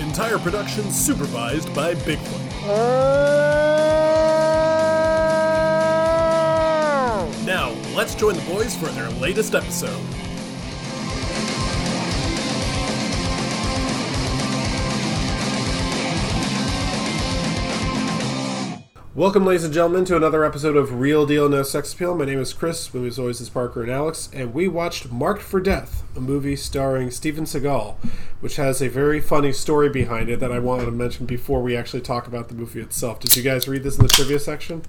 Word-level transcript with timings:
Entire 0.00 0.38
production 0.38 0.90
supervised 0.90 1.72
by 1.74 1.94
Bigfoot. 1.94 2.40
Now, 7.44 7.70
let's 7.94 8.14
join 8.14 8.34
the 8.34 8.42
boys 8.42 8.74
for 8.76 8.86
their 8.86 9.10
latest 9.10 9.54
episode. 9.54 10.00
Welcome, 19.16 19.46
ladies 19.46 19.62
and 19.62 19.72
gentlemen, 19.72 20.04
to 20.06 20.16
another 20.16 20.44
episode 20.44 20.76
of 20.76 20.98
Real 20.98 21.24
Deal 21.24 21.48
No 21.48 21.62
Sex 21.62 21.92
Appeal. 21.92 22.16
My 22.16 22.24
name 22.24 22.40
is 22.40 22.52
Chris. 22.52 22.92
With 22.92 23.02
me, 23.02 23.06
as 23.06 23.16
always, 23.16 23.40
is 23.40 23.48
Parker 23.48 23.80
and 23.80 23.92
Alex, 23.92 24.28
and 24.32 24.52
we 24.52 24.66
watched 24.66 25.12
Marked 25.12 25.40
for 25.40 25.60
Death, 25.60 26.02
a 26.16 26.20
movie 26.20 26.56
starring 26.56 27.12
Steven 27.12 27.44
Seagal, 27.44 27.94
which 28.40 28.56
has 28.56 28.82
a 28.82 28.88
very 28.88 29.20
funny 29.20 29.52
story 29.52 29.88
behind 29.88 30.30
it 30.30 30.40
that 30.40 30.50
I 30.50 30.58
wanted 30.58 30.86
to 30.86 30.90
mention 30.90 31.26
before 31.26 31.62
we 31.62 31.76
actually 31.76 32.00
talk 32.00 32.26
about 32.26 32.48
the 32.48 32.56
movie 32.56 32.80
itself. 32.80 33.20
Did 33.20 33.36
you 33.36 33.44
guys 33.44 33.68
read 33.68 33.84
this 33.84 33.96
in 33.98 34.02
the 34.02 34.08
trivia 34.08 34.40
section? 34.40 34.82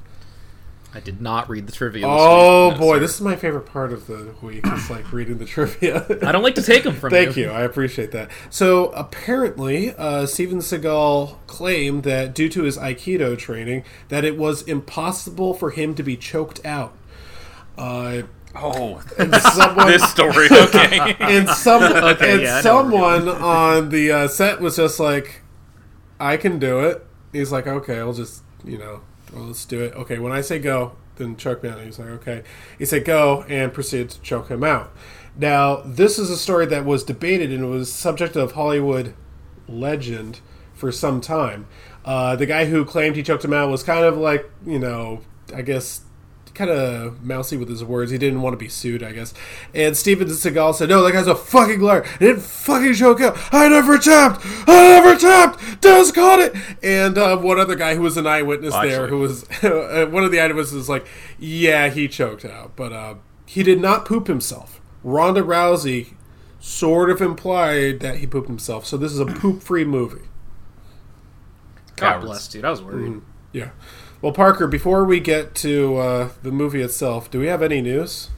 I 0.96 1.02
did 1.02 1.20
not 1.20 1.50
read 1.50 1.68
the 1.68 1.74
trivia. 1.74 2.04
This 2.04 2.10
Oh 2.10 2.70
week. 2.70 2.78
No, 2.78 2.80
boy, 2.80 2.96
sir. 2.96 3.00
this 3.02 3.16
is 3.16 3.22
my 3.22 3.36
favorite 3.36 3.66
part 3.66 3.92
of 3.92 4.08
the 4.08 4.34
week. 4.42 4.62
It's 4.64 4.90
like 4.90 5.12
reading 5.12 5.38
the 5.40 5.46
trivia. 5.46 6.06
I 6.24 6.32
don't 6.32 6.42
like 6.42 6.56
to 6.56 6.64
take 6.64 6.84
them 6.84 6.96
from 6.96 7.14
you. 7.14 7.24
Thank 7.24 7.36
you. 7.36 7.50
I 7.50 7.64
appreciate 7.64 8.12
that. 8.12 8.32
So 8.50 8.92
apparently, 8.92 9.94
uh, 9.96 10.26
Steven 10.26 10.60
Seagal 10.60 11.36
claimed 11.48 12.04
that 12.04 12.34
due 12.34 12.48
to 12.48 12.64
his 12.64 12.78
Aikido 12.78 13.38
training, 13.38 13.84
that 14.08 14.24
it 14.24 14.38
was 14.38 14.62
impossible 14.62 15.54
for 15.54 15.72
him 15.72 15.96
to 15.96 16.04
be 16.04 16.16
choked 16.16 16.66
out. 16.66 16.96
Uh, 17.78 18.22
Oh, 18.58 19.02
and 19.20 19.36
someone, 19.36 19.88
this 19.92 20.10
story. 20.10 20.48
Okay. 20.50 21.14
and 21.20 21.50
some, 21.50 21.84
Okay, 22.14 22.32
and 22.36 22.42
yeah, 22.42 22.56
I 22.56 22.62
know 22.62 22.84
where 22.84 23.20
someone 23.22 23.28
on 23.28 23.90
the 23.90 24.12
uh, 24.14 24.28
set 24.30 24.62
was 24.62 24.78
just 24.78 24.98
like, 24.98 25.42
"I 26.22 26.38
can 26.38 26.58
do 26.58 26.80
it." 26.80 27.06
He's 27.34 27.52
like, 27.52 27.68
"Okay, 27.68 28.00
I'll 28.00 28.14
just, 28.14 28.44
you 28.64 28.78
know, 28.78 29.02
well, 29.36 29.46
let's 29.46 29.66
do 29.66 29.82
it." 29.82 29.94
Okay, 29.94 30.18
when 30.20 30.32
I 30.32 30.42
say 30.42 30.60
go, 30.60 30.94
then 31.18 31.36
choke 31.36 31.64
me 31.64 31.70
out. 31.70 31.82
He's 31.82 32.00
like, 32.00 32.10
"Okay." 32.10 32.44
He 32.78 32.86
said 32.86 33.06
go 33.06 33.44
and 33.48 33.74
proceeded 33.74 34.10
to 34.12 34.22
choke 34.22 34.50
him 34.50 34.64
out. 34.64 34.92
Now, 35.38 35.82
this 35.86 36.18
is 36.18 36.30
a 36.30 36.38
story 36.38 36.66
that 36.68 36.86
was 36.86 37.04
debated 37.04 37.52
and 37.52 37.70
was 37.70 37.92
subject 37.92 38.36
of 38.36 38.54
Hollywood 38.54 39.14
legend 39.68 40.40
for 40.74 40.92
some 40.92 41.20
time. 41.20 41.68
Uh, 42.06 42.36
the 42.36 42.46
guy 42.46 42.66
who 42.66 42.86
claimed 42.86 43.16
he 43.16 43.24
choked 43.24 43.44
him 43.44 43.54
out 43.54 43.70
was 43.70 43.84
kind 43.84 44.06
of 44.06 44.18
like, 44.18 44.50
you 44.66 44.80
know, 44.80 45.22
I 45.54 45.62
guess 45.62 46.05
kind 46.56 46.72
of 46.72 47.24
mousy 47.24 47.58
with 47.58 47.70
his 47.70 47.84
words. 47.84 48.10
He 48.12 48.18
didn't 48.18 48.42
want 48.42 48.54
to 48.54 48.58
be 48.58 48.70
sued, 48.70 49.04
I 49.04 49.12
guess. 49.12 49.34
And 49.74 49.96
Steven 49.96 50.28
Seagal 50.28 50.76
said, 50.76 50.90
"No, 50.90 51.04
that 51.04 51.12
guy's 51.12 51.28
a 51.28 51.36
fucking 51.36 51.82
liar. 51.82 52.04
I 52.16 52.18
didn't 52.18 52.42
fucking 52.42 52.94
choke 52.96 53.22
out. 53.22 53.38
I 53.52 53.68
never 53.68 53.98
tapped. 53.98 54.42
I 54.68 55.02
never 55.02 55.16
tapped. 55.20 55.82
Does 55.82 56.12
caught 56.12 56.40
it." 56.40 56.56
And 56.82 57.18
uh, 57.18 57.38
one 57.38 57.60
other 57.60 57.76
guy 57.76 57.96
who 57.96 58.02
was 58.02 58.18
an 58.18 58.26
eyewitness 58.26 58.74
there, 58.74 59.04
Actually. 59.04 59.10
who 59.10 59.20
was 59.20 59.44
uh, 59.64 60.08
one 60.10 60.24
of 60.24 60.32
the 60.32 60.40
eyewitnesses, 60.40 60.74
was 60.74 60.90
like, 60.90 61.06
"Yeah, 61.38 61.90
he 61.90 62.08
choked 62.08 62.46
out, 62.46 62.76
but 62.76 62.92
uh, 62.92 63.16
he 63.46 63.62
did 63.62 63.80
not 63.80 64.06
poop 64.06 64.28
himself." 64.28 64.82
Ronda 65.04 65.44
Rousey 65.44 66.14
sort 66.60 67.12
of 67.12 67.22
implied 67.22 68.00
that 68.00 68.18
he 68.18 68.26
pooped 68.26 68.48
himself. 68.48 68.88
So 68.88 68.98
this 68.98 69.12
is 69.12 69.20
a 69.20 69.26
poop-free 69.28 69.86
movie. 69.86 70.28
God 71.96 72.14
Cowards. 72.14 72.26
bless, 72.26 72.48
dude. 72.48 72.66
I 72.66 72.72
was 72.72 72.82
worried. 72.82 73.22
Yeah. 73.54 73.70
Well, 74.26 74.34
Parker, 74.34 74.66
before 74.66 75.06
we 75.06 75.20
get 75.20 75.54
to 75.58 75.98
uh, 75.98 76.30
the 76.42 76.52
movie 76.52 76.82
itself, 76.82 77.30
do 77.30 77.40
we 77.40 77.46
have 77.46 77.62
any 77.62 77.80
news? 77.80 78.32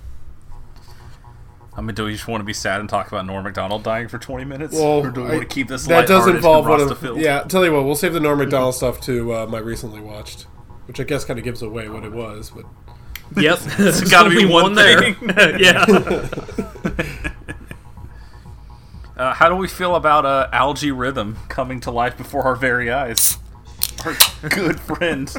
I 1.77 1.79
mean, 1.79 1.95
do 1.95 2.03
we 2.03 2.11
just 2.11 2.27
want 2.27 2.41
to 2.41 2.45
be 2.45 2.51
sad 2.51 2.81
and 2.81 2.89
talk 2.89 3.07
about 3.07 3.25
Norm 3.25 3.45
Macdonald 3.45 3.83
dying 3.83 4.09
for 4.09 4.17
20 4.17 4.43
minutes? 4.43 4.73
Well, 4.73 5.05
or 5.05 5.11
do 5.11 5.21
we 5.21 5.27
I- 5.27 5.29
want 5.37 5.43
to 5.43 5.55
keep 5.55 5.69
this 5.69 5.87
that 5.87 6.05
does 6.05 6.27
involve 6.27 6.67
one 6.67 6.81
of 6.81 7.17
yeah. 7.17 7.43
Tell 7.43 7.63
you 7.63 7.71
what, 7.71 7.85
we'll 7.85 7.95
save 7.95 8.11
the 8.11 8.19
Norm 8.19 8.37
Macdonald 8.39 8.75
stuff 8.75 8.99
to 9.03 9.33
uh, 9.33 9.45
my 9.47 9.59
recently 9.59 10.01
watched, 10.01 10.41
which 10.87 10.99
I 10.99 11.05
guess 11.05 11.23
kind 11.23 11.39
of 11.39 11.45
gives 11.45 11.61
away 11.61 11.87
what 11.87 12.03
it 12.03 12.11
was. 12.11 12.49
But 12.49 12.65
Yep, 13.41 13.59
It's 13.79 14.11
gotta 14.11 14.29
be 14.29 14.39
Only 14.39 14.51
one 14.51 14.73
there. 14.75 15.13
thing. 15.13 15.29
yeah. 15.57 15.85
Uh, 19.15 19.33
how 19.33 19.47
do 19.47 19.55
we 19.55 19.69
feel 19.69 19.95
about 19.95 20.25
uh, 20.25 20.49
Al-G 20.51 20.91
Rhythm 20.91 21.37
coming 21.47 21.79
to 21.79 21.91
life 21.91 22.17
before 22.17 22.43
our 22.43 22.57
very 22.57 22.91
eyes? 22.91 23.37
Our 24.05 24.49
good 24.49 24.79
friend 24.79 25.29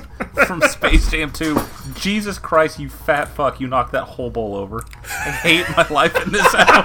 from 0.47 0.61
Space 0.63 1.11
Jam 1.11 1.33
2. 1.33 1.59
Jesus 1.95 2.39
Christ, 2.39 2.79
you 2.79 2.89
fat 2.89 3.29
fuck, 3.29 3.61
you 3.61 3.67
knocked 3.67 3.93
that 3.93 4.05
whole 4.05 4.31
bowl 4.31 4.57
over. 4.57 4.83
I 5.05 5.31
hate 5.31 5.67
my 5.77 5.87
life 5.89 6.15
in 6.27 6.33
this 6.33 6.47
house. 6.55 6.85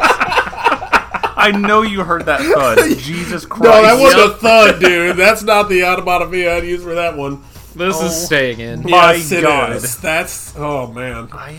I 1.35 1.51
know 1.51 1.81
you 1.81 2.03
heard 2.03 2.25
that 2.27 2.41
thud. 2.41 2.97
Jesus 2.99 3.45
Christ. 3.45 3.63
no, 3.73 3.81
that 3.81 3.99
wasn't 3.99 4.23
a 4.23 4.35
thud, 4.37 4.79
dude. 4.79 5.17
That's 5.17 5.43
not 5.43 5.67
the 5.67 5.83
onomatopoeia 5.83 6.57
I'd 6.57 6.63
use 6.63 6.83
for 6.83 6.93
that 6.95 7.17
one. 7.17 7.43
This 7.75 7.97
Oh. 7.99 8.05
is 8.05 8.25
staying 8.25 8.59
in. 8.59 8.81
My 8.83 9.13
yes, 9.13 9.31
it 9.31 9.41
God. 9.41 9.71
is. 9.73 9.97
That's 9.97 10.55
oh 10.55 10.87
man. 10.87 11.29
I 11.31 11.57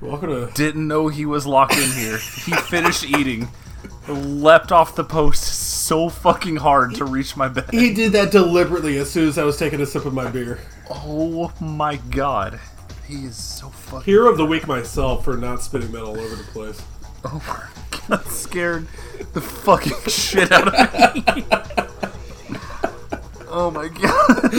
Welcome 0.00 0.28
to 0.30 0.50
didn't 0.54 0.86
know 0.86 1.08
he 1.08 1.26
was 1.26 1.44
locked 1.46 1.76
in 1.76 1.90
here. 1.90 2.18
He 2.18 2.52
finished 2.52 3.02
eating, 3.04 3.48
leapt 4.06 4.70
off 4.70 4.94
the 4.94 5.02
post 5.02 5.42
so 5.88 6.10
fucking 6.10 6.56
hard 6.56 6.94
to 6.94 7.06
reach 7.06 7.34
my 7.34 7.48
bed. 7.48 7.64
he 7.70 7.94
did 7.94 8.12
that 8.12 8.30
deliberately 8.30 8.98
as 8.98 9.10
soon 9.10 9.26
as 9.26 9.38
I 9.38 9.44
was 9.44 9.56
taking 9.56 9.80
a 9.80 9.86
sip 9.86 10.04
of 10.04 10.12
my 10.12 10.30
beer. 10.30 10.60
Oh 10.90 11.50
my 11.60 11.96
god. 11.96 12.60
He 13.06 13.24
is 13.24 13.42
so 13.42 13.70
fucking 13.70 14.04
Hero 14.04 14.30
of 14.30 14.36
the 14.36 14.44
week 14.44 14.68
myself 14.68 15.24
for 15.24 15.38
not 15.38 15.62
spitting 15.62 15.92
that 15.92 16.02
all 16.02 16.20
over 16.20 16.36
the 16.36 16.44
place. 16.44 16.82
Oh 17.24 17.70
that 18.08 18.26
scared 18.26 18.86
the 19.32 19.40
fucking 19.40 19.96
shit 20.08 20.52
out 20.52 20.68
of 20.68 21.14
me. 21.14 21.46
oh 23.48 23.70
my 23.70 23.88
god. 23.88 24.52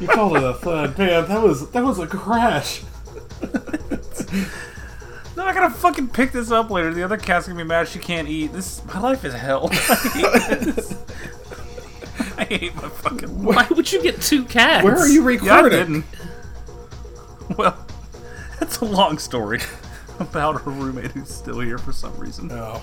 You 0.00 0.08
called 0.08 0.38
it 0.38 0.42
a 0.42 0.54
thud, 0.54 0.98
man. 0.98 1.28
That 1.28 1.42
was 1.42 1.70
that 1.70 1.84
was 1.84 1.98
a 1.98 2.06
crash. 2.06 2.80
No, 5.36 5.44
I 5.44 5.52
gotta 5.52 5.74
fucking 5.74 6.08
pick 6.08 6.32
this 6.32 6.50
up 6.50 6.70
later. 6.70 6.92
The 6.94 7.02
other 7.02 7.16
cat's 7.18 7.46
gonna 7.46 7.58
be 7.58 7.64
mad 7.68 7.88
she 7.88 7.98
can't 7.98 8.26
eat. 8.28 8.52
This 8.52 8.82
my 8.86 8.98
life 9.00 9.24
is 9.24 9.34
hell. 9.34 9.68
I 9.72 9.76
hate 9.76 10.60
this. 10.74 10.96
I 12.38 12.44
hate 12.44 12.74
my 12.76 12.88
fucking 12.88 13.44
life. 13.44 13.70
Why 13.70 13.76
would 13.76 13.92
you 13.92 14.02
get 14.02 14.20
two 14.22 14.44
cats? 14.44 14.82
Where 14.84 14.96
are 14.96 15.06
you 15.06 15.20
Yeah, 15.28 15.54
I 15.54 15.60
recording? 15.60 15.78
didn't. 15.78 16.04
Well, 17.58 17.76
it's 18.60 18.78
a 18.78 18.84
long 18.86 19.18
story 19.18 19.60
about 20.18 20.62
her 20.62 20.70
roommate 20.70 21.12
who's 21.12 21.28
still 21.32 21.60
here 21.60 21.78
for 21.78 21.92
some 21.92 22.16
reason. 22.18 22.50
Oh, 22.52 22.82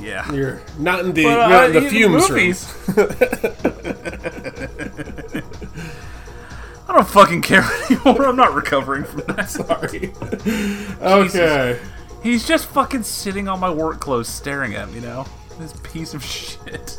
Yeah. 0.00 0.30
you're 0.32 0.62
not 0.78 1.00
in 1.00 1.12
the 1.12 1.24
But, 1.24 1.30
you're 1.30 1.40
uh, 1.40 1.48
not 1.48 1.66
in 1.66 1.72
the 1.72 1.84
in 1.84 1.90
fumes 1.90 2.30
movies. 2.30 2.64
I 6.88 6.92
don't 6.92 7.08
fucking 7.08 7.42
care 7.42 7.62
anymore. 7.90 8.26
I'm 8.26 8.36
not 8.36 8.54
recovering 8.54 9.04
from 9.04 9.22
that. 9.28 9.48
Sorry. 9.48 10.12
okay. 11.02 11.80
He's 12.22 12.46
just 12.46 12.66
fucking 12.66 13.02
sitting 13.02 13.48
on 13.48 13.60
my 13.60 13.70
work 13.70 14.00
clothes 14.00 14.28
staring 14.28 14.74
at 14.74 14.90
me 14.90 15.00
now. 15.00 15.26
This 15.58 15.74
piece 15.82 16.14
of 16.14 16.24
shit. 16.24 16.98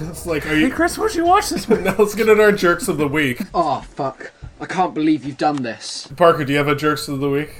It's 0.00 0.26
like, 0.26 0.46
are 0.46 0.50
Hey 0.50 0.60
you? 0.60 0.70
Chris, 0.70 0.96
what'd 0.96 1.16
you 1.16 1.24
watch 1.24 1.48
this 1.50 1.68
week? 1.68 1.80
Now 1.80 1.94
let's 1.98 2.14
get 2.14 2.28
at 2.28 2.38
our 2.38 2.52
jerks 2.52 2.88
of 2.88 2.98
the 2.98 3.08
week. 3.08 3.42
Oh, 3.52 3.80
fuck. 3.80 4.32
I 4.60 4.66
can't 4.66 4.94
believe 4.94 5.24
you've 5.24 5.38
done 5.38 5.62
this. 5.62 6.06
Parker, 6.16 6.44
do 6.44 6.52
you 6.52 6.58
have 6.58 6.68
a 6.68 6.74
jerks 6.76 7.08
of 7.08 7.20
the 7.20 7.30
week? 7.30 7.54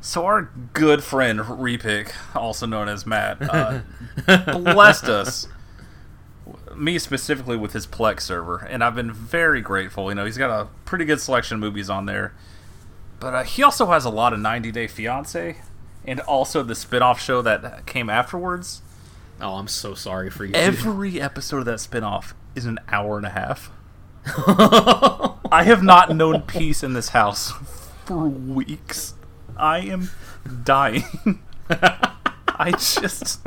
So 0.00 0.24
our 0.24 0.50
good 0.72 1.04
friend 1.04 1.40
Repick, 1.40 2.12
also 2.34 2.66
known 2.66 2.88
as 2.88 3.06
Matt, 3.06 3.38
uh, 3.42 3.80
blessed 4.58 5.04
us. 5.04 5.46
Me 6.76 6.98
specifically 6.98 7.56
with 7.56 7.72
his 7.72 7.86
Plex 7.86 8.20
server, 8.20 8.58
and 8.58 8.82
I've 8.84 8.94
been 8.94 9.12
very 9.12 9.60
grateful. 9.60 10.08
You 10.08 10.14
know, 10.14 10.24
he's 10.24 10.38
got 10.38 10.50
a 10.50 10.68
pretty 10.84 11.04
good 11.04 11.20
selection 11.20 11.56
of 11.56 11.60
movies 11.60 11.90
on 11.90 12.06
there, 12.06 12.32
but 13.18 13.34
uh, 13.34 13.42
he 13.42 13.62
also 13.62 13.86
has 13.86 14.04
a 14.04 14.10
lot 14.10 14.32
of 14.32 14.38
90 14.38 14.70
Day 14.70 14.86
Fiance, 14.86 15.56
and 16.04 16.20
also 16.20 16.62
the 16.62 16.74
spin-off 16.74 17.20
show 17.20 17.42
that 17.42 17.86
came 17.86 18.08
afterwards. 18.08 18.82
Oh, 19.40 19.54
I'm 19.54 19.68
so 19.68 19.94
sorry 19.94 20.30
for 20.30 20.44
you. 20.44 20.54
Every 20.54 21.20
episode 21.20 21.58
of 21.58 21.64
that 21.66 21.80
spin-off 21.80 22.34
is 22.54 22.66
an 22.66 22.78
hour 22.88 23.16
and 23.16 23.26
a 23.26 23.30
half. 23.30 23.70
I 24.26 25.64
have 25.64 25.82
not 25.82 26.14
known 26.14 26.42
peace 26.42 26.82
in 26.82 26.92
this 26.92 27.10
house 27.10 27.52
for 28.04 28.28
weeks. 28.28 29.14
I 29.56 29.80
am 29.80 30.10
dying. 30.64 31.42
I 32.60 32.72
just 32.72 33.40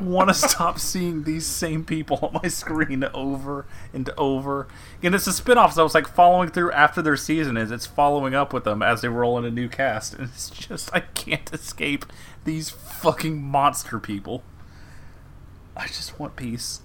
want 0.00 0.28
to 0.28 0.34
stop 0.34 0.78
seeing 0.78 1.24
these 1.24 1.44
same 1.44 1.84
people 1.84 2.18
on 2.22 2.40
my 2.40 2.48
screen 2.48 3.02
over 3.12 3.66
and 3.92 4.08
over. 4.16 4.68
And 5.02 5.12
it's 5.12 5.26
a 5.26 5.32
spin-off, 5.32 5.72
so 5.72 5.84
it's 5.84 5.94
like 5.94 6.06
following 6.06 6.50
through 6.50 6.70
after 6.70 7.02
their 7.02 7.16
season 7.16 7.56
is. 7.56 7.72
It's 7.72 7.84
following 7.86 8.32
up 8.32 8.52
with 8.52 8.62
them 8.62 8.80
as 8.80 9.00
they 9.00 9.08
roll 9.08 9.38
in 9.38 9.44
a 9.44 9.50
new 9.50 9.68
cast. 9.68 10.14
And 10.14 10.28
it's 10.28 10.50
just, 10.50 10.88
I 10.94 11.00
can't 11.00 11.52
escape 11.52 12.06
these 12.44 12.70
fucking 12.70 13.42
monster 13.42 13.98
people. 13.98 14.44
I 15.76 15.88
just 15.88 16.20
want 16.20 16.36
peace. 16.36 16.82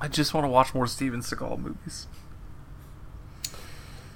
I 0.00 0.08
just 0.08 0.34
want 0.34 0.44
to 0.46 0.48
watch 0.48 0.74
more 0.74 0.88
Steven 0.88 1.20
Seagal 1.20 1.60
movies. 1.60 2.08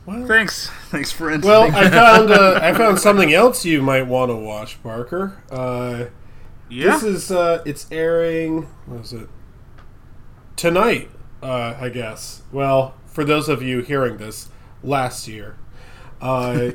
Well- 0.05 0.27
Thanks. 0.27 0.69
Thanks, 0.89 1.13
friend. 1.13 1.45
Well, 1.45 1.71
I 1.75 1.89
found 1.89 2.31
uh, 2.33 2.59
I 2.63 2.73
found 2.73 2.99
something 2.99 3.33
else 3.33 3.65
you 3.65 3.83
might 3.83 4.03
want 4.09 4.31
to 4.31 4.37
watch, 4.37 4.83
Parker. 4.83 5.41
Uh, 5.49 6.07
yeah. 6.73 6.93
This 6.93 7.03
is 7.03 7.31
uh, 7.31 7.63
it's 7.65 7.87
airing. 7.91 8.63
What 8.87 9.01
is 9.03 9.13
it? 9.13 9.29
Tonight, 10.57 11.11
uh, 11.43 11.77
I 11.81 11.89
guess. 11.89 12.43
Well, 12.51 12.95
for 13.07 13.25
those 13.25 13.49
of 13.49 13.63
you 13.63 13.81
hearing 13.81 14.17
this, 14.17 14.49
last 14.83 15.29
year. 15.29 15.57
Uh, 16.21 16.71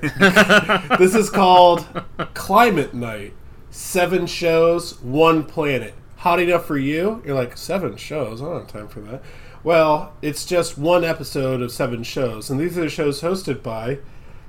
this 0.97 1.15
is 1.15 1.29
called 1.29 1.85
Climate 2.33 2.93
Night. 2.93 3.33
Seven 3.69 4.27
shows, 4.27 4.99
one 5.01 5.43
planet. 5.43 5.93
Hot 6.17 6.39
enough 6.39 6.65
for 6.65 6.77
you? 6.77 7.21
You're 7.25 7.35
like 7.35 7.57
seven 7.57 7.95
shows. 7.95 8.41
I 8.41 8.45
don't 8.45 8.59
have 8.61 8.67
time 8.67 8.87
for 8.87 9.01
that. 9.01 9.21
Well, 9.63 10.13
it's 10.21 10.45
just 10.45 10.77
one 10.77 11.03
episode 11.03 11.61
of 11.61 11.71
seven 11.71 12.03
shows, 12.03 12.49
and 12.49 12.59
these 12.59 12.77
are 12.77 12.81
the 12.81 12.89
shows 12.89 13.21
hosted 13.21 13.61
by 13.63 13.99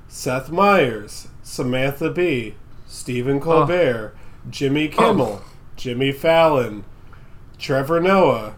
Seth 0.06 0.50
Meyers, 0.50 1.28
Samantha 1.42 2.10
Bee, 2.10 2.54
Stephen 2.86 3.40
Colbert, 3.40 4.14
Jimmy 4.50 4.88
Kimmel, 4.88 5.42
Jimmy 5.76 6.12
Fallon, 6.12 6.84
Trevor 7.58 8.00
Noah, 8.00 8.56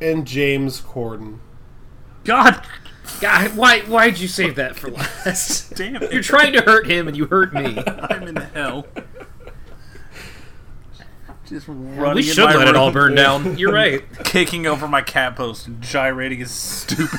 and 0.00 0.26
James 0.26 0.80
Corden. 0.80 1.38
God 2.24 2.62
God, 3.20 3.56
why 3.56 3.80
why'd 3.80 4.18
you 4.18 4.28
save 4.28 4.54
that 4.56 4.76
for 4.76 4.90
last? 4.90 5.70
damn 5.76 5.96
it. 5.96 6.12
You're 6.12 6.22
trying 6.22 6.52
to 6.52 6.62
hurt 6.62 6.86
him 6.86 7.08
and 7.08 7.16
you 7.16 7.26
hurt 7.26 7.52
me. 7.52 7.82
I'm 7.86 8.28
in 8.28 8.36
hell. 8.36 8.86
Just 11.46 11.66
running 11.68 12.14
We 12.14 12.22
should 12.22 12.44
my 12.44 12.54
let 12.54 12.68
it 12.68 12.76
all 12.76 12.92
burn 12.92 13.14
down. 13.14 13.58
You're 13.58 13.72
right. 13.72 14.04
Kicking 14.24 14.66
over 14.66 14.86
my 14.86 15.02
cat 15.02 15.34
post 15.34 15.66
and 15.66 15.80
gyrating 15.82 16.38
his 16.38 16.52
stupid 16.52 17.18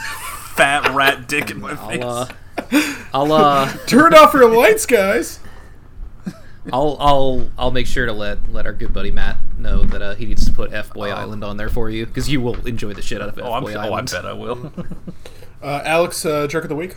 fat 0.55 0.89
rat 0.91 1.27
dick 1.27 1.51
in 1.51 1.59
my 1.59 1.75
face. 1.75 2.01
I'll 2.01 2.09
uh, 2.09 2.95
I'll 3.13 3.31
uh, 3.33 3.73
Turn 3.87 4.13
off 4.13 4.33
your 4.33 4.49
lights, 4.49 4.85
guys. 4.85 5.39
I'll 6.71 6.97
I'll 6.99 7.49
I'll 7.57 7.71
make 7.71 7.87
sure 7.87 8.05
to 8.05 8.13
let 8.13 8.51
let 8.51 8.65
our 8.65 8.73
good 8.73 8.93
buddy 8.93 9.11
Matt 9.11 9.37
know 9.57 9.83
that 9.83 10.01
uh, 10.01 10.15
he 10.15 10.25
needs 10.25 10.45
to 10.45 10.53
put 10.53 10.73
F 10.73 10.93
Boy 10.93 11.09
Island 11.09 11.43
on 11.43 11.57
there 11.57 11.69
for 11.69 11.89
you 11.89 12.05
because 12.05 12.29
you 12.29 12.41
will 12.41 12.65
enjoy 12.67 12.93
the 12.93 13.01
shit 13.01 13.21
out 13.21 13.29
of 13.29 13.37
F 13.37 13.45
oh, 13.45 13.53
I'm, 13.53 13.63
Boy 13.63 13.73
oh, 13.73 13.79
I 13.79 13.85
Island. 13.85 14.09
bet 14.11 14.25
I 14.25 14.33
will. 14.33 14.71
Uh, 15.61 15.79
Alex, 15.85 16.25
uh, 16.25 16.47
jerk 16.47 16.63
of 16.63 16.69
the 16.69 16.75
week. 16.75 16.95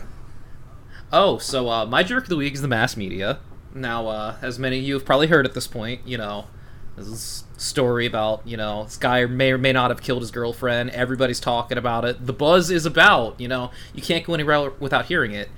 Oh, 1.13 1.37
so 1.37 1.69
uh, 1.69 1.85
my 1.85 2.01
jerk 2.01 2.23
of 2.23 2.29
the 2.29 2.35
week 2.35 2.55
is 2.55 2.63
the 2.63 2.67
mass 2.67 2.97
media. 2.97 3.37
Now, 3.75 4.07
uh, 4.07 4.37
as 4.41 4.57
many 4.57 4.79
of 4.79 4.83
you 4.85 4.95
have 4.95 5.05
probably 5.05 5.27
heard 5.27 5.45
at 5.45 5.53
this 5.53 5.67
point, 5.67 6.01
you 6.03 6.17
know, 6.17 6.47
this 6.95 7.07
is 7.07 7.43
a 7.55 7.59
story 7.59 8.05
about, 8.05 8.41
you 8.47 8.57
know, 8.57 8.85
this 8.85 8.97
guy 8.97 9.25
may 9.25 9.51
or 9.51 9.57
may 9.57 9.71
not 9.71 9.91
have 9.91 10.01
killed 10.01 10.21
his 10.21 10.31
girlfriend. 10.31 10.89
Everybody's 10.91 11.39
talking 11.39 11.77
about 11.77 12.05
it. 12.05 12.25
The 12.25 12.33
buzz 12.33 12.71
is 12.71 12.85
about, 12.85 13.39
you 13.39 13.47
know, 13.47 13.69
you 13.93 14.01
can't 14.01 14.25
go 14.25 14.33
anywhere 14.33 14.71
without 14.79 15.05
hearing 15.05 15.33
it. 15.33 15.49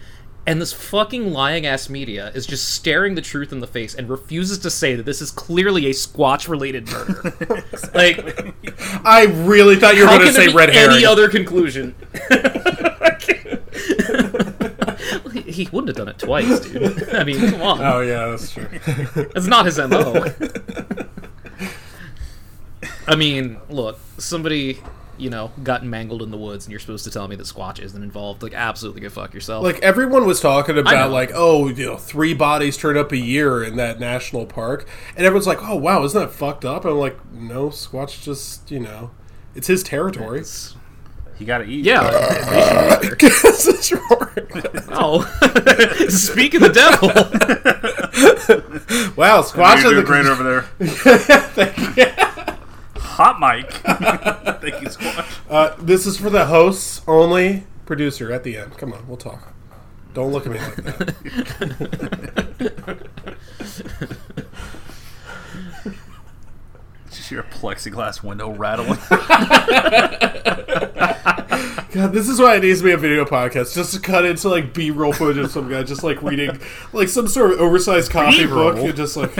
And 0.48 0.62
this 0.62 0.72
fucking 0.72 1.34
lying 1.34 1.66
ass 1.66 1.90
media 1.90 2.32
is 2.34 2.48
just 2.48 2.70
staring 2.70 3.16
the 3.16 3.22
truth 3.22 3.52
in 3.52 3.60
the 3.60 3.68
face 3.68 3.94
and 3.94 4.08
refuses 4.08 4.58
to 4.60 4.70
say 4.70 4.96
that 4.96 5.06
this 5.06 5.22
is 5.22 5.30
clearly 5.30 5.88
a 5.88 5.90
Squatch 5.90 6.48
related 6.48 6.88
murder. 6.88 7.66
like, 7.94 8.56
I 9.06 9.26
really 9.26 9.76
thought 9.76 9.98
you 9.98 10.04
were 10.04 10.08
going 10.08 10.22
to 10.22 10.32
say 10.34 10.48
red 10.48 10.70
herring. 10.70 10.96
any 10.96 11.06
other 11.06 11.28
conclusion? 11.28 11.96
he, 15.34 15.42
he 15.52 15.68
wouldn't 15.70 15.90
have 15.90 15.98
done 15.98 16.08
it 16.08 16.18
twice, 16.18 16.62
dude. 16.62 17.14
I 17.14 17.26
mean, 17.26 17.52
come 17.52 17.62
on. 17.62 17.82
oh 17.82 18.00
yeah, 18.00 18.28
that's 18.28 18.52
true. 18.52 18.70
That's 19.34 19.48
not 19.48 19.66
his 19.66 19.78
MO. 19.78 20.28
I 23.08 23.18
mean, 23.18 23.58
look, 23.70 24.00
somebody, 24.18 24.80
you 25.18 25.30
know, 25.30 25.52
gotten 25.64 25.90
mangled 25.90 26.22
in 26.22 26.32
the 26.32 26.38
woods 26.38 26.66
and 26.66 26.72
you're 26.72 26.80
supposed 26.80 27.04
to 27.06 27.12
tell 27.12 27.28
me 27.28 27.36
that 27.36 27.46
Squatch 27.46 27.80
isn't 27.80 28.02
involved. 28.04 28.44
Like, 28.44 28.54
absolutely 28.54 29.02
go 29.02 29.10
fuck 29.10 29.34
yourself. 29.34 29.64
like 29.64 29.80
everyone 29.80 30.26
was 30.26 30.40
talking 30.40 30.78
about 30.78 31.12
like 31.12 31.32
oh 31.34 31.68
you 31.70 31.86
know 31.86 31.98
three 31.98 32.34
bodies 32.34 32.78
turn 32.78 32.98
up 32.98 33.12
a 33.12 33.18
year 33.18 33.64
in 33.64 33.76
that 33.78 34.00
national 34.00 34.46
park 34.46 34.88
and 35.16 35.26
everyone's 35.26 35.48
like 35.48 35.62
oh 35.64 35.76
wow 35.76 36.04
isn't 36.04 36.20
that 36.20 36.32
fucked 36.32 36.64
up 36.66 36.86
i'm 36.86 36.96
like 36.98 37.18
no 37.34 37.70
squatch 37.70 38.22
just 38.24 38.70
you 38.72 38.80
know 38.80 39.12
it's 39.56 39.68
his 39.68 39.84
territory 39.84 40.40
It's- 40.40 40.76
You 41.40 41.46
gotta 41.46 41.66
eat. 41.66 41.86
yeah. 41.86 42.02
they 42.10 43.08
should 43.08 43.20
be 43.20 43.28
there. 43.28 43.30
This 43.30 43.68
is 43.68 43.92
right. 43.92 44.88
Oh. 45.00 45.22
Speak 46.10 46.54
of 46.56 46.62
the 46.62 46.70
devil. 46.74 47.10
wow 49.16 49.42
squatch 49.44 49.84
You're 49.84 49.94
the 49.96 50.04
great 50.04 50.26
over 50.26 50.44
there. 50.44 50.66
Hot 53.18 53.40
mic. 53.40 53.72
Thank 54.62 54.82
you, 54.82 54.90
Squatch. 54.90 55.40
uh, 55.50 55.76
this 55.80 56.06
is 56.06 56.18
for 56.18 56.30
the 56.30 56.46
hosts 56.46 57.02
only 57.08 57.66
producer 57.88 58.32
at 58.32 58.44
the 58.44 58.58
end 58.58 58.78
come 58.78 58.92
on 58.94 59.08
we'll 59.08 59.16
talk 59.18 59.54
don't 60.14 60.32
look 60.34 60.46
at 60.46 60.52
me 60.52 60.60
like 60.60 60.76
that 60.76 61.16
Just 67.10 67.30
hear 67.30 67.40
a 67.40 67.44
plexiglass 67.44 68.22
window 68.22 68.52
rattling. 68.52 69.00
God, 71.92 72.14
this 72.14 72.28
is 72.30 72.40
why 72.40 72.56
it 72.58 72.64
needs 72.64 72.80
to 72.80 72.86
be 72.86 72.92
a 72.92 72.98
video 72.98 73.26
podcast, 73.26 73.74
just 73.74 73.94
to 73.94 74.00
cut 74.00 74.26
into 74.26 74.50
like 74.50 74.74
B-roll 74.74 75.14
footage 75.14 75.44
of 75.44 75.52
some 75.52 75.70
guy 75.70 75.84
just 75.84 76.04
like 76.04 76.22
reading 76.22 76.60
like 76.94 77.08
some 77.08 77.28
sort 77.28 77.54
of 77.54 77.62
oversized 77.62 78.12
copy 78.12 78.46
book, 78.46 78.78
and 78.78 78.96
just 78.96 79.18
like 79.18 79.34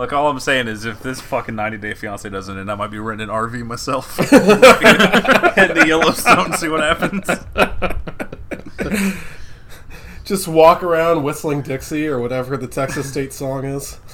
Look, 0.00 0.14
all 0.14 0.30
I'm 0.30 0.40
saying 0.40 0.66
is 0.66 0.86
if 0.86 1.02
this 1.02 1.20
fucking 1.20 1.54
90 1.54 1.76
Day 1.76 1.92
Fiance 1.92 2.26
doesn't 2.26 2.56
end, 2.56 2.72
I 2.72 2.74
might 2.74 2.90
be 2.90 2.98
renting 2.98 3.28
an 3.28 3.34
RV 3.34 3.66
myself. 3.66 4.16
Head 5.54 5.74
to 5.74 5.86
Yellowstone 5.86 6.46
and 6.46 6.54
see 6.54 6.70
what 6.70 6.80
happens. 6.80 7.28
just 10.24 10.48
walk 10.48 10.82
around 10.82 11.22
whistling 11.22 11.60
Dixie 11.60 12.06
or 12.06 12.18
whatever 12.18 12.56
the 12.56 12.66
Texas 12.66 13.10
State 13.10 13.34
song 13.34 13.66
is. 13.66 13.98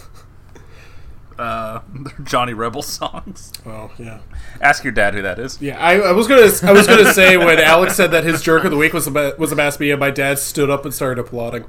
Uh, 1.39 1.83
they're 1.93 2.25
Johnny 2.25 2.55
Rebel 2.55 2.81
songs. 2.81 3.53
Oh 3.67 3.91
yeah, 3.99 4.21
Ask 4.63 4.85
your 4.85 4.93
dad 4.95 5.13
who 5.13 5.21
that 5.21 5.39
is. 5.39 5.61
yeah. 5.61 5.79
I, 5.79 5.99
I 5.99 6.13
was 6.13 6.27
gonna 6.27 6.51
I 6.63 6.73
was 6.73 6.87
gonna 6.87 7.13
say 7.13 7.37
when 7.37 7.61
Alex 7.61 7.95
said 7.95 8.13
that 8.13 8.25
his 8.25 8.41
jerk 8.41 8.65
of 8.65 8.71
the 8.71 8.79
week 8.79 8.95
was 8.95 9.07
a 9.07 9.35
was 9.37 9.53
a 9.53 9.55
mass 9.55 9.79
media, 9.79 9.99
my 9.99 10.11
dad 10.11 10.39
stood 10.39 10.71
up 10.71 10.87
and 10.87 10.95
started 10.95 11.21
applauding. 11.21 11.67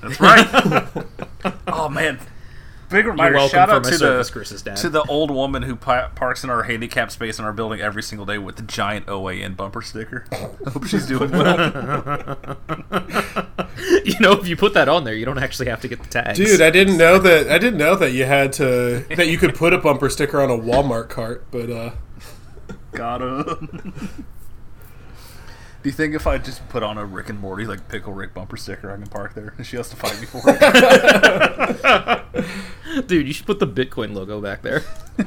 That's 0.00 0.20
right. 0.20 1.04
oh 1.68 1.88
man, 1.90 2.18
big 2.92 3.06
reminder. 3.06 3.38
welcome 3.38 3.50
Shout 3.56 3.68
for 3.68 3.74
out 3.76 3.84
my 3.84 3.90
to 3.90 3.96
service, 3.98 4.28
the 4.28 4.32
Chris's 4.32 4.62
dad. 4.62 4.76
to 4.78 4.88
the 4.88 5.02
old 5.04 5.30
woman 5.30 5.62
who 5.62 5.74
pa- 5.76 6.08
parks 6.14 6.44
in 6.44 6.50
our 6.50 6.62
handicap 6.64 7.10
space 7.10 7.38
in 7.38 7.44
our 7.44 7.52
building 7.52 7.80
every 7.80 8.02
single 8.02 8.24
day 8.26 8.38
with 8.38 8.56
the 8.56 8.62
giant 8.62 9.06
OAN 9.06 9.56
bumper 9.56 9.82
sticker. 9.82 10.26
I 10.32 10.70
Hope 10.70 10.86
she's 10.86 11.06
doing 11.06 11.30
well. 11.32 12.46
you 14.04 14.18
know, 14.20 14.32
if 14.32 14.46
you 14.48 14.56
put 14.56 14.74
that 14.74 14.88
on 14.88 15.04
there, 15.04 15.14
you 15.14 15.24
don't 15.24 15.38
actually 15.38 15.68
have 15.68 15.80
to 15.80 15.88
get 15.88 16.02
the 16.02 16.08
tags. 16.08 16.38
Dude, 16.38 16.60
I 16.60 16.70
didn't 16.70 16.96
know 16.96 17.18
that. 17.18 17.50
I 17.50 17.58
didn't 17.58 17.78
know 17.78 17.96
that 17.96 18.12
you 18.12 18.24
had 18.24 18.52
to 18.54 19.04
that 19.16 19.28
you 19.28 19.38
could 19.38 19.54
put 19.54 19.72
a 19.72 19.78
bumper 19.78 20.08
sticker 20.10 20.40
on 20.40 20.50
a 20.50 20.56
Walmart 20.56 21.08
cart, 21.08 21.46
but 21.50 21.70
uh, 21.70 21.90
Got 22.92 23.22
him. 23.22 24.24
Do 25.82 25.88
you 25.88 25.92
think 25.92 26.14
if 26.14 26.28
I 26.28 26.38
just 26.38 26.68
put 26.68 26.84
on 26.84 26.96
a 26.96 27.04
Rick 27.04 27.28
and 27.28 27.40
Morty 27.40 27.66
like 27.66 27.88
Pickle 27.88 28.12
Rick 28.12 28.34
bumper 28.34 28.56
sticker, 28.56 28.92
I 28.92 28.96
can 28.96 29.08
park 29.08 29.34
there 29.34 29.52
and 29.56 29.66
she 29.66 29.76
has 29.76 29.90
to 29.90 29.96
fight 29.96 30.20
me 30.20 30.26
for 30.26 30.40
it? 30.46 30.52
Dude, 33.08 33.26
you 33.26 33.32
should 33.32 33.46
put 33.46 33.58
the 33.58 33.66
Bitcoin 33.66 34.14
logo 34.14 34.40
back 34.40 34.62
there. 34.62 34.84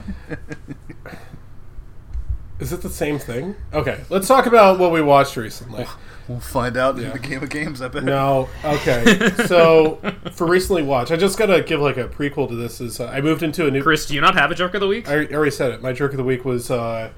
is 2.59 2.71
it 2.71 2.81
the 2.81 2.89
same 2.89 3.19
thing? 3.19 3.55
Okay, 3.73 3.99
let's 4.09 4.29
talk 4.29 4.45
about 4.45 4.79
what 4.79 4.93
we 4.93 5.01
watched 5.01 5.35
recently. 5.35 5.85
we'll 6.29 6.39
find 6.39 6.77
out 6.77 6.97
in 6.97 7.11
the 7.11 7.19
game 7.19 7.43
of 7.43 7.49
games. 7.49 7.81
I 7.81 7.89
bet. 7.89 8.05
No, 8.05 8.47
okay. 8.63 9.31
So 9.47 9.99
for 10.31 10.47
recently 10.47 10.83
watched, 10.83 11.11
I 11.11 11.17
just 11.17 11.37
gotta 11.37 11.63
give 11.63 11.81
like 11.81 11.97
a 11.97 12.07
prequel 12.07 12.47
to 12.47 12.55
this. 12.55 12.79
Is 12.79 13.01
uh, 13.01 13.07
I 13.07 13.19
moved 13.19 13.43
into 13.43 13.67
a 13.67 13.71
new. 13.71 13.83
Chris, 13.83 14.05
do 14.05 14.15
you 14.15 14.21
not 14.21 14.35
have 14.35 14.51
a 14.51 14.55
joke 14.55 14.73
of 14.73 14.79
the 14.79 14.87
week? 14.87 15.09
I 15.09 15.25
already 15.25 15.51
said 15.51 15.71
it. 15.71 15.81
My 15.81 15.91
jerk 15.91 16.11
of 16.11 16.17
the 16.17 16.23
week 16.23 16.45
was 16.45 16.71
uh, 16.71 17.09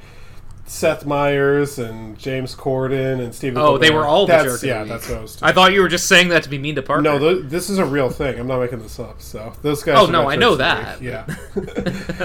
Seth 0.67 1.05
Meyers 1.05 1.79
and 1.79 2.17
James 2.17 2.53
Corden 2.55 3.21
and 3.21 3.33
Stephen. 3.33 3.57
Oh, 3.57 3.77
they 3.77 3.89
were 3.89 4.05
all 4.05 4.25
the 4.25 4.33
that's, 4.33 4.43
jerk 4.43 4.53
of 4.55 4.61
the 4.61 4.67
Yeah, 4.67 4.83
that's 4.83 5.09
what 5.09 5.17
I 5.17 5.21
was. 5.21 5.41
I 5.41 5.51
thought 5.53 5.71
you 5.71 5.81
were 5.81 5.87
just 5.87 6.07
saying 6.07 6.29
that 6.29 6.43
to 6.43 6.49
be 6.49 6.57
mean 6.57 6.75
to 6.75 6.81
Parker. 6.81 7.01
no, 7.01 7.17
th- 7.17 7.45
this 7.45 7.69
is 7.69 7.77
a 7.77 7.85
real 7.85 8.09
thing. 8.09 8.37
I'm 8.39 8.47
not 8.47 8.59
making 8.59 8.79
this 8.79 8.99
up. 8.99 9.21
So 9.21 9.53
those 9.61 9.81
guys. 9.81 9.97
Oh, 9.97 10.05
no, 10.05 10.29
I 10.29 10.35
know 10.35 10.55
that. 10.55 11.01
Yeah. 11.01 11.25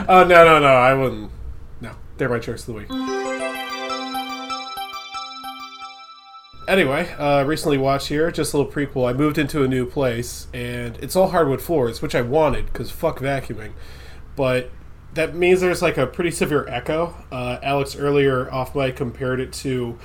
Oh 0.08 0.24
no, 0.28 0.44
no, 0.44 0.58
no! 0.58 0.66
I 0.66 0.92
wouldn't. 0.94 1.30
No, 1.80 1.92
they're 2.16 2.28
my 2.28 2.38
jerks 2.38 2.66
of 2.68 2.74
the 2.74 2.80
week. 2.80 2.88
anyway, 6.68 7.12
uh, 7.12 7.44
recently 7.44 7.78
watched 7.78 8.08
here, 8.08 8.30
just 8.30 8.54
a 8.54 8.58
little 8.58 8.72
prequel. 8.72 9.08
I 9.08 9.12
moved 9.12 9.38
into 9.38 9.62
a 9.62 9.68
new 9.68 9.86
place, 9.86 10.48
and 10.52 10.96
it's 10.98 11.14
all 11.14 11.28
hardwood 11.28 11.62
floors, 11.62 12.02
which 12.02 12.14
I 12.14 12.22
wanted 12.22 12.66
because 12.66 12.90
fuck 12.90 13.20
vacuuming. 13.20 13.72
But 14.34 14.70
that 15.14 15.34
means 15.34 15.60
there's 15.60 15.82
like 15.82 15.98
a 15.98 16.06
pretty 16.06 16.30
severe 16.30 16.66
echo. 16.68 17.14
Uh, 17.30 17.58
Alex 17.62 17.96
earlier 17.96 18.50
off 18.52 18.74
mic 18.74 18.96
compared 18.96 19.40
it 19.40 19.52
to 19.52 19.98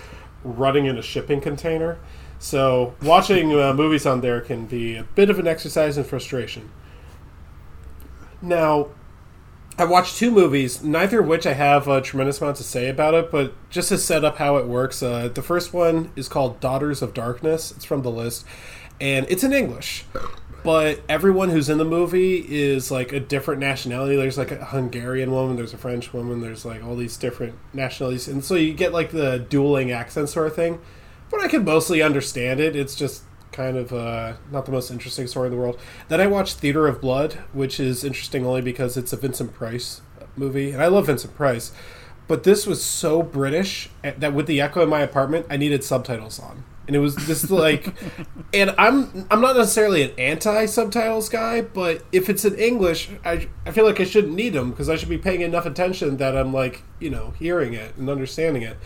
running 0.44 0.86
in 0.86 0.98
a 0.98 1.02
shipping 1.02 1.42
container. 1.42 1.98
So 2.40 2.96
watching 3.02 3.60
uh, 3.60 3.74
movies 3.74 4.06
on 4.06 4.22
there 4.22 4.42
can 4.42 4.66
be 4.66 4.96
a 4.96 5.04
bit 5.04 5.30
of 5.30 5.40
an 5.40 5.48
exercise 5.48 5.98
in 5.98 6.04
frustration. 6.04 6.72
Now, 8.42 8.90
I 9.80 9.86
watched 9.86 10.18
two 10.18 10.32
movies, 10.32 10.84
neither 10.84 11.22
of 11.22 11.28
which 11.28 11.46
I 11.46 11.54
have 11.54 11.88
a 11.88 12.02
tremendous 12.02 12.42
amount 12.42 12.58
to 12.58 12.64
say 12.64 12.90
about 12.90 13.14
it, 13.14 13.32
but 13.32 13.54
just 13.70 13.90
to 13.90 13.98
set 13.98 14.24
up 14.24 14.38
how 14.38 14.58
it 14.58 14.66
works, 14.66 15.02
uh, 15.02 15.28
the 15.28 15.42
first 15.42 15.74
one 15.74 16.12
is 16.16 16.28
called 16.28 16.60
Daughters 16.60 17.02
of 17.02 17.14
Darkness. 17.14 17.72
It's 17.72 17.86
from 17.86 18.02
the 18.02 18.10
list, 18.10 18.46
and 19.00 19.26
it's 19.30 19.44
in 19.44 19.54
English. 19.54 20.06
But 20.68 21.00
everyone 21.08 21.48
who's 21.48 21.70
in 21.70 21.78
the 21.78 21.86
movie 21.86 22.40
is 22.46 22.92
like 22.92 23.14
a 23.14 23.22
different 23.22 23.62
nationality. 23.62 24.18
There's 24.18 24.38
like 24.38 24.52
a 24.52 24.66
Hungarian 24.66 25.32
woman, 25.32 25.56
there's 25.56 25.74
a 25.74 25.78
French 25.78 26.12
woman, 26.12 26.42
there's 26.42 26.66
like 26.66 26.84
all 26.84 26.98
these 26.98 27.16
different 27.16 27.56
nationalities. 27.72 28.28
And 28.28 28.44
so 28.44 28.56
you 28.56 28.74
get 28.74 28.92
like 28.92 29.12
the 29.12 29.40
dueling 29.40 29.94
accent 29.94 30.28
sort 30.28 30.46
of 30.46 30.56
thing. 30.58 30.82
But 31.32 31.40
I 31.40 31.48
can 31.48 31.64
mostly 31.64 32.02
understand 32.02 32.60
it. 32.60 32.76
It's 32.76 32.96
just 32.96 33.24
kind 33.54 33.78
of 33.78 33.94
uh, 33.94 34.34
not 34.52 34.66
the 34.66 34.74
most 34.74 34.92
interesting 34.92 35.26
story 35.28 35.48
in 35.48 35.54
the 35.54 35.58
world. 35.58 35.80
Then 36.10 36.20
I 36.20 36.28
watched 36.28 36.58
Theater 36.58 36.86
of 36.86 37.00
Blood, 37.00 37.36
which 37.54 37.80
is 37.80 38.04
interesting 38.04 38.46
only 38.46 38.62
because 38.62 38.98
it's 38.98 39.14
a 39.14 39.18
Vincent 39.18 39.54
Price 39.54 40.02
movie, 40.36 40.72
and 40.72 40.84
I 40.84 40.88
love 40.88 41.06
Vincent 41.06 41.34
Price. 41.34 41.72
But 42.28 42.44
this 42.44 42.68
was 42.68 42.84
so 42.84 43.24
British 43.24 43.90
eh, 44.04 44.16
that 44.18 44.34
with 44.34 44.48
the 44.48 44.60
echo 44.60 44.84
in 44.84 44.90
my 44.90 45.00
apartment, 45.00 45.46
I 45.50 45.56
needed 45.56 45.86
subtitles 45.86 46.42
on, 46.42 46.66
and 46.88 46.96
it 46.96 47.00
was 47.00 47.16
just 47.16 47.52
like, 47.52 47.94
and 48.54 48.74
I'm 48.78 49.28
I'm 49.30 49.42
not 49.42 49.56
necessarily 49.56 50.04
an 50.04 50.12
anti 50.18 50.66
subtitles 50.66 51.30
guy, 51.30 51.62
but 51.62 52.04
if 52.12 52.30
it's 52.30 52.46
in 52.46 52.56
English, 52.56 53.10
I 53.26 53.50
I 53.66 53.72
feel 53.72 53.86
like 53.86 54.00
I 54.00 54.06
shouldn't 54.06 54.34
need 54.34 54.54
them 54.54 54.72
because 54.72 54.90
I 54.90 54.96
should 54.96 55.10
be 55.10 55.18
paying 55.18 55.42
enough 55.42 55.66
attention 55.66 56.18
that 56.18 56.36
I'm 56.36 56.54
like 56.54 56.84
you 57.00 57.10
know 57.10 57.32
hearing 57.38 57.74
it 57.74 57.96
and 57.98 58.10
understanding 58.10 58.64
it. 58.64 58.78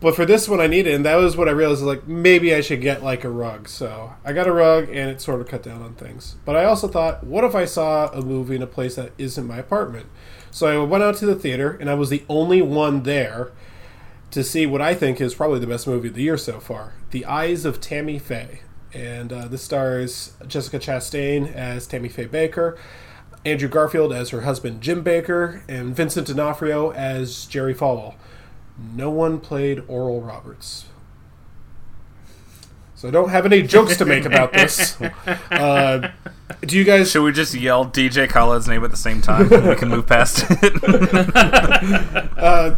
But 0.00 0.14
for 0.14 0.26
this 0.26 0.50
one, 0.50 0.60
I 0.60 0.66
needed, 0.66 0.94
and 0.94 1.06
that 1.06 1.14
was 1.14 1.34
what 1.34 1.48
I 1.48 1.52
realized. 1.52 1.82
Like 1.82 2.06
maybe 2.06 2.54
I 2.54 2.60
should 2.60 2.82
get 2.82 3.02
like 3.02 3.24
a 3.24 3.30
rug. 3.30 3.68
So 3.68 4.12
I 4.22 4.34
got 4.34 4.46
a 4.46 4.52
rug, 4.52 4.88
and 4.90 5.10
it 5.10 5.20
sort 5.22 5.40
of 5.40 5.48
cut 5.48 5.62
down 5.62 5.82
on 5.82 5.94
things. 5.94 6.36
But 6.44 6.56
I 6.56 6.64
also 6.64 6.88
thought, 6.88 7.24
what 7.24 7.42
if 7.42 7.54
I 7.54 7.64
saw 7.64 8.08
a 8.08 8.20
movie 8.20 8.56
in 8.56 8.62
a 8.62 8.66
place 8.66 8.96
that 8.96 9.12
isn't 9.16 9.46
my 9.46 9.56
apartment? 9.56 10.06
So 10.50 10.66
I 10.66 10.84
went 10.84 11.02
out 11.02 11.16
to 11.16 11.26
the 11.26 11.34
theater, 11.34 11.70
and 11.80 11.88
I 11.88 11.94
was 11.94 12.10
the 12.10 12.24
only 12.28 12.60
one 12.60 13.04
there 13.04 13.52
to 14.34 14.44
see 14.44 14.66
what 14.66 14.80
I 14.80 14.94
think 14.94 15.20
is 15.20 15.34
probably 15.34 15.58
the 15.58 15.66
best 15.66 15.86
movie 15.86 16.08
of 16.08 16.14
the 16.14 16.22
year 16.22 16.36
so 16.36 16.60
far: 16.60 16.94
The 17.10 17.24
Eyes 17.24 17.64
of 17.64 17.80
Tammy 17.80 18.18
Faye. 18.18 18.60
And 18.92 19.32
uh, 19.32 19.48
this 19.48 19.62
stars 19.62 20.34
Jessica 20.46 20.78
Chastain 20.78 21.52
as 21.52 21.88
Tammy 21.88 22.08
Faye 22.08 22.28
Bakker, 22.28 22.78
Andrew 23.44 23.68
Garfield 23.68 24.12
as 24.12 24.30
her 24.30 24.42
husband 24.42 24.82
Jim 24.82 25.02
Bakker, 25.02 25.62
and 25.68 25.96
Vincent 25.96 26.28
D'Onofrio 26.28 26.92
as 26.92 27.46
Jerry 27.46 27.74
Falwell 27.74 28.14
no 28.94 29.10
one 29.10 29.40
played 29.40 29.82
Oral 29.88 30.20
Roberts. 30.20 30.86
So 32.94 33.08
I 33.08 33.10
don't 33.10 33.28
have 33.28 33.44
any 33.44 33.62
jokes 33.62 33.96
to 33.98 34.04
make 34.04 34.24
about 34.24 34.52
this. 34.52 34.96
Uh, 35.50 36.10
do 36.62 36.76
you 36.76 36.84
guys? 36.84 37.10
Should 37.10 37.22
we 37.22 37.32
just 37.32 37.54
yell 37.54 37.86
DJ 37.86 38.28
Khaled's 38.28 38.68
name 38.68 38.84
at 38.84 38.90
the 38.90 38.96
same 38.96 39.22
time? 39.22 39.48
we 39.48 39.74
can 39.76 39.88
move 39.88 40.06
past 40.06 40.44
it. 40.50 40.74
Uh, 42.36 42.76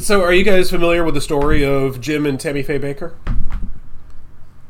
so, 0.00 0.22
are 0.22 0.32
you 0.32 0.44
guys 0.44 0.70
familiar 0.70 1.04
with 1.04 1.14
the 1.14 1.20
story 1.20 1.64
of 1.64 2.00
Jim 2.00 2.26
and 2.26 2.38
Tammy 2.38 2.62
Faye 2.62 2.78
Bakker? 2.78 3.14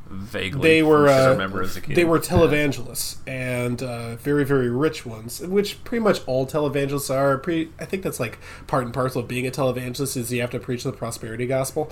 Vaguely. 0.08 0.60
They 0.60 0.82
were 0.82 1.08
I 1.08 1.26
uh, 1.26 1.30
remember 1.30 1.62
as 1.62 1.76
a 1.76 1.80
kid. 1.80 1.96
they 1.96 2.04
were 2.04 2.18
televangelists 2.18 3.16
and 3.26 3.82
uh, 3.82 4.16
very 4.16 4.44
very 4.44 4.68
rich 4.68 5.06
ones, 5.06 5.40
which 5.40 5.82
pretty 5.84 6.02
much 6.02 6.20
all 6.26 6.46
televangelists 6.46 7.14
are. 7.14 7.38
Pretty, 7.38 7.72
I 7.78 7.84
think 7.84 8.02
that's 8.02 8.20
like 8.20 8.38
part 8.66 8.84
and 8.84 8.92
parcel 8.92 9.22
of 9.22 9.28
being 9.28 9.46
a 9.46 9.50
televangelist 9.50 10.16
is 10.16 10.32
you 10.32 10.40
have 10.40 10.50
to 10.50 10.60
preach 10.60 10.84
the 10.84 10.92
prosperity 10.92 11.46
gospel. 11.46 11.90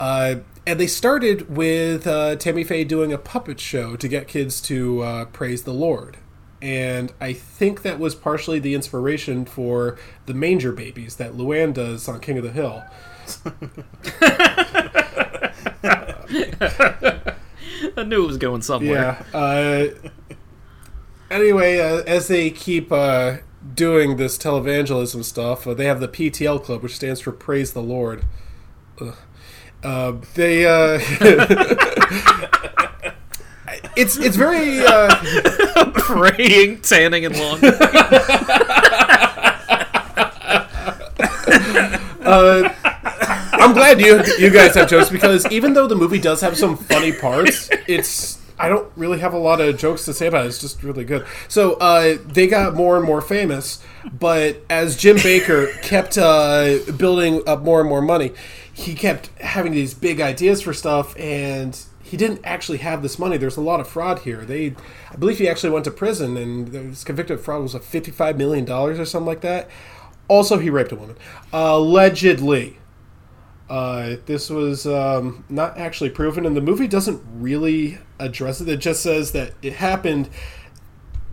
Uh, 0.00 0.36
and 0.66 0.78
they 0.78 0.86
started 0.86 1.54
with 1.54 2.06
uh, 2.06 2.36
Tammy 2.36 2.64
Faye 2.64 2.84
doing 2.84 3.12
a 3.12 3.18
puppet 3.18 3.58
show 3.60 3.96
to 3.96 4.08
get 4.08 4.28
kids 4.28 4.60
to 4.62 5.02
uh, 5.02 5.24
praise 5.26 5.62
the 5.62 5.74
Lord. 5.74 6.18
And 6.60 7.12
I 7.20 7.32
think 7.32 7.82
that 7.82 7.98
was 7.98 8.14
partially 8.14 8.58
the 8.58 8.74
inspiration 8.74 9.44
for 9.44 9.98
the 10.26 10.34
manger 10.34 10.72
babies 10.72 11.16
that 11.16 11.34
Luann 11.34 11.72
does 11.72 12.08
on 12.08 12.20
King 12.20 12.38
of 12.38 12.44
the 12.44 12.50
Hill. 12.50 12.82
I 17.96 18.04
knew 18.04 18.24
it 18.24 18.26
was 18.26 18.38
going 18.38 18.62
somewhere. 18.62 19.24
Yeah. 19.32 19.38
Uh, 19.38 20.10
anyway, 21.30 21.78
uh, 21.78 22.02
as 22.06 22.28
they 22.28 22.50
keep 22.50 22.90
uh, 22.90 23.36
doing 23.74 24.16
this 24.16 24.36
televangelism 24.36 25.24
stuff, 25.24 25.66
uh, 25.66 25.74
they 25.74 25.86
have 25.86 26.00
the 26.00 26.08
PTL 26.08 26.62
Club, 26.62 26.82
which 26.82 26.96
stands 26.96 27.20
for 27.20 27.32
Praise 27.32 27.72
the 27.72 27.82
Lord. 27.82 28.24
Uh, 29.82 30.12
they. 30.34 30.64
It's 33.96 34.16
it's 34.16 34.36
very. 34.36 34.80
Uh, 34.80 35.90
Praying, 35.94 36.80
tanning, 36.80 37.26
and 37.26 37.38
long. 37.38 37.58
uh, 42.24 42.74
I'm 43.52 43.72
glad 43.74 44.00
you 44.00 44.22
you 44.38 44.50
guys 44.50 44.74
have 44.74 44.88
jokes 44.88 45.10
because 45.10 45.46
even 45.50 45.74
though 45.74 45.86
the 45.86 45.96
movie 45.96 46.18
does 46.18 46.40
have 46.40 46.56
some 46.56 46.76
funny 46.76 47.12
parts, 47.12 47.68
it's 47.86 48.38
I 48.58 48.68
don't 48.68 48.90
really 48.96 49.20
have 49.20 49.34
a 49.34 49.38
lot 49.38 49.60
of 49.60 49.76
jokes 49.78 50.04
to 50.06 50.14
say 50.14 50.26
about 50.26 50.44
it. 50.44 50.48
It's 50.48 50.60
just 50.60 50.82
really 50.82 51.04
good. 51.04 51.26
So 51.48 51.74
uh, 51.74 52.18
they 52.26 52.46
got 52.46 52.74
more 52.74 52.96
and 52.96 53.04
more 53.04 53.20
famous, 53.20 53.82
but 54.18 54.62
as 54.68 54.96
Jim 54.96 55.16
Bakker 55.16 55.80
kept 55.82 56.18
uh, 56.18 56.78
building 56.96 57.42
up 57.46 57.62
more 57.62 57.80
and 57.80 57.88
more 57.88 58.02
money, 58.02 58.32
he 58.72 58.94
kept 58.94 59.28
having 59.38 59.72
these 59.72 59.94
big 59.94 60.20
ideas 60.20 60.62
for 60.62 60.72
stuff, 60.72 61.18
and 61.18 61.78
he 62.08 62.16
didn't 62.16 62.40
actually 62.42 62.78
have 62.78 63.02
this 63.02 63.18
money. 63.18 63.36
There's 63.36 63.58
a 63.58 63.60
lot 63.62 63.80
of 63.80 63.88
fraud 63.88 64.20
here. 64.20 64.44
They, 64.44 64.74
I 65.10 65.16
believe, 65.16 65.38
he 65.38 65.48
actually 65.48 65.70
went 65.70 65.84
to 65.84 65.90
prison 65.90 66.36
and 66.36 66.72
was 66.88 67.04
convicted 67.04 67.38
of 67.38 67.44
fraud. 67.44 67.62
Was 67.62 67.74
a 67.74 67.80
55 67.80 68.38
million 68.38 68.64
dollars 68.64 68.98
or 68.98 69.04
something 69.04 69.26
like 69.26 69.42
that. 69.42 69.68
Also, 70.26 70.58
he 70.58 70.70
raped 70.70 70.92
a 70.92 70.96
woman, 70.96 71.16
allegedly. 71.52 72.78
Uh, 73.68 74.16
this 74.24 74.48
was 74.48 74.86
um, 74.86 75.44
not 75.50 75.76
actually 75.76 76.08
proven, 76.08 76.46
and 76.46 76.56
the 76.56 76.60
movie 76.62 76.88
doesn't 76.88 77.22
really 77.34 77.98
address 78.18 78.60
it. 78.60 78.68
It 78.68 78.78
just 78.78 79.02
says 79.02 79.32
that 79.32 79.52
it 79.60 79.74
happened. 79.74 80.30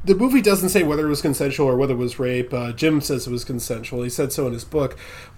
The 0.03 0.15
movie 0.15 0.41
doesn't 0.41 0.69
say 0.69 0.83
whether 0.83 1.05
it 1.05 1.09
was 1.09 1.21
consensual 1.21 1.67
or 1.67 1.77
whether 1.77 1.93
it 1.93 1.97
was 1.97 2.19
rape. 2.19 2.53
Uh, 2.53 2.73
Jim 2.73 2.99
says 2.99 3.27
it 3.27 3.31
was 3.31 3.45
consensual. 3.45 4.03
He 4.03 4.09
said 4.09 4.33
so 4.33 4.45
in 4.47 4.53
his 4.53 4.65
book, 4.65 4.97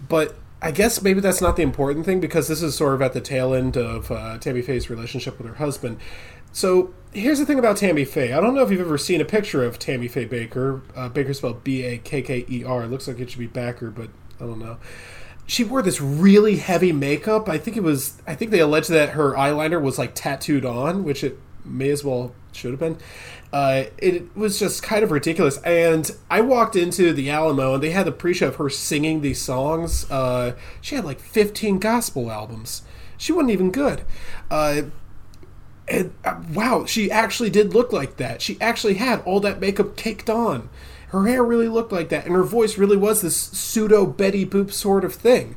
but 0.10 0.36
I 0.62 0.72
guess 0.72 1.02
maybe 1.02 1.20
that's 1.20 1.42
not 1.42 1.56
the 1.56 1.64
important 1.64 2.06
thing 2.06 2.20
because 2.20 2.48
this 2.48 2.62
is 2.62 2.76
sort 2.76 2.96
of 2.96 3.02
at 3.02 3.14
the 3.14 3.22
tail 3.22 3.54
end 3.54 3.78
of 3.78 4.12
uh, 4.12 4.38
Tammy 4.40 4.62
Faye's 4.62 4.90
relationship 4.90 5.38
with 5.38 5.48
her 5.48 5.56
husband. 5.56 6.00
So 6.52 6.94
here's 7.14 7.38
the 7.38 7.46
thing 7.46 7.60
about 7.60 7.78
Tammy 7.78 8.06
Faye. 8.06 8.34
I 8.34 8.42
don't 8.42 8.56
know 8.56 8.64
if 8.64 8.72
you've 8.72 8.82
ever 8.82 8.98
seen 8.98 9.22
a 9.22 9.26
picture 9.26 9.64
of 9.64 9.78
Tammy 9.78 10.08
Faye 10.08 10.28
Bakker. 10.28 10.82
Uh, 10.96 11.10
Bakker 11.10 11.36
spelled 11.36 11.64
B 11.64 11.84
A 11.84 11.98
K 12.00 12.22
K 12.22 12.46
E 12.50 12.64
R. 12.64 12.84
It 12.84 12.88
looks 12.88 13.08
like 13.08 13.20
it 13.20 13.30
should 13.30 13.40
be 13.40 13.48
Backer, 13.48 13.92
but 13.92 14.10
I 14.40 14.46
don't 14.46 14.60
know 14.60 14.78
she 15.48 15.64
wore 15.64 15.82
this 15.82 16.02
really 16.02 16.58
heavy 16.58 16.92
makeup. 16.92 17.48
I 17.48 17.58
think 17.58 17.78
it 17.78 17.84
was. 17.84 18.22
I 18.28 18.36
think 18.36 18.52
they 18.52 18.60
alleged 18.60 18.90
that 18.90 19.12
her 19.12 19.32
eyeliner 19.32 19.82
was 19.82 19.98
like 19.98 20.14
tattooed 20.14 20.66
on, 20.66 21.06
which 21.06 21.24
it 21.24 21.40
may 21.64 21.90
as 21.90 22.04
well 22.04 22.36
should 22.52 22.72
have 22.72 22.80
been. 22.80 22.98
Uh, 23.54 23.86
it 23.98 24.36
was 24.36 24.60
just 24.60 24.84
kind 24.84 25.04
of 25.04 25.12
ridiculous. 25.12 25.58
And 25.60 26.12
I 26.30 26.42
walked 26.42 26.76
into 26.76 27.14
the 27.14 27.30
Alamo, 27.30 27.76
and 27.76 27.84
they 27.84 27.92
had 27.92 28.06
the 28.06 28.12
pre-show 28.12 28.50
of 28.50 28.56
her 28.58 28.70
singing 28.70 29.22
these 29.22 29.42
songs. 29.42 30.10
Uh, 30.12 30.56
she 30.82 30.96
had 30.96 31.06
like 31.06 31.20
15 31.20 31.80
gospel 31.80 32.32
albums. 32.32 32.84
She 33.18 33.32
wasn't 33.32 33.52
even 33.52 33.72
good. 33.72 34.04
Uh, 34.52 34.84
and 35.88 36.14
uh, 36.26 36.42
wow, 36.54 36.86
she 36.86 37.10
actually 37.10 37.50
did 37.50 37.74
look 37.74 37.94
like 37.94 38.18
that. 38.18 38.42
She 38.42 38.60
actually 38.60 38.96
had 38.96 39.22
all 39.22 39.40
that 39.40 39.60
makeup 39.60 39.96
caked 39.96 40.30
on 40.30 40.70
her 41.10 41.26
hair 41.26 41.44
really 41.44 41.70
looked 41.70 41.92
like 41.92 42.10
that, 42.10 42.26
and 42.26 42.36
her 42.36 42.44
voice 42.44 42.78
really 42.78 42.98
was 42.98 43.22
this 43.22 43.36
pseudo 43.36 44.06
Betty 44.06 44.46
Boop 44.46 44.72
sort 44.72 45.06
of 45.06 45.14
thing. 45.14 45.56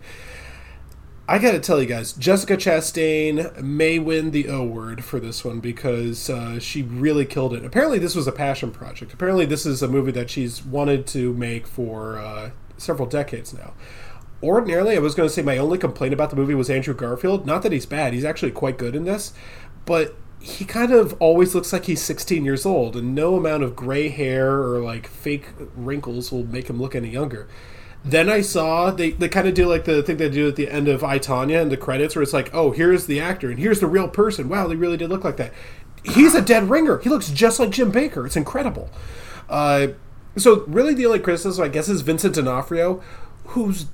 I 1.31 1.39
gotta 1.39 1.61
tell 1.61 1.81
you 1.81 1.87
guys, 1.87 2.13
Jessica 2.13 2.57
Chastain 2.57 3.63
may 3.63 4.01
win 4.01 4.33
the 4.33 4.49
O 4.49 4.65
word 4.65 5.05
for 5.05 5.21
this 5.21 5.45
one 5.45 5.61
because 5.61 6.29
uh, 6.29 6.59
she 6.59 6.83
really 6.83 7.25
killed 7.25 7.55
it. 7.55 7.65
Apparently, 7.65 8.01
this 8.01 8.17
was 8.17 8.27
a 8.27 8.33
passion 8.33 8.73
project. 8.73 9.13
Apparently, 9.13 9.47
this 9.47 9.65
is 9.65 9.81
a 9.81 9.87
movie 9.87 10.11
that 10.11 10.29
she's 10.29 10.65
wanted 10.65 11.07
to 11.07 11.33
make 11.35 11.69
for 11.69 12.19
uh, 12.19 12.51
several 12.79 13.09
decades 13.09 13.55
now. 13.55 13.75
Ordinarily, 14.43 14.97
I 14.97 14.99
was 14.99 15.15
going 15.15 15.29
to 15.29 15.33
say 15.33 15.41
my 15.41 15.57
only 15.57 15.79
complaint 15.79 16.13
about 16.13 16.31
the 16.31 16.37
movie 16.37 16.57
was 16.57 16.69
Andrew 16.69 16.95
Garfield. 16.95 17.47
Not 17.47 17.63
that 17.63 17.71
he's 17.71 17.87
bad, 17.87 18.13
he's 18.13 18.25
actually 18.25 18.51
quite 18.51 18.77
good 18.77 18.97
in 18.97 19.05
this, 19.05 19.33
but 19.87 20.17
he 20.41 20.65
kind 20.65 20.91
of 20.93 21.15
always 21.21 21.55
looks 21.55 21.73
like 21.73 21.85
he's 21.85 22.03
16 22.03 22.45
years 22.45 22.67
old, 22.67 22.97
and 22.97 23.15
no 23.15 23.37
amount 23.37 23.63
of 23.63 23.77
gray 23.77 24.09
hair 24.09 24.61
or 24.61 24.81
like 24.81 25.07
fake 25.07 25.51
wrinkles 25.77 26.33
will 26.33 26.45
make 26.45 26.69
him 26.69 26.81
look 26.81 26.97
any 26.97 27.11
younger. 27.11 27.47
Then 28.05 28.31
I 28.31 28.41
saw 28.41 28.91
they, 28.91 29.11
they 29.11 29.29
kind 29.29 29.47
of 29.47 29.55
do 29.55 29.67
like 29.67 29.85
the 29.85 30.03
thing 30.03 30.17
they 30.17 30.31
do 30.31 30.49
at 30.49 30.57
the 30.57 30.71
end 30.71 30.89
of 30.89 31.05
I, 31.05 31.19
Tonya 31.19 31.61
in 31.61 31.69
the 31.69 31.77
credits, 31.77 32.17
where 32.17 32.23
it's 32.23 32.33
like, 32.33 32.55
oh, 32.55 32.71
here's 32.71 33.07
the 33.07 33.21
actor 33.21 33.51
and 33.51 33.59
here's 33.59 33.81
the 33.81 33.87
real 33.87 34.09
person. 34.09 34.49
Wow, 34.49 34.67
they 34.69 34.77
really 34.77 34.97
did 34.97 35.11
look 35.11 35.25
like 35.25 35.37
that. 35.37 35.53
He's 36.03 36.35
a 36.35 36.41
dead 36.41 36.71
ringer. 36.71 36.99
He 36.99 37.11
looks 37.11 37.31
just 37.31 37.61
like 37.61 37.71
Jim 37.71 37.93
Bakker. 37.93 38.25
It's 38.25 38.37
incredible. 38.37 38.89
Uh, 39.51 39.89
so 40.37 40.65
really, 40.67 40.95
the 40.95 41.05
only 41.07 41.19
criticism 41.19 41.63
I 41.63 41.69
guess 41.69 41.89
is 41.89 42.01
Vincent 42.01 42.37
D'Onofrio, 42.37 43.03
who's 43.47 43.87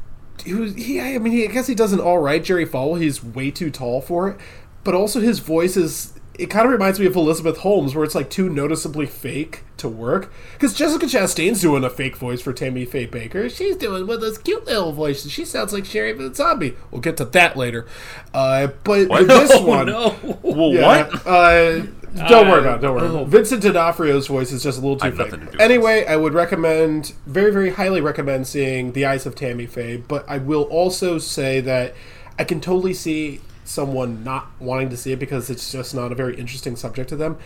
who's 0.44 0.74
he. 0.74 1.00
I 1.00 1.18
mean, 1.18 1.32
he, 1.32 1.48
I 1.48 1.50
guess 1.50 1.66
he 1.66 1.74
does 1.74 1.92
an 1.92 2.00
all 2.00 2.18
right 2.18 2.44
Jerry 2.44 2.66
Falwell. 2.66 3.00
He's 3.00 3.24
way 3.24 3.50
too 3.50 3.70
tall 3.70 4.00
for 4.00 4.28
it, 4.28 4.38
but 4.84 4.94
also 4.94 5.20
his 5.20 5.40
voice 5.40 5.76
is. 5.76 6.12
It 6.38 6.50
kind 6.50 6.66
of 6.66 6.72
reminds 6.72 7.00
me 7.00 7.06
of 7.06 7.16
Elizabeth 7.16 7.58
Holmes, 7.58 7.94
where 7.94 8.04
it's 8.04 8.14
like 8.14 8.30
too 8.30 8.48
noticeably 8.48 9.06
fake 9.06 9.62
to 9.78 9.88
work. 9.88 10.32
Because 10.54 10.74
Jessica 10.74 11.06
Chastain's 11.06 11.60
doing 11.60 11.84
a 11.84 11.90
fake 11.90 12.16
voice 12.16 12.40
for 12.40 12.52
Tammy 12.52 12.84
Faye 12.84 13.06
Bakker. 13.06 13.50
She's 13.50 13.76
doing 13.76 14.06
one 14.06 14.16
of 14.16 14.20
those 14.20 14.38
cute 14.38 14.66
little 14.66 14.92
voices. 14.92 15.32
She 15.32 15.44
sounds 15.44 15.72
like 15.72 15.84
Sherry 15.84 16.12
the 16.12 16.34
Zombie. 16.34 16.74
We'll 16.90 17.00
get 17.00 17.16
to 17.18 17.24
that 17.24 17.56
later. 17.56 17.86
Uh, 18.34 18.68
but 18.84 19.08
with 19.08 19.28
this 19.28 19.50
Oh 19.54 19.64
one, 19.66 19.86
no! 19.86 20.16
Well, 20.42 20.72
yeah, 20.72 21.08
what? 21.08 21.26
Uh, 21.26 21.86
don't 22.28 22.48
worry 22.48 22.60
about 22.60 22.78
it. 22.78 22.82
Don't 22.82 22.94
worry. 22.94 23.08
oh. 23.08 23.24
Vincent 23.24 23.62
D'Onofrio's 23.62 24.26
voice 24.26 24.52
is 24.52 24.62
just 24.62 24.78
a 24.78 24.80
little 24.80 24.96
too 24.96 25.12
fake. 25.12 25.30
to 25.52 25.62
Anyway, 25.62 26.04
I 26.06 26.16
would 26.16 26.34
recommend, 26.34 27.12
very, 27.26 27.52
very 27.52 27.70
highly 27.70 28.00
recommend 28.00 28.46
seeing 28.46 28.92
The 28.92 29.04
Eyes 29.04 29.26
of 29.26 29.34
Tammy 29.34 29.66
Faye. 29.66 29.98
But 29.98 30.24
I 30.28 30.38
will 30.38 30.62
also 30.64 31.18
say 31.18 31.60
that 31.60 31.94
I 32.38 32.44
can 32.44 32.60
totally 32.60 32.94
see 32.94 33.40
someone 33.66 34.24
not 34.24 34.48
wanting 34.60 34.88
to 34.90 34.96
see 34.96 35.12
it 35.12 35.18
because 35.18 35.50
it's 35.50 35.72
just 35.72 35.94
not 35.94 36.12
a 36.12 36.14
very 36.14 36.36
interesting 36.36 36.76
subject 36.76 37.08
to 37.10 37.16
them. 37.16 37.36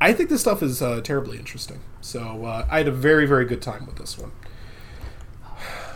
I 0.00 0.12
think 0.12 0.30
this 0.30 0.40
stuff 0.40 0.62
is 0.62 0.80
uh, 0.80 1.00
terribly 1.02 1.38
interesting. 1.38 1.80
So 2.00 2.44
uh, 2.44 2.66
I 2.70 2.78
had 2.78 2.88
a 2.88 2.92
very, 2.92 3.26
very 3.26 3.44
good 3.44 3.60
time 3.60 3.86
with 3.86 3.96
this 3.96 4.18
one. 4.18 4.32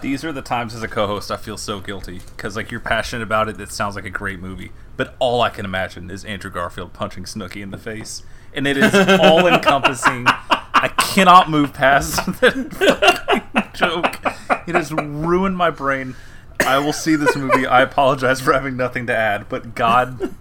These 0.02 0.22
are 0.22 0.32
the 0.32 0.42
times 0.42 0.74
as 0.74 0.82
a 0.82 0.88
co-host 0.88 1.30
I 1.30 1.38
feel 1.38 1.56
so 1.56 1.80
guilty 1.80 2.20
because 2.36 2.56
like 2.56 2.70
you're 2.70 2.80
passionate 2.80 3.22
about 3.22 3.48
it. 3.48 3.58
It 3.58 3.72
sounds 3.72 3.96
like 3.96 4.04
a 4.04 4.10
great 4.10 4.38
movie, 4.38 4.70
but 4.98 5.14
all 5.18 5.40
I 5.40 5.48
can 5.48 5.64
imagine 5.64 6.10
is 6.10 6.26
Andrew 6.26 6.50
Garfield 6.50 6.92
punching 6.92 7.24
Snooki 7.24 7.62
in 7.62 7.70
the 7.70 7.78
face, 7.78 8.22
and 8.52 8.66
it 8.66 8.76
is 8.76 8.94
all 9.18 9.46
encompassing. 9.46 10.26
I 10.26 10.88
cannot 10.98 11.48
move 11.48 11.72
past 11.72 12.16
that 12.40 13.70
joke. 13.72 14.20
It 14.68 14.74
has 14.74 14.92
ruined 14.92 15.56
my 15.56 15.70
brain. 15.70 16.14
I 16.60 16.78
will 16.78 16.92
see 16.92 17.16
this 17.16 17.36
movie. 17.36 17.66
I 17.66 17.82
apologize 17.82 18.40
for 18.40 18.52
having 18.52 18.76
nothing 18.76 19.06
to 19.06 19.16
add, 19.16 19.48
but 19.48 19.74
God 19.74 20.34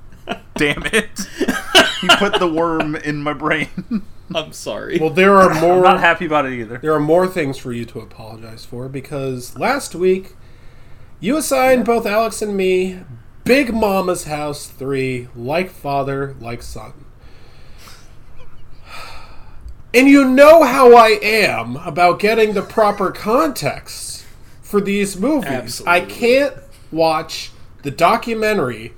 damn 0.55 0.83
it, 0.85 1.27
he 2.01 2.07
put 2.17 2.39
the 2.39 2.51
worm 2.51 2.95
in 2.95 3.23
my 3.23 3.33
brain. 3.33 4.03
I'm 4.33 4.51
sorry. 4.53 4.99
Well, 4.99 5.09
there 5.09 5.35
are 5.35 5.53
more. 5.59 5.77
I'm 5.77 5.95
not 5.95 5.99
happy 5.99 6.25
about 6.25 6.45
it 6.45 6.53
either. 6.53 6.77
There 6.77 6.93
are 6.93 6.99
more 6.99 7.27
things 7.27 7.57
for 7.57 7.71
you 7.71 7.85
to 7.85 7.99
apologize 7.99 8.65
for 8.65 8.89
because 8.89 9.57
last 9.57 9.95
week 9.95 10.35
you 11.19 11.37
assigned 11.37 11.85
both 11.85 12.05
Alex 12.05 12.41
and 12.41 12.55
me 12.55 13.01
Big 13.43 13.73
Mama's 13.73 14.23
House 14.23 14.67
3 14.67 15.27
like 15.35 15.69
father, 15.69 16.35
like 16.39 16.63
son. 16.63 16.93
And 19.93 20.07
you 20.07 20.25
know 20.25 20.63
how 20.63 20.95
I 20.95 21.19
am 21.21 21.75
about 21.77 22.19
getting 22.19 22.53
the 22.53 22.63
proper 22.63 23.11
context 23.11 24.12
for 24.73 24.81
these 24.81 25.15
movies. 25.19 25.51
Absolutely. 25.51 25.93
I 25.93 25.99
can't 26.05 26.55
watch 26.91 27.51
the 27.83 27.91
documentary 27.91 28.93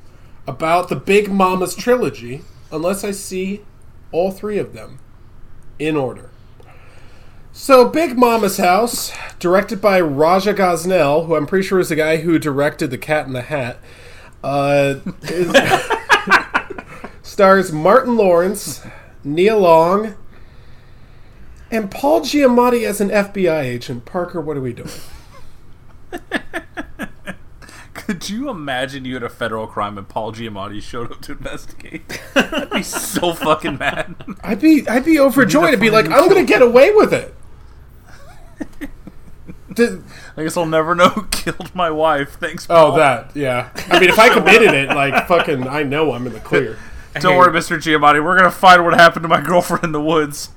about 0.48 0.88
the 0.88 0.96
Big 0.96 1.30
Mama's 1.30 1.76
trilogy 1.76 2.44
unless 2.72 3.04
I 3.04 3.12
see 3.12 3.66
all 4.14 4.32
three 4.32 4.58
of 4.58 4.72
them 4.72 5.00
in 5.78 5.98
order. 5.98 6.30
So, 7.52 7.90
Big 7.90 8.18
Mama's 8.18 8.56
House, 8.56 9.12
directed 9.38 9.82
by 9.82 10.00
Raja 10.00 10.54
Gosnell, 10.54 11.26
who 11.26 11.36
I'm 11.36 11.46
pretty 11.46 11.68
sure 11.68 11.82
is 11.82 11.90
the 11.90 11.98
guy 11.98 12.18
who 12.18 12.40
directed 12.40 12.90
The 12.90 12.98
Cat 12.98 13.28
in 13.28 13.34
the 13.34 13.42
Hat, 13.42 13.78
uh, 14.46 14.96
is- 15.24 15.54
stars 17.22 17.74
Martin 17.74 18.16
Lawrence, 18.16 18.82
Nia 19.26 19.58
Long, 19.58 20.16
and 21.70 21.92
Paul 21.92 22.22
Giamatti 22.22 22.88
as 22.88 23.02
an 23.02 23.10
FBI 23.10 23.64
agent. 23.64 24.06
Parker, 24.06 24.40
what 24.40 24.56
are 24.56 24.62
we 24.62 24.72
doing? 24.72 24.90
Could 27.94 28.30
you 28.30 28.50
imagine 28.50 29.04
you 29.06 29.16
had 29.16 29.24
a 29.24 29.30
federal 29.30 29.66
crime 29.68 29.98
and 29.98 30.08
Paul 30.08 30.32
Giamatti 30.32 30.82
showed 30.82 31.12
up 31.12 31.22
to 31.22 31.32
investigate? 31.32 32.22
I'd 32.36 32.70
be 32.70 32.84
so 32.84 33.34
fucking 33.36 33.78
mad. 33.80 34.16
I'd 34.44 34.62
be 34.62 34.88
I'd 34.88 35.06
be 35.06 35.20
overjoyed. 35.20 35.74
I'd 35.74 35.80
be 35.80 35.90
like, 35.90 36.06
I'm 36.08 36.28
gonna 36.30 36.44
get 36.44 36.62
away 36.62 36.92
with 36.94 37.14
it. 37.14 37.34
Did- 39.74 40.04
I 40.38 40.44
guess 40.44 40.56
I'll 40.58 40.66
never 40.66 40.94
know 40.96 41.10
who 41.10 41.26
killed 41.28 41.74
my 41.74 41.90
wife. 41.90 42.38
Thanks. 42.40 42.68
oh, 42.70 42.96
that 42.98 43.36
yeah. 43.36 43.70
I 43.90 44.00
mean, 44.00 44.10
if 44.10 44.20
I 44.20 44.30
committed 44.34 44.74
it, 44.74 44.90
like 44.90 45.28
fucking, 45.28 45.68
I 45.68 45.84
know 45.84 46.12
I'm 46.12 46.28
in 46.28 46.34
the 46.34 46.40
clear. 46.40 46.78
Don't 47.20 47.38
worry, 47.38 47.54
Mr. 47.58 47.78
Giamatti. 47.78 48.24
We're 48.24 48.38
gonna 48.38 48.52
find 48.52 48.84
what 48.84 48.94
happened 48.94 49.24
to 49.24 49.30
my 49.30 49.42
girlfriend 49.42 49.84
in 49.86 49.92
the 49.94 50.02
woods. 50.02 50.50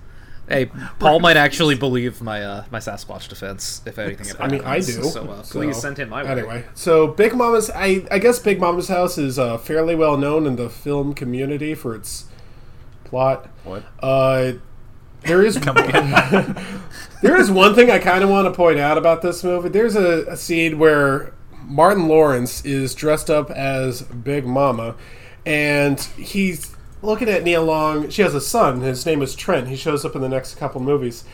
Hey, 0.48 0.70
Paul 0.98 1.20
might 1.20 1.37
actually 1.37 1.74
believe 1.74 2.22
my 2.22 2.42
uh, 2.42 2.64
my 2.70 2.78
Sasquatch 2.78 3.28
defense 3.28 3.82
if 3.84 3.98
anything. 3.98 4.26
Happens. 4.26 4.40
I 4.40 4.48
mean, 4.48 4.64
I 4.64 4.76
do. 4.80 5.04
So, 5.04 5.28
uh, 5.28 5.42
please 5.42 5.76
send 5.78 5.98
him 5.98 6.08
my 6.08 6.24
way. 6.24 6.30
Anyway, 6.30 6.64
so 6.74 7.06
Big 7.08 7.34
Mama's, 7.34 7.70
I, 7.70 8.06
I 8.11 8.18
guess 8.18 8.38
Big 8.38 8.58
Mama's 8.58 8.88
House 8.88 9.18
is 9.18 9.38
uh, 9.38 9.58
fairly 9.58 9.94
well 9.94 10.16
known 10.16 10.46
in 10.46 10.56
the 10.56 10.70
film 10.70 11.12
community 11.14 11.74
for 11.74 11.94
its 11.94 12.24
plot. 13.04 13.50
What? 13.64 13.84
Uh, 14.00 14.52
there 15.22 15.44
is 15.44 15.61
there 17.22 17.37
is 17.37 17.50
one 17.50 17.74
thing 17.74 17.90
I 17.90 17.98
kind 17.98 18.24
of 18.24 18.30
want 18.30 18.46
to 18.46 18.56
point 18.56 18.78
out 18.78 18.96
about 18.96 19.20
this 19.20 19.44
movie. 19.44 19.68
There's 19.68 19.96
a, 19.96 20.24
a 20.28 20.37
scene 20.37 20.78
where 20.78 21.34
Martin 21.62 22.08
Lawrence 22.08 22.64
is 22.64 22.94
dressed 22.94 23.28
up 23.28 23.50
as 23.50 24.00
Big 24.02 24.46
Mama, 24.46 24.96
and 25.44 26.00
he's 26.00 26.74
looking 27.02 27.28
at 27.28 27.42
Nia 27.42 27.61
Long. 27.61 28.08
She 28.11 28.22
has 28.22 28.34
a 28.34 28.40
son. 28.40 28.80
His 28.80 29.04
name 29.06 29.22
is 29.22 29.34
Trent. 29.34 29.68
He 29.68 29.76
shows 29.76 30.04
up 30.04 30.14
in 30.14 30.22
the 30.22 30.28
next 30.28 30.56
couple 30.56 30.80
movies, 30.80 31.24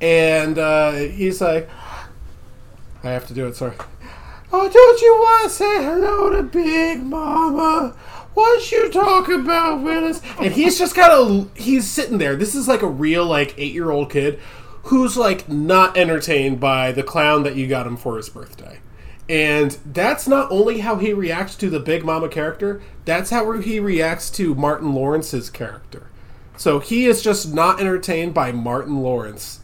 and 0.00 0.58
uh, 0.58 0.92
he's 0.92 1.40
like, 1.40 1.68
"I 3.02 3.10
have 3.10 3.26
to 3.28 3.34
do 3.34 3.46
it." 3.46 3.56
Sorry. 3.56 3.74
Oh, 4.50 4.68
don't 4.68 5.00
you 5.02 5.12
want 5.14 5.44
to 5.44 5.50
say 5.50 5.84
hello 5.84 6.30
to 6.30 6.42
Big 6.42 7.02
Mama? 7.02 7.94
What 8.32 8.70
you 8.72 8.88
talk 8.90 9.28
about, 9.28 9.82
Willis? 9.82 10.22
And 10.38 10.52
he's 10.52 10.78
just 10.78 10.94
kind 10.94 11.12
of 11.12 11.56
he's 11.56 11.90
sitting 11.90 12.18
there. 12.18 12.36
This 12.36 12.54
is 12.54 12.68
like 12.68 12.82
a 12.82 12.86
real 12.86 13.26
like 13.26 13.54
eight 13.58 13.74
year 13.74 13.90
old 13.90 14.10
kid 14.10 14.38
who's 14.84 15.16
like 15.16 15.48
not 15.48 15.96
entertained 15.98 16.60
by 16.60 16.92
the 16.92 17.02
clown 17.02 17.42
that 17.42 17.56
you 17.56 17.66
got 17.66 17.86
him 17.86 17.96
for 17.96 18.16
his 18.16 18.28
birthday. 18.28 18.78
And 19.28 19.76
that's 19.84 20.26
not 20.26 20.50
only 20.50 20.78
how 20.78 20.96
he 20.96 21.12
reacts 21.12 21.54
to 21.56 21.68
the 21.68 21.80
Big 21.80 22.04
Mama 22.04 22.28
character, 22.28 22.80
that's 23.04 23.30
how 23.30 23.52
he 23.52 23.78
reacts 23.78 24.30
to 24.30 24.54
Martin 24.54 24.94
Lawrence's 24.94 25.50
character. 25.50 26.06
So 26.56 26.80
he 26.80 27.04
is 27.06 27.22
just 27.22 27.52
not 27.52 27.80
entertained 27.80 28.34
by 28.34 28.52
Martin 28.52 29.02
Lawrence. 29.02 29.60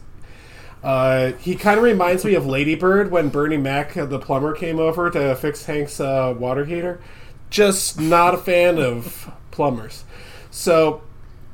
Uh, 0.83 1.31
he 1.33 1.55
kind 1.55 1.77
of 1.77 1.83
reminds 1.83 2.23
me 2.23 2.35
of 2.35 2.45
Ladybird 2.45 3.09
when 3.09 3.29
Bernie 3.29 3.57
Mac, 3.57 3.97
uh, 3.97 4.05
the 4.05 4.19
plumber, 4.19 4.53
came 4.53 4.79
over 4.79 5.09
to 5.09 5.35
fix 5.35 5.65
Hank's 5.65 5.99
uh, 5.99 6.33
water 6.37 6.63
heater. 6.63 7.01
Just 7.49 7.99
not 7.99 8.35
a 8.35 8.37
fan 8.37 8.77
of 8.77 9.31
plumbers. 9.49 10.03
So, 10.51 11.01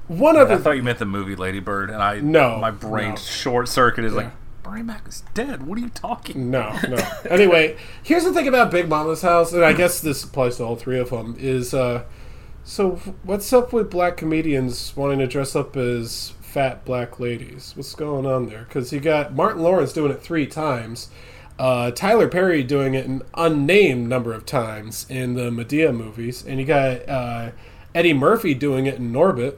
one 0.07 0.35
I 0.35 0.41
other 0.41 0.57
thought 0.57 0.75
you 0.75 0.83
meant 0.83 0.99
the 0.99 1.05
movie 1.05 1.37
Lady 1.37 1.61
Bird, 1.61 1.89
and 1.89 2.03
I 2.03 2.19
No, 2.19 2.57
my 2.57 2.71
brain 2.71 3.11
no. 3.11 3.15
short 3.15 3.69
circuit 3.69 4.03
is 4.03 4.13
like 4.13 4.31
Bernie 4.63 4.83
Mac 4.83 5.07
is 5.07 5.23
dead. 5.33 5.65
What 5.65 5.77
are 5.77 5.81
you 5.81 5.89
talking? 5.89 6.51
No, 6.51 6.77
no. 6.87 6.97
anyway, 7.29 7.77
here's 8.03 8.23
the 8.23 8.33
thing 8.33 8.47
about 8.47 8.71
Big 8.71 8.87
Mama's 8.87 9.21
house, 9.21 9.53
and 9.53 9.63
I 9.63 9.73
guess 9.73 9.99
this 10.01 10.23
applies 10.23 10.57
to 10.57 10.63
all 10.63 10.75
three 10.75 10.99
of 10.99 11.09
them. 11.09 11.35
Is 11.39 11.73
uh, 11.73 12.03
so 12.63 12.91
what's 13.23 13.51
up 13.53 13.73
with 13.73 13.89
black 13.89 14.17
comedians 14.17 14.95
wanting 14.95 15.19
to 15.19 15.27
dress 15.27 15.55
up 15.55 15.75
as 15.75 16.33
fat 16.41 16.85
black 16.85 17.19
ladies? 17.19 17.73
What's 17.75 17.95
going 17.95 18.25
on 18.25 18.47
there? 18.47 18.65
Because 18.65 18.93
you 18.93 18.99
got 18.99 19.33
Martin 19.33 19.63
Lawrence 19.63 19.93
doing 19.93 20.11
it 20.11 20.21
three 20.21 20.45
times, 20.45 21.09
uh, 21.57 21.91
Tyler 21.91 22.27
Perry 22.27 22.63
doing 22.63 22.93
it 22.93 23.05
an 23.05 23.21
unnamed 23.35 24.09
number 24.09 24.33
of 24.33 24.45
times 24.45 25.05
in 25.09 25.33
the 25.33 25.49
Madea 25.49 25.95
movies, 25.95 26.45
and 26.45 26.59
you 26.59 26.65
got 26.65 27.07
uh, 27.07 27.51
Eddie 27.93 28.13
Murphy 28.13 28.53
doing 28.53 28.85
it 28.85 28.95
in 28.95 29.11
Norbit. 29.11 29.57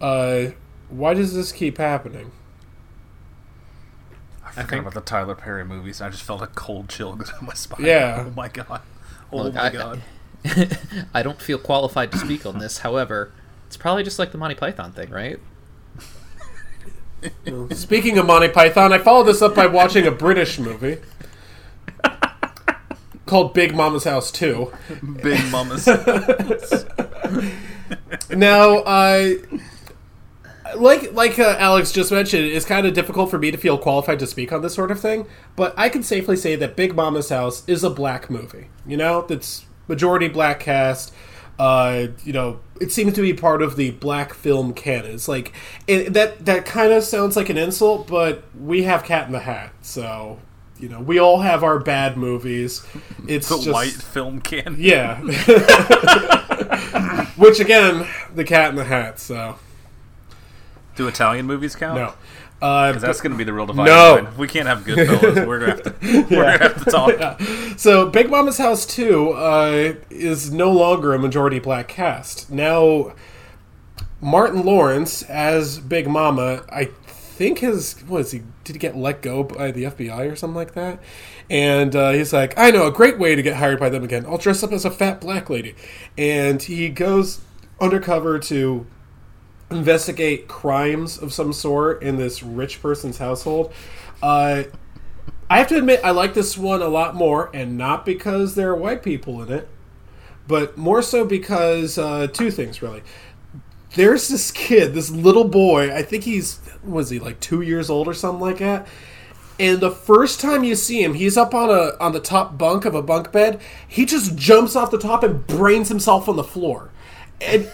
Uh, 0.00 0.52
why 0.88 1.14
does 1.14 1.34
this 1.34 1.52
keep 1.52 1.78
happening? 1.78 2.30
I 4.56 4.62
forgot 4.62 4.70
think- 4.70 4.80
about 4.82 4.94
the 4.94 5.00
Tyler 5.02 5.34
Perry 5.34 5.64
movies. 5.64 6.00
I 6.00 6.08
just 6.10 6.22
felt 6.22 6.42
a 6.42 6.46
cold 6.48 6.88
chill 6.88 7.14
go 7.16 7.24
down 7.24 7.44
my 7.46 7.54
spine. 7.54 7.84
Yeah. 7.84 8.24
Oh 8.26 8.30
my 8.30 8.48
god. 8.48 8.80
Oh 9.32 9.42
Look, 9.42 9.54
my 9.54 9.66
I- 9.66 9.70
god. 9.70 10.02
I 11.14 11.22
don't 11.22 11.40
feel 11.42 11.58
qualified 11.58 12.12
to 12.12 12.18
speak 12.18 12.46
on 12.46 12.58
this. 12.58 12.78
However, 12.78 13.32
it's 13.66 13.76
probably 13.76 14.04
just 14.04 14.18
like 14.18 14.30
the 14.32 14.38
Monty 14.38 14.54
Python 14.54 14.92
thing, 14.92 15.10
right? 15.10 15.38
Speaking 17.72 18.18
of 18.18 18.26
Monty 18.26 18.48
Python, 18.48 18.92
I 18.92 18.98
followed 18.98 19.24
this 19.24 19.42
up 19.42 19.54
by 19.56 19.66
watching 19.66 20.06
a 20.06 20.10
British 20.12 20.58
movie 20.60 20.98
called 23.24 23.52
Big 23.54 23.74
Mama's 23.74 24.04
House 24.04 24.30
2. 24.30 24.72
Big 25.22 25.44
mamas. 25.50 25.86
House. 25.86 26.84
Now, 28.30 28.76
uh, 28.78 29.30
like 30.76 31.12
like 31.12 31.38
uh, 31.38 31.56
Alex 31.58 31.92
just 31.92 32.10
mentioned, 32.10 32.44
it's 32.46 32.66
kind 32.66 32.86
of 32.86 32.94
difficult 32.94 33.30
for 33.30 33.38
me 33.38 33.50
to 33.50 33.58
feel 33.58 33.78
qualified 33.78 34.18
to 34.20 34.26
speak 34.26 34.52
on 34.52 34.62
this 34.62 34.74
sort 34.74 34.90
of 34.90 35.00
thing. 35.00 35.26
But 35.54 35.74
I 35.76 35.88
can 35.88 36.02
safely 36.02 36.36
say 36.36 36.56
that 36.56 36.76
Big 36.76 36.94
Mama's 36.94 37.28
House 37.28 37.62
is 37.68 37.84
a 37.84 37.90
black 37.90 38.30
movie. 38.30 38.68
You 38.86 38.96
know, 38.96 39.22
that's 39.22 39.66
majority 39.88 40.28
black 40.28 40.60
cast. 40.60 41.12
Uh, 41.58 42.08
you 42.24 42.32
know, 42.34 42.60
it 42.80 42.92
seems 42.92 43.14
to 43.14 43.22
be 43.22 43.32
part 43.32 43.62
of 43.62 43.76
the 43.76 43.92
black 43.92 44.34
film 44.34 44.74
canon. 44.74 45.12
It's 45.12 45.28
like 45.28 45.52
it, 45.86 46.12
that. 46.12 46.44
That 46.44 46.66
kind 46.66 46.92
of 46.92 47.02
sounds 47.04 47.36
like 47.36 47.48
an 47.48 47.56
insult, 47.56 48.08
but 48.08 48.42
we 48.60 48.82
have 48.82 49.04
Cat 49.04 49.26
in 49.26 49.32
the 49.32 49.40
Hat, 49.40 49.72
so 49.82 50.38
you 50.78 50.90
know, 50.90 51.00
we 51.00 51.18
all 51.18 51.40
have 51.40 51.64
our 51.64 51.78
bad 51.78 52.16
movies. 52.18 52.84
It's 53.28 53.48
The 53.48 53.56
just, 53.56 53.70
white 53.70 53.92
film 53.92 54.40
can. 54.40 54.76
yeah. 54.78 55.20
Which 57.36 57.60
again, 57.60 58.06
the 58.34 58.44
Cat 58.44 58.70
in 58.70 58.76
the 58.76 58.84
Hat. 58.84 59.18
So 59.18 59.58
Do 60.96 61.08
Italian 61.08 61.46
movies 61.46 61.76
count? 61.76 61.96
no. 61.96 62.14
Uh, 62.62 62.88
Because 62.88 63.02
that's 63.02 63.20
going 63.20 63.32
to 63.32 63.36
be 63.36 63.44
the 63.44 63.52
real 63.52 63.66
divide. 63.66 63.84
No. 63.84 64.28
We 64.38 64.48
can't 64.48 64.66
have 64.66 64.82
good 64.84 65.06
fellas. 65.06 65.46
We're 65.46 65.58
going 65.58 65.76
to 65.76 65.84
have 65.84 66.00
to. 66.00 66.06
We're 66.34 66.58
going 66.58 66.58
to 66.58 66.68
have 66.68 66.84
to 66.84 66.90
talk. 66.90 67.78
So, 67.78 68.08
Big 68.08 68.30
Mama's 68.30 68.56
House 68.56 68.86
2 68.86 69.30
uh, 69.32 69.94
is 70.08 70.50
no 70.50 70.72
longer 70.72 71.12
a 71.12 71.18
majority 71.18 71.58
black 71.58 71.86
cast. 71.88 72.50
Now, 72.50 73.12
Martin 74.22 74.64
Lawrence 74.64 75.22
as 75.24 75.78
Big 75.80 76.08
Mama, 76.08 76.64
I 76.72 76.86
think 77.06 77.58
his, 77.58 78.00
what 78.06 78.22
is 78.22 78.30
he, 78.32 78.42
did 78.64 78.76
he 78.76 78.78
get 78.78 78.96
let 78.96 79.20
go 79.20 79.42
by 79.42 79.70
the 79.70 79.84
FBI 79.84 80.32
or 80.32 80.34
something 80.36 80.56
like 80.56 80.72
that? 80.72 80.98
And 81.50 81.94
uh, 81.94 82.12
he's 82.12 82.32
like, 82.32 82.54
I 82.58 82.70
know 82.70 82.86
a 82.86 82.90
great 82.92 83.18
way 83.18 83.34
to 83.34 83.42
get 83.42 83.56
hired 83.56 83.78
by 83.78 83.90
them 83.90 84.02
again. 84.02 84.24
I'll 84.24 84.38
dress 84.38 84.62
up 84.62 84.72
as 84.72 84.86
a 84.86 84.90
fat 84.90 85.20
black 85.20 85.50
lady. 85.50 85.74
And 86.16 86.62
he 86.62 86.88
goes 86.88 87.42
undercover 87.80 88.38
to 88.38 88.86
investigate 89.70 90.48
crimes 90.48 91.18
of 91.18 91.32
some 91.32 91.52
sort 91.52 92.02
in 92.02 92.16
this 92.16 92.42
rich 92.42 92.80
person's 92.80 93.18
household. 93.18 93.72
Uh, 94.22 94.64
I 95.48 95.58
have 95.58 95.68
to 95.68 95.76
admit, 95.76 96.00
I 96.02 96.10
like 96.10 96.34
this 96.34 96.58
one 96.58 96.82
a 96.82 96.88
lot 96.88 97.14
more, 97.14 97.50
and 97.54 97.78
not 97.78 98.04
because 98.04 98.54
there 98.54 98.70
are 98.70 98.76
white 98.76 99.02
people 99.02 99.42
in 99.42 99.52
it, 99.52 99.68
but 100.48 100.76
more 100.76 101.02
so 101.02 101.24
because 101.24 101.98
uh, 101.98 102.26
two 102.28 102.50
things 102.50 102.82
really. 102.82 103.02
There's 103.94 104.28
this 104.28 104.50
kid, 104.50 104.92
this 104.92 105.10
little 105.10 105.44
boy. 105.44 105.94
I 105.94 106.02
think 106.02 106.24
he's 106.24 106.60
was 106.84 107.10
he 107.10 107.18
like 107.18 107.40
two 107.40 107.62
years 107.62 107.88
old 107.88 108.08
or 108.08 108.14
something 108.14 108.40
like 108.40 108.58
that. 108.58 108.86
And 109.58 109.80
the 109.80 109.90
first 109.90 110.40
time 110.40 110.64
you 110.64 110.74
see 110.74 111.02
him, 111.02 111.14
he's 111.14 111.36
up 111.36 111.54
on 111.54 111.70
a 111.70 111.96
on 111.98 112.12
the 112.12 112.20
top 112.20 112.58
bunk 112.58 112.84
of 112.84 112.94
a 112.94 113.02
bunk 113.02 113.32
bed. 113.32 113.60
He 113.88 114.04
just 114.04 114.36
jumps 114.36 114.76
off 114.76 114.90
the 114.90 114.98
top 114.98 115.22
and 115.22 115.46
brains 115.46 115.88
himself 115.88 116.28
on 116.28 116.36
the 116.36 116.44
floor. 116.44 116.90
And 117.40 117.68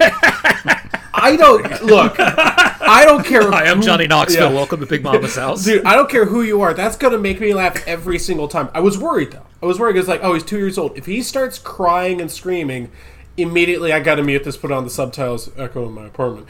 I 1.14 1.36
don't 1.38 1.82
look. 1.84 2.16
I 2.18 3.04
don't 3.04 3.24
care. 3.24 3.50
Hi, 3.50 3.66
I'm 3.66 3.78
who- 3.78 3.82
Johnny 3.84 4.06
Knoxville. 4.06 4.50
Yeah. 4.50 4.54
Welcome 4.54 4.80
to 4.80 4.86
Big 4.86 5.02
Mama's 5.04 5.36
house. 5.36 5.64
Dude, 5.64 5.84
I 5.84 5.94
don't 5.94 6.10
care 6.10 6.24
who 6.24 6.42
you 6.42 6.60
are. 6.62 6.74
That's 6.74 6.96
gonna 6.96 7.18
make 7.18 7.40
me 7.40 7.54
laugh 7.54 7.86
every 7.86 8.18
single 8.18 8.48
time. 8.48 8.68
I 8.74 8.80
was 8.80 8.98
worried 8.98 9.32
though. 9.32 9.46
I 9.62 9.66
was 9.66 9.78
worried 9.78 9.92
because 9.94 10.08
like, 10.08 10.20
oh, 10.22 10.34
he's 10.34 10.42
two 10.42 10.58
years 10.58 10.78
old. 10.78 10.96
If 10.98 11.06
he 11.06 11.22
starts 11.22 11.58
crying 11.58 12.20
and 12.20 12.30
screaming, 12.30 12.90
immediately 13.36 13.92
I 13.92 14.00
gotta 14.00 14.22
mute 14.24 14.42
this, 14.44 14.56
put 14.56 14.72
on 14.72 14.82
the 14.84 14.90
subtitles, 14.90 15.50
echo 15.56 15.86
in 15.86 15.92
my 15.92 16.06
apartment. 16.06 16.48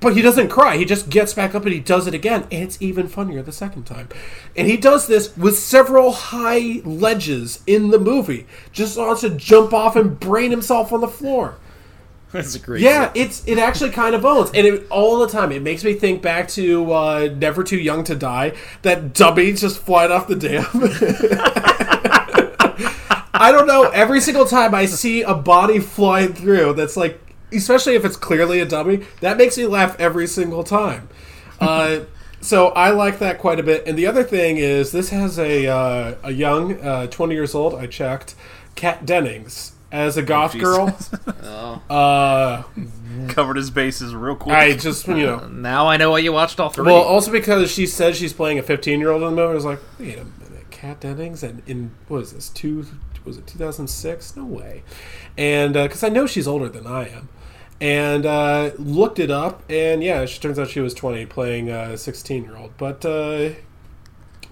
but 0.00 0.16
he 0.16 0.22
doesn't 0.22 0.48
cry. 0.48 0.76
He 0.76 0.84
just 0.84 1.08
gets 1.08 1.32
back 1.32 1.54
up 1.54 1.62
and 1.64 1.72
he 1.72 1.78
does 1.80 2.06
it 2.08 2.14
again, 2.14 2.42
and 2.50 2.64
it's 2.64 2.82
even 2.82 3.06
funnier 3.06 3.42
the 3.42 3.52
second 3.52 3.84
time. 3.84 4.08
And 4.56 4.66
he 4.66 4.76
does 4.76 5.06
this 5.06 5.36
with 5.36 5.56
several 5.56 6.10
high 6.12 6.80
ledges 6.84 7.62
in 7.68 7.90
the 7.90 8.00
movie. 8.00 8.46
Just 8.72 8.98
wants 8.98 9.20
to 9.20 9.30
jump 9.30 9.72
off 9.72 9.94
and 9.94 10.18
brain 10.18 10.50
himself 10.50 10.92
on 10.92 11.00
the 11.00 11.08
floor. 11.08 11.56
That's 12.42 12.54
a 12.54 12.58
great. 12.58 12.80
Yeah, 12.80 13.12
it's 13.14 13.46
it 13.46 13.58
actually 13.58 13.90
kind 13.90 14.14
of 14.14 14.24
owns, 14.24 14.50
and 14.54 14.66
it, 14.66 14.86
all 14.90 15.18
the 15.18 15.28
time 15.28 15.52
it 15.52 15.60
makes 15.60 15.84
me 15.84 15.92
think 15.92 16.22
back 16.22 16.48
to 16.48 16.90
uh, 16.90 17.28
"Never 17.36 17.62
Too 17.62 17.76
Young 17.78 18.04
to 18.04 18.14
Die." 18.14 18.54
That 18.80 19.12
dummy 19.12 19.52
just 19.52 19.78
flying 19.78 20.10
off 20.10 20.28
the 20.28 20.36
dam. 20.36 20.64
I 23.34 23.52
don't 23.52 23.66
know. 23.66 23.90
Every 23.90 24.22
single 24.22 24.46
time 24.46 24.74
I 24.74 24.86
see 24.86 25.20
a 25.20 25.34
body 25.34 25.78
flying 25.78 26.32
through, 26.32 26.72
that's 26.72 26.96
like, 26.96 27.20
especially 27.52 27.96
if 27.96 28.04
it's 28.04 28.16
clearly 28.16 28.60
a 28.60 28.64
dummy, 28.64 29.04
that 29.20 29.36
makes 29.36 29.58
me 29.58 29.66
laugh 29.66 30.00
every 30.00 30.26
single 30.26 30.64
time. 30.64 31.10
Uh, 31.60 32.00
so 32.40 32.68
I 32.68 32.92
like 32.92 33.18
that 33.18 33.38
quite 33.38 33.60
a 33.60 33.62
bit. 33.62 33.86
And 33.86 33.98
the 33.98 34.06
other 34.06 34.24
thing 34.24 34.56
is, 34.56 34.90
this 34.90 35.10
has 35.10 35.38
a 35.38 35.66
uh, 35.66 36.14
a 36.22 36.30
young, 36.30 36.80
uh, 36.80 37.08
twenty 37.08 37.34
years 37.34 37.54
old. 37.54 37.74
I 37.74 37.88
checked, 37.88 38.34
Kat 38.74 39.04
Dennings 39.04 39.72
as 39.92 40.16
a 40.16 40.22
goth 40.22 40.58
girl. 40.58 40.96
Uh, 41.88 42.62
Covered 43.28 43.56
his 43.56 43.70
bases 43.70 44.14
real 44.14 44.36
quick. 44.36 44.54
I 44.54 44.74
just 44.74 45.06
you 45.06 45.14
know. 45.14 45.48
Now 45.52 45.86
I 45.86 45.96
know 45.96 46.10
why 46.10 46.18
you 46.18 46.32
watched 46.32 46.60
all 46.60 46.68
three. 46.70 46.84
Well, 46.84 47.02
also 47.02 47.30
because 47.30 47.70
she 47.70 47.86
says 47.86 48.16
she's 48.16 48.32
playing 48.32 48.58
a 48.58 48.62
15 48.62 49.00
year 49.00 49.10
old 49.10 49.22
in 49.22 49.30
the 49.30 49.36
movie, 49.36 49.50
I 49.50 49.54
was 49.54 49.64
like, 49.64 49.80
wait 49.98 50.18
a 50.18 50.24
minute, 50.24 50.70
Kat 50.70 51.00
Dennings, 51.00 51.42
and 51.42 51.62
in 51.66 51.92
what 52.08 52.18
is 52.18 52.32
this? 52.32 52.48
Two 52.50 52.86
was 53.24 53.38
it 53.38 53.46
2006? 53.46 54.36
No 54.36 54.44
way. 54.44 54.82
And 55.38 55.74
because 55.74 56.02
I 56.02 56.08
know 56.08 56.26
she's 56.26 56.46
older 56.48 56.68
than 56.68 56.86
I 56.86 57.08
am, 57.08 57.28
and 57.80 58.26
uh, 58.26 58.70
looked 58.78 59.18
it 59.18 59.30
up, 59.30 59.62
and 59.70 60.02
yeah, 60.02 60.24
she 60.26 60.40
turns 60.40 60.58
out 60.58 60.68
she 60.68 60.80
was 60.80 60.94
20, 60.94 61.26
playing 61.26 61.70
a 61.70 61.96
16 61.96 62.44
year 62.44 62.56
old. 62.56 62.76
But 62.76 63.04
uh, 63.04 63.50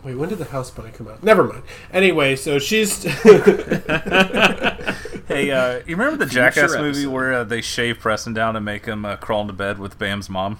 wait, 0.02 0.14
when 0.16 0.28
did 0.28 0.38
the 0.38 0.46
House 0.46 0.70
Bunny 0.70 0.90
come 0.90 1.08
out? 1.08 1.22
Never 1.22 1.44
mind. 1.44 1.62
Anyway, 1.92 2.36
so 2.36 2.58
she's 2.58 3.04
Hey, 5.30 5.52
uh, 5.52 5.80
you 5.86 5.94
remember 5.96 6.24
the 6.24 6.28
Jackass 6.28 6.74
movie 6.76 7.06
where 7.06 7.32
uh, 7.32 7.44
they 7.44 7.60
shave 7.60 8.00
Preston 8.00 8.34
down 8.34 8.56
and 8.56 8.64
make 8.64 8.86
him 8.86 9.04
uh, 9.04 9.14
crawl 9.14 9.42
into 9.42 9.52
bed 9.52 9.78
with 9.78 9.96
Bam's 9.96 10.28
mom? 10.28 10.58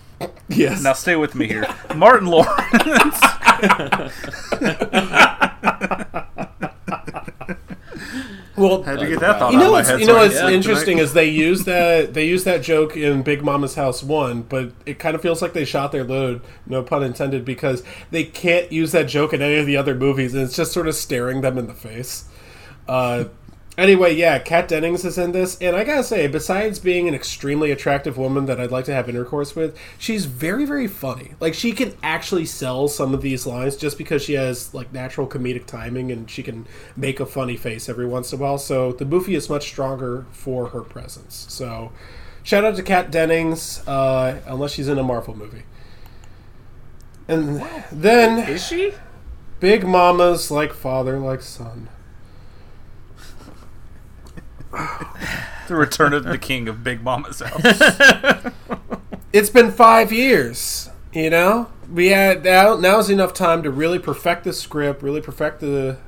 yes. 0.49 0.81
Now 0.81 0.93
stay 0.93 1.17
with 1.17 1.35
me 1.35 1.49
here. 1.49 1.67
Martin 1.97 2.29
Lawrence. 2.29 3.21
well, 8.57 8.83
Had 8.83 9.01
to 9.01 9.09
get 9.09 9.21
that 9.21 9.39
thought 9.39 9.53
you 9.53 9.59
know 9.59 9.67
my 9.67 9.79
what's 9.79 9.89
head. 9.89 10.01
you 10.01 10.07
know 10.07 10.17
what's 10.17 10.35
can 10.35 10.45
sleep 10.45 10.55
interesting 10.55 10.97
tonight. 10.99 11.05
is 11.05 11.13
they 11.15 11.29
use 11.29 11.65
that 11.65 12.15
they 12.15 12.27
use 12.27 12.45
that 12.45 12.63
joke 12.63 12.97
in 12.97 13.23
Big 13.23 13.43
Mama's 13.43 13.75
House 13.75 14.03
one, 14.05 14.43
but 14.43 14.73
it 14.87 14.99
kind 14.99 15.15
of 15.17 15.23
feels 15.23 15.43
like 15.43 15.53
they 15.53 15.65
shot 15.65 15.91
their 15.93 16.05
load, 16.05 16.43
no 16.67 16.83
pun 16.83 17.03
intended, 17.03 17.45
because 17.45 17.83
they 18.11 18.23
can't 18.25 18.71
use 18.71 18.93
that 18.93 19.09
joke 19.09 19.33
in 19.33 19.43
any 19.43 19.57
of 19.57 19.67
the 19.67 19.77
other 19.77 19.95
movies, 19.97 20.33
and 20.33 20.45
it's 20.45 20.55
just 20.57 20.73
sort 20.73 20.87
of 20.87 20.95
staring 20.95 21.41
them 21.41 21.59
in 21.59 21.67
the 21.67 21.75
face. 21.75 22.27
Uh, 22.89 23.25
anyway, 23.81 24.15
yeah, 24.15 24.39
Kat 24.39 24.69
Dennings 24.69 25.05
is 25.05 25.17
in 25.19 25.33
this, 25.33 25.59
and 25.61 25.75
I 25.75 25.85
gotta 25.85 26.05
say, 26.05 26.27
besides 26.27 26.79
being 26.79 27.09
an 27.09 27.15
extremely 27.15 27.71
attractive 27.71 28.19
woman 28.19 28.47
that 28.47 28.61
I'd 28.61 28.71
like 28.71 28.85
to 28.85 28.93
have 28.93 29.09
intercourse 29.09 29.57
with, 29.57 29.77
she's 29.99 30.27
very, 30.27 30.65
very 30.65 30.87
funny. 30.87 31.33
Like 31.41 31.55
she 31.55 31.73
can 31.73 31.95
actually 32.03 32.45
sell 32.45 32.89
some 32.89 33.15
of 33.15 33.23
these 33.23 33.47
lines 33.47 33.77
just 33.77 33.99
because 33.99 34.23
she 34.23 34.35
has 34.35 34.73
like 34.75 34.93
natural 34.93 35.27
comedic 35.27 35.67
timing, 35.67 36.13
and 36.13 36.31
she 36.31 36.43
can 36.43 36.67
make 36.97 37.19
a 37.19 37.27
funny 37.27 37.57
face 37.57 37.89
every 37.89 38.07
once 38.07 38.33
in 38.33 38.39
a 38.39 38.43
while. 38.43 38.59
So 38.59 38.93
the 38.93 39.05
movie 39.07 39.35
is 39.35 39.49
much 39.49 39.67
stronger 39.69 40.27
for 40.31 40.69
her 40.69 40.83
presence. 40.83 41.47
So 41.49 41.91
shout 42.43 42.65
out 42.65 42.77
to 42.77 42.83
Kat 42.83 43.11
Dennings, 43.11 43.87
uh, 43.89 44.41
unless 44.47 44.73
she's 44.73 44.89
in 44.89 44.99
a 44.99 45.03
Marvel 45.03 45.37
movie. 45.37 45.63
And 47.27 47.65
then 47.91 48.49
is 48.49 48.67
she? 48.67 48.93
Big 49.61 49.87
Mamas 49.87 50.51
like 50.51 50.73
father, 50.73 51.19
like 51.19 51.43
son. 51.43 51.89
The 55.69 55.77
Return 55.77 56.13
of 56.13 56.25
the 56.25 56.37
King 56.37 56.69
of 56.69 56.83
Big 56.83 57.01
Mama's 57.01 57.41
house. 57.41 57.61
it's 59.33 59.51
been 59.51 59.71
five 59.71 60.11
years. 60.11 60.91
You 61.13 61.31
know, 61.31 61.71
we 61.89 62.09
had 62.09 62.43
now. 62.43 62.77
Now's 62.77 63.09
enough 63.09 63.35
time 63.35 63.63
to 63.63 63.71
really 63.71 64.01
perfect 64.01 64.45
the 64.45 64.53
script, 64.53 65.03
really 65.03 65.21
perfect 65.21 65.61
the 65.61 65.99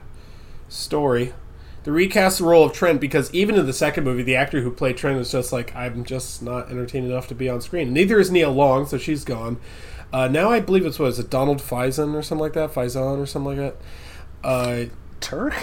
story, 0.68 1.32
to 1.84 1.92
recast 1.92 2.38
the 2.38 2.44
role 2.44 2.64
of 2.64 2.72
Trent. 2.72 3.00
Because 3.00 3.32
even 3.32 3.56
in 3.56 3.66
the 3.66 3.72
second 3.72 4.02
movie, 4.02 4.24
the 4.24 4.34
actor 4.34 4.62
who 4.62 4.70
played 4.72 4.96
Trent 4.96 5.16
was 5.16 5.30
just 5.30 5.52
like, 5.52 5.74
I'm 5.76 6.04
just 6.04 6.42
not 6.42 6.68
entertained 6.68 7.06
enough 7.06 7.28
to 7.28 7.34
be 7.36 7.48
on 7.48 7.60
screen. 7.60 7.92
Neither 7.92 8.18
is 8.18 8.32
Nia 8.32 8.50
Long, 8.50 8.86
so 8.86 8.98
she's 8.98 9.24
gone. 9.24 9.58
Uh, 10.12 10.28
now 10.28 10.50
I 10.50 10.60
believe 10.60 10.84
it's 10.84 10.98
what 10.98 11.08
is 11.08 11.18
it, 11.18 11.30
Donald 11.30 11.58
Faison 11.62 12.14
or 12.14 12.22
something 12.22 12.42
like 12.42 12.52
that, 12.52 12.72
Faison 12.72 13.18
or 13.18 13.26
something 13.26 13.56
like 13.56 13.74
that. 13.74 13.76
Uh, 14.44 14.84
Turk? 15.22 15.54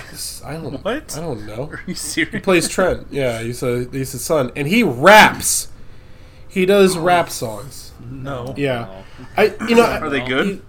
I 0.45 0.54
don't. 0.54 0.84
What? 0.84 1.15
I 1.17 1.22
don't 1.22 1.45
know. 1.45 1.69
Are 1.72 1.82
you 1.86 1.93
serious? 1.93 2.34
He 2.34 2.39
plays 2.39 2.67
Trent. 2.67 3.08
Yeah, 3.12 3.41
he's 3.41 3.62
a 3.62 3.88
he's 3.91 4.12
his 4.13 4.24
son, 4.24 4.52
and 4.56 4.67
he 4.67 4.82
raps. 4.84 5.67
He 6.48 6.65
does 6.65 6.98
rap 6.98 7.30
songs. 7.30 7.91
No. 8.10 8.54
Yeah, 8.58 9.04
I 9.38 9.54
you 9.67 9.76
know 9.76 9.84
Are 9.84 10.10
they 10.10 10.26
good? 10.26 10.48
you- 10.48 10.62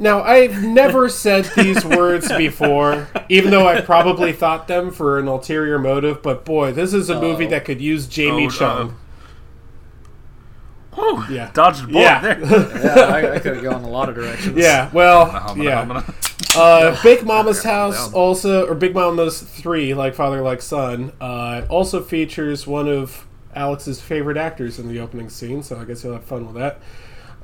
now 0.00 0.22
I've 0.22 0.62
never 0.62 1.08
said 1.08 1.50
these 1.56 1.84
words 1.84 2.30
before, 2.36 3.08
even 3.28 3.50
though 3.50 3.66
I 3.66 3.80
probably 3.80 4.32
thought 4.32 4.68
them 4.68 4.90
for 4.92 5.18
an 5.18 5.26
ulterior 5.26 5.78
motive. 5.78 6.22
But 6.22 6.44
boy, 6.44 6.72
this 6.72 6.92
is 6.94 7.10
a 7.10 7.20
movie 7.20 7.46
that 7.46 7.64
could 7.64 7.80
use 7.80 8.06
Jamie 8.06 8.46
Oh, 8.46 8.50
Chung. 8.50 8.96
Whew, 10.98 11.24
Yeah. 11.34 11.50
Dodged 11.52 11.84
a 11.84 11.86
bullet 11.86 12.00
Yeah. 12.02 12.20
there. 12.20 12.38
Yeah, 12.84 13.00
I, 13.14 13.34
I 13.34 13.38
could 13.38 13.54
have 13.56 13.64
gone 13.64 13.84
a 13.84 13.88
lot 13.88 14.08
of 14.08 14.14
directions. 14.14 14.56
yeah, 14.56 14.90
well, 14.92 15.26
Humana, 15.54 15.62
yeah. 15.64 15.80
humana. 15.84 16.14
Uh, 16.56 17.00
Big 17.02 17.24
Mama's 17.24 17.62
House 17.62 18.12
also, 18.12 18.66
or 18.66 18.74
Big 18.74 18.94
Mama's 18.94 19.40
Three, 19.40 19.94
like 19.94 20.14
father, 20.14 20.40
like 20.42 20.62
son, 20.62 21.12
uh, 21.20 21.62
also 21.68 22.02
features 22.02 22.66
one 22.66 22.88
of 22.88 23.26
Alex's 23.54 24.00
favorite 24.00 24.36
actors 24.36 24.78
in 24.78 24.88
the 24.88 24.98
opening 25.00 25.28
scene, 25.30 25.62
so 25.62 25.78
I 25.78 25.84
guess 25.84 26.02
you'll 26.04 26.14
have 26.14 26.24
fun 26.24 26.46
with 26.46 26.56
that. 26.56 26.80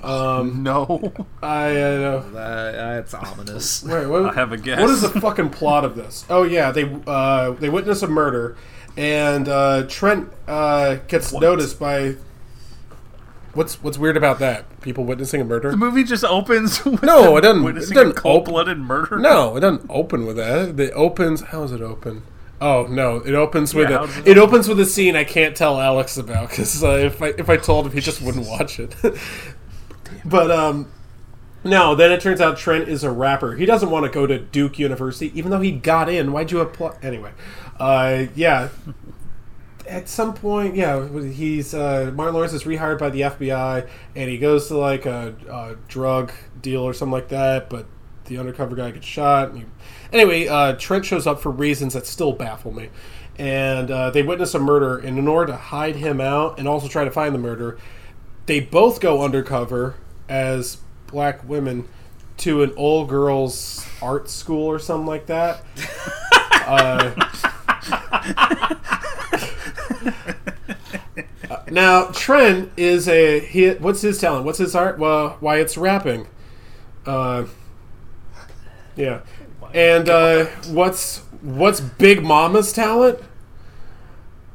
Um, 0.07 0.63
no, 0.65 1.13
I 1.43 1.77
uh, 1.77 2.21
That, 2.31 2.73
that's 2.73 3.15
ominous. 3.15 3.85
wait, 3.85 4.07
what, 4.07 4.27
I 4.27 4.33
have 4.35 4.53
a 4.53 4.57
guess. 4.57 4.81
What 4.81 4.91
is 4.91 5.01
the 5.03 5.09
fucking 5.21 5.51
plot 5.51 5.85
of 5.85 5.97
this? 5.97 6.25
Oh 6.29 6.43
yeah, 6.43 6.71
they 6.73 6.91
uh, 7.07 7.53
they 7.53 7.69
witness 7.69 8.03
a 8.03 8.09
murder, 8.09 8.57
and 8.97 9.49
uh, 9.49 9.87
Trent 9.89 10.29
uh, 10.49 10.97
gets 11.09 11.33
noticed 11.33 11.79
by. 11.79 12.17
What's 13.55 13.83
what's 13.83 13.97
weird 13.99 14.17
about 14.17 14.39
that? 14.41 14.81
People 14.81 15.05
witnessing 15.05 15.41
a 15.41 15.45
murder? 15.45 15.71
the 15.71 15.77
movie 15.77 16.05
just 16.05 16.25
opens. 16.25 16.85
With 16.85 17.03
No, 17.03 17.37
it 17.37 17.41
doesn't- 17.43 17.65
it 17.67 17.73
doesn't 17.75 17.97
a 18.11 18.13
cold-blooded 18.13 18.79
murder. 18.79 19.19
No, 19.19 19.57
it 19.57 19.61
doesn't 19.61 19.87
open 19.89 20.27
with 20.27 20.37
that. 20.37 20.79
It 20.79 20.93
opens. 20.95 21.41
How 21.43 21.63
does 21.63 21.73
it 21.73 21.81
open? 21.81 22.23
Oh 22.61 22.87
no! 22.89 23.17
It 23.17 23.35
opens 23.35 23.75
with 23.75 23.91
Yeah, 23.91 24.05
a. 24.05 24.19
it 24.21 24.29
It 24.29 24.39
opens 24.39 24.69
with 24.69 24.79
a 24.81 24.87
scene 24.87 25.17
I 25.17 25.25
can't 25.25 25.57
tell 25.57 25.81
Alex 25.81 26.17
about 26.17 26.51
because 26.51 26.83
uh, 26.83 26.91
if 26.93 27.21
I 27.21 27.29
if 27.37 27.51
I 27.51 27.57
told 27.57 27.87
him, 27.87 27.93
he 27.93 28.01
just 28.01 28.23
wouldn't 28.23 28.47
watch 28.47 28.79
it. 28.79 28.95
but 30.25 30.51
um, 30.51 30.91
no. 31.65 31.95
Then 31.95 32.13
it 32.13 32.21
turns 32.21 32.41
out 32.41 32.57
Trent 32.57 32.89
is 32.89 33.03
a 33.05 33.11
rapper. 33.11 33.57
He 33.57 33.67
doesn't 33.67 33.91
want 33.91 34.05
to 34.07 34.11
go 34.11 34.27
to 34.27 34.39
Duke 34.39 34.79
University, 34.79 35.37
even 35.39 35.51
though 35.51 35.61
he 35.61 35.73
got 35.73 36.09
in. 36.09 36.33
Why'd 36.33 36.53
you 36.53 36.61
apply? 36.61 36.97
Anyway, 37.03 37.33
uh, 37.79 38.27
yeah. 38.35 38.69
At 39.87 40.09
some 40.09 40.33
point, 40.35 40.77
yeah, 40.77 41.07
he's 41.21 41.75
uh, 41.75 42.11
Martin 42.15 42.35
Lawrence 42.35 42.55
is 42.55 42.65
rehired 42.65 42.99
by 42.99 43.11
the 43.11 43.23
FBI, 43.23 43.89
and 44.17 44.31
he 44.31 44.39
goes 44.39 44.69
to 44.69 44.79
like 44.79 45.05
a, 45.05 45.35
a 45.51 45.77
drug 45.89 46.33
deal 46.61 46.83
or 46.83 46.95
something 46.95 47.13
like 47.13 47.29
that. 47.29 47.69
But 47.69 47.87
the 48.25 48.39
undercover 48.39 48.77
guy 48.77 48.91
gets 48.93 49.07
shot. 49.07 49.51
And 49.51 49.59
he, 49.59 49.65
anyway, 50.13 50.49
uh, 50.49 50.75
Trent 50.75 51.05
shows 51.05 51.27
up 51.27 51.41
for 51.41 51.51
reasons 51.51 51.93
that 51.95 52.07
still 52.07 52.33
baffle 52.33 52.73
me, 52.73 52.89
and 53.39 53.91
uh, 53.91 54.11
they 54.11 54.23
witness 54.23 54.55
a 54.55 54.59
murder. 54.59 54.97
And 54.99 55.19
in 55.19 55.29
order 55.29 55.53
to 55.53 55.57
hide 55.57 55.97
him 55.97 56.21
out 56.21 56.59
and 56.59 56.67
also 56.67 56.89
try 56.89 57.05
to 57.05 57.11
find 57.11 57.35
the 57.35 57.39
murder, 57.39 57.79
they 58.47 58.61
both 58.61 59.01
go 59.01 59.23
undercover 59.23 59.97
as 60.29 60.79
black 61.09 61.47
women 61.47 61.87
to 62.39 62.63
an 62.63 62.73
old 62.77 63.09
girls 63.09 63.87
art 64.03 64.29
school 64.29 64.67
or 64.67 64.79
something 64.79 65.07
like 65.07 65.27
that. 65.27 65.63
uh, 70.07 71.63
now 71.71 72.07
Trent 72.07 72.71
is 72.77 73.09
a 73.09 73.41
he. 73.41 73.71
What's 73.71 74.01
his 74.03 74.21
talent? 74.21 74.45
What's 74.45 74.59
his 74.59 74.75
art? 74.75 74.99
Well, 74.99 75.37
why 75.41 75.59
it's 75.59 75.77
rapping. 75.77 76.27
Uh, 77.07 77.45
yeah, 78.97 79.21
and 79.73 80.09
uh, 80.09 80.47
what's 80.69 81.19
what's 81.43 81.81
Big 81.81 82.23
Mama's 82.23 82.73
talent? 82.73 83.21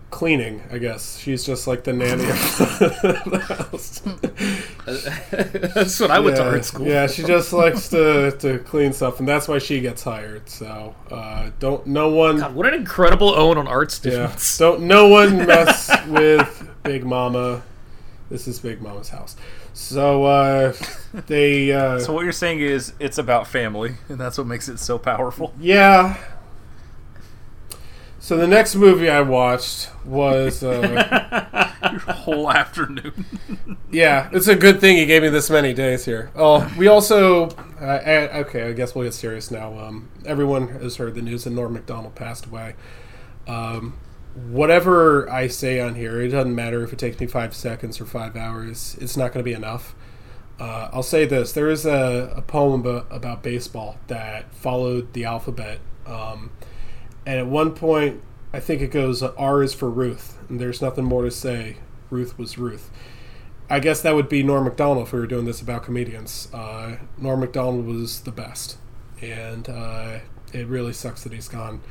Cleaning, 0.10 0.64
I 0.72 0.80
guess. 0.80 1.20
She's 1.20 1.44
just 1.44 1.68
like 1.68 1.84
the 1.84 1.94
nanny 1.94 2.24
of 2.24 2.30
the 2.30 3.40
house. 3.48 4.00
that's 5.76 6.00
what 6.00 6.10
I 6.10 6.20
went 6.20 6.38
yeah, 6.38 6.44
to 6.44 6.50
art 6.50 6.66
school. 6.66 6.88
Yeah, 6.88 7.06
she 7.08 7.24
just 7.24 7.54
likes 7.54 7.90
to, 7.90 8.32
to 8.40 8.60
clean 8.60 8.92
stuff, 8.92 9.20
and 9.20 9.28
that's 9.28 9.48
why 9.48 9.60
she 9.60 9.80
gets 9.82 10.04
hired. 10.04 10.50
So 10.50 10.96
uh, 11.12 11.52
don't 11.60 11.86
no 11.86 12.10
one 12.10 12.40
God, 12.40 12.56
what 12.56 12.66
an 12.66 12.74
incredible 12.74 13.30
own 13.36 13.58
on 13.60 13.68
art 13.68 13.90
yeah 14.04 14.36
students. 14.36 14.58
don't 14.60 14.82
no 14.82 15.08
one 15.08 15.46
mess 15.46 15.92
with 16.08 16.68
Big 16.84 17.06
Mama. 17.06 17.62
This 18.30 18.48
is 18.48 18.60
Big 18.60 18.82
Mama's 18.82 19.10
house. 19.10 19.36
So 19.74 20.26
uh, 20.26 20.74
they 21.28 21.72
uh, 21.72 22.00
So 22.00 22.14
what 22.14 22.24
you're 22.24 22.32
saying 22.32 22.62
is 22.62 22.94
it's 23.00 23.18
about 23.20 23.48
family, 23.48 23.96
and 24.10 24.20
that's 24.20 24.38
what 24.38 24.48
makes 24.48 24.70
it 24.70 24.80
so 24.80 24.98
powerful. 24.98 25.54
yeah. 25.60 26.18
So 28.20 28.38
the 28.38 28.48
next 28.48 28.76
movie 28.76 29.10
I 29.10 29.22
watched 29.22 29.90
was 30.06 30.62
uh, 30.62 31.70
Your 31.92 32.00
whole 32.00 32.52
afternoon. 32.52 33.26
Yeah, 33.92 34.30
it's 34.32 34.48
a 34.48 34.56
good 34.56 34.82
thing 34.82 34.98
he 34.98 35.06
gave 35.06 35.22
me 35.22 35.30
this 35.30 35.50
many 35.50 35.74
days 35.74 36.06
here. 36.06 36.30
Oh, 36.36 36.72
we 36.78 36.88
also 36.88 37.50
uh, 37.82 38.28
okay. 38.46 38.64
I 38.64 38.74
guess 38.74 38.94
we'll 38.94 39.06
get 39.06 39.14
serious 39.14 39.50
now. 39.50 39.78
Um, 39.80 40.10
everyone 40.26 40.68
has 40.68 40.98
heard 40.98 41.16
the 41.16 41.22
news 41.22 41.46
that 41.46 41.52
Norm 41.52 41.74
Macdonald 41.74 42.16
passed 42.16 42.46
away. 42.46 42.76
Um, 43.48 43.98
whatever 44.36 45.30
I 45.32 45.48
say 45.48 45.80
on 45.80 45.96
here, 45.96 46.22
it 46.22 46.30
doesn't 46.30 46.54
matter 46.54 46.84
if 46.84 46.94
it 46.94 47.00
takes 47.00 47.20
me 47.20 47.28
five 47.28 47.56
seconds 47.56 48.00
or 48.00 48.06
five 48.06 48.36
hours. 48.36 48.98
It's 49.00 49.18
not 49.18 49.32
going 49.32 49.44
to 49.44 49.50
be 49.50 49.56
enough. 49.56 49.96
Uh, 50.60 50.90
I'll 50.92 51.04
say 51.04 51.26
this: 51.26 51.54
there 51.54 51.70
is 51.70 51.86
a, 51.86 52.34
a 52.36 52.42
poem 52.42 52.82
about, 52.82 53.08
about 53.10 53.42
baseball 53.42 53.98
that 54.08 54.54
followed 54.54 55.14
the 55.14 55.24
alphabet, 55.24 55.80
um, 56.06 56.52
and 57.30 57.38
at 57.38 57.46
one 57.46 57.76
point, 57.76 58.24
I 58.52 58.60
think 58.60 58.82
it 58.82 58.90
goes 58.90 59.22
R 59.22 59.62
is 59.62 59.76
for 59.76 59.88
Ruth, 59.88 60.40
and 60.50 60.60
there's 60.60 60.82
nothing 60.82 61.06
more 61.06 61.22
to 61.22 61.30
say. 61.30 61.78
Ruth 62.10 62.40
was 62.40 62.58
Ruth. 62.58 62.90
I 63.70 63.80
guess 63.80 64.02
that 64.02 64.16
would 64.16 64.30
be 64.30 64.42
Norm 64.42 64.64
Macdonald 64.64 65.06
if 65.06 65.14
we 65.14 65.20
were 65.20 65.28
doing 65.28 65.46
this 65.46 65.62
about 65.62 65.84
comedians. 65.84 66.52
Uh, 66.52 66.96
Norm 67.20 67.42
Macdonald 67.42 67.86
was 67.86 68.22
the 68.22 68.32
best, 68.32 68.80
and 69.22 69.70
uh, 69.70 70.22
it 70.54 70.66
really 70.66 70.92
sucks 70.92 71.22
that 71.22 71.32
he's 71.32 71.48
gone. 71.48 71.82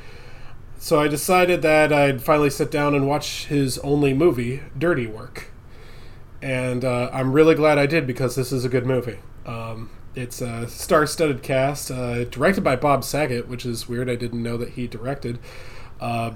So 0.77 1.01
I 1.01 1.07
decided 1.07 1.63
that 1.63 1.93
I'd 1.93 2.21
finally 2.21 2.51
sit 2.51 2.73
down 2.73 2.97
and 2.97 3.07
watch 3.07 3.47
his 3.47 3.79
only 3.79 4.15
movie, 4.15 4.63
Dirty 4.77 5.07
Work, 5.07 5.53
and 6.43 6.85
uh, 6.85 7.11
I'm 7.13 7.33
really 7.33 7.55
glad 7.55 7.79
I 7.79 7.87
did 7.87 8.09
because 8.09 8.35
this 8.35 8.51
is 8.51 8.65
a 8.65 8.69
good 8.69 8.87
movie. 8.87 9.19
Um, 9.47 9.89
it's 10.19 10.43
a 10.43 10.69
star-studded 10.69 11.43
cast, 11.43 11.91
uh, 11.91 12.25
directed 12.25 12.63
by 12.65 12.77
Bob 12.77 13.05
Saget, 13.05 13.49
which 13.49 13.65
is 13.65 13.89
weird. 13.89 14.11
I 14.11 14.17
didn't 14.17 14.43
know 14.43 14.57
that 14.57 14.71
he 14.71 14.87
directed. 14.87 15.39
Uh, 16.01 16.33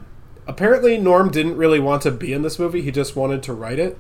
apparently, 0.47 0.99
Norm 0.99 1.31
didn't 1.31 1.57
really 1.57 1.81
want 1.81 2.03
to 2.03 2.11
be 2.11 2.33
in 2.33 2.42
this 2.42 2.59
movie; 2.59 2.83
he 2.83 2.90
just 2.90 3.16
wanted 3.16 3.42
to 3.45 3.53
write 3.53 3.79
it. 3.79 3.99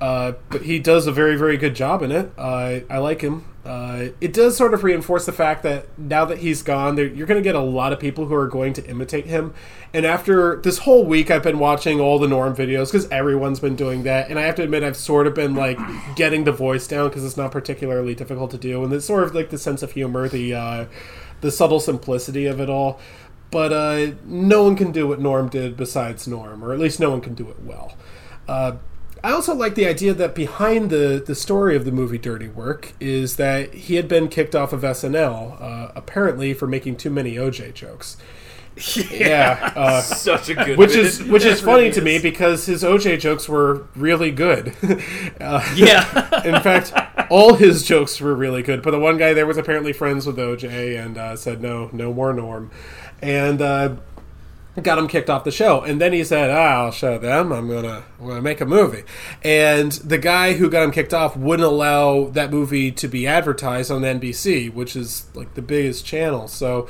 Uh, 0.00 0.32
but 0.50 0.62
he 0.62 0.78
does 0.78 1.06
a 1.06 1.12
very, 1.12 1.36
very 1.36 1.56
good 1.56 1.74
job 1.74 2.02
in 2.02 2.12
it. 2.12 2.30
Uh, 2.36 2.80
I 2.90 2.98
like 2.98 3.22
him. 3.22 3.46
Uh, 3.64 4.10
it 4.20 4.32
does 4.32 4.56
sort 4.56 4.74
of 4.74 4.84
reinforce 4.84 5.26
the 5.26 5.32
fact 5.32 5.64
that 5.64 5.86
now 5.98 6.24
that 6.24 6.38
he's 6.38 6.62
gone, 6.62 6.96
you're 6.96 7.26
going 7.26 7.42
to 7.42 7.42
get 7.42 7.56
a 7.56 7.60
lot 7.60 7.92
of 7.92 7.98
people 7.98 8.26
who 8.26 8.34
are 8.34 8.46
going 8.46 8.72
to 8.74 8.86
imitate 8.88 9.26
him. 9.26 9.52
And 9.92 10.06
after 10.06 10.60
this 10.60 10.78
whole 10.78 11.04
week, 11.04 11.30
I've 11.30 11.42
been 11.42 11.58
watching 11.58 11.98
all 11.98 12.18
the 12.18 12.28
Norm 12.28 12.54
videos 12.54 12.92
because 12.92 13.08
everyone's 13.10 13.58
been 13.58 13.74
doing 13.74 14.04
that. 14.04 14.30
And 14.30 14.38
I 14.38 14.42
have 14.42 14.54
to 14.56 14.62
admit, 14.62 14.84
I've 14.84 14.96
sort 14.96 15.26
of 15.26 15.34
been 15.34 15.54
like 15.54 15.78
getting 16.14 16.44
the 16.44 16.52
voice 16.52 16.86
down 16.86 17.08
because 17.08 17.24
it's 17.24 17.36
not 17.36 17.50
particularly 17.50 18.14
difficult 18.14 18.52
to 18.52 18.58
do. 18.58 18.84
And 18.84 18.92
it's 18.92 19.06
sort 19.06 19.24
of 19.24 19.34
like 19.34 19.50
the 19.50 19.58
sense 19.58 19.82
of 19.82 19.92
humor, 19.92 20.28
the 20.28 20.54
uh, 20.54 20.86
the 21.40 21.50
subtle 21.50 21.80
simplicity 21.80 22.46
of 22.46 22.60
it 22.60 22.70
all. 22.70 23.00
But 23.50 23.72
uh, 23.72 24.12
no 24.24 24.62
one 24.62 24.76
can 24.76 24.92
do 24.92 25.08
what 25.08 25.20
Norm 25.20 25.48
did 25.48 25.76
besides 25.76 26.28
Norm, 26.28 26.62
or 26.62 26.72
at 26.72 26.78
least 26.78 27.00
no 27.00 27.10
one 27.10 27.20
can 27.20 27.34
do 27.34 27.48
it 27.48 27.62
well. 27.62 27.96
I 29.26 29.32
also 29.32 29.56
like 29.56 29.74
the 29.74 29.86
idea 29.88 30.14
that 30.14 30.36
behind 30.36 30.88
the, 30.88 31.20
the 31.26 31.34
story 31.34 31.74
of 31.74 31.84
the 31.84 31.90
movie 31.90 32.16
Dirty 32.16 32.46
Work 32.46 32.92
is 33.00 33.34
that 33.34 33.74
he 33.74 33.96
had 33.96 34.06
been 34.06 34.28
kicked 34.28 34.54
off 34.54 34.72
of 34.72 34.82
SNL, 34.82 35.60
uh, 35.60 35.90
apparently 35.96 36.54
for 36.54 36.68
making 36.68 36.94
too 36.94 37.10
many 37.10 37.34
OJ 37.34 37.74
jokes. 37.74 38.16
Yeah, 39.10 39.72
uh, 39.74 40.00
Such 40.02 40.50
a 40.50 40.54
good 40.54 40.78
which 40.78 40.94
is 40.94 41.22
which 41.32 41.44
is 41.44 41.60
funny 41.60 41.90
to 41.90 42.00
me 42.02 42.20
because 42.20 42.66
his 42.66 42.84
OJ 42.84 43.18
jokes 43.18 43.48
were 43.48 43.86
really 43.96 44.30
good. 44.30 44.74
uh, 45.40 45.72
Yeah. 45.74 46.44
in 46.44 46.60
fact, 46.62 46.92
all 47.28 47.54
his 47.54 47.82
jokes 47.82 48.20
were 48.20 48.34
really 48.34 48.62
good. 48.62 48.80
But 48.82 48.92
the 48.92 49.00
one 49.00 49.16
guy 49.16 49.32
there 49.32 49.46
was 49.46 49.56
apparently 49.56 49.92
friends 49.92 50.24
with 50.26 50.36
OJ 50.36 51.04
and 51.04 51.18
uh, 51.18 51.34
said 51.34 51.60
no, 51.62 51.90
no 51.92 52.12
more 52.14 52.32
Norm, 52.32 52.70
and 53.20 53.60
uh, 53.60 53.96
got 54.82 54.98
him 54.98 55.08
kicked 55.08 55.30
off 55.30 55.44
the 55.44 55.50
show. 55.50 55.82
And 55.82 56.00
then 56.00 56.12
he 56.12 56.24
said, 56.24 56.50
ah, 56.50 56.84
"I'll 56.84 56.90
show 56.90 57.18
them. 57.18 57.52
I'm 57.52 57.68
gonna, 57.68 58.04
I'm 58.20 58.26
gonna 58.26 58.42
make 58.42 58.60
a 58.60 58.66
movie." 58.66 59.04
And 59.42 59.92
the 59.92 60.18
guy 60.18 60.54
who 60.54 60.68
got 60.68 60.84
him 60.84 60.90
kicked 60.90 61.14
off 61.14 61.36
wouldn't 61.36 61.66
allow 61.66 62.26
that 62.30 62.50
movie 62.50 62.92
to 62.92 63.08
be 63.08 63.26
advertised 63.26 63.90
on 63.90 64.02
NBC, 64.02 64.72
which 64.72 64.96
is 64.96 65.26
like 65.34 65.54
the 65.54 65.62
biggest 65.62 66.04
channel. 66.04 66.48
So 66.48 66.88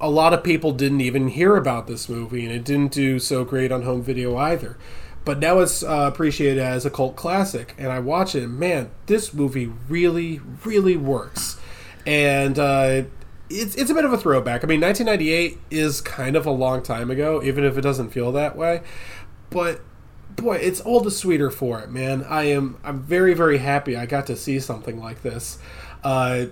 a 0.00 0.10
lot 0.10 0.32
of 0.34 0.42
people 0.42 0.72
didn't 0.72 1.00
even 1.00 1.28
hear 1.28 1.56
about 1.56 1.86
this 1.86 2.08
movie, 2.08 2.44
and 2.44 2.52
it 2.52 2.64
didn't 2.64 2.92
do 2.92 3.18
so 3.18 3.44
great 3.44 3.72
on 3.72 3.82
home 3.82 4.02
video 4.02 4.36
either. 4.36 4.76
But 5.24 5.38
now 5.38 5.60
it's 5.60 5.82
uh, 5.82 6.10
appreciated 6.12 6.58
as 6.58 6.84
a 6.84 6.90
cult 6.90 7.16
classic, 7.16 7.74
and 7.78 7.90
I 7.90 7.98
watch 7.98 8.34
it. 8.34 8.42
And 8.42 8.58
man, 8.58 8.90
this 9.06 9.32
movie 9.32 9.72
really, 9.88 10.40
really 10.64 10.96
works, 10.96 11.58
and 12.06 12.58
uh, 12.58 13.04
it's 13.50 13.74
it's 13.74 13.90
a 13.90 13.94
bit 13.94 14.04
of 14.04 14.12
a 14.12 14.18
throwback. 14.18 14.64
I 14.64 14.66
mean, 14.66 14.80
1998 14.80 15.58
is 15.70 16.00
kind 16.00 16.36
of 16.36 16.46
a 16.46 16.50
long 16.50 16.82
time 16.82 17.10
ago, 17.10 17.42
even 17.42 17.64
if 17.64 17.76
it 17.76 17.82
doesn't 17.82 18.10
feel 18.10 18.32
that 18.32 18.56
way. 18.56 18.82
But 19.50 19.80
boy, 20.36 20.56
it's 20.56 20.80
all 20.80 21.00
the 21.00 21.10
sweeter 21.10 21.50
for 21.50 21.80
it, 21.80 21.90
man. 21.90 22.24
I 22.24 22.44
am 22.44 22.78
I'm 22.84 23.02
very 23.02 23.34
very 23.34 23.58
happy 23.58 23.96
I 23.96 24.06
got 24.06 24.26
to 24.26 24.36
see 24.36 24.58
something 24.60 24.98
like 24.98 25.22
this. 25.22 25.58
Uh, 26.02 26.46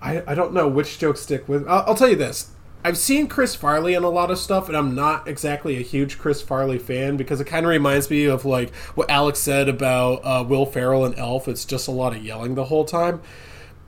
I 0.00 0.22
I 0.26 0.34
don't 0.34 0.52
know 0.52 0.68
which 0.68 0.98
jokes 0.98 1.20
stick 1.20 1.48
with. 1.48 1.66
I'll, 1.68 1.84
I'll 1.88 1.94
tell 1.94 2.08
you 2.08 2.16
this. 2.16 2.52
I've 2.84 2.96
seen 2.96 3.26
Chris 3.26 3.56
Farley 3.56 3.94
in 3.94 4.04
a 4.04 4.08
lot 4.08 4.30
of 4.30 4.38
stuff, 4.38 4.68
and 4.68 4.76
I'm 4.76 4.94
not 4.94 5.26
exactly 5.26 5.76
a 5.76 5.80
huge 5.80 6.18
Chris 6.18 6.40
Farley 6.40 6.78
fan 6.78 7.16
because 7.16 7.40
it 7.40 7.46
kind 7.46 7.66
of 7.66 7.70
reminds 7.70 8.08
me 8.08 8.26
of 8.26 8.44
like 8.44 8.72
what 8.94 9.10
Alex 9.10 9.40
said 9.40 9.68
about 9.68 10.20
uh, 10.22 10.44
Will 10.46 10.66
Ferrell 10.66 11.04
and 11.04 11.18
Elf. 11.18 11.48
It's 11.48 11.64
just 11.64 11.88
a 11.88 11.90
lot 11.90 12.14
of 12.14 12.24
yelling 12.24 12.54
the 12.54 12.66
whole 12.66 12.84
time. 12.84 13.20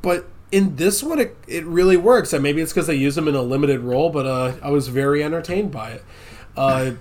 But 0.03 0.27
in 0.51 0.77
this 0.77 1.03
one, 1.03 1.19
it, 1.19 1.37
it 1.47 1.65
really 1.65 1.97
works. 1.97 2.33
And 2.33 2.43
maybe 2.43 2.63
it's 2.63 2.73
because 2.73 2.87
they 2.87 2.95
use 2.95 3.17
him 3.17 3.29
in 3.29 3.35
a 3.35 3.43
limited 3.43 3.81
role, 3.81 4.11
but 4.11 4.27
uh, 4.27 4.55
I 4.63 4.71
was 4.71 4.89
very 4.89 5.23
entertained 5.23 5.71
by 5.71 5.93
it. 5.93 6.05
Uh, 6.57 6.93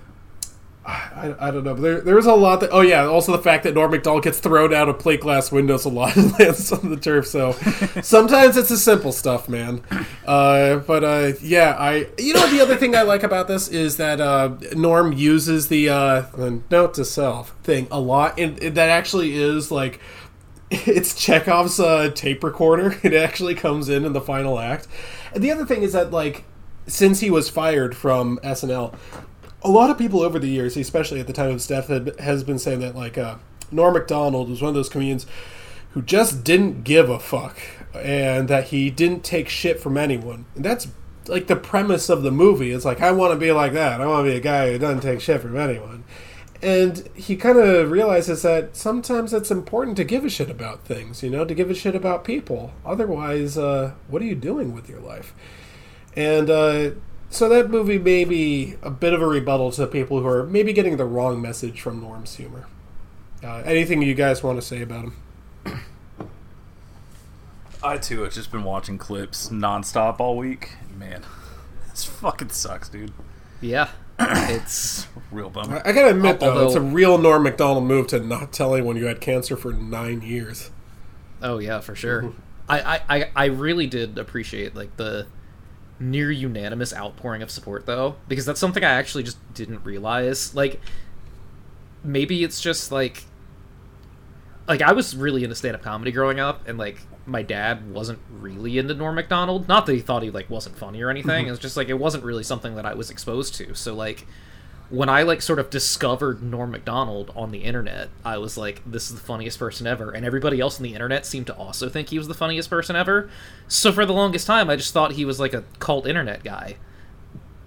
I, 0.88 1.34
I 1.38 1.50
don't 1.50 1.64
know, 1.64 1.74
but 1.74 1.82
there, 1.82 2.00
there's 2.00 2.24
a 2.24 2.32
lot 2.32 2.60
that. 2.60 2.70
Oh 2.72 2.80
yeah, 2.80 3.04
also 3.04 3.32
the 3.32 3.42
fact 3.42 3.64
that 3.64 3.74
Norm 3.74 3.90
Macdonald 3.90 4.24
gets 4.24 4.38
thrown 4.38 4.72
out 4.72 4.88
of 4.88 4.98
plate 4.98 5.20
glass 5.20 5.52
windows 5.52 5.84
a 5.84 5.90
lot 5.90 6.16
and 6.16 6.32
lands 6.38 6.72
on 6.72 6.88
the 6.88 6.96
turf. 6.96 7.26
So 7.26 7.52
sometimes 8.02 8.56
it's 8.56 8.70
the 8.70 8.78
simple 8.78 9.12
stuff, 9.12 9.50
man. 9.50 9.82
Uh, 10.26 10.76
but 10.76 11.04
uh, 11.04 11.32
yeah, 11.42 11.76
I. 11.78 12.08
You 12.16 12.32
know 12.32 12.46
the 12.46 12.60
other 12.62 12.76
thing 12.76 12.96
I 12.96 13.02
like 13.02 13.22
about 13.22 13.48
this 13.48 13.68
is 13.68 13.98
that 13.98 14.18
uh, 14.18 14.56
Norm 14.74 15.12
uses 15.12 15.68
the 15.68 15.90
uh, 15.90 16.20
the 16.34 16.62
note 16.70 16.94
to 16.94 17.04
self 17.04 17.50
thing 17.62 17.86
a 17.90 18.00
lot, 18.00 18.38
and, 18.38 18.58
and 18.62 18.74
that 18.76 18.88
actually 18.88 19.34
is 19.34 19.70
like 19.70 20.00
it's 20.70 21.14
Chekhov's 21.14 21.80
uh, 21.80 22.10
tape 22.14 22.44
recorder. 22.44 22.98
It 23.02 23.14
actually 23.14 23.54
comes 23.54 23.88
in 23.88 24.04
in 24.04 24.12
the 24.12 24.20
final 24.20 24.58
act. 24.58 24.86
And 25.32 25.42
the 25.42 25.50
other 25.50 25.64
thing 25.64 25.82
is 25.82 25.92
that 25.92 26.10
like 26.10 26.44
since 26.86 27.20
he 27.20 27.30
was 27.30 27.48
fired 27.48 27.96
from 27.96 28.38
SNL, 28.42 28.94
a 29.62 29.70
lot 29.70 29.90
of 29.90 29.98
people 29.98 30.22
over 30.22 30.38
the 30.38 30.48
years, 30.48 30.76
especially 30.76 31.20
at 31.20 31.26
the 31.26 31.32
time 31.32 31.48
of 31.48 31.54
his 31.54 31.66
death, 31.66 31.88
had, 31.88 32.18
has 32.20 32.44
been 32.44 32.58
saying 32.58 32.80
that 32.80 32.94
like 32.94 33.18
uh, 33.18 33.36
Norm 33.70 33.94
Macdonald 33.94 34.48
was 34.48 34.62
one 34.62 34.70
of 34.70 34.74
those 34.74 34.88
comedians 34.88 35.26
who 35.92 36.02
just 36.02 36.44
didn't 36.44 36.84
give 36.84 37.08
a 37.08 37.18
fuck, 37.18 37.58
and 37.94 38.48
that 38.48 38.68
he 38.68 38.90
didn't 38.90 39.24
take 39.24 39.48
shit 39.48 39.80
from 39.80 39.96
anyone. 39.96 40.44
And 40.54 40.64
that's 40.64 40.88
like 41.26 41.46
the 41.46 41.56
premise 41.56 42.08
of 42.08 42.22
the 42.22 42.30
movie. 42.30 42.72
It's 42.72 42.84
like 42.84 43.00
I 43.00 43.10
want 43.12 43.32
to 43.32 43.38
be 43.38 43.52
like 43.52 43.72
that. 43.72 44.00
I 44.00 44.06
want 44.06 44.26
to 44.26 44.30
be 44.30 44.36
a 44.36 44.40
guy 44.40 44.72
who 44.72 44.78
doesn't 44.78 45.00
take 45.00 45.20
shit 45.20 45.40
from 45.40 45.56
anyone. 45.56 46.04
And 46.60 47.08
he 47.14 47.36
kind 47.36 47.56
of 47.58 47.90
realizes 47.90 48.42
that 48.42 48.74
sometimes 48.74 49.32
it's 49.32 49.50
important 49.50 49.96
to 49.98 50.04
give 50.04 50.24
a 50.24 50.30
shit 50.30 50.50
about 50.50 50.84
things, 50.84 51.22
you 51.22 51.30
know, 51.30 51.44
to 51.44 51.54
give 51.54 51.70
a 51.70 51.74
shit 51.74 51.94
about 51.94 52.24
people. 52.24 52.72
Otherwise, 52.84 53.56
uh, 53.56 53.92
what 54.08 54.22
are 54.22 54.24
you 54.24 54.34
doing 54.34 54.74
with 54.74 54.88
your 54.88 54.98
life? 55.00 55.34
And 56.16 56.50
uh, 56.50 56.90
so 57.30 57.48
that 57.48 57.70
movie 57.70 57.98
may 57.98 58.24
be 58.24 58.74
a 58.82 58.90
bit 58.90 59.12
of 59.12 59.22
a 59.22 59.26
rebuttal 59.26 59.70
to 59.72 59.86
people 59.86 60.20
who 60.20 60.26
are 60.26 60.44
maybe 60.44 60.72
getting 60.72 60.96
the 60.96 61.04
wrong 61.04 61.40
message 61.40 61.80
from 61.80 62.00
Norm's 62.00 62.34
humor. 62.34 62.66
Uh, 63.42 63.62
anything 63.64 64.02
you 64.02 64.14
guys 64.14 64.42
want 64.42 64.58
to 64.58 64.66
say 64.66 64.82
about 64.82 65.04
him? 65.04 65.14
I 67.82 67.96
too 67.98 68.22
have 68.22 68.32
just 68.32 68.50
been 68.50 68.64
watching 68.64 68.98
clips 68.98 69.50
nonstop 69.50 70.18
all 70.18 70.36
week. 70.36 70.72
Man, 70.96 71.22
this 71.90 72.04
fucking 72.04 72.48
sucks, 72.50 72.88
dude. 72.88 73.12
Yeah, 73.60 73.90
it's 74.30 75.06
Real 75.30 75.50
bummer. 75.50 75.82
I 75.84 75.92
gotta 75.92 76.10
admit, 76.10 76.40
though, 76.40 76.50
Although- 76.50 76.66
it's 76.66 76.74
a 76.74 76.80
real 76.80 77.18
Norm 77.18 77.42
Macdonald 77.42 77.84
move 77.84 78.06
to 78.08 78.20
not 78.20 78.52
tell 78.52 78.74
anyone 78.74 78.96
you 78.96 79.06
had 79.06 79.20
cancer 79.20 79.56
for 79.56 79.72
nine 79.72 80.22
years. 80.22 80.70
Oh 81.42 81.58
yeah, 81.58 81.80
for 81.80 81.94
sure. 81.94 82.22
Mm-hmm. 82.22 82.40
I, 82.70 82.80
I, 82.80 83.00
I, 83.08 83.30
I 83.36 83.44
really 83.46 83.86
did 83.86 84.18
appreciate 84.18 84.74
like 84.74 84.96
the 84.96 85.26
near 86.00 86.30
unanimous 86.30 86.94
outpouring 86.94 87.42
of 87.42 87.50
support 87.50 87.86
though, 87.86 88.16
because 88.28 88.46
that's 88.46 88.60
something 88.60 88.82
I 88.84 88.90
actually 88.90 89.24
just 89.24 89.38
didn't 89.54 89.84
realize. 89.84 90.54
Like 90.54 90.80
maybe 92.02 92.42
it's 92.44 92.60
just 92.60 92.90
like 92.92 93.24
like 94.66 94.82
I 94.82 94.92
was 94.92 95.16
really 95.16 95.44
into 95.44 95.56
stand 95.56 95.74
up 95.74 95.82
comedy 95.82 96.12
growing 96.12 96.40
up 96.40 96.66
and 96.68 96.78
like 96.78 97.00
my 97.28 97.42
dad 97.42 97.92
wasn't 97.92 98.18
really 98.30 98.78
into 98.78 98.94
Norm 98.94 99.14
Macdonald. 99.14 99.68
Not 99.68 99.86
that 99.86 99.92
he 99.92 100.00
thought 100.00 100.22
he 100.22 100.30
like 100.30 100.48
wasn't 100.48 100.76
funny 100.76 101.02
or 101.02 101.10
anything. 101.10 101.42
Mm-hmm. 101.42 101.48
It 101.48 101.50
was 101.50 101.60
just 101.60 101.76
like 101.76 101.88
it 101.88 101.98
wasn't 101.98 102.24
really 102.24 102.42
something 102.42 102.74
that 102.76 102.86
I 102.86 102.94
was 102.94 103.10
exposed 103.10 103.54
to. 103.56 103.74
So 103.74 103.94
like 103.94 104.26
when 104.90 105.10
I 105.10 105.22
like 105.22 105.42
sort 105.42 105.58
of 105.58 105.68
discovered 105.68 106.42
Norm 106.42 106.70
Macdonald 106.70 107.30
on 107.36 107.50
the 107.50 107.58
internet, 107.58 108.08
I 108.24 108.38
was 108.38 108.56
like, 108.56 108.80
this 108.86 109.10
is 109.10 109.16
the 109.16 109.22
funniest 109.22 109.58
person 109.58 109.86
ever. 109.86 110.10
And 110.10 110.24
everybody 110.24 110.60
else 110.60 110.78
on 110.78 110.84
the 110.84 110.94
internet 110.94 111.26
seemed 111.26 111.46
to 111.48 111.54
also 111.54 111.88
think 111.88 112.08
he 112.08 112.18
was 112.18 112.28
the 112.28 112.34
funniest 112.34 112.70
person 112.70 112.96
ever. 112.96 113.28
So 113.68 113.92
for 113.92 114.06
the 114.06 114.14
longest 114.14 114.46
time, 114.46 114.70
I 114.70 114.76
just 114.76 114.94
thought 114.94 115.12
he 115.12 115.26
was 115.26 115.38
like 115.38 115.52
a 115.52 115.64
cult 115.78 116.06
internet 116.06 116.42
guy. 116.42 116.76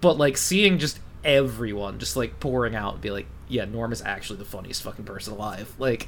But 0.01 0.17
like 0.17 0.35
seeing 0.35 0.79
just 0.79 0.99
everyone 1.23 1.99
just 1.99 2.15
like 2.15 2.39
pouring 2.39 2.75
out 2.75 2.93
and 2.93 3.01
be 3.01 3.11
like, 3.11 3.27
yeah, 3.47 3.65
Norm 3.65 3.91
is 3.91 4.01
actually 4.01 4.39
the 4.39 4.45
funniest 4.45 4.81
fucking 4.81 5.05
person 5.05 5.33
alive. 5.33 5.75
Like, 5.77 6.07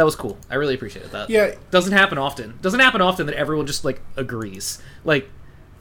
that 0.00 0.06
was 0.06 0.16
cool. 0.16 0.38
I 0.48 0.54
really 0.54 0.74
appreciated 0.74 1.10
that. 1.12 1.28
Yeah. 1.28 1.56
Doesn't 1.70 1.92
happen 1.92 2.16
often. 2.16 2.58
Doesn't 2.62 2.80
happen 2.80 3.02
often 3.02 3.26
that 3.26 3.34
everyone 3.34 3.66
just 3.66 3.84
like 3.84 4.00
agrees. 4.16 4.80
Like, 5.04 5.28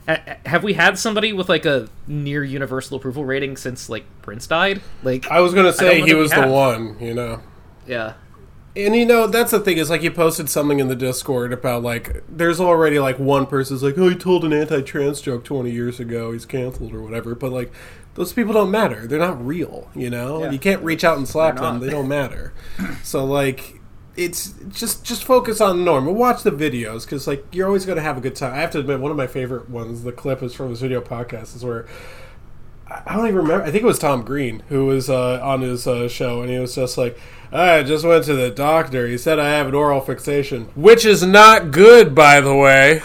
ha- 0.09 0.35
have 0.45 0.61
we 0.61 0.73
had 0.73 0.99
somebody 0.99 1.31
with 1.31 1.47
like 1.47 1.65
a 1.65 1.87
near 2.05 2.43
universal 2.43 2.97
approval 2.97 3.23
rating 3.23 3.55
since 3.55 3.87
like 3.87 4.03
Prince 4.21 4.45
died? 4.45 4.81
Like, 5.03 5.31
I 5.31 5.39
was 5.39 5.53
gonna 5.53 5.71
say 5.71 6.01
he 6.01 6.13
was 6.13 6.31
the 6.31 6.47
one, 6.47 6.97
you 6.99 7.13
know. 7.13 7.39
yeah. 7.87 8.15
And 8.75 8.93
you 8.93 9.05
know, 9.05 9.25
that's 9.25 9.51
the 9.51 9.59
thing 9.61 9.77
is 9.77 9.89
like 9.89 10.03
you 10.03 10.11
posted 10.11 10.49
something 10.49 10.81
in 10.81 10.89
the 10.89 10.95
Discord 10.97 11.53
about 11.53 11.81
like 11.81 12.23
there's 12.27 12.59
already 12.59 12.99
like 12.99 13.17
one 13.19 13.45
person's 13.45 13.81
like, 13.83 13.97
oh, 13.97 14.09
he 14.09 14.15
told 14.15 14.43
an 14.43 14.51
anti-trans 14.51 15.21
joke 15.21 15.45
20 15.45 15.71
years 15.71 16.01
ago, 16.01 16.33
he's 16.33 16.45
canceled 16.45 16.93
or 16.93 17.01
whatever. 17.01 17.35
But 17.35 17.53
like 17.53 17.71
those 18.15 18.33
people 18.33 18.51
don't 18.53 18.69
matter. 18.69 19.07
They're 19.07 19.17
not 19.17 19.43
real, 19.45 19.89
you 19.95 20.09
know. 20.09 20.43
Yeah. 20.43 20.51
You 20.51 20.59
can't 20.59 20.83
reach 20.83 21.05
out 21.05 21.17
and 21.17 21.25
slap 21.25 21.55
them. 21.55 21.79
They 21.79 21.89
don't 21.89 22.09
matter. 22.09 22.53
so 23.03 23.23
like. 23.23 23.78
It's 24.19 24.53
just 24.69 25.05
just 25.05 25.23
focus 25.23 25.61
on 25.61 25.85
Norm 25.85 26.07
and 26.07 26.17
watch 26.17 26.43
the 26.43 26.51
videos 26.51 27.05
because 27.05 27.25
like 27.25 27.45
you're 27.53 27.67
always 27.67 27.85
going 27.85 27.95
to 27.95 28.01
have 28.01 28.17
a 28.17 28.21
good 28.21 28.35
time. 28.35 28.53
I 28.53 28.57
have 28.57 28.71
to 28.71 28.79
admit, 28.79 28.99
one 28.99 29.11
of 29.11 29.17
my 29.17 29.27
favorite 29.27 29.69
ones, 29.69 30.03
the 30.03 30.11
clip 30.11 30.43
is 30.43 30.53
from 30.53 30.69
his 30.69 30.81
video 30.81 30.99
podcast, 31.01 31.55
is 31.55 31.63
where 31.63 31.87
I 32.89 33.15
don't 33.15 33.27
even 33.27 33.37
remember. 33.37 33.63
I 33.65 33.71
think 33.71 33.83
it 33.83 33.87
was 33.87 33.99
Tom 33.99 34.23
Green 34.23 34.63
who 34.69 34.87
was 34.87 35.09
uh, 35.09 35.39
on 35.41 35.61
his 35.61 35.85
uh, 35.85 36.07
show, 36.07 36.41
and 36.41 36.49
he 36.49 36.57
was 36.57 36.73
just 36.73 36.97
like, 36.97 37.19
"I 37.51 37.83
just 37.83 38.03
went 38.03 38.25
to 38.25 38.33
the 38.33 38.49
doctor. 38.49 39.07
He 39.07 39.17
said 39.17 39.37
I 39.37 39.49
have 39.49 39.67
an 39.67 39.75
oral 39.75 40.01
fixation, 40.01 40.65
which 40.75 41.05
is 41.05 41.23
not 41.23 41.71
good, 41.71 42.15
by 42.15 42.41
the 42.41 42.55
way." 42.55 43.01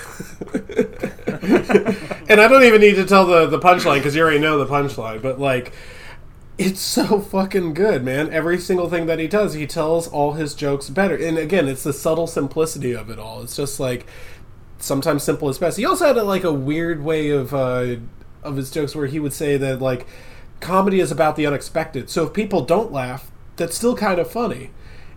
and 2.28 2.40
I 2.40 2.48
don't 2.48 2.62
even 2.64 2.80
need 2.80 2.94
to 2.94 3.04
tell 3.04 3.26
the 3.26 3.46
the 3.46 3.58
punchline 3.58 3.96
because 3.96 4.16
you 4.16 4.22
already 4.22 4.38
know 4.38 4.58
the 4.58 4.66
punchline. 4.66 5.20
But 5.20 5.38
like, 5.38 5.72
it's 6.56 6.80
so 6.80 7.20
fucking 7.20 7.74
good, 7.74 8.04
man. 8.04 8.32
Every 8.32 8.58
single 8.58 8.88
thing 8.88 9.06
that 9.06 9.18
he 9.18 9.26
does, 9.26 9.54
he 9.54 9.66
tells 9.66 10.06
all 10.06 10.32
his 10.32 10.54
jokes 10.54 10.88
better. 10.88 11.16
And 11.16 11.36
again, 11.36 11.68
it's 11.68 11.82
the 11.82 11.92
subtle 11.92 12.26
simplicity 12.26 12.94
of 12.94 13.10
it 13.10 13.18
all. 13.18 13.42
It's 13.42 13.56
just 13.56 13.80
like 13.80 14.06
sometimes 14.78 15.22
simple 15.22 15.48
is 15.48 15.58
best. 15.58 15.78
He 15.78 15.84
also 15.84 16.06
had 16.06 16.16
a, 16.16 16.24
like 16.24 16.44
a 16.44 16.52
weird 16.52 17.02
way 17.02 17.30
of 17.30 17.52
uh, 17.52 17.96
of 18.42 18.56
his 18.56 18.70
jokes 18.70 18.94
where 18.94 19.06
he 19.06 19.18
would 19.18 19.32
say 19.32 19.56
that 19.56 19.80
like 19.80 20.06
comedy 20.60 21.00
is 21.00 21.10
about 21.10 21.36
the 21.36 21.46
unexpected. 21.46 22.08
So 22.08 22.26
if 22.26 22.32
people 22.32 22.64
don't 22.64 22.92
laugh, 22.92 23.30
that's 23.56 23.76
still 23.76 23.96
kind 23.96 24.20
of 24.20 24.30
funny. 24.30 24.70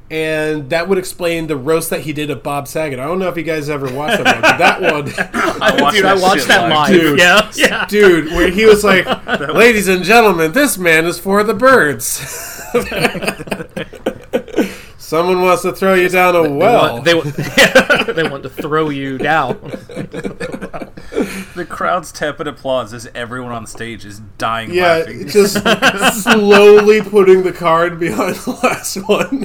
And 0.10 0.70
that 0.70 0.88
would 0.88 0.98
explain 0.98 1.48
the 1.48 1.58
roast 1.58 1.90
that 1.90 2.02
he 2.02 2.14
did 2.14 2.30
of 2.30 2.42
Bob 2.42 2.68
Saget. 2.70 2.98
I 2.98 3.06
don't 3.06 3.20
know 3.20 3.28
if 3.28 3.36
you 3.36 3.44
guys 3.44 3.70
ever 3.70 3.92
watched 3.94 4.24
that 4.24 4.36
one, 4.36 4.42
but 4.42 4.58
that 4.58 4.82
one, 4.82 5.14
I 5.62 5.82
watched 5.82 5.96
Dude, 5.98 6.06
I 6.06 6.16
that 6.16 6.22
watched 6.22 6.40
shit 6.40 6.48
that 6.48 6.70
live. 6.70 6.90
Dude. 6.92 7.20
Yeah, 7.20 7.52
yeah. 7.56 7.86
dude, 7.88 8.28
where 8.32 8.50
he 8.50 8.66
was 8.66 8.86
like, 8.86 9.06
"Ladies 9.54 9.90
and 9.90 10.06
gentlemen, 10.06 10.54
this 10.54 10.78
man 10.78 11.06
is 11.06 11.20
for 11.20 11.44
the 11.44 11.54
birds." 11.54 12.06
Someone 14.98 15.42
wants 15.42 15.62
to 15.62 15.72
throw 15.72 15.94
you 15.94 16.10
down 16.10 16.36
a 16.36 16.44
They 16.44 16.50
well. 16.50 16.94
want, 16.94 17.06
they, 17.06 17.14
want, 17.14 17.36
they 18.16 18.24
want 18.30 18.44
to 18.44 18.50
throw 18.50 18.90
you 18.90 19.18
down. 19.18 19.56
The 21.58 21.66
crowd's 21.66 22.12
tepid 22.12 22.46
applause 22.48 22.94
as 22.94 23.10
everyone 23.16 23.52
on 23.52 23.66
stage 23.66 24.06
is 24.06 24.20
dying 24.38 24.72
yeah, 24.72 24.98
laughing. 24.98 25.28
just 25.28 25.58
slowly 26.24 27.02
putting 27.02 27.42
the 27.42 27.52
card 27.52 28.00
behind 28.00 28.36
the 28.46 28.52
last 28.62 28.96
one. 29.08 29.42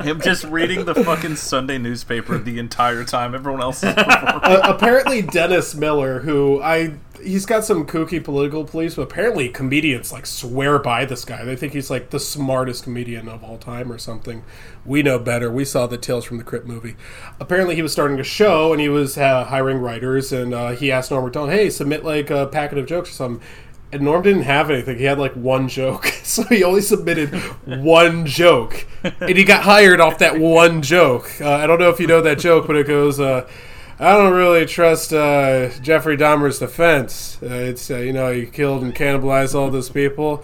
Him 0.06 0.18
just 0.22 0.44
reading 0.44 0.86
the 0.86 0.94
fucking 0.94 1.36
Sunday 1.36 1.76
newspaper 1.76 2.38
the 2.38 2.58
entire 2.58 3.04
time 3.04 3.34
everyone 3.34 3.60
else 3.60 3.82
is 3.84 3.92
performing. 3.92 4.40
uh, 4.42 4.60
apparently 4.64 5.20
Dennis 5.20 5.74
Miller, 5.74 6.20
who 6.20 6.62
I 6.62 6.94
he's 7.22 7.46
got 7.46 7.64
some 7.64 7.86
kooky 7.86 8.22
political 8.22 8.64
beliefs, 8.64 8.96
but 8.96 9.02
apparently 9.02 9.48
comedians 9.48 10.12
like 10.12 10.26
swear 10.26 10.78
by 10.78 11.04
this 11.04 11.24
guy. 11.24 11.44
They 11.44 11.56
think 11.56 11.72
he's 11.72 11.90
like 11.90 12.10
the 12.10 12.20
smartest 12.20 12.84
comedian 12.84 13.28
of 13.28 13.44
all 13.44 13.58
time 13.58 13.92
or 13.92 13.98
something. 13.98 14.44
We 14.84 15.02
know 15.02 15.18
better. 15.18 15.50
We 15.50 15.64
saw 15.64 15.86
the 15.86 15.98
Tales 15.98 16.24
from 16.24 16.38
the 16.38 16.44
Crypt 16.44 16.66
movie. 16.66 16.96
Apparently, 17.38 17.74
he 17.74 17.82
was 17.82 17.92
starting 17.92 18.18
a 18.18 18.24
show 18.24 18.72
and 18.72 18.80
he 18.80 18.88
was 18.88 19.18
uh, 19.18 19.44
hiring 19.44 19.78
writers, 19.78 20.32
and 20.32 20.54
uh, 20.54 20.70
he 20.70 20.90
asked 20.90 21.10
Norm 21.10 21.24
Macdonald, 21.24 21.52
"Hey, 21.52 21.70
submit 21.70 22.04
like 22.04 22.30
a 22.30 22.46
packet 22.46 22.78
of 22.78 22.86
jokes 22.86 23.10
or 23.10 23.14
something." 23.14 23.46
And 23.92 24.02
Norm 24.02 24.22
didn't 24.22 24.42
have 24.42 24.70
anything. 24.70 24.98
He 24.98 25.04
had 25.04 25.18
like 25.18 25.34
one 25.34 25.68
joke. 25.68 26.06
So 26.30 26.44
he 26.44 26.62
only 26.62 26.80
submitted 26.80 27.34
one 27.66 28.24
joke. 28.24 28.86
And 29.02 29.36
he 29.36 29.42
got 29.42 29.64
hired 29.64 30.00
off 30.00 30.18
that 30.18 30.38
one 30.38 30.80
joke. 30.80 31.28
Uh, 31.40 31.54
I 31.54 31.66
don't 31.66 31.80
know 31.80 31.90
if 31.90 31.98
you 31.98 32.06
know 32.06 32.20
that 32.20 32.38
joke, 32.38 32.68
but 32.68 32.76
it 32.76 32.86
goes, 32.86 33.18
uh, 33.18 33.50
I 34.00 34.16
don't 34.16 34.32
really 34.32 34.64
trust 34.64 35.12
uh, 35.12 35.68
Jeffrey 35.82 36.16
Dahmer's 36.16 36.58
defense. 36.58 37.36
Uh, 37.42 37.48
it's, 37.48 37.90
uh, 37.90 37.98
you 37.98 38.14
know, 38.14 38.32
he 38.32 38.46
killed 38.46 38.82
and 38.82 38.94
cannibalized 38.94 39.54
all 39.54 39.70
those 39.70 39.90
people. 39.90 40.42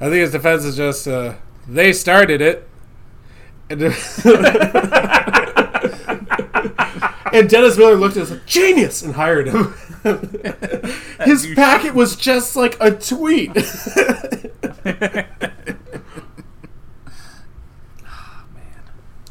I 0.00 0.04
think 0.04 0.22
his 0.22 0.32
defense 0.32 0.64
is 0.64 0.74
just, 0.74 1.06
uh, 1.06 1.34
they 1.68 1.92
started 1.92 2.40
it. 2.40 2.66
And, 3.68 3.82
and 7.34 7.50
Dennis 7.50 7.76
Miller 7.76 7.96
looked 7.96 8.16
at 8.16 8.22
us 8.22 8.30
like, 8.30 8.46
genius, 8.46 9.02
and 9.02 9.14
hired 9.14 9.48
him. 9.48 9.74
His 11.24 11.46
packet 11.54 11.94
was 11.94 12.16
just 12.16 12.56
like 12.56 12.76
a 12.80 12.90
tweet. 12.90 13.52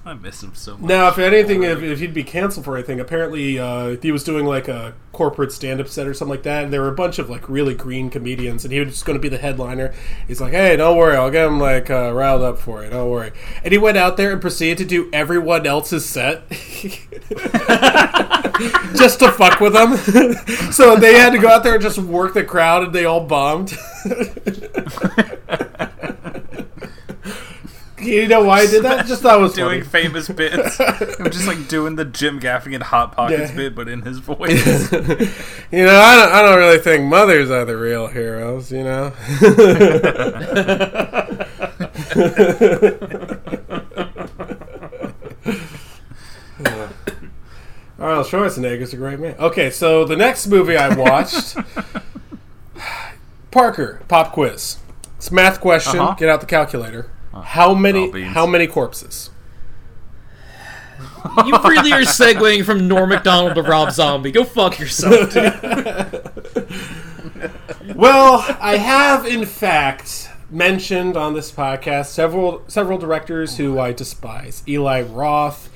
I 0.06 0.13
miss 0.24 0.42
him 0.42 0.56
so 0.56 0.78
much. 0.78 0.88
Now, 0.88 1.10
if 1.10 1.20
anything, 1.20 1.64
if, 1.64 1.84
if 1.84 2.00
he'd 2.00 2.14
be 2.14 2.24
canceled 2.24 2.64
for 2.64 2.78
anything, 2.78 3.02
apparently 3.02 3.60
uh, 3.60 3.98
he 4.02 4.10
was 4.14 4.24
doing 4.24 4.46
like 4.46 4.70
a 4.70 4.94
corporate 5.12 5.52
stand-up 5.52 5.90
set 5.90 6.08
or 6.08 6.14
something 6.14 6.32
like 6.32 6.44
that, 6.44 6.64
and 6.64 6.72
there 6.72 6.80
were 6.82 6.88
a 6.88 6.96
bunch 6.96 7.20
of 7.20 7.30
like 7.30 7.50
really 7.50 7.76
green 7.76 8.10
comedians, 8.10 8.64
and 8.64 8.72
he 8.72 8.80
was 8.80 8.88
just 8.90 9.06
going 9.06 9.18
to 9.18 9.22
be 9.22 9.28
the 9.28 9.38
headliner. 9.38 9.94
He's 10.26 10.40
like, 10.40 10.54
"Hey, 10.54 10.78
don't 10.78 10.98
worry, 10.98 11.18
I'll 11.18 11.30
get 11.30 11.46
him 11.46 11.60
like 11.60 11.90
uh, 11.90 12.14
riled 12.14 12.42
up 12.42 12.58
for 12.58 12.86
you. 12.86 12.90
Don't 12.90 13.10
worry." 13.10 13.34
And 13.64 13.74
he 13.74 13.78
went 13.78 13.98
out 13.98 14.16
there 14.16 14.32
and 14.32 14.40
proceeded 14.40 14.78
to 14.78 14.86
do 14.86 15.10
everyone 15.12 15.68
else's 15.68 16.06
set, 16.06 16.50
just 18.96 19.20
to 19.20 19.30
fuck 19.32 19.60
with 19.60 19.74
them. 19.74 19.98
so 20.72 20.96
they 20.96 21.16
had 21.16 21.32
to 21.32 21.38
go 21.38 21.50
out 21.50 21.64
there 21.64 21.74
and 21.74 21.84
just 21.84 21.98
work 21.98 22.34
the 22.34 22.46
crowd, 22.46 22.84
and 22.84 22.94
they 22.94 23.04
all 23.04 23.26
bombed. 23.26 23.78
you 28.06 28.28
know 28.28 28.44
why 28.44 28.62
I 28.62 28.66
did 28.68 28.84
that? 28.84 29.06
Just 29.06 29.22
thought 29.22 29.40
it 29.40 29.42
was 29.42 29.54
doing 29.54 29.84
funny. 29.84 30.04
famous 30.08 30.28
bits. 30.30 30.80
I'm 31.20 31.32
just 31.32 31.48
like 31.48 31.68
doing 31.68 31.96
the 31.96 32.06
Jim 32.06 32.40
Gaffigan 32.40 32.82
Hot 32.82 33.16
Pockets 33.16 33.52
Yeah. 33.52 33.56
bit, 33.56 33.76
but 33.76 33.88
in 33.88 34.02
his 34.02 34.20
voice. 34.20 34.92
You 34.92 35.86
know, 35.86 36.00
I 36.00 36.16
don't, 36.16 36.32
I 36.34 36.42
don't 36.42 36.58
really 36.60 36.80
think 36.80 37.06
mothers 37.06 37.50
are 37.52 37.66
the 37.66 37.78
real 37.78 38.08
heroes, 38.08 38.72
you 38.72 38.84
know? 38.84 39.14
Arnold 48.00 48.28
Schwarzenegger's 48.28 48.94
a 48.94 48.98
great 48.98 49.20
man. 49.20 49.36
Okay, 49.40 49.70
so 49.70 50.06
the 50.06 50.16
next 50.16 50.48
movie 50.48 50.76
I 50.76 50.94
watched 50.96 51.56
Parker, 53.52 54.02
pop 54.08 54.32
quiz. 54.34 54.78
It's 55.18 55.32
a 55.32 55.34
math 55.34 55.62
question. 55.62 56.00
Uh-huh. 56.00 56.16
Get 56.16 56.30
out 56.30 56.42
the 56.42 56.48
calculator. 56.48 57.10
How 57.42 57.74
many 57.74 58.22
how 58.22 58.46
many 58.46 58.68
corpses? 58.68 59.30
You 61.46 61.58
really 61.64 61.92
are 61.92 62.02
segueing 62.02 62.64
from 62.64 62.88
Norm 62.88 63.10
Macdonald 63.10 63.56
to 63.56 63.64
Rob 63.64 63.92
Zombie. 63.92 64.32
Go 64.32 64.44
fuck 64.44 64.80
yourself, 64.80 65.34
dude. 65.34 66.70
Well, 67.96 68.46
I 68.62 68.78
have 68.78 69.26
in 69.26 69.46
fact 69.46 70.30
mentioned 70.50 71.18
on 71.18 71.34
this 71.34 71.52
podcast 71.52 72.08
several 72.08 72.64
several 72.68 72.98
directors 72.98 73.58
who 73.58 73.80
I 73.80 73.92
despise: 73.92 74.64
Eli 74.68 75.02
Roth, 75.02 75.70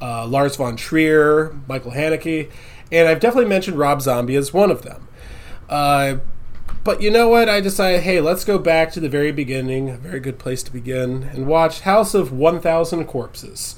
uh, 0.00 0.26
Lars 0.26 0.56
von 0.56 0.76
Trier, 0.76 1.54
Michael 1.68 1.92
Haneke, 1.92 2.50
and 2.90 3.08
I've 3.08 3.20
definitely 3.20 3.48
mentioned 3.50 3.78
Rob 3.78 4.00
Zombie 4.00 4.36
as 4.36 4.52
one 4.54 4.70
of 4.70 4.82
them. 4.82 5.06
Uh, 5.68 6.16
but 6.84 7.02
you 7.02 7.10
know 7.10 7.28
what? 7.28 7.48
I 7.48 7.60
decided, 7.60 8.02
hey, 8.02 8.20
let's 8.20 8.44
go 8.44 8.58
back 8.58 8.92
to 8.92 9.00
the 9.00 9.08
very 9.08 9.32
beginning, 9.32 9.90
a 9.90 9.96
very 9.96 10.20
good 10.20 10.38
place 10.38 10.62
to 10.64 10.72
begin, 10.72 11.24
and 11.24 11.46
watch 11.46 11.80
House 11.80 12.14
of 12.14 12.32
1,000 12.32 13.04
Corpses. 13.06 13.76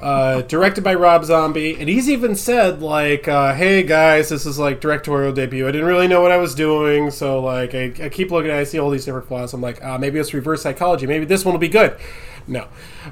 Uh, 0.00 0.42
directed 0.42 0.84
by 0.84 0.92
Rob 0.92 1.24
Zombie, 1.24 1.74
and 1.80 1.88
he's 1.88 2.06
even 2.10 2.36
said 2.36 2.82
like, 2.82 3.26
uh, 3.26 3.54
"Hey 3.54 3.82
guys, 3.82 4.28
this 4.28 4.44
is 4.44 4.58
like 4.58 4.78
directorial 4.78 5.32
debut. 5.32 5.66
I 5.66 5.70
didn't 5.70 5.86
really 5.86 6.06
know 6.06 6.20
what 6.20 6.32
I 6.32 6.36
was 6.36 6.54
doing, 6.54 7.10
so 7.10 7.40
like, 7.40 7.74
I, 7.74 7.94
I 8.02 8.10
keep 8.10 8.30
looking 8.30 8.50
at, 8.50 8.58
it, 8.58 8.60
I 8.60 8.64
see 8.64 8.78
all 8.78 8.90
these 8.90 9.06
different 9.06 9.26
flaws. 9.26 9.54
I'm 9.54 9.62
like, 9.62 9.82
ah, 9.82 9.96
maybe 9.96 10.18
it's 10.18 10.34
reverse 10.34 10.60
psychology. 10.60 11.06
Maybe 11.06 11.24
this 11.24 11.46
one 11.46 11.54
will 11.54 11.60
be 11.60 11.68
good. 11.68 11.96
No, 12.46 12.68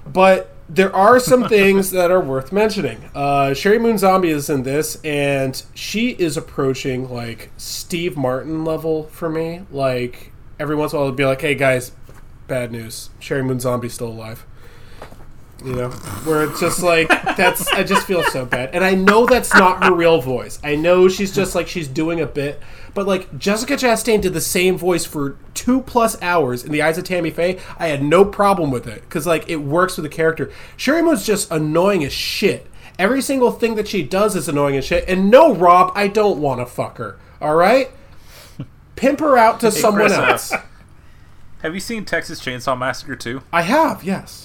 but 0.07 0.54
there 0.69 0.95
are 0.95 1.19
some 1.19 1.49
things 1.49 1.91
that 1.91 2.11
are 2.11 2.21
worth 2.21 2.53
mentioning. 2.53 3.11
Uh, 3.15 3.51
Sheri 3.51 3.81
Moon 3.81 3.99
Zombie 3.99 4.31
is 4.31 4.49
in 4.49 4.63
this, 4.63 5.01
and 5.05 5.63
she 5.75 6.11
is 6.11 6.37
approaching 6.37 7.11
like 7.11 7.51
Steve 7.57 8.17
Martin 8.17 8.65
level 8.65 9.05
for 9.05 9.29
me. 9.29 9.63
Like 9.71 10.33
every 10.59 10.77
once 10.77 10.93
in 10.93 10.97
a 10.97 11.01
while, 11.01 11.09
it'll 11.09 11.17
be 11.17 11.25
like, 11.25 11.41
"Hey 11.41 11.55
guys, 11.55 11.93
bad 12.47 12.73
news. 12.73 13.11
Sheri 13.21 13.45
Moon 13.45 13.61
Zombie's 13.61 13.95
still 13.95 14.09
alive." 14.09 14.47
You 15.65 15.75
know, 15.75 15.91
where 16.25 16.45
it's 16.45 16.61
just 16.61 16.83
like 16.83 17.09
that's. 17.09 17.67
I 17.69 17.85
just 17.85 18.07
feel 18.07 18.23
so 18.25 18.45
bad, 18.45 18.75
and 18.75 18.85
I 18.85 18.95
know 18.95 19.25
that's 19.25 19.55
not 19.55 19.83
her 19.85 19.95
real 19.95 20.21
voice. 20.21 20.59
I 20.63 20.75
know 20.75 21.09
she's 21.09 21.35
just 21.35 21.55
like 21.55 21.69
she's 21.69 21.89
doing 21.89 22.21
a 22.21 22.27
bit, 22.27 22.61
but 22.95 23.07
like 23.07 23.37
Jessica 23.39 23.75
Chastain 23.75 24.21
did 24.21 24.33
the 24.33 24.41
same 24.41 24.79
voice 24.79 25.05
for 25.05 25.37
two 25.53 25.83
plus 25.83 26.21
hours 26.23 26.65
in 26.65 26.73
the 26.73 26.83
eyes 26.83 26.97
of 26.97 27.05
Tammy 27.05 27.31
Faye. 27.31 27.59
I 27.79 27.89
had 27.89 28.03
no 28.03 28.25
problem 28.25 28.71
with 28.71 28.87
it 28.87 29.03
because 29.03 29.27
like 29.27 29.49
it 29.49 29.57
works 29.57 29.97
with 29.97 30.05
the 30.05 30.15
character. 30.17 30.51
Sheri 30.77 31.05
Moon's 31.05 31.27
just 31.27 31.51
annoying 31.51 32.05
as 32.05 32.13
shit. 32.13 32.71
Every 32.99 33.21
single 33.21 33.51
thing 33.51 33.75
that 33.75 33.89
she 33.89 34.03
does 34.03 34.37
is 34.37 34.49
annoying 34.49 34.77
as 34.77 34.85
shit. 34.85 35.09
And 35.09 35.31
no, 35.31 35.53
Rob, 35.55 35.93
I 35.97 36.07
don't 36.07 36.41
want 36.41 36.61
to 36.61 36.67
fuck 36.67 36.99
her. 36.99 37.19
All 37.41 37.57
right, 37.57 37.91
pimp 38.97 39.21
her 39.21 39.37
out 39.37 39.61
to 39.61 39.73
someone 39.73 40.03
Chris, 40.03 40.19
uh, 40.19 40.23
else. 40.23 40.53
Have 41.63 41.75
you 41.75 41.81
seen 41.81 42.05
Texas 42.05 42.41
Chainsaw 42.41 42.79
Massacre 42.79 43.17
2? 43.17 43.43
I 43.53 43.63
have, 43.63 44.05
yes. 44.05 44.44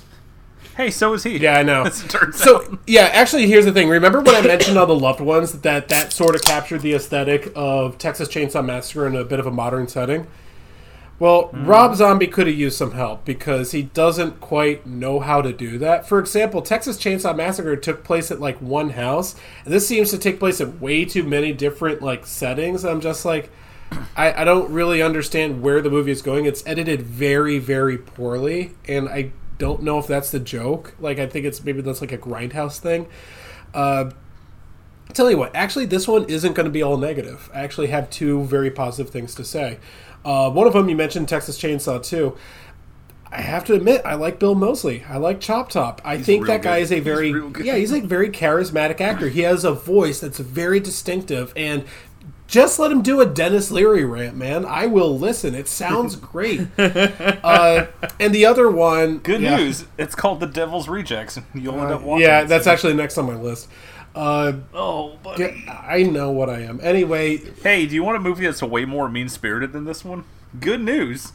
Hey, 0.77 0.91
so 0.91 1.13
is 1.13 1.23
he. 1.23 1.37
Yeah, 1.37 1.59
I 1.59 1.63
know. 1.63 1.89
So 2.33 2.63
out. 2.63 2.79
yeah, 2.87 3.09
actually, 3.11 3.47
here's 3.47 3.65
the 3.65 3.71
thing. 3.71 3.89
Remember 3.89 4.21
when 4.21 4.35
I 4.35 4.41
mentioned 4.41 4.77
all 4.77 4.85
the 4.85 4.95
loved 4.95 5.19
ones 5.19 5.51
that 5.61 5.89
that 5.89 6.13
sort 6.13 6.35
of 6.35 6.41
captured 6.41 6.81
the 6.81 6.93
aesthetic 6.93 7.51
of 7.55 7.97
Texas 7.97 8.29
Chainsaw 8.29 8.63
Massacre 8.63 9.05
in 9.05 9.15
a 9.15 9.23
bit 9.23 9.39
of 9.39 9.45
a 9.45 9.51
modern 9.51 9.87
setting? 9.87 10.27
Well, 11.19 11.47
hmm. 11.47 11.65
Rob 11.65 11.95
Zombie 11.95 12.27
could 12.27 12.47
have 12.47 12.55
used 12.55 12.77
some 12.77 12.93
help 12.93 13.25
because 13.25 13.71
he 13.71 13.83
doesn't 13.83 14.39
quite 14.39 14.87
know 14.87 15.19
how 15.19 15.41
to 15.41 15.51
do 15.51 15.77
that. 15.79 16.07
For 16.07 16.17
example, 16.17 16.61
Texas 16.61 16.97
Chainsaw 16.97 17.35
Massacre 17.35 17.75
took 17.75 18.03
place 18.03 18.31
at 18.31 18.39
like 18.39 18.57
one 18.61 18.91
house, 18.91 19.35
and 19.65 19.73
this 19.73 19.87
seems 19.87 20.11
to 20.11 20.17
take 20.17 20.39
place 20.39 20.61
at 20.61 20.79
way 20.79 21.03
too 21.03 21.23
many 21.23 21.51
different 21.51 22.01
like 22.01 22.25
settings. 22.25 22.85
I'm 22.85 23.01
just 23.01 23.25
like, 23.25 23.51
I, 24.15 24.41
I 24.41 24.43
don't 24.45 24.71
really 24.71 25.01
understand 25.01 25.61
where 25.61 25.81
the 25.81 25.89
movie 25.89 26.11
is 26.11 26.21
going. 26.21 26.45
It's 26.45 26.63
edited 26.65 27.01
very, 27.01 27.59
very 27.59 27.97
poorly, 27.97 28.71
and 28.87 29.09
I 29.09 29.31
don't 29.59 29.83
know 29.83 29.99
if 29.99 30.07
that's 30.07 30.31
the 30.31 30.39
joke. 30.39 30.95
Like, 30.99 31.19
I 31.19 31.27
think 31.27 31.45
it's 31.45 31.63
maybe 31.63 31.81
that's 31.81 32.01
like 32.01 32.11
a 32.11 32.17
grindhouse 32.17 32.79
thing. 32.79 33.07
Uh, 33.73 34.09
tell 35.13 35.29
you 35.29 35.37
what, 35.37 35.55
actually, 35.55 35.85
this 35.85 36.07
one 36.07 36.25
isn't 36.25 36.53
going 36.53 36.65
to 36.65 36.71
be 36.71 36.81
all 36.81 36.97
negative. 36.97 37.51
I 37.53 37.59
actually 37.59 37.87
have 37.87 38.09
two 38.09 38.43
very 38.45 38.71
positive 38.71 39.13
things 39.13 39.35
to 39.35 39.43
say. 39.43 39.77
Uh, 40.25 40.49
one 40.49 40.65
of 40.65 40.73
them, 40.73 40.89
you 40.89 40.95
mentioned 40.95 41.29
Texas 41.29 41.61
Chainsaw 41.61 42.03
2. 42.03 42.35
I 43.31 43.41
have 43.41 43.63
to 43.65 43.75
admit, 43.75 44.01
I 44.05 44.15
like 44.15 44.39
Bill 44.39 44.55
Moseley. 44.55 45.03
I 45.07 45.17
like 45.17 45.39
Chop 45.39 45.69
Top. 45.69 46.01
I 46.03 46.17
think 46.17 46.47
that 46.47 46.63
guy 46.63 46.79
good. 46.79 46.83
is 46.83 46.91
a 46.91 46.99
very 46.99 47.31
good. 47.31 47.63
yeah, 47.63 47.75
he's 47.75 47.93
a 47.93 47.99
very 48.01 48.29
charismatic 48.29 48.99
actor. 48.99 49.29
He 49.29 49.41
has 49.41 49.63
a 49.63 49.71
voice 49.71 50.19
that's 50.19 50.39
very 50.39 50.79
distinctive, 50.79 51.53
and 51.55 51.85
just 52.49 52.79
let 52.79 52.91
him 52.91 53.01
do 53.03 53.21
a 53.21 53.25
Denis 53.25 53.69
Leary 53.71 54.03
rant, 54.03 54.35
man. 54.35 54.65
I 54.65 54.87
will 54.87 55.17
listen. 55.17 55.53
It 55.55 55.67
sounds 55.67 56.15
great. 56.17 56.67
uh, 56.77 57.85
and 58.19 58.33
the 58.33 58.45
other 58.45 58.69
one, 58.69 59.19
Good 59.19 59.41
yeah. 59.41 59.55
news. 59.57 59.85
It's 59.97 60.15
called 60.15 60.39
The 60.39 60.47
Devil's 60.47 60.89
Rejects. 60.89 61.39
You'll 61.53 61.79
end 61.79 61.91
up 61.91 62.01
watching 62.01 62.25
Yeah, 62.25 62.41
it 62.41 62.47
that's 62.47 62.63
soon. 62.65 62.73
actually 62.73 62.93
next 62.95 63.17
on 63.17 63.25
my 63.27 63.35
list. 63.35 63.69
Uh, 64.15 64.53
Oh, 64.73 65.17
buddy. 65.21 65.63
yeah, 65.65 65.83
I 65.87 66.01
know 66.03 66.31
what 66.31 66.49
I 66.49 66.61
am. 66.61 66.79
Anyway, 66.81 67.37
Hey, 67.61 67.85
do 67.85 67.93
you 67.93 68.03
want 68.03 68.17
a 68.17 68.19
movie 68.19 68.45
that's 68.45 68.61
way 68.63 68.83
more 68.83 69.07
mean 69.09 69.29
spirited 69.29 69.71
than 69.71 69.85
this 69.85 70.03
one? 70.03 70.23
Good 70.59 70.81
news. 70.81 71.33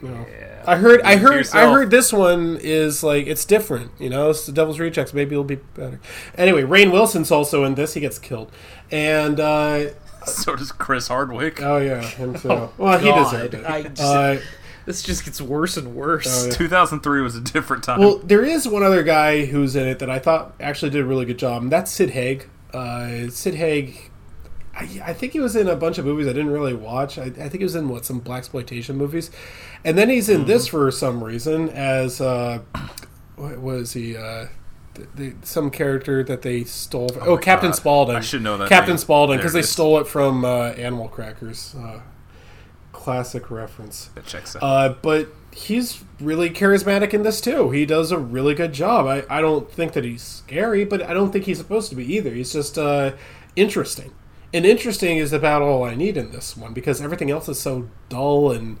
No. 0.00 0.26
I 0.66 0.76
heard. 0.76 1.00
I 1.02 1.10
Leave 1.14 1.18
it 1.18 1.22
heard. 1.22 1.48
I 1.54 1.70
heard 1.72 1.90
this 1.92 2.12
one 2.12 2.58
is 2.60 3.04
like 3.04 3.26
it's 3.28 3.44
different. 3.44 3.92
You 4.00 4.10
know, 4.10 4.30
it's 4.30 4.46
the 4.46 4.52
Devil's 4.52 4.80
Rejects. 4.80 5.14
Maybe 5.14 5.32
it'll 5.34 5.44
be 5.44 5.56
better. 5.56 6.00
Anyway, 6.36 6.62
Rainn 6.62 6.90
Wilson's 6.92 7.30
also 7.30 7.62
in 7.64 7.76
this. 7.76 7.94
He 7.94 8.00
gets 8.00 8.18
killed, 8.18 8.50
and 8.92 9.40
uh, 9.40 9.90
So 10.26 10.54
does 10.54 10.70
Chris 10.70 11.08
Hardwick. 11.08 11.60
oh 11.62 11.78
yeah, 11.78 12.00
him 12.02 12.34
too. 12.38 12.68
well, 12.78 12.98
he 12.98 13.06
God, 13.06 13.24
deserved 13.32 13.54
it. 13.54 13.64
I 13.66 13.82
just- 13.82 14.00
uh, 14.02 14.36
This 14.86 15.02
just 15.02 15.24
gets 15.24 15.40
worse 15.40 15.76
and 15.76 15.94
worse. 15.94 16.26
Oh, 16.44 16.46
yeah. 16.48 16.52
2003 16.54 17.22
was 17.22 17.36
a 17.36 17.40
different 17.40 17.82
time. 17.84 18.00
well, 18.00 18.18
there 18.18 18.44
is 18.44 18.66
one 18.68 18.82
other 18.82 19.02
guy 19.04 19.44
who's 19.46 19.74
in 19.76 19.86
it 19.86 19.98
that 20.00 20.10
I 20.10 20.18
thought 20.18 20.54
actually 20.60 20.90
did 20.90 21.02
a 21.02 21.04
really 21.06 21.24
good 21.24 21.38
job, 21.38 21.62
and 21.62 21.70
that's 21.72 21.90
Sid 21.90 22.10
Haig. 22.10 22.48
Uh, 22.74 23.28
Sid 23.28 23.54
Haig. 23.54 24.10
I, 24.74 24.88
I 25.04 25.12
think 25.12 25.34
he 25.34 25.40
was 25.40 25.54
in 25.54 25.68
a 25.68 25.76
bunch 25.76 25.98
of 25.98 26.04
movies 26.06 26.26
I 26.26 26.32
didn't 26.32 26.50
really 26.50 26.72
watch. 26.74 27.18
I, 27.18 27.24
I 27.24 27.30
think 27.30 27.58
he 27.58 27.62
was 27.64 27.74
in 27.76 27.88
what 27.90 28.04
some 28.06 28.18
black 28.20 28.38
exploitation 28.38 28.96
movies, 28.96 29.30
and 29.84 29.96
then 29.98 30.08
he's 30.08 30.28
in 30.28 30.46
this 30.46 30.66
for 30.66 30.90
some 30.90 31.22
reason 31.22 31.68
as 31.68 32.20
uh, 32.20 32.60
what 33.36 33.58
was 33.60 33.92
he? 33.92 34.16
Uh, 34.16 34.46
some 35.42 35.70
character 35.70 36.22
that 36.24 36.42
they 36.42 36.64
stole. 36.64 37.08
From, 37.08 37.22
oh, 37.28 37.36
my 37.36 37.40
Captain 37.40 37.70
God. 37.70 37.76
Spaulding. 37.76 38.16
I 38.16 38.20
should 38.20 38.42
know 38.42 38.56
that 38.58 38.68
Captain 38.68 38.92
name. 38.92 38.98
Spaulding 38.98 39.36
because 39.38 39.52
they 39.52 39.62
stole 39.62 39.98
it 39.98 40.06
from 40.06 40.44
uh, 40.44 40.70
Animal 40.70 41.08
Crackers. 41.08 41.74
Uh, 41.74 42.00
classic 42.92 43.50
reference. 43.50 44.10
that 44.14 44.26
checks 44.26 44.54
out. 44.54 44.62
Uh, 44.62 44.94
but 45.02 45.28
he's 45.52 46.04
really 46.20 46.50
charismatic 46.50 47.12
in 47.12 47.22
this 47.22 47.40
too. 47.40 47.70
He 47.70 47.84
does 47.84 48.12
a 48.12 48.18
really 48.18 48.54
good 48.54 48.72
job. 48.72 49.06
I, 49.06 49.24
I 49.28 49.40
don't 49.40 49.70
think 49.70 49.92
that 49.94 50.04
he's 50.04 50.22
scary, 50.22 50.84
but 50.84 51.02
I 51.02 51.12
don't 51.12 51.32
think 51.32 51.46
he's 51.46 51.58
supposed 51.58 51.90
to 51.90 51.96
be 51.96 52.14
either. 52.14 52.30
He's 52.30 52.52
just 52.52 52.78
uh, 52.78 53.12
interesting. 53.56 54.12
And 54.54 54.66
interesting 54.66 55.16
is 55.18 55.32
about 55.32 55.62
all 55.62 55.82
I 55.82 55.94
need 55.94 56.16
in 56.16 56.30
this 56.30 56.56
one 56.56 56.74
because 56.74 57.00
everything 57.00 57.30
else 57.30 57.48
is 57.48 57.58
so 57.58 57.88
dull 58.08 58.52
and 58.52 58.78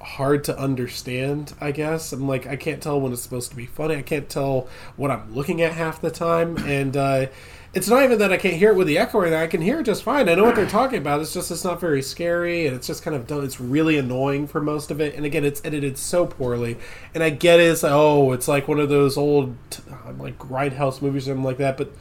hard 0.00 0.44
to 0.44 0.58
understand, 0.58 1.54
I 1.60 1.72
guess. 1.72 2.12
I'm 2.12 2.26
like, 2.26 2.46
I 2.46 2.56
can't 2.56 2.82
tell 2.82 3.00
when 3.00 3.12
it's 3.12 3.22
supposed 3.22 3.50
to 3.50 3.56
be 3.56 3.66
funny. 3.66 3.96
I 3.96 4.02
can't 4.02 4.28
tell 4.28 4.68
what 4.96 5.10
I'm 5.10 5.34
looking 5.34 5.60
at 5.60 5.72
half 5.72 6.00
the 6.00 6.10
time. 6.10 6.56
And 6.58 6.96
uh, 6.96 7.26
it's 7.72 7.88
not 7.88 8.02
even 8.02 8.18
that 8.18 8.32
I 8.32 8.36
can't 8.36 8.54
hear 8.54 8.72
it 8.72 8.76
with 8.76 8.86
the 8.86 8.98
echo 8.98 9.18
or. 9.18 9.34
I 9.34 9.46
can 9.46 9.60
hear 9.60 9.80
it 9.80 9.84
just 9.84 10.02
fine. 10.02 10.28
I 10.28 10.34
know 10.34 10.44
what 10.44 10.56
they're 10.56 10.66
talking 10.66 10.98
about. 10.98 11.20
It's 11.20 11.32
just 11.32 11.50
it's 11.50 11.64
not 11.64 11.80
very 11.80 12.02
scary, 12.02 12.66
and 12.66 12.74
it's 12.74 12.86
just 12.86 13.02
kind 13.02 13.14
of 13.14 13.26
done. 13.26 13.44
It's 13.44 13.60
really 13.60 13.96
annoying 13.98 14.46
for 14.46 14.60
most 14.60 14.90
of 14.90 15.00
it. 15.00 15.14
And 15.14 15.24
again, 15.24 15.44
it's 15.44 15.60
edited 15.64 15.96
so 15.96 16.26
poorly. 16.26 16.78
And 17.14 17.22
I 17.22 17.30
get 17.30 17.60
it. 17.60 17.64
It's 17.64 17.82
like, 17.82 17.92
oh, 17.92 18.32
it's 18.32 18.48
like 18.48 18.66
one 18.66 18.80
of 18.80 18.88
those 18.88 19.16
old 19.16 19.56
uh, 19.90 20.12
like 20.18 20.38
grindhouse 20.38 21.00
movies 21.00 21.28
or 21.28 21.30
something 21.30 21.44
like 21.44 21.58
that. 21.58 21.76
But 21.76 21.92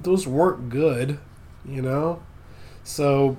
those 0.00 0.26
weren't 0.26 0.68
good, 0.68 1.18
you 1.64 1.80
know. 1.80 2.22
So 2.84 3.38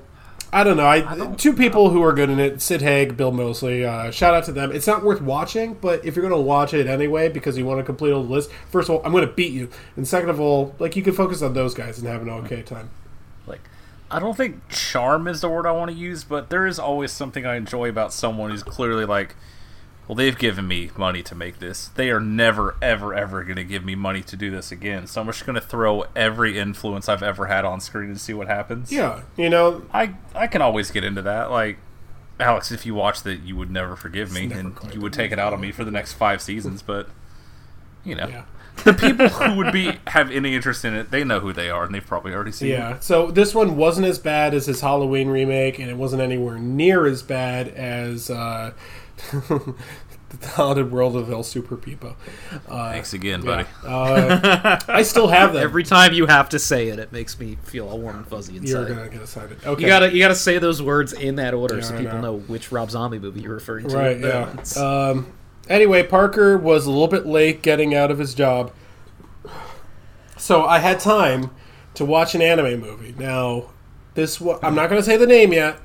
I 0.54 0.64
don't 0.64 0.78
know. 0.78 0.86
I, 0.88 1.34
two 1.36 1.54
people 1.54 1.90
who 1.90 2.04
are 2.04 2.14
good 2.14 2.30
in 2.30 2.40
it: 2.40 2.62
Sid 2.62 2.84
Haig, 2.84 3.18
Bill 3.18 3.32
Moseley. 3.32 3.84
Uh, 3.84 4.12
shout 4.12 4.36
out 4.36 4.44
to 4.46 4.52
them. 4.52 4.72
It's 4.72 4.86
not 4.86 5.04
worth 5.04 5.20
watching, 5.20 5.74
but 5.74 6.06
if 6.06 6.16
you're 6.16 6.28
going 6.28 6.40
to 6.40 6.48
watch 6.48 6.76
it 6.76 6.86
anyway 6.86 7.28
because 7.28 7.58
you 7.58 7.66
want 7.66 7.80
to 7.80 7.84
complete 7.84 8.12
all 8.12 8.24
the 8.24 8.30
list, 8.30 8.52
first 8.70 8.88
of 8.88 8.96
all, 8.96 9.02
I'm 9.04 9.12
going 9.12 9.26
to 9.26 9.34
beat 9.34 9.52
you, 9.52 9.70
and 9.96 10.08
second 10.08 10.30
of 10.30 10.40
all, 10.40 10.76
like 10.78 10.96
you 10.96 11.02
can 11.02 11.14
focus 11.14 11.42
on 11.42 11.56
those 11.56 11.74
guys 11.74 11.98
and 11.98 12.08
have 12.08 12.22
an 12.22 12.30
okay 12.30 12.62
time. 12.62 12.92
Like, 13.48 13.62
I 14.12 14.20
don't 14.20 14.38
think 14.38 14.70
charm 14.70 15.28
is 15.28 15.42
the 15.42 15.50
word 15.50 15.66
I 15.66 15.72
want 15.72 15.90
to 15.90 15.98
use, 15.98 16.24
but 16.24 16.52
there 16.52 16.68
is 16.68 16.78
always 16.78 17.12
something 17.12 17.48
I 17.48 17.56
enjoy 17.56 17.90
about 17.90 18.14
someone 18.14 18.52
who's 18.52 18.62
clearly 18.62 19.06
like, 19.06 19.36
well, 20.08 20.16
they've 20.16 20.38
given 20.38 20.68
me 20.68 20.92
money 20.98 21.24
to 21.24 21.34
make 21.34 21.60
this. 21.60 21.88
They 21.96 22.10
are 22.10 22.20
never, 22.20 22.76
ever, 22.82 23.14
ever 23.14 23.44
going 23.44 23.56
to 23.56 23.64
give 23.64 23.86
me 23.86 23.96
money 23.96 24.22
to 24.24 24.36
do 24.36 24.52
this 24.52 24.72
again. 24.72 25.08
So 25.08 25.22
I'm 25.22 25.28
just 25.28 25.46
going 25.46 25.56
to 25.56 25.62
throw 25.62 26.06
every 26.14 26.60
influence 26.60 27.08
I've 27.08 27.24
ever 27.24 27.46
had 27.46 27.64
on 27.64 27.80
screen 27.80 28.10
and 28.10 28.20
see 28.20 28.34
what 28.34 28.48
happens. 28.48 28.92
Yeah, 28.92 29.22
you 29.38 29.50
know, 29.50 29.84
I 29.94 30.16
I 30.36 30.48
can 30.48 30.62
always 30.62 30.92
get 30.92 31.06
into 31.06 31.22
that. 31.22 31.52
Like, 31.52 31.78
Alex, 32.40 32.72
if 32.72 32.86
you 32.86 32.96
watched 32.96 33.26
it, 33.26 33.42
you 33.42 33.56
would 33.56 33.72
never 33.72 33.96
forgive 33.96 34.32
me, 34.32 34.48
never 34.48 34.60
and 34.60 34.94
you 34.94 35.00
would 35.00 35.14
take 35.14 35.32
it 35.32 35.40
out 35.40 35.54
on 35.54 35.62
me 35.62 35.72
for 35.72 35.86
the 35.86 35.92
next 35.92 36.14
five 36.14 36.42
seasons. 36.42 36.82
But 36.82 37.08
you 38.04 38.16
know, 38.16 38.28
yeah. 38.28 38.44
the 38.84 38.94
people 38.94 39.30
who 39.30 39.56
would 39.56 39.72
be 39.72 40.00
have 40.08 40.30
any 40.32 40.54
interest 40.54 40.84
in 40.84 40.94
it, 40.94 41.12
they 41.12 41.24
know 41.24 41.40
who 41.40 41.54
they 41.54 41.70
are, 41.70 41.86
and 41.86 41.96
they've 41.96 42.06
probably 42.06 42.34
already 42.34 42.52
seen 42.52 42.72
it. 42.72 42.74
Yeah, 42.74 43.00
so 43.00 43.32
this 43.32 43.56
one 43.56 43.78
wasn't 43.78 44.08
as 44.08 44.20
bad 44.20 44.54
as 44.54 44.66
his 44.66 44.82
Halloween 44.82 45.30
remake, 45.30 45.80
and 45.80 45.90
it 45.90 45.96
wasn't 45.96 46.22
anywhere 46.22 46.60
near 46.60 47.06
as 47.06 47.24
bad 47.24 47.70
as 47.70 48.30
uh, 48.30 48.74
the 49.32 50.38
talented 50.42 50.92
World 50.92 51.16
of 51.16 51.32
El 51.32 51.44
Superbeasto. 51.44 52.16
Uh, 52.68 52.92
Thanks 52.92 53.14
again, 53.14 53.42
buddy. 53.42 53.66
uh, 53.86 54.80
I 54.88 55.04
still 55.04 55.28
have 55.28 55.54
them. 55.54 55.64
Every 55.64 55.84
time 55.84 56.14
you 56.14 56.26
have 56.26 56.50
to 56.50 56.60
say 56.60 56.88
it, 56.90 57.00
it 57.00 57.12
makes 57.12 57.40
me 57.40 57.58
feel 57.64 57.88
all 57.88 58.00
warm 58.00 58.18
and 58.18 58.28
fuzzy 58.28 58.58
inside. 58.58 58.70
You're 58.70 58.82
inside. 58.82 58.96
gonna 58.98 59.10
get 59.10 59.22
excited. 59.22 59.58
Okay, 59.66 59.82
You 59.82 59.88
gotta 59.88 60.12
you 60.14 60.20
gotta 60.20 60.36
say 60.36 60.58
those 60.60 60.82
words 60.82 61.14
in 61.14 61.36
that 61.36 61.54
order 61.54 61.82
so 61.82 61.94
Yeah, 61.94 62.00
I 62.00 62.04
people 62.04 62.18
know. 62.20 62.32
know 62.34 62.40
which 62.48 62.72
Rob 62.72 62.90
Zombie 62.92 63.20
movie 63.20 63.42
you're 63.42 63.54
referring 63.54 63.88
to. 63.90 63.96
right? 63.96 64.20
Yeah, 64.20 64.54
Yeah. 64.76 64.82
Um, 65.10 65.28
anyway, 65.70 66.04
Parker 66.04 66.58
was 66.58 66.86
a 66.88 66.90
little 66.92 67.08
bit 67.08 67.26
late 67.26 67.62
getting 67.62 67.94
out 67.94 68.10
of 68.12 68.18
his 68.18 68.34
job, 68.34 68.72
so 70.38 70.66
I 70.66 70.80
had 70.80 71.00
time 71.00 71.52
to 71.96 72.06
watch 72.06 72.34
an 72.36 72.42
anime 72.42 72.80
movie. 72.80 73.14
Now, 73.18 73.66
this 74.16 74.42
wa- 74.42 74.60
I'm 74.64 74.74
not 74.76 74.90
gonna 74.90 75.04
say 75.04 75.16
the 75.18 75.28
name 75.28 75.54
yet. 75.54 75.78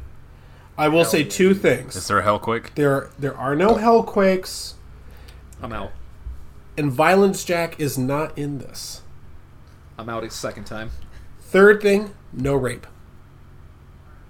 I 0.79 0.89
will 0.89 1.05
say 1.05 1.25
two 1.25 1.55
things. 1.55 1.97
Is 1.97 2.07
there 2.07 2.21
a 2.21 2.23
Hellquake? 2.23 2.75
There, 2.77 3.11
there 3.19 3.37
are 3.37 3.57
no 3.57 3.75
hellquakes, 3.75 4.75
I'm 5.61 5.73
out. 5.73 5.91
and 6.77 6.93
Violence 6.93 7.45
Jack 7.45 7.79
is 7.81 7.99
not 7.99 8.37
in 8.39 8.59
this. 8.59 9.03
I'm 9.99 10.09
out 10.09 10.23
a 10.23 10.31
second 10.31 10.65
time. 10.65 10.91
Third 11.41 11.83
thing, 11.83 12.15
no 12.33 12.55
rape. 12.55 12.87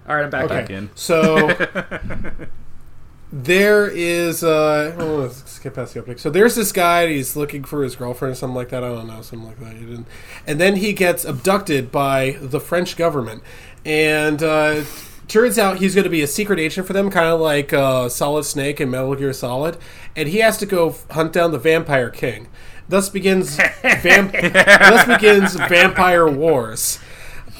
All 0.07 0.15
right, 0.15 0.23
I'm 0.23 0.31
back. 0.31 0.49
Okay, 0.49 0.73
in. 0.73 0.89
so 0.95 1.49
there 3.31 3.87
is. 3.87 4.43
Uh, 4.43 4.95
oh, 4.97 5.17
let's 5.17 5.47
skip 5.51 5.75
past 5.75 5.93
the 5.93 5.99
opening. 5.99 6.17
So 6.17 6.31
there's 6.31 6.55
this 6.55 6.71
guy. 6.71 7.07
He's 7.07 7.35
looking 7.35 7.63
for 7.63 7.83
his 7.83 7.95
girlfriend 7.95 8.31
or 8.31 8.35
something 8.35 8.55
like 8.55 8.69
that. 8.69 8.83
I 8.83 8.87
don't 8.87 9.05
know, 9.05 9.21
something 9.21 9.47
like 9.47 9.59
that. 9.59 9.73
He 9.73 9.85
didn't. 9.85 10.07
And 10.47 10.59
then 10.59 10.77
he 10.77 10.93
gets 10.93 11.25
abducted 11.25 11.91
by 11.91 12.37
the 12.41 12.59
French 12.59 12.97
government, 12.97 13.43
and 13.85 14.41
uh, 14.41 14.81
turns 15.29 15.57
out 15.57 15.77
he's 15.77 15.95
going 15.95 16.03
to 16.03 16.09
be 16.09 16.21
a 16.21 16.27
secret 16.27 16.59
agent 16.59 16.85
for 16.85 16.93
them, 16.93 17.09
kind 17.09 17.27
of 17.27 17.39
like 17.39 17.71
uh, 17.71 18.09
Solid 18.09 18.43
Snake 18.43 18.79
and 18.79 18.91
Metal 18.91 19.15
Gear 19.15 19.31
Solid. 19.31 19.77
And 20.15 20.27
he 20.27 20.39
has 20.39 20.57
to 20.57 20.65
go 20.65 20.95
hunt 21.11 21.31
down 21.33 21.51
the 21.51 21.59
Vampire 21.59 22.09
King. 22.09 22.47
Thus 22.89 23.07
begins. 23.09 23.55
Vamp- 23.55 24.31
thus 24.53 25.05
begins 25.07 25.55
Vampire 25.55 26.27
Wars. 26.27 26.99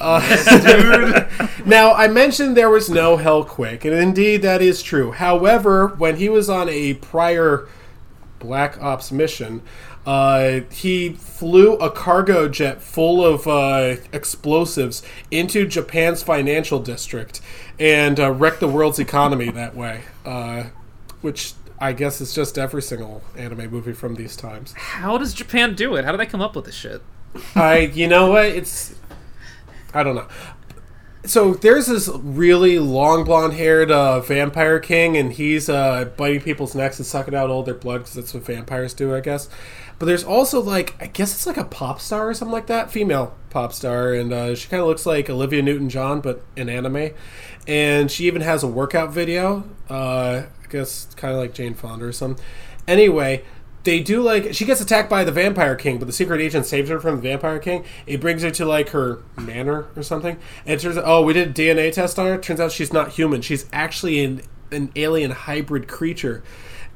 Now, 0.00 1.92
I 1.92 2.08
mentioned 2.08 2.56
there 2.56 2.70
was 2.70 2.88
no 2.88 3.18
Hellquake, 3.18 3.84
and 3.84 3.92
indeed 3.92 4.40
that 4.42 4.62
is 4.62 4.82
true. 4.82 5.12
However, 5.12 5.88
when 5.88 6.16
he 6.16 6.30
was 6.30 6.48
on 6.48 6.70
a 6.70 6.94
prior 6.94 7.68
Black 8.38 8.80
Ops 8.82 9.12
mission, 9.12 9.60
uh, 10.06 10.60
he 10.72 11.10
flew 11.10 11.74
a 11.74 11.90
cargo 11.90 12.48
jet 12.48 12.80
full 12.82 13.24
of 13.24 13.46
uh, 13.46 13.96
explosives 14.12 15.02
into 15.30 15.66
Japan's 15.66 16.22
financial 16.22 16.80
district 16.80 17.40
and 17.78 18.18
uh, 18.18 18.30
wrecked 18.30 18.60
the 18.60 18.68
world's 18.68 18.98
economy 18.98 19.50
that 19.50 19.76
way. 19.76 20.02
Uh, 20.24 20.64
which 21.20 21.54
I 21.78 21.92
guess 21.92 22.20
is 22.20 22.34
just 22.34 22.58
every 22.58 22.82
single 22.82 23.22
anime 23.36 23.70
movie 23.70 23.92
from 23.92 24.14
these 24.14 24.36
times. 24.36 24.72
How 24.72 25.18
does 25.18 25.32
Japan 25.32 25.74
do 25.74 25.96
it? 25.96 26.04
How 26.04 26.12
do 26.12 26.18
they 26.18 26.26
come 26.26 26.40
up 26.40 26.54
with 26.54 26.66
this 26.66 26.74
shit? 26.74 27.02
I, 27.54 27.78
you 27.78 28.08
know 28.08 28.30
what? 28.30 28.46
It's, 28.46 28.94
I 29.94 30.02
don't 30.02 30.14
know. 30.14 30.28
So 31.24 31.54
there's 31.54 31.86
this 31.86 32.08
really 32.14 32.78
long 32.78 33.24
blonde 33.24 33.52
haired 33.54 33.90
uh, 33.90 34.20
vampire 34.20 34.78
king, 34.78 35.16
and 35.16 35.32
he's 35.32 35.68
uh, 35.68 36.06
biting 36.16 36.40
people's 36.40 36.74
necks 36.74 36.98
and 36.98 37.06
sucking 37.06 37.34
out 37.34 37.50
all 37.50 37.62
their 37.62 37.74
blood 37.74 37.98
because 37.98 38.14
that's 38.14 38.34
what 38.34 38.44
vampires 38.44 38.94
do, 38.94 39.14
I 39.14 39.20
guess. 39.20 39.48
But 40.00 40.06
there's 40.06 40.24
also 40.24 40.62
like, 40.62 40.94
I 40.98 41.08
guess 41.08 41.34
it's 41.34 41.46
like 41.46 41.58
a 41.58 41.64
pop 41.64 42.00
star 42.00 42.30
or 42.30 42.32
something 42.32 42.54
like 42.54 42.68
that, 42.68 42.90
female 42.90 43.36
pop 43.50 43.70
star, 43.74 44.14
and 44.14 44.32
uh, 44.32 44.54
she 44.54 44.66
kind 44.66 44.80
of 44.80 44.88
looks 44.88 45.04
like 45.04 45.28
Olivia 45.28 45.60
Newton 45.60 45.90
John, 45.90 46.22
but 46.22 46.42
in 46.56 46.70
anime. 46.70 47.10
And 47.68 48.10
she 48.10 48.26
even 48.26 48.40
has 48.40 48.62
a 48.62 48.66
workout 48.66 49.12
video. 49.12 49.64
Uh, 49.90 50.44
I 50.64 50.66
guess 50.70 51.06
kind 51.16 51.34
of 51.34 51.38
like 51.38 51.52
Jane 51.52 51.74
Fonda 51.74 52.06
or 52.06 52.12
something. 52.12 52.42
Anyway, 52.88 53.44
they 53.84 54.00
do 54.00 54.22
like 54.22 54.54
she 54.54 54.64
gets 54.64 54.80
attacked 54.80 55.10
by 55.10 55.22
the 55.22 55.32
vampire 55.32 55.76
king, 55.76 55.98
but 55.98 56.06
the 56.06 56.14
secret 56.14 56.40
agent 56.40 56.64
saves 56.64 56.88
her 56.88 56.98
from 56.98 57.16
the 57.16 57.22
vampire 57.22 57.58
king. 57.58 57.84
It 58.06 58.22
brings 58.22 58.40
her 58.40 58.50
to 58.52 58.64
like 58.64 58.88
her 58.90 59.22
manor 59.36 59.88
or 59.94 60.02
something, 60.02 60.38
and 60.64 60.80
it 60.80 60.80
turns 60.80 60.96
out 60.96 61.04
oh 61.06 61.20
we 61.20 61.34
did 61.34 61.48
a 61.48 61.52
DNA 61.52 61.92
test 61.92 62.18
on 62.18 62.24
her. 62.24 62.38
Turns 62.38 62.58
out 62.58 62.72
she's 62.72 62.92
not 62.92 63.10
human. 63.10 63.42
She's 63.42 63.66
actually 63.70 64.24
an 64.24 64.40
an 64.72 64.92
alien 64.96 65.32
hybrid 65.32 65.88
creature. 65.88 66.42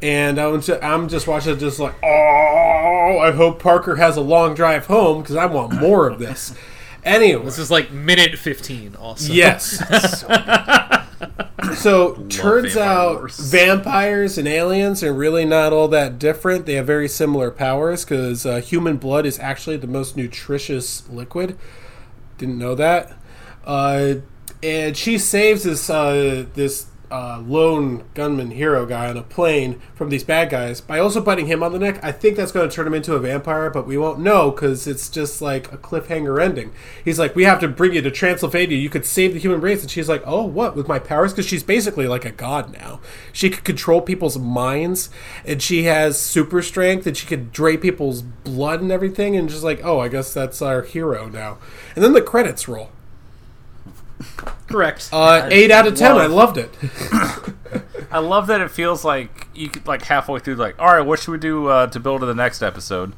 And 0.02 0.38
I'm 0.38 0.60
just, 0.60 0.82
I'm 0.82 1.08
just 1.08 1.26
watching 1.26 1.54
it, 1.54 1.58
just 1.58 1.78
like 1.78 1.94
oh 2.02 3.18
I 3.22 3.32
hope 3.32 3.62
Parker 3.62 3.96
has 3.96 4.16
a 4.16 4.20
long 4.20 4.54
drive 4.54 4.86
home 4.86 5.22
because 5.22 5.36
I 5.36 5.46
want 5.46 5.72
more 5.74 6.08
of 6.08 6.18
this. 6.18 6.54
Anyway, 7.04 7.44
This 7.44 7.58
is 7.58 7.70
like 7.70 7.90
minute 7.90 8.38
15 8.38 8.96
also. 8.96 9.30
Yes. 9.30 9.78
so 11.78 12.14
turns 12.30 12.74
Vampire 12.74 12.82
out 12.82 13.30
vampires 13.32 14.38
and 14.38 14.48
aliens 14.48 15.02
are 15.02 15.12
really 15.12 15.44
not 15.44 15.72
all 15.74 15.86
that 15.88 16.18
different. 16.18 16.64
They 16.64 16.74
have 16.76 16.86
very 16.86 17.08
similar 17.08 17.50
powers 17.50 18.06
because 18.06 18.46
uh, 18.46 18.62
human 18.62 18.96
blood 18.96 19.26
is 19.26 19.38
actually 19.38 19.76
the 19.76 19.86
most 19.86 20.16
nutritious 20.16 21.06
liquid. 21.10 21.58
Didn't 22.38 22.58
know 22.58 22.74
that. 22.74 23.12
Uh, 23.66 24.14
and 24.62 24.96
she 24.96 25.18
saves 25.18 25.64
this 25.64 25.90
uh, 25.90 26.46
this 26.54 26.86
uh, 27.10 27.42
lone 27.46 28.04
gunman 28.14 28.50
hero 28.50 28.86
guy 28.86 29.08
on 29.08 29.16
a 29.16 29.22
plane 29.22 29.80
from 29.94 30.10
these 30.10 30.24
bad 30.24 30.50
guys 30.50 30.80
by 30.80 30.98
also 30.98 31.20
biting 31.20 31.46
him 31.46 31.62
on 31.62 31.72
the 31.72 31.78
neck. 31.78 32.02
I 32.02 32.12
think 32.12 32.36
that's 32.36 32.52
going 32.52 32.68
to 32.68 32.74
turn 32.74 32.86
him 32.86 32.94
into 32.94 33.14
a 33.14 33.20
vampire, 33.20 33.70
but 33.70 33.86
we 33.86 33.96
won't 33.98 34.20
know 34.20 34.50
because 34.50 34.86
it's 34.86 35.08
just 35.08 35.40
like 35.40 35.72
a 35.72 35.76
cliffhanger 35.76 36.42
ending. 36.42 36.72
He's 37.04 37.18
like, 37.18 37.36
"We 37.36 37.44
have 37.44 37.60
to 37.60 37.68
bring 37.68 37.94
you 37.94 38.02
to 38.02 38.10
Transylvania. 38.10 38.76
You 38.76 38.90
could 38.90 39.04
save 39.04 39.34
the 39.34 39.40
human 39.40 39.60
race," 39.60 39.82
and 39.82 39.90
she's 39.90 40.08
like, 40.08 40.22
"Oh, 40.26 40.44
what 40.44 40.76
with 40.76 40.88
my 40.88 40.98
powers?" 40.98 41.32
Because 41.32 41.46
she's 41.46 41.62
basically 41.62 42.06
like 42.06 42.24
a 42.24 42.32
god 42.32 42.72
now. 42.72 43.00
She 43.32 43.50
could 43.50 43.64
control 43.64 44.00
people's 44.00 44.38
minds, 44.38 45.10
and 45.44 45.62
she 45.62 45.84
has 45.84 46.18
super 46.18 46.62
strength, 46.62 47.06
and 47.06 47.16
she 47.16 47.26
could 47.26 47.52
drain 47.52 47.78
people's 47.78 48.22
blood 48.22 48.80
and 48.80 48.90
everything. 48.90 49.36
And 49.36 49.48
just 49.48 49.64
like, 49.64 49.84
"Oh, 49.84 50.00
I 50.00 50.08
guess 50.08 50.32
that's 50.32 50.62
our 50.62 50.82
hero 50.82 51.28
now." 51.28 51.58
And 51.94 52.04
then 52.04 52.12
the 52.12 52.22
credits 52.22 52.68
roll. 52.68 52.90
Correct. 54.68 55.08
Uh, 55.12 55.48
eight 55.50 55.70
out 55.70 55.86
of 55.86 55.94
ten. 55.94 56.16
I 56.16 56.26
loved 56.26 56.56
it. 56.58 56.70
I 58.10 58.18
love 58.18 58.46
that 58.46 58.60
it 58.60 58.70
feels 58.70 59.04
like 59.04 59.48
you 59.54 59.68
could 59.68 59.86
like 59.86 60.02
halfway 60.02 60.38
through, 60.38 60.54
like, 60.54 60.78
all 60.78 60.92
right, 60.94 61.00
what 61.00 61.18
should 61.18 61.32
we 61.32 61.38
do 61.38 61.68
uh, 61.68 61.86
to 61.88 61.98
build 61.98 62.20
to 62.20 62.26
the 62.26 62.34
next 62.34 62.62
episode? 62.62 63.14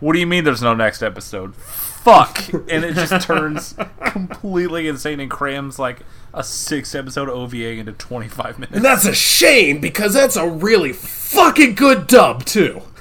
What 0.00 0.12
do 0.12 0.18
you 0.18 0.26
mean 0.26 0.44
there's 0.44 0.62
no 0.62 0.74
next 0.74 1.02
episode? 1.02 1.54
Fuck! 1.54 2.52
and 2.52 2.84
it 2.84 2.94
just 2.94 3.26
turns 3.26 3.74
completely 4.04 4.88
insane 4.88 5.20
and 5.20 5.30
crams 5.30 5.78
like 5.78 6.00
a 6.34 6.42
six 6.44 6.94
episode 6.94 7.28
OVA 7.28 7.74
into 7.74 7.92
25 7.92 8.58
minutes. 8.58 8.76
And 8.76 8.84
that's 8.84 9.06
a 9.06 9.14
shame 9.14 9.80
because 9.80 10.12
that's 10.12 10.36
a 10.36 10.46
really 10.46 10.92
fucking 10.92 11.74
good 11.74 12.06
dub 12.06 12.44
too. 12.44 12.82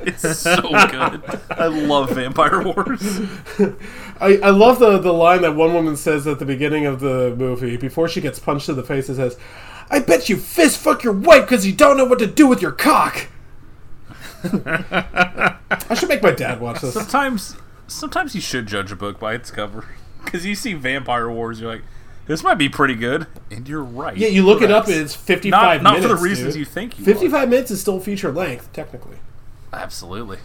It's 0.00 0.38
so 0.38 0.62
good. 0.62 1.40
I 1.50 1.66
love 1.66 2.10
Vampire 2.10 2.62
Wars. 2.62 3.20
I, 4.20 4.38
I 4.38 4.50
love 4.50 4.78
the 4.78 4.98
the 4.98 5.12
line 5.12 5.42
that 5.42 5.54
one 5.54 5.74
woman 5.74 5.96
says 5.96 6.26
at 6.26 6.38
the 6.38 6.44
beginning 6.44 6.86
of 6.86 7.00
the 7.00 7.34
movie 7.36 7.76
before 7.76 8.08
she 8.08 8.20
gets 8.20 8.38
punched 8.38 8.68
in 8.68 8.76
the 8.76 8.82
face. 8.82 9.08
It 9.08 9.16
says, 9.16 9.36
"I 9.90 10.00
bet 10.00 10.28
you 10.28 10.36
fist 10.36 10.78
fuck 10.78 11.02
your 11.04 11.12
wife 11.12 11.42
because 11.42 11.66
you 11.66 11.72
don't 11.72 11.96
know 11.96 12.04
what 12.04 12.18
to 12.18 12.26
do 12.26 12.46
with 12.46 12.60
your 12.62 12.72
cock." 12.72 13.28
I 14.44 15.94
should 15.96 16.08
make 16.08 16.22
my 16.22 16.30
dad 16.32 16.60
watch 16.60 16.80
this. 16.80 16.94
Sometimes 16.94 17.56
sometimes 17.86 18.34
you 18.34 18.40
should 18.40 18.66
judge 18.66 18.92
a 18.92 18.96
book 18.96 19.18
by 19.18 19.34
its 19.34 19.50
cover 19.50 19.86
because 20.24 20.46
you 20.46 20.54
see 20.54 20.74
Vampire 20.74 21.30
Wars, 21.30 21.60
you're 21.60 21.72
like, 21.72 21.82
this 22.26 22.42
might 22.42 22.56
be 22.56 22.68
pretty 22.68 22.94
good, 22.94 23.26
and 23.50 23.66
you're 23.68 23.82
right. 23.82 24.16
Yeah, 24.16 24.28
you 24.28 24.44
look 24.44 24.62
it 24.62 24.70
up. 24.70 24.84
Correct. 24.84 25.00
It's 25.00 25.14
fifty-five 25.14 25.82
not, 25.82 25.94
not 25.94 26.00
minutes. 26.00 26.12
for 26.12 26.16
the 26.18 26.22
reasons 26.22 26.54
dude. 26.54 26.60
you 26.60 26.64
think. 26.66 26.98
You 26.98 27.04
Fifty-five 27.04 27.48
minutes 27.48 27.70
is 27.70 27.80
still 27.80 28.00
feature 28.00 28.30
length, 28.30 28.72
technically. 28.72 29.16
Absolutely. 29.72 30.38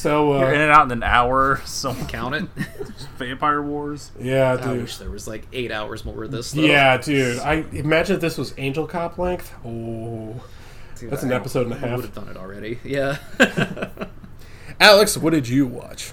So 0.00 0.38
You're 0.38 0.54
in 0.54 0.60
uh, 0.60 0.64
and 0.64 0.72
out 0.72 0.84
in 0.86 0.92
an 0.92 1.02
hour. 1.02 1.60
So 1.66 1.94
Count 2.08 2.34
it. 2.34 2.44
Vampire 3.18 3.62
Wars. 3.62 4.10
yeah, 4.18 4.56
dude. 4.56 4.64
I 4.66 4.72
wish 4.78 4.96
there 4.96 5.10
was 5.10 5.28
like 5.28 5.46
eight 5.52 5.70
hours 5.70 6.04
more 6.06 6.24
of 6.24 6.30
this. 6.30 6.52
Though. 6.52 6.62
Yeah, 6.62 6.96
dude. 6.96 7.38
I 7.38 7.64
imagine 7.72 8.16
if 8.16 8.20
this 8.22 8.38
was 8.38 8.54
Angel 8.56 8.86
Cop 8.86 9.18
length. 9.18 9.52
Oh, 9.64 10.42
Dude, 10.98 11.10
that's 11.10 11.22
an 11.22 11.32
I 11.32 11.36
episode 11.36 11.66
and 11.66 11.74
a 11.74 11.78
half. 11.78 11.90
I 11.90 11.96
would 11.96 12.04
have 12.06 12.14
done 12.14 12.28
it 12.28 12.36
already. 12.36 12.78
Yeah. 12.82 13.18
Alex, 14.80 15.16
what 15.18 15.34
did 15.34 15.48
you 15.48 15.66
watch? 15.66 16.12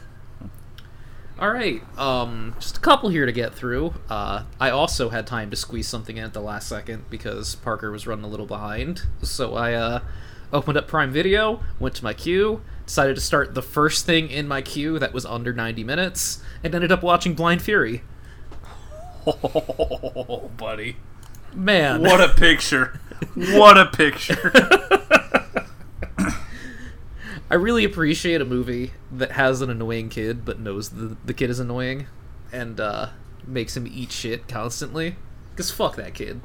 All 1.40 1.52
right, 1.52 1.82
um, 2.00 2.56
just 2.60 2.78
a 2.78 2.80
couple 2.80 3.10
here 3.10 3.26
to 3.26 3.32
get 3.32 3.54
through. 3.54 3.94
Uh, 4.10 4.44
I 4.60 4.70
also 4.72 5.10
had 5.10 5.28
time 5.28 5.50
to 5.52 5.56
squeeze 5.56 5.88
something 5.88 6.18
in 6.18 6.24
at 6.24 6.34
the 6.34 6.42
last 6.42 6.68
second 6.68 7.06
because 7.10 7.56
Parker 7.56 7.92
was 7.92 8.08
running 8.08 8.26
a 8.26 8.28
little 8.28 8.48
behind. 8.48 9.04
So 9.22 9.54
I 9.54 9.74
uh, 9.74 10.00
opened 10.52 10.78
up 10.78 10.88
Prime 10.88 11.12
Video, 11.12 11.62
went 11.80 11.96
to 11.96 12.04
my 12.04 12.14
queue, 12.14 12.62
decided 12.86 13.16
to 13.16 13.22
start 13.22 13.54
the 13.54 13.62
first 13.62 14.06
thing 14.06 14.30
in 14.30 14.48
my 14.48 14.62
queue 14.62 15.00
that 15.00 15.14
was 15.14 15.26
under 15.26 15.54
90 15.54 15.84
minutes, 15.84 16.42
and 16.64 16.74
ended 16.74 16.92
up 16.92 17.04
watching 17.04 17.34
Blind 17.34 17.62
Fury. 17.62 18.04
Oh, 19.26 20.50
buddy. 20.56 20.98
Man, 21.54 22.02
What 22.02 22.22
a 22.22 22.30
picture. 22.34 23.00
What 23.36 23.78
a 23.78 23.88
picture. 23.88 24.52
I 27.50 27.56
really 27.56 27.84
appreciate 27.84 28.42
a 28.42 28.46
movie 28.46 28.92
that 29.12 29.32
has 29.32 29.62
an 29.62 29.70
annoying 29.70 30.10
kid 30.10 30.46
but 30.46 30.60
knows 30.60 30.90
the, 30.90 31.18
the 31.26 31.34
kid 31.34 31.50
is 31.50 31.60
annoying 31.60 32.08
and 32.52 32.80
uh, 32.80 33.10
makes 33.46 33.76
him 33.76 33.88
eat 33.88 34.12
shit 34.12 34.48
constantly. 34.48 35.16
Because 35.52 35.72
fuck 35.72 35.96
that 35.96 36.14
kid. 36.14 36.42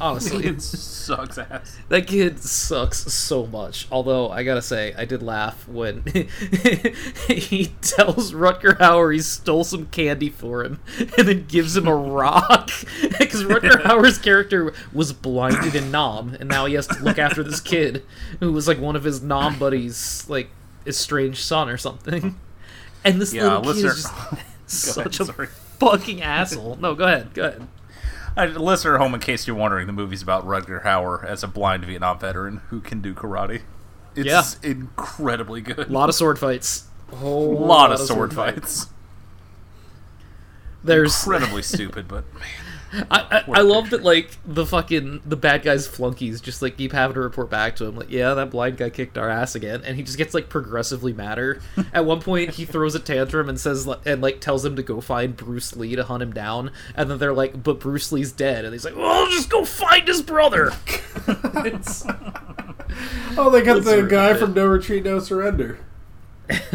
Honestly. 0.00 0.46
it 0.46 0.62
sucks 0.62 1.38
ass. 1.38 1.76
That 1.88 2.06
kid 2.06 2.40
sucks 2.40 2.98
so 3.12 3.46
much. 3.46 3.86
Although 3.90 4.28
I 4.30 4.44
gotta 4.44 4.62
say, 4.62 4.94
I 4.96 5.04
did 5.04 5.22
laugh 5.22 5.66
when 5.68 6.02
he 7.28 7.72
tells 7.80 8.32
Rutger 8.32 8.78
Hauer 8.78 9.12
he 9.12 9.20
stole 9.20 9.64
some 9.64 9.86
candy 9.86 10.30
for 10.30 10.62
him, 10.64 10.80
and 11.16 11.26
then 11.28 11.46
gives 11.46 11.76
him 11.76 11.86
a 11.88 11.94
rock. 11.94 12.70
Because 13.18 13.42
Rutger 13.42 13.82
Hauer's 13.82 14.16
character 14.18 14.72
was 14.92 15.12
blinded 15.12 15.74
in 15.74 15.90
Nam, 15.90 16.36
and 16.38 16.48
now 16.48 16.66
he 16.66 16.74
has 16.74 16.86
to 16.86 17.02
look 17.02 17.18
after 17.18 17.42
this 17.42 17.60
kid 17.60 18.04
who 18.40 18.52
was 18.52 18.68
like 18.68 18.78
one 18.78 18.94
of 18.96 19.04
his 19.04 19.20
Nam 19.22 19.58
buddies, 19.58 20.24
like 20.28 20.48
estranged 20.86 21.42
son 21.42 21.68
or 21.68 21.76
something. 21.76 22.38
And 23.04 23.20
this 23.20 23.34
Yeah, 23.34 23.58
little 23.58 23.74
kid 23.74 23.84
is 23.84 23.94
just 24.02 24.06
ahead, 24.06 24.44
such 24.66 25.20
a 25.20 25.26
fucking 25.78 26.22
asshole. 26.22 26.76
No, 26.76 26.94
go 26.94 27.04
ahead, 27.04 27.34
go 27.34 27.44
ahead. 27.48 27.66
Uh, 28.38 28.46
listener 28.46 28.94
at 28.94 29.00
home, 29.00 29.14
in 29.14 29.20
case 29.20 29.46
you're 29.46 29.56
wondering, 29.56 29.86
the 29.88 29.92
movie's 29.92 30.22
about 30.22 30.46
Rutger 30.46 30.84
Hauer 30.84 31.24
as 31.24 31.42
a 31.42 31.48
blind 31.48 31.84
Vietnam 31.84 32.18
veteran 32.18 32.58
who 32.68 32.80
can 32.80 33.00
do 33.00 33.12
karate. 33.14 33.62
It's 34.14 34.26
Yeah. 34.26 34.44
incredibly 34.62 35.60
good. 35.60 35.88
A 35.88 35.92
lot 35.92 36.08
of 36.08 36.14
sword 36.14 36.38
fights. 36.38 36.84
A 37.12 37.16
whole 37.16 37.56
A 37.56 37.64
lot 37.64 37.90
of 37.92 37.98
sword 37.98 38.32
fights. 38.34 38.86
There's 40.84 41.16
Incredibly 41.24 41.62
stupid, 41.62 42.06
but 42.06 42.24
I, 43.10 43.44
I, 43.48 43.58
I 43.58 43.60
love 43.62 43.90
that 43.90 44.02
like 44.02 44.36
the 44.44 44.64
fucking 44.64 45.22
the 45.24 45.36
bad 45.36 45.62
guys 45.62 45.86
flunkies 45.86 46.40
just 46.40 46.62
like 46.62 46.76
keep 46.76 46.92
having 46.92 47.14
to 47.14 47.20
report 47.20 47.50
back 47.50 47.76
to 47.76 47.86
him 47.86 47.96
like 47.96 48.10
yeah 48.10 48.34
that 48.34 48.50
blind 48.50 48.76
guy 48.76 48.90
kicked 48.90 49.18
our 49.18 49.28
ass 49.28 49.54
again 49.54 49.82
and 49.84 49.96
he 49.96 50.02
just 50.02 50.18
gets 50.18 50.34
like 50.34 50.48
progressively 50.48 51.12
madder. 51.12 51.60
At 51.92 52.04
one 52.04 52.20
point 52.20 52.50
he 52.50 52.64
throws 52.64 52.94
a 52.94 53.00
tantrum 53.00 53.48
and 53.48 53.58
says 53.58 53.88
and 54.04 54.22
like 54.22 54.40
tells 54.40 54.64
him 54.64 54.76
to 54.76 54.82
go 54.82 55.00
find 55.00 55.36
Bruce 55.36 55.76
Lee 55.76 55.96
to 55.96 56.04
hunt 56.04 56.22
him 56.22 56.32
down 56.32 56.70
and 56.94 57.10
then 57.10 57.18
they're 57.18 57.34
like 57.34 57.62
but 57.62 57.80
Bruce 57.80 58.12
Lee's 58.12 58.32
dead 58.32 58.64
and 58.64 58.72
he's 58.72 58.84
like 58.84 58.96
well 58.96 59.26
just 59.26 59.50
go 59.50 59.64
find 59.64 60.06
his 60.08 60.22
brother. 60.22 60.72
it's, 61.26 62.04
Oh, 63.36 63.50
they 63.50 63.62
got 63.62 63.84
the 63.84 64.02
guy 64.02 64.34
from 64.34 64.54
No 64.54 64.66
Retreat, 64.66 65.04
No 65.04 65.18
Surrender. 65.18 65.78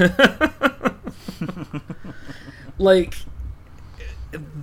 like 2.78 3.16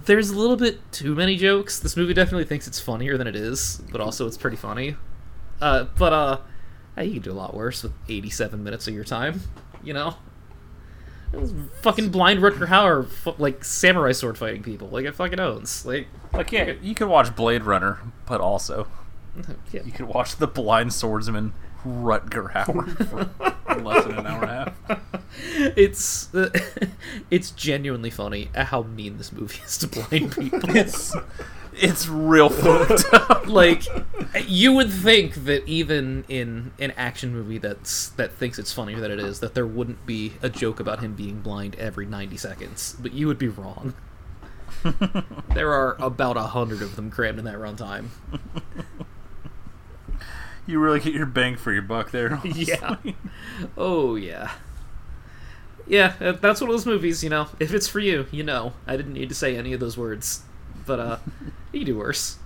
there's 0.04 0.30
a 0.30 0.36
little 0.36 0.56
bit 0.56 0.80
too 0.92 1.14
many 1.14 1.36
jokes. 1.36 1.78
This 1.78 1.96
movie 1.96 2.14
definitely 2.14 2.44
thinks 2.44 2.66
it's 2.66 2.80
funnier 2.80 3.16
than 3.16 3.26
it 3.26 3.36
is, 3.36 3.82
but 3.90 4.00
also 4.00 4.26
it's 4.26 4.36
pretty 4.36 4.56
funny. 4.56 4.96
Uh, 5.60 5.84
but 5.98 6.12
uh, 6.12 6.38
you 7.00 7.14
can 7.14 7.22
do 7.22 7.32
a 7.32 7.34
lot 7.34 7.54
worse 7.54 7.82
with 7.82 7.92
87 8.08 8.62
minutes 8.62 8.88
of 8.88 8.94
your 8.94 9.04
time. 9.04 9.42
You 9.82 9.94
know, 9.94 10.16
fucking 11.82 12.10
blind 12.10 12.40
Rutger 12.40 12.66
Hauer, 12.66 13.08
fu- 13.08 13.34
like 13.38 13.64
samurai 13.64 14.12
sword 14.12 14.36
fighting 14.36 14.62
people. 14.62 14.88
Like 14.88 15.04
it 15.04 15.14
fucking 15.14 15.40
owns. 15.40 15.86
Like, 15.86 16.08
like 16.32 16.52
yeah, 16.52 16.72
you 16.82 16.94
could 16.94 17.08
watch 17.08 17.34
Blade 17.34 17.62
Runner, 17.62 17.98
but 18.26 18.40
also 18.40 18.88
yeah. 19.72 19.82
you 19.84 19.92
could 19.92 20.06
watch 20.06 20.36
the 20.36 20.46
blind 20.46 20.92
swordsman 20.92 21.52
Rutger 21.84 22.52
Hauer 22.52 23.06
for 23.66 23.80
less 23.80 24.04
than 24.04 24.18
an 24.18 24.26
hour 24.26 24.42
and 24.42 24.50
a 24.50 24.54
half. 24.88 25.00
it's 25.76 26.34
uh, 26.34 26.50
it's 27.30 27.50
genuinely 27.52 28.10
funny 28.10 28.50
how 28.54 28.82
mean 28.82 29.16
this 29.18 29.32
movie 29.32 29.60
is 29.64 29.78
to 29.78 29.86
blind 29.88 30.34
people. 30.34 30.60
It's 30.76 31.14
it's 31.72 32.08
real 32.08 32.48
fucked 32.50 33.04
up. 33.14 33.46
like 33.46 33.84
you 34.46 34.72
would 34.72 34.90
think 34.90 35.34
that 35.44 35.66
even 35.66 36.24
in 36.28 36.72
an 36.78 36.90
action 36.96 37.32
movie 37.32 37.58
that's 37.58 38.10
that 38.10 38.32
thinks 38.32 38.58
it's 38.58 38.72
funnier 38.72 39.00
than 39.00 39.10
it 39.10 39.20
is 39.20 39.40
that 39.40 39.54
there 39.54 39.66
wouldn't 39.66 40.04
be 40.04 40.32
a 40.42 40.48
joke 40.50 40.80
about 40.80 41.00
him 41.00 41.14
being 41.14 41.40
blind 41.40 41.76
every 41.76 42.04
90 42.06 42.36
seconds 42.36 42.96
but 43.00 43.12
you 43.12 43.26
would 43.28 43.38
be 43.38 43.48
wrong 43.48 43.94
there 45.54 45.72
are 45.72 45.96
about 46.00 46.36
a 46.36 46.42
hundred 46.42 46.82
of 46.82 46.96
them 46.96 47.10
crammed 47.10 47.38
in 47.38 47.44
that 47.44 47.56
runtime 47.56 48.08
You 50.70 50.78
really 50.78 51.00
get 51.00 51.14
your 51.14 51.26
bang 51.26 51.56
for 51.56 51.72
your 51.72 51.82
buck 51.82 52.12
there. 52.12 52.40
yeah. 52.44 52.96
Oh 53.76 54.14
yeah. 54.14 54.52
Yeah 55.88 56.14
that's 56.40 56.60
one 56.60 56.70
of 56.70 56.74
those 56.74 56.86
movies 56.86 57.24
you 57.24 57.30
know. 57.30 57.48
If 57.58 57.74
it's 57.74 57.88
for 57.88 57.98
you 57.98 58.26
you 58.30 58.44
know. 58.44 58.74
I 58.86 58.96
didn't 58.96 59.14
need 59.14 59.28
to 59.30 59.34
say 59.34 59.56
any 59.56 59.72
of 59.72 59.80
those 59.80 59.98
words. 59.98 60.42
But 60.86 61.00
uh 61.00 61.18
you 61.72 61.84
do 61.84 61.96
worse. 61.96 62.38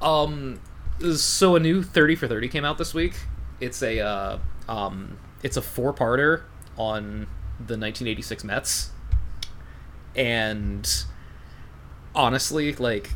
Um 0.00 0.60
so 1.16 1.56
a 1.56 1.60
new 1.60 1.82
30 1.82 2.14
for 2.14 2.28
30 2.28 2.48
came 2.48 2.64
out 2.64 2.78
this 2.78 2.94
week. 2.94 3.14
It's 3.58 3.82
a 3.82 3.98
uh 3.98 4.38
um 4.68 5.18
it's 5.42 5.56
a 5.56 5.62
four-parter 5.62 6.42
on 6.76 7.26
the 7.58 7.76
1986 7.76 8.44
mets. 8.44 8.90
And 10.14 10.88
honestly 12.14 12.72
like 12.74 13.10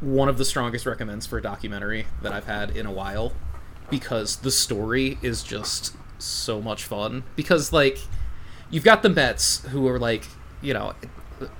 one 0.00 0.28
of 0.28 0.38
the 0.38 0.44
strongest 0.44 0.86
recommends 0.86 1.26
for 1.26 1.38
a 1.38 1.42
documentary 1.42 2.06
that 2.22 2.32
i've 2.32 2.46
had 2.46 2.76
in 2.76 2.86
a 2.86 2.92
while 2.92 3.32
because 3.90 4.36
the 4.36 4.50
story 4.50 5.18
is 5.22 5.42
just 5.42 5.96
so 6.18 6.60
much 6.60 6.84
fun. 6.84 7.24
Because 7.36 7.72
like 7.72 7.98
you've 8.70 8.84
got 8.84 9.02
the 9.02 9.08
mets 9.08 9.64
who 9.68 9.88
are 9.88 9.98
like 9.98 10.26
you 10.60 10.74
know 10.74 10.94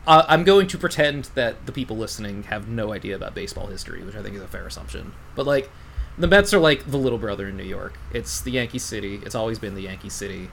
I- 0.06 0.26
i'm 0.28 0.44
going 0.44 0.66
to 0.68 0.78
pretend 0.78 1.30
that 1.34 1.64
the 1.66 1.72
people 1.72 1.96
listening 1.96 2.42
have 2.44 2.68
no 2.68 2.92
idea 2.92 3.14
about 3.16 3.34
baseball 3.34 3.68
history 3.68 4.02
which 4.02 4.16
i 4.16 4.22
think 4.22 4.34
is 4.36 4.42
a 4.42 4.48
fair 4.48 4.66
assumption. 4.66 5.12
But 5.34 5.46
like 5.46 5.70
the 6.18 6.26
mets 6.26 6.52
are 6.52 6.58
like 6.58 6.90
the 6.90 6.96
little 6.98 7.18
brother 7.18 7.48
in 7.48 7.56
new 7.56 7.62
york. 7.64 7.98
It's 8.12 8.40
the 8.40 8.50
yankee 8.50 8.78
city. 8.80 9.20
It's 9.24 9.34
always 9.34 9.58
been 9.58 9.74
the 9.74 9.82
yankee 9.82 10.10
city 10.10 10.50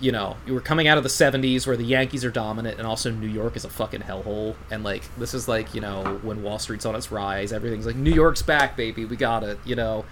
you 0.00 0.12
know, 0.12 0.36
you 0.46 0.54
were 0.54 0.60
coming 0.60 0.86
out 0.86 0.96
of 0.96 1.02
the 1.02 1.10
70s 1.10 1.66
where 1.66 1.76
the 1.76 1.84
Yankees 1.84 2.24
are 2.24 2.30
dominant 2.30 2.78
and 2.78 2.86
also 2.86 3.10
New 3.10 3.26
York 3.26 3.56
is 3.56 3.64
a 3.64 3.68
fucking 3.68 4.00
hellhole. 4.00 4.54
And, 4.70 4.84
like, 4.84 5.02
this 5.16 5.34
is 5.34 5.48
like, 5.48 5.74
you 5.74 5.80
know, 5.80 6.20
when 6.22 6.42
Wall 6.42 6.58
Street's 6.58 6.86
on 6.86 6.94
its 6.94 7.10
rise, 7.10 7.52
everything's 7.52 7.86
like, 7.86 7.96
New 7.96 8.12
York's 8.12 8.42
back, 8.42 8.76
baby, 8.76 9.04
we 9.04 9.16
got 9.16 9.42
it, 9.42 9.58
you 9.64 9.74
know. 9.74 10.04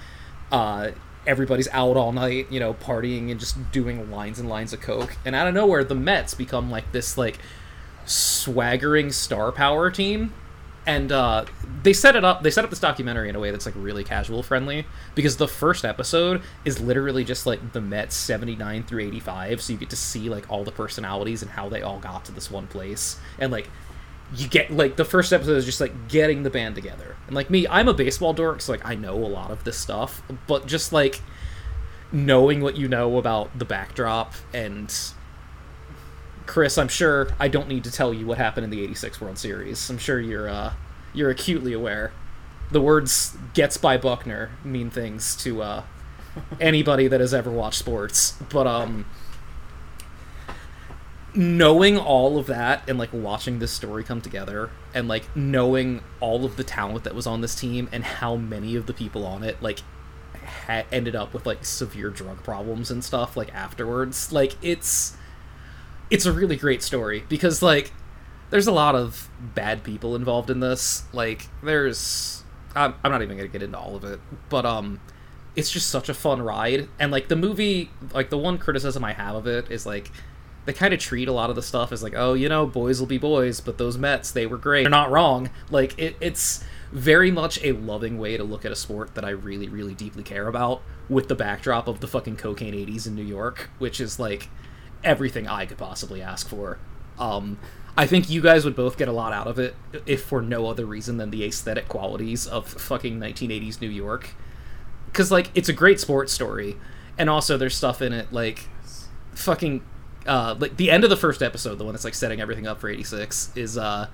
Uh, 0.50 0.90
everybody's 1.26 1.68
out 1.68 1.96
all 1.96 2.12
night, 2.12 2.50
you 2.50 2.60
know, 2.60 2.74
partying 2.74 3.30
and 3.30 3.38
just 3.40 3.70
doing 3.72 4.10
lines 4.10 4.38
and 4.38 4.48
lines 4.48 4.72
of 4.72 4.80
Coke. 4.80 5.16
And 5.24 5.34
out 5.34 5.46
of 5.46 5.54
nowhere, 5.54 5.84
the 5.84 5.94
Mets 5.94 6.34
become, 6.34 6.70
like, 6.70 6.90
this, 6.92 7.16
like, 7.16 7.38
swaggering 8.04 9.10
star 9.12 9.52
power 9.52 9.90
team 9.90 10.32
and 10.86 11.10
uh, 11.10 11.44
they 11.82 11.92
set 11.92 12.16
it 12.16 12.24
up 12.24 12.42
they 12.42 12.50
set 12.50 12.64
up 12.64 12.70
this 12.70 12.80
documentary 12.80 13.28
in 13.28 13.36
a 13.36 13.40
way 13.40 13.50
that's 13.50 13.66
like 13.66 13.74
really 13.76 14.04
casual 14.04 14.42
friendly 14.42 14.86
because 15.14 15.36
the 15.36 15.48
first 15.48 15.84
episode 15.84 16.40
is 16.64 16.80
literally 16.80 17.24
just 17.24 17.46
like 17.46 17.72
the 17.72 17.80
mets 17.80 18.14
79 18.14 18.84
through 18.84 19.00
85 19.00 19.60
so 19.60 19.72
you 19.72 19.78
get 19.78 19.90
to 19.90 19.96
see 19.96 20.28
like 20.28 20.50
all 20.50 20.64
the 20.64 20.72
personalities 20.72 21.42
and 21.42 21.50
how 21.50 21.68
they 21.68 21.82
all 21.82 21.98
got 21.98 22.24
to 22.26 22.32
this 22.32 22.50
one 22.50 22.66
place. 22.66 23.18
And 23.38 23.52
like 23.52 23.68
you 24.34 24.48
get 24.48 24.70
like 24.70 24.96
the 24.96 25.04
first 25.04 25.32
episode 25.32 25.56
is 25.56 25.64
just 25.64 25.80
like 25.80 26.08
getting 26.08 26.42
the 26.42 26.50
band 26.50 26.74
together. 26.74 27.16
And 27.26 27.34
like 27.34 27.50
me 27.50 27.66
i'm 27.68 27.88
a 27.88 27.94
baseball 27.94 28.32
dork 28.32 28.60
so 28.60 28.72
like 28.72 28.86
i 28.86 28.94
know 28.94 29.14
a 29.14 29.26
lot 29.26 29.50
of 29.50 29.64
this 29.64 29.76
stuff 29.76 30.22
but 30.46 30.66
just 30.66 30.92
like 30.92 31.20
knowing 32.12 32.60
what 32.60 32.76
you 32.76 32.86
know 32.86 33.18
about 33.18 33.58
the 33.58 33.64
backdrop 33.64 34.32
and 34.54 34.94
Chris, 36.46 36.78
I'm 36.78 36.88
sure 36.88 37.28
I 37.38 37.48
don't 37.48 37.68
need 37.68 37.84
to 37.84 37.90
tell 37.90 38.14
you 38.14 38.26
what 38.26 38.38
happened 38.38 38.64
in 38.64 38.70
the 38.70 38.82
86 38.82 39.20
World 39.20 39.38
Series. 39.38 39.90
I'm 39.90 39.98
sure 39.98 40.20
you're 40.20 40.48
uh 40.48 40.72
you're 41.12 41.30
acutely 41.30 41.72
aware. 41.72 42.12
The 42.70 42.80
words 42.80 43.36
gets 43.54 43.76
by 43.76 43.96
Buckner 43.96 44.50
mean 44.64 44.90
things 44.90 45.36
to 45.36 45.62
uh 45.62 45.82
anybody 46.60 47.08
that 47.08 47.20
has 47.20 47.34
ever 47.34 47.50
watched 47.50 47.78
sports. 47.78 48.32
But 48.50 48.66
um 48.66 49.06
knowing 51.34 51.98
all 51.98 52.38
of 52.38 52.46
that 52.46 52.88
and 52.88 52.98
like 52.98 53.12
watching 53.12 53.58
this 53.58 53.70
story 53.70 54.02
come 54.02 54.22
together 54.22 54.70
and 54.94 55.06
like 55.06 55.36
knowing 55.36 56.02
all 56.18 56.46
of 56.46 56.56
the 56.56 56.64
talent 56.64 57.04
that 57.04 57.14
was 57.14 57.26
on 57.26 57.42
this 57.42 57.54
team 57.54 57.88
and 57.92 58.02
how 58.02 58.36
many 58.36 58.74
of 58.74 58.86
the 58.86 58.94
people 58.94 59.26
on 59.26 59.42
it 59.42 59.60
like 59.60 59.80
ha- 60.66 60.84
ended 60.90 61.14
up 61.14 61.34
with 61.34 61.44
like 61.44 61.62
severe 61.62 62.08
drug 62.08 62.42
problems 62.42 62.90
and 62.90 63.04
stuff 63.04 63.36
like 63.36 63.54
afterwards 63.54 64.32
like 64.32 64.56
it's 64.62 65.14
it's 66.10 66.26
a 66.26 66.32
really 66.32 66.56
great 66.56 66.82
story 66.82 67.24
because 67.28 67.62
like 67.62 67.92
there's 68.50 68.66
a 68.66 68.72
lot 68.72 68.94
of 68.94 69.28
bad 69.40 69.82
people 69.82 70.14
involved 70.14 70.50
in 70.50 70.60
this. 70.60 71.04
Like 71.12 71.48
there's 71.62 72.44
I'm, 72.74 72.94
I'm 73.02 73.10
not 73.10 73.22
even 73.22 73.36
gonna 73.36 73.48
get 73.48 73.62
into 73.62 73.78
all 73.78 73.96
of 73.96 74.04
it 74.04 74.20
but 74.48 74.64
um 74.66 75.00
it's 75.54 75.70
just 75.70 75.88
such 75.88 76.08
a 76.08 76.14
fun 76.14 76.42
ride. 76.42 76.88
And 76.98 77.10
like 77.10 77.28
the 77.28 77.36
movie 77.36 77.90
like 78.12 78.30
the 78.30 78.38
one 78.38 78.58
criticism 78.58 79.04
i 79.04 79.12
have 79.12 79.34
of 79.34 79.46
it 79.46 79.70
is 79.70 79.86
like 79.86 80.10
they 80.66 80.72
kind 80.72 80.92
of 80.92 80.98
treat 80.98 81.28
a 81.28 81.32
lot 81.32 81.48
of 81.48 81.56
the 81.56 81.62
stuff 81.62 81.92
as 81.92 82.02
like 82.02 82.14
oh 82.16 82.34
you 82.34 82.48
know 82.48 82.66
boys 82.66 82.98
will 82.98 83.06
be 83.06 83.18
boys 83.18 83.60
but 83.60 83.78
those 83.78 83.96
mets 83.98 84.30
they 84.30 84.46
were 84.46 84.58
great. 84.58 84.82
They're 84.82 84.90
not 84.90 85.10
wrong. 85.10 85.50
Like 85.70 85.98
it, 85.98 86.16
it's 86.20 86.62
very 86.92 87.30
much 87.30 87.62
a 87.62 87.72
loving 87.72 88.18
way 88.18 88.36
to 88.36 88.44
look 88.44 88.64
at 88.64 88.72
a 88.72 88.76
sport 88.76 89.14
that 89.14 89.24
i 89.24 89.30
really 89.30 89.68
really 89.68 89.94
deeply 89.94 90.22
care 90.22 90.46
about 90.46 90.82
with 91.08 91.28
the 91.28 91.34
backdrop 91.34 91.88
of 91.88 92.00
the 92.00 92.06
fucking 92.06 92.36
cocaine 92.36 92.74
80s 92.74 93.06
in 93.06 93.14
new 93.14 93.24
york 93.24 93.70
which 93.78 94.00
is 94.00 94.18
like 94.18 94.48
everything 95.04 95.46
i 95.46 95.66
could 95.66 95.78
possibly 95.78 96.22
ask 96.22 96.48
for. 96.48 96.78
Um 97.18 97.58
I 97.98 98.06
think 98.06 98.28
you 98.28 98.42
guys 98.42 98.64
would 98.66 98.76
both 98.76 98.98
get 98.98 99.08
a 99.08 99.12
lot 99.12 99.32
out 99.32 99.46
of 99.46 99.58
it 99.58 99.74
if 100.04 100.22
for 100.22 100.42
no 100.42 100.66
other 100.66 100.84
reason 100.84 101.16
than 101.16 101.30
the 101.30 101.44
aesthetic 101.44 101.88
qualities 101.88 102.46
of 102.46 102.68
fucking 102.68 103.18
1980s 103.18 103.80
New 103.80 103.88
York. 103.88 104.34
Because 105.06 105.30
like 105.30 105.50
it's 105.54 105.70
a 105.70 105.72
great 105.72 105.98
sports 105.98 106.32
story 106.32 106.76
and 107.16 107.30
also 107.30 107.56
there's 107.56 107.74
stuff 107.74 108.02
in 108.02 108.12
it 108.12 108.32
like 108.32 108.68
fucking 109.32 109.82
uh 110.26 110.54
like 110.58 110.76
the 110.76 110.90
end 110.90 111.04
of 111.04 111.10
the 111.10 111.16
first 111.16 111.42
episode 111.42 111.76
the 111.76 111.84
one 111.84 111.94
that's 111.94 112.04
like 112.04 112.14
setting 112.14 112.40
everything 112.40 112.66
up 112.66 112.80
for 112.80 112.88
86 112.88 113.52
is 113.54 113.78
uh 113.78 114.08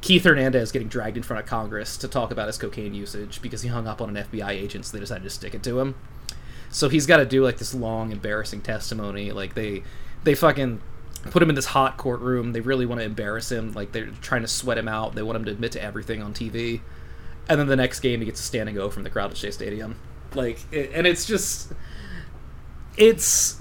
keith 0.00 0.24
hernandez 0.24 0.72
getting 0.72 0.88
dragged 0.88 1.16
in 1.16 1.22
front 1.22 1.42
of 1.42 1.48
congress 1.48 1.96
to 1.98 2.08
talk 2.08 2.30
about 2.30 2.48
his 2.48 2.58
cocaine 2.58 2.94
usage 2.94 3.40
because 3.40 3.62
he 3.62 3.68
hung 3.68 3.86
up 3.86 4.00
on 4.00 4.14
an 4.14 4.24
fbi 4.24 4.50
agent 4.50 4.84
so 4.84 4.96
they 4.96 5.00
decided 5.00 5.22
to 5.24 5.30
stick 5.30 5.54
it 5.54 5.62
to 5.62 5.78
him. 5.78 5.94
So 6.70 6.88
he's 6.88 7.06
got 7.06 7.18
to 7.18 7.26
do 7.26 7.44
like 7.44 7.58
this 7.58 7.74
long 7.74 8.12
embarrassing 8.12 8.62
testimony 8.62 9.30
like 9.30 9.54
they 9.54 9.82
they 10.24 10.34
fucking 10.34 10.80
put 11.30 11.42
him 11.42 11.48
in 11.48 11.54
this 11.54 11.66
hot 11.66 11.96
courtroom. 11.96 12.52
They 12.52 12.60
really 12.60 12.86
want 12.86 13.00
to 13.00 13.04
embarrass 13.04 13.50
him. 13.50 13.72
Like 13.72 13.92
they're 13.92 14.06
trying 14.20 14.42
to 14.42 14.48
sweat 14.48 14.78
him 14.78 14.88
out. 14.88 15.14
They 15.14 15.22
want 15.22 15.36
him 15.36 15.44
to 15.46 15.50
admit 15.50 15.72
to 15.72 15.82
everything 15.82 16.22
on 16.22 16.34
tv 16.34 16.80
and 17.48 17.58
then 17.58 17.66
the 17.66 17.76
next 17.76 18.00
game 18.00 18.20
he 18.20 18.26
gets 18.26 18.40
a 18.40 18.42
standing 18.42 18.78
o 18.78 18.88
from 18.88 19.02
the 19.02 19.10
crowd 19.10 19.30
at 19.30 19.36
shea 19.36 19.50
stadium. 19.50 19.96
Like 20.34 20.60
it, 20.72 20.90
and 20.94 21.06
it's 21.06 21.26
just 21.26 21.72
it's 22.96 23.58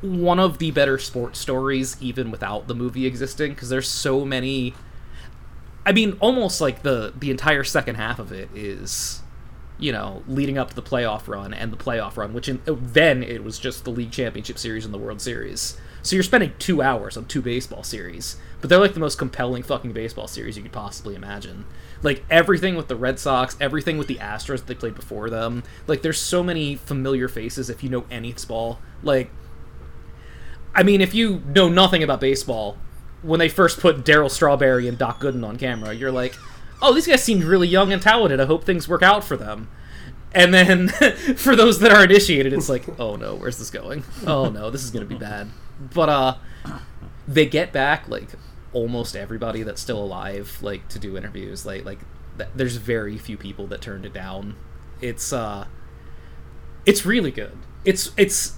one 0.00 0.38
of 0.38 0.58
the 0.58 0.70
better 0.70 0.98
sports 0.98 1.38
stories 1.38 1.96
even 2.00 2.30
without 2.30 2.68
the 2.68 2.74
movie 2.74 3.06
existing 3.06 3.52
because 3.52 3.68
there's 3.68 3.88
so 3.88 4.24
many 4.24 4.74
i 5.84 5.92
mean 5.92 6.16
almost 6.20 6.60
like 6.60 6.82
the 6.82 7.12
the 7.18 7.30
entire 7.30 7.64
second 7.64 7.94
half 7.94 8.18
of 8.18 8.30
it 8.30 8.48
is 8.54 9.22
you 9.78 9.92
know 9.92 10.22
leading 10.26 10.58
up 10.58 10.70
to 10.70 10.74
the 10.74 10.82
playoff 10.82 11.28
run 11.28 11.52
and 11.52 11.72
the 11.72 11.76
playoff 11.76 12.16
run 12.16 12.32
which 12.32 12.48
in, 12.48 12.60
then 12.66 13.22
it 13.22 13.44
was 13.44 13.58
just 13.58 13.84
the 13.84 13.90
league 13.90 14.10
championship 14.10 14.58
series 14.58 14.84
and 14.84 14.92
the 14.92 14.98
world 14.98 15.20
series. 15.20 15.76
So 16.02 16.14
you're 16.14 16.22
spending 16.22 16.52
two 16.58 16.82
hours 16.82 17.16
on 17.16 17.24
two 17.24 17.42
baseball 17.42 17.82
series 17.82 18.36
but 18.60 18.70
they're 18.70 18.78
like 18.78 18.94
the 18.94 19.00
most 19.00 19.18
compelling 19.18 19.62
fucking 19.62 19.92
baseball 19.92 20.28
series 20.28 20.56
you 20.56 20.62
could 20.62 20.72
possibly 20.72 21.14
imagine. 21.14 21.66
Like 22.02 22.24
everything 22.30 22.76
with 22.76 22.88
the 22.88 22.96
red 22.96 23.18
sox 23.18 23.56
everything 23.60 23.98
with 23.98 24.06
the 24.06 24.16
astros 24.16 24.58
that 24.58 24.66
they 24.66 24.74
played 24.74 24.94
before 24.94 25.30
them 25.30 25.62
like 25.86 26.02
there's 26.02 26.20
so 26.20 26.42
many 26.42 26.76
familiar 26.76 27.28
faces 27.28 27.68
if 27.70 27.82
you 27.82 27.90
know 27.90 28.04
any 28.10 28.32
baseball. 28.32 28.78
Like 29.02 29.30
I 30.76 30.82
mean, 30.82 31.00
if 31.00 31.14
you 31.14 31.42
know 31.54 31.70
nothing 31.70 32.02
about 32.02 32.20
baseball, 32.20 32.76
when 33.22 33.40
they 33.40 33.48
first 33.48 33.80
put 33.80 34.04
Darryl 34.04 34.30
Strawberry 34.30 34.86
and 34.86 34.98
Doc 34.98 35.20
Gooden 35.20 35.42
on 35.42 35.56
camera, 35.56 35.94
you're 35.94 36.12
like, 36.12 36.36
oh, 36.82 36.94
these 36.94 37.06
guys 37.06 37.22
seem 37.22 37.40
really 37.40 37.68
young 37.68 37.92
and 37.92 38.02
talented. 38.02 38.40
I 38.40 38.46
hope 38.46 38.64
things 38.64 38.88
work 38.88 39.02
out 39.02 39.24
for 39.24 39.36
them. 39.36 39.68
And 40.32 40.52
then 40.52 40.88
for 41.36 41.56
those 41.56 41.78
that 41.80 41.92
are 41.92 42.04
initiated, 42.04 42.52
it's 42.52 42.68
like, 42.68 42.84
oh 43.00 43.16
no, 43.16 43.34
where's 43.34 43.58
this 43.58 43.70
going? 43.70 44.04
Oh 44.26 44.50
no, 44.50 44.70
this 44.70 44.84
is 44.84 44.90
gonna 44.90 45.06
be 45.06 45.14
bad. 45.16 45.48
But 45.94 46.08
uh, 46.08 46.36
they 47.26 47.46
get 47.46 47.72
back 47.72 48.08
like 48.08 48.28
almost 48.72 49.16
everybody 49.16 49.62
that's 49.62 49.80
still 49.80 50.02
alive, 50.02 50.58
like 50.60 50.88
to 50.88 50.98
do 50.98 51.16
interviews. 51.16 51.64
Like 51.64 51.84
like 51.84 52.00
th- 52.36 52.50
there's 52.54 52.76
very 52.76 53.16
few 53.18 53.36
people 53.36 53.66
that 53.68 53.80
turned 53.80 54.04
it 54.04 54.12
down. 54.12 54.56
It's 55.00 55.32
uh, 55.32 55.66
it's 56.84 57.06
really 57.06 57.30
good. 57.30 57.56
It's 57.84 58.10
it's 58.16 58.54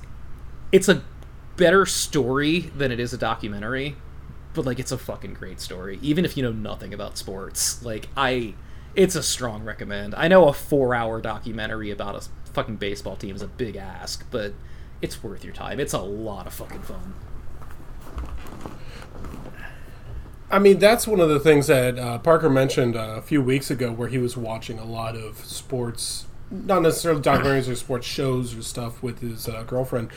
it's 0.72 0.88
a 0.88 1.02
better 1.56 1.86
story 1.86 2.60
than 2.76 2.90
it 2.90 3.00
is 3.00 3.12
a 3.12 3.18
documentary, 3.18 3.96
but 4.58 4.66
like 4.66 4.80
it's 4.80 4.90
a 4.90 4.98
fucking 4.98 5.34
great 5.34 5.60
story. 5.60 6.00
Even 6.02 6.24
if 6.24 6.36
you 6.36 6.42
know 6.42 6.50
nothing 6.50 6.92
about 6.92 7.16
sports, 7.16 7.80
like 7.84 8.08
I, 8.16 8.54
it's 8.96 9.14
a 9.14 9.22
strong 9.22 9.62
recommend. 9.62 10.16
I 10.16 10.26
know 10.26 10.48
a 10.48 10.52
four-hour 10.52 11.20
documentary 11.20 11.92
about 11.92 12.16
a 12.16 12.28
fucking 12.50 12.74
baseball 12.74 13.14
team 13.14 13.36
is 13.36 13.42
a 13.42 13.46
big 13.46 13.76
ask, 13.76 14.28
but 14.32 14.54
it's 15.00 15.22
worth 15.22 15.44
your 15.44 15.52
time. 15.54 15.78
It's 15.78 15.92
a 15.92 16.00
lot 16.00 16.48
of 16.48 16.54
fucking 16.54 16.82
fun. 16.82 17.14
I 20.50 20.58
mean, 20.58 20.80
that's 20.80 21.06
one 21.06 21.20
of 21.20 21.28
the 21.28 21.38
things 21.38 21.68
that 21.68 21.96
uh, 21.96 22.18
Parker 22.18 22.50
mentioned 22.50 22.96
uh, 22.96 23.14
a 23.16 23.22
few 23.22 23.40
weeks 23.40 23.70
ago, 23.70 23.92
where 23.92 24.08
he 24.08 24.18
was 24.18 24.36
watching 24.36 24.80
a 24.80 24.84
lot 24.84 25.14
of 25.14 25.36
sports, 25.44 26.26
not 26.50 26.82
necessarily 26.82 27.22
documentaries 27.22 27.70
or 27.70 27.76
sports 27.76 28.08
shows 28.08 28.56
or 28.56 28.62
stuff 28.62 29.04
with 29.04 29.20
his 29.20 29.48
uh, 29.48 29.62
girlfriend. 29.62 30.10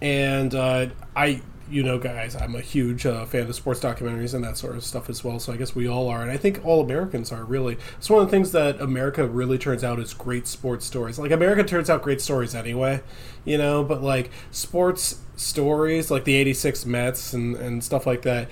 And 0.00 0.54
uh, 0.54 0.86
I, 1.14 1.42
you 1.72 1.82
know, 1.82 1.98
guys, 1.98 2.36
I'm 2.36 2.54
a 2.54 2.60
huge 2.60 3.06
uh, 3.06 3.24
fan 3.24 3.48
of 3.48 3.54
sports 3.54 3.80
documentaries 3.80 4.34
and 4.34 4.44
that 4.44 4.58
sort 4.58 4.76
of 4.76 4.84
stuff 4.84 5.08
as 5.08 5.24
well. 5.24 5.38
So 5.38 5.52
I 5.52 5.56
guess 5.56 5.74
we 5.74 5.88
all 5.88 6.08
are, 6.08 6.20
and 6.20 6.30
I 6.30 6.36
think 6.36 6.64
all 6.64 6.82
Americans 6.82 7.32
are 7.32 7.44
really. 7.44 7.78
It's 7.96 8.10
one 8.10 8.20
of 8.22 8.26
the 8.26 8.30
things 8.30 8.52
that 8.52 8.78
America 8.80 9.26
really 9.26 9.56
turns 9.56 9.82
out 9.82 9.98
is 9.98 10.12
great 10.12 10.46
sports 10.46 10.84
stories. 10.84 11.18
Like 11.18 11.30
America 11.30 11.64
turns 11.64 11.88
out 11.88 12.02
great 12.02 12.20
stories 12.20 12.54
anyway, 12.54 13.00
you 13.46 13.56
know, 13.56 13.82
but 13.82 14.02
like 14.02 14.30
sports 14.50 15.20
stories, 15.36 16.10
like 16.10 16.24
the 16.24 16.34
'86 16.34 16.84
Mets 16.84 17.32
and 17.32 17.56
and 17.56 17.82
stuff 17.82 18.06
like 18.06 18.22
that 18.22 18.50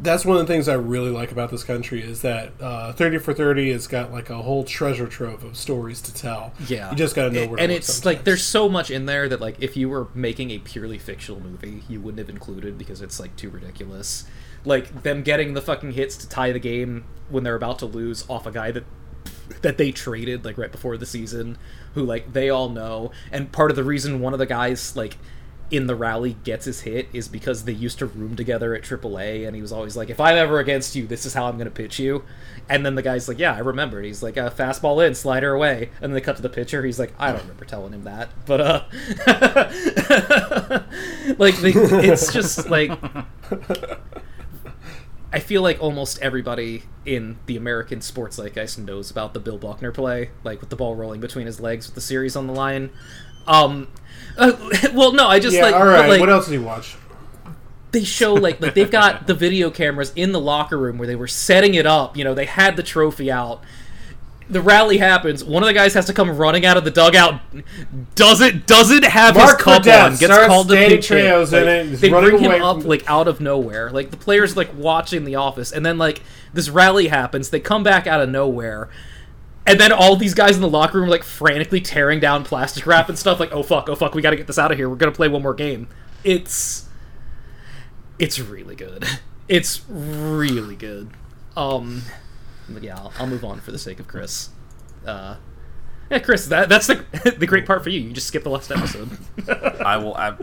that's 0.00 0.24
one 0.24 0.36
of 0.36 0.46
the 0.46 0.52
things 0.52 0.68
I 0.68 0.74
really 0.74 1.10
like 1.10 1.32
about 1.32 1.50
this 1.50 1.64
country 1.64 2.02
is 2.02 2.22
that 2.22 2.52
uh, 2.60 2.92
Thirty 2.92 3.18
for 3.18 3.34
Thirty 3.34 3.72
has 3.72 3.86
got 3.86 4.12
like 4.12 4.30
a 4.30 4.42
whole 4.42 4.64
treasure 4.64 5.06
trove 5.06 5.44
of 5.44 5.56
stories 5.56 6.00
to 6.02 6.14
tell. 6.14 6.52
Yeah, 6.66 6.90
you 6.90 6.96
just 6.96 7.16
got 7.16 7.24
to 7.24 7.30
know 7.30 7.46
where. 7.46 7.56
to 7.56 7.62
and 7.62 7.72
it's 7.72 7.86
sometimes. 7.86 8.04
like 8.06 8.24
there's 8.24 8.42
so 8.42 8.68
much 8.68 8.90
in 8.90 9.06
there 9.06 9.28
that 9.28 9.40
like 9.40 9.60
if 9.60 9.76
you 9.76 9.88
were 9.88 10.08
making 10.14 10.50
a 10.50 10.58
purely 10.58 10.98
fictional 10.98 11.40
movie, 11.40 11.82
you 11.88 12.00
wouldn't 12.00 12.18
have 12.18 12.30
included 12.30 12.78
because 12.78 13.02
it's 13.02 13.18
like 13.18 13.34
too 13.36 13.50
ridiculous. 13.50 14.24
Like 14.64 15.02
them 15.02 15.22
getting 15.22 15.54
the 15.54 15.62
fucking 15.62 15.92
hits 15.92 16.16
to 16.18 16.28
tie 16.28 16.52
the 16.52 16.58
game 16.58 17.04
when 17.28 17.44
they're 17.44 17.56
about 17.56 17.78
to 17.80 17.86
lose 17.86 18.24
off 18.28 18.46
a 18.46 18.52
guy 18.52 18.70
that 18.70 18.84
that 19.62 19.78
they 19.78 19.90
traded 19.90 20.44
like 20.44 20.58
right 20.58 20.70
before 20.70 20.96
the 20.96 21.06
season, 21.06 21.58
who 21.94 22.04
like 22.04 22.32
they 22.32 22.50
all 22.50 22.68
know, 22.68 23.10
and 23.32 23.50
part 23.50 23.70
of 23.70 23.76
the 23.76 23.84
reason 23.84 24.20
one 24.20 24.32
of 24.32 24.38
the 24.38 24.46
guys 24.46 24.94
like 24.94 25.16
in 25.70 25.86
the 25.86 25.94
rally 25.94 26.36
gets 26.44 26.64
his 26.64 26.80
hit 26.80 27.08
is 27.12 27.28
because 27.28 27.64
they 27.64 27.72
used 27.72 27.98
to 27.98 28.06
room 28.06 28.36
together 28.36 28.74
at 28.74 28.82
AAA, 28.82 29.46
and 29.46 29.54
he 29.54 29.62
was 29.62 29.72
always 29.72 29.96
like, 29.96 30.08
"If 30.10 30.18
I'm 30.20 30.36
ever 30.36 30.58
against 30.58 30.96
you, 30.96 31.06
this 31.06 31.26
is 31.26 31.34
how 31.34 31.46
I'm 31.46 31.56
going 31.56 31.66
to 31.66 31.70
pitch 31.70 31.98
you." 31.98 32.24
And 32.68 32.84
then 32.84 32.94
the 32.94 33.02
guy's 33.02 33.28
like, 33.28 33.38
"Yeah, 33.38 33.54
I 33.54 33.58
remember." 33.58 34.00
He's 34.02 34.22
like, 34.22 34.36
uh, 34.38 34.50
"Fastball 34.50 35.06
in, 35.06 35.14
slider 35.14 35.52
away," 35.52 35.90
and 36.00 36.04
then 36.04 36.12
they 36.12 36.20
cut 36.20 36.36
to 36.36 36.42
the 36.42 36.48
pitcher. 36.48 36.84
He's 36.84 36.98
like, 36.98 37.12
"I 37.18 37.32
don't 37.32 37.42
remember 37.42 37.64
telling 37.64 37.92
him 37.92 38.04
that," 38.04 38.30
but 38.46 38.60
uh, 38.60 38.84
like 41.38 41.56
they, 41.56 41.72
it's 41.74 42.32
just 42.32 42.68
like. 42.70 42.92
I 45.30 45.40
feel 45.40 45.60
like 45.60 45.78
almost 45.78 46.18
everybody 46.22 46.84
in 47.04 47.38
the 47.44 47.58
American 47.58 48.00
sports 48.00 48.38
zeitgeist 48.38 48.78
knows 48.78 49.10
about 49.10 49.34
the 49.34 49.40
Bill 49.40 49.58
Buckner 49.58 49.92
play, 49.92 50.30
like 50.42 50.60
with 50.60 50.70
the 50.70 50.76
ball 50.76 50.96
rolling 50.96 51.20
between 51.20 51.44
his 51.44 51.60
legs 51.60 51.86
with 51.86 51.94
the 51.94 52.00
series 52.00 52.34
on 52.34 52.46
the 52.46 52.54
line. 52.54 52.88
Um, 53.46 53.88
uh, 54.38 54.52
well, 54.94 55.12
no, 55.12 55.26
I 55.26 55.40
just 55.40 55.56
yeah. 55.56 55.62
like, 55.62 55.74
all 55.74 55.84
but, 55.84 56.08
like, 56.08 56.20
what 56.20 56.30
else 56.30 56.46
did 56.46 56.54
you 56.54 56.62
watch? 56.62 56.96
they 57.92 58.04
show 58.04 58.34
like 58.34 58.60
like 58.60 58.74
they've 58.74 58.90
got 58.90 59.26
the 59.26 59.34
video 59.34 59.70
cameras 59.70 60.12
in 60.14 60.32
the 60.32 60.40
locker 60.40 60.76
room 60.76 60.98
where 60.98 61.06
they 61.06 61.16
were 61.16 61.28
setting 61.28 61.74
it 61.74 61.86
up. 61.86 62.16
You 62.16 62.24
know, 62.24 62.34
they 62.34 62.46
had 62.46 62.76
the 62.76 62.82
trophy 62.82 63.30
out. 63.30 63.62
The 64.50 64.62
rally 64.62 64.96
happens. 64.96 65.44
One 65.44 65.62
of 65.62 65.66
the 65.66 65.74
guys 65.74 65.92
has 65.92 66.06
to 66.06 66.14
come 66.14 66.34
running 66.36 66.64
out 66.64 66.78
of 66.78 66.84
the 66.84 66.90
dugout. 66.90 67.40
Doesn't 68.14 68.66
doesn't 68.66 69.04
have 69.04 69.36
Mark 69.36 69.58
his 69.58 69.62
cup 69.62 69.86
on. 69.86 70.16
Gets 70.16 70.46
called 70.46 70.68
to 70.68 70.74
pitch 70.74 71.08
hit. 71.08 71.24
Trejo's 71.24 71.52
in 71.52 71.66
Like, 71.66 71.94
it, 71.94 72.00
They 72.00 72.08
bring 72.08 72.38
him 72.38 72.62
up 72.62 72.80
from- 72.80 72.88
like 72.88 73.08
out 73.08 73.28
of 73.28 73.40
nowhere. 73.40 73.90
Like 73.90 74.10
the 74.10 74.16
players 74.16 74.56
like 74.56 74.70
watching 74.74 75.24
the 75.24 75.34
office, 75.36 75.72
and 75.72 75.84
then 75.84 75.98
like 75.98 76.22
this 76.52 76.70
rally 76.70 77.08
happens. 77.08 77.50
They 77.50 77.60
come 77.60 77.82
back 77.82 78.06
out 78.06 78.20
of 78.20 78.28
nowhere. 78.30 78.88
And 79.68 79.78
then 79.78 79.92
all 79.92 80.16
these 80.16 80.34
guys 80.34 80.56
in 80.56 80.62
the 80.62 80.68
locker 80.68 80.98
room 80.98 81.08
are 81.08 81.10
like 81.10 81.24
frantically 81.24 81.80
tearing 81.80 82.20
down 82.20 82.42
plastic 82.42 82.86
wrap 82.86 83.08
and 83.08 83.18
stuff. 83.18 83.38
Like, 83.38 83.52
oh 83.52 83.62
fuck, 83.62 83.88
oh 83.88 83.94
fuck, 83.94 84.14
we 84.14 84.22
got 84.22 84.30
to 84.30 84.36
get 84.36 84.46
this 84.46 84.58
out 84.58 84.72
of 84.72 84.78
here. 84.78 84.88
We're 84.88 84.96
gonna 84.96 85.12
play 85.12 85.28
one 85.28 85.42
more 85.42 85.54
game. 85.54 85.88
It's 86.24 86.88
it's 88.18 88.38
really 88.40 88.74
good. 88.74 89.04
It's 89.48 89.82
really 89.88 90.76
good. 90.76 91.10
Um, 91.56 92.02
but 92.68 92.82
yeah, 92.82 92.96
I'll, 92.96 93.12
I'll 93.18 93.26
move 93.26 93.44
on 93.44 93.60
for 93.60 93.72
the 93.72 93.78
sake 93.78 94.00
of 94.00 94.06
Chris. 94.08 94.50
Uh, 95.06 95.36
yeah, 96.10 96.18
Chris, 96.18 96.46
that 96.46 96.68
that's 96.68 96.86
the 96.86 97.04
the 97.38 97.46
great 97.46 97.66
part 97.66 97.82
for 97.82 97.90
you. 97.90 98.00
You 98.00 98.12
just 98.12 98.26
skip 98.26 98.44
the 98.44 98.50
last 98.50 98.70
episode. 98.70 99.16
I 99.48 99.96
will. 99.98 100.14
I, 100.14 100.34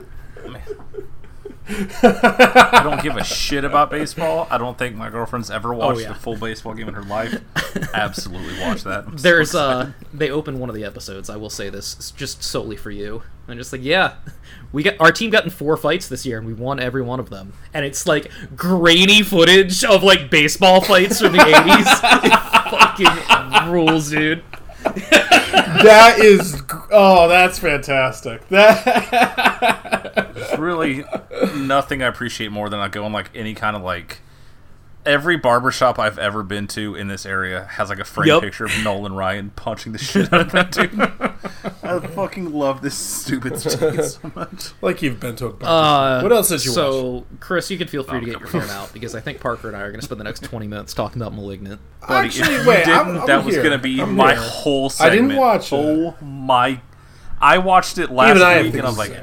I 1.67 2.81
don't 2.83 3.01
give 3.01 3.17
a 3.17 3.23
shit 3.23 3.63
about 3.63 3.89
baseball. 3.89 4.47
I 4.51 4.57
don't 4.57 4.77
think 4.77 4.95
my 4.95 5.09
girlfriend's 5.09 5.49
ever 5.49 5.73
watched 5.73 6.01
yeah. 6.01 6.11
a 6.11 6.15
full 6.15 6.35
baseball 6.35 6.73
game 6.73 6.87
in 6.87 6.93
her 6.93 7.03
life. 7.03 7.41
Absolutely 7.93 8.59
watch 8.59 8.83
that. 8.83 9.05
I'm 9.07 9.17
There's 9.17 9.49
excited. 9.49 9.89
uh 9.89 10.05
they 10.13 10.29
open 10.29 10.59
one 10.59 10.69
of 10.69 10.75
the 10.75 10.83
episodes, 10.83 11.29
I 11.29 11.37
will 11.37 11.49
say 11.49 11.69
this, 11.69 12.11
just 12.11 12.43
solely 12.43 12.75
for 12.75 12.91
you. 12.91 13.23
And 13.47 13.59
just 13.59 13.71
like, 13.71 13.83
yeah, 13.83 14.15
we 14.71 14.83
got 14.83 14.95
our 14.99 15.11
team 15.11 15.29
got 15.29 15.43
in 15.43 15.49
four 15.49 15.77
fights 15.77 16.07
this 16.07 16.25
year 16.25 16.37
and 16.37 16.47
we 16.47 16.53
won 16.53 16.79
every 16.79 17.01
one 17.01 17.19
of 17.19 17.29
them. 17.29 17.53
And 17.73 17.85
it's 17.85 18.07
like 18.07 18.31
grainy 18.55 19.21
footage 19.21 19.83
of 19.83 20.03
like 20.03 20.29
baseball 20.29 20.81
fights 20.81 21.21
from 21.21 21.33
the 21.33 21.39
80s. 21.39 22.23
it 22.23 23.05
fucking 23.05 23.71
rules, 23.71 24.09
dude. 24.09 24.43
That 24.85 26.19
is, 26.19 26.61
oh, 26.91 27.27
that's 27.27 27.59
fantastic. 27.59 28.47
That 28.49 30.31
There's 30.33 30.57
really 30.59 31.03
nothing 31.55 32.01
I 32.01 32.07
appreciate 32.07 32.51
more 32.51 32.69
than 32.69 32.79
I 32.79 32.87
go 32.87 33.05
on 33.05 33.11
like 33.13 33.29
any 33.35 33.53
kind 33.53 33.75
of 33.75 33.81
like 33.81 34.19
every 35.05 35.37
barbershop 35.37 35.99
I've 35.99 36.17
ever 36.17 36.41
been 36.43 36.67
to 36.69 36.95
in 36.95 37.07
this 37.07 37.25
area 37.25 37.65
has 37.71 37.89
like 37.89 37.99
a 37.99 38.03
frame 38.05 38.27
Yup. 38.27 38.43
picture 38.43 38.65
of 38.65 38.71
Nolan 38.83 39.13
Ryan 39.13 39.51
punching 39.55 39.91
the 39.91 39.97
shit 39.99 40.31
out 40.33 40.41
of 40.41 40.51
that 40.53 40.71
dude. 40.71 40.99
I 41.83 41.99
fucking 42.07 42.51
love 42.51 42.81
this 42.81 42.95
stupid 42.97 43.53
shit 43.61 44.03
so 44.03 44.31
much. 44.35 44.71
like 44.81 45.01
you've 45.01 45.19
been 45.19 45.35
to 45.37 45.45
a 45.47 45.49
bunch. 45.53 45.63
Uh, 45.63 46.21
what 46.21 46.31
else 46.31 46.49
did 46.49 46.65
you 46.65 46.71
watch? 46.71 46.75
So, 46.75 47.25
Chris, 47.39 47.69
you 47.69 47.77
can 47.77 47.87
feel 47.87 48.03
free 48.03 48.19
to 48.19 48.25
get 48.25 48.39
your 48.39 48.47
come 48.49 48.61
phone 48.61 48.69
out 48.71 48.91
because 48.93 49.13
I 49.15 49.21
think 49.21 49.39
Parker 49.39 49.67
and 49.67 49.77
I 49.77 49.81
are 49.81 49.89
going 49.91 49.99
to 49.99 50.05
spend 50.05 50.19
the 50.19 50.23
next 50.25 50.43
20 50.43 50.67
minutes 50.67 50.93
talking 50.93 51.21
about 51.21 51.33
Malignant. 51.33 51.79
Buddy, 52.07 52.27
Actually, 52.27 52.55
if 52.55 52.61
you 52.63 52.69
wait, 52.69 52.87
I'm- 52.87 53.05
didn't, 53.07 53.21
I'm 53.21 53.27
that 53.27 53.45
was 53.45 53.55
gonna 53.57 53.77
be 53.77 54.01
I'm 54.01 54.15
my 54.15 54.33
here. 54.33 54.41
whole 54.41 54.91
I 54.99 55.09
didn't 55.09 55.35
watch 55.35 55.71
it. 55.71 55.75
Oh 55.75 56.15
my! 56.23 56.81
I 57.41 57.57
watched 57.59 57.97
it 57.97 58.11
last 58.11 58.31
Even 58.37 58.41
I 58.43 58.61
week, 58.61 58.73
and 58.75 58.83
I 58.83 58.89
was 58.89 58.97
like. 58.97 59.15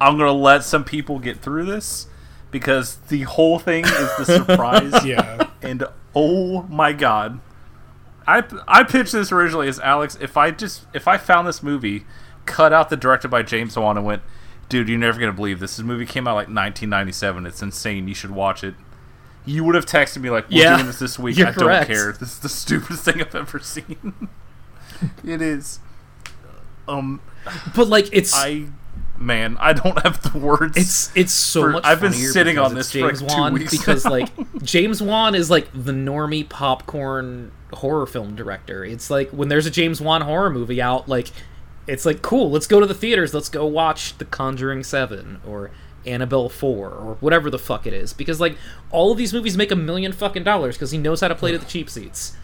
I'm 0.00 0.18
gonna 0.18 0.32
let 0.32 0.64
some 0.64 0.84
people 0.84 1.18
get 1.20 1.38
through 1.40 1.66
this 1.66 2.08
because 2.54 2.96
the 3.08 3.22
whole 3.22 3.58
thing 3.58 3.84
is 3.84 4.16
the 4.16 4.24
surprise. 4.24 5.04
yeah. 5.04 5.48
And 5.60 5.84
oh 6.14 6.62
my 6.70 6.92
god, 6.92 7.40
I 8.28 8.44
I 8.68 8.84
pitched 8.84 9.10
this 9.12 9.32
originally 9.32 9.66
as 9.68 9.80
Alex. 9.80 10.16
If 10.20 10.36
I 10.36 10.52
just 10.52 10.86
if 10.94 11.08
I 11.08 11.18
found 11.18 11.48
this 11.48 11.62
movie, 11.64 12.06
cut 12.46 12.72
out 12.72 12.90
the 12.90 12.96
directed 12.96 13.28
by 13.28 13.42
James 13.42 13.76
Wan 13.76 13.96
and 13.96 14.06
went, 14.06 14.22
dude, 14.68 14.88
you're 14.88 14.98
never 14.98 15.18
gonna 15.18 15.32
believe 15.32 15.58
this. 15.58 15.76
This 15.78 15.84
movie 15.84 16.06
came 16.06 16.28
out 16.28 16.34
like 16.36 16.46
1997. 16.46 17.44
It's 17.44 17.60
insane. 17.60 18.06
You 18.06 18.14
should 18.14 18.30
watch 18.30 18.62
it. 18.62 18.74
You 19.44 19.64
would 19.64 19.74
have 19.74 19.84
texted 19.84 20.18
me 20.22 20.30
like, 20.30 20.48
"We're 20.48 20.62
Yeah, 20.62 20.76
doing 20.76 20.86
this 20.86 21.00
this 21.00 21.18
week." 21.18 21.38
I 21.40 21.52
correct. 21.52 21.58
don't 21.58 21.86
care. 21.86 22.12
This 22.12 22.34
is 22.34 22.38
the 22.38 22.48
stupidest 22.48 23.04
thing 23.04 23.20
I've 23.20 23.34
ever 23.34 23.58
seen. 23.58 24.28
it 25.24 25.42
is. 25.42 25.80
Um, 26.86 27.20
But 27.74 27.88
like 27.88 28.08
it's 28.12 28.32
I, 28.34 28.66
man, 29.18 29.56
I 29.60 29.72
don't 29.72 30.00
have 30.02 30.20
the 30.32 30.38
words. 30.38 30.76
It's 30.76 31.10
it's 31.16 31.32
so 31.32 31.62
For- 31.62 31.70
much. 31.72 31.84
I've 31.84 32.00
been 32.00 32.12
sitting 32.12 32.58
on 32.58 32.74
this 32.74 32.92
for, 32.92 33.00
like, 33.00 33.18
James 33.18 33.20
two 33.20 33.26
Wan 33.38 33.52
weeks 33.54 33.70
because 33.70 34.04
now. 34.04 34.10
like 34.10 34.28
James 34.62 35.02
Wan 35.02 35.34
is 35.34 35.50
like 35.50 35.68
the 35.72 35.92
normie 35.92 36.48
popcorn 36.48 37.52
horror 37.72 38.06
film 38.06 38.34
director. 38.36 38.84
It's 38.84 39.10
like 39.10 39.30
when 39.30 39.48
there's 39.48 39.66
a 39.66 39.70
James 39.70 40.00
Wan 40.00 40.20
horror 40.22 40.50
movie 40.50 40.80
out, 40.82 41.08
like 41.08 41.28
it's 41.86 42.06
like 42.06 42.22
cool. 42.22 42.50
Let's 42.50 42.66
go 42.66 42.80
to 42.80 42.86
the 42.86 42.94
theaters. 42.94 43.34
Let's 43.34 43.48
go 43.48 43.66
watch 43.66 44.16
The 44.18 44.24
Conjuring 44.24 44.84
Seven 44.84 45.40
or 45.46 45.70
Annabelle 46.06 46.48
Four 46.48 46.90
or 46.90 47.14
whatever 47.20 47.50
the 47.50 47.58
fuck 47.58 47.86
it 47.86 47.92
is. 47.92 48.12
Because 48.12 48.40
like 48.40 48.56
all 48.90 49.12
of 49.12 49.18
these 49.18 49.32
movies 49.32 49.56
make 49.56 49.70
a 49.70 49.76
million 49.76 50.12
fucking 50.12 50.44
dollars 50.44 50.76
because 50.76 50.90
he 50.90 50.98
knows 50.98 51.20
how 51.20 51.28
to 51.28 51.34
play 51.34 51.52
to 51.52 51.58
the 51.58 51.66
cheap 51.66 51.88
seats, 51.90 52.36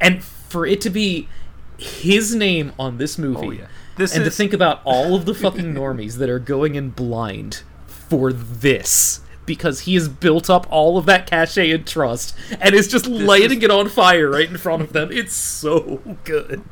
and 0.00 0.22
for 0.22 0.64
it 0.66 0.80
to 0.82 0.90
be 0.90 1.28
his 1.76 2.34
name 2.34 2.72
on 2.78 2.98
this 2.98 3.18
movie. 3.18 3.46
Oh, 3.46 3.50
yeah. 3.50 3.66
This 3.96 4.14
and 4.14 4.24
to 4.24 4.30
think 4.30 4.52
about 4.52 4.80
all 4.84 5.14
of 5.14 5.24
the 5.24 5.34
fucking 5.34 5.72
normies 5.74 6.16
that 6.18 6.28
are 6.28 6.38
going 6.40 6.74
in 6.74 6.90
blind 6.90 7.62
for 7.86 8.32
this 8.32 9.20
because 9.46 9.80
he 9.80 9.94
has 9.94 10.08
built 10.08 10.48
up 10.48 10.66
all 10.70 10.96
of 10.98 11.06
that 11.06 11.26
cachet 11.28 11.70
and 11.70 11.86
trust 11.86 12.34
and 12.60 12.74
is 12.74 12.88
just 12.88 13.06
lighting 13.06 13.62
it 13.62 13.70
on 13.70 13.88
fire 13.88 14.30
right 14.30 14.48
in 14.48 14.56
front 14.56 14.82
of 14.82 14.92
them. 14.92 15.10
It's 15.12 15.34
so 15.34 16.00
good. 16.24 16.62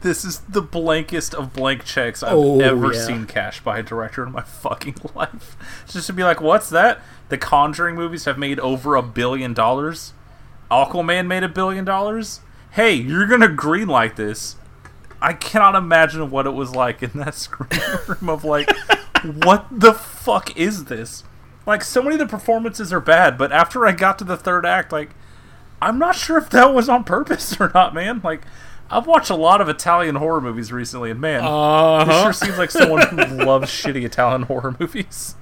This 0.00 0.24
is 0.24 0.40
the 0.40 0.62
blankest 0.62 1.34
of 1.34 1.52
blank 1.52 1.84
checks 1.84 2.22
I've 2.22 2.34
Oh, 2.34 2.60
ever 2.60 2.92
yeah. 2.94 3.00
seen 3.04 3.26
cashed 3.26 3.64
by 3.64 3.78
a 3.80 3.82
director 3.82 4.24
in 4.24 4.30
my 4.32 4.42
fucking 4.46 4.94
life. 5.14 5.56
Just 5.88 6.06
to 6.06 6.12
be 6.12 6.22
like, 6.22 6.40
what's 6.40 6.70
that? 6.70 7.00
The 7.30 7.38
Conjuring 7.38 7.96
movies 7.96 8.24
have 8.24 8.38
made 8.38 8.60
over 8.60 8.94
a 8.94 9.02
billion 9.02 9.54
dollars. 9.54 10.12
Aquaman 10.70 11.26
made 11.26 11.42
a 11.42 11.48
billion 11.48 11.84
dollars. 11.84 12.40
Hey, 12.72 12.94
you're 12.94 13.26
gonna 13.26 13.48
green 13.48 13.86
greenlight 13.86 14.16
this. 14.16 14.56
I 15.20 15.32
cannot 15.32 15.74
imagine 15.74 16.30
what 16.30 16.46
it 16.46 16.50
was 16.50 16.74
like 16.74 17.02
in 17.02 17.10
that 17.14 17.34
screen 17.36 17.80
room 18.06 18.28
of 18.28 18.44
like, 18.44 18.70
what 19.24 19.66
the 19.70 19.92
fuck 19.92 20.56
is 20.56 20.84
this? 20.84 21.24
Like, 21.66 21.84
so 21.84 22.02
many 22.02 22.14
of 22.14 22.20
the 22.20 22.26
performances 22.26 22.92
are 22.92 23.00
bad, 23.00 23.36
but 23.36 23.52
after 23.52 23.86
I 23.86 23.92
got 23.92 24.18
to 24.20 24.24
the 24.24 24.36
third 24.36 24.64
act, 24.64 24.90
like, 24.90 25.10
I'm 25.82 25.98
not 25.98 26.16
sure 26.16 26.38
if 26.38 26.50
that 26.50 26.72
was 26.72 26.88
on 26.88 27.04
purpose 27.04 27.60
or 27.60 27.70
not, 27.74 27.94
man. 27.94 28.20
Like, 28.24 28.42
I've 28.90 29.06
watched 29.06 29.30
a 29.30 29.36
lot 29.36 29.60
of 29.60 29.68
Italian 29.68 30.14
horror 30.14 30.40
movies 30.40 30.72
recently, 30.72 31.10
and 31.10 31.20
man, 31.20 31.42
this 31.42 31.50
uh-huh. 31.50 32.22
sure 32.24 32.32
seems 32.32 32.58
like 32.58 32.70
someone 32.70 33.06
who 33.08 33.44
loves 33.44 33.70
shitty 33.70 34.04
Italian 34.04 34.42
horror 34.42 34.76
movies. 34.78 35.34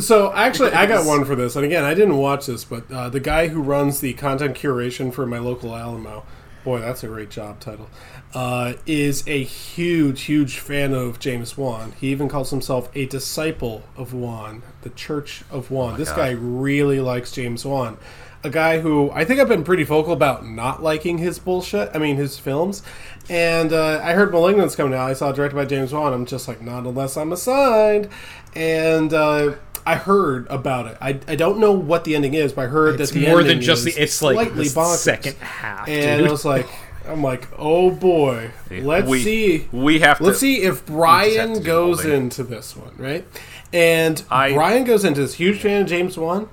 So 0.00 0.32
actually, 0.32 0.72
I 0.72 0.86
got 0.86 1.06
one 1.06 1.24
for 1.24 1.34
this, 1.34 1.56
and 1.56 1.64
again, 1.64 1.84
I 1.84 1.94
didn't 1.94 2.16
watch 2.16 2.46
this, 2.46 2.64
but 2.64 2.90
uh, 2.90 3.08
the 3.08 3.20
guy 3.20 3.48
who 3.48 3.62
runs 3.62 4.00
the 4.00 4.12
content 4.14 4.56
curation 4.56 5.12
for 5.12 5.26
my 5.26 5.38
local 5.38 5.74
Alamo, 5.74 6.24
boy, 6.64 6.80
that's 6.80 7.04
a 7.04 7.06
great 7.06 7.30
job 7.30 7.60
title, 7.60 7.88
uh, 8.34 8.72
is 8.86 9.22
a 9.28 9.44
huge, 9.44 10.22
huge 10.22 10.58
fan 10.58 10.92
of 10.92 11.20
James 11.20 11.56
Wan. 11.56 11.92
He 12.00 12.08
even 12.08 12.28
calls 12.28 12.50
himself 12.50 12.90
a 12.94 13.06
disciple 13.06 13.82
of 13.96 14.12
Wan, 14.12 14.62
the 14.82 14.90
Church 14.90 15.44
of 15.50 15.70
Wan. 15.70 15.98
this 15.98 16.08
God. 16.08 16.16
guy 16.16 16.30
really 16.30 17.00
likes 17.00 17.30
James 17.30 17.64
Wan. 17.64 17.98
A 18.42 18.50
guy 18.50 18.80
who 18.80 19.10
I 19.12 19.24
think 19.24 19.40
I've 19.40 19.48
been 19.48 19.64
pretty 19.64 19.84
vocal 19.84 20.12
about 20.12 20.44
not 20.44 20.82
liking 20.82 21.16
his 21.16 21.38
bullshit. 21.38 21.90
I 21.94 21.98
mean, 21.98 22.16
his 22.16 22.38
films. 22.38 22.82
And 23.30 23.72
uh, 23.72 24.02
I 24.04 24.12
heard 24.12 24.32
*Malignant's* 24.32 24.76
coming 24.76 24.92
out. 24.92 25.08
I 25.08 25.14
saw 25.14 25.30
it 25.30 25.36
directed 25.36 25.56
by 25.56 25.64
James 25.64 25.94
Wan. 25.94 26.12
I'm 26.12 26.26
just 26.26 26.46
like, 26.46 26.60
not 26.60 26.84
unless 26.84 27.16
I'm 27.16 27.32
assigned. 27.32 28.10
And 28.54 29.14
uh, 29.14 29.54
I 29.86 29.96
heard 29.96 30.46
about 30.48 30.86
it. 30.86 30.96
I, 31.00 31.20
I 31.28 31.36
don't 31.36 31.58
know 31.58 31.72
what 31.72 32.04
the 32.04 32.14
ending 32.16 32.34
is, 32.34 32.52
but 32.52 32.62
I 32.62 32.66
heard 32.68 33.00
It's 33.00 33.10
that 33.12 33.18
the 33.18 33.26
more 33.28 33.40
ending 33.40 33.56
than 33.58 33.64
just 33.64 33.84
the. 33.84 33.90
It's 33.90 34.22
like 34.22 34.34
slightly 34.36 34.68
the 34.68 34.74
bonkers. 34.74 34.96
second 34.96 35.34
half, 35.36 35.88
And 35.88 36.20
dude. 36.20 36.28
I 36.28 36.32
was 36.32 36.44
like, 36.44 36.66
I'm 37.06 37.22
like, 37.22 37.48
oh 37.58 37.90
boy, 37.90 38.50
let's 38.70 39.06
we, 39.08 39.22
see. 39.22 39.68
We 39.72 39.98
have 40.00 40.18
to. 40.18 40.24
Let's 40.24 40.38
see 40.38 40.62
if 40.62 40.86
Brian 40.86 41.62
goes 41.62 41.98
the 41.98 42.02
whole 42.04 42.12
thing. 42.12 42.12
into 42.12 42.44
this 42.44 42.74
one, 42.76 42.94
right? 42.96 43.26
And 43.72 44.22
I- 44.30 44.54
Brian 44.54 44.84
goes 44.84 45.04
into 45.04 45.20
this 45.20 45.34
huge 45.34 45.60
fan 45.60 45.82
of 45.82 45.88
James 45.88 46.16
Wan. 46.16 46.48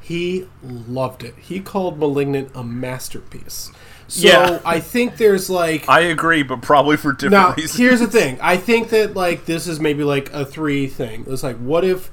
He 0.00 0.46
loved 0.62 1.24
it. 1.24 1.34
He 1.38 1.60
called 1.60 1.98
*Malignant* 1.98 2.50
a 2.54 2.62
masterpiece. 2.62 3.70
So 4.14 4.28
Yeah. 4.28 4.60
I 4.64 4.78
think 4.78 5.16
there's 5.16 5.50
like 5.50 5.88
I 5.88 6.00
agree, 6.02 6.44
but 6.44 6.62
probably 6.62 6.96
for 6.96 7.12
different 7.12 7.32
now, 7.32 7.54
reasons. 7.54 7.76
here's 7.76 7.98
the 7.98 8.06
thing. 8.06 8.38
I 8.42 8.56
think 8.56 8.90
that 8.90 9.14
like 9.14 9.44
this 9.46 9.66
is 9.66 9.80
maybe 9.80 10.04
like 10.04 10.32
a 10.32 10.44
three 10.46 10.86
thing. 10.86 11.24
It's 11.28 11.42
like, 11.42 11.56
what 11.56 11.84
if 11.84 12.12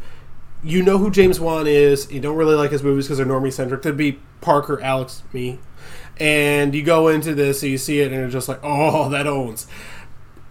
you 0.63 0.81
know 0.81 0.97
who 0.97 1.11
James 1.11 1.39
Wan 1.39 1.67
is? 1.67 2.11
You 2.11 2.19
don't 2.19 2.35
really 2.35 2.55
like 2.55 2.71
his 2.71 2.81
movies 2.81 3.05
because 3.05 3.19
they're 3.19 3.27
normie 3.27 3.53
centric. 3.53 3.83
Could 3.83 3.97
be 3.97 4.19
Parker, 4.41 4.81
Alex, 4.81 5.21
me, 5.31 5.59
and 6.17 6.73
you 6.73 6.81
go 6.81 7.07
into 7.07 7.35
this 7.35 7.61
and 7.61 7.71
you 7.71 7.77
see 7.77 7.99
it 7.99 8.11
and 8.11 8.15
you're 8.15 8.29
just 8.29 8.49
like, 8.49 8.59
oh, 8.63 9.07
that 9.09 9.27
owns. 9.27 9.67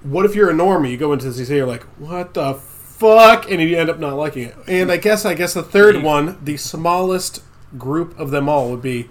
What 0.04 0.24
if 0.24 0.36
you're 0.36 0.50
a 0.50 0.54
normie? 0.54 0.92
You 0.92 0.96
go 0.98 1.12
into 1.12 1.26
this, 1.26 1.38
you 1.40 1.44
see, 1.46 1.56
you're 1.56 1.66
like, 1.66 1.82
what 1.98 2.34
the 2.34 2.54
fuck, 2.54 3.50
and 3.50 3.60
you 3.60 3.76
end 3.76 3.90
up 3.90 3.98
not 3.98 4.14
liking 4.14 4.44
it. 4.44 4.56
And 4.68 4.92
I 4.92 4.98
guess, 4.98 5.24
I 5.24 5.34
guess 5.34 5.54
the 5.54 5.64
third 5.64 6.00
one, 6.02 6.38
the 6.44 6.56
smallest 6.56 7.42
group 7.76 8.16
of 8.20 8.30
them 8.30 8.48
all, 8.48 8.70
would 8.70 8.82
be 8.82 9.08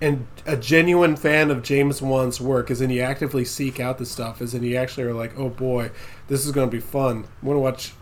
and 0.00 0.26
a 0.46 0.56
genuine 0.56 1.16
fan 1.16 1.50
of 1.50 1.62
James 1.62 2.02
Wan's 2.02 2.40
work 2.40 2.70
is 2.70 2.80
in 2.80 2.90
you 2.90 3.00
actively 3.00 3.44
seek 3.44 3.80
out 3.80 3.98
the 3.98 4.06
stuff 4.06 4.42
is 4.42 4.54
in 4.54 4.62
you 4.62 4.76
actually 4.76 5.04
are 5.04 5.14
like, 5.14 5.38
oh 5.38 5.48
boy, 5.48 5.90
this 6.28 6.44
is 6.44 6.52
going 6.52 6.68
to 6.68 6.74
be 6.76 6.80
fun. 6.80 7.24
I 7.42 7.46
want 7.46 7.56
to 7.56 7.60
watch 7.60 7.92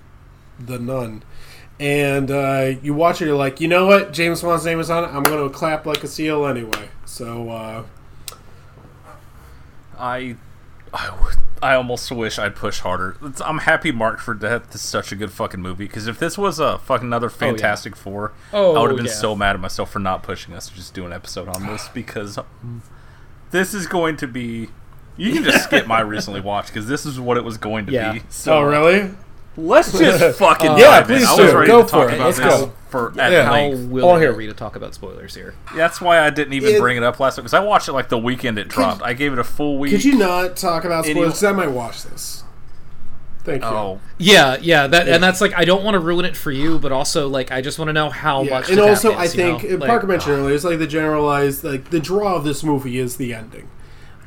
The 0.59 0.78
Nun. 0.78 1.22
And 1.78 2.30
uh, 2.30 2.74
you 2.82 2.95
watch 2.95 3.20
it, 3.22 3.26
you're 3.26 3.36
like, 3.36 3.61
you 3.61 3.68
know 3.68 3.86
what? 3.86 4.12
James 4.12 4.43
Wan's 4.43 4.64
name 4.64 4.78
is 4.80 4.90
on 4.90 5.05
it. 5.05 5.09
I'm 5.09 5.22
going 5.22 5.49
to 5.49 5.55
clap 5.55 5.84
like 5.86 6.03
a 6.05 6.09
seal 6.09 6.47
anyway. 6.47 6.88
So, 7.05 7.51
uh, 7.51 7.84
I, 9.99 10.36
I, 10.93 11.11
would- 11.22 11.36
I 11.62 11.74
almost 11.76 12.10
wish 12.10 12.38
I'd 12.38 12.56
push 12.56 12.80
harder. 12.80 13.16
It's, 13.22 13.40
I'm 13.40 13.58
happy 13.58 13.92
Mark 13.92 14.18
for 14.18 14.34
Death 14.34 14.74
is 14.74 14.80
such 14.80 15.12
a 15.12 15.16
good 15.16 15.30
fucking 15.30 15.60
movie. 15.62 15.84
Because 15.86 16.08
if 16.08 16.18
this 16.18 16.36
was 16.36 16.58
a 16.58 16.78
fucking 16.78 17.06
another 17.06 17.28
oh, 17.28 17.30
Fantastic 17.30 17.94
Four, 17.94 18.32
Oh, 18.52 18.74
I 18.74 18.80
would 18.80 18.90
have 18.90 18.96
been 18.96 19.06
yeah. 19.06 19.12
so 19.12 19.36
mad 19.36 19.54
at 19.54 19.60
myself 19.60 19.92
for 19.92 20.00
not 20.00 20.22
pushing 20.24 20.54
us 20.54 20.68
to 20.68 20.74
just 20.74 20.92
do 20.92 21.06
an 21.06 21.12
episode 21.12 21.48
on 21.48 21.66
this. 21.66 21.88
Because 21.94 22.36
um, 22.36 22.82
this 23.52 23.74
is 23.74 23.86
going 23.86 24.16
to 24.18 24.26
be. 24.26 24.68
You 25.16 25.32
can 25.32 25.44
just 25.44 25.64
skip 25.64 25.86
my 25.86 26.00
recently 26.16 26.40
watched 26.40 26.68
because 26.68 26.88
this 26.88 27.06
is 27.06 27.20
what 27.20 27.36
it 27.36 27.44
was 27.44 27.58
going 27.58 27.86
to 27.86 27.92
Yeah. 27.92 28.12
be. 28.14 28.20
Oh, 28.20 28.24
so 28.28 28.58
oh, 28.58 28.62
really? 28.62 29.10
Let's 29.57 29.92
just 29.98 30.38
fucking 30.38 30.70
uh, 30.70 30.76
Yeah, 30.76 30.84
dive 31.00 31.11
in. 31.11 31.16
please 31.18 31.28
I 31.28 31.42
was 31.42 31.53
ready 31.55 31.66
Go 31.66 31.82
to 31.82 31.88
for 31.88 31.90
talk 31.90 32.11
it. 32.11 32.14
about 32.14 32.24
Let's 32.26 32.38
this 32.38 32.46
go. 32.61 32.72
For 32.88 33.20
at 33.20 33.32
Yeah. 33.32 33.44
How 33.44 33.53
length. 33.53 33.88
willing 33.90 34.11
All 34.11 34.16
are 34.16 34.20
here. 34.20 34.34
we 34.34 34.46
to 34.46 34.53
talk 34.55 34.76
about 34.76 34.94
spoilers 34.94 35.34
here? 35.34 35.55
That's 35.74 36.00
why 36.00 36.20
I 36.20 36.30
didn't 36.30 36.53
even 36.55 36.74
It- 36.74 36.80
bring 36.80 36.96
it 36.96 37.03
up 37.03 37.18
last 37.20 37.36
week 37.36 37.44
because 37.44 37.55
I 37.55 37.61
watched 37.61 37.88
it 37.88 37.92
like 37.92 38.09
the 38.09 38.18
weekend 38.18 38.59
it 38.59 38.68
dropped. 38.68 39.03
I 39.03 39.12
gave 39.14 39.32
it 39.32 39.38
a 39.38 39.44
full 39.44 39.78
week. 39.78 39.92
Could 39.92 40.05
you 40.05 40.16
not 40.16 40.57
talk 40.57 40.84
about 40.84 41.05
spoilers? 41.05 41.16
spoilers? 41.16 41.32
'Cause 41.34 41.44
I 41.44 41.53
might 41.53 41.70
watch 41.70 42.03
this. 42.05 42.44
Thank 43.44 43.62
you. 43.62 43.68
Oh, 43.68 43.98
Yeah, 44.18 44.57
yeah, 44.61 44.86
that 44.86 45.09
and 45.09 45.20
that's 45.22 45.40
like 45.40 45.53
I 45.57 45.64
don't 45.64 45.82
want 45.82 45.94
to 45.94 45.98
ruin 45.98 46.24
it 46.24 46.36
for 46.36 46.53
you, 46.53 46.78
but 46.78 46.92
also 46.92 47.28
like 47.28 47.50
I 47.50 47.61
just 47.61 47.76
want 47.78 47.88
to 47.88 47.92
know 47.92 48.09
how 48.09 48.42
Yeah, 48.42 48.50
much. 48.50 48.68
and 48.68 48.78
the 48.78 48.82
tap 48.82 48.90
also 48.90 49.12
I 49.14 49.24
is, 49.24 49.34
you 49.34 49.42
know? 49.44 49.59
think 49.59 49.72
uh, 49.72 49.76
Like, 49.78 49.88
Parker 49.88 50.07
mentioned 50.07 50.36
uh, 50.36 50.38
earlier, 50.38 50.55
it's 50.55 50.62
like 50.64 50.78
the 50.78 50.86
generalized 50.86 51.64
like 51.64 51.90
the 51.90 51.98
draw 51.98 52.36
of 52.36 52.44
this 52.44 52.62
movie 52.62 52.98
is 53.00 53.16
the 53.16 53.34
ending, 53.34 53.66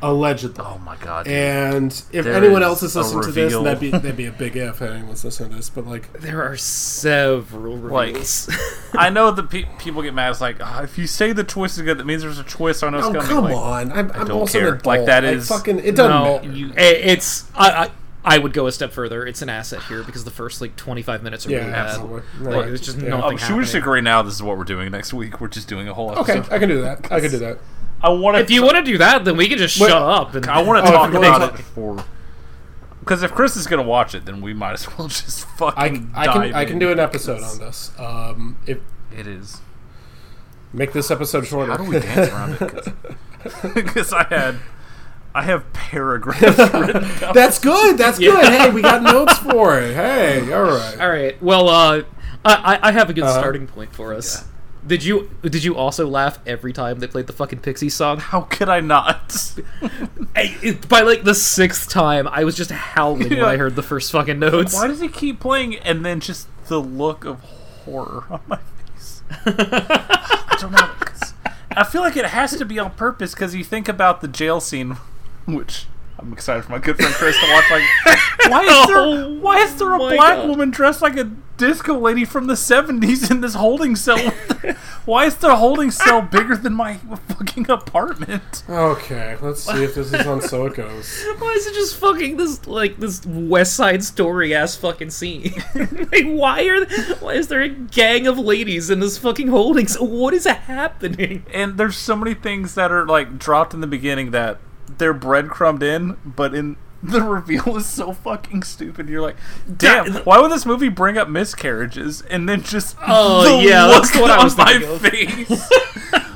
allegedly. 0.02 0.64
oh 0.66 0.78
my 0.80 0.96
god. 0.98 1.26
dude. 1.26 1.34
And 1.34 1.92
if 2.12 2.26
There 2.26 2.34
anyone 2.34 2.62
else 2.64 2.84
is 2.84 2.96
listening 2.96 3.24
to 3.24 3.32
this, 3.32 3.54
reveal. 3.54 3.64
that'd 3.64 3.80
be 3.80 3.90
that'd 3.92 4.16
be 4.18 4.26
a 4.26 4.32
big 4.34 4.56
if 4.56 4.82
anyone's 4.82 5.24
listening 5.24 5.52
to 5.52 5.56
this. 5.58 5.70
But 5.70 5.86
like, 5.88 6.12
there 6.14 6.44
are 6.44 6.58
several 6.58 7.76
Like. 7.78 8.18
I 8.98 9.10
know 9.10 9.32
that 9.32 9.50
pe- 9.50 9.66
people 9.80 10.02
get 10.02 10.14
mad. 10.14 10.32
It's 10.32 10.42
like 10.42 10.58
"Ah, 10.62 10.84
if 10.84 10.98
you 10.98 11.08
say 11.08 11.32
the 11.34 11.44
twist 11.44 11.78
is 11.78 11.84
good, 11.84 11.98
that 11.98 12.06
means 12.06 12.22
there's 12.22 12.40
a 12.40 12.44
twist. 12.44 12.84
I 12.84 12.90
know 12.90 12.98
it's 13.00 13.08
oh 13.08 13.14
gonna 13.14 13.28
come 13.28 13.44
like, 13.46 13.56
on, 13.56 13.92
I'm, 13.92 14.12
I'm 14.12 14.28
don't 14.28 14.32
also 14.42 14.60
care. 14.60 14.68
an 14.70 14.74
adult. 14.80 14.86
Like, 14.86 15.06
that 15.08 15.24
is 15.24 15.50
I 15.52 15.58
fucking 15.58 15.80
it 15.80 15.96
doesn't 15.96 16.12
no, 16.12 16.40
matter. 16.42 16.52
you, 16.52 16.72
it's 16.78 17.50
I, 17.56 17.70
I 17.86 17.92
I 18.36 18.38
would 18.40 18.54
go 18.54 18.66
a 18.68 18.72
step 18.72 18.92
further. 18.92 19.26
It's 19.28 19.42
an 19.42 19.50
asset 19.50 19.84
here 19.84 20.02
because 20.04 20.24
the 20.24 20.32
first 20.32 20.60
like 20.62 20.76
25 20.76 21.22
minutes 21.24 21.46
are 21.46 21.52
Yeah, 21.52 21.58
really 21.60 21.72
bad. 21.74 21.88
absolutely. 21.90 22.22
Like, 22.42 22.66
it's 22.68 22.84
just 22.86 22.98
Yeah. 22.98 23.10
nothing 23.10 23.34
Oh, 23.34 23.38
should 23.38 23.56
we 23.56 23.62
just 23.64 23.74
happening. 23.74 23.84
agree 23.84 24.02
now? 24.02 24.22
This 24.24 24.34
is 24.34 24.42
what 24.42 24.58
we're 24.58 24.64
doing 24.64 24.90
next 24.92 25.14
week. 25.14 25.40
We're 25.40 25.48
just 25.48 25.68
doing 25.68 25.88
a 25.88 25.94
whole 25.94 26.10
Okay, 26.12 26.38
episode. 26.40 26.54
I 26.54 26.58
can 26.60 26.70
do 26.70 26.82
that. 26.82 27.12
I 27.12 27.20
can 27.20 27.30
do 27.30 27.38
that. 27.38 27.60
I 28.02 28.10
want 28.10 28.36
to. 28.38 28.42
If 28.42 28.52
you 28.52 28.62
want 28.64 28.76
to 28.78 28.84
do 28.84 28.98
that, 29.00 29.26
then 29.26 29.38
we 29.38 29.48
can 29.48 29.58
just 29.58 29.80
Wait, 29.80 29.90
shut 29.90 30.02
up 30.02 30.36
and 30.36 30.46
I 30.48 30.62
want 30.62 30.84
Oh, 30.84 30.86
to 30.86 30.92
talk 30.92 31.12
you 31.14 31.18
about 31.20 31.60
it 31.60 31.64
for. 31.64 32.04
Because 33.00 33.22
if 33.24 33.32
Chris 33.34 33.56
is 33.56 33.68
gonna 33.68 33.84
watch 33.84 34.16
it, 34.16 34.26
then 34.26 34.42
we 34.42 34.54
might 34.54 34.74
as 34.74 34.98
well 34.98 35.08
just 35.10 35.46
fucking. 35.58 36.12
I, 36.16 36.22
I 36.22 36.26
can 36.28 36.42
dive 36.42 36.56
I 36.56 36.66
can 36.66 36.80
do 36.80 36.92
an 36.92 37.00
episode 37.00 37.42
on 37.44 37.58
this. 37.60 37.92
Um, 38.00 38.58
if 38.66 38.80
It 39.16 39.28
is. 39.28 39.62
make 40.74 40.92
this 40.94 41.10
episode 41.12 41.46
shorter. 41.48 41.72
How 41.72 41.78
do 41.78 41.84
we 41.86 42.00
dance 42.00 42.32
around 42.32 42.58
it? 42.62 42.88
Because 43.76 44.12
I 44.12 44.24
had, 44.24 44.56
I 45.36 45.44
have 45.44 45.72
paragraphs 45.72 46.58
written. 46.74 47.04
That's 47.34 47.60
good. 47.60 47.96
That's 47.96 48.18
good. 48.18 48.44
Hey, 48.44 48.72
we 48.72 48.82
got 48.82 49.04
notes 49.04 49.38
for 49.38 49.80
it. 49.80 49.94
Hey, 49.94 50.52
all 50.52 50.64
right. 50.64 51.00
All 51.00 51.10
right. 51.10 51.40
Well, 51.44 51.70
uh, 51.70 52.02
I 52.44 52.80
I- 52.84 52.90
I 52.90 52.92
have 52.92 53.12
a 53.12 53.14
good 53.14 53.24
Uh-huh. 53.24 53.38
starting 53.38 53.68
point 53.68 53.94
for 53.94 54.16
us. 54.16 54.46
Did 54.88 55.04
you 55.04 55.32
did 55.42 55.64
you 55.64 55.76
also 55.76 56.08
laugh 56.08 56.38
every 56.46 56.72
time 56.72 57.00
they 57.00 57.08
played 57.08 57.26
the 57.28 57.34
fucking 57.34 57.60
Pixie 57.60 57.90
song? 57.90 58.20
How 58.20 58.42
could 58.42 58.70
I 58.70 58.82
not? 58.82 59.36
I- 60.36 60.56
it- 60.62 60.88
by 60.88 61.02
like 61.02 61.24
the 61.24 61.34
sixth 61.36 61.90
time, 61.90 62.28
I 62.28 62.44
was 62.44 62.56
just 62.56 62.70
howling 62.72 63.30
when 63.30 63.44
I 63.44 63.58
heard 63.58 63.76
the 63.76 63.82
first 63.84 64.12
fucking 64.12 64.38
notes. 64.40 64.74
Why 64.74 64.88
does 64.88 65.00
he 65.00 65.08
keep 65.08 65.40
playing 65.40 65.76
and 65.78 66.06
then 66.06 66.20
just 66.20 66.48
the 66.68 66.80
look 66.80 67.26
of 67.26 67.40
horror 67.42 68.26
on 68.30 68.42
my 68.48 68.60
face? 68.94 69.24
I 69.46 70.58
don't 70.60 70.72
know. 70.72 70.92
I 71.78 71.84
feel 71.84 72.02
like 72.02 72.16
it 72.16 72.26
has 72.26 72.56
to 72.58 72.64
be 72.66 72.80
on 72.80 72.92
purpose 72.92 73.34
because 73.34 73.54
you 73.56 73.64
think 73.64 73.90
about 73.90 74.22
the 74.22 74.28
jail 74.30 74.62
scene, 74.62 74.98
which 75.46 75.88
I'm 76.18 76.32
excited 76.34 76.64
for 76.64 76.72
my 76.72 76.80
good 76.80 76.96
friend 76.96 77.14
Chris 77.14 77.38
to 77.40 77.52
watch. 77.52 77.70
Like, 77.72 77.84
why 78.52 78.64
is 78.64 78.88
there 78.88 78.98
oh 78.98 79.34
why 79.40 79.58
is 79.60 79.76
there 79.78 79.94
a 79.94 80.02
Oh 80.02 80.10
black 80.10 80.38
God. 80.38 80.50
woman 80.50 80.70
dressed 80.72 81.02
like 81.02 81.18
a 81.18 81.26
disco 81.58 81.98
lady 81.98 82.24
from 82.26 82.48
the 82.48 82.54
'70s 82.54 83.30
in 83.30 83.42
this 83.42 83.54
holding 83.56 83.96
cell? 83.96 84.18
why 85.06 85.26
is 85.26 85.36
the 85.38 85.56
holding 85.58 85.92
cell 85.92 86.22
bigger 86.22 86.56
than 86.56 86.74
my 86.74 86.96
fucking 87.28 87.70
apartment? 87.70 88.64
Okay, 88.70 89.38
let's 89.42 89.64
see 89.64 89.84
if 89.84 89.96
this 89.96 90.14
is 90.14 90.26
on 90.26 90.42
So 90.42 90.66
It 90.68 90.76
Goes. 90.76 91.24
Why 91.40 91.52
is 91.52 91.68
it 91.68 91.74
just 91.74 91.98
fucking 91.98 92.38
this 92.38 92.66
like 92.66 92.98
this 92.98 93.26
West 93.26 93.74
Side 93.76 94.04
Story 94.04 94.56
ass 94.56 94.76
fucking 94.78 95.10
scene? 95.10 95.54
like, 95.76 96.26
why 96.26 96.66
are 96.66 96.86
why 97.20 97.34
is 97.34 97.50
there 97.50 97.62
a 97.62 97.70
gang 97.70 98.26
of 98.26 98.38
ladies 98.40 98.90
in 98.90 99.00
this 99.02 99.18
fucking 99.18 99.50
holding? 99.50 99.88
cell? 99.88 100.08
what 100.08 100.34
is 100.34 100.46
happening? 100.46 101.46
and 101.54 101.78
there's 101.78 101.98
so 101.98 102.16
many 102.16 102.34
things 102.34 102.76
that 102.76 102.92
are 102.92 103.06
like 103.06 103.38
dropped 103.38 103.74
in 103.74 103.82
the 103.82 103.88
beginning 103.88 104.32
that 104.32 104.60
they're 104.98 105.14
breadcrumbed 105.14 105.84
in, 105.84 106.18
but 106.26 106.54
in 106.56 106.78
the 107.04 107.22
reveal 107.22 107.78
is 107.78 107.86
so 107.86 108.14
fucking 108.14 108.64
stupid. 108.64 109.10
You're 109.10 109.22
like, 109.22 109.36
damn, 109.78 110.14
why 110.24 110.40
would 110.40 110.52
this 110.52 110.66
movie 110.66 110.90
bring 110.90 111.18
up 111.18 111.30
miscarriages 111.30 112.22
and 112.24 112.48
then 112.50 112.64
just 112.64 112.98
Oh, 113.08 113.58
the 113.60 113.68
yeah, 113.70 113.86
look 113.86 114.04
that's 114.04 114.16
what 114.18 114.32
I 114.32 114.44
was 114.44 114.58
my 114.58 114.80
thinking 114.80 114.90
of. 114.90 115.02
face? 115.02 115.70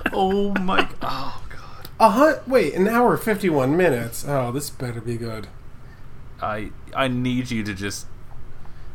oh 0.14 0.54
my, 0.62 0.88
oh 1.02 1.44
god, 1.50 1.90
Uh 2.00 2.10
huh. 2.10 2.40
Wait, 2.48 2.74
an 2.76 2.88
hour 2.88 3.18
fifty-one 3.18 3.76
minutes. 3.76 4.26
Oh, 4.28 4.52
this 4.52 4.70
better 4.70 5.02
be 5.02 5.18
good. 5.18 5.48
I 6.42 6.72
I 6.96 7.08
need 7.08 7.52
you 7.52 7.64
to 7.64 7.74
just, 7.74 8.06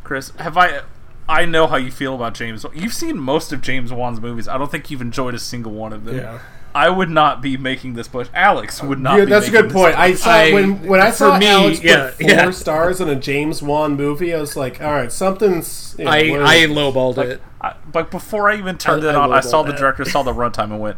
Chris, 0.02 0.30
have 0.38 0.56
I? 0.56 0.82
I 1.28 1.44
know 1.46 1.66
how 1.66 1.76
you 1.76 1.90
feel 1.90 2.14
about 2.14 2.34
James. 2.34 2.66
You've 2.74 2.92
seen 2.94 3.18
most 3.18 3.52
of 3.52 3.62
James 3.62 3.92
Wan's 3.92 4.20
movies. 4.20 4.46
I 4.46 4.58
don't 4.58 4.70
think 4.70 4.90
you've 4.90 5.00
enjoyed 5.00 5.34
a 5.34 5.38
single 5.38 5.72
one 5.72 5.92
of 5.92 6.04
them. 6.04 6.16
Yeah. 6.16 6.38
I 6.76 6.90
would 6.90 7.08
not 7.10 7.40
be 7.40 7.56
making 7.56 7.94
this 7.94 8.08
push. 8.08 8.28
Alex 8.34 8.82
would 8.82 8.98
not. 8.98 9.16
Yeah, 9.18 9.24
be 9.26 9.30
that's 9.30 9.46
a 9.46 9.50
good 9.52 9.70
point. 9.70 9.96
I 9.96 10.14
saw 10.14 10.30
I- 10.30 10.52
when 10.52 10.86
when 10.88 11.00
I 11.00 11.10
saw 11.10 11.38
me, 11.38 11.46
Alex 11.46 11.78
put 11.80 12.14
four 12.14 12.28
yeah. 12.28 12.50
stars 12.50 13.00
in 13.00 13.08
a 13.08 13.14
James 13.14 13.62
Wan 13.62 13.94
movie. 13.96 14.34
I 14.34 14.40
was 14.40 14.56
like, 14.56 14.80
all 14.82 14.90
right, 14.90 15.12
something's. 15.12 15.94
You 15.98 16.06
know, 16.06 16.10
I 16.10 16.16
I 16.16 16.54
is- 16.56 16.70
lowballed 16.70 17.18
it. 17.18 17.40
I, 17.60 17.74
but 17.90 18.10
before 18.10 18.50
I 18.50 18.58
even 18.58 18.76
turned 18.76 19.04
I- 19.06 19.10
it 19.10 19.14
on, 19.14 19.30
I 19.30 19.36
will 19.36 19.42
saw 19.42 19.62
the 19.62 19.70
that. 19.72 19.78
director, 19.78 20.04
saw 20.04 20.22
the 20.24 20.32
runtime, 20.32 20.64
and 20.64 20.80
went, 20.80 20.96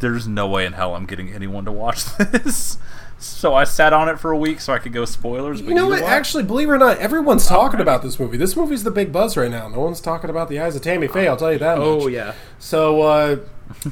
"There's 0.00 0.28
no 0.28 0.46
way 0.46 0.66
in 0.66 0.74
hell 0.74 0.94
I'm 0.94 1.06
getting 1.06 1.32
anyone 1.32 1.64
to 1.64 1.72
watch 1.72 2.04
this." 2.18 2.76
so 3.16 3.54
I 3.54 3.64
sat 3.64 3.94
on 3.94 4.10
it 4.10 4.18
for 4.20 4.30
a 4.32 4.36
week 4.36 4.60
so 4.60 4.74
I 4.74 4.78
could 4.78 4.92
go 4.92 5.06
spoilers. 5.06 5.62
But 5.62 5.68
You 5.70 5.74
know 5.74 5.88
what? 5.88 6.02
what? 6.02 6.10
Actually, 6.12 6.42
believe 6.42 6.68
it 6.68 6.72
or 6.72 6.78
not, 6.78 6.98
everyone's 6.98 7.46
talking 7.46 7.80
about 7.80 8.02
this 8.02 8.20
movie. 8.20 8.36
This 8.36 8.54
movie's 8.56 8.84
the 8.84 8.90
big 8.90 9.10
buzz 9.12 9.38
right 9.38 9.50
now. 9.50 9.68
No 9.68 9.80
one's 9.80 10.02
talking 10.02 10.28
about 10.28 10.50
the 10.50 10.60
eyes 10.60 10.76
of 10.76 10.82
Tammy 10.82 11.08
Faye. 11.08 11.26
I'll 11.26 11.36
tell 11.38 11.50
you 11.52 11.58
that. 11.60 11.78
Oh 11.78 12.00
much. 12.00 12.12
yeah. 12.12 12.34
So, 12.58 13.00
uh, 13.00 13.36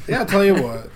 yeah, 0.07 0.19
I'll 0.21 0.27
tell 0.27 0.45
you 0.45 0.55
what. 0.63 0.91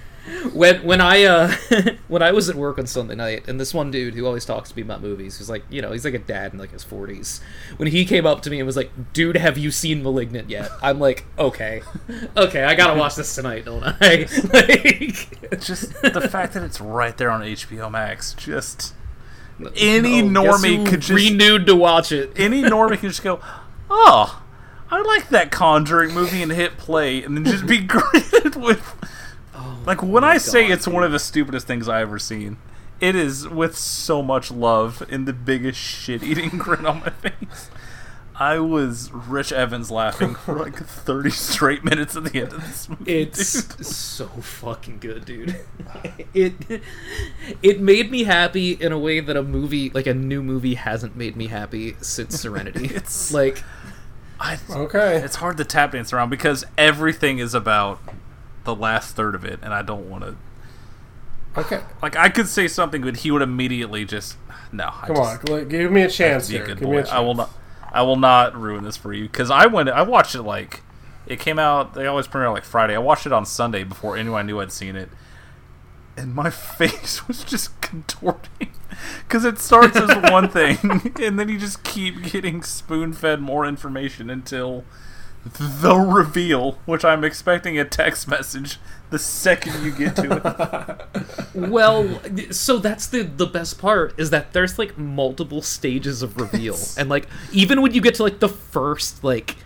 When 0.53 0.83
when 0.83 1.01
I 1.01 1.25
uh 1.25 1.55
when 2.09 2.23
I 2.23 2.33
was 2.33 2.49
at 2.49 2.57
work 2.57 2.79
on 2.79 2.87
Sunday 2.87 3.15
night, 3.15 3.49
and 3.49 3.61
this 3.61 3.73
one 3.73 3.91
dude 3.91 4.15
who 4.15 4.27
always 4.27 4.45
talks 4.45 4.71
to 4.71 4.77
me 4.77 4.83
about 4.83 5.01
movies, 5.01 5.39
who's 5.39 5.49
like, 5.49 5.65
you 5.71 5.81
know, 5.81 5.93
he's 5.93 6.05
like 6.05 6.15
a 6.15 6.19
dad 6.19 6.53
in 6.53 6.59
like 6.59 6.73
his 6.73 6.83
forties. 6.83 7.41
When 7.77 7.89
he 7.89 8.05
came 8.05 8.27
up 8.27 8.43
to 8.43 8.51
me 8.51 8.59
and 8.59 8.67
was 8.67 8.77
like, 8.77 8.91
"Dude, 9.13 9.37
have 9.37 9.57
you 9.57 9.71
seen 9.71 10.03
*Malignant* 10.03 10.51
yet?" 10.51 10.71
I'm 10.83 10.99
like, 10.99 11.27
"Okay, 11.39 11.83
okay, 12.37 12.65
I 12.65 12.75
gotta 12.75 12.99
watch 12.99 13.15
this 13.15 13.35
tonight, 13.35 13.65
don't 13.65 13.85
I?" 13.85 13.93
like, 14.53 15.61
just 15.61 16.01
the 16.03 16.29
fact 16.31 16.55
that 16.55 16.63
it's 16.63 16.81
right 16.81 17.17
there 17.17 17.31
on 17.31 17.43
HBO 17.43 17.91
Max, 17.91 18.35
just 18.35 18.95
any 19.77 20.23
guess 20.23 20.31
normie 20.31 20.87
could 20.87 21.01
just 21.01 21.31
renewed 21.31 21.67
to 21.67 21.77
watch 21.77 22.13
it. 22.13 22.33
any 22.37 22.63
normie 22.65 22.99
could 22.99 23.11
just 23.11 23.23
go, 23.23 23.41
"Oh, 23.89 24.43
I 24.91 25.03
like 25.03 25.29
that 25.29 25.51
Conjuring 25.51 26.13
movie," 26.13 26.43
and 26.43 26.53
hit 26.53 26.79
play, 26.79 27.23
and 27.23 27.37
then 27.37 27.45
just 27.45 27.67
be 27.67 27.79
greeted 27.79 28.57
with. 28.57 28.95
Oh 29.57 29.79
like 29.87 30.03
when 30.03 30.23
I 30.25 30.39
say 30.39 30.69
God, 30.69 30.73
it's 30.75 30.87
one 30.89 31.03
of 31.05 31.13
the 31.13 31.19
stupidest 31.19 31.67
things 31.67 31.89
I 31.89 32.01
ever 32.03 32.19
seen, 32.19 32.59
it 33.01 33.15
is 33.17 33.49
with 33.49 33.77
so 33.77 34.23
much 34.23 34.51
love 34.51 35.03
and 35.11 35.27
the 35.27 35.33
biggest 35.33 35.79
shit-eating 35.81 36.51
grin 36.59 36.85
on 36.87 37.01
my 37.01 37.11
face. 37.11 37.71
I 38.39 38.59
was 38.59 39.11
Rich 39.13 39.51
Evans 39.51 39.91
laughing 39.91 40.35
for 40.35 40.55
like 40.63 40.77
30 40.77 41.31
straight 41.31 41.85
minutes 41.85 42.17
at 42.17 42.25
the 42.25 42.39
end 42.43 42.53
of 42.53 42.61
this 42.61 42.87
movie. 42.87 43.21
It's 43.21 43.65
dude. 43.65 43.87
so 43.87 44.27
fucking 44.29 44.99
good, 44.99 45.25
dude. 45.25 45.57
it 46.35 46.53
it 47.63 47.81
made 47.81 48.11
me 48.11 48.25
happy 48.25 48.73
in 48.73 48.93
a 48.93 48.99
way 48.99 49.21
that 49.21 49.39
a 49.39 49.43
movie 49.43 49.89
like 49.91 50.07
a 50.07 50.13
new 50.13 50.43
movie 50.43 50.75
hasn't 50.75 51.17
made 51.17 51.35
me 51.35 51.47
happy 51.47 51.97
since 52.03 52.39
Serenity. 52.39 52.85
It's- 52.87 53.33
like 53.33 53.63
I, 54.39 54.59
Okay. 54.69 55.17
it's 55.17 55.37
hard 55.37 55.57
to 55.57 55.65
tap 55.65 55.93
dance 55.93 56.13
around 56.13 56.29
because 56.29 56.63
everything 56.77 57.39
is 57.39 57.55
about 57.55 58.01
the 58.67 58.75
last 58.75 59.17
third 59.17 59.35
of 59.35 59.45
it, 59.45 59.61
and 59.63 59.73
I 59.73 59.81
don't 59.83 60.11
want 60.11 60.25
to. 60.25 60.37
Okay. 61.57 61.81
Like 62.03 62.17
I 62.17 62.29
could 62.29 62.49
say 62.49 62.69
something, 62.69 63.01
but 63.03 63.19
he 63.19 63.31
would 63.31 63.41
immediately 63.43 64.05
just 64.05 64.37
no. 64.73 64.91
I 65.03 65.07
Come 65.07 65.17
just, 65.17 65.51
on. 65.51 65.69
Give 65.69 65.91
me 65.91 66.03
a 66.03 66.11
chance 66.11 66.49
here. 66.49 66.67
good 66.67 66.79
Give 66.79 66.89
me 66.89 66.97
a 66.99 67.01
boy. 67.01 67.03
chance. 67.07 67.13
I 67.13 67.21
will 67.21 67.35
not. 67.35 67.51
I 67.93 68.03
will 68.03 68.17
not 68.17 68.55
ruin 68.55 68.85
this 68.85 68.97
for 68.97 69.13
you 69.15 69.23
because 69.25 69.51
I 69.51 69.67
went. 69.67 69.89
I 69.89 70.03
watched 70.03 70.35
it 70.35 70.43
like 70.43 70.83
it 71.27 71.41
came 71.41 71.59
out. 71.59 71.95
They 71.95 72.07
always 72.07 72.27
premiere 72.27 72.51
like 72.51 72.65
Friday. 72.65 72.95
I 72.95 72.99
watched 72.99 73.25
it 73.25 73.33
on 73.33 73.47
Sunday 73.47 73.85
before 73.85 74.17
anyone 74.19 74.47
knew 74.47 74.61
I'd 74.61 74.71
seen 74.73 74.97
it, 74.97 75.09
and 76.17 76.35
my 76.35 76.51
face 76.79 77.27
was 77.27 77.43
just 77.43 77.81
contorting 77.81 78.73
because 79.21 79.45
it 79.45 79.59
starts 79.59 79.97
as 79.97 80.31
one 80.31 80.49
thing, 80.51 81.13
and 81.23 81.39
then 81.39 81.49
you 81.49 81.59
just 81.59 81.85
keep 81.85 82.23
getting 82.23 82.63
spoon 82.63 83.13
fed 83.15 83.41
more 83.41 83.65
information 83.65 84.29
until 84.29 84.85
the 85.55 85.95
reveal, 85.95 86.79
which 86.87 87.05
I'm 87.05 87.23
expecting 87.25 87.79
a 87.79 87.85
text 87.85 88.27
message 88.27 88.79
the 89.11 89.19
second 89.19 89.85
you 89.85 89.93
get 89.93 90.17
to 90.17 91.07
it. 91.55 91.55
well 91.55 92.21
so 92.51 92.79
that's 92.79 93.07
the 93.07 93.23
the 93.23 93.47
best 93.47 93.79
part 93.79 94.19
is 94.19 94.31
that 94.31 94.53
there's 94.53 94.79
like 94.79 94.99
multiple 94.99 95.63
stages 95.63 96.23
of 96.23 96.37
reveal. 96.37 96.77
And 96.99 97.09
like 97.09 97.29
even 97.53 97.83
when 97.83 97.95
you 97.95 98.01
get 98.01 98.15
to 98.17 98.23
like 98.25 98.41
the 98.41 98.49
first 98.49 99.23
like 99.23 99.57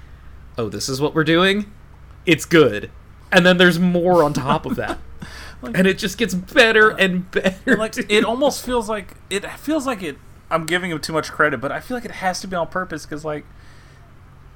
oh 0.58 0.68
this 0.68 0.88
is 0.88 1.00
what 1.00 1.14
we're 1.14 1.24
doing? 1.24 1.72
It's 2.26 2.44
good. 2.44 2.90
And 3.32 3.46
then 3.46 3.56
there's 3.56 3.78
more 3.78 4.22
on 4.22 4.32
top 4.32 4.66
of 4.66 4.76
that. 4.76 4.98
And 5.62 5.86
it 5.86 5.98
just 5.98 6.16
gets 6.16 6.32
better 6.32 6.88
and 6.88 7.30
better 7.30 7.76
like 7.76 7.94
it 7.98 8.24
almost 8.24 8.64
feels 8.64 8.88
like 8.88 9.14
it 9.28 9.44
feels 9.58 9.86
like 9.86 10.02
it 10.02 10.16
i'm 10.50 10.64
giving 10.64 10.90
him 10.90 10.98
too 10.98 11.12
much 11.12 11.30
credit 11.30 11.60
but 11.60 11.70
i 11.70 11.80
feel 11.80 11.98
like 11.98 12.06
it 12.06 12.12
has 12.12 12.40
to 12.40 12.48
be 12.48 12.56
on 12.56 12.66
purpose 12.66 13.04
because 13.04 13.26
like 13.26 13.44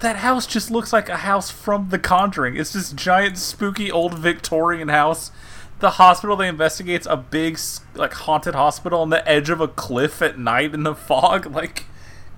that 0.04 0.16
house 0.16 0.46
just 0.46 0.70
looks 0.70 0.92
like 0.92 1.08
a 1.08 1.18
house 1.18 1.50
from 1.50 1.88
the 1.88 1.98
conjuring 1.98 2.56
it's 2.56 2.72
this 2.72 2.92
giant 2.92 3.36
spooky 3.38 3.90
old 3.90 4.14
victorian 4.18 4.88
house 4.88 5.30
the 5.80 5.90
hospital 5.92 6.36
they 6.36 6.48
investigate's 6.48 7.06
a 7.10 7.16
big 7.16 7.58
like 7.94 8.12
haunted 8.14 8.54
hospital 8.54 9.00
on 9.00 9.10
the 9.10 9.26
edge 9.28 9.50
of 9.50 9.60
a 9.60 9.68
cliff 9.68 10.22
at 10.22 10.38
night 10.38 10.72
in 10.72 10.82
the 10.82 10.94
fog 10.94 11.46
like 11.54 11.84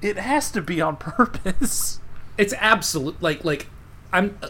it 0.03 0.17
has 0.19 0.51
to 0.51 0.61
be 0.61 0.81
on 0.81 0.97
purpose. 0.99 2.01
It's 2.37 2.53
absolute 2.59 3.21
like 3.23 3.45
like 3.45 3.67
I'm 4.13 4.37
uh, 4.43 4.49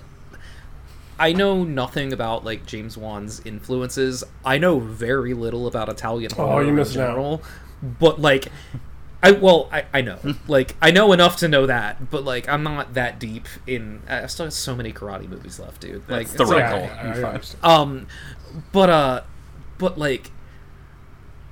I 1.19 1.33
know 1.33 1.63
nothing 1.65 2.13
about 2.13 2.45
like 2.45 2.67
James 2.67 2.97
Wan's 2.99 3.41
influences. 3.47 4.25
I 4.45 4.59
know 4.59 4.81
very 4.81 5.35
little 5.35 5.67
about 5.67 5.89
Italian 5.89 6.31
Oh, 6.37 6.47
horror 6.47 6.63
you're 6.63 6.71
in 6.71 6.77
missing 6.77 7.01
out. 7.01 7.07
general. 7.11 7.43
But 7.83 8.21
like 8.21 8.49
I 9.23 9.31
well, 9.33 9.69
I, 9.73 9.85
I 9.95 10.01
know. 10.03 10.19
like 10.49 10.77
I 10.81 10.91
know 10.91 11.13
enough 11.13 11.37
to 11.39 11.49
know 11.49 11.67
that, 11.67 12.11
but 12.11 12.25
like 12.25 12.49
I'm 12.49 12.63
not 12.63 12.95
that 12.95 13.19
deep 13.19 13.49
in 13.67 14.03
I 14.09 14.27
still 14.27 14.47
have 14.47 14.53
so 14.53 14.75
many 14.77 14.93
karate 14.93 15.29
movies 15.29 15.59
left, 15.59 15.81
dude. 15.81 16.09
Like 16.09 16.27
That's 16.29 16.33
the 16.35 16.43
it's 16.45 16.53
right 16.53 16.73
like- 16.83 16.91
call. 16.91 16.99
I- 16.99 17.01
I 17.01 17.05
You're 17.07 17.15
fine. 17.15 17.25
understand. 17.35 17.65
um 17.65 18.07
but 18.73 18.91
uh 18.91 19.23
but 19.79 19.99
like 19.99 20.31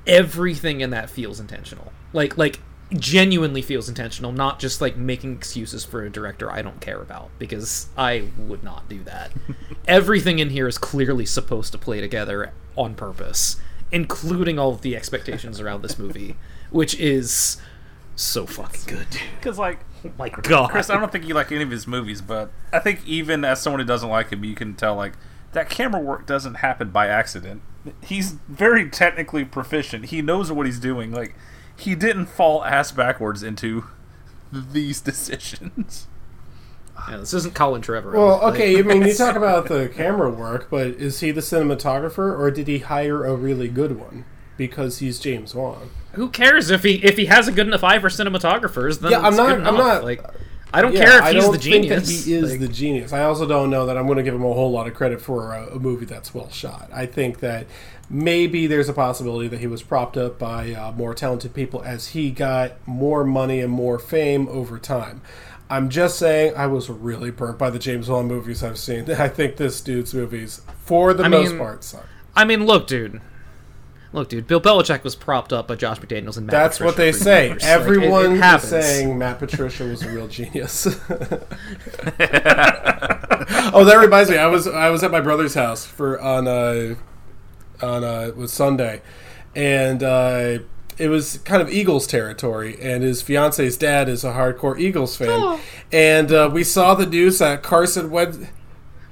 everything 0.07 0.81
in 0.81 0.91
that 0.91 1.09
feels 1.09 1.41
intentional 1.41 1.91
like 2.13 2.37
like 2.37 2.61
genuinely 2.93 3.63
feels 3.63 3.89
intentional 3.89 4.31
not 4.33 4.59
just 4.61 4.81
like 4.81 4.97
making 4.97 5.35
excuses 5.35 5.85
for 5.85 6.05
a 6.05 6.11
director 6.11 6.51
i 6.51 6.61
don't 6.61 6.81
care 6.81 7.01
about 7.01 7.31
because 7.39 7.89
i 7.97 8.29
would 8.37 8.63
not 8.63 8.87
do 8.89 9.03
that 9.03 9.33
everything 9.89 10.39
in 10.39 10.51
here 10.51 10.69
is 10.69 10.77
clearly 10.77 11.25
supposed 11.25 11.73
to 11.73 11.79
play 11.79 12.01
together 12.03 12.53
on 12.77 12.95
purpose 12.95 13.57
including 13.91 14.59
all 14.59 14.71
of 14.73 14.83
the 14.83 14.95
expectations 14.95 15.59
around 15.59 15.81
this 15.83 15.99
movie 15.99 16.37
which 16.75 16.99
is 16.99 17.57
so 18.17 18.47
fucking 18.47 18.83
good 18.87 19.07
Because 19.39 19.59
like, 19.59 19.79
oh 20.05 20.11
my 20.19 20.29
god 20.29 20.71
Chris, 20.71 20.91
I 20.91 20.99
don't 20.99 21.13
think 21.13 21.27
you 21.27 21.35
like 21.35 21.53
any 21.53 21.63
of 21.63 21.71
his 21.71 21.87
movies, 21.87 22.21
but 22.21 22.51
I 22.73 22.81
think 22.81 23.07
even 23.07 23.45
as 23.45 23.63
someone 23.63 23.81
who 23.81 23.87
doesn't 23.87 24.09
like 24.09 24.31
him, 24.31 24.45
you 24.45 24.57
can 24.57 24.75
tell 24.75 24.97
like 24.97 25.13
that 25.53 25.71
camera 25.71 26.01
work 26.01 26.27
doesn't 26.27 26.57
happen 26.57 26.91
by 26.91 27.07
accident. 27.07 27.63
He's 28.03 28.33
very 28.49 28.91
technically 28.91 29.45
proficient. 29.45 30.07
He 30.07 30.21
knows 30.21 30.51
what 30.51 30.67
he's 30.67 30.81
doing. 30.81 31.13
Like 31.13 31.37
he 31.77 31.95
didn't 31.95 32.27
fall 32.27 32.65
ass 32.65 32.91
backwards 32.91 33.45
into 33.45 33.85
these 34.51 35.01
decisions. 35.13 36.09
Yeah, 37.09 37.19
this 37.19 37.35
isn't 37.35 37.55
Colin 37.55 37.83
Trevorrow 37.83 38.15
Well, 38.15 38.41
okay, 38.53 38.79
I 38.79 38.83
mean, 38.83 39.03
you 39.03 39.15
talk 39.15 39.37
about 39.37 39.67
the 39.67 39.89
camera 39.95 40.31
work, 40.31 40.69
but 40.71 40.87
is 40.89 41.21
he 41.21 41.33
the 41.33 41.41
cinematographer, 41.41 42.39
or 42.39 42.51
did 42.51 42.67
he 42.69 42.79
hire 42.79 43.25
a 43.25 43.35
really 43.35 43.69
good 43.69 43.99
one 43.99 44.25
because 44.57 45.01
he's 45.01 45.19
James 45.19 45.55
Wan? 45.55 45.91
Who 46.15 46.29
cares 46.31 46.71
if 46.71 46.83
he 46.83 46.95
if 47.05 47.17
he 47.17 47.27
has 47.27 47.49
a 47.49 47.53
good 47.53 47.67
enough 47.67 47.85
eye 47.85 47.99
for 47.99 48.09
cinematographers? 48.09 49.01
Then 49.01 49.13
Yeah, 49.13 49.21
I'm 49.21 49.37
not- 49.37 49.51
I'm 49.67 49.75
not- 49.77 50.05
like. 50.05 50.23
I 50.73 50.83
don't 50.83 50.93
Yeah, 50.93 51.05
care 51.05 51.19
if 51.19 51.23
I 51.25 51.33
he's 51.35 51.49
the 51.53 51.57
genius. 51.59 52.25
he 52.25 52.35
is 52.35 52.51
Like, 52.51 52.59
the 52.61 52.67
genius. 52.67 53.13
I 53.13 53.23
also 53.23 53.47
don't 53.47 53.71
know 53.71 53.87
that 53.87 53.97
I'm 53.97 54.07
going 54.07 54.17
to 54.17 54.25
give 54.25 54.35
him 54.35 54.43
a 54.43 54.53
whole 54.53 54.73
lot 54.73 54.89
of 54.89 54.95
credit 54.95 55.21
for 55.21 55.53
a, 55.55 55.77
a 55.77 55.79
movie 55.79 56.05
that's 56.05 56.35
well 56.35 56.51
shot. 56.51 56.91
I 56.93 57.07
think 57.07 57.39
that 57.39 57.69
maybe 58.11 58.67
there's 58.67 58.89
a 58.89 58.93
possibility 58.93 59.47
that 59.49 59.61
he 59.61 59.69
was 59.69 59.83
propped 59.85 60.17
up 60.17 60.37
by 60.37 60.73
uh, 60.73 60.91
more 60.91 61.15
talented 61.15 61.55
people 61.55 61.81
as 61.85 62.09
he 62.09 62.33
got 62.33 62.73
more 62.89 63.23
money 63.23 63.61
and 63.61 63.71
more 63.71 64.01
fame 64.01 64.49
over 64.49 64.81
time. 64.81 65.23
I'm 65.71 65.91
just 65.91 66.19
saying, 66.19 66.55
I 66.57 66.67
was 66.67 66.91
really 66.91 67.31
burnt 67.31 67.57
by 67.57 67.71
the 67.71 67.79
James 67.79 68.09
Wan 68.09 68.27
movies 68.27 68.65
I've 68.65 68.77
seen. 68.79 69.09
I 69.13 69.29
think 69.29 69.57
this 69.59 69.81
dude's 69.81 70.13
movies, 70.13 70.61
for 70.85 71.15
the 71.15 71.23
I 71.23 71.29
most 71.29 71.51
mean, 71.51 71.59
part, 71.59 71.85
suck. 71.85 72.05
I 72.35 72.45
mean, 72.45 72.67
look, 72.67 72.89
dude. 72.89 73.21
Look, 74.15 74.29
dude. 74.29 74.47
Bill 74.47 74.61
Belichick 74.61 75.03
was 75.03 75.17
propped 75.17 75.53
up 75.53 75.67
by 75.67 75.75
Josh 75.75 75.99
McDaniels 75.99 76.37
and 76.37 76.47
Matt 76.47 76.53
That's 76.53 76.79
Patricia 76.79 76.85
what 76.87 76.97
they 76.97 77.11
say. 77.11 77.49
years. 77.49 77.63
Like, 77.63 77.63
it- 77.63 77.65
it 77.65 77.69
Everyone 77.81 78.61
saying 78.61 79.19
Matt 79.19 79.39
Patricia 79.41 79.85
was 79.85 80.03
a 80.05 80.09
real 80.09 80.29
genius. 80.29 80.87
oh, 83.75 83.85
that 83.85 83.97
reminds 84.01 84.31
me. 84.31 84.37
I 84.39 84.47
was 84.47 84.67
I 84.67 84.91
was 84.91 85.03
at 85.03 85.11
my 85.11 85.21
brother's 85.21 85.55
house 85.55 85.85
for 85.85 86.21
on 86.21 86.47
uh 86.47 86.95
on 87.83 88.05
uh 88.05 88.27
it 88.29 88.37
was 88.37 88.53
Sunday, 88.53 89.03
and 89.55 90.03
uh, 90.03 90.59
it 90.97 91.09
was 91.09 91.39
kind 91.39 91.61
of 91.61 91.69
Eagles 91.71 92.07
territory. 92.07 92.77
And 92.81 93.03
his 93.03 93.21
fiance's 93.23 93.77
dad 93.77 94.09
is 94.09 94.23
a 94.25 94.33
hardcore 94.33 94.79
Eagles 94.79 95.17
fan, 95.17 95.59
and 95.93 96.31
uh, 96.33 96.49
we 96.53 96.63
saw 96.65 96.95
the 96.95 97.07
news 97.07 97.39
that 97.41 97.63
Carson 97.63 98.11
Wentz. 98.11 98.39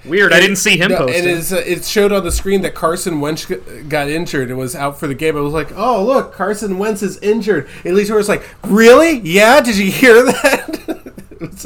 Weird. 0.04 0.32
I 0.32 0.40
didn't 0.40 0.56
see 0.56 0.76
him 0.76 0.90
No, 0.90 0.98
post 0.98 1.14
And 1.14 1.26
it. 1.26 1.38
it's, 1.38 1.52
uh, 1.52 1.62
it 1.64 1.84
showed 1.84 2.12
on 2.12 2.24
the 2.24 2.32
screen 2.32 2.62
that 2.62 2.74
Carson 2.74 3.20
Wentz 3.20 3.46
got 3.88 4.08
injured 4.08 4.50
and 4.50 4.58
was 4.58 4.74
out 4.74 4.98
for 4.98 5.06
the 5.06 5.14
game. 5.14 5.36
I 5.36 5.40
was 5.40 5.52
like, 5.52 5.70
"Oh, 5.76 6.04
look, 6.04 6.32
Carson 6.34 6.78
Wentz 6.78 7.02
is 7.02 7.18
injured." 7.18 7.68
At 7.84 7.94
least 7.94 8.10
we 8.10 8.16
was 8.16 8.28
like, 8.28 8.42
"Really? 8.64 9.18
Yeah? 9.20 9.60
Did 9.60 9.76
you 9.78 9.90
hear 9.90 10.22
that?" 10.24 10.80
It 11.42 11.56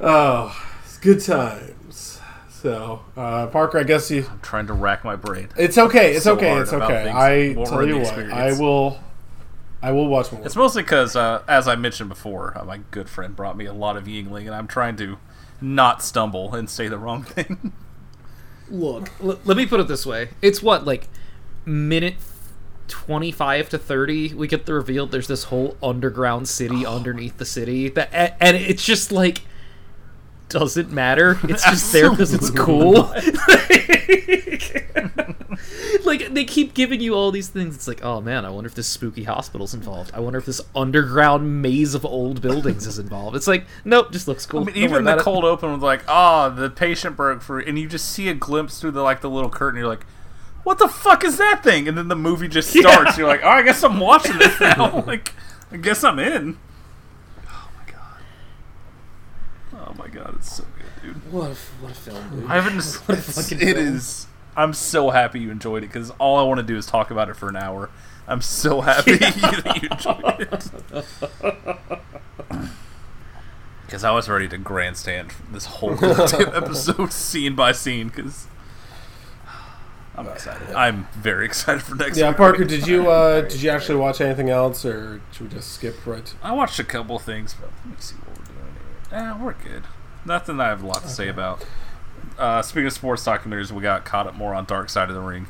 oh, 0.00 0.68
it's 0.84 0.98
good 0.98 1.20
times. 1.20 2.20
So, 2.50 3.00
uh, 3.16 3.46
Parker, 3.48 3.78
I 3.78 3.82
guess 3.82 4.10
you. 4.10 4.26
I'm 4.30 4.40
trying 4.40 4.66
to 4.68 4.72
rack 4.72 5.04
my 5.04 5.16
brain. 5.16 5.48
It's 5.56 5.76
okay. 5.78 6.14
It's 6.14 6.24
So 6.24 6.34
okay. 6.36 6.56
It's 6.58 6.72
okay. 6.72 7.04
things 7.04 7.16
I 7.16 7.52
more 7.56 7.66
tell 7.66 7.86
you 7.86 7.98
what. 7.98 8.18
I 8.30 8.52
will. 8.52 9.00
I 9.82 9.90
will 9.90 10.06
watch 10.06 10.30
more. 10.30 10.44
It's 10.44 10.56
mostly 10.56 10.82
because, 10.82 11.16
uh, 11.16 11.42
as 11.48 11.66
I 11.66 11.74
mentioned 11.74 12.08
before, 12.08 12.56
uh, 12.56 12.64
my 12.64 12.80
good 12.92 13.08
friend 13.08 13.34
brought 13.34 13.56
me 13.56 13.66
a 13.66 13.72
lot 13.72 13.96
of 13.96 14.04
Yuengling, 14.04 14.46
and 14.46 14.54
I'm 14.54 14.68
trying 14.68 14.96
to 14.96 15.18
not 15.60 16.02
stumble 16.02 16.54
and 16.54 16.70
say 16.70 16.88
the 16.88 16.98
wrong 16.98 17.22
thing. 17.24 17.72
Look, 18.70 19.10
l- 19.22 19.40
let 19.44 19.56
me 19.56 19.66
put 19.66 19.80
it 19.80 19.88
this 19.88 20.06
way. 20.06 20.30
It's 20.40 20.62
what 20.62 20.84
like 20.84 21.08
minute 21.64 22.14
25 22.88 23.68
to 23.68 23.78
30 23.78 24.34
we 24.34 24.48
get 24.48 24.66
the 24.66 24.74
reveal 24.74 25.06
there's 25.06 25.28
this 25.28 25.44
whole 25.44 25.76
underground 25.80 26.48
city 26.48 26.84
underneath 26.84 27.38
the 27.38 27.44
city 27.44 27.88
that 27.88 28.36
and 28.40 28.56
it's 28.56 28.84
just 28.84 29.12
like 29.12 29.42
doesn't 30.52 30.90
matter. 30.90 31.38
It's 31.44 31.64
just 31.64 31.92
there 31.92 32.10
because 32.10 32.34
it's 32.34 32.50
cool. 32.50 33.12
like 36.04 36.32
they 36.34 36.44
keep 36.44 36.74
giving 36.74 37.00
you 37.00 37.14
all 37.14 37.30
these 37.30 37.48
things. 37.48 37.74
It's 37.74 37.88
like, 37.88 38.04
oh 38.04 38.20
man, 38.20 38.44
I 38.44 38.50
wonder 38.50 38.68
if 38.68 38.74
this 38.74 38.86
spooky 38.86 39.24
hospital's 39.24 39.74
involved. 39.74 40.10
I 40.14 40.20
wonder 40.20 40.38
if 40.38 40.46
this 40.46 40.60
underground 40.74 41.62
maze 41.62 41.94
of 41.94 42.04
old 42.04 42.42
buildings 42.42 42.86
is 42.86 42.98
involved. 42.98 43.36
It's 43.36 43.46
like, 43.46 43.66
nope, 43.84 44.12
just 44.12 44.28
looks 44.28 44.46
cool. 44.46 44.62
I 44.62 44.64
mean, 44.64 44.76
even 44.76 44.92
the 44.92 44.98
about 45.12 45.18
it. 45.20 45.22
cold 45.22 45.44
open 45.44 45.72
was 45.72 45.82
like, 45.82 46.02
"Ah, 46.08 46.48
the 46.48 46.70
patient 46.70 47.16
broke 47.16 47.42
for," 47.42 47.58
and 47.58 47.78
you 47.78 47.88
just 47.88 48.10
see 48.10 48.28
a 48.28 48.34
glimpse 48.34 48.80
through 48.80 48.92
the 48.92 49.02
like 49.02 49.20
the 49.20 49.30
little 49.30 49.50
curtain. 49.50 49.78
You're 49.78 49.88
like, 49.88 50.04
"What 50.64 50.78
the 50.78 50.88
fuck 50.88 51.24
is 51.24 51.38
that 51.38 51.62
thing?" 51.62 51.88
And 51.88 51.96
then 51.96 52.08
the 52.08 52.16
movie 52.16 52.48
just 52.48 52.70
starts. 52.78 53.18
You're 53.18 53.28
like, 53.28 53.42
"Oh, 53.42 53.48
I 53.48 53.62
guess 53.62 53.82
I'm 53.82 54.00
watching 54.00 54.38
this 54.38 54.58
now." 54.60 55.00
like, 55.06 55.32
I 55.70 55.76
guess 55.76 56.04
I'm 56.04 56.18
in. 56.18 56.58
Oh 57.48 57.70
my 57.78 57.92
god. 57.92 58.20
Oh 59.92 59.98
my 59.98 60.08
god, 60.08 60.34
it's 60.36 60.56
so 60.56 60.64
good, 61.02 61.14
dude. 61.14 61.32
What 61.32 61.50
a, 61.50 61.54
what 61.82 61.92
a 61.92 61.94
film, 61.94 62.40
dude. 62.40 62.50
I 62.50 62.54
haven't. 62.54 62.74
Just, 62.74 62.96
What 63.08 63.18
a 63.18 63.20
it's- 63.20 63.42
fucking 63.50 63.66
it 63.68 63.74
film. 63.76 63.86
is. 63.96 64.26
I'm 64.56 64.72
so 64.74 65.10
happy 65.10 65.40
you 65.40 65.50
enjoyed 65.50 65.82
it 65.82 65.86
because 65.88 66.10
all 66.12 66.38
I 66.38 66.42
want 66.42 66.58
to 66.60 66.66
do 66.66 66.76
is 66.76 66.84
talk 66.86 67.10
about 67.10 67.28
it 67.30 67.36
for 67.36 67.48
an 67.48 67.56
hour. 67.56 67.88
I'm 68.28 68.40
so 68.42 68.80
happy 68.82 69.16
that 69.16 69.82
you 69.82 69.88
enjoyed 69.90 70.48
it. 71.42 72.68
Because 73.86 74.04
I 74.04 74.10
was 74.12 74.26
ready 74.26 74.48
to 74.48 74.56
grandstand 74.56 75.34
this 75.52 75.66
whole 75.66 75.92
episode, 76.02 77.12
scene 77.12 77.54
by 77.54 77.72
scene. 77.72 78.08
Because 78.08 78.46
I'm 80.16 80.26
excited. 80.28 80.74
I'm 80.74 81.08
very 81.12 81.44
excited 81.44 81.82
for 81.82 81.94
next. 81.94 82.16
yeah, 82.16 82.28
week. 82.28 82.38
Parker, 82.38 82.64
did 82.64 82.86
you 82.86 83.10
uh, 83.10 83.42
did 83.42 83.60
you 83.60 83.68
actually 83.68 83.96
watch 83.98 84.22
anything 84.22 84.48
else, 84.48 84.86
or 84.86 85.20
should 85.32 85.48
we 85.50 85.54
just 85.56 85.72
skip 85.72 86.06
right? 86.06 86.34
I 86.42 86.52
watched 86.52 86.78
a 86.78 86.84
couple 86.84 87.18
things, 87.18 87.52
but 87.54 87.68
let 87.84 87.90
me 87.90 87.96
see 87.98 88.14
what 88.16 88.28
we're 88.28 88.44
doing 88.46 88.72
here. 88.72 88.82
Eh, 89.12 89.36
we're 89.38 89.52
good. 89.54 89.84
Nothing 90.24 90.60
I 90.60 90.68
have 90.68 90.82
a 90.82 90.86
lot 90.86 91.02
to 91.02 91.08
say 91.08 91.28
about. 91.28 91.64
Uh, 92.38 92.62
speaking 92.62 92.86
of 92.86 92.92
sports 92.92 93.24
documentaries, 93.24 93.70
we 93.70 93.82
got 93.82 94.04
caught 94.04 94.26
up 94.26 94.34
more 94.34 94.54
on 94.54 94.64
Dark 94.64 94.88
Side 94.88 95.08
of 95.08 95.14
the 95.14 95.20
Ring. 95.20 95.46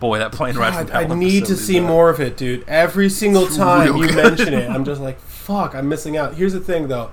Boy, 0.00 0.18
that 0.18 0.32
plane 0.32 0.56
ride 0.56 0.74
from 0.74 0.86
God, 0.88 1.10
I 1.10 1.14
need 1.14 1.46
to 1.46 1.56
see 1.56 1.80
more 1.80 2.10
of 2.10 2.20
it, 2.20 2.36
dude. 2.36 2.64
Every 2.68 3.08
single 3.08 3.46
time 3.46 3.96
you 3.96 4.12
mention 4.14 4.52
it, 4.52 4.68
I'm 4.68 4.84
just 4.86 5.00
like, 5.00 5.18
fuck, 5.20 5.74
I'm 5.74 5.88
missing 5.88 6.16
out. 6.16 6.34
Here's 6.34 6.52
the 6.52 6.60
thing, 6.60 6.88
though. 6.88 7.10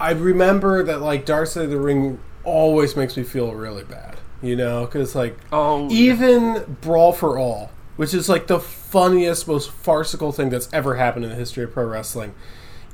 I 0.00 0.12
remember 0.12 0.82
that 0.82 1.00
like 1.00 1.24
Dark 1.24 1.46
Side 1.46 1.64
of 1.64 1.70
the 1.70 1.78
Ring 1.78 2.18
always 2.42 2.96
makes 2.96 3.16
me 3.16 3.22
feel 3.22 3.52
really 3.54 3.84
bad, 3.84 4.16
you 4.42 4.56
know, 4.56 4.86
because 4.86 5.14
like 5.14 5.38
Oh, 5.52 5.88
even 5.90 6.78
Brawl 6.80 7.12
for 7.12 7.38
All, 7.38 7.70
which 7.96 8.14
is 8.14 8.28
like 8.28 8.46
the 8.46 8.58
funniest, 8.58 9.46
most 9.46 9.70
farcical 9.70 10.32
thing 10.32 10.48
that's 10.48 10.70
ever 10.72 10.96
happened 10.96 11.26
in 11.26 11.30
the 11.30 11.36
history 11.36 11.64
of 11.64 11.72
pro 11.72 11.84
wrestling. 11.84 12.34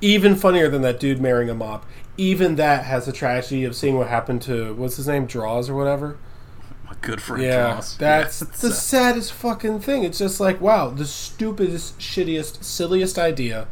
Even 0.01 0.37
funnier 0.37 0.69
than 0.69 0.83
that 0.83 1.01
dude 1.01 1.21
marrying 1.21 1.51
a 1.51 1.55
mop. 1.55 1.87
Even 2.19 2.57
that 2.57 2.85
has 2.85 3.07
the 3.07 3.13
tragedy 3.13 3.65
of 3.65 3.77
seeing 3.77 3.97
what 3.97 4.09
happened 4.09 4.43
to 4.43 4.75
what's 4.75 4.97
his 4.97 5.09
name, 5.09 5.27
Droz 5.27 5.69
or 5.69 5.75
whatever. 5.75 6.17
my 6.85 6.95
good 7.01 7.21
friend. 7.21 7.43
Yeah, 7.43 7.75
Ross. 7.75 7.97
that's 7.97 8.43
Yeah, 8.43 8.49
the 8.61 8.71
saddest 8.73 9.33
fucking 9.33 9.81
thing. 9.81 10.05
It's 10.05 10.19
just 10.19 10.41
like, 10.41 10.61
wow, 10.61 10.91
the 10.91 11.05
stupidest, 11.07 11.99
shittiest, 11.99 12.63
silliest 12.65 13.19
idea 13.19 13.69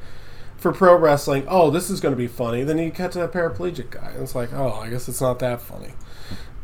for 0.57 0.73
pro 0.73 0.97
wrestling. 0.97 1.45
Oh, 1.49 1.71
this 1.71 1.91
is 1.91 2.01
going 2.01 2.13
to 2.13 2.19
be 2.19 2.27
funny. 2.27 2.63
Then 2.65 2.79
you 2.79 2.91
cut 2.91 3.13
to 3.13 3.19
that 3.21 3.33
paraplegic 3.33 3.91
guy, 3.91 4.11
and 4.13 4.23
it's 4.23 4.35
like, 4.35 4.53
oh, 4.53 4.73
I 4.75 4.89
guess 4.91 5.09
it's 5.09 5.21
not 5.21 5.39
that 5.41 5.61
funny. 5.63 5.93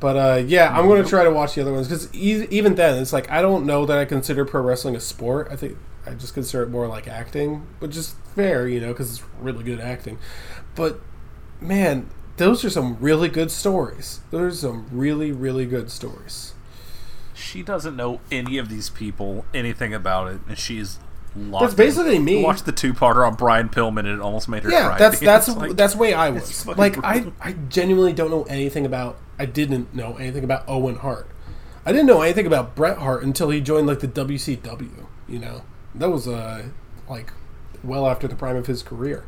But 0.01 0.17
uh, 0.17 0.43
yeah, 0.47 0.77
I'm 0.77 0.87
going 0.87 1.03
to 1.03 1.09
try 1.09 1.25
to 1.25 1.31
watch 1.31 1.55
the 1.55 1.61
other 1.61 1.73
ones 1.75 1.87
because 1.87 2.15
e- 2.15 2.47
even 2.51 2.75
then, 2.75 3.01
it's 3.01 3.13
like 3.13 3.31
I 3.31 3.43
don't 3.43 3.67
know 3.67 3.85
that 3.87 3.99
I 3.99 4.07
consider 4.07 4.45
pro 4.47 4.63
wrestling 4.63 4.97
a 4.97 5.01
sport. 5.01 5.49
I 5.51 5.57
think 5.57 5.77
I 6.07 6.15
just 6.15 6.35
consider 6.35 6.63
it 6.63 6.71
more 6.71 6.87
like 6.87 7.07
acting, 7.09 7.67
which 7.79 7.97
is 7.97 8.15
fair, 8.35 8.67
you 8.69 8.81
know, 8.81 8.89
because 8.89 9.11
it's 9.11 9.23
really 9.41 9.63
good 9.65 9.81
acting. 9.81 10.19
But 10.75 11.01
man, 11.61 12.09
those 12.37 12.65
are 12.65 12.71
some 12.71 12.97
really 13.01 13.29
good 13.29 13.51
stories. 13.51 14.21
Those 14.31 14.55
are 14.55 14.57
some 14.57 14.87
really, 14.91 15.31
really 15.33 15.67
good 15.67 15.91
stories. 15.91 16.55
she 17.35 17.63
doesn't 17.63 17.97
know 17.97 18.21
any 18.31 18.59
of 18.59 18.69
these 18.69 18.91
people, 18.91 19.45
anything 19.55 19.95
about 19.95 20.31
it, 20.33 20.41
and 20.49 20.59
she's 20.59 20.99
locked 21.37 21.63
That's 21.63 21.75
basically 21.75 22.17
in. 22.17 22.25
me. 22.25 22.43
Watched 22.43 22.67
the 22.67 22.73
two-parter 22.73 23.27
on 23.27 23.35
Brian 23.35 23.69
Pillman, 23.69 24.01
and 24.01 24.09
it 24.09 24.21
almost 24.21 24.49
made 24.49 24.63
her 24.65 24.71
Yeah, 24.71 24.89
cry. 24.89 24.99
that's 24.99 25.21
that's 25.31 25.49
like- 25.49 25.77
that's 25.77 25.93
the 25.95 25.99
way 25.99 26.13
I 26.15 26.31
was. 26.31 26.67
Like 26.67 27.03
I. 27.05 27.33
I 27.41 27.53
genuinely 27.69 28.13
don't 28.13 28.31
know 28.31 28.43
anything 28.45 28.85
about. 28.87 29.19
I 29.39 29.47
didn't 29.47 29.95
know 29.95 30.17
anything 30.17 30.45
about 30.45 30.65
Owen 30.69 30.97
Hart. 30.97 31.29
I 31.87 31.93
didn't 31.93 32.07
know 32.09 32.21
anything 32.21 32.47
about 32.47 32.75
Bret 32.77 32.99
Hart 32.99 33.23
until 33.23 33.49
he 33.51 33.61
joined 33.63 33.87
like 33.87 34.01
the 34.01 34.09
WCW. 34.09 35.07
You 35.29 35.39
know, 35.39 35.63
that 35.95 36.11
was 36.11 36.27
uh 36.29 36.65
like 37.09 37.33
well 37.83 38.07
after 38.07 38.29
the 38.29 38.35
prime 38.37 38.57
of 38.57 38.67
his 38.67 38.83
career, 38.83 39.25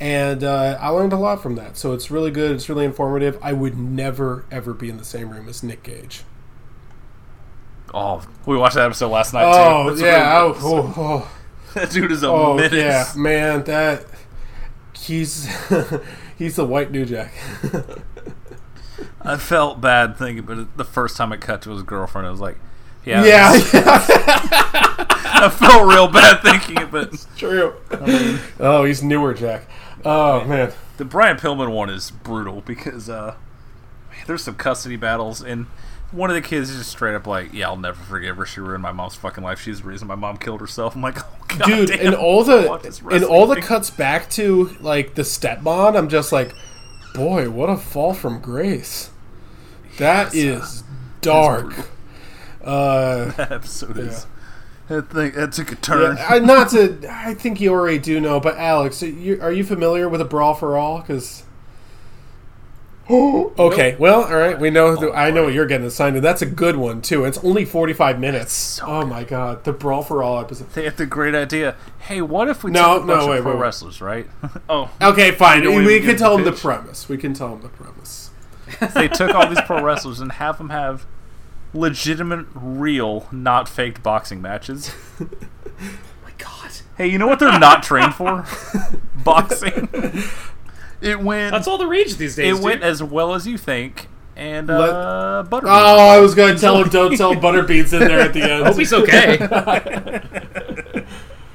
and 0.00 0.44
uh, 0.44 0.78
I 0.80 0.88
learned 0.90 1.12
a 1.12 1.16
lot 1.18 1.42
from 1.42 1.54
that. 1.56 1.76
So 1.76 1.92
it's 1.92 2.10
really 2.10 2.30
good. 2.30 2.52
It's 2.52 2.68
really 2.68 2.84
informative. 2.84 3.38
I 3.42 3.52
would 3.52 3.78
never 3.78 4.44
ever 4.50 4.74
be 4.74 4.88
in 4.90 4.96
the 4.98 5.04
same 5.04 5.30
room 5.30 5.48
as 5.48 5.62
Nick 5.62 5.82
Gage. 5.82 6.24
Oh, 7.94 8.22
we 8.44 8.56
watched 8.56 8.74
that 8.74 8.84
episode 8.84 9.08
last 9.08 9.32
night 9.32 9.44
Oh 9.46 9.94
too. 9.94 10.02
Yeah, 10.04 10.40
really 10.42 10.50
oh, 10.50 10.52
good 10.54 10.62
oh, 10.64 10.92
oh. 10.96 11.30
that 11.74 11.90
dude 11.90 12.12
is 12.12 12.22
a 12.22 12.28
Oh 12.28 12.54
menace. 12.56 12.72
yeah, 12.74 13.06
man, 13.16 13.64
that 13.64 14.04
he's 14.94 15.48
he's 16.38 16.56
the 16.56 16.66
white 16.66 16.90
New 16.90 17.04
Jack. 17.06 17.32
I 19.22 19.36
felt 19.36 19.80
bad 19.80 20.16
thinking, 20.16 20.44
but 20.44 20.76
the 20.76 20.84
first 20.84 21.16
time 21.16 21.32
it 21.32 21.40
cut 21.40 21.62
to 21.62 21.70
his 21.70 21.82
girlfriend, 21.82 22.26
I 22.26 22.30
was 22.30 22.40
like, 22.40 22.58
yeah, 23.04 23.24
yeah, 23.24 25.04
I 25.24 25.48
felt 25.48 25.88
real 25.88 26.08
bad 26.08 26.42
thinking 26.42 26.82
it, 26.82 26.90
but 26.90 27.26
true. 27.36 27.74
oh, 28.60 28.84
he's 28.84 29.02
newer 29.02 29.34
Jack. 29.34 29.68
Oh 30.04 30.44
man, 30.44 30.72
the 30.96 31.04
Brian 31.04 31.36
Pillman 31.36 31.72
one 31.72 31.90
is 31.90 32.10
brutal 32.10 32.60
because 32.60 33.08
uh, 33.08 33.34
man, 34.10 34.20
there's 34.26 34.44
some 34.44 34.54
custody 34.54 34.96
battles, 34.96 35.42
and 35.42 35.66
one 36.10 36.30
of 36.30 36.34
the 36.34 36.42
kids 36.42 36.70
is 36.70 36.78
just 36.78 36.90
straight 36.90 37.14
up 37.14 37.26
like, 37.26 37.52
"Yeah, 37.52 37.68
I'll 37.68 37.76
never 37.76 38.02
forgive 38.02 38.36
her. 38.36 38.46
She 38.46 38.60
ruined 38.60 38.82
my 38.82 38.92
mom's 38.92 39.16
fucking 39.16 39.44
life. 39.44 39.60
She's 39.60 39.80
the 39.80 39.88
reason 39.88 40.08
my 40.08 40.14
mom 40.14 40.36
killed 40.36 40.60
herself." 40.60 40.94
I'm 40.94 41.02
like, 41.02 41.18
"Oh 41.24 41.44
god, 41.48 41.66
dude, 41.66 41.88
damn, 41.88 42.06
and 42.06 42.14
all 42.14 42.44
the 42.44 42.72
and 43.10 43.24
all 43.24 43.46
the 43.46 43.60
cuts 43.60 43.90
back 43.90 44.30
to 44.30 44.76
like 44.80 45.14
the 45.14 45.22
stepmom, 45.22 45.96
I'm 45.96 46.08
just 46.08 46.32
like, 46.32 46.54
boy, 47.14 47.50
what 47.50 47.68
a 47.68 47.76
fall 47.76 48.14
from 48.14 48.40
grace. 48.40 49.10
That 49.98 50.34
is 50.34 50.84
dark. 51.20 51.74
Uh, 52.62 53.30
that 53.36 53.52
episode 53.52 53.98
is. 53.98 54.26
That 54.88 55.10
thing 55.10 55.32
that 55.32 55.52
took 55.52 55.70
a 55.72 55.74
turn. 55.76 56.16
yeah, 56.16 56.26
I, 56.30 56.38
not 56.38 56.70
to. 56.70 56.98
I 57.10 57.34
think 57.34 57.60
you 57.60 57.72
already 57.72 57.98
do 57.98 58.20
know, 58.20 58.40
but 58.40 58.56
Alex, 58.56 59.02
are 59.02 59.06
you, 59.08 59.40
are 59.42 59.52
you 59.52 59.62
familiar 59.64 60.08
with 60.08 60.20
a 60.20 60.24
brawl 60.24 60.54
for 60.54 60.78
all? 60.78 61.00
Because 61.00 61.42
okay, 63.10 63.96
well, 63.98 64.24
all 64.24 64.36
right, 64.36 64.58
we 64.58 64.68
know. 64.70 64.94
the, 64.96 65.10
oh, 65.10 65.14
I 65.14 65.30
know 65.30 65.44
what 65.44 65.54
you're 65.54 65.66
getting 65.66 65.86
assigned, 65.86 66.16
and 66.16 66.24
that's 66.24 66.42
a 66.42 66.46
good 66.46 66.76
one 66.76 67.00
too. 67.00 67.24
It's 67.24 67.38
only 67.38 67.64
45 67.64 68.18
minutes. 68.20 68.80
oh 68.82 69.06
my 69.06 69.24
god, 69.24 69.64
the 69.64 69.72
brawl 69.72 70.02
for 70.02 70.22
all 70.22 70.38
episode. 70.40 70.70
They 70.74 70.84
had 70.84 70.96
the 70.98 71.06
great 71.06 71.34
idea. 71.34 71.76
Hey, 72.00 72.20
what 72.20 72.48
if 72.48 72.62
we 72.64 72.70
No, 72.70 72.94
took 72.96 73.04
a 73.04 73.06
no, 73.06 73.16
bunch 73.16 73.28
wait, 73.30 73.36
of 73.38 73.42
pro 73.44 73.52
wait, 73.52 73.58
wait. 73.58 73.62
wrestlers, 73.64 74.00
right? 74.02 74.26
oh, 74.68 74.90
Okay, 75.00 75.30
fine. 75.32 75.62
You 75.62 75.70
don't 75.70 75.84
We, 75.86 76.00
can 76.00 76.16
tell 76.16 76.36
the 76.36 76.44
them 76.44 76.54
the 76.54 76.60
premise. 76.60 77.08
We 77.08 77.16
can 77.16 77.32
tell 77.32 77.48
them 77.56 77.62
the 77.62 77.68
premise. 77.68 78.30
they 78.94 79.08
took 79.08 79.34
all 79.34 79.48
these 79.48 79.60
pro 79.62 79.82
wrestlers 79.82 80.20
and 80.20 80.32
have 80.32 80.58
them 80.58 80.68
have 80.68 81.06
legitimate, 81.72 82.46
real, 82.54 83.26
not 83.30 83.68
faked 83.68 84.02
boxing 84.02 84.40
matches. 84.42 84.92
my 85.20 86.30
God. 86.38 86.70
Hey, 86.96 87.08
you 87.08 87.18
know 87.18 87.26
what 87.26 87.38
they're 87.38 87.58
not 87.58 87.82
trained 87.82 88.14
for? 88.14 88.46
boxing. 89.24 89.88
It 91.00 91.20
went. 91.20 91.52
That's 91.52 91.68
all 91.68 91.78
the 91.78 91.86
rage 91.86 92.16
these 92.16 92.36
days. 92.36 92.48
it 92.52 92.54
dude. 92.56 92.64
went 92.64 92.82
as 92.82 93.02
well 93.02 93.34
as 93.34 93.46
you 93.46 93.56
think, 93.56 94.08
and 94.36 94.68
Let- 94.68 94.90
uh, 94.90 95.44
Butterbean. 95.48 95.64
Oh, 95.66 96.08
I 96.08 96.18
was 96.18 96.34
going 96.34 96.54
to 96.54 96.60
tell 96.60 96.82
him 96.82 96.88
don't 96.88 97.16
tell 97.16 97.34
Butterbean's 97.34 97.92
in 97.92 98.00
there 98.00 98.20
at 98.20 98.32
the 98.32 98.42
end. 98.42 98.66
Hope 98.66 98.76
he's 98.76 98.92
okay. 98.92 99.38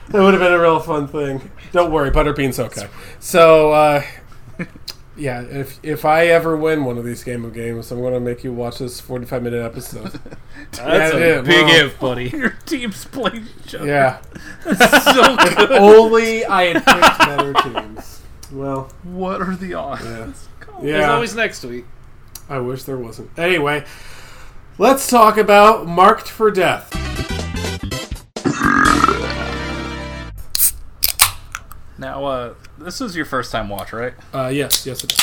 That 0.09 0.21
would 0.21 0.35
have 0.35 0.41
been 0.43 0.53
a 0.53 0.59
real 0.59 0.79
fun 0.79 1.07
thing. 1.07 1.49
Don't 1.71 1.91
worry, 1.91 2.11
Butterbean's 2.11 2.59
okay. 2.59 2.87
So, 3.19 3.71
uh, 3.71 4.03
yeah, 5.15 5.41
if 5.41 5.79
if 5.83 6.05
I 6.05 6.27
ever 6.27 6.55
win 6.57 6.85
one 6.85 6.97
of 6.97 7.05
these 7.05 7.23
game 7.23 7.45
of 7.45 7.53
games, 7.53 7.91
I'm 7.91 7.99
going 8.01 8.13
to 8.13 8.19
make 8.19 8.43
you 8.43 8.51
watch 8.53 8.79
this 8.79 8.99
45 8.99 9.43
minute 9.43 9.63
episode. 9.63 10.19
That's 10.71 11.13
Yeah, 11.13 11.17
a 11.17 11.19
yeah, 11.35 11.41
big 11.41 11.65
well- 11.65 11.85
if, 11.85 11.99
buddy. 11.99 12.29
Your 12.29 12.51
teams 12.65 13.05
played 13.05 13.43
each 13.65 13.75
other. 13.75 13.85
Yeah, 13.87 14.21
So 14.63 15.37
good. 15.67 15.71
only 15.73 16.45
I 16.45 16.73
had 16.73 16.85
picked 16.85 17.19
better 17.19 17.53
teams. 17.53 18.21
Well, 18.51 18.91
What 19.03 19.41
are 19.41 19.55
the 19.55 19.73
odds? 19.73 20.03
yeah, 20.03 20.31
There's 20.81 21.01
yeah. 21.01 21.13
always 21.13 21.35
next 21.35 21.63
week. 21.63 21.85
I 22.49 22.59
wish 22.59 22.83
there 22.83 22.97
wasn't. 22.97 23.29
Anyway, 23.37 23.85
let's 24.77 25.07
talk 25.09 25.37
about 25.37 25.87
Marked 25.87 26.27
for 26.27 26.51
Death. 26.51 26.89
Now, 32.03 32.25
uh, 32.25 32.53
this 32.77 32.99
was 32.99 33.15
your 33.15 33.23
first 33.23 33.49
time 33.49 33.69
watch, 33.69 33.93
right? 33.93 34.13
Uh, 34.33 34.49
yes, 34.53 34.85
yes, 34.85 35.05
it 35.05 35.13
is. 35.13 35.19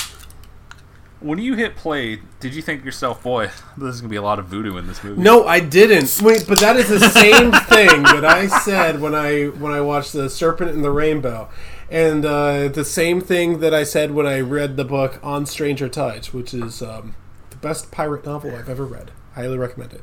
When 1.20 1.39
you 1.39 1.55
hit 1.55 1.77
play, 1.77 2.23
did 2.40 2.55
you 2.55 2.62
think 2.62 2.81
to 2.81 2.86
yourself, 2.86 3.23
"Boy, 3.23 3.51
this 3.77 3.94
is 3.97 4.01
gonna 4.01 4.09
be 4.09 4.16
a 4.16 4.23
lot 4.23 4.39
of 4.39 4.47
voodoo 4.47 4.78
in 4.78 4.86
this 4.86 5.05
movie"? 5.05 5.20
No, 5.20 5.47
I 5.47 5.61
didn't. 5.61 6.19
Wait, 6.23 6.47
but 6.48 6.59
that 6.61 6.77
is 6.77 6.89
the 6.89 6.98
same 7.11 7.52
thing 7.69 8.02
that 8.05 8.24
I 8.24 8.47
said 8.47 9.02
when 9.02 9.15
I 9.15 9.48
when 9.48 9.73
I 9.73 9.82
watched 9.82 10.15
the 10.15 10.31
Serpent 10.31 10.70
and 10.70 10.82
the 10.82 10.90
Rainbow, 10.90 11.51
and 11.90 12.24
uh, 12.24 12.69
the 12.69 12.86
same 12.86 13.20
thing 13.20 13.61
that 13.61 13.74
I 13.74 13.85
said 13.85 14.12
when 14.12 14.27
I 14.27 14.40
read 14.40 14.78
the 14.78 14.85
book 14.86 15.20
On 15.23 15.44
Stranger 15.44 15.90
Tides, 15.90 16.32
which 16.32 16.55
is 16.55 16.81
um, 16.81 17.15
the 17.51 17.57
best 17.57 17.90
pirate 17.90 18.24
novel 18.24 18.57
I've 18.57 18.70
ever 18.70 18.86
read. 18.86 19.11
Highly 19.35 19.59
recommend 19.59 19.93
it. 19.93 20.01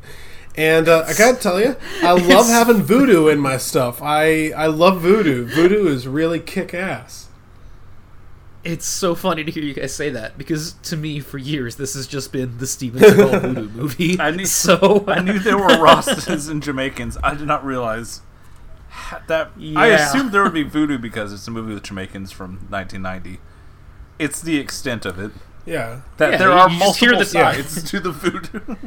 And 0.58 0.90
uh, 0.90 1.06
I 1.08 1.14
gotta 1.14 1.38
tell 1.40 1.62
you, 1.62 1.76
I 2.02 2.12
love 2.34 2.48
having 2.48 2.82
voodoo 2.82 3.28
in 3.28 3.40
my 3.40 3.58
stuff. 3.58 4.02
I 4.02 4.50
I 4.52 4.66
love 4.68 5.02
voodoo. 5.02 5.46
Voodoo 5.46 5.88
is 5.88 6.08
really 6.08 6.40
kick 6.40 6.74
ass. 6.74 7.26
It's 8.64 8.86
so 8.86 9.16
funny 9.16 9.44
to 9.46 9.52
hear 9.52 9.64
you 9.64 9.74
guys 9.74 9.94
say 9.96 10.10
that 10.10 10.38
because 10.38 10.74
to 10.84 10.98
me, 10.98 11.20
for 11.22 11.38
years, 11.38 11.76
this 11.78 11.94
has 11.94 12.06
just 12.08 12.34
been 12.34 12.58
the 12.58 12.68
Steven 12.68 13.02
Seagal 13.02 13.42
voodoo 13.56 13.70
movie. 13.70 14.20
I 14.20 14.32
knew 14.32 14.46
so 14.46 15.06
I 15.08 15.22
knew 15.22 15.40
there 15.40 15.58
were 15.58 15.68
Rastas 15.68 16.50
and 16.50 16.62
Jamaicans. 16.62 17.18
I 17.24 17.36
did 17.36 17.48
not 17.48 17.64
realize 17.64 18.22
ha- 18.90 19.22
that. 19.28 19.52
I 19.76 19.88
assumed 19.90 20.32
there 20.32 20.44
would 20.44 20.54
be 20.56 20.64
voodoo 20.64 20.98
because 20.98 21.32
it's 21.32 21.48
a 21.48 21.52
movie 21.52 21.74
with 21.76 21.84
Jamaicans 21.84 22.32
from 22.32 22.54
1990. 22.70 23.40
It's 24.20 24.42
the 24.42 24.58
extent 24.58 25.06
of 25.06 25.20
it 25.20 25.32
Yeah. 25.66 26.02
that 26.18 26.32
Yeah, 26.32 26.38
there 26.38 26.50
you- 26.50 26.54
are 26.56 26.70
you 26.70 26.80
multiple 26.80 27.20
the- 27.20 27.32
yeah. 27.38 27.52
sides 27.54 27.84
to 27.92 28.00
the 28.00 28.12
voodoo. 28.12 28.76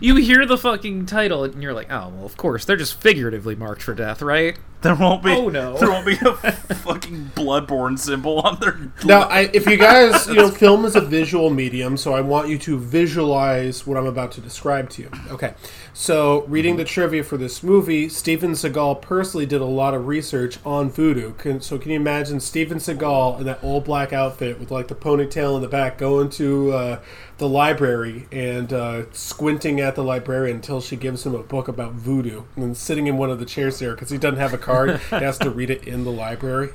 You 0.00 0.16
hear 0.16 0.46
the 0.46 0.58
fucking 0.58 1.06
title 1.06 1.44
and 1.44 1.62
you're 1.62 1.74
like, 1.74 1.90
oh 1.90 2.08
well, 2.08 2.24
of 2.24 2.36
course 2.36 2.64
they're 2.64 2.76
just 2.76 3.00
figuratively 3.00 3.54
marked 3.54 3.82
for 3.82 3.94
death, 3.94 4.22
right? 4.22 4.58
There 4.82 4.94
won't 4.94 5.22
be. 5.22 5.32
Oh, 5.32 5.48
no. 5.48 5.76
There 5.86 5.90
won't 5.90 6.06
be 6.06 6.14
a 6.14 6.34
fucking 6.34 7.32
bloodborne 7.34 7.98
symbol 7.98 8.40
on 8.40 8.60
their. 8.60 8.78
Now, 9.04 9.22
I, 9.22 9.50
if 9.52 9.66
you 9.66 9.76
guys, 9.76 10.26
you 10.26 10.34
know, 10.34 10.50
film 10.50 10.84
is 10.84 10.94
a 10.94 11.00
visual 11.00 11.50
medium, 11.50 11.96
so 11.96 12.14
I 12.14 12.20
want 12.20 12.48
you 12.48 12.58
to 12.58 12.78
visualize 12.78 13.86
what 13.86 13.96
I'm 13.96 14.06
about 14.06 14.32
to 14.32 14.40
describe 14.40 14.88
to 14.90 15.02
you. 15.02 15.10
Okay, 15.30 15.54
so 15.92 16.44
reading 16.46 16.76
the 16.76 16.84
trivia 16.84 17.24
for 17.24 17.36
this 17.36 17.62
movie, 17.62 18.08
Steven 18.08 18.52
Seagal 18.52 19.02
personally 19.02 19.46
did 19.46 19.60
a 19.60 19.66
lot 19.66 19.94
of 19.94 20.06
research 20.06 20.58
on 20.64 20.90
voodoo. 20.90 21.34
Can, 21.34 21.60
so, 21.60 21.78
can 21.78 21.90
you 21.90 21.96
imagine 21.96 22.38
Steven 22.40 22.78
Seagal 22.78 23.40
in 23.40 23.46
that 23.46 23.62
old 23.62 23.84
black 23.84 24.12
outfit 24.12 24.60
with 24.60 24.70
like 24.70 24.88
the 24.88 24.94
ponytail 24.94 25.56
in 25.56 25.62
the 25.62 25.68
back, 25.68 25.98
going 25.98 26.30
to 26.30 26.72
uh, 26.72 27.00
the 27.38 27.48
library 27.48 28.26
and 28.32 28.72
uh, 28.72 29.12
squinting 29.12 29.80
at 29.80 29.94
the 29.94 30.02
librarian 30.02 30.56
until 30.56 30.80
she 30.80 30.96
gives 30.96 31.26
him 31.26 31.34
a 31.34 31.42
book 31.42 31.68
about 31.68 31.92
voodoo, 31.92 32.44
and 32.54 32.64
then 32.64 32.74
sitting 32.74 33.06
in 33.06 33.18
one 33.18 33.30
of 33.30 33.38
the 33.38 33.44
chairs 33.44 33.78
there 33.78 33.94
because 33.94 34.10
he 34.10 34.16
doesn't 34.18 34.38
have 34.38 34.54
a 34.54 34.58
card, 34.58 34.98
he 35.10 35.16
has 35.16 35.38
to 35.38 35.50
read 35.50 35.70
it 35.70 35.86
in 35.86 36.04
the 36.04 36.12
library. 36.12 36.70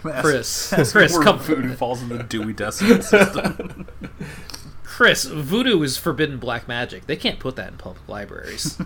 Chris, 0.00 0.70
That's 0.70 0.92
Chris, 0.92 1.12
where 1.14 1.22
come, 1.22 1.38
voodoo 1.38 1.74
falls 1.74 2.02
in 2.02 2.08
the 2.08 2.22
Dewey 2.22 2.52
Decimal 2.52 3.02
System. 3.02 3.86
Chris, 4.82 5.24
voodoo 5.24 5.82
is 5.82 5.96
forbidden 5.96 6.38
black 6.38 6.68
magic. 6.68 7.06
They 7.06 7.16
can't 7.16 7.38
put 7.38 7.56
that 7.56 7.72
in 7.72 7.78
public 7.78 8.06
libraries. 8.08 8.78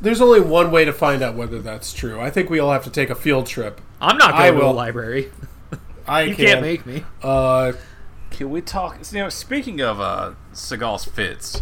There's 0.00 0.20
only 0.20 0.40
one 0.40 0.70
way 0.70 0.84
to 0.84 0.92
find 0.92 1.22
out 1.22 1.34
whether 1.36 1.60
that's 1.60 1.92
true. 1.92 2.20
I 2.20 2.30
think 2.30 2.50
we 2.50 2.58
all 2.58 2.72
have 2.72 2.84
to 2.84 2.90
take 2.90 3.10
a 3.10 3.14
field 3.14 3.46
trip. 3.46 3.80
I'm 4.00 4.16
not 4.16 4.34
I 4.34 4.48
going 4.48 4.54
to 4.54 4.60
will. 4.64 4.72
the 4.72 4.76
library. 4.76 5.30
I 6.06 6.22
You 6.22 6.34
can. 6.34 6.46
can't 6.46 6.60
make 6.62 6.86
me. 6.86 7.04
Uh, 7.22 7.72
Can 8.30 8.50
we 8.50 8.60
talk? 8.60 8.98
You 9.12 9.18
know, 9.24 9.28
speaking 9.28 9.80
of 9.80 10.00
uh, 10.00 10.32
Seagal's 10.52 11.04
fits, 11.04 11.60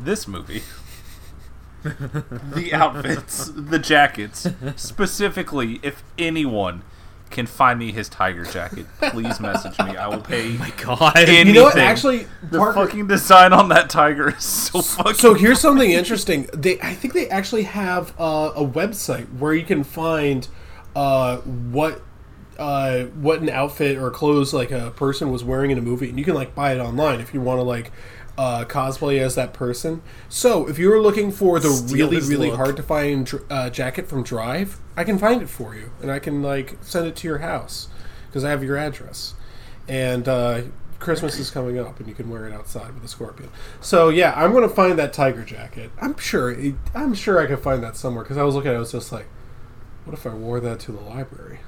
this 0.00 0.26
movie, 0.26 0.62
the 1.82 2.70
outfits, 2.74 3.50
the 3.54 3.78
jackets, 3.78 4.48
specifically, 4.76 5.78
if 5.82 6.02
anyone 6.18 6.82
can 7.28 7.44
find 7.46 7.78
me 7.78 7.90
his 7.92 8.08
tiger 8.08 8.44
jacket, 8.44 8.86
please 9.10 9.40
message 9.40 9.76
me. 9.80 9.96
I 9.96 10.06
will 10.08 10.20
pay. 10.22 10.50
My 10.56 10.70
God. 10.82 11.16
anything. 11.16 11.48
you 11.48 11.52
know 11.54 11.64
what? 11.64 11.76
Actually, 11.78 12.26
the 12.50 12.58
Parker. 12.58 12.86
fucking 12.86 13.06
design 13.08 13.52
on 13.52 13.68
that 13.70 13.90
tiger 13.90 14.30
is 14.30 14.44
so 14.44 14.80
fucking. 14.80 15.14
so 15.14 15.34
here's 15.34 15.60
something 15.68 15.90
interesting. 15.90 16.48
They, 16.54 16.80
I 16.80 16.94
think 16.94 17.14
they 17.14 17.28
actually 17.28 17.64
have 17.64 18.14
uh, 18.18 18.52
a 18.56 18.64
website 18.64 19.26
where 19.38 19.54
you 19.54 19.64
can 19.64 19.84
find 19.84 20.46
uh, 20.94 21.38
what. 21.38 22.02
Uh, 22.58 23.04
what 23.04 23.40
an 23.40 23.48
outfit 23.50 23.98
or 23.98 24.10
clothes 24.10 24.54
like 24.54 24.70
a 24.70 24.90
person 24.92 25.30
was 25.30 25.44
wearing 25.44 25.70
in 25.70 25.78
a 25.78 25.82
movie, 25.82 26.08
and 26.08 26.18
you 26.18 26.24
can 26.24 26.34
like 26.34 26.54
buy 26.54 26.72
it 26.74 26.78
online 26.78 27.20
if 27.20 27.34
you 27.34 27.40
want 27.40 27.58
to 27.58 27.62
like 27.62 27.92
uh, 28.38 28.64
cosplay 28.64 29.18
as 29.18 29.34
that 29.34 29.52
person. 29.52 30.02
So 30.28 30.68
if 30.68 30.78
you 30.78 30.88
were 30.88 31.00
looking 31.00 31.30
for 31.32 31.58
the 31.58 31.68
Steal 31.68 32.08
really 32.08 32.26
really 32.26 32.48
look. 32.50 32.56
hard 32.56 32.76
to 32.76 32.82
find 32.82 33.30
uh, 33.50 33.70
jacket 33.70 34.08
from 34.08 34.22
Drive, 34.22 34.78
I 34.96 35.04
can 35.04 35.18
find 35.18 35.42
it 35.42 35.48
for 35.48 35.74
you, 35.74 35.90
and 36.00 36.10
I 36.10 36.18
can 36.18 36.42
like 36.42 36.76
send 36.82 37.06
it 37.06 37.16
to 37.16 37.28
your 37.28 37.38
house 37.38 37.88
because 38.28 38.44
I 38.44 38.50
have 38.50 38.62
your 38.62 38.76
address. 38.76 39.34
And 39.88 40.28
uh, 40.28 40.62
Christmas 40.98 41.38
is 41.38 41.50
coming 41.50 41.78
up, 41.78 41.98
and 42.00 42.08
you 42.08 42.14
can 42.14 42.28
wear 42.28 42.46
it 42.46 42.52
outside 42.52 42.94
with 42.94 43.04
a 43.04 43.08
scorpion. 43.08 43.50
So 43.80 44.08
yeah, 44.08 44.34
I'm 44.36 44.52
gonna 44.52 44.68
find 44.68 44.98
that 44.98 45.12
tiger 45.12 45.44
jacket. 45.44 45.90
I'm 46.00 46.16
sure. 46.18 46.50
It, 46.50 46.74
I'm 46.94 47.14
sure 47.14 47.40
I 47.40 47.46
can 47.46 47.58
find 47.58 47.82
that 47.82 47.96
somewhere 47.96 48.24
because 48.24 48.36
I 48.36 48.42
was 48.42 48.54
looking 48.54 48.70
at 48.70 48.74
it. 48.74 48.78
I 48.78 48.80
was 48.80 48.92
just 48.92 49.12
like, 49.12 49.26
what 50.04 50.14
if 50.14 50.26
I 50.26 50.34
wore 50.34 50.60
that 50.60 50.80
to 50.80 50.92
the 50.92 51.00
library? 51.00 51.60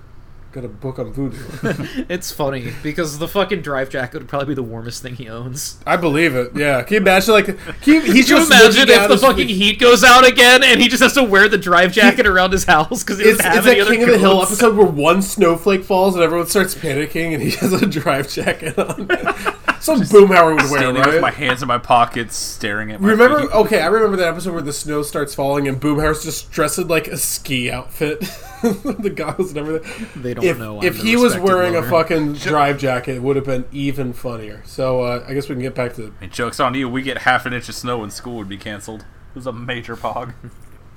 Got 0.50 0.64
a 0.64 0.68
book 0.68 0.98
on 0.98 1.12
voodoo. 1.12 1.36
It's 2.08 2.32
funny 2.32 2.72
because 2.82 3.18
the 3.18 3.28
fucking 3.28 3.60
drive 3.60 3.90
jacket 3.90 4.18
would 4.18 4.28
probably 4.28 4.48
be 4.48 4.54
the 4.54 4.62
warmest 4.62 5.02
thing 5.02 5.14
he 5.16 5.28
owns. 5.28 5.76
I 5.86 5.96
believe 5.96 6.34
it. 6.34 6.52
Yeah. 6.56 6.82
Can 6.82 6.94
you 6.94 7.00
imagine? 7.00 7.34
Like, 7.34 7.44
can 7.46 7.56
you, 7.84 8.00
he's 8.00 8.06
Can 8.06 8.16
you 8.16 8.24
just 8.24 8.50
imagine 8.50 8.88
if 8.88 9.08
the 9.08 9.18
fucking 9.18 9.48
heat 9.48 9.78
goes 9.78 10.02
out 10.02 10.26
again 10.26 10.64
and 10.64 10.80
he 10.80 10.88
just 10.88 11.02
has 11.02 11.12
to 11.14 11.22
wear 11.22 11.50
the 11.50 11.58
drive 11.58 11.92
jacket 11.92 12.26
around 12.26 12.52
his 12.52 12.64
house 12.64 13.04
because 13.04 13.20
It's, 13.20 13.32
it's 13.32 13.42
that 13.42 13.86
King 13.88 14.02
of 14.02 14.08
the 14.08 14.18
Hill 14.18 14.42
episode 14.42 14.74
where 14.74 14.86
one 14.86 15.20
snowflake 15.20 15.84
falls 15.84 16.14
and 16.14 16.24
everyone 16.24 16.46
starts 16.46 16.74
panicking 16.74 17.34
and 17.34 17.42
he 17.42 17.50
has 17.50 17.74
a 17.74 17.86
drive 17.86 18.30
jacket 18.30 18.78
on. 18.78 19.06
Some 19.80 20.00
Boomhauer 20.00 20.54
would 20.54 20.70
wear, 20.70 20.80
Standing 20.80 21.02
right? 21.02 21.12
with 21.14 21.22
my 21.22 21.30
hands 21.30 21.62
in 21.62 21.68
my 21.68 21.78
pockets, 21.78 22.36
staring 22.36 22.90
at 22.90 23.00
my 23.00 23.08
Remember? 23.10 23.40
feet. 23.42 23.50
Okay, 23.52 23.80
I 23.80 23.86
remember 23.86 24.16
that 24.18 24.28
episode 24.28 24.52
where 24.52 24.62
the 24.62 24.72
snow 24.72 25.02
starts 25.02 25.34
falling 25.34 25.68
and 25.68 25.80
Boomhauer's 25.80 26.22
just 26.24 26.50
dressed 26.50 26.78
in 26.78 26.88
like 26.88 27.08
a 27.08 27.16
ski 27.16 27.70
outfit, 27.70 28.20
the 28.62 29.12
goggles 29.14 29.50
and 29.50 29.58
everything. 29.58 30.22
They 30.22 30.34
don't 30.34 30.44
if, 30.44 30.58
know 30.58 30.78
I'm 30.80 30.84
If 30.86 30.96
the 30.96 31.02
he 31.02 31.16
was 31.16 31.34
respected 31.34 31.44
wearing 31.46 31.74
a 31.74 31.80
lover. 31.80 31.90
fucking 31.90 32.32
drive 32.34 32.78
jacket, 32.78 33.16
it 33.16 33.22
would 33.22 33.36
have 33.36 33.44
been 33.44 33.66
even 33.72 34.12
funnier. 34.12 34.62
So 34.64 35.02
uh, 35.02 35.24
I 35.28 35.34
guess 35.34 35.48
we 35.48 35.54
can 35.54 35.62
get 35.62 35.74
back 35.74 35.94
to. 35.94 36.12
I 36.18 36.20
mean, 36.22 36.30
joke's 36.30 36.60
on 36.60 36.74
you. 36.74 36.88
We 36.88 37.02
get 37.02 37.18
half 37.18 37.46
an 37.46 37.52
inch 37.52 37.68
of 37.68 37.74
snow 37.74 38.02
and 38.02 38.12
school 38.12 38.36
would 38.36 38.48
be 38.48 38.58
canceled. 38.58 39.02
It 39.02 39.34
was 39.34 39.46
a 39.46 39.52
major 39.52 39.96
pog. 39.96 40.34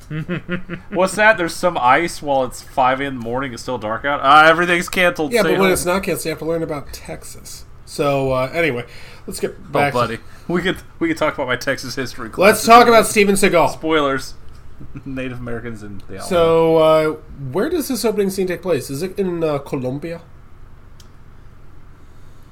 What's 0.90 1.16
that? 1.16 1.38
There's 1.38 1.56
some 1.56 1.78
ice 1.78 2.22
while 2.22 2.44
it's 2.44 2.62
5 2.62 3.00
in 3.02 3.16
the 3.16 3.22
morning. 3.22 3.54
It's 3.54 3.62
still 3.62 3.78
dark 3.78 4.04
out. 4.06 4.20
Ah, 4.24 4.46
everything's 4.46 4.90
canceled. 4.90 5.32
Yeah, 5.32 5.44
but 5.44 5.58
when 5.58 5.72
it's 5.72 5.86
not 5.86 6.04
canceled, 6.04 6.26
you 6.26 6.30
have 6.32 6.40
to 6.40 6.46
learn 6.46 6.64
about 6.64 6.92
Texas. 6.92 7.66
So 7.92 8.32
uh, 8.32 8.50
anyway, 8.54 8.86
let's 9.28 9.42
get 9.42 9.52
Oh, 9.60 9.72
back. 9.74 9.92
to- 9.92 10.00
buddy. 10.00 10.18
We 10.48 10.62
could 10.62 10.78
we 11.00 11.10
could 11.10 11.18
talk 11.18 11.34
about 11.34 11.48
my 11.48 11.58
Texas 11.58 11.96
history 11.96 12.30
class. 12.30 12.48
Let's 12.48 12.66
talk 12.66 12.88
about 12.88 13.06
Steven 13.06 13.36
Seagal. 13.36 13.74
spoilers. 13.74 14.36
Native 15.06 15.40
Americans 15.40 15.84
and 15.84 16.02
the. 16.08 16.22
So, 16.22 16.78
uh, 16.78 17.10
where 17.52 17.70
does 17.70 17.90
this 17.90 18.04
opening 18.06 18.30
scene 18.30 18.48
take 18.48 18.62
place? 18.62 18.90
Is 18.90 19.04
it 19.04 19.20
in 19.20 19.44
uh, 19.44 19.58
Colombia? 19.60 20.22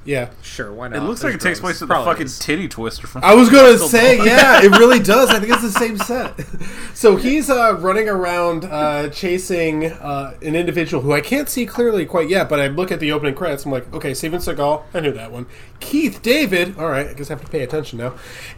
Yeah, 0.10 0.32
Sure, 0.42 0.74
why 0.74 0.88
not? 0.88 0.98
it 0.98 1.02
looks 1.04 1.24
like 1.24 1.36
it 1.36 1.40
There's 1.40 1.58
takes 1.58 1.60
place 1.60 1.76
at 1.84 1.88
the 1.88 1.94
Probably 1.94 2.12
fucking 2.14 2.26
is. 2.26 2.40
titty 2.40 2.68
twister 2.68 3.06
from. 3.06 3.24
I 3.24 3.36
was 3.36 3.48
gonna 3.50 3.76
Still 3.76 3.90
say, 3.90 4.18
going. 4.18 4.28
yeah, 4.30 4.64
it 4.64 4.72
really 4.72 4.98
does. 5.16 5.30
I 5.30 5.40
think 5.40 5.54
it's 5.54 5.62
the 5.62 5.70
same 5.72 5.98
set. 6.00 6.34
So 6.96 7.16
he's 7.16 7.48
uh, 7.48 7.78
running 7.80 8.10
around 8.10 8.66
uh, 8.66 9.10
chasing 9.10 9.86
uh, 9.86 10.34
an 10.42 10.56
individual 10.56 11.04
who 11.04 11.14
I 11.14 11.22
can't 11.22 11.48
see 11.48 11.68
clearly 11.68 12.08
quite 12.08 12.28
yet, 12.28 12.50
but 12.50 12.60
I 12.60 12.68
look 12.68 12.92
at 12.92 13.00
the 13.00 13.12
opening 13.12 13.36
credits. 13.36 13.66
I'm 13.66 13.72
like, 13.72 13.94
okay, 13.94 14.16
Steven 14.16 14.40
Seagal, 14.40 14.84
I 14.96 15.00
knew 15.00 15.12
that 15.12 15.32
one. 15.32 15.46
Keith 15.80 16.24
David, 16.24 16.80
all 16.80 16.90
right, 16.90 17.08
I 17.08 17.14
guess 17.14 17.30
I 17.30 17.34
have 17.36 17.46
to 17.46 17.52
pay 17.52 17.62
attention 17.62 18.00
now. 18.00 18.16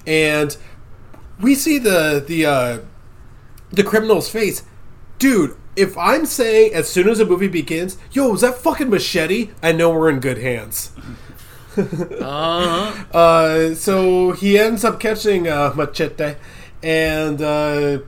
And 0.07 0.55
we 1.41 1.53
see 1.53 1.77
the 1.79 2.23
the 2.25 2.45
uh, 2.45 2.79
the 3.71 3.83
criminal's 3.83 4.29
face, 4.29 4.63
dude. 5.19 5.57
If 5.75 5.97
I'm 5.97 6.25
saying 6.25 6.73
as 6.73 6.89
soon 6.89 7.07
as 7.09 7.19
the 7.19 7.25
movie 7.25 7.47
begins, 7.47 7.97
yo, 8.11 8.33
is 8.33 8.41
that 8.41 8.55
fucking 8.57 8.89
machete? 8.89 9.51
I 9.63 9.71
know 9.71 9.89
we're 9.89 10.09
in 10.09 10.19
good 10.19 10.37
hands. 10.37 10.91
Uh-huh. 11.77 13.05
Uh, 13.13 13.73
so 13.75 14.31
he 14.31 14.57
ends 14.57 14.83
up 14.85 14.99
catching 14.99 15.47
uh, 15.47 15.73
Machete, 15.75 16.35
and 16.81 17.41
uh, 17.41 17.99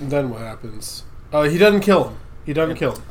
then 0.00 0.30
what 0.30 0.40
happens? 0.40 1.04
Uh, 1.32 1.42
he 1.42 1.58
doesn't 1.58 1.80
kill 1.80 2.08
him. 2.08 2.16
He 2.46 2.52
doesn't 2.52 2.76
kill 2.76 2.92
him. 2.96 3.02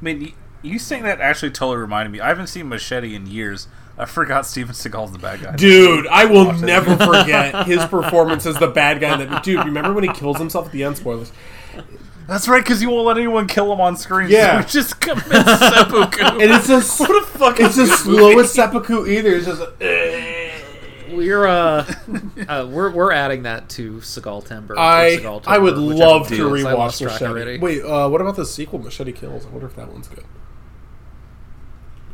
I 0.00 0.04
mean, 0.04 0.20
you, 0.20 0.32
you 0.62 0.78
saying 0.78 1.02
that 1.04 1.20
actually 1.20 1.50
totally 1.50 1.78
reminded 1.78 2.12
me. 2.12 2.20
I 2.20 2.28
haven't 2.28 2.48
seen 2.48 2.68
Machete 2.68 3.14
in 3.14 3.26
years. 3.26 3.68
I 3.96 4.06
forgot 4.06 4.44
Steven 4.46 4.74
Seagal's 4.74 5.12
the 5.12 5.18
bad 5.18 5.40
guy. 5.42 5.54
Dude, 5.54 6.06
I 6.08 6.24
will 6.24 6.52
never 6.52 6.96
forget 6.96 7.66
his 7.66 7.84
performance 7.86 8.44
as 8.46 8.58
the 8.58 8.66
bad 8.66 9.00
guy. 9.00 9.20
in 9.20 9.30
That 9.30 9.44
dude, 9.44 9.64
remember 9.64 9.92
when 9.92 10.04
he 10.04 10.12
kills 10.12 10.38
himself 10.38 10.66
at 10.66 10.72
the 10.72 10.82
end? 10.82 10.96
Spoilers. 10.96 11.30
That's 12.26 12.48
right, 12.48 12.62
because 12.62 12.80
you 12.80 12.90
won't 12.90 13.06
let 13.06 13.18
anyone 13.18 13.46
kill 13.46 13.72
him 13.72 13.80
on 13.80 13.96
screen. 13.96 14.30
Yeah. 14.30 14.60
so 14.60 14.66
he 14.66 14.72
just 14.72 15.00
commits 15.00 15.28
seppuku. 15.58 16.24
And 16.24 16.40
it's 16.50 16.68
a 16.68 16.80
what 17.02 17.22
a 17.22 17.26
fuck. 17.26 17.60
It's 17.60 17.76
the 17.76 17.86
slowest 17.86 18.54
seppuku 18.54 19.06
either. 19.06 19.34
It's 19.34 19.46
just. 19.46 19.62
A, 19.80 20.50
We're 21.12 21.46
uh, 21.46 21.86
uh, 22.48 22.66
we're 22.68 22.90
we're 22.90 23.12
adding 23.12 23.42
that 23.44 23.68
to 23.70 23.98
Seagal 23.98 24.46
Timber. 24.48 24.76
I 24.76 25.18
Seagal 25.20 25.44
I 25.46 25.58
would 25.58 25.76
love 25.78 26.26
to 26.28 26.54
it 26.54 26.58
is. 26.60 26.64
I 26.64 26.72
lost 26.72 27.00
rewatch 27.00 27.02
track 27.04 27.12
Machete. 27.20 27.30
already. 27.30 27.58
Wait, 27.58 27.82
uh, 27.84 28.08
what 28.08 28.20
about 28.20 28.34
the 28.34 28.44
sequel, 28.44 28.80
Machete 28.80 29.12
Kills? 29.12 29.46
I 29.46 29.50
wonder 29.50 29.66
if 29.66 29.76
that 29.76 29.92
one's 29.92 30.08
good. 30.08 30.24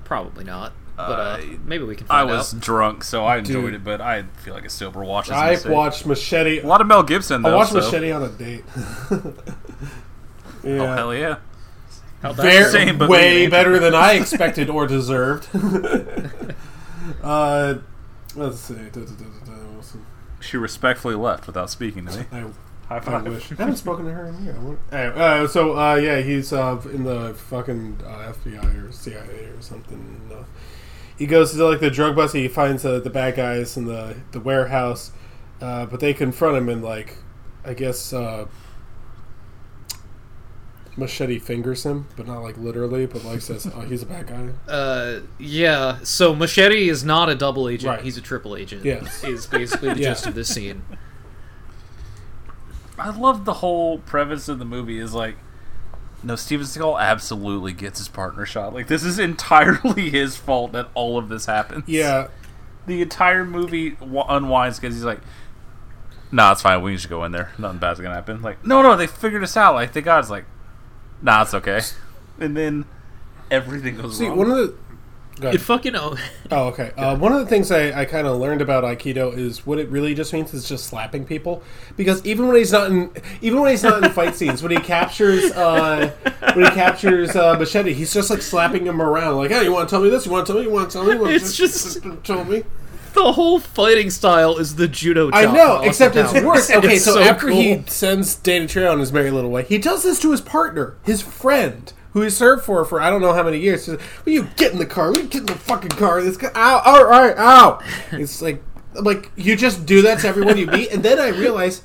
Probably 0.05 0.45
not, 0.45 0.73
but 1.09 1.19
uh, 1.21 1.23
Uh, 1.23 1.41
maybe 1.65 1.85
we 1.85 1.97
can 1.97 2.07
I 2.11 2.25
was 2.25 2.55
out. 2.55 2.61
drunk, 2.61 3.05
so 3.05 3.25
I 3.25 3.39
enjoyed 3.39 3.65
Dude. 3.67 3.75
it, 3.75 3.85
but 3.85 4.01
I 4.01 4.25
feel 4.39 4.55
like 4.55 4.65
a 4.65 4.71
sober 4.71 5.03
watch. 5.05 5.27
is 5.27 5.33
a 5.33 5.37
I've 5.37 5.67
watched 5.67 6.07
Machete. 6.07 6.61
a 6.61 6.67
lot 6.67 6.81
of 6.81 6.87
Mel 6.87 7.03
Gibson. 7.03 7.43
Though, 7.43 7.53
I 7.53 7.57
watched 7.57 7.73
so- 7.73 7.79
Machete 7.81 8.11
on 8.13 8.23
a 8.23 8.29
date. 8.29 8.65
yeah. 10.65 10.81
Oh 10.83 10.87
hell 10.95 11.15
yeah! 11.15 11.37
How'd 12.23 12.37
that 12.37 12.43
Very. 12.43 12.71
Same, 12.71 12.99
but 12.99 13.09
way 13.09 13.47
better 13.47 13.79
than 13.79 13.95
I 13.95 14.13
expected 14.21 14.69
or 14.71 14.87
deserved. 14.87 15.49
uh, 17.23 17.75
let's 18.37 18.59
see. 18.61 18.77
She 20.41 20.57
respectfully 20.57 21.15
left 21.15 21.47
without 21.47 21.69
speaking 21.71 22.07
to 22.07 22.19
me. 22.19 22.25
I, 22.33 22.45
High 22.89 22.97
I 22.99 23.23
wish. 23.23 23.53
I 23.53 23.55
haven't 23.57 23.77
spoken 23.77 24.07
to 24.07 24.13
her 24.13 24.27
in 24.27 24.35
a 24.35 24.41
year. 24.41 24.57
Anyway, 24.91 25.21
uh, 25.21 25.47
so, 25.47 25.79
uh, 25.79 25.95
yeah, 25.95 26.21
he's 26.23 26.53
uh, 26.53 26.81
in 26.93 27.05
the 27.05 27.35
fucking 27.35 27.99
uh, 28.05 28.33
FBI 28.33 28.89
or 28.89 28.91
CIA 28.91 29.45
or 29.57 29.61
something. 29.61 30.29
He 31.21 31.27
goes 31.27 31.53
to 31.53 31.65
like 31.65 31.81
the 31.81 31.91
drug 31.91 32.17
bust. 32.17 32.35
He 32.35 32.49
finds 32.49 32.85
uh, 32.85 32.99
the 32.99 33.11
bad 33.11 33.37
guys 33.37 33.77
in 33.77 33.85
the 33.85 34.17
the 34.33 34.41
warehouse, 34.41 35.13
uh, 35.61 35.85
but 35.87 36.01
they 36.01 36.15
confront 36.15 36.57
him 36.57 36.69
and 36.69 36.83
like, 36.83 37.17
I 37.65 37.75
guess. 37.75 38.13
Uh, 38.13 38.47
Machete 40.97 41.39
fingers 41.39 41.85
him, 41.87 42.07
but 42.17 42.27
not 42.27 42.41
like 42.41 42.59
literally, 42.59 43.07
but 43.07 43.25
like 43.25 43.41
says, 43.41 43.67
"Oh, 43.75 43.81
he's 43.83 44.03
a 44.03 44.07
bad 44.07 44.27
guy." 44.27 44.49
Uh, 44.69 45.21
yeah. 45.39 45.99
So 46.03 46.35
Machete 46.35 46.89
is 46.89 47.05
not 47.05 47.29
a 47.29 47.35
double 47.35 47.69
agent; 47.69 47.89
Right. 47.97 48.03
he's 48.03 48.17
a 48.17 48.21
triple 48.21 48.57
agent. 48.57 48.85
Yes. 48.85 49.23
is 49.23 49.47
basically 49.47 49.91
the 49.95 50.01
Yeah. 50.01 50.09
gist 50.11 50.27
of 50.27 50.35
this 50.35 50.53
scene. 50.53 50.83
I 52.99 53.17
love 53.17 53.45
the 53.45 53.55
whole 53.55 53.99
premise 53.99 54.49
of 54.49 54.59
the 54.59 54.65
movie 54.65 54.99
is 54.99 55.15
like, 55.15 55.37
no, 56.23 56.37
Steven 56.37 56.67
Seagal 56.67 57.01
absolutely 57.01 57.73
gets 57.73 57.99
his 57.99 58.09
partner 58.09 58.45
shot. 58.47 58.75
Like 58.75 58.89
this 58.89 59.05
is 59.05 59.19
entirely 59.19 60.11
his 60.11 60.37
fault 60.37 60.73
that 60.73 60.89
all 60.95 61.19
of 61.19 61.29
this 61.29 61.47
happens. 61.47 61.85
Yeah, 61.87 62.29
the 62.87 63.03
entire 63.03 63.45
movie 63.45 63.91
w- 63.91 64.25
unwinds 64.29 64.79
because 64.79 64.95
he's 64.95 65.05
like, 65.05 65.21
"Nah, 66.31 66.53
it's 66.53 66.63
fine. 66.63 66.83
We 66.83 66.95
just 66.95 67.09
go 67.09 67.25
in 67.25 67.33
there. 67.33 67.53
Nothing 67.59 67.79
bad's 67.79 68.01
gonna 68.01 68.15
happen." 68.15 68.43
Like, 68.43 68.65
no, 68.67 68.83
no, 68.83 68.97
they 68.97 69.07
figured 69.07 69.43
us 69.43 69.57
out. 69.57 69.75
Like, 69.75 69.93
the 69.93 70.03
god's 70.03 70.31
like, 70.31 70.45
"Nah, 71.23 71.43
it's 71.43 71.55
okay," 71.55 71.81
and 72.39 72.57
then 72.57 72.85
everything 73.51 73.97
goes 73.97 74.19
see, 74.19 74.29
wrong. 74.29 74.37
one 74.39 74.51
of 74.51 74.57
the. 74.57 74.75
It 75.43 75.59
fucking 75.61 75.97
oh, 75.97 76.17
Oh, 76.51 76.69
okay. 76.69 76.93
Uh, 76.97 77.17
one 77.17 77.33
of 77.33 77.39
the 77.41 77.47
things 77.47 77.71
I, 77.71 78.01
I 78.01 78.05
kind 78.05 78.27
of 78.27 78.39
learned 78.39 78.61
about 78.61 78.85
Aikido 78.85 79.37
is 79.37 79.65
what 79.67 79.79
it 79.79 79.89
really 79.89 80.15
just 80.15 80.33
means 80.33 80.53
is 80.55 80.69
just 80.69 80.85
slapping 80.87 81.25
people. 81.25 81.63
Because 81.97 82.25
even 82.27 82.47
when 82.49 82.57
he's 82.57 82.73
not 82.73 82.91
in, 82.91 83.11
even 83.41 83.61
when 83.61 83.71
he's 83.71 83.83
not 83.83 84.05
in 84.05 84.11
fight 84.11 84.35
scenes, 84.37 84.63
when 84.63 84.73
he 84.73 84.79
captures, 84.79 85.51
uh, 85.53 86.11
when 86.55 86.65
he 86.67 86.71
captures 86.73 87.35
uh, 87.37 87.59
Machete, 87.59 87.93
he's 87.95 88.13
just 88.13 88.31
like 88.31 88.43
slapping 88.43 88.87
him 88.87 89.01
around, 89.01 89.37
like, 89.37 89.51
"Hey, 89.51 89.65
you 89.65 89.73
want 89.73 89.89
to 89.89 89.93
tell 89.95 90.03
me 90.03 90.11
this? 90.11 90.27
You 90.27 90.33
want 90.33 90.47
to 90.47 90.53
tell 90.53 90.61
me? 90.61 90.67
You 90.69 90.73
want 90.75 90.91
to 90.91 90.93
tell 90.99 91.07
me? 91.07 91.13
You 91.15 91.21
wanna 91.21 91.35
It's 91.35 91.57
just- 91.57 91.99
tell 92.25 92.45
me." 92.45 92.65
the 93.13 93.33
whole 93.33 93.59
fighting 93.59 94.09
style 94.09 94.57
is 94.57 94.77
the 94.77 94.87
judo. 94.87 95.31
I 95.33 95.45
know, 95.47 95.81
except 95.83 96.15
it's 96.17 96.33
worse. 96.33 96.71
Okay, 96.81 96.95
It's 96.95 97.05
so, 97.05 97.19
after 97.19 97.49
he 97.49 97.83
sends 97.87 98.37
Danny 98.37 98.67
Trejo 98.67 98.93
on 98.93 99.01
his 99.01 99.13
merry 99.13 99.31
little 99.33 99.51
way, 99.51 99.65
he 99.65 99.79
does 99.79 100.05
this 100.05 100.21
to 100.21 100.31
his 100.31 100.41
partner, 100.41 100.95
his 101.05 101.21
friend, 101.21 101.93
who 102.13 102.23
he 102.23 102.31
served 102.31 102.65
for 102.65 102.85
for 102.85 103.01
I 103.01 103.11
don't 103.11 103.21
know 103.21 103.33
how 103.33 103.43
many 103.43 103.59
years. 103.59 103.85
Says, 103.85 104.01
Will 104.25 104.33
you 104.33 104.49
get 104.57 104.73
in 104.73 104.79
the 104.79 104.87
car? 104.87 105.11
Will 105.11 105.21
you 105.21 105.29
get 105.29 105.41
in 105.41 105.47
the 105.47 105.55
fucking 105.55 105.91
car? 105.91 106.23
This 106.23 106.37
guy, 106.37 106.51
ow, 106.55 106.83
all 106.85 107.05
right, 107.05 107.37
ow. 107.37 107.81
It's 108.13 108.43
like, 108.43 108.63
like 108.95 109.31
you 109.37 109.57
just 109.57 109.87
do 109.87 110.03
that 110.03 110.21
to 110.21 110.29
everyone 110.29 110.59
you 110.59 110.67
meet, 110.67 110.91
and 110.93 111.03
then 111.03 111.19
I 111.19 111.29
realize. 111.29 111.83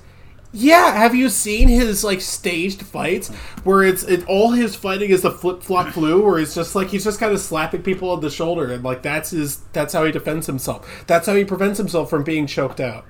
Yeah, 0.58 0.94
have 0.96 1.14
you 1.14 1.28
seen 1.28 1.68
his 1.68 2.06
like 2.06 2.22
staged 2.22 2.82
fights 2.82 3.28
where 3.66 3.84
it's 3.84 4.04
it 4.04 4.26
all 4.26 4.52
his 4.52 4.74
fighting 4.74 5.10
is 5.10 5.24
the 5.24 5.32
flip 5.32 5.62
flop 5.62 5.90
flu 5.90 6.24
where 6.24 6.40
he's 6.40 6.56
just 6.56 6.74
like 6.76 6.88
he's 6.88 7.04
just 7.04 7.20
kind 7.20 7.34
of 7.34 7.42
slapping 7.42 7.84
people 7.84 8.10
on 8.10 8.22
the 8.22 8.30
shoulder 8.30 8.72
and 8.72 8.82
like 8.82 9.02
that's 9.02 9.32
his 9.32 9.58
that's 9.74 9.92
how 9.92 10.06
he 10.06 10.14
defends 10.14 10.48
himself. 10.48 11.04
That's 11.08 11.28
how 11.28 11.36
he 11.36 11.44
prevents 11.44 11.78
himself 11.78 12.10
from 12.10 12.24
being 12.24 12.48
choked 12.48 12.80
out. 12.80 13.04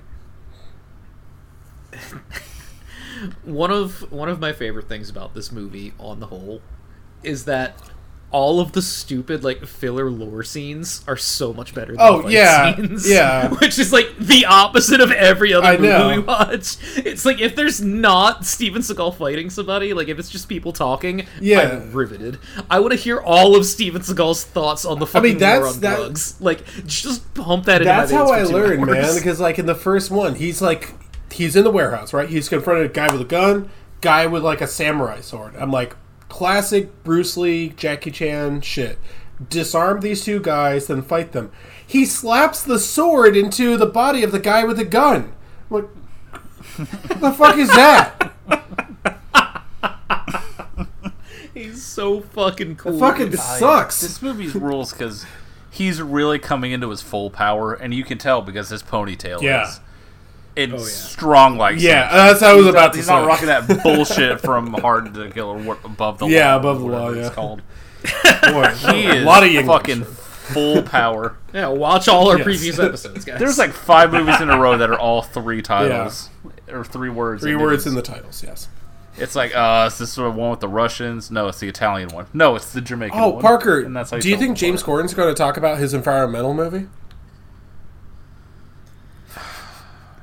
one 3.44 3.70
of 3.70 4.10
one 4.10 4.28
of 4.28 4.40
my 4.40 4.52
favorite 4.52 4.88
things 4.88 5.08
about 5.08 5.34
this 5.34 5.52
movie 5.52 5.92
on 5.98 6.18
the 6.20 6.26
whole 6.26 6.60
is 7.26 7.44
that 7.46 7.76
all 8.32 8.58
of 8.60 8.72
the 8.72 8.82
stupid 8.82 9.44
like 9.44 9.64
filler 9.64 10.10
lore 10.10 10.42
scenes 10.42 11.02
are 11.06 11.16
so 11.16 11.52
much 11.54 11.72
better 11.72 11.92
than 11.92 12.00
Oh, 12.00 12.22
fight 12.22 12.32
yeah, 12.32 12.74
scenes. 12.74 13.08
yeah. 13.08 13.48
Which 13.60 13.78
is 13.78 13.92
like 13.92 14.14
the 14.18 14.44
opposite 14.46 15.00
of 15.00 15.12
every 15.12 15.54
other 15.54 15.64
I 15.66 15.76
movie 15.76 15.88
know. 15.88 16.08
we 16.08 16.18
watch. 16.18 16.76
It's 16.96 17.24
like 17.24 17.40
if 17.40 17.54
there's 17.54 17.80
not 17.80 18.44
Steven 18.44 18.82
Seagal 18.82 19.16
fighting 19.16 19.48
somebody, 19.48 19.94
like 19.94 20.08
if 20.08 20.18
it's 20.18 20.28
just 20.28 20.48
people 20.48 20.72
talking, 20.72 21.24
Yeah. 21.40 21.60
I'm 21.78 21.92
riveted. 21.92 22.38
I 22.68 22.80
want 22.80 22.92
to 22.92 22.98
hear 22.98 23.20
all 23.20 23.54
of 23.54 23.64
Steven 23.64 24.02
Seagal's 24.02 24.44
thoughts 24.44 24.84
on 24.84 24.98
the 24.98 25.06
fucking 25.06 25.34
war 25.34 25.38
that's- 25.38 25.74
on 25.76 25.80
that- 25.82 25.96
drugs. 25.96 26.40
Like 26.40 26.64
just 26.84 27.32
pump 27.32 27.64
that 27.66 27.76
into 27.82 27.84
That's 27.86 28.10
how 28.10 28.30
I 28.32 28.42
learned, 28.42 28.80
hours. 28.80 28.90
man. 28.90 29.14
Because 29.14 29.38
like 29.40 29.58
in 29.60 29.66
the 29.66 29.74
first 29.76 30.10
one, 30.10 30.34
he's 30.34 30.60
like 30.60 30.94
he's 31.30 31.54
in 31.54 31.62
the 31.62 31.70
warehouse, 31.70 32.12
right? 32.12 32.28
He's 32.28 32.48
confronted 32.48 32.86
a 32.90 32.92
guy 32.92 33.10
with 33.10 33.20
a 33.20 33.24
gun, 33.24 33.70
guy 34.00 34.26
with 34.26 34.42
like 34.42 34.60
a 34.60 34.66
samurai 34.66 35.20
sword. 35.20 35.54
I'm 35.56 35.70
like 35.70 35.94
classic 36.36 37.02
Bruce 37.02 37.34
Lee, 37.38 37.70
Jackie 37.70 38.10
Chan 38.10 38.60
shit. 38.60 38.98
Disarm 39.48 40.00
these 40.00 40.22
two 40.22 40.38
guys, 40.38 40.86
then 40.86 41.00
fight 41.00 41.32
them. 41.32 41.50
He 41.86 42.04
slaps 42.04 42.62
the 42.62 42.78
sword 42.78 43.38
into 43.38 43.78
the 43.78 43.86
body 43.86 44.22
of 44.22 44.32
the 44.32 44.38
guy 44.38 44.62
with 44.64 44.76
the 44.76 44.84
gun. 44.84 45.32
I'm 45.70 45.76
like, 45.76 45.84
what 45.84 47.20
the 47.20 47.32
fuck 47.32 47.56
is 47.56 47.68
that? 47.70 48.32
He's 51.54 51.82
so 51.82 52.20
fucking 52.20 52.76
cool. 52.76 52.98
Fucking 52.98 53.32
sucks. 53.34 54.02
This 54.02 54.20
movie 54.20 54.48
rules 54.48 54.92
because 54.92 55.24
he's 55.70 56.02
really 56.02 56.38
coming 56.38 56.70
into 56.72 56.90
his 56.90 57.00
full 57.00 57.30
power, 57.30 57.72
and 57.72 57.94
you 57.94 58.04
can 58.04 58.18
tell 58.18 58.42
because 58.42 58.68
his 58.68 58.82
ponytail 58.82 59.40
Yeah. 59.40 59.66
is. 59.68 59.80
It's 60.56 60.92
strong 60.92 61.58
like 61.58 61.78
Yeah, 61.78 62.08
Simpson. 62.08 62.16
that's 62.26 62.40
what 62.40 62.50
I 62.50 62.54
was 62.54 62.64
He's 62.64 62.70
about 62.70 62.80
not, 62.80 62.92
to 62.92 62.98
He's 62.98 63.08
not 63.08 63.22
say. 63.22 63.26
rocking 63.26 63.46
that 63.46 63.82
bullshit 63.82 64.40
from 64.40 64.72
Hard 64.72 65.14
to 65.14 65.30
Kill 65.30 65.48
or 65.50 65.58
what- 65.58 65.84
above 65.84 66.18
the 66.18 66.26
Yeah, 66.26 66.52
law. 66.54 66.60
above 66.60 66.80
the 66.80 66.86
whatever 66.86 67.12
law, 67.12 67.20
It's 67.26 67.34
called. 67.34 67.62
Boy, 68.52 68.68
He 68.92 69.06
a 69.06 69.14
is 69.16 69.24
lot 69.24 69.42
of 69.42 69.48
English. 69.50 69.66
fucking 69.66 70.04
full 70.04 70.82
power. 70.82 71.36
Yeah, 71.52 71.68
watch 71.68 72.06
all 72.08 72.28
our 72.30 72.36
Yes. 72.36 72.44
previous 72.44 72.78
episodes, 72.78 73.24
guys. 73.24 73.38
There's 73.38 73.56
like 73.58 73.72
five 73.72 74.12
movies 74.12 74.38
in 74.42 74.50
a 74.50 74.58
row 74.58 74.76
that 74.76 74.90
are 74.90 74.98
all 74.98 75.22
three 75.22 75.62
titles 75.62 76.28
or 76.70 76.84
three 76.84 77.08
words. 77.08 77.42
three 77.42 77.52
and 77.52 77.62
words 77.62 77.86
it's- 77.86 77.86
in 77.86 77.94
the 77.94 78.02
titles. 78.02 78.42
Yes. 78.46 78.68
It's 79.18 79.34
like, 79.34 79.56
uh, 79.56 79.84
is 79.90 79.96
this 79.96 80.14
the 80.16 80.30
one 80.30 80.50
with 80.50 80.60
the 80.60 80.68
Russians? 80.68 81.30
No, 81.30 81.48
it's 81.48 81.58
the 81.58 81.68
Italian 81.68 82.10
one. 82.10 82.26
No, 82.34 82.54
it's 82.56 82.72
the 82.74 82.82
Jamaican 82.82 83.18
Oh, 83.18 83.28
one. 83.30 83.40
Parker, 83.42 83.80
And 83.80 83.96
that's 83.96 84.10
how 84.10 84.18
do 84.18 84.28
you 84.28 84.36
think 84.36 84.58
James 84.58 84.82
apart. 84.82 84.86
Corden's 84.96 85.14
going 85.14 85.28
to 85.30 85.34
talk 85.34 85.56
about 85.56 85.78
his 85.78 85.94
environmental 85.94 86.52
movie? 86.52 86.86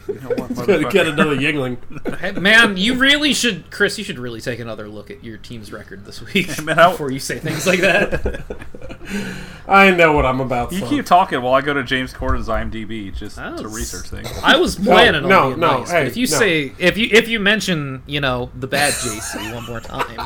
You 0.07 0.15
know 0.15 0.29
what, 0.29 0.37
Got 0.37 0.47
to 0.47 0.53
motherfucker? 0.79 0.91
get 0.91 1.07
another 1.07 1.35
Yuengling. 1.37 2.17
Hey, 2.17 2.31
man, 2.33 2.75
you 2.75 2.95
really 2.95 3.33
should, 3.33 3.71
Chris. 3.71 3.97
You 3.97 4.03
should 4.03 4.19
really 4.19 4.41
take 4.41 4.59
another 4.59 4.89
look 4.89 5.09
at 5.09 5.23
your 5.23 5.37
team's 5.37 5.71
record 5.71 6.03
this 6.05 6.21
week 6.33 6.61
man, 6.63 6.77
I- 6.77 6.91
before 6.91 7.09
you 7.11 7.19
say 7.19 7.39
things 7.39 7.65
like 7.65 7.79
that. 7.79 8.43
I 9.67 9.91
know 9.91 10.11
what 10.13 10.25
I'm 10.25 10.41
about. 10.41 10.71
You 10.73 10.79
son. 10.79 10.89
keep 10.89 11.05
talking 11.05 11.41
while 11.41 11.53
I 11.53 11.61
go 11.61 11.73
to 11.73 11.83
James 11.83 12.11
Corden's 12.13 12.49
IMDb 12.49 13.15
just 13.15 13.37
I 13.39 13.55
to 13.55 13.67
research 13.69 14.07
things. 14.09 14.29
I 14.43 14.57
was 14.57 14.75
planning 14.75 15.25
no, 15.27 15.39
on 15.43 15.49
being 15.51 15.59
no, 15.61 15.79
nice, 15.79 15.91
hey, 15.91 15.99
but 16.01 16.07
if 16.07 16.17
you 16.17 16.27
no. 16.27 16.37
say 16.37 16.73
if 16.79 16.97
you 16.97 17.07
if 17.11 17.27
you 17.29 17.39
mention 17.39 18.03
you 18.05 18.19
know 18.19 18.49
the 18.59 18.67
bad 18.67 18.91
JC 18.93 19.53
one 19.55 19.65
more 19.65 19.79
time, 19.79 20.17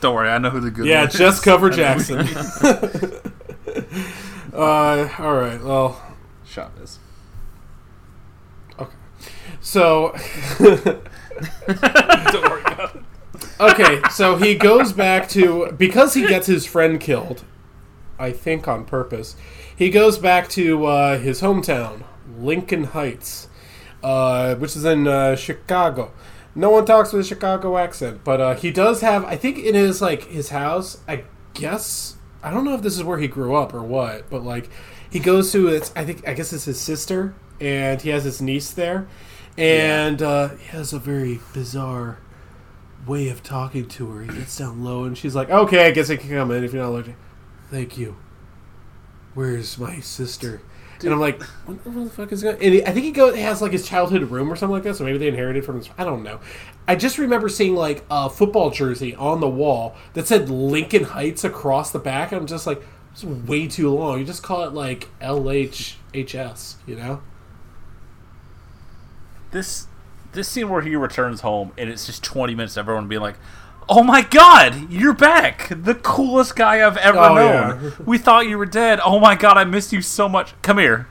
Don't 0.00 0.14
worry, 0.14 0.28
I 0.30 0.38
know 0.38 0.50
who 0.50 0.60
the 0.60 0.70
good 0.70 0.86
Yeah, 0.86 1.00
one 1.00 1.08
is. 1.08 1.14
just 1.14 1.42
cover 1.42 1.70
Jackson. 1.70 2.26
Uh, 4.56 5.08
all 5.18 5.34
right. 5.34 5.62
Well, 5.62 6.00
Chavez. 6.44 6.98
okay. 8.78 8.94
So, 9.60 10.14
Don't 10.58 12.50
worry 12.50 12.62
about 12.62 12.96
it. 12.96 13.02
okay. 13.60 14.00
So 14.10 14.36
he 14.36 14.54
goes 14.54 14.92
back 14.92 15.28
to 15.30 15.72
because 15.72 16.14
he 16.14 16.26
gets 16.26 16.46
his 16.46 16.66
friend 16.66 17.00
killed. 17.00 17.44
I 18.18 18.32
think 18.32 18.66
on 18.66 18.84
purpose. 18.84 19.36
He 19.76 19.90
goes 19.90 20.16
back 20.18 20.48
to 20.50 20.86
uh, 20.86 21.18
his 21.18 21.42
hometown, 21.42 22.04
Lincoln 22.38 22.84
Heights, 22.84 23.48
uh, 24.02 24.54
which 24.54 24.74
is 24.74 24.86
in 24.86 25.06
uh, 25.06 25.36
Chicago. 25.36 26.12
No 26.54 26.70
one 26.70 26.86
talks 26.86 27.12
with 27.12 27.26
a 27.26 27.28
Chicago 27.28 27.76
accent, 27.76 28.22
but 28.24 28.40
uh, 28.40 28.54
he 28.54 28.70
does 28.70 29.02
have. 29.02 29.24
I 29.26 29.36
think 29.36 29.58
in 29.58 29.74
his 29.74 30.00
like 30.00 30.24
his 30.28 30.48
house. 30.48 30.98
I 31.06 31.24
guess 31.52 32.15
I 32.46 32.50
don't 32.52 32.64
know 32.64 32.74
if 32.74 32.82
this 32.82 32.96
is 32.96 33.02
where 33.02 33.18
he 33.18 33.26
grew 33.26 33.56
up 33.56 33.74
or 33.74 33.82
what, 33.82 34.30
but 34.30 34.44
like 34.44 34.70
he 35.10 35.18
goes 35.18 35.50
to 35.50 35.66
it's. 35.66 35.92
I 35.96 36.04
think 36.04 36.26
I 36.28 36.32
guess 36.32 36.52
it's 36.52 36.66
his 36.66 36.80
sister, 36.80 37.34
and 37.60 38.00
he 38.00 38.10
has 38.10 38.22
his 38.22 38.40
niece 38.40 38.70
there, 38.70 39.08
and 39.58 40.22
uh, 40.22 40.50
he 40.50 40.68
has 40.68 40.92
a 40.92 41.00
very 41.00 41.40
bizarre 41.52 42.18
way 43.04 43.28
of 43.30 43.42
talking 43.42 43.88
to 43.88 44.10
her. 44.10 44.22
He 44.22 44.28
gets 44.28 44.56
down 44.56 44.84
low, 44.84 45.02
and 45.02 45.18
she's 45.18 45.34
like, 45.34 45.50
"Okay, 45.50 45.86
I 45.86 45.90
guess 45.90 46.08
I 46.08 46.14
can 46.14 46.30
come 46.30 46.52
in 46.52 46.62
if 46.62 46.72
you're 46.72 46.84
not 46.84 46.90
allergic." 46.90 47.16
Thank 47.68 47.98
you. 47.98 48.16
Where's 49.34 49.76
my 49.76 49.98
sister? 49.98 50.62
And 51.02 51.12
I'm 51.12 51.20
like, 51.20 51.42
what 51.42 51.82
the 51.84 52.08
fuck 52.10 52.32
is 52.32 52.42
going? 52.42 52.56
And 52.62 52.74
he, 52.74 52.84
I 52.84 52.92
think 52.92 53.04
he 53.04 53.10
goes 53.10 53.34
he 53.34 53.42
has 53.42 53.60
like 53.60 53.72
his 53.72 53.86
childhood 53.86 54.22
room 54.30 54.50
or 54.50 54.56
something 54.56 54.72
like 54.72 54.84
that. 54.84 54.96
So 54.96 55.04
maybe 55.04 55.18
they 55.18 55.28
inherited 55.28 55.64
from 55.64 55.76
his. 55.76 55.90
I 55.98 56.04
don't 56.04 56.22
know. 56.22 56.40
I 56.88 56.94
just 56.96 57.18
remember 57.18 57.48
seeing 57.48 57.74
like 57.74 58.04
a 58.10 58.30
football 58.30 58.70
jersey 58.70 59.14
on 59.16 59.40
the 59.40 59.48
wall 59.48 59.96
that 60.14 60.26
said 60.28 60.48
Lincoln 60.48 61.04
Heights 61.04 61.42
across 61.44 61.90
the 61.90 61.98
back. 61.98 62.30
I'm 62.32 62.46
just 62.46 62.66
like, 62.66 62.80
it's 63.12 63.24
way 63.24 63.66
too 63.66 63.90
long. 63.92 64.20
You 64.20 64.24
just 64.24 64.42
call 64.42 64.62
it 64.64 64.72
like 64.72 65.08
LHHS, 65.20 66.76
you 66.86 66.96
know? 66.96 67.22
This 69.50 69.86
this 70.32 70.48
scene 70.48 70.68
where 70.68 70.82
he 70.82 70.96
returns 70.96 71.40
home 71.40 71.72
and 71.78 71.88
it's 71.88 72.04
just 72.06 72.22
20 72.22 72.54
minutes 72.54 72.76
everyone 72.76 73.08
being 73.08 73.22
like, 73.22 73.36
"Oh 73.88 74.02
my 74.02 74.20
god, 74.22 74.90
you're 74.90 75.14
back! 75.14 75.68
The 75.70 75.94
coolest 75.94 76.56
guy 76.56 76.86
I've 76.86 76.96
ever 76.98 77.18
Oh, 77.18 77.34
known. 77.34 77.82
yeah. 77.84 77.90
We 78.04 78.18
thought 78.18 78.46
you 78.46 78.58
were 78.58 78.66
dead. 78.66 79.00
Oh 79.04 79.18
my 79.18 79.34
god, 79.34 79.56
I 79.56 79.64
missed 79.64 79.92
you 79.92 80.02
so 80.02 80.28
much. 80.28 80.52
Come 80.62 80.78
here, 80.78 81.08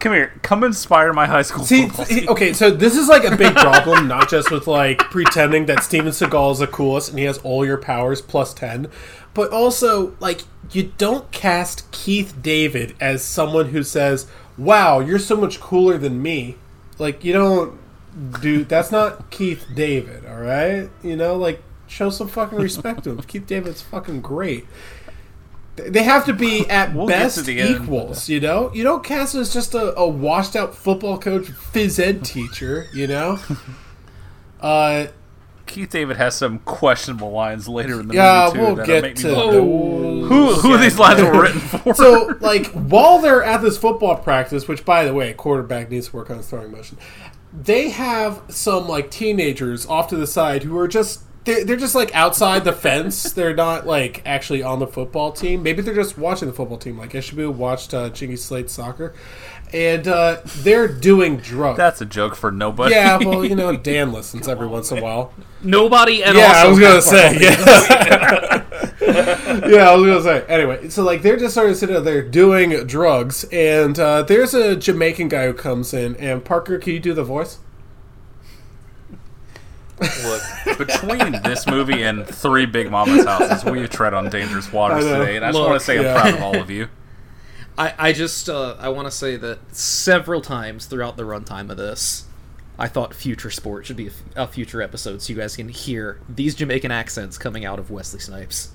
come 0.00 0.12
here, 0.12 0.32
come 0.42 0.64
inspire 0.64 1.12
my 1.12 1.26
high 1.26 1.42
school 1.42 1.64
See, 1.64 1.86
football 1.86 2.04
team." 2.06 2.28
okay, 2.30 2.52
so 2.52 2.70
this 2.70 2.96
is 2.96 3.08
like 3.08 3.24
a 3.24 3.36
big 3.36 3.54
problem, 3.56 4.08
not 4.08 4.28
just 4.28 4.50
with 4.50 4.66
like 4.66 4.98
pretending 4.98 5.66
that 5.66 5.84
Steven 5.84 6.10
Seagal 6.10 6.52
is 6.52 6.58
the 6.58 6.66
coolest 6.66 7.10
and 7.10 7.18
he 7.18 7.26
has 7.26 7.38
all 7.38 7.64
your 7.64 7.76
powers 7.76 8.20
plus 8.20 8.52
10, 8.54 8.88
but 9.34 9.50
also 9.52 10.16
like 10.18 10.42
you 10.72 10.92
don't 10.98 11.30
cast 11.30 11.90
Keith 11.92 12.34
David 12.42 12.94
as 13.00 13.22
someone 13.22 13.66
who 13.66 13.82
says, 13.82 14.26
"Wow, 14.58 15.00
you're 15.00 15.18
so 15.18 15.36
much 15.36 15.60
cooler 15.60 15.98
than 15.98 16.22
me." 16.22 16.56
Like 16.98 17.24
you 17.24 17.32
don't 17.32 17.78
do 18.40 18.64
that's 18.64 18.90
not 18.90 19.30
Keith 19.30 19.66
David, 19.74 20.26
all 20.26 20.40
right? 20.40 20.90
You 21.02 21.16
know, 21.16 21.36
like 21.36 21.62
show 21.86 22.10
some 22.10 22.28
fucking 22.28 22.58
respect 22.58 23.04
to 23.04 23.10
him. 23.10 23.22
Keith 23.22 23.46
David's 23.46 23.82
fucking 23.82 24.20
great. 24.20 24.66
They 25.76 26.02
have 26.02 26.26
to 26.26 26.32
be 26.32 26.68
at 26.68 26.94
We'll 26.94 27.06
best 27.06 27.48
equals, 27.48 28.28
you 28.28 28.40
know. 28.40 28.70
You 28.74 28.82
don't 28.82 29.04
cast 29.04 29.34
him 29.34 29.40
as 29.40 29.52
just 29.52 29.74
a, 29.74 29.96
a 29.96 30.06
washed 30.06 30.56
out 30.56 30.74
football 30.74 31.18
coach, 31.18 31.44
phys 31.44 31.98
ed 31.98 32.24
teacher, 32.24 32.88
you 32.92 33.06
know. 33.06 33.38
Uh, 34.60 35.06
Keith 35.70 35.90
David 35.90 36.16
has 36.16 36.34
some 36.34 36.58
questionable 36.60 37.30
lines 37.30 37.68
later 37.68 38.00
in 38.00 38.08
the 38.08 38.14
yeah, 38.14 38.46
movie 38.46 38.58
too 38.58 38.64
we'll 38.64 38.76
that 38.76 38.86
get 38.86 39.02
make 39.02 39.14
to 39.16 39.34
who 39.34 40.54
who 40.54 40.76
these 40.78 40.98
lines 40.98 41.22
were 41.22 41.40
written 41.40 41.60
for. 41.60 41.94
so 41.94 42.36
like 42.40 42.66
while 42.72 43.20
they're 43.20 43.42
at 43.42 43.62
this 43.62 43.78
football 43.78 44.16
practice, 44.16 44.66
which 44.66 44.84
by 44.84 45.04
the 45.04 45.14
way, 45.14 45.32
quarterback 45.32 45.90
needs 45.90 46.08
to 46.08 46.16
work 46.16 46.28
on 46.28 46.38
his 46.38 46.50
throwing 46.50 46.72
motion. 46.72 46.98
They 47.52 47.90
have 47.90 48.42
some 48.48 48.88
like 48.88 49.10
teenagers 49.10 49.86
off 49.86 50.08
to 50.08 50.16
the 50.16 50.26
side 50.26 50.64
who 50.64 50.76
are 50.76 50.88
just 50.88 51.22
they're, 51.44 51.64
they're 51.64 51.76
just 51.76 51.94
like 51.94 52.14
outside 52.14 52.64
the 52.64 52.72
fence. 52.72 53.32
They're 53.32 53.54
not 53.54 53.86
like 53.86 54.22
actually 54.26 54.62
on 54.62 54.78
the 54.78 54.86
football 54.86 55.32
team. 55.32 55.62
Maybe 55.62 55.82
they're 55.82 55.94
just 55.94 56.18
watching 56.18 56.48
the 56.48 56.54
football 56.54 56.78
team. 56.78 56.98
Like 56.98 57.12
Ishibu 57.12 57.54
watched 57.54 57.94
uh, 57.94 58.10
Chingy 58.10 58.38
Slate 58.38 58.68
soccer, 58.68 59.14
and 59.72 60.06
uh, 60.06 60.40
they're 60.44 60.88
doing 60.88 61.38
drugs. 61.38 61.78
That's 61.78 62.00
a 62.00 62.06
joke 62.06 62.34
for 62.36 62.52
nobody. 62.52 62.94
yeah, 62.94 63.16
well, 63.16 63.44
you 63.44 63.54
know, 63.54 63.76
Dan 63.76 64.12
listens 64.12 64.48
every 64.48 64.66
once 64.66 64.90
in 64.92 64.98
a 64.98 65.02
while. 65.02 65.32
nobody 65.62 66.22
and 66.22 66.36
yeah, 66.36 66.46
also 66.46 66.58
I 66.58 66.68
was 66.68 66.78
gonna 66.78 67.02
say. 67.02 67.38
Yeah. 67.40 68.66
yeah, 69.66 69.90
I 69.90 69.94
was 69.94 70.06
gonna 70.06 70.22
say. 70.22 70.44
Anyway, 70.46 70.90
so 70.90 71.02
like 71.02 71.22
they're 71.22 71.38
just 71.38 71.54
sort 71.54 71.70
of 71.70 71.76
sitting 71.76 72.02
there 72.04 72.22
doing 72.22 72.86
drugs, 72.86 73.44
and 73.44 73.98
uh, 73.98 74.22
there's 74.22 74.52
a 74.52 74.76
Jamaican 74.76 75.28
guy 75.28 75.46
who 75.46 75.54
comes 75.54 75.94
in. 75.94 76.16
And 76.16 76.44
Parker, 76.44 76.78
can 76.78 76.92
you 76.92 77.00
do 77.00 77.14
the 77.14 77.24
voice? 77.24 77.58
Look, 80.00 80.78
between 80.78 81.42
this 81.42 81.66
movie 81.66 82.02
and 82.02 82.26
Three 82.26 82.66
Big 82.66 82.90
Mama's 82.90 83.26
Houses, 83.26 83.64
we 83.64 83.86
tread 83.86 84.14
on 84.14 84.30
dangerous 84.30 84.72
waters 84.72 85.04
today, 85.04 85.36
and 85.36 85.44
I 85.44 85.52
just 85.52 85.60
want 85.62 85.78
to 85.78 85.84
say 85.84 86.02
yeah. 86.02 86.14
I'm 86.14 86.20
proud 86.20 86.34
of 86.34 86.42
all 86.42 86.58
of 86.58 86.70
you. 86.70 86.88
I, 87.76 87.94
I 87.98 88.12
just 88.12 88.48
uh, 88.48 88.76
I 88.78 88.88
want 88.88 89.06
to 89.06 89.10
say 89.10 89.36
that 89.36 89.74
several 89.74 90.40
times 90.40 90.86
throughout 90.86 91.16
the 91.16 91.22
runtime 91.24 91.70
of 91.70 91.76
this, 91.76 92.24
I 92.78 92.88
thought 92.88 93.14
future 93.14 93.50
sport 93.50 93.86
should 93.86 93.96
be 93.96 94.06
a, 94.06 94.10
f- 94.10 94.22
a 94.36 94.46
future 94.46 94.82
episode 94.82 95.22
so 95.22 95.32
you 95.32 95.38
guys 95.38 95.56
can 95.56 95.68
hear 95.68 96.18
these 96.28 96.54
Jamaican 96.54 96.90
accents 96.90 97.38
coming 97.38 97.64
out 97.64 97.78
of 97.78 97.90
Wesley 97.90 98.20
Snipes. 98.20 98.70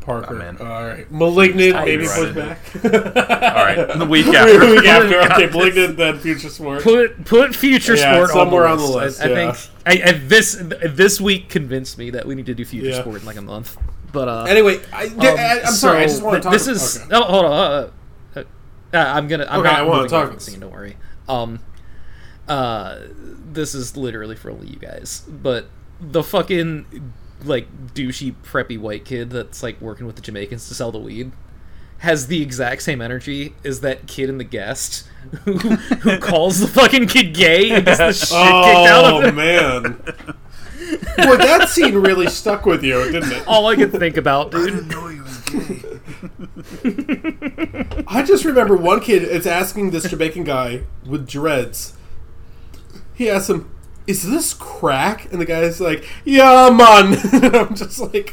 Parker. 0.00 0.34
I'm 0.34 0.56
in. 0.56 0.58
All 0.66 0.84
right, 0.86 1.10
Malignant. 1.10 1.74
I 1.76 1.84
Maybe 1.84 2.04
agree. 2.06 2.26
push 2.26 2.34
back. 2.34 2.58
All 2.84 3.64
right, 3.64 3.76
the 3.98 4.06
week 4.06 4.26
after, 4.26 4.58
Week 4.60 4.84
after. 4.86 5.18
after. 5.20 5.34
Okay, 5.44 5.52
Malignant, 5.52 5.96
then 5.96 6.18
Future 6.18 6.48
Sport. 6.48 6.82
Put 6.82 7.24
put 7.24 7.54
future 7.54 7.94
Yeah, 7.96 8.14
sport 8.14 8.30
somewhere 8.30 8.66
on 8.66 8.72
on 8.72 8.78
the 8.78 8.86
the 8.86 8.92
list. 8.96 9.20
list, 9.20 9.22
I, 9.22 9.24
I 9.24 9.34
think 9.34 9.56
I, 9.86 10.08
I, 10.08 10.12
this 10.12 10.62
this 10.94 11.20
week 11.20 11.48
convinced 11.48 11.98
me 11.98 12.10
that 12.10 12.26
we 12.26 12.34
need 12.34 12.46
to 12.46 12.54
do 12.54 12.64
future 12.64 12.88
Yeah. 12.90 13.00
sport 13.00 13.20
in 13.20 13.26
like 13.26 13.36
a 13.36 13.42
month. 13.42 13.76
But 14.12 14.28
uh, 14.28 14.44
Anyway, 14.44 14.80
I, 14.92 15.06
um, 15.06 15.20
I, 15.20 15.60
am 15.60 15.66
sorry. 15.72 15.98
I 16.02 16.06
just 16.06 16.22
want 16.22 16.36
to 16.36 16.40
talk. 16.42 16.52
This 16.52 16.66
is 16.66 16.96
okay. 17.02 17.08
oh 17.12 17.22
hold 17.24 17.44
on. 17.44 17.52
Uh, 17.52 17.90
uh, 18.36 18.40
uh, 18.40 18.44
I'm 18.96 19.28
gonna. 19.28 19.46
I'm 19.48 19.60
Okay, 19.60 19.70
not 19.70 19.78
I 19.78 19.82
wanna 19.82 20.08
talk 20.08 20.26
away 20.26 20.34
the 20.34 20.40
scene. 20.40 20.60
Don't 20.60 20.72
worry. 20.72 20.96
Um, 21.28 21.60
uh, 22.48 22.98
this 23.52 23.74
is 23.74 23.96
literally 23.96 24.34
for 24.36 24.50
only 24.50 24.66
you 24.68 24.76
guys. 24.78 25.22
But 25.28 25.66
the 26.00 26.22
fucking 26.24 27.12
like 27.44 27.94
douchey 27.94 28.34
preppy 28.44 28.78
white 28.78 29.04
kid 29.04 29.30
that's 29.30 29.62
like 29.62 29.80
working 29.80 30.06
with 30.06 30.16
the 30.16 30.22
Jamaicans 30.22 30.68
to 30.68 30.74
sell 30.74 30.92
the 30.92 30.98
weed 30.98 31.32
has 31.98 32.28
the 32.28 32.40
exact 32.40 32.80
same 32.82 33.02
energy 33.02 33.54
as 33.64 33.80
that 33.82 34.06
kid 34.06 34.30
in 34.30 34.38
the 34.38 34.44
guest 34.44 35.06
who, 35.44 35.52
who 35.58 36.18
calls 36.18 36.60
the 36.60 36.66
fucking 36.66 37.06
kid 37.06 37.34
gay 37.34 37.70
and 37.72 37.84
gets 37.84 37.98
the 37.98 38.12
shit 38.12 38.28
kicked 38.28 38.88
out 38.88 39.04
of 39.04 39.12
Oh 39.12 39.20
him. 39.28 39.34
man. 39.36 39.82
Boy, 41.18 41.36
that 41.36 41.68
scene 41.68 41.94
really 41.94 42.26
stuck 42.28 42.64
with 42.64 42.82
you, 42.82 43.04
didn't 43.12 43.30
it? 43.32 43.46
All 43.46 43.66
I 43.66 43.76
could 43.76 43.92
think 43.92 44.16
about, 44.16 44.50
dude. 44.50 44.90
I 48.08 48.22
just 48.26 48.44
remember 48.44 48.76
one 48.76 49.00
kid 49.00 49.22
is 49.22 49.46
asking 49.46 49.90
this 49.90 50.08
Jamaican 50.10 50.44
guy 50.44 50.82
with 51.06 51.28
dreads. 51.28 51.94
He 53.14 53.28
asks 53.28 53.50
him, 53.50 53.70
"Is 54.06 54.28
this 54.28 54.54
crack?" 54.54 55.30
And 55.32 55.40
the 55.40 55.44
guy's 55.44 55.80
like, 55.80 56.06
"Yeah, 56.24 56.70
man." 56.70 57.16
I'm 57.54 57.74
just 57.74 58.00
like, 58.00 58.30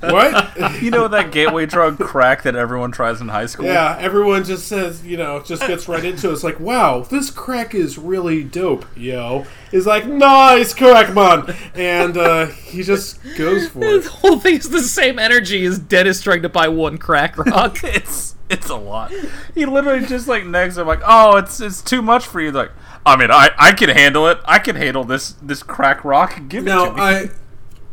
"What?" 0.00 0.56
You 0.82 0.90
know 0.90 1.06
that 1.08 1.30
gateway 1.32 1.66
drug 1.66 1.98
crack 1.98 2.42
that 2.42 2.56
everyone 2.56 2.90
tries 2.92 3.20
in 3.20 3.28
high 3.28 3.46
school? 3.46 3.66
Yeah, 3.66 3.96
everyone 4.00 4.44
just 4.44 4.66
says, 4.66 5.04
you 5.04 5.16
know, 5.16 5.40
just 5.42 5.66
gets 5.66 5.88
right 5.88 6.04
into 6.04 6.28
it. 6.28 6.32
It's 6.32 6.42
like, 6.42 6.58
wow, 6.58 7.00
this 7.00 7.30
crack 7.30 7.74
is 7.74 7.98
really 7.98 8.42
dope, 8.42 8.84
yo. 8.96 9.46
He's 9.70 9.86
like, 9.86 10.06
nice 10.06 10.74
crack, 10.74 11.14
man. 11.14 11.54
And 11.74 12.16
uh, 12.16 12.46
he 12.46 12.82
just 12.82 13.18
goes 13.36 13.68
for 13.68 13.84
it. 13.84 13.92
The 14.02 14.08
whole 14.08 14.38
thing 14.38 14.56
is 14.56 14.70
the 14.70 14.80
same 14.82 15.18
energy 15.18 15.64
as 15.64 15.78
Dennis 15.78 16.20
trying 16.22 16.42
to 16.42 16.48
buy 16.48 16.68
one 16.68 16.98
crack 16.98 17.36
rock. 17.38 17.82
It's 17.84 18.34
it's 18.50 18.68
a 18.68 18.76
lot. 18.76 19.12
He 19.54 19.64
literally 19.64 20.04
just 20.06 20.28
like 20.28 20.44
next 20.44 20.76
I'm 20.76 20.86
like, 20.86 21.00
oh, 21.04 21.36
it's 21.36 21.60
it's 21.60 21.80
too 21.80 22.02
much 22.02 22.26
for 22.26 22.40
you. 22.40 22.52
Like, 22.52 22.70
I 23.04 23.16
mean, 23.16 23.30
I 23.30 23.50
I 23.58 23.72
can 23.72 23.88
handle 23.90 24.28
it. 24.28 24.38
I 24.44 24.58
can 24.58 24.76
handle 24.76 25.04
this 25.04 25.32
this 25.42 25.62
crack 25.62 26.04
rock. 26.04 26.40
Give 26.48 26.66
it 26.66 26.74
Now, 26.74 26.86
to 26.86 26.92
me. 26.92 27.00
I. 27.00 27.30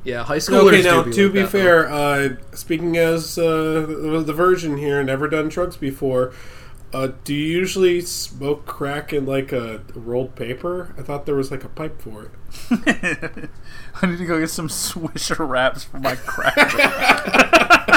yeah, 0.03 0.23
high 0.23 0.37
schoolers. 0.37 0.67
Okay, 0.67 0.81
do 0.81 0.83
now, 0.83 1.03
to 1.03 1.29
like 1.29 1.33
be 1.33 1.43
that, 1.43 1.49
fair, 1.51 1.89
uh, 1.89 2.29
speaking 2.53 2.97
as 2.97 3.37
uh, 3.37 3.85
the 3.87 4.23
the 4.25 4.33
virgin 4.33 4.77
here, 4.77 5.03
never 5.03 5.27
done 5.27 5.49
drugs 5.49 5.77
before, 5.77 6.33
uh, 6.93 7.09
do 7.23 7.33
you 7.33 7.45
usually 7.59 8.01
smoke 8.01 8.65
crack 8.65 9.13
in 9.13 9.25
like 9.25 9.51
a 9.51 9.81
rolled 9.95 10.35
paper? 10.35 10.95
I 10.97 11.01
thought 11.03 11.25
there 11.25 11.35
was 11.35 11.51
like 11.51 11.63
a 11.63 11.69
pipe 11.69 12.01
for 12.01 12.23
it. 12.25 12.31
I 14.01 14.07
need 14.07 14.17
to 14.19 14.25
go 14.25 14.39
get 14.39 14.49
some 14.49 14.67
Swisher 14.69 15.47
wraps 15.47 15.83
for 15.83 15.99
my 15.99 16.15
crack. 16.15 16.55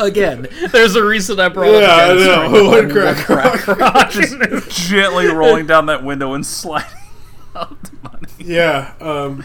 though. 0.00 0.06
Again, 0.06 0.48
there's 0.72 0.96
a 0.96 1.04
reason 1.04 1.38
I 1.40 1.48
brought 1.48 1.70
Yeah, 1.70 1.88
I 1.88 2.02
up 2.04 2.08
Dennis 2.18 2.24
know. 2.26 2.34
trying 2.34 2.52
to 2.52 2.64
One 2.68 2.88
buy 2.88 3.14
crack 3.22 3.66
one 3.68 3.78
rock. 3.78 4.68
Gently 4.68 5.26
rolling 5.28 5.66
down 5.66 5.86
that 5.86 6.02
window 6.04 6.34
and 6.34 6.44
sliding 6.44 6.90
out 7.54 7.82
the 7.82 7.96
money. 8.02 8.28
Yeah. 8.38 8.94
Um, 9.00 9.44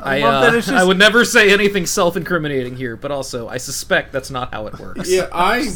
I, 0.00 0.20
love 0.20 0.34
uh, 0.34 0.40
that 0.42 0.54
it's 0.54 0.68
I 0.68 0.84
would 0.84 0.98
never 0.98 1.24
say 1.24 1.52
anything 1.52 1.84
self-incriminating 1.86 2.76
here, 2.76 2.96
but 2.96 3.10
also 3.10 3.48
I 3.48 3.56
suspect 3.56 4.12
that's 4.12 4.30
not 4.30 4.52
how 4.54 4.66
it 4.68 4.78
works. 4.78 5.10
yeah, 5.10 5.28
I. 5.32 5.68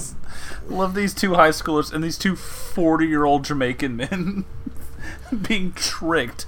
Love 0.69 0.95
these 0.95 1.13
two 1.13 1.35
high 1.35 1.49
schoolers 1.51 1.93
and 1.93 2.05
these 2.05 2.17
two 2.17 2.37
40 2.37 3.07
year 3.07 3.25
old 3.25 3.45
Jamaican 3.45 3.97
men 3.97 4.45
being 5.49 5.73
tricked, 5.73 6.47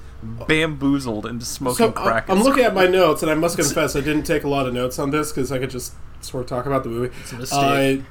bamboozled 0.49 1.27
into 1.27 1.45
smoking 1.45 1.77
So 1.77 1.93
crack. 1.93 2.29
I, 2.29 2.33
I'm 2.33 2.43
looking 2.43 2.65
at 2.65 2.75
my 2.75 2.87
notes, 2.87 3.23
and 3.23 3.31
I 3.31 3.35
must 3.35 3.57
confess, 3.57 3.97
I 3.97 4.01
didn't 4.01 4.25
take 4.25 4.45
a 4.45 4.49
lot 4.49 4.67
of 4.67 4.75
notes 4.75 4.99
on 4.99 5.11
this 5.11 5.33
because 5.33 5.53
I 5.53 5.59
could 5.59 5.71
just 5.71 5.95
sort 6.21 6.43
of 6.43 6.49
talk 6.49 6.67
about 6.67 6.83
the 6.85 6.91
movie. 6.91 7.15
a 7.33 7.35
mistake. 7.37 8.01
Uh, 8.01 8.03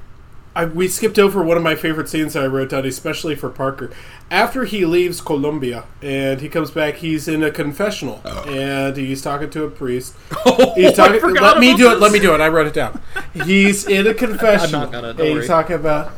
I, 0.56 0.65
we 0.65 0.88
skipped 0.88 1.18
over 1.18 1.41
one 1.41 1.57
of 1.57 1.64
my 1.64 1.73
favorite 1.76 2.07
scenes 2.07 2.34
that 2.34 2.44
I 2.44 2.48
wrote 2.48 2.69
down, 2.69 2.85
especially 2.85 3.34
for 3.35 3.49
Parker. 3.49 3.90
After 4.30 4.65
he 4.65 4.85
leaves 4.85 5.19
Colombia 5.19 5.85
and 6.02 6.41
he 6.41 6.49
comes 6.49 6.69
back, 6.69 6.95
he's 6.98 7.27
in 7.27 7.44
a 7.44 7.49
confessional 7.49 8.22
and 8.48 8.95
he's 8.95 9.22
talking 9.23 9.49
to 9.49 9.64
a 9.64 9.69
priest. 9.69 10.15
He's 10.76 10.94
talking. 10.94 11.19
forgot 11.19 11.41
let 11.41 11.60
me 11.60 11.69
about 11.69 11.77
do 11.77 11.91
it. 11.91 11.99
Let 11.99 12.11
me 12.11 12.19
do 12.19 12.34
it. 12.35 12.41
I 12.41 12.49
wrote 12.49 12.68
it 12.68 12.73
down. 12.73 13.02
He's 13.34 13.88
in 13.88 14.06
a 14.06 14.14
confessional. 14.26 14.88
gonna, 14.88 15.14
don't 15.14 15.19
and 15.22 15.27
he's 15.30 15.35
worry. 15.38 15.48
talking 15.48 15.76
about, 15.76 16.11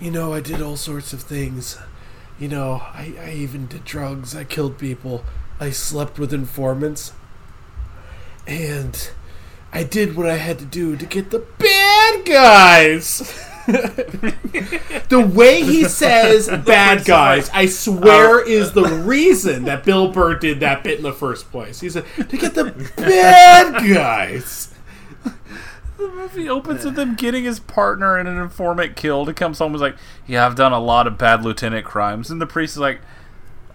you 0.00 0.10
know, 0.10 0.32
I 0.32 0.40
did 0.40 0.62
all 0.62 0.76
sorts 0.76 1.12
of 1.12 1.22
things. 1.22 1.78
You 2.38 2.48
know, 2.48 2.82
I, 2.82 3.14
I 3.20 3.32
even 3.32 3.66
did 3.66 3.84
drugs. 3.84 4.34
I 4.34 4.44
killed 4.44 4.78
people. 4.78 5.24
I 5.60 5.70
slept 5.70 6.18
with 6.18 6.32
informants. 6.32 7.12
And 8.46 9.10
I 9.72 9.84
did 9.84 10.16
what 10.16 10.28
I 10.28 10.36
had 10.36 10.58
to 10.58 10.64
do 10.64 10.96
to 10.96 11.06
get 11.06 11.30
the 11.30 11.46
bad 11.58 12.24
guys. 12.24 13.18
the 13.66 15.30
way 15.34 15.62
he 15.62 15.84
says 15.88 16.48
bad 16.48 17.04
guys, 17.04 17.48
I 17.50 17.66
swear, 17.66 18.40
oh. 18.40 18.44
is 18.46 18.72
the 18.72 18.84
reason 18.84 19.64
that 19.64 19.84
Bill 19.86 20.08
Burr 20.08 20.34
did 20.34 20.60
that 20.60 20.82
bit 20.82 20.98
in 20.98 21.04
the 21.04 21.12
first 21.12 21.50
place. 21.50 21.80
He 21.80 21.88
said, 21.88 22.04
to 22.16 22.36
get 22.36 22.54
the 22.54 22.64
bad 22.96 23.88
guys. 23.88 24.74
The 26.02 26.08
movie 26.08 26.48
opens 26.48 26.84
with 26.84 26.98
him 26.98 27.14
getting 27.14 27.44
his 27.44 27.60
partner 27.60 28.16
and 28.16 28.28
an 28.28 28.36
informant 28.36 28.96
killed. 28.96 29.28
He 29.28 29.34
comes 29.34 29.60
home 29.60 29.68
and 29.68 29.76
is 29.76 29.82
like, 29.82 29.96
Yeah, 30.26 30.44
I've 30.44 30.56
done 30.56 30.72
a 30.72 30.80
lot 30.80 31.06
of 31.06 31.16
bad 31.16 31.44
lieutenant 31.44 31.86
crimes. 31.86 32.28
And 32.28 32.40
the 32.40 32.46
priest 32.46 32.74
is 32.74 32.80
like, 32.80 33.00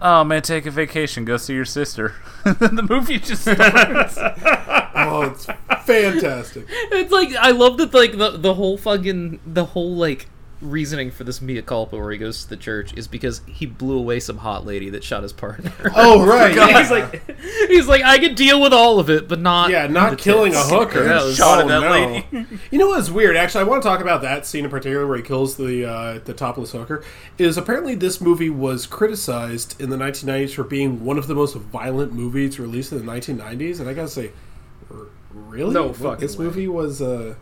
Oh 0.00 0.22
man, 0.24 0.42
take 0.42 0.66
a 0.66 0.70
vacation, 0.70 1.24
go 1.24 1.36
see 1.36 1.54
your 1.54 1.64
sister. 1.64 2.14
then 2.44 2.76
the 2.76 2.82
movie 2.82 3.18
just 3.18 3.42
starts. 3.42 4.18
Oh, 5.00 5.22
it's 5.22 5.46
fantastic. 5.86 6.66
It's 6.68 7.12
like 7.12 7.30
I 7.36 7.52
love 7.52 7.78
that 7.78 7.94
like 7.94 8.18
the 8.18 8.30
the 8.32 8.54
whole 8.54 8.76
fucking 8.76 9.40
the 9.46 9.64
whole 9.64 9.94
like 9.94 10.26
reasoning 10.60 11.10
for 11.10 11.22
this 11.24 11.40
mea 11.40 11.62
culpa 11.62 11.96
where 11.96 12.10
he 12.10 12.18
goes 12.18 12.42
to 12.42 12.48
the 12.50 12.56
church 12.56 12.92
is 12.94 13.06
because 13.06 13.42
he 13.46 13.64
blew 13.64 13.96
away 13.96 14.18
some 14.18 14.38
hot 14.38 14.66
lady 14.66 14.90
that 14.90 15.04
shot 15.04 15.22
his 15.22 15.32
partner. 15.32 15.72
Oh, 15.94 16.26
right. 16.26 16.54
Yeah. 16.54 16.78
he's 16.80 16.90
like 16.90 17.30
he's 17.68 17.86
like 17.86 18.02
I 18.02 18.18
could 18.18 18.34
deal 18.34 18.60
with 18.60 18.72
all 18.72 18.98
of 18.98 19.08
it, 19.08 19.28
but 19.28 19.38
not 19.40 19.70
Yeah, 19.70 19.86
not 19.86 20.10
the 20.10 20.16
killing 20.16 20.54
a 20.54 20.60
hooker. 20.62 21.04
That 21.04 21.24
was- 21.24 21.36
Shot 21.36 21.60
at 21.60 21.64
Oh, 21.66 21.68
that 21.68 21.80
no. 21.80 21.90
lady. 21.90 22.46
You 22.70 22.78
know 22.78 22.88
what's 22.88 23.08
weird? 23.10 23.36
Actually, 23.36 23.60
I 23.60 23.64
want 23.68 23.82
to 23.82 23.88
talk 23.88 24.00
about 24.00 24.22
that 24.22 24.46
scene 24.46 24.64
in 24.64 24.70
particular 24.70 25.06
where 25.06 25.16
he 25.16 25.22
kills 25.22 25.56
the 25.56 25.84
uh, 25.88 26.18
the 26.24 26.34
topless 26.34 26.72
hooker. 26.72 27.04
Is 27.38 27.56
apparently 27.56 27.94
this 27.94 28.20
movie 28.20 28.50
was 28.50 28.86
criticized 28.86 29.80
in 29.80 29.90
the 29.90 29.96
1990s 29.96 30.54
for 30.54 30.64
being 30.64 31.04
one 31.04 31.18
of 31.18 31.26
the 31.28 31.34
most 31.34 31.54
violent 31.56 32.12
movies 32.12 32.58
released 32.58 32.92
in 32.92 33.04
the 33.04 33.10
1990s, 33.12 33.80
and 33.80 33.88
I 33.88 33.94
gotta 33.94 34.08
say, 34.08 34.32
r- 34.90 35.06
really, 35.32 35.72
No 35.72 35.86
What, 35.88 35.96
fucking 35.96 36.20
This 36.20 36.36
way. 36.36 36.44
movie 36.46 36.68
was. 36.68 37.00
Uh, 37.00 37.34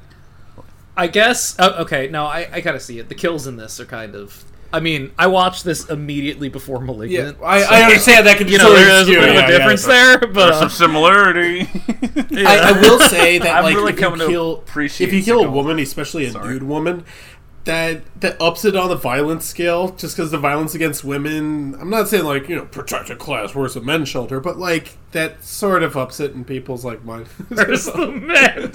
I 0.97 1.06
guess. 1.09 1.59
Uh, 1.59 1.77
okay, 1.81 2.09
no, 2.09 2.24
I, 2.24 2.48
I 2.52 2.60
kind 2.60 2.74
of 2.77 2.82
see 2.82 2.98
it. 2.98 3.09
The 3.09 3.14
kills 3.14 3.47
in 3.47 3.56
this 3.56 3.78
are 3.81 3.85
kind 3.85 4.14
of. 4.14 4.44
I 4.73 4.81
mean, 4.81 5.12
I 5.18 5.28
watched 5.28 5.64
this 5.64 5.89
immediately 5.89 6.48
before 6.48 6.78
yeah, 6.78 6.85
'Malignant. 6.85 7.39
I, 7.43 7.62
so, 7.62 7.68
I 7.70 7.82
understand 7.85 8.27
that 8.27 8.36
can 8.36 8.48
You 8.48 8.59
know, 8.59 8.73
there 8.74 8.89
is 9.01 9.02
a 9.02 9.05
skew- 9.05 9.20
bit 9.20 9.28
of 9.28 9.35
a 9.36 9.39
yeah, 9.39 9.47
difference 9.47 9.86
yeah. 9.86 9.93
there, 9.93 10.18
but 10.18 10.32
There's 10.35 10.56
uh, 10.56 10.60
some 10.60 10.70
similarity. 10.70 11.60
I, 12.44 12.73
I 12.74 12.81
will 12.81 12.98
say 12.98 13.39
that 13.39 13.56
I'm 13.56 13.64
like 13.64 13.77
really 13.77 13.93
if 13.93 14.01
you 14.01 14.27
kill 14.27 14.64
if 14.77 15.12
you 15.12 15.23
kill 15.23 15.44
a 15.44 15.51
woman, 15.51 15.78
especially 15.78 16.24
a 16.27 16.32
Sorry. 16.32 16.55
nude 16.55 16.64
woman, 16.64 17.05
that 17.67 18.03
that 18.21 18.41
ups 18.41 18.65
it 18.65 18.75
on 18.75 18.89
the 18.89 18.97
violence 18.97 19.45
scale. 19.45 19.91
Just 19.93 20.17
because 20.17 20.31
the 20.31 20.39
violence 20.39 20.75
against 20.75 21.05
women, 21.05 21.75
I'm 21.75 21.91
not 21.91 22.09
saying 22.09 22.25
like 22.25 22.49
you 22.49 22.57
know 22.57 22.65
protected 22.65 23.19
class, 23.19 23.55
where's 23.55 23.75
the 23.75 23.81
men's 23.81 24.09
shelter, 24.09 24.41
but 24.41 24.57
like 24.57 24.97
that 25.13 25.43
sort 25.45 25.83
of 25.83 25.97
ups 25.97 26.21
it 26.21 26.33
in 26.33 26.45
people's 26.45 26.85
like 26.85 27.05
mind. 27.05 27.27
there's 27.51 27.85
the 27.87 28.07
men. 28.07 28.71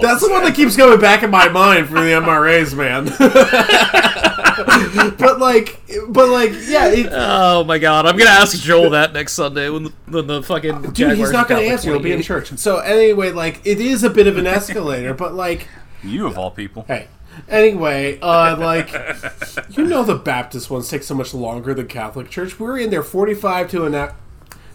That's 0.00 0.20
the 0.20 0.28
one 0.30 0.44
that 0.44 0.54
keeps 0.54 0.76
coming 0.76 1.00
back 1.00 1.22
in 1.22 1.30
my 1.30 1.48
mind 1.48 1.88
for 1.88 1.94
the 1.94 2.00
MRAs, 2.00 2.76
man. 2.76 3.06
but 5.18 5.40
like, 5.40 5.80
but 6.08 6.28
like, 6.28 6.52
yeah, 6.66 6.88
it, 6.88 7.08
Oh 7.10 7.64
my 7.64 7.78
god, 7.78 8.04
I'm 8.04 8.18
gonna 8.18 8.30
ask 8.30 8.60
Joel 8.60 8.90
that 8.90 9.14
next 9.14 9.32
Sunday 9.32 9.70
when 9.70 9.84
the, 9.84 9.92
when 10.06 10.26
the 10.26 10.42
fucking 10.42 10.82
dude, 10.82 10.94
Jaguars 10.94 11.18
he's 11.18 11.32
not 11.32 11.48
gonna 11.48 11.62
answer. 11.62 11.90
He'll 11.90 11.98
be 11.98 12.12
in 12.12 12.20
church. 12.20 12.56
So 12.58 12.78
anyway, 12.78 13.32
like, 13.32 13.62
it 13.64 13.80
is 13.80 14.04
a 14.04 14.10
bit 14.10 14.26
of 14.26 14.36
an 14.36 14.46
escalator, 14.46 15.14
but 15.14 15.34
like. 15.34 15.68
you 16.02 16.26
of 16.26 16.36
all 16.36 16.50
people. 16.50 16.84
Hey. 16.86 17.08
Anyway, 17.48 18.18
uh, 18.20 18.56
like, 18.58 18.90
you 19.70 19.84
know, 19.86 20.02
the 20.02 20.14
Baptist 20.16 20.70
ones 20.70 20.88
take 20.88 21.02
so 21.02 21.14
much 21.14 21.34
longer 21.34 21.74
than 21.74 21.86
Catholic 21.88 22.30
Church. 22.30 22.58
We're 22.58 22.78
in 22.78 22.90
there 22.90 23.02
45 23.02 23.70
to 23.70 23.84
an 23.86 23.94
hour. 23.94 24.16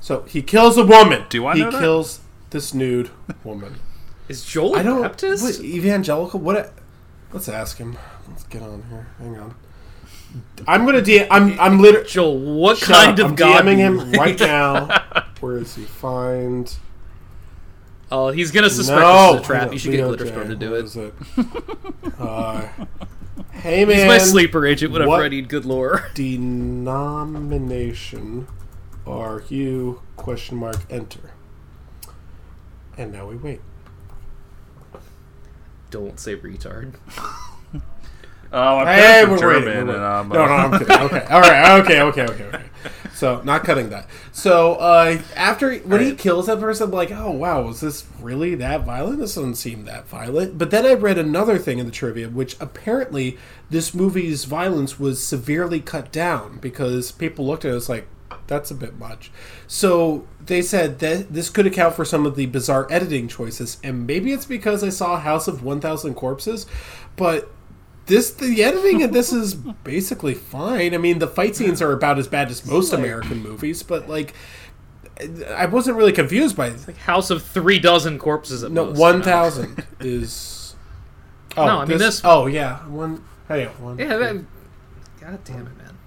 So 0.01 0.21
he 0.23 0.41
kills 0.41 0.77
a 0.77 0.85
woman. 0.85 1.25
Do 1.29 1.45
I 1.45 1.55
He 1.55 1.61
know 1.61 1.71
that? 1.71 1.79
kills 1.81 2.19
this 2.51 2.73
nude 2.73 3.09
woman. 3.43 3.75
Is 4.29 4.45
Joel 4.45 4.75
I 4.75 4.83
don't. 4.83 5.01
Baptist? 5.01 5.43
What, 5.43 5.65
evangelical? 5.65 6.39
What? 6.39 6.73
Let's 7.33 7.49
ask 7.49 7.77
him. 7.77 7.97
Let's 8.27 8.43
get 8.43 8.61
on 8.61 8.83
here. 8.89 9.07
Hang 9.17 9.37
on. 9.39 9.55
I'm 10.67 10.85
gonna 10.85 11.01
DM. 11.01 11.27
I'm. 11.31 11.59
I'm 11.59 11.79
literally. 11.81 12.07
Joel, 12.07 12.37
what 12.39 12.79
kind 12.79 13.17
of 13.19 13.27
I'm 13.31 13.35
god? 13.35 13.65
DMing 13.65 13.77
him 13.77 13.97
like? 14.11 14.17
right 14.19 14.39
now. 14.39 15.25
Where 15.39 15.57
is 15.57 15.73
he? 15.75 15.83
Find. 15.83 16.71
Oh, 18.11 18.29
he's 18.29 18.51
gonna 18.51 18.69
suspect 18.69 18.99
no, 19.01 19.33
this 19.33 19.41
is 19.41 19.43
a 19.45 19.45
trap. 19.45 19.71
You 19.71 19.79
should 19.79 19.91
get 19.91 20.05
Leo 20.05 20.15
Glitterstorm 20.15 20.43
J, 20.43 20.49
to 20.49 20.55
do 20.55 20.75
it. 20.75 20.95
it? 20.95 21.13
uh, 22.19 22.67
hey 23.51 23.85
man, 23.85 23.97
He's 23.97 24.07
my 24.07 24.17
sleeper 24.17 24.65
agent 24.65 24.91
whenever 24.91 25.09
what 25.09 25.21
I 25.23 25.27
need 25.27 25.49
good 25.49 25.65
lore. 25.65 26.09
denomination 26.15 28.47
are 29.05 29.43
you? 29.49 30.01
Question 30.15 30.57
mark. 30.57 30.77
Enter. 30.89 31.31
And 32.97 33.11
now 33.11 33.27
we 33.27 33.35
wait. 33.35 33.61
Don't 35.89 36.19
say 36.19 36.35
retard. 36.35 36.95
Oh, 38.51 38.77
I'm 38.79 38.87
Hey, 38.87 39.25
we're 39.25 39.37
German, 39.37 39.65
waiting. 39.65 39.73
we're 39.73 39.79
and 39.79 39.87
waiting. 39.89 40.03
I'm, 40.03 40.29
no, 40.29 40.45
no, 40.45 40.51
I'm 40.53 40.71
kidding. 40.79 40.95
Okay, 40.99 41.25
all 41.29 41.41
right, 41.41 41.79
okay, 41.81 42.01
okay, 42.01 42.23
okay, 42.23 42.43
okay. 42.45 42.63
So, 43.13 43.41
not 43.43 43.63
cutting 43.65 43.89
that. 43.89 44.07
So, 44.31 44.75
uh, 44.75 45.21
after 45.35 45.75
when 45.79 45.99
he 46.01 46.15
kills 46.15 46.45
that 46.47 46.59
person, 46.59 46.85
I'm 46.85 46.91
like, 46.91 47.11
oh 47.11 47.31
wow, 47.31 47.61
was 47.63 47.81
this 47.81 48.05
really 48.21 48.55
that 48.55 48.85
violent? 48.85 49.19
This 49.19 49.35
doesn't 49.35 49.55
seem 49.55 49.83
that 49.85 50.07
violent. 50.07 50.57
But 50.57 50.71
then 50.71 50.85
I 50.85 50.93
read 50.93 51.17
another 51.17 51.57
thing 51.57 51.79
in 51.79 51.85
the 51.85 51.91
trivia, 51.91 52.29
which 52.29 52.55
apparently 52.61 53.37
this 53.69 53.93
movie's 53.93 54.45
violence 54.45 54.97
was 54.99 55.21
severely 55.25 55.81
cut 55.81 56.11
down 56.13 56.59
because 56.59 57.11
people 57.11 57.45
looked 57.45 57.65
at 57.65 57.73
it 57.73 57.75
as 57.75 57.89
like, 57.89 58.07
that's 58.47 58.71
a 58.71 58.75
bit 58.75 58.97
much. 58.97 59.31
So 59.67 60.25
they 60.43 60.61
said 60.61 60.99
that 60.99 61.33
this 61.33 61.49
could 61.49 61.67
account 61.67 61.95
for 61.95 62.05
some 62.05 62.25
of 62.25 62.35
the 62.37 62.45
bizarre 62.45 62.87
editing 62.89 63.27
choices, 63.27 63.77
and 63.83 64.07
maybe 64.07 64.31
it's 64.31 64.45
because 64.45 64.81
I 64.81 64.89
saw 64.89 65.19
House 65.19 65.47
of 65.49 65.61
One 65.61 65.81
Thousand 65.81 66.13
Corpses, 66.15 66.65
but 67.17 67.51
this 68.09 68.31
the 68.31 68.61
editing 68.63 69.01
of 69.03 69.13
this 69.13 69.31
is 69.31 69.55
basically 69.55 70.33
fine. 70.33 70.93
I 70.93 70.97
mean, 70.97 71.19
the 71.19 71.27
fight 71.27 71.55
scenes 71.55 71.81
are 71.81 71.93
about 71.93 72.19
as 72.19 72.27
bad 72.27 72.49
as 72.49 72.65
most 72.65 72.91
American 72.91 73.41
movies, 73.41 73.81
but 73.83 74.09
like, 74.09 74.33
I 75.47 75.65
wasn't 75.67 75.95
really 75.97 76.11
confused 76.11 76.57
by 76.57 76.67
it. 76.67 76.85
Like 76.87 76.97
House 76.97 77.29
of 77.29 77.43
three 77.43 77.79
dozen 77.79 78.19
corpses 78.19 78.63
at 78.63 78.71
No, 78.71 78.85
most. 78.87 78.97
one 78.99 79.13
you 79.13 79.19
know? 79.19 79.25
thousand 79.25 79.85
is. 80.01 80.75
Oh, 81.55 81.65
No, 81.65 81.77
I 81.79 81.85
mean 81.85 81.97
this- 81.97 82.21
Oh 82.25 82.47
yeah, 82.47 82.79
one. 82.87 83.23
Hey, 83.47 83.65
one. 83.79 83.97
Yeah, 83.97 84.17
that, 84.17 84.35
God 85.21 85.43
damn 85.45 85.67
it, 85.67 85.77
man. 85.77 85.97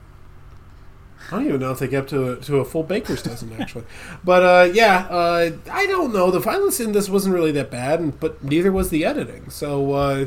I 1.30 1.36
don't 1.36 1.46
even 1.46 1.60
know 1.60 1.70
if 1.70 1.78
they 1.78 1.88
get 1.88 2.08
to 2.08 2.32
a, 2.32 2.36
to 2.42 2.58
a 2.58 2.64
full 2.64 2.82
baker's 2.82 3.22
dozen 3.22 3.52
actually, 3.58 3.84
but 4.22 4.42
uh, 4.42 4.72
yeah, 4.72 5.06
uh, 5.08 5.50
I 5.70 5.86
don't 5.86 6.12
know. 6.12 6.30
The 6.30 6.40
violence 6.40 6.78
in 6.78 6.92
this 6.92 7.08
wasn't 7.08 7.34
really 7.34 7.52
that 7.52 7.70
bad, 7.70 8.00
and, 8.00 8.18
but 8.20 8.42
neither 8.44 8.70
was 8.70 8.90
the 8.90 9.04
editing. 9.06 9.48
So 9.48 9.92
uh, 9.92 10.26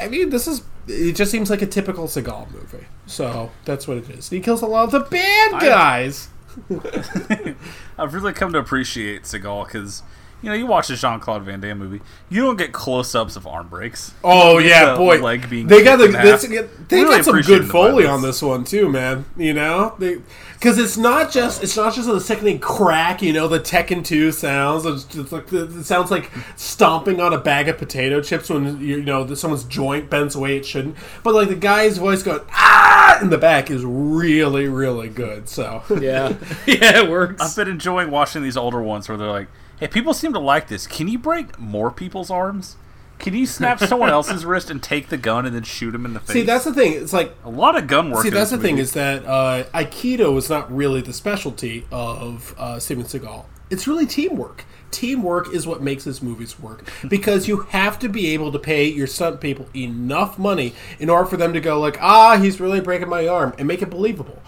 I 0.00 0.08
mean, 0.08 0.30
this 0.30 0.46
is 0.46 0.62
it 0.86 1.12
just 1.12 1.30
seems 1.30 1.50
like 1.50 1.62
a 1.62 1.66
typical 1.66 2.06
Seagal 2.06 2.50
movie. 2.50 2.86
So 3.06 3.50
that's 3.64 3.86
what 3.86 3.98
it 3.98 4.10
is. 4.10 4.30
He 4.30 4.40
kills 4.40 4.62
a 4.62 4.66
lot 4.66 4.84
of 4.84 4.90
the 4.90 5.00
bad 5.00 5.60
guys. 5.60 6.28
I've 7.98 8.14
really 8.14 8.32
come 8.32 8.52
to 8.52 8.58
appreciate 8.58 9.22
Seagal 9.22 9.66
because 9.66 10.02
you 10.42 10.50
know 10.50 10.54
you 10.54 10.66
watch 10.66 10.90
a 10.90 10.96
Jean 10.96 11.20
Claude 11.20 11.42
Van 11.42 11.60
Damme 11.60 11.78
movie, 11.78 12.00
you 12.28 12.42
don't 12.42 12.56
get 12.56 12.72
close 12.72 13.14
ups 13.14 13.36
of 13.36 13.46
arm 13.46 13.68
breaks. 13.68 14.14
Oh 14.22 14.58
yeah, 14.58 14.92
the 14.92 14.96
boy! 14.96 15.20
leg 15.20 15.48
being 15.50 15.66
they 15.66 15.82
got 15.82 15.96
the 15.96 16.08
this, 16.08 16.42
they 16.88 17.02
Really 17.02 17.16
got 17.16 17.24
some 17.24 17.40
good 17.40 17.68
foley 17.68 18.06
on 18.06 18.22
this 18.22 18.40
one 18.40 18.64
too, 18.64 18.88
man. 18.88 19.24
You 19.36 19.54
know, 19.54 19.96
because 19.98 20.78
it's 20.78 20.96
not 20.96 21.30
just 21.30 21.62
it's 21.62 21.76
not 21.76 21.94
just 21.94 22.08
the 22.08 22.20
sickening 22.20 22.58
crack. 22.58 23.22
You 23.22 23.32
know, 23.32 23.48
the 23.48 23.60
Tekken 23.60 24.04
two 24.04 24.32
sounds. 24.32 24.86
It's 24.86 25.04
just 25.04 25.32
like 25.32 25.52
it 25.52 25.84
sounds 25.84 26.10
like 26.10 26.30
stomping 26.56 27.20
on 27.20 27.32
a 27.32 27.38
bag 27.38 27.68
of 27.68 27.78
potato 27.78 28.20
chips 28.20 28.48
when 28.48 28.80
you 28.80 29.02
know 29.02 29.32
someone's 29.34 29.64
joint 29.64 30.08
bends 30.08 30.34
away 30.34 30.56
it 30.56 30.66
shouldn't. 30.66 30.96
But 31.22 31.34
like 31.34 31.48
the 31.48 31.56
guy's 31.56 31.98
voice 31.98 32.22
going 32.22 32.42
ah 32.50 33.20
in 33.20 33.30
the 33.30 33.38
back 33.38 33.70
is 33.70 33.84
really 33.84 34.68
really 34.68 35.08
good. 35.08 35.48
So 35.48 35.82
Yeah, 35.90 36.34
yeah, 36.66 37.02
it 37.02 37.10
works. 37.10 37.42
I've 37.42 37.56
been 37.56 37.72
enjoying 37.72 38.10
watching 38.10 38.42
these 38.42 38.56
older 38.56 38.82
ones 38.82 39.08
where 39.08 39.18
they're 39.18 39.30
like, 39.30 39.48
"Hey, 39.80 39.88
people 39.88 40.14
seem 40.14 40.32
to 40.32 40.38
like 40.38 40.68
this. 40.68 40.86
Can 40.86 41.08
you 41.08 41.18
break 41.18 41.58
more 41.58 41.90
people's 41.90 42.30
arms? 42.30 42.76
Can 43.18 43.34
you 43.34 43.46
snap 43.46 43.80
someone 43.80 44.10
else's 44.18 44.44
wrist 44.44 44.70
and 44.70 44.80
take 44.82 45.08
the 45.08 45.16
gun 45.16 45.44
and 45.44 45.54
then 45.54 45.64
shoot 45.64 45.94
him 45.94 46.04
in 46.06 46.14
the 46.14 46.20
face?" 46.20 46.34
see, 46.34 46.42
that's 46.42 46.64
the 46.64 46.74
thing. 46.74 46.92
It's 46.92 47.12
like 47.12 47.34
a 47.44 47.50
lot 47.50 47.76
of 47.76 47.86
gun 47.86 48.10
work. 48.10 48.22
See, 48.22 48.30
that's 48.30 48.50
the 48.50 48.58
thing 48.58 48.78
is 48.78 48.92
that 48.92 49.24
uh, 49.24 49.64
Aikido 49.74 50.36
is 50.36 50.48
not 50.48 50.74
really 50.74 51.00
the 51.00 51.12
specialty 51.12 51.86
of 51.90 52.54
uh, 52.58 52.78
Steven 52.78 53.04
Seagal. 53.04 53.44
It's 53.70 53.86
really 53.86 54.06
teamwork. 54.06 54.64
Teamwork 54.90 55.52
is 55.52 55.66
what 55.66 55.82
makes 55.82 56.04
his 56.04 56.22
movies 56.22 56.58
work 56.58 56.88
because 57.08 57.46
you 57.46 57.58
have 57.70 57.98
to 57.98 58.08
be 58.08 58.28
able 58.28 58.50
to 58.52 58.58
pay 58.58 58.86
your 58.86 59.06
stunt 59.06 59.40
people 59.40 59.68
enough 59.76 60.38
money 60.38 60.74
in 60.98 61.10
order 61.10 61.28
for 61.28 61.36
them 61.36 61.52
to 61.52 61.60
go 61.60 61.78
like, 61.78 62.00
ah, 62.00 62.38
he's 62.38 62.60
really 62.60 62.80
breaking 62.80 63.08
my 63.08 63.26
arm 63.28 63.54
and 63.58 63.68
make 63.68 63.82
it 63.82 63.90
believable. 63.90 64.42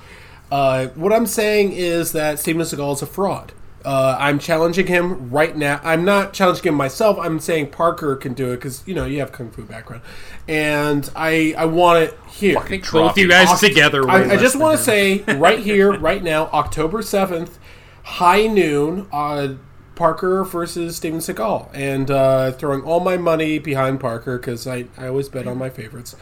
Uh, 0.51 0.86
what 0.89 1.12
I'm 1.12 1.27
saying 1.27 1.73
is 1.73 2.12
that 2.12 2.39
Steven 2.39 2.62
Seagal 2.62 2.94
is 2.94 3.02
a 3.02 3.07
fraud. 3.07 3.52
Uh, 3.85 4.16
I'm 4.19 4.39
challenging 4.39 4.86
him 4.86 5.31
right 5.31 5.57
now. 5.57 5.81
I'm 5.82 6.05
not 6.05 6.32
challenging 6.32 6.65
him 6.65 6.74
myself. 6.74 7.19
I'm 7.19 7.40
saying 7.40 7.70
Parker 7.70 8.15
can 8.16 8.35
do 8.35 8.52
it 8.52 8.57
because 8.57 8.86
you 8.86 8.94
know 8.94 9.07
you 9.07 9.20
have 9.20 9.32
kung 9.32 9.51
fu 9.51 9.65
background, 9.65 10.02
and 10.47 11.11
I 11.16 11.55
I 11.57 11.65
want 11.65 12.02
it 12.05 12.19
here. 12.28 12.59
I 12.59 12.78
both 12.93 13.16
you 13.16 13.28
guys 13.28 13.59
together. 13.61 14.09
I, 14.09 14.32
I 14.32 14.36
just 14.36 14.57
want 14.57 14.78
to 14.78 14.85
say 14.85 15.23
right 15.36 15.59
here, 15.59 15.93
right 15.98 16.23
now, 16.23 16.47
October 16.48 17.01
seventh, 17.02 17.59
high 18.02 18.47
noon, 18.47 19.07
uh, 19.12 19.55
Parker 19.94 20.44
versus 20.44 20.97
Steven 20.97 21.20
Seagal, 21.20 21.69
and 21.74 22.11
uh, 22.11 22.52
throwing 22.52 22.82
all 22.82 23.01
my 23.01 23.16
money 23.19 23.59
behind 23.59 24.01
Parker 24.01 24.39
because 24.39 24.66
I, 24.66 24.86
I 24.97 25.09
always 25.09 25.28
bet 25.28 25.47
on 25.47 25.59
my 25.59 25.69
favorites. 25.69 26.16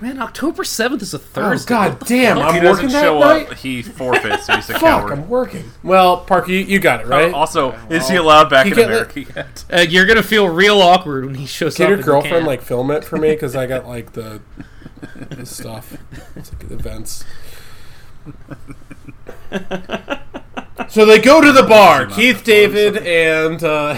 Man, 0.00 0.18
October 0.18 0.64
seventh 0.64 1.02
is 1.02 1.12
a 1.12 1.18
Thursday. 1.18 1.74
Oh 1.74 1.82
Thursday. 1.90 1.98
God 1.98 2.06
damn! 2.06 2.38
If 2.38 2.44
I'm 2.44 2.54
he 2.54 2.60
doesn't 2.60 2.84
working 2.86 2.92
that 2.94 3.02
show 3.02 3.18
night. 3.20 3.50
up, 3.50 3.54
he 3.58 3.82
forfeits. 3.82 4.46
So 4.46 4.56
he's 4.56 4.70
a 4.70 4.72
Fuck! 4.78 4.80
coward. 4.80 5.12
I'm 5.12 5.28
working. 5.28 5.64
Well, 5.82 6.18
Parker, 6.24 6.50
you, 6.52 6.60
you 6.60 6.78
got 6.78 7.00
it 7.02 7.06
right. 7.06 7.32
Uh, 7.32 7.36
also, 7.36 7.72
is 7.90 8.08
he 8.08 8.16
allowed 8.16 8.48
back 8.48 8.64
You 8.64 8.72
in 8.72 8.76
get 8.78 8.86
America 8.86 9.20
yet? 9.20 9.64
Uh, 9.72 9.80
you're 9.80 10.06
gonna 10.06 10.22
feel 10.22 10.48
real 10.48 10.80
awkward 10.80 11.26
when 11.26 11.34
he 11.34 11.44
shows 11.46 11.76
Get 11.76 11.84
up. 11.84 11.88
your 11.90 11.98
in 11.98 12.04
girlfriend 12.04 12.34
camp. 12.36 12.46
like 12.46 12.62
film 12.62 12.90
it 12.90 13.04
for 13.04 13.18
me 13.18 13.30
because 13.32 13.54
I 13.54 13.66
got 13.66 13.86
like 13.86 14.12
the, 14.12 14.40
the 15.30 15.44
stuff. 15.44 15.96
It's 16.34 16.50
like 16.52 16.70
events. 16.70 17.24
so 20.88 21.04
they 21.04 21.18
go 21.20 21.40
to 21.40 21.52
the 21.52 21.62
bar. 21.68 22.06
Keith 22.06 22.42
David 22.42 22.96
and 23.06 23.62
uh, 23.62 23.96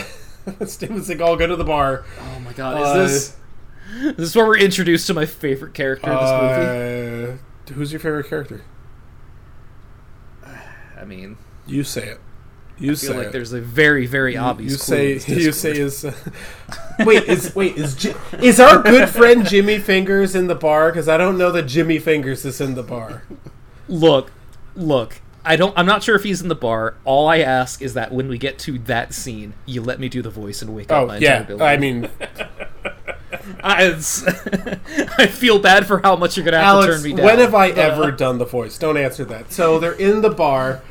Steven 0.67 0.99
Seagal 1.01 1.39
go 1.39 1.47
to 1.47 1.57
the 1.57 1.65
bar. 1.65 2.05
Oh 2.21 2.41
my 2.41 2.53
god, 2.53 2.77
Uh, 2.83 3.03
is 3.03 3.13
this? 3.13 3.37
This 4.17 4.31
is 4.31 4.37
where 4.37 4.47
we're 4.47 4.59
introduced 4.59 5.07
to 5.09 5.15
my 5.15 5.27
favorite 5.27 5.75
character 5.75 6.11
in 6.11 6.17
this 6.17 6.31
movie. 6.31 7.39
Uh, 7.71 7.75
who's 7.75 7.93
your 7.93 8.01
favorite 8.01 8.29
character? 8.29 8.63
I 10.99 11.05
mean, 11.05 11.37
You 11.67 11.85
say 11.85 12.09
it. 12.09 12.21
You 12.79 12.93
I 12.93 12.95
feel 12.95 13.11
say 13.11 13.17
like 13.19 13.27
it. 13.29 13.33
there's 13.33 13.53
a 13.53 13.61
very, 13.61 14.07
very 14.07 14.37
obvious. 14.37 14.73
you 14.73 14.79
say 14.79 15.13
you 15.35 15.53
say 15.53 15.73
is 15.73 16.05
wait 17.01 17.25
is 17.25 17.55
wait 17.55 17.77
is 17.77 18.07
is 18.41 18.59
our 18.59 18.83
good 18.83 19.09
friend 19.09 19.47
Jimmy 19.47 19.79
Fingers 19.79 20.35
in 20.35 20.47
the 20.47 20.55
bar? 20.55 20.91
Because 20.91 21.09
I 21.09 21.17
don't 21.17 21.37
know 21.39 21.53
that 21.53 21.65
Jimmy 21.65 21.99
Fingers 21.99 22.45
is 22.45 22.61
in 22.61 22.75
the 22.75 22.83
bar. 22.83 23.25
Look, 23.89 24.33
look. 24.75 25.21
I 25.45 25.57
don't. 25.57 25.77
I'm 25.77 25.87
not 25.87 26.03
sure 26.03 26.15
if 26.17 26.23
he's 26.23 26.41
in 26.41 26.49
the 26.49 26.55
bar. 26.55 26.95
All 27.05 27.29
I 27.29 27.39
ask 27.39 27.83
is 27.83 27.95
that 27.95 28.13
when 28.13 28.29
we 28.29 28.39
get 28.39 28.59
to 28.61 28.79
that 28.81 29.13
scene, 29.13 29.55
you 29.67 29.83
let 29.83 29.99
me 30.01 30.09
do 30.09 30.23
the 30.23 30.31
voice 30.31 30.63
and 30.63 30.75
wake 30.75 30.91
up 30.91 31.03
Oh 31.03 31.07
my 31.07 31.19
yeah. 31.19 31.45
I 31.61 31.77
mean 31.77 32.09
I, 33.63 33.93
I 35.19 35.27
feel 35.27 35.59
bad 35.59 35.87
for 35.87 35.99
how 36.01 36.17
much 36.17 36.37
you're 36.37 36.45
gonna 36.45 36.59
have 36.61 36.85
to 36.85 36.93
turn 36.93 37.03
me 37.03 37.13
down. 37.13 37.25
when 37.25 37.39
have 37.39 37.55
I 37.55 37.71
but, 37.71 37.79
ever 37.79 38.11
done 38.11 38.39
the 38.39 38.45
voice? 38.45 38.79
Don't 38.79 38.97
answer 38.97 39.25
that. 39.27 39.53
So 39.53 39.79
they're 39.79 39.93
in 39.93 40.21
the 40.21 40.31
bar, 40.31 40.83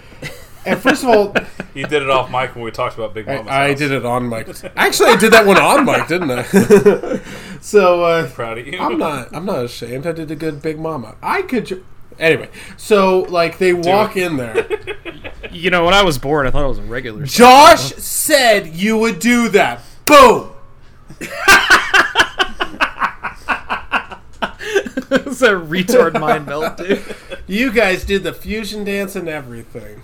and 0.66 0.80
first 0.80 1.04
of 1.04 1.10
all, 1.10 1.36
You 1.74 1.86
did 1.88 2.02
it 2.02 2.10
off 2.10 2.30
mic 2.30 2.54
when 2.56 2.66
we 2.66 2.72
talked 2.72 2.96
about 2.96 3.14
Big 3.14 3.28
Mama. 3.28 3.50
I, 3.50 3.68
I 3.68 3.74
did 3.74 3.92
it 3.92 4.06
on 4.06 4.28
mic. 4.28 4.50
Actually, 4.76 5.12
I 5.12 5.16
did 5.16 5.32
that 5.32 5.46
one 5.46 5.58
on 5.58 5.86
mic, 5.86 6.08
didn't 6.08 6.32
I? 6.32 6.44
so 7.62 8.04
uh, 8.04 8.30
Proud 8.30 8.58
of 8.58 8.68
you. 8.68 8.78
I'm 8.78 8.98
not. 8.98 9.34
I'm 9.34 9.46
not 9.46 9.66
ashamed. 9.66 10.06
I 10.06 10.12
did 10.12 10.30
a 10.32 10.36
good 10.36 10.62
Big 10.62 10.78
Mama. 10.78 11.16
I 11.22 11.44
could. 11.44 11.68
Ju- 11.68 11.86
anyway, 12.20 12.50
so 12.76 13.22
like 13.30 13.58
they 13.58 13.74
walk 13.74 14.18
in 14.18 14.36
there. 14.36 14.68
You 15.50 15.70
know, 15.70 15.86
when 15.86 15.94
I 15.94 16.04
was 16.04 16.18
born, 16.18 16.46
I 16.46 16.52
thought 16.52 16.66
it 16.66 16.70
was 16.70 16.80
a 16.80 16.84
regular. 16.84 17.26
Josh 17.26 17.94
said 17.96 18.68
you 18.68 18.98
would 18.98 19.20
do 19.20 19.48
that. 19.50 19.82
Boom. 20.06 20.52
It's 24.96 25.42
a 25.42 25.52
retard 25.54 26.20
mind 26.20 26.46
melt, 26.46 26.78
dude. 26.78 27.02
You 27.48 27.72
guys 27.72 28.04
did 28.06 28.24
the 28.24 28.34
fusion 28.34 28.84
dance 28.84 29.16
and 29.16 29.28
everything. 29.30 30.02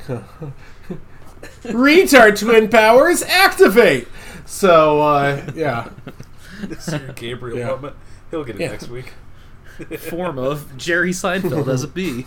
Retard 1.63 2.39
twin 2.39 2.69
powers 2.69 3.21
activate. 3.23 4.07
So 4.45 5.01
uh, 5.01 5.51
yeah. 5.55 5.89
Sir 6.79 7.13
Gabriel 7.15 7.57
Yeah. 7.57 7.67
moment. 7.67 7.95
He'll 8.31 8.43
get 8.43 8.55
it 8.55 8.61
Yeah. 8.61 8.71
next 8.71 8.89
week. 8.89 9.13
Form 9.99 10.39
of 10.39 10.75
Jerry 10.77 11.11
Seinfeld 11.11 11.67
as 11.67 11.83
a 11.83 11.87
bee. 11.87 12.23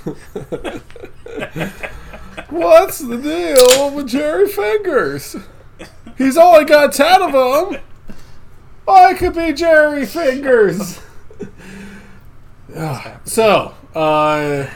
What's 2.49 2.99
the 3.01 3.17
deal 3.17 3.91
with 3.95 4.09
Jerry 4.09 4.49
Fingers? 4.49 5.37
He's 6.17 6.37
only 6.37 6.65
got 6.65 6.93
ten 6.93 7.23
of 7.23 7.33
them. 7.33 7.81
I 8.87 9.15
could 9.15 9.35
be 9.35 9.53
Jerry 9.53 10.07
Fingers. 10.07 11.01
Ah, 12.77 13.21
so, 13.25 13.75
uh, 13.95 14.67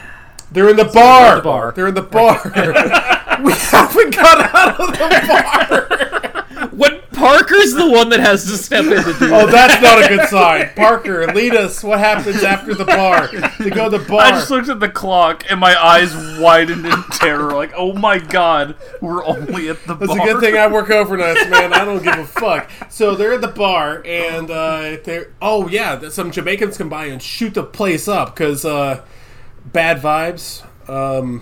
they're 0.51 0.69
in 0.69 0.75
the 0.75 0.85
bar. 0.85 1.37
the 1.37 1.41
bar. 1.41 1.73
They're 1.75 1.87
in 1.87 1.93
the 1.95 2.01
bar. 2.01 2.41
we 3.43 3.51
haven't 3.53 4.15
got 4.15 4.55
out 4.55 4.79
of 4.79 4.87
the 4.91 6.07
bar. 6.09 6.21
When 7.25 7.33
Parker's 7.37 7.73
the 7.73 7.89
one 7.89 8.09
that 8.09 8.19
has 8.19 8.43
to 8.45 8.57
step 8.57 8.85
in 8.85 8.91
to 9.03 9.19
do 9.19 9.33
Oh, 9.33 9.45
that. 9.47 9.51
that's 9.51 9.81
not 9.81 10.03
a 10.03 10.07
good 10.15 10.29
sign. 10.29 10.69
Parker, 10.75 11.27
lead 11.33 11.55
us. 11.55 11.83
What 11.83 11.99
happens 11.99 12.43
after 12.43 12.73
the 12.75 12.85
bar? 12.85 13.27
They 13.59 13.69
go 13.69 13.89
to 13.89 13.97
the 13.97 14.05
bar. 14.05 14.21
I 14.21 14.31
just 14.31 14.49
looked 14.51 14.69
at 14.69 14.79
the 14.79 14.89
clock 14.89 15.43
and 15.49 15.59
my 15.59 15.75
eyes 15.81 16.15
widened 16.39 16.85
in 16.85 17.03
terror. 17.11 17.53
Like, 17.53 17.73
oh 17.75 17.93
my 17.93 18.19
god, 18.19 18.75
we're 19.01 19.25
only 19.25 19.69
at 19.69 19.81
the 19.85 19.95
bar. 19.95 20.03
It's 20.03 20.15
bar. 20.15 20.29
a 20.29 20.33
good 20.33 20.41
thing 20.41 20.55
I 20.57 20.67
work 20.67 20.87
overnights, 20.87 21.49
man. 21.49 21.73
I 21.73 21.83
don't 21.83 22.03
give 22.03 22.17
a 22.17 22.25
fuck. 22.25 22.69
So 22.89 23.15
they're 23.15 23.33
at 23.33 23.41
the 23.41 23.47
bar, 23.47 24.01
and 24.05 24.49
uh, 24.51 24.97
they're 25.03 25.33
oh 25.41 25.67
yeah, 25.67 26.09
some 26.09 26.31
Jamaicans 26.31 26.77
come 26.77 26.89
by 26.89 27.05
and 27.05 27.21
shoot 27.21 27.53
the 27.55 27.63
place 27.63 28.07
up 28.07 28.35
because 28.35 28.65
uh, 28.65 29.03
bad 29.65 29.97
vibes. 30.01 30.63
Um, 30.89 31.41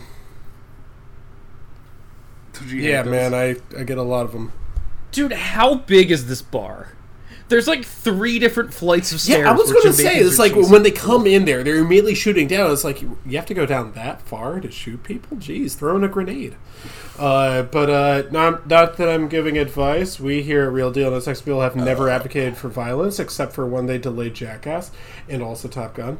yeah, 2.67 3.03
man, 3.03 3.33
I 3.33 3.57
I 3.77 3.83
get 3.83 3.97
a 3.97 4.03
lot 4.03 4.25
of 4.25 4.31
them. 4.31 4.53
Dude, 5.13 5.31
how 5.31 5.75
big 5.75 6.11
is 6.11 6.27
this 6.27 6.41
bar? 6.41 6.89
There's 7.49 7.67
like 7.67 7.85
three 7.85 8.39
different 8.39 8.73
flights 8.73 9.11
of 9.11 9.21
stairs. 9.21 9.41
Yeah, 9.41 9.51
I 9.51 9.53
was 9.53 9.71
going 9.71 9.83
to 9.83 9.93
say 9.93 10.17
it's 10.17 10.39
like 10.39 10.55
when 10.55 10.81
they 10.81 10.91
come 10.91 11.27
in 11.27 11.45
there, 11.45 11.63
they're 11.63 11.77
immediately 11.77 12.15
shooting 12.15 12.47
down. 12.47 12.71
It's 12.71 12.83
like 12.83 13.01
you, 13.01 13.19
you 13.25 13.37
have 13.37 13.45
to 13.45 13.53
go 13.53 13.65
down 13.65 13.93
that 13.93 14.21
far 14.23 14.59
to 14.59 14.71
shoot 14.71 15.03
people. 15.03 15.37
Jeez, 15.37 15.75
throwing 15.75 16.03
a 16.03 16.07
grenade. 16.07 16.55
Uh, 17.19 17.61
but 17.61 17.89
uh, 17.89 18.23
not 18.31 18.67
not 18.67 18.97
that 18.97 19.07
I'm 19.07 19.27
giving 19.27 19.57
advice. 19.57 20.19
We 20.19 20.41
here 20.41 20.63
at 20.63 20.71
Real 20.71 20.91
Deal 20.91 21.13
and 21.13 21.21
Sex 21.21 21.41
Bill 21.41 21.61
have 21.61 21.75
never 21.75 22.09
advocated 22.09 22.57
for 22.57 22.69
violence, 22.69 23.19
except 23.19 23.53
for 23.53 23.67
when 23.67 23.85
they 23.85 23.99
delayed 23.99 24.33
Jackass 24.33 24.89
and 25.29 25.43
also 25.43 25.67
Top 25.67 25.93
Gun. 25.93 26.19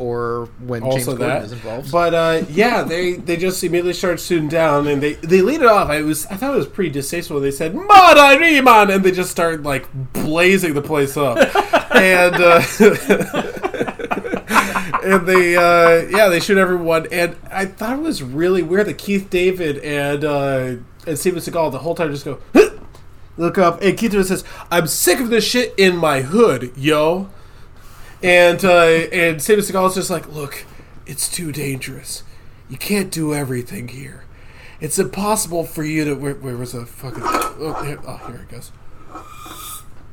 Or 0.00 0.46
when 0.66 0.82
Also 0.82 1.10
James 1.12 1.18
that, 1.18 1.44
is 1.44 1.52
involved. 1.52 1.92
but 1.92 2.14
uh, 2.14 2.42
yeah, 2.48 2.82
they 2.82 3.12
they 3.12 3.36
just 3.36 3.62
immediately 3.62 3.92
started 3.92 4.18
shooting 4.18 4.48
down, 4.48 4.88
and 4.88 5.02
they 5.02 5.12
they 5.14 5.42
lead 5.42 5.60
it 5.60 5.66
off. 5.66 5.90
I 5.90 6.02
was 6.02 6.26
I 6.26 6.36
thought 6.36 6.54
it 6.54 6.56
was 6.56 6.66
pretty 6.66 6.90
distasteful. 6.90 7.38
They 7.38 7.50
said 7.50 7.74
"Mada 7.74 8.38
Riemann," 8.40 8.90
and 8.90 9.04
they 9.04 9.12
just 9.12 9.30
started 9.30 9.62
like 9.64 9.86
blazing 10.14 10.74
the 10.74 10.82
place 10.82 11.16
up, 11.16 11.36
and 11.94 12.34
uh, 12.34 12.62
and 15.04 15.26
they 15.26 15.56
uh, 15.56 16.08
yeah 16.16 16.28
they 16.28 16.40
shoot 16.40 16.58
everyone. 16.58 17.06
And 17.12 17.36
I 17.50 17.66
thought 17.66 17.98
it 17.98 18.02
was 18.02 18.22
really 18.22 18.62
weird 18.62 18.86
that 18.86 18.98
Keith 18.98 19.30
David 19.30 19.78
and 19.78 20.24
uh, 20.24 20.74
and 21.06 21.18
Steven 21.18 21.40
Seagal 21.40 21.72
the 21.72 21.78
whole 21.78 21.94
time 21.94 22.10
just 22.10 22.24
go. 22.24 22.38
Look 23.36 23.58
up, 23.58 23.80
and 23.80 23.96
Keith 23.96 24.10
David 24.12 24.26
says, 24.26 24.44
"I'm 24.70 24.86
sick 24.86 25.20
of 25.20 25.30
this 25.30 25.44
shit 25.44 25.74
in 25.78 25.96
my 25.96 26.22
hood, 26.22 26.72
yo." 26.76 27.30
And 28.22 28.64
uh, 28.64 28.84
and 29.12 29.40
Steven 29.40 29.64
Seagal's 29.64 29.94
just 29.94 30.10
like, 30.10 30.28
look, 30.28 30.66
it's 31.06 31.28
too 31.28 31.52
dangerous. 31.52 32.22
You 32.68 32.76
can't 32.76 33.10
do 33.10 33.34
everything 33.34 33.88
here. 33.88 34.24
It's 34.80 34.98
impossible 34.98 35.64
for 35.64 35.84
you 35.84 36.04
to. 36.04 36.14
Where, 36.14 36.34
where 36.34 36.56
was 36.56 36.72
the 36.72 36.86
fucking? 36.86 37.22
Oh 37.24 37.82
here, 37.84 37.98
oh, 38.06 38.16
here 38.28 38.46
it 38.48 38.48
goes. 38.48 38.72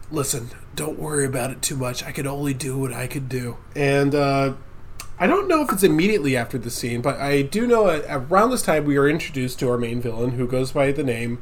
Listen, 0.09 0.49
don't 0.75 0.97
worry 0.97 1.25
about 1.25 1.51
it 1.51 1.61
too 1.61 1.75
much. 1.75 2.03
I 2.03 2.11
can 2.11 2.25
only 2.27 2.53
do 2.53 2.77
what 2.77 2.93
I 2.93 3.07
can 3.07 3.27
do. 3.27 3.57
And 3.75 4.15
uh, 4.15 4.53
I 5.19 5.27
don't 5.27 5.47
know 5.47 5.61
if 5.63 5.71
it's 5.71 5.84
immediately 5.84 6.38
after 6.38 6.57
the 6.57 6.69
scene, 6.69 7.01
but 7.01 7.17
I 7.17 7.41
do 7.41 7.67
know 7.67 7.89
at, 7.89 8.05
around 8.07 8.51
this 8.51 8.61
time 8.61 8.85
we 8.85 8.97
are 8.97 9.09
introduced 9.09 9.59
to 9.59 9.69
our 9.69 9.77
main 9.77 10.01
villain, 10.01 10.31
who 10.31 10.47
goes 10.47 10.71
by 10.71 10.91
the 10.91 11.03
name 11.03 11.41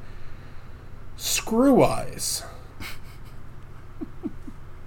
Screw 1.16 1.84
Eyes. 1.84 2.44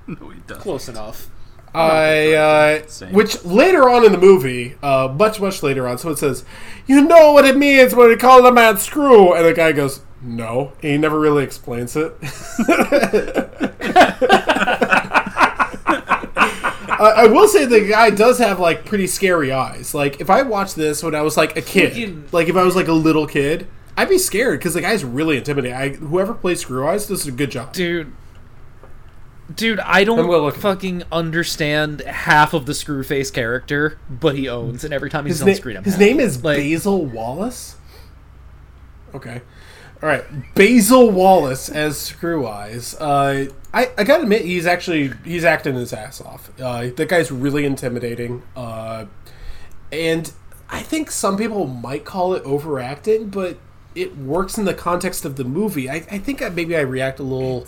No, 0.06 0.30
he 0.30 0.40
doesn't. 0.46 0.62
Close 0.62 0.88
enough. 0.88 1.28
I, 1.74 2.32
uh, 2.34 2.82
which 3.10 3.44
later 3.44 3.88
on 3.88 4.04
in 4.04 4.12
the 4.12 4.18
movie, 4.18 4.76
uh, 4.82 5.14
much 5.16 5.40
much 5.40 5.62
later 5.62 5.86
on, 5.86 5.98
someone 5.98 6.16
says, 6.16 6.44
"You 6.86 7.02
know 7.02 7.32
what 7.32 7.44
it 7.44 7.56
means 7.56 7.94
when 7.94 8.08
we 8.08 8.16
call 8.16 8.44
a 8.46 8.52
man 8.52 8.78
screw," 8.78 9.34
and 9.34 9.44
the 9.44 9.52
guy 9.52 9.72
goes, 9.72 10.00
"No," 10.22 10.72
and 10.82 10.92
he 10.92 10.98
never 10.98 11.18
really 11.18 11.44
explains 11.44 11.96
it. 11.96 12.14
I 17.00 17.12
I 17.16 17.26
will 17.26 17.48
say 17.48 17.64
the 17.64 17.80
guy 17.88 18.10
does 18.10 18.38
have 18.38 18.58
like 18.58 18.84
pretty 18.84 19.06
scary 19.06 19.52
eyes. 19.52 19.94
Like 19.94 20.20
if 20.20 20.30
I 20.30 20.42
watched 20.42 20.76
this 20.76 21.02
when 21.02 21.14
I 21.14 21.22
was 21.22 21.36
like 21.36 21.56
a 21.56 21.62
kid, 21.62 22.32
like 22.32 22.48
if 22.48 22.56
I 22.56 22.64
was 22.64 22.74
like 22.76 22.88
a 22.88 22.92
little 22.92 23.26
kid, 23.26 23.66
I'd 23.96 24.08
be 24.08 24.18
scared 24.18 24.58
because 24.60 24.74
the 24.74 24.80
guy's 24.80 25.04
really 25.04 25.36
intimidating. 25.36 25.76
I, 25.76 25.88
whoever 25.90 26.34
plays 26.34 26.60
Screw 26.60 26.86
Eyes 26.86 27.06
does 27.06 27.26
a 27.26 27.32
good 27.32 27.50
job. 27.50 27.72
Dude. 27.72 28.12
Dude, 29.54 29.80
I 29.80 30.04
don't 30.04 30.28
looking. 30.28 30.60
fucking 30.60 31.02
understand 31.10 32.02
half 32.02 32.52
of 32.52 32.66
the 32.66 32.72
Screwface 32.72 33.32
character, 33.32 33.98
but 34.10 34.36
he 34.36 34.48
owns, 34.48 34.84
and 34.84 34.92
every 34.92 35.08
time 35.08 35.24
he's 35.24 35.36
His, 35.36 35.42
on 35.42 35.48
na- 35.48 35.54
screen, 35.54 35.76
I'm 35.78 35.84
his 35.84 35.94
happy. 35.94 36.04
name 36.04 36.20
is 36.20 36.44
Like- 36.44 36.58
Basil 36.58 37.06
Wallace. 37.06 37.76
Okay, 39.14 39.40
all 40.02 40.08
right, 40.08 40.24
Basil 40.54 41.10
Wallace 41.10 41.70
as 41.70 41.98
Screw 41.98 42.46
Eyes. 42.46 42.94
Uh, 43.00 43.46
I 43.72 43.90
I 43.96 44.04
gotta 44.04 44.24
admit, 44.24 44.44
he's 44.44 44.66
actually 44.66 45.12
he's 45.24 45.44
acting 45.44 45.74
his 45.76 45.94
ass 45.94 46.20
off. 46.20 46.50
Uh, 46.60 46.88
that 46.94 47.08
guy's 47.08 47.30
really 47.32 47.64
intimidating, 47.64 48.42
uh, 48.54 49.06
and 49.90 50.30
I 50.68 50.80
think 50.80 51.10
some 51.10 51.38
people 51.38 51.66
might 51.66 52.04
call 52.04 52.34
it 52.34 52.42
overacting, 52.44 53.28
but 53.30 53.56
it 53.94 54.18
works 54.18 54.58
in 54.58 54.66
the 54.66 54.74
context 54.74 55.24
of 55.24 55.36
the 55.36 55.44
movie. 55.44 55.88
I, 55.88 55.94
I 56.10 56.18
think 56.18 56.42
I, 56.42 56.50
maybe 56.50 56.76
I 56.76 56.80
react 56.80 57.18
a 57.18 57.22
little. 57.22 57.66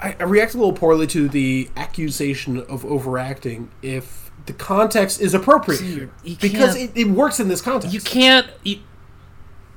I, 0.00 0.16
I 0.18 0.22
react 0.24 0.54
a 0.54 0.56
little 0.56 0.72
poorly 0.72 1.06
to 1.08 1.28
the 1.28 1.68
accusation 1.76 2.58
of 2.62 2.84
overacting 2.84 3.70
if 3.82 4.30
the 4.46 4.52
context 4.52 5.20
is 5.20 5.34
appropriate 5.34 5.82
you 5.82 6.10
because 6.40 6.74
it, 6.74 6.92
it 6.94 7.08
works 7.08 7.38
in 7.38 7.48
this 7.48 7.60
context. 7.60 7.92
You 7.94 8.00
can't. 8.00 8.48
You, 8.62 8.80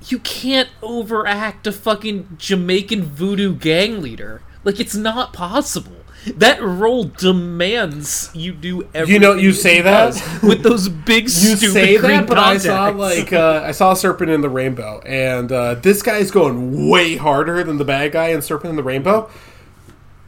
you 0.08 0.20
can't 0.20 0.70
overact 0.82 1.66
a 1.68 1.72
fucking 1.72 2.36
Jamaican 2.38 3.04
voodoo 3.04 3.56
gang 3.56 4.02
leader. 4.02 4.42
Like 4.64 4.80
it's 4.80 4.96
not 4.96 5.34
possible. 5.34 5.98
That 6.26 6.62
role 6.62 7.04
demands 7.04 8.30
you 8.34 8.54
do 8.54 8.84
everything. 8.94 9.14
You 9.14 9.20
know, 9.20 9.34
you 9.34 9.52
say 9.52 9.82
that? 9.82 10.40
with 10.42 10.64
those 10.64 10.88
big 10.88 11.24
You 11.24 11.30
stupid 11.30 11.74
say 11.74 11.98
that, 11.98 12.28
but 12.28 12.38
I 12.38 12.58
saw 12.58 12.90
like 12.90 13.34
uh, 13.34 13.62
I 13.66 13.72
saw 13.72 13.94
Serpent 13.94 14.32
in 14.32 14.42
the 14.42 14.50
Rainbow, 14.50 15.02
and 15.06 15.52
uh, 15.52 15.76
this 15.76 16.02
guy's 16.02 16.32
going 16.32 16.90
way 16.90 17.18
harder 17.18 17.64
than 17.64 17.78
the 17.78 17.86
bad 17.86 18.14
guy 18.14 18.30
in 18.30 18.42
Serpent 18.42 18.70
in 18.70 18.76
the 18.78 18.84
Rainbow. 18.84 19.30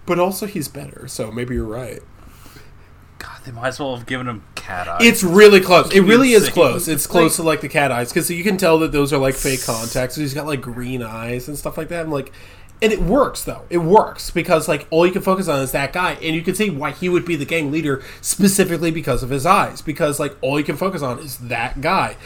But 0.06 0.20
also, 0.20 0.46
he's 0.46 0.68
better, 0.68 1.08
so 1.08 1.32
maybe 1.32 1.56
you're 1.56 1.66
right. 1.66 2.02
God, 3.18 3.40
they 3.44 3.52
might 3.52 3.70
as 3.70 3.80
well 3.80 3.96
have 3.96 4.06
given 4.06 4.28
him 4.28 4.44
cat 4.56 4.88
eyes. 4.88 5.04
It's 5.04 5.24
really 5.24 5.62
close. 5.62 5.94
It 5.94 6.02
really 6.02 6.32
is 6.32 6.50
close. 6.50 6.88
It's 6.88 7.08
close 7.08 7.38
to 7.38 7.44
like 7.44 7.62
the 7.62 7.70
cat 7.70 7.92
eyes 7.92 8.10
because 8.10 8.30
you 8.30 8.44
can 8.44 8.58
tell 8.58 8.80
that 8.80 8.92
those 8.92 9.14
are 9.14 9.18
like 9.18 9.36
fake 9.36 9.64
contacts. 9.64 10.16
He's 10.16 10.34
got 10.34 10.46
like 10.46 10.62
green 10.62 11.02
eyes 11.02 11.48
and 11.48 11.58
stuff 11.58 11.78
like 11.78 11.88
that. 11.90 12.06
I'm 12.06 12.12
like, 12.12 12.32
and 12.82 12.92
it 12.92 13.02
works 13.02 13.44
though. 13.44 13.64
It 13.70 13.80
works 13.80 14.32
because 14.32 14.68
like 14.68 14.88
all 14.90 15.06
you 15.06 15.14
can 15.14 15.22
focus 15.22 15.48
on 15.48 15.62
is 15.62 15.72
that 15.72 15.94
guy, 15.94 16.14
and 16.14 16.36
you 16.36 16.42
can 16.42 16.56
see 16.56 16.70
why 16.70 16.92
he 16.92 17.10
would 17.10 17.26
be 17.26 17.36
the 17.36 17.46
gang 17.46 17.72
leader 17.72 18.04
specifically 18.22 18.92
because 18.92 19.24
of 19.24 19.30
his 19.30 19.46
eyes. 19.46 19.82
Because 19.82 20.20
like 20.20 20.36
all 20.42 20.60
you 20.60 20.66
can 20.66 20.78
focus 20.78 21.02
on 21.02 21.20
is 21.20 21.38
that 21.38 21.82
guy. 21.82 22.18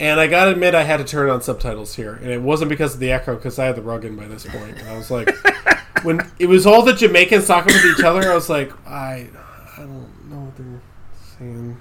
And 0.00 0.18
I 0.18 0.26
gotta 0.26 0.50
admit, 0.50 0.74
I 0.74 0.82
had 0.82 0.96
to 0.96 1.04
turn 1.04 1.30
on 1.30 1.40
subtitles 1.40 1.94
here, 1.94 2.14
and 2.14 2.30
it 2.30 2.42
wasn't 2.42 2.68
because 2.68 2.94
of 2.94 3.00
the 3.00 3.12
echo, 3.12 3.36
because 3.36 3.58
I 3.58 3.66
had 3.66 3.76
the 3.76 3.82
rug 3.82 4.04
in 4.04 4.16
by 4.16 4.26
this 4.26 4.44
point. 4.44 4.78
And 4.78 4.88
I 4.88 4.96
was 4.96 5.10
like, 5.10 5.28
when 6.02 6.30
it 6.38 6.46
was 6.46 6.66
all 6.66 6.82
the 6.82 6.92
Jamaicans 6.92 7.46
talking 7.46 7.72
with 7.74 7.84
each 7.98 8.04
other, 8.04 8.30
I 8.30 8.34
was 8.34 8.48
like, 8.50 8.70
I, 8.86 9.28
I 9.76 9.80
don't 9.80 10.30
know 10.30 10.40
what 10.40 10.56
they're 10.56 10.80
saying. 11.38 11.80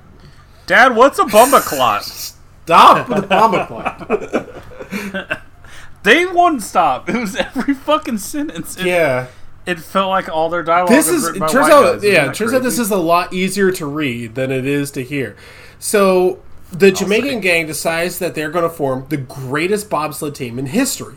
Dad, 0.65 0.95
what's 0.95 1.19
a 1.19 1.23
bumba 1.23 1.61
clot? 1.61 2.03
Stop 2.03 3.09
with 3.09 3.21
the 3.21 3.27
bomba 3.27 4.61
they 6.03 6.25
wouldn't 6.25 6.63
stop. 6.63 7.09
It 7.09 7.17
was 7.19 7.35
every 7.35 7.73
fucking 7.73 8.17
sentence. 8.19 8.77
It, 8.77 8.85
Yeah. 8.85 9.27
it 9.65 9.79
felt 9.79 10.09
like 10.09 10.29
all 10.29 10.49
their 10.49 10.63
dialogue. 10.63 10.89
This 10.89 11.09
was 11.11 11.23
is 11.27 11.35
it 11.35 11.39
turns 11.39 11.55
out 11.69 12.01
guys. 12.01 12.03
Yeah, 12.03 12.29
it 12.29 12.35
turns 12.35 12.53
out 12.53 12.63
this 12.63 12.79
is 12.79 12.91
a 12.91 12.97
lot 12.97 13.33
easier 13.33 13.71
to 13.71 13.85
read 13.85 14.35
than 14.35 14.51
it 14.51 14.65
is 14.65 14.91
to 14.91 15.03
hear. 15.03 15.35
So 15.79 16.41
the 16.71 16.91
Jamaican 16.91 17.41
gang 17.41 17.67
decides 17.67 18.19
that 18.19 18.35
they're 18.35 18.49
going 18.51 18.63
to 18.63 18.69
form 18.75 19.05
the 19.09 19.17
greatest 19.17 19.89
bobsled 19.89 20.35
team 20.35 20.57
in 20.57 20.67
history. 20.67 21.15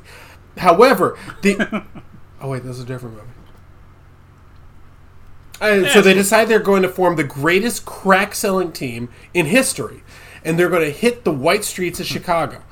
However, 0.58 1.18
the 1.42 1.84
Oh 2.40 2.50
wait, 2.50 2.62
this 2.62 2.76
is 2.76 2.82
a 2.82 2.86
different 2.86 3.16
movie. 3.16 3.28
Uh, 5.60 5.88
so 5.88 6.02
they 6.02 6.12
decide 6.12 6.48
they're 6.48 6.58
going 6.58 6.82
to 6.82 6.88
form 6.88 7.16
the 7.16 7.24
greatest 7.24 7.86
crack 7.86 8.34
selling 8.34 8.72
team 8.72 9.08
in 9.32 9.46
history, 9.46 10.02
and 10.44 10.58
they're 10.58 10.68
going 10.68 10.84
to 10.84 10.90
hit 10.90 11.24
the 11.24 11.32
white 11.32 11.64
streets 11.64 11.98
of 11.98 12.06
Chicago. 12.06 12.62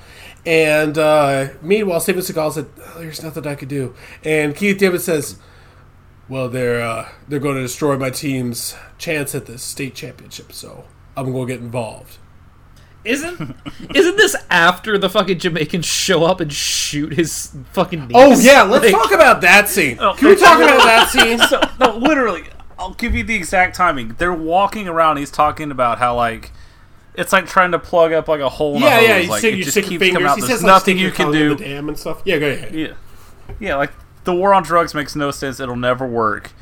And 0.45 0.99
uh, 0.99 1.49
meanwhile, 1.62 2.01
Steven 2.01 2.23
Seagal 2.23 2.53
said, 2.53 2.66
oh, 2.78 2.99
"There's 2.99 3.23
nothing 3.23 3.47
I 3.47 3.55
could 3.55 3.69
do," 3.69 3.95
and 4.23 4.55
Keith 4.55 4.77
David 4.77 5.01
says, 5.01 5.39
"Well, 6.28 6.51
they're 6.51 6.82
uh, 6.82 7.09
they're 7.27 7.41
going 7.41 7.57
to 7.57 7.62
destroy 7.62 7.97
my 7.97 8.11
team's 8.11 8.77
chance 8.99 9.35
at 9.35 9.47
the 9.47 9.57
state 9.57 9.95
championship, 9.95 10.53
so 10.53 10.85
I'm 11.16 11.32
going 11.32 11.47
to 11.49 11.55
get 11.55 11.62
involved." 11.62 12.19
Isn't 13.05 13.55
isn't 13.95 14.17
this 14.17 14.35
after 14.51 14.97
the 14.97 15.11
fucking 15.11 15.39
Jamaicans 15.39 15.85
show 15.87 16.25
up 16.25 16.41
and 16.41 16.53
shoot 16.53 17.13
his 17.13 17.55
fucking 17.73 18.09
knees? 18.09 18.13
Oh 18.15 18.39
yeah, 18.41 18.63
let's 18.63 18.85
Like, 18.85 18.93
talk 18.95 19.13
about 19.13 19.41
that 19.43 19.69
scene. 19.69 19.99
Oh, 20.01 20.15
Can 20.15 20.29
we 20.29 20.37
talk 20.37 20.57
about 20.59 20.83
that 20.85 21.09
scene? 21.13 21.39
so 21.39 21.61
no, 21.79 21.97
literally, 21.99 22.45
I'll 22.79 22.95
give 22.95 23.15
you 23.15 23.23
the 23.23 23.35
exact 23.35 23.77
timing. 23.77 24.15
They're 24.19 24.33
walking 24.33 24.89
around. 24.89 25.19
He's 25.19 25.31
talking 25.31 25.71
about 25.71 25.99
how 25.99 26.17
like 26.17 26.53
it's 27.15 27.33
like 27.33 27.47
trying 27.47 27.73
to 27.73 27.79
plug 27.79 28.13
up 28.13 28.27
like 28.27 28.41
a 28.41 28.49
hole 28.49 28.77
in 28.77 28.83
Yeah, 28.83 28.89
a 28.89 29.01
hose. 29.01 29.09
yeah. 29.09 29.17
You 29.19 29.29
like, 29.31 29.39
stick, 29.41 29.53
it 29.55 29.57
you 29.59 29.65
just 29.65 29.75
stick 29.75 29.85
your 29.91 30.01
keeps 30.01 30.13
coming 30.15 30.15
fingers. 30.15 30.31
out. 30.31 30.35
He 30.37 30.41
There's 30.41 30.53
says 30.53 30.63
nothing 30.65 30.97
stick 30.97 31.05
you 31.07 31.13
can 31.13 31.31
do. 31.31 31.55
the 31.55 31.65
dam 31.65 31.89
and 31.89 31.99
stuff. 31.99 32.23
Yeah, 32.25 32.39
go 32.39 32.49
ahead. 32.49 32.75
Yeah, 32.75 32.93
yeah. 33.61 33.77
Like 33.77 33.93
the 34.25 34.35
war 34.35 34.55
on 34.55 34.63
drugs 34.63 34.95
makes 34.95 35.15
no 35.15 35.31
sense. 35.31 35.61
It'll 35.61 35.77
never 35.77 36.07
work. 36.07 36.53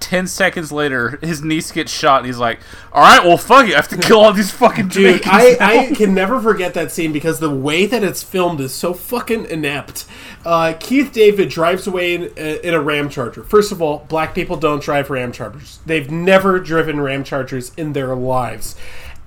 Ten 0.00 0.26
seconds 0.26 0.72
later, 0.72 1.18
his 1.22 1.42
niece 1.42 1.70
gets 1.70 1.92
shot, 1.92 2.18
and 2.18 2.26
he's 2.26 2.38
like, 2.38 2.58
"All 2.92 3.02
right, 3.02 3.22
well, 3.22 3.36
fuck 3.36 3.66
it. 3.68 3.74
I 3.74 3.76
have 3.76 3.88
to 3.88 3.96
kill 3.98 4.20
all 4.20 4.32
these 4.32 4.50
fucking 4.50 4.88
Dude, 4.88 5.22
I. 5.26 5.56
I 5.60 5.94
can 5.94 6.14
never 6.14 6.40
forget 6.40 6.74
that 6.74 6.90
scene 6.90 7.12
because 7.12 7.38
the 7.38 7.50
way 7.50 7.86
that 7.86 8.02
it's 8.02 8.22
filmed 8.22 8.60
is 8.60 8.74
so 8.74 8.94
fucking 8.94 9.46
inept. 9.46 10.06
Uh, 10.44 10.74
Keith 10.80 11.12
David 11.12 11.50
drives 11.50 11.86
away 11.86 12.14
in, 12.14 12.22
uh, 12.22 12.58
in 12.62 12.74
a 12.74 12.78
Ramcharger. 12.78 13.44
First 13.44 13.72
of 13.72 13.82
all, 13.82 14.06
black 14.08 14.34
people 14.34 14.56
don't 14.56 14.82
drive 14.82 15.08
Ramchargers. 15.08 15.78
They've 15.84 16.10
never 16.10 16.58
driven 16.58 16.96
Ramchargers 16.96 17.76
in 17.78 17.92
their 17.92 18.14
lives. 18.16 18.74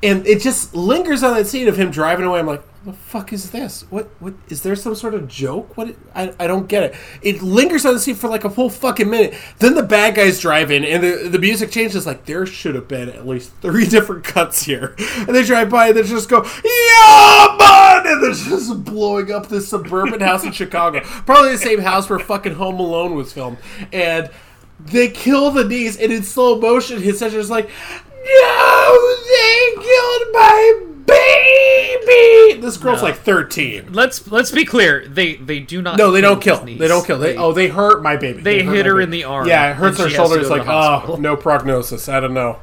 And 0.02 0.26
it 0.28 0.42
just 0.42 0.76
lingers 0.76 1.24
on 1.24 1.36
that 1.36 1.48
scene 1.48 1.68
of 1.68 1.78
him 1.78 1.92
driving 1.92 2.26
away. 2.26 2.40
I'm 2.40 2.48
like, 2.48 2.64
the 2.86 2.94
fuck 2.94 3.32
is 3.32 3.52
this? 3.52 3.86
What? 3.90 4.10
What 4.20 4.34
is 4.50 4.62
there? 4.62 4.76
Some 4.76 4.94
sort 4.96 5.14
of 5.14 5.28
joke? 5.28 5.78
What? 5.78 5.96
I, 6.14 6.34
I 6.38 6.48
don't 6.48 6.68
get 6.68 6.84
it. 6.84 6.96
It 7.22 7.42
lingers 7.42 7.86
on 7.86 7.94
the 7.94 8.00
scene 8.00 8.16
for 8.16 8.28
like 8.28 8.44
a 8.44 8.50
full 8.50 8.70
fucking 8.70 9.10
minute. 9.10 9.36
Then 9.60 9.76
the 9.76 9.84
bad 9.84 10.16
guys 10.16 10.40
drive 10.40 10.70
in, 10.70 10.84
and 10.84 11.02
the 11.02 11.30
the 11.30 11.40
music 11.40 11.72
changes. 11.72 12.06
Like 12.06 12.26
there 12.26 12.46
should 12.46 12.76
have 12.76 12.90
been 12.90 13.08
at 13.10 13.26
least 13.26 13.54
three 13.62 13.86
different 13.90 14.26
cuts 14.26 14.64
here. 14.64 14.96
And 15.18 15.30
they 15.30 15.44
drive 15.44 15.70
by, 15.70 15.88
and 15.88 15.98
they 15.98 16.04
just 16.04 16.28
go, 16.28 16.44
yeah, 16.44 17.56
man, 17.58 18.08
and 18.08 18.24
they're 18.24 18.32
just 18.32 18.84
blowing 18.84 19.32
up 19.32 19.48
this 19.48 19.70
suburban 19.70 20.20
house 20.20 20.44
in 20.44 20.52
Chicago, 20.52 21.00
probably 21.26 21.52
the 21.54 21.58
same 21.58 21.80
house 21.80 22.10
where 22.10 22.20
fucking 22.20 22.56
Home 22.56 22.80
Alone 22.80 23.16
was 23.16 23.34
filmed, 23.34 23.58
and. 23.92 24.30
They 24.86 25.08
kill 25.08 25.52
the 25.52 25.64
niece, 25.64 25.96
and 25.98 26.12
in 26.12 26.24
slow 26.24 26.60
motion, 26.60 27.02
his 27.02 27.18
sister's 27.18 27.50
like, 27.50 27.70
"No, 27.70 29.16
they 29.30 29.82
killed 29.82 30.34
my 30.34 30.84
baby." 31.06 31.83
This 32.06 32.78
girl's 32.78 33.02
No. 33.02 33.08
like 33.08 33.18
thirteen. 33.18 33.92
Let's 33.94 34.30
let's 34.32 34.52
be 34.52 34.66
clear. 34.66 35.08
They 35.08 35.36
they 35.36 35.60
do 35.60 35.82
not. 35.82 35.98
No, 35.98 36.12
they 36.12 36.22
don't 36.22 36.42
kill. 36.42 36.64
niece. 36.64 36.80
They 36.80 36.88
don't 36.88 37.06
kill. 37.06 37.20
They, 37.20 37.36
oh, 37.38 37.52
they 37.54 37.68
hurt 37.68 38.02
my 38.04 38.16
baby. 38.16 38.42
They 38.42 38.64
hurt 38.64 38.76
hit 38.76 38.86
her 38.86 38.94
baby. 38.94 39.04
in 39.04 39.10
the 39.12 39.24
arm, 39.26 39.48
Yeah, 39.48 39.72
it 39.72 39.76
hurts 39.76 39.98
her 39.98 40.10
she 40.10 40.16
has 40.16 40.28
to 40.30 40.36
shoulder. 40.36 40.40
It's 40.42 40.50
like, 40.50 40.66
the 40.66 40.72
oh, 40.72 41.18
no 41.20 41.36
prognosis. 41.36 42.08
I 42.10 42.20
don't 42.20 42.34
know. 42.34 42.60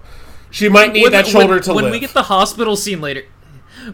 She 0.50 0.68
might 0.68 0.92
need 0.92 1.04
When- 1.04 1.12
that 1.12 1.26
shoulder 1.26 1.54
when, 1.54 1.62
to 1.62 1.74
when 1.74 1.84
live. 1.84 1.92
we 1.92 1.98
get 2.00 2.12
the 2.14 2.24
hospital 2.24 2.76
scene 2.76 3.00
later. 3.00 3.24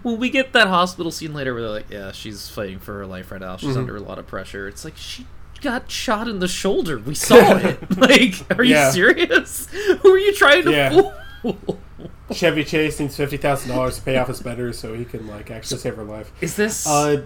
When 0.03 0.19
we 0.19 0.31
get 0.31 0.53
that 0.53 0.67
hospital 0.69 1.13
scene 1.13 1.33
later, 1.35 1.53
where 1.55 1.63
they're 1.63 1.71
like, 1.71 1.91
"Yeah, 1.91 2.13
she's 2.13 2.49
fighting 2.49 2.79
for 2.79 2.95
her 2.99 3.07
life 3.07 3.31
right 3.31 3.41
now. 3.41 3.57
She's 3.57 3.75
Mhm. 3.77 3.81
under 3.81 3.97
a 3.97 4.01
lot 4.01 4.19
of 4.19 4.27
pressure." 4.27 4.67
It's 4.69 4.85
like 4.85 4.95
she 4.97 5.27
got 5.61 5.91
shot 5.91 6.29
in 6.29 6.39
the 6.41 6.49
shoulder. 6.49 6.99
We 6.99 7.15
saw 7.15 7.37
it. 7.57 7.97
Like, 7.97 8.35
are 8.59 8.65
Yeah. 8.65 8.87
you 8.89 8.93
serious? 8.93 9.69
Who 10.03 10.13
are 10.13 10.19
you 10.19 10.35
trying 10.35 10.65
to 10.65 10.71
Yeah. 10.73 10.91
fool? 11.43 11.79
Chevy 12.33 12.65
Chase 12.65 12.99
needs 12.99 13.17
fifty 13.17 13.37
thousand 13.37 13.71
dollars 13.71 13.97
to 13.99 14.03
pay 14.03 14.17
off 14.17 14.29
his 14.29 14.41
betters 14.41 14.79
so 14.79 14.95
he 14.95 15.05
can 15.05 15.27
like 15.27 15.51
actually 15.51 15.79
save 15.79 15.97
her 15.97 16.05
life. 16.05 16.33
Is 16.41 16.57
this? 16.57 16.87
Uh, 16.87 17.23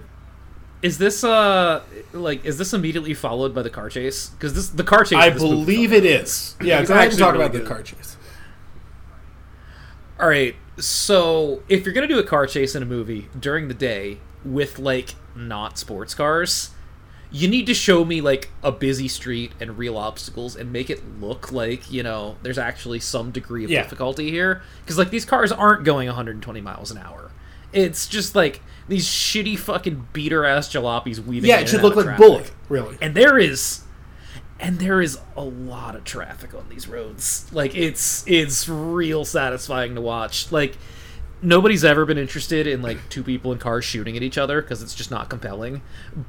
is 0.82 0.98
this 0.98 1.24
uh 1.24 1.82
like 2.12 2.44
is 2.44 2.58
this 2.58 2.72
immediately 2.72 3.14
followed 3.14 3.54
by 3.54 3.62
the 3.62 3.70
car 3.70 3.88
chase? 3.90 4.30
Because 4.30 4.54
this 4.54 4.68
the 4.68 4.84
car 4.84 5.04
chase. 5.04 5.18
I 5.18 5.28
in 5.28 5.34
this 5.34 5.42
movie 5.42 5.56
believe 5.56 5.92
it 5.92 6.04
is. 6.04 6.56
Yeah, 6.60 6.84
go 6.84 6.94
ahead 6.94 7.10
and 7.10 7.18
talk 7.18 7.32
really 7.32 7.44
about 7.46 7.58
the 7.58 7.66
car 7.66 7.82
chase. 7.82 8.16
All 10.18 10.28
right, 10.28 10.54
so 10.78 11.62
if 11.68 11.84
you're 11.84 11.94
gonna 11.94 12.06
do 12.06 12.18
a 12.18 12.24
car 12.24 12.46
chase 12.46 12.74
in 12.74 12.82
a 12.82 12.86
movie 12.86 13.28
during 13.38 13.68
the 13.68 13.74
day 13.74 14.18
with 14.44 14.78
like 14.78 15.14
not 15.34 15.78
sports 15.78 16.14
cars, 16.14 16.70
you 17.32 17.46
need 17.48 17.66
to 17.66 17.74
show 17.74 18.04
me 18.04 18.20
like 18.20 18.50
a 18.62 18.72
busy 18.72 19.06
street 19.08 19.52
and 19.60 19.78
real 19.78 19.96
obstacles 19.96 20.56
and 20.56 20.72
make 20.72 20.90
it 20.90 21.00
look 21.20 21.52
like 21.52 21.90
you 21.92 22.02
know 22.02 22.36
there's 22.42 22.58
actually 22.58 22.98
some 23.00 23.30
degree 23.30 23.64
of 23.64 23.70
Yeah. 23.70 23.82
difficulty 23.82 24.30
here. 24.30 24.62
Because 24.82 24.98
like 24.98 25.10
these 25.10 25.24
cars 25.24 25.52
aren't 25.52 25.84
going 25.84 26.06
120 26.08 26.60
miles 26.60 26.90
an 26.90 26.98
hour. 26.98 27.30
It's 27.72 28.08
just 28.08 28.34
like 28.34 28.62
these 28.88 29.06
shitty 29.06 29.56
fucking 29.58 30.08
beater 30.12 30.44
ass 30.44 30.68
jalopies 30.72 31.24
weaving. 31.24 31.48
Yeah, 31.48 31.60
it 31.60 31.68
should 31.68 31.82
look 31.82 31.94
like. 31.94 32.16
Bullitt, 32.16 32.50
really. 32.68 32.98
And 33.00 33.14
there 33.14 33.38
is 33.38 33.82
and 34.58 34.78
there 34.80 35.00
is 35.00 35.18
a 35.36 35.42
lot 35.44 35.94
of 35.96 36.04
traffic 36.04 36.52
on 36.52 36.66
these 36.68 36.88
roads. 36.88 37.46
Like 37.52 37.74
it's 37.76 38.24
it's 38.26 38.68
real 38.68 39.24
satisfying 39.24 39.94
to 39.94 40.00
watch. 40.00 40.50
Like 40.50 40.76
nobody's 41.42 41.84
ever 41.84 42.04
been 42.04 42.18
interested 42.18 42.66
in 42.66 42.82
like 42.82 42.98
two 43.08 43.22
people 43.22 43.52
in 43.52 43.58
cars 43.58 43.84
shooting 43.84 44.16
at 44.16 44.22
each 44.22 44.36
other 44.38 44.60
because 44.60 44.82
it's 44.82 44.94
just 44.94 45.10
not 45.10 45.28
compelling. 45.30 45.82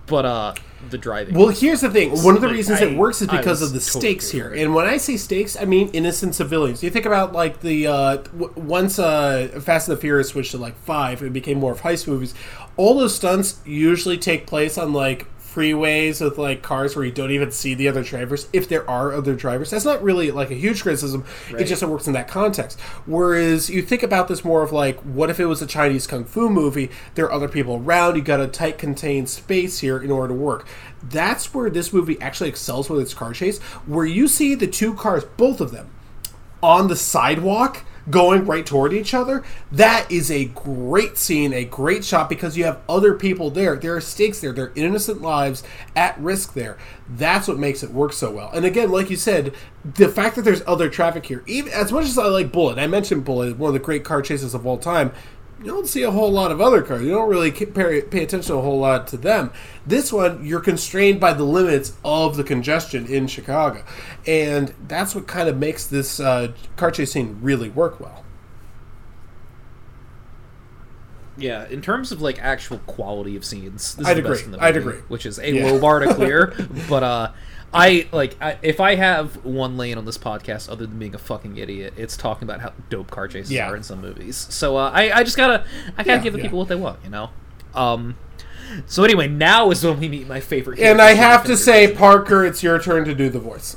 But 0.07 0.25
uh 0.25 0.53
the 0.89 0.97
driving. 0.97 1.35
Well, 1.35 1.49
here's 1.49 1.81
the 1.81 1.89
thing. 1.91 2.09
One 2.23 2.35
of 2.35 2.41
the 2.41 2.47
Like, 2.47 2.55
reasons 2.55 2.81
I- 2.81 2.85
it 2.85 2.97
works 2.97 3.21
is 3.21 3.27
because 3.27 3.61
of 3.61 3.73
the 3.73 3.79
totally 3.79 4.01
stakes 4.01 4.31
for 4.31 4.37
here. 4.37 4.53
And 4.53 4.73
when 4.73 4.85
I 4.85 4.97
say 4.97 5.17
stakes, 5.17 5.55
I 5.59 5.65
mean 5.65 5.89
innocent 5.89 6.35
civilians. 6.35 6.81
You 6.83 6.89
think 6.89 7.05
about 7.05 7.33
like 7.33 7.61
the 7.61 7.87
uh, 7.87 8.15
w- 8.17 8.53
once 8.55 8.97
uh, 8.99 9.47
Fast 9.61 9.87
and 9.89 9.97
the 9.97 10.01
Furious 10.01 10.29
switched 10.29 10.51
to 10.51 10.57
like 10.57 10.75
five, 10.77 11.21
it 11.21 11.33
became 11.33 11.59
more 11.59 11.71
of 11.73 11.81
heist 11.81 12.07
movies. 12.07 12.33
All 12.77 12.97
those 12.97 13.15
stunts 13.15 13.59
usually 13.65 14.17
take 14.17 14.47
place 14.47 14.77
on 14.77 14.93
like 14.93 15.27
freeways 15.53 16.21
with 16.21 16.37
like 16.37 16.61
cars 16.61 16.95
where 16.95 17.05
you 17.05 17.11
don't 17.11 17.31
even 17.31 17.51
see 17.51 17.73
the 17.73 17.87
other 17.87 18.03
drivers 18.03 18.47
if 18.53 18.67
there 18.69 18.89
are 18.89 19.13
other 19.13 19.35
drivers. 19.35 19.69
That's 19.69 19.85
not 19.85 20.01
really 20.01 20.31
like 20.31 20.51
a 20.51 20.55
huge 20.55 20.81
criticism. 20.81 21.25
It 21.49 21.65
just 21.65 21.83
it 21.83 21.89
works 21.89 22.07
in 22.07 22.13
that 22.13 22.27
context. 22.27 22.79
Whereas 23.05 23.69
you 23.69 23.81
think 23.81 24.03
about 24.03 24.27
this 24.27 24.45
more 24.45 24.63
of 24.63 24.71
like 24.71 24.99
what 25.01 25.29
if 25.29 25.39
it 25.39 25.45
was 25.45 25.61
a 25.61 25.67
chinese 25.67 26.07
kung 26.07 26.25
fu 26.25 26.49
movie? 26.49 26.89
There 27.15 27.25
are 27.25 27.31
other 27.31 27.49
people 27.49 27.75
around. 27.75 28.15
You 28.15 28.21
got 28.21 28.39
a 28.39 28.47
tight 28.47 28.77
contained 28.77 29.29
space 29.29 29.79
here 29.79 29.97
in 29.97 30.11
order 30.11 30.29
to 30.29 30.39
work. 30.39 30.67
That's 31.03 31.53
where 31.53 31.69
this 31.69 31.91
movie 31.91 32.19
actually 32.21 32.49
excels 32.49 32.89
with 32.89 33.01
its 33.01 33.13
car 33.13 33.33
chase 33.33 33.59
where 33.85 34.05
you 34.05 34.27
see 34.27 34.55
the 34.55 34.67
two 34.67 34.93
cars 34.93 35.23
both 35.37 35.61
of 35.61 35.71
them 35.71 35.89
on 36.61 36.87
the 36.87 36.95
sidewalk 36.95 37.83
going 38.09 38.45
right 38.45 38.65
toward 38.65 38.93
each 38.93 39.13
other 39.13 39.43
that 39.71 40.09
is 40.11 40.31
a 40.31 40.45
great 40.45 41.17
scene 41.17 41.53
a 41.53 41.65
great 41.65 42.03
shot 42.03 42.29
because 42.29 42.57
you 42.57 42.63
have 42.63 42.79
other 42.87 43.13
people 43.13 43.49
there. 43.49 43.75
There 43.75 43.95
are 43.95 44.01
stakes 44.01 44.39
there. 44.39 44.51
There 44.51 44.65
are 44.65 44.73
innocent 44.75 45.21
lives 45.21 45.63
at 45.95 46.19
risk 46.19 46.53
there. 46.53 46.77
That's 47.09 47.47
what 47.47 47.57
makes 47.57 47.83
it 47.83 47.91
work 47.91 48.13
so 48.13 48.31
well. 48.31 48.51
And 48.53 48.65
again 48.65 48.91
like 48.91 49.09
you 49.09 49.17
said 49.17 49.53
the 49.83 50.09
fact 50.09 50.35
that 50.35 50.43
there's 50.43 50.61
other 50.67 50.89
traffic 50.89 51.25
here 51.25 51.43
even 51.47 51.71
as 51.73 51.91
much 51.91 52.05
as 52.05 52.17
i 52.17 52.25
like 52.25 52.51
Bullitt 52.51 52.77
i 52.77 52.85
mentioned 52.85 53.25
Bullitt 53.25 53.57
one 53.57 53.69
of 53.69 53.73
the 53.73 53.79
great 53.79 54.03
car 54.03 54.21
chases 54.21 54.53
of 54.53 54.67
all 54.67 54.77
time 54.77 55.11
you 55.63 55.67
don't 55.67 55.87
see 55.87 56.03
a 56.03 56.11
whole 56.11 56.31
lot 56.31 56.51
of 56.51 56.59
other 56.59 56.81
cars. 56.81 57.01
You 57.03 57.11
don't 57.11 57.29
really 57.29 57.51
pay, 57.51 58.01
pay 58.01 58.23
attention 58.23 58.55
a 58.55 58.61
whole 58.61 58.79
lot 58.79 59.07
to 59.09 59.17
them. 59.17 59.51
This 59.85 60.11
one, 60.11 60.43
you're 60.45 60.59
constrained 60.61 61.19
by 61.19 61.33
the 61.33 61.43
limits 61.43 61.93
of 62.03 62.35
the 62.37 62.43
congestion 62.43 63.05
in 63.07 63.27
Chicago, 63.27 63.83
and 64.25 64.73
that's 64.87 65.13
what 65.15 65.27
kind 65.27 65.47
of 65.49 65.57
makes 65.57 65.85
this 65.87 66.19
uh, 66.19 66.53
car 66.77 66.91
chase 66.91 67.11
scene 67.11 67.37
really 67.41 67.69
work 67.69 67.99
well. 67.99 68.23
Yeah, 71.37 71.67
in 71.69 71.81
terms 71.81 72.11
of 72.11 72.21
like 72.21 72.39
actual 72.39 72.79
quality 72.79 73.35
of 73.35 73.45
scenes, 73.45 73.95
this 73.95 74.05
I'd 74.05 74.17
is 74.17 74.23
the 74.23 74.29
best 74.29 74.41
agree. 74.41 74.53
in 74.53 74.59
the 74.59 74.63
I'd 74.63 74.75
movie, 74.75 74.89
agree. 74.89 75.01
Which 75.07 75.25
is 75.25 75.39
a 75.39 75.51
Yeah. 75.51 75.65
low 75.65 75.79
bar 75.79 75.99
to 75.99 76.13
clear, 76.13 76.53
but 76.89 77.03
uh, 77.03 77.31
I 77.73 78.07
like 78.11 78.35
I, 78.41 78.57
if 78.61 78.79
I 78.81 78.95
have 78.95 79.45
one 79.45 79.77
lane 79.77 79.97
on 79.97 80.05
this 80.05 80.17
podcast 80.17 80.69
other 80.69 80.85
than 80.85 80.99
being 80.99 81.15
a 81.15 81.17
fucking 81.19 81.55
idiot, 81.57 81.93
it's 81.95 82.17
talking 82.17 82.43
about 82.47 82.59
how 82.61 82.73
dope 82.89 83.09
car 83.09 83.27
chases 83.29 83.51
Yeah. 83.51 83.69
are 83.69 83.75
in 83.77 83.83
some 83.83 84.01
movies. 84.01 84.35
So 84.49 84.75
uh, 84.77 84.91
I 84.93 85.11
I 85.19 85.23
just 85.23 85.37
gotta 85.37 85.65
I 85.97 86.03
gotta 86.03 86.17
Yeah, 86.17 86.23
give 86.23 86.33
the 86.33 86.39
yeah. 86.39 86.43
people 86.45 86.59
what 86.59 86.67
they 86.67 86.75
want, 86.75 86.99
you 87.03 87.09
know. 87.09 87.29
Um. 87.73 88.15
So 88.87 89.03
anyway, 89.03 89.27
now 89.27 89.69
is 89.71 89.83
when 89.83 89.99
we 89.99 90.07
meet 90.09 90.27
my 90.27 90.39
favorite. 90.39 90.79
And 90.79 91.01
I 91.01 91.13
have 91.13 91.41
to 91.41 91.47
Fingers. 91.57 91.63
say, 91.63 91.93
Parker, 91.93 92.45
it's 92.45 92.63
your 92.63 92.79
turn 92.79 93.03
to 93.05 93.13
do 93.15 93.29
the 93.29 93.39
voice. 93.39 93.75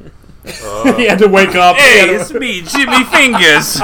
he 0.96 1.06
had 1.06 1.18
to 1.18 1.28
wake 1.28 1.54
up. 1.54 1.76
Hey, 1.76 2.06
to- 2.06 2.14
it's 2.14 2.32
me, 2.32 2.62
Jimmy 2.62 3.04
Fingers. 3.04 3.80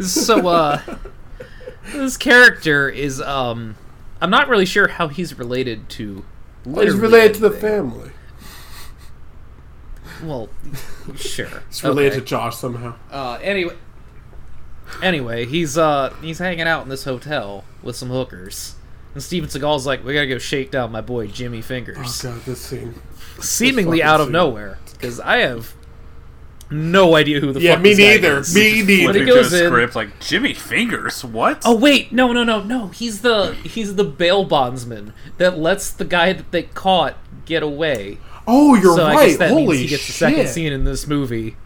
so 0.00 0.46
uh 0.48 0.80
this 1.92 2.16
character 2.16 2.88
is 2.88 3.20
um 3.20 3.76
I'm 4.20 4.30
not 4.30 4.48
really 4.48 4.66
sure 4.66 4.88
how 4.88 5.08
he's 5.08 5.38
related 5.38 5.88
to 5.90 6.24
He's 6.64 6.94
related 6.94 7.34
to 7.34 7.40
the 7.40 7.50
family. 7.50 8.10
Well, 10.24 10.48
sure. 11.16 11.62
It's 11.68 11.84
related 11.84 12.12
Okay. 12.12 12.20
to 12.20 12.26
Josh 12.26 12.56
somehow. 12.56 12.94
Uh 13.10 13.38
anyway 13.42 13.74
Anyway, 15.02 15.44
he's 15.46 15.76
uh 15.76 16.14
he's 16.22 16.38
hanging 16.38 16.66
out 16.66 16.82
in 16.84 16.88
this 16.88 17.04
hotel 17.04 17.64
with 17.82 17.96
some 17.96 18.08
hookers. 18.08 18.76
And 19.14 19.22
Steven 19.22 19.48
Seagal's 19.48 19.86
like, 19.86 20.04
"We 20.04 20.12
got 20.14 20.20
to 20.20 20.26
go 20.26 20.38
shake 20.38 20.70
down 20.70 20.92
my 20.92 21.00
boy 21.00 21.26
Jimmy 21.26 21.58
Oh 21.58 21.62
Fingers." 21.62 22.22
god, 22.22 22.40
this 22.44 22.60
scene. 22.60 22.94
Seemingly 23.40 23.98
fucking 23.98 24.08
out 24.10 24.20
of 24.20 24.26
scene. 24.26 24.32
nowhere 24.32 24.78
cuz 25.00 25.18
I 25.20 25.38
have 25.38 25.74
no 26.70 27.14
idea 27.16 27.40
who 27.40 27.52
the 27.52 27.60
Yeah, 27.60 27.74
fuck 27.74 27.82
me 27.82 27.94
this 27.94 27.98
guy 27.98 28.04
neither. 28.28 28.38
is. 28.40 28.54
Me 28.54 28.82
neither. 28.82 29.06
When 29.12 29.14
he 29.16 29.24
goes 29.24 29.52
in, 29.52 29.66
script 29.66 29.94
like 29.96 30.20
Jimmy 30.20 30.54
Fingers. 30.54 31.24
What? 31.24 31.62
Oh 31.64 31.76
wait, 31.76 32.12
no, 32.12 32.32
no, 32.32 32.44
no, 32.44 32.62
no. 32.62 32.88
He's 32.88 33.22
the 33.22 33.54
he's 33.64 33.94
the 33.96 34.04
bail 34.04 34.44
bondsman 34.44 35.12
that 35.38 35.58
lets 35.58 35.90
the 35.90 36.04
guy 36.04 36.32
that 36.32 36.50
they 36.52 36.64
caught 36.64 37.16
get 37.44 37.62
away. 37.62 38.18
Oh, 38.46 38.74
you're 38.74 38.96
so 38.96 39.04
right. 39.04 39.16
I 39.16 39.26
guess 39.28 39.36
that 39.38 39.50
Holy 39.50 39.66
means 39.66 39.80
he 39.80 39.86
gets 39.88 40.06
the 40.06 40.12
second 40.12 40.48
scene 40.48 40.72
in 40.72 40.84
this 40.84 41.06
movie. 41.06 41.56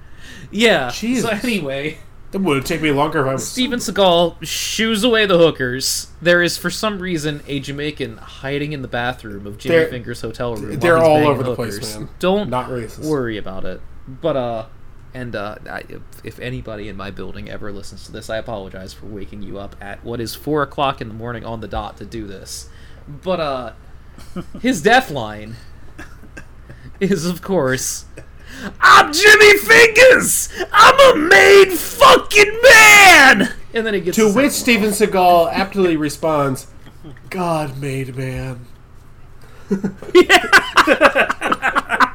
Yeah. 0.51 0.91
Jesus. 0.91 1.25
So 1.25 1.31
anyway, 1.47 1.99
That 2.33 2.39
would 2.41 2.65
take 2.65 2.81
me 2.81 2.91
longer 2.91 3.21
if 3.21 3.27
I 3.27 3.33
was. 3.35 3.47
Steven 3.49 3.79
Seagal 3.81 4.37
shoos 4.47 5.05
away 5.05 5.27
the 5.27 5.37
hookers. 5.37 6.09
There 6.23 6.43
is, 6.43 6.57
for 6.57 6.71
some 6.71 6.99
reason, 7.01 7.43
a 7.47 7.61
Jamaican 7.61 8.17
hiding 8.19 8.73
in 8.73 8.83
the 8.83 8.89
bathroom 8.89 9.47
of 9.47 9.59
Jimmy 9.59 9.77
They're- 9.77 9.89
Finger's 9.89 10.21
hotel 10.23 10.57
room. 10.57 10.79
they're 10.81 10.97
all 10.99 11.27
over 11.29 11.43
the 11.43 11.55
place, 11.55 11.75
hookers. 11.75 11.97
man. 11.99 12.09
Don't 12.19 12.49
Not 12.51 12.69
racist. 12.71 13.05
worry 13.05 13.37
about 13.37 13.65
it. 13.65 13.81
But 14.09 14.37
uh, 14.37 14.67
And 15.13 15.35
uh, 15.35 15.57
I, 15.69 15.83
if, 15.89 16.03
if 16.23 16.41
anybody 16.41 16.89
in 16.89 16.97
my 16.97 17.11
building 17.11 17.51
ever 17.51 17.73
listens 17.73 18.07
to 18.07 18.13
this, 18.13 18.31
I 18.31 18.37
apologize 18.37 18.93
for 18.93 19.07
waking 19.07 19.43
you 19.43 19.59
up 19.59 19.75
at 19.81 20.05
what 20.05 20.21
is 20.21 20.35
four 20.35 20.63
o'clock 20.63 21.01
in 21.01 21.09
the 21.09 21.15
morning 21.15 21.45
on 21.45 21.61
the 21.61 21.69
dot 21.69 21.97
to 21.97 22.05
do 22.05 22.27
this. 22.27 22.69
But 23.09 23.41
uh, 23.41 23.73
his 24.61 24.83
death 24.83 25.11
line 25.11 25.57
is, 27.01 27.27
of 27.27 27.43
course, 27.43 28.05
"I'm 28.81 29.13
Jimmy 29.13 29.59
Fingers. 29.59 30.49
I'm 30.73 31.17
a 31.17 31.29
made 31.29 31.73
fucking 31.73 32.61
man." 32.63 33.55
And 33.75 33.87
then 33.87 33.95
he 33.95 34.01
gets 34.01 34.17
To 34.17 34.33
which 34.33 34.53
Steven 34.53 34.91
Seagal 34.91 35.53
aptly 35.53 35.97
responds, 35.97 36.69
"God 37.31 37.81
made 37.81 38.17
man." 38.17 38.67
Do 39.71 39.97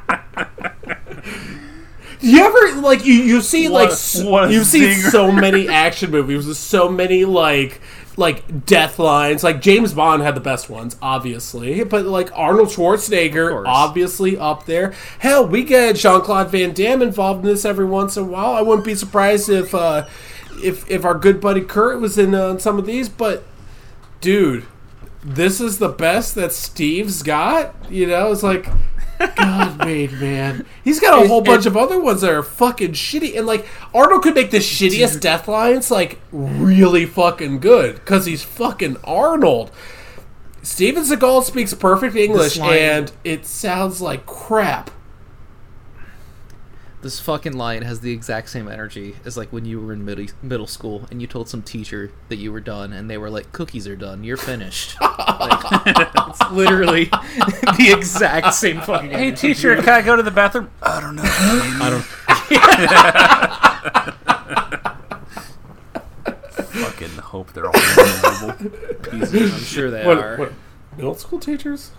you 2.22 2.44
ever 2.46 2.82
like 2.82 3.06
you 3.06 3.14
you 3.14 3.42
see 3.42 3.68
What 3.70 3.82
like 3.84 3.90
a- 3.90 3.94
s- 3.94 4.24
what 4.24 4.52
you 4.52 4.64
see 4.64 4.94
so 4.96 5.32
many 5.32 5.68
action 5.86 6.12
movies 6.12 6.46
with 6.48 6.58
so 6.58 6.90
many 6.90 7.26
like 7.26 7.82
like 8.18 8.66
death 8.66 8.98
lines. 8.98 9.44
Like 9.44 9.62
James 9.62 9.94
Bond 9.94 10.22
had 10.24 10.36
the 10.36 10.42
best 10.42 10.70
ones 10.70 10.96
obviously 11.02 11.84
but 11.84 12.06
like 12.06 12.32
Arnold 12.38 12.70
Schwarzenegger 12.70 13.64
obviously 13.68 14.38
up 14.38 14.66
there. 14.66 14.94
Hell 15.20 15.48
we 15.48 15.64
get 15.64 15.96
Jean 15.98 16.22
Claude 16.22 16.50
Van 16.50 16.74
Damme 16.74 17.02
involved 17.02 17.42
in 17.46 17.52
this 17.52 17.66
every 17.66 17.86
once 17.86 18.16
in 18.18 18.24
a 18.24 18.28
while. 18.28 18.54
I 18.54 18.62
wouldn't 18.62 18.86
be 18.86 18.96
surprised 18.96 19.50
if 19.50 19.76
uh 19.76 20.06
if 20.64 20.90
if 20.90 21.04
our 21.04 21.16
good 21.16 21.42
buddy 21.42 21.62
Kurt 21.62 22.00
was 22.00 22.18
in 22.18 22.34
uh, 22.34 22.58
some 22.58 22.80
of 22.80 22.86
these 22.86 23.10
but 23.10 23.44
dude 24.22 24.66
this 25.22 25.60
is 25.60 25.80
the 25.80 25.90
best 25.90 26.36
that 26.36 26.54
Steve's 26.54 27.22
got 27.24 27.74
you 27.92 28.08
know? 28.08 28.32
It's 28.32 28.44
like 28.44 28.68
God 29.36 29.78
made 29.80 30.14
man. 30.14 30.66
He's 30.84 31.00
got 31.00 31.24
a 31.24 31.28
whole 31.28 31.42
bunch 31.42 31.66
of 31.66 31.76
other 31.78 32.00
ones 32.00 32.22
that 32.22 32.32
are 32.32 32.44
fucking 32.44 32.94
shitty, 32.94 33.38
and 33.38 33.46
like 33.46 33.66
Arnold 33.94 34.24
could 34.24 34.36
make 34.36 34.52
the 34.52 34.58
shittiest 34.58 35.20
death 35.20 35.48
lines 35.48 35.90
like 35.92 36.20
really 36.32 37.06
fucking 37.06 37.60
good 37.60 37.96
because 37.96 38.26
he's 38.26 38.44
fucking 38.44 38.98
Arnold. 39.04 39.72
Steven 40.62 41.04
Seagal 41.04 41.44
speaks 41.44 41.74
perfect 41.74 42.16
English, 42.16 42.58
and 42.78 43.12
it 43.24 43.46
sounds 43.46 44.02
like 44.02 44.26
crap. 44.26 44.90
This 47.06 47.20
fucking 47.20 47.54
line 47.54 47.84
has 47.84 48.00
the 48.00 48.12
exact 48.12 48.50
same 48.50 48.68
energy 48.68 49.16
as 49.26 49.38
like 49.38 49.54
when 49.54 49.64
you 49.64 49.80
were 49.80 49.94
in 49.94 50.04
middle 50.04 50.26
middle 50.42 50.66
school 50.66 51.06
and 51.12 51.22
you 51.22 51.28
told 51.28 51.48
some 51.48 51.62
teacher 51.62 52.12
that 52.30 52.38
you 52.38 52.52
were 52.52 52.60
done 52.60 52.94
and 52.94 53.08
they 53.08 53.20
were 53.20 53.30
like, 53.30 53.52
"Cookies 53.52 53.88
are 53.88 53.96
done. 53.96 54.24
You're 54.24 54.38
finished." 54.38 55.00
like, 55.02 55.12
it's 55.86 56.52
literally 56.52 57.06
the 57.78 57.94
exact 57.96 58.56
same 58.56 58.82
fucking. 58.82 59.12
Hey, 59.12 59.28
energy. 59.28 59.54
teacher, 59.54 59.76
can 59.84 59.90
I 59.90 60.02
go 60.02 60.16
to 60.16 60.24
the 60.24 60.32
bathroom? 60.32 60.72
I 60.82 61.00
don't 61.00 61.16
know. 61.16 61.22
I 61.24 61.90
don't. 61.92 62.02
fucking 66.56 67.18
hope 67.20 67.54
they're 67.54 67.68
all 67.68 67.74
miserable 67.74 68.72
pieces. 69.12 69.54
I'm 69.54 69.60
sure 69.60 69.92
they 69.92 70.08
What, 70.08 70.18
are. 70.18 70.38
what 70.38 70.54
middle 70.96 71.14
school 71.14 71.40
teachers? 71.40 71.92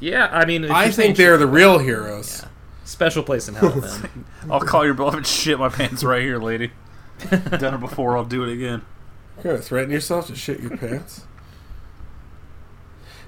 Yeah, 0.00 0.28
I 0.32 0.44
mean, 0.44 0.68
I 0.68 0.90
think 0.90 1.16
they're 1.16 1.38
the 1.38 1.46
real 1.46 1.78
heroes. 1.78 2.44
Special 2.84 3.22
place 3.22 3.48
in 3.48 3.54
hell. 3.54 3.70
Then. 3.80 4.24
I'll 4.50 4.60
call 4.60 4.84
your 4.84 4.94
bluff 4.94 5.14
and 5.14 5.26
shit 5.26 5.58
my 5.58 5.68
pants 5.68 6.04
right 6.04 6.22
here, 6.22 6.38
lady. 6.38 6.70
Done 7.30 7.74
it 7.74 7.80
before, 7.80 8.16
I'll 8.16 8.24
do 8.24 8.42
it 8.44 8.52
again. 8.52 8.82
You're 9.42 9.54
gonna 9.54 9.58
threaten 9.62 9.90
yourself 9.90 10.26
to 10.28 10.36
shit 10.36 10.60
your 10.60 10.76
pants. 10.76 11.22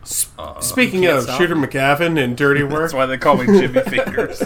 S- 0.03 0.28
Uh, 0.39 0.61
Speaking 0.61 1.07
of 1.07 1.24
stop. 1.24 1.39
Shooter 1.41 1.57
McGavin 1.57 2.23
and 2.23 2.37
Dirty 2.37 2.62
Work, 2.65 2.81
That's 2.83 2.95
why 2.95 3.07
they 3.07 3.19
call 3.19 3.37
me 3.39 3.47
Jimmy 3.47 3.81
Fingers. 3.83 4.43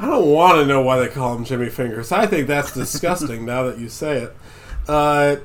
I 0.00 0.06
don't 0.06 0.26
want 0.28 0.58
to 0.58 0.66
know 0.66 0.80
why 0.82 0.98
they 1.00 1.08
call 1.08 1.34
him 1.34 1.44
Jimmy 1.44 1.68
Fingers. 1.68 2.12
I 2.12 2.26
think 2.26 2.46
that's 2.46 2.72
disgusting 2.72 3.44
now 3.44 3.64
that 3.64 3.78
you 3.78 3.88
say 3.88 4.22
it. 4.22 4.36
Uh, 4.86 5.36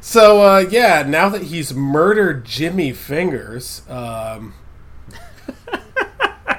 so, 0.00 0.40
uh, 0.42 0.58
yeah, 0.70 1.02
now 1.06 1.28
that 1.28 1.42
he's 1.42 1.74
murdered 1.74 2.44
Jimmy 2.44 2.92
Fingers, 2.92 3.82
um, 3.88 4.54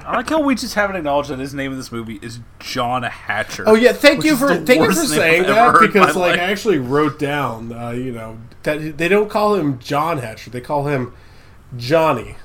I 0.07 0.15
like 0.17 0.29
how 0.29 0.39
we 0.41 0.55
just 0.55 0.75
haven't 0.75 0.95
acknowledged 0.95 1.29
that 1.29 1.39
his 1.39 1.53
name 1.53 1.71
in 1.73 1.77
this 1.77 1.91
movie 1.91 2.17
is 2.21 2.39
John 2.59 3.03
Hatcher. 3.03 3.65
oh 3.67 3.75
yeah, 3.75 3.91
thank 3.91 4.23
you 4.23 4.37
for 4.37 4.55
thank 4.55 4.81
you 4.81 4.85
for 4.87 4.93
saying 4.93 5.43
that 5.43 5.77
because 5.81 6.15
like 6.15 6.37
life. 6.37 6.39
I 6.39 6.43
actually 6.51 6.79
wrote 6.79 7.19
down, 7.19 7.73
uh, 7.73 7.89
you 7.89 8.13
know, 8.13 8.37
that 8.63 8.97
they 8.97 9.09
don't 9.09 9.29
call 9.29 9.55
him 9.55 9.79
John 9.79 10.19
Hatcher, 10.19 10.49
they 10.49 10.61
call 10.61 10.87
him 10.87 11.13
Johnny, 11.75 12.37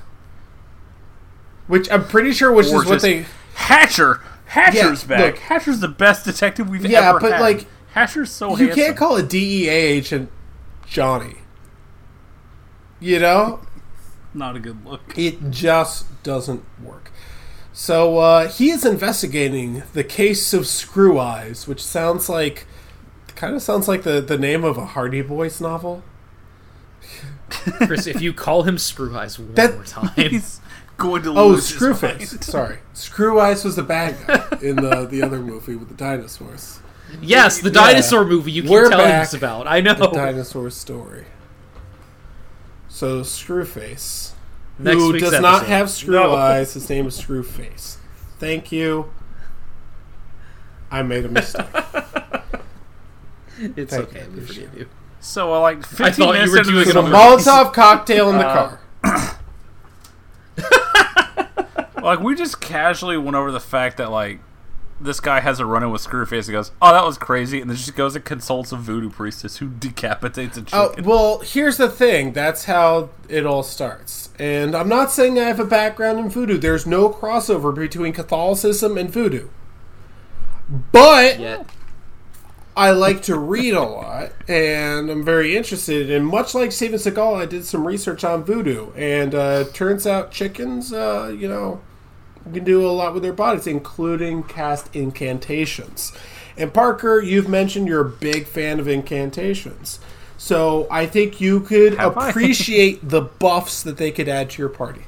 which 1.67 1.89
I'm 1.89 2.05
pretty 2.05 2.33
sure 2.33 2.51
which 2.51 2.67
Or 2.67 2.83
is 2.83 2.89
what 2.89 3.01
they. 3.01 3.25
Hatcher. 3.55 4.19
Hatcher's 4.47 5.03
Yeah, 5.03 5.07
back. 5.07 5.19
look. 5.25 5.37
Hatcher's 5.39 5.79
the 5.79 5.87
best 5.87 6.25
detective 6.25 6.69
we've 6.69 6.85
Yeah, 6.85 7.09
ever 7.09 7.19
had. 7.19 7.29
Yeah, 7.29 7.37
but, 7.37 7.41
like, 7.41 7.65
Hatcher's 7.93 8.29
so 8.31 8.49
You 8.51 8.55
handsome. 8.67 8.75
can't 8.75 8.97
call 8.97 9.17
E 9.33 9.69
A 9.69 9.71
H 9.71 10.11
and 10.11 10.27
Johnny. 10.85 11.37
You 12.99 13.19
know, 13.19 13.61
Not 14.33 14.55
a 14.55 14.59
good 14.59 14.85
look. 14.85 15.17
it 15.17 15.49
just 15.49 16.05
doesn't 16.23 16.63
work. 16.83 17.11
So 17.75 18.19
uh, 18.19 18.47
he 18.49 18.69
is 18.69 18.85
investigating 18.85 19.81
the 19.93 20.03
case 20.03 20.53
of 20.53 20.67
Screw 20.67 21.19
Eyes, 21.19 21.67
which 21.67 21.83
sounds 21.83 22.29
like 22.29 22.67
kind 23.35 23.55
of 23.55 23.63
sounds 23.63 23.87
like 23.87 24.03
the, 24.03 24.21
the 24.21 24.37
name 24.37 24.63
of 24.63 24.77
a 24.77 24.85
Hardy 24.85 25.21
Boys 25.23 25.59
novel. 25.59 26.03
Chris, 27.49 28.07
if 28.07 28.21
you 28.21 28.31
call 28.33 28.63
him 28.63 28.77
Screw 28.77 29.15
Eyes 29.17 29.37
one 29.39 29.53
That- 29.55 29.73
more 29.73 29.83
time, 29.83 30.11
He's 30.15 30.59
going 30.97 31.23
to 31.23 31.29
Oh, 31.37 31.47
lose 31.49 31.69
his 31.69 31.81
Screwface. 31.81 32.43
Sorry, 32.43 32.77
Screw 32.93 33.39
Eyes 33.39 33.63
was 33.65 33.75
the 33.75 33.83
bad 33.83 34.15
guy 34.27 34.57
in 34.61 34.75
the 34.77 35.05
the 35.07 35.21
other 35.23 35.39
movie 35.39 35.75
with 35.75 35.87
the 35.89 35.95
dinosaurs. 35.95 36.79
yes, 37.21 37.59
the 37.59 37.69
Yeah. 37.69 37.73
dinosaur 37.87 38.23
movie 38.25 38.51
you 38.51 38.61
keep 38.61 38.71
We're 38.71 38.89
telling 38.89 39.11
us 39.11 39.33
about. 39.33 39.67
I 39.67 39.81
know. 39.81 39.95
The 39.95 40.07
dinosaur 40.07 40.69
story. 40.69 41.25
So 42.87 43.21
Screwface, 43.21 44.32
Next 44.79 44.97
who 44.99 45.13
week's 45.13 45.29
does 45.29 45.41
not 45.41 45.65
have 45.67 45.89
screw 45.89 46.13
No. 46.15 46.35
eyes, 46.35 46.73
his 46.73 46.89
name 46.89 47.07
is 47.07 47.19
Screwface. 47.21 47.97
Thank 48.39 48.71
you. 48.71 49.11
I 50.91 51.01
made 51.03 51.25
a 51.25 51.29
mistake. 51.29 51.65
It's 53.75 53.93
Thank 53.95 54.09
okay. 54.09 54.23
you, 54.25 54.31
We 54.31 54.45
forgive 54.45 54.73
you. 54.77 54.89
So, 55.19 55.53
uh, 55.53 55.59
like, 55.61 55.85
15 55.85 56.05
I 56.05 56.11
thought 56.11 56.25
you 56.27 56.33
minutes 56.33 56.51
were 56.51 56.57
into 56.57 56.71
doing 56.71 56.85
this 56.85 56.95
a 56.95 56.99
on 56.99 57.11
Molotov 57.11 57.71
cocktail 57.81 58.29
in 58.31 58.37
the 58.39 58.47
Uh, 58.47 58.77
car. 59.03 59.39
Like, 62.03 62.19
we 62.19 62.35
just 62.35 62.59
casually 62.59 63.17
went 63.17 63.35
over 63.37 63.51
the 63.51 63.59
fact 63.61 63.97
that, 63.97 64.11
like, 64.11 64.39
this 65.01 65.19
guy 65.19 65.39
has 65.41 65.59
a 65.59 65.65
run 65.65 65.83
in 65.83 65.91
with 65.91 66.01
Screwface 66.05 66.45
and 66.47 66.53
goes, 66.53 66.71
oh, 66.81 66.93
that 66.93 67.05
was 67.05 67.17
crazy, 67.17 67.59
and 67.59 67.69
then 67.69 67.75
just 67.77 67.95
goes 67.95 68.15
and 68.15 68.23
consults 68.23 68.71
a 68.71 68.75
voodoo 68.77 69.09
priestess 69.09 69.57
who 69.57 69.67
decapitates 69.79 70.57
a 70.57 70.65
Oh, 70.73 70.89
chicken. 70.89 71.05
well, 71.05 71.39
here's 71.39 71.77
the 71.77 71.89
thing. 71.89 72.33
That's 72.33 72.65
how 72.65 73.09
it 73.29 73.45
all 73.45 73.63
starts. 73.63 74.29
And 74.39 74.75
I'm 74.75 74.89
not 74.89 75.11
saying 75.11 75.37
I 75.39 75.43
have 75.43 75.59
a 75.59 75.65
background 75.65 76.19
in 76.19 76.29
voodoo. 76.29 76.57
There's 76.57 76.85
no 76.87 77.09
crossover 77.09 77.73
between 77.75 78.13
Catholicism 78.13 78.97
and 78.97 79.09
voodoo. 79.09 79.49
But 80.91 81.39
Yet. 81.39 81.65
I 82.75 82.91
like 82.91 83.21
to 83.23 83.37
read 83.37 83.73
a 83.75 83.83
lot, 83.83 84.31
and 84.47 85.09
I'm 85.11 85.23
very 85.23 85.55
interested. 85.55 86.09
And 86.09 86.25
much 86.25 86.55
like 86.55 86.71
Steven 86.71 86.97
Seagal, 86.97 87.35
I 87.41 87.45
did 87.45 87.65
some 87.65 87.85
research 87.85 88.23
on 88.23 88.43
voodoo, 88.43 88.91
and 88.93 89.35
uh, 89.35 89.65
turns 89.73 90.07
out 90.07 90.31
chickens, 90.31 90.91
uh, 90.91 91.35
you 91.37 91.47
know, 91.47 91.81
can 92.51 92.63
do 92.63 92.85
a 92.85 92.91
lot 92.91 93.13
with 93.13 93.23
their 93.23 93.33
bodies, 93.33 93.67
including 93.67 94.43
cast 94.43 94.93
incantations. 94.95 96.11
And 96.57 96.73
Parker, 96.73 97.21
you've 97.21 97.47
mentioned 97.47 97.87
you're 97.87 98.01
a 98.01 98.09
big 98.09 98.45
fan 98.47 98.79
of 98.79 98.87
incantations, 98.87 99.99
so 100.37 100.87
I 100.91 101.05
think 101.05 101.39
you 101.41 101.61
could 101.61 101.95
Have 101.95 102.17
I? 102.17 102.29
appreciate 102.29 103.07
the 103.07 103.21
buffs 103.21 103.81
that 103.83 103.97
they 103.97 104.11
could 104.11 104.27
add 104.27 104.49
to 104.51 104.61
your 104.61 104.69
party. 104.69 105.03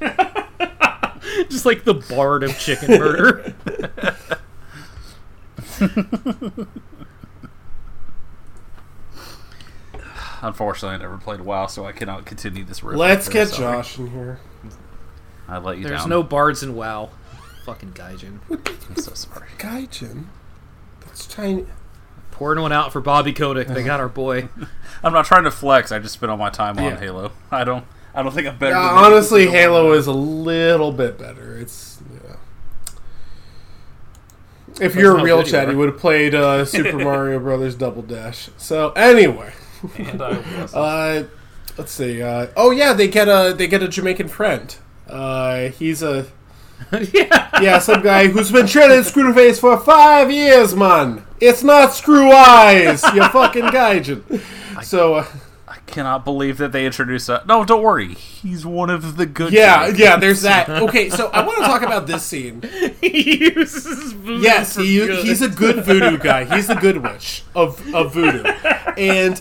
Just 1.48 1.64
like 1.64 1.84
the 1.84 1.94
bard 1.94 2.42
of 2.42 2.58
chicken 2.58 2.98
murder. 2.98 3.54
Unfortunately, 10.42 10.94
I 10.94 10.98
never 10.98 11.18
played 11.18 11.40
WoW, 11.40 11.66
so 11.66 11.84
I 11.84 11.92
cannot 11.92 12.24
continue 12.24 12.64
this. 12.64 12.82
Let's 12.82 13.28
get. 13.28 13.52
Josh 13.52 13.98
in 13.98 14.10
here. 14.10 14.40
I 15.48 15.58
let 15.58 15.78
you 15.78 15.84
There's 15.84 16.00
down. 16.02 16.10
no 16.10 16.22
bards 16.22 16.62
in 16.62 16.74
WoW. 16.74 17.10
Fucking 17.64 17.92
Gaijin. 17.92 18.38
I'm 18.50 18.96
so 18.96 19.12
sorry. 19.14 19.48
Gaijin. 19.58 20.26
That's 21.00 21.26
tiny. 21.26 21.66
Pouring 22.30 22.60
one 22.60 22.72
out 22.72 22.92
for 22.92 23.00
Bobby 23.00 23.32
Kotick. 23.32 23.66
They 23.68 23.82
got 23.82 23.98
our 24.00 24.08
boy. 24.08 24.48
I'm 25.02 25.12
not 25.12 25.24
trying 25.26 25.44
to 25.44 25.50
flex. 25.50 25.90
I 25.90 25.98
just 25.98 26.14
spent 26.14 26.30
all 26.30 26.36
my 26.36 26.50
time 26.50 26.78
on 26.78 26.84
Yeah. 26.84 26.98
Halo. 26.98 27.32
I 27.50 27.64
don't. 27.64 27.84
I 28.14 28.22
don't 28.22 28.32
think 28.32 28.46
I'm 28.48 28.58
better. 28.58 28.74
Yeah, 28.74 28.82
than 28.86 28.94
many 28.94 29.06
honestly, 29.14 29.40
people 29.46 29.54
Halo 29.58 29.92
is 29.92 30.06
a 30.06 30.12
little 30.12 30.92
bit 30.92 31.18
better. 31.18 31.56
It's 31.58 31.98
yeah. 32.12 32.36
If 34.80 34.94
you're 34.94 35.18
a 35.18 35.22
real 35.22 35.38
good 35.38 35.46
you 35.46 35.52
chat, 35.52 35.68
are. 35.68 35.72
you 35.72 35.78
would 35.78 35.88
have 35.90 35.98
played 35.98 36.34
uh, 36.34 36.64
Super 36.66 36.98
Mario 36.98 37.38
Brothers 37.40 37.74
Double 37.74 38.02
Dash. 38.02 38.48
So 38.56 38.90
anyway, 38.92 39.52
And 39.98 40.22
I 40.22 40.30
was. 40.62 40.74
uh, 40.74 41.26
let's 41.76 41.92
see. 41.92 42.22
Uh, 42.22 42.48
oh 42.56 42.70
yeah, 42.70 42.92
they 42.92 43.08
get 43.08 43.28
a 43.28 43.52
they 43.56 43.66
get 43.66 43.82
a 43.82 43.88
Jamaican 43.88 44.28
friend. 44.28 44.76
Uh, 45.08 45.68
he's 45.70 46.02
a 46.02 46.26
yeah. 47.12 47.60
yeah, 47.60 47.78
some 47.78 48.02
guy 48.02 48.28
who's 48.28 48.52
been 48.52 48.66
training 48.66 49.00
Screwface 49.00 49.60
for 49.60 49.78
five 49.78 50.30
years, 50.30 50.74
man. 50.74 51.24
It's 51.40 51.62
not 51.62 51.92
Screw 51.92 52.30
Eyes, 52.30 53.02
you 53.14 53.26
fucking 53.28 53.64
gaijin. 53.64 54.42
So. 54.84 55.14
Uh, 55.16 55.26
I 55.66 55.76
cannot 55.90 56.24
believe 56.24 56.58
that 56.58 56.72
they 56.72 56.86
introduced 56.86 57.26
that. 57.28 57.46
No, 57.46 57.64
don't 57.64 57.82
worry. 57.82 58.14
He's 58.14 58.64
one 58.64 58.90
of 58.90 59.16
the 59.16 59.26
good. 59.26 59.52
Yeah, 59.52 59.88
guys. 59.90 59.98
yeah. 59.98 60.16
There's 60.16 60.42
that. 60.42 60.68
Okay, 60.88 61.10
so 61.10 61.28
I 61.28 61.44
want 61.44 61.58
to 61.58 61.64
talk 61.64 61.82
about 61.82 62.06
this 62.06 62.22
scene. 62.22 62.62
he 63.00 63.50
uses 63.54 64.12
voodoo 64.12 64.42
Yes, 64.42 64.76
he, 64.76 65.00
he's 65.22 65.42
a 65.42 65.48
good 65.48 65.84
voodoo 65.84 66.18
guy. 66.18 66.44
He's 66.54 66.66
the 66.68 66.74
good 66.74 66.98
witch 66.98 67.42
of 67.54 67.82
of 67.94 68.14
voodoo, 68.14 68.42
and 68.96 69.40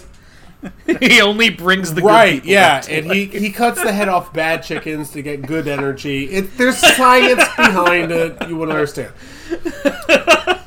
he 0.99 1.21
only 1.21 1.49
brings 1.49 1.93
the 1.93 2.01
right, 2.01 2.35
people 2.35 2.49
yeah, 2.49 2.75
back 2.75 2.83
to 2.83 2.93
and 2.93 3.11
he 3.11 3.25
he 3.25 3.51
cuts 3.51 3.81
the 3.81 3.93
head 3.93 4.07
off 4.09 4.33
bad 4.33 4.63
chickens 4.63 5.11
to 5.11 5.21
get 5.21 5.43
good 5.43 5.67
energy. 5.67 6.25
It, 6.25 6.57
there's 6.57 6.77
science 6.77 7.43
behind 7.55 8.11
it. 8.11 8.35
You 8.47 8.57
wouldn't 8.57 8.75
understand. 8.75 9.13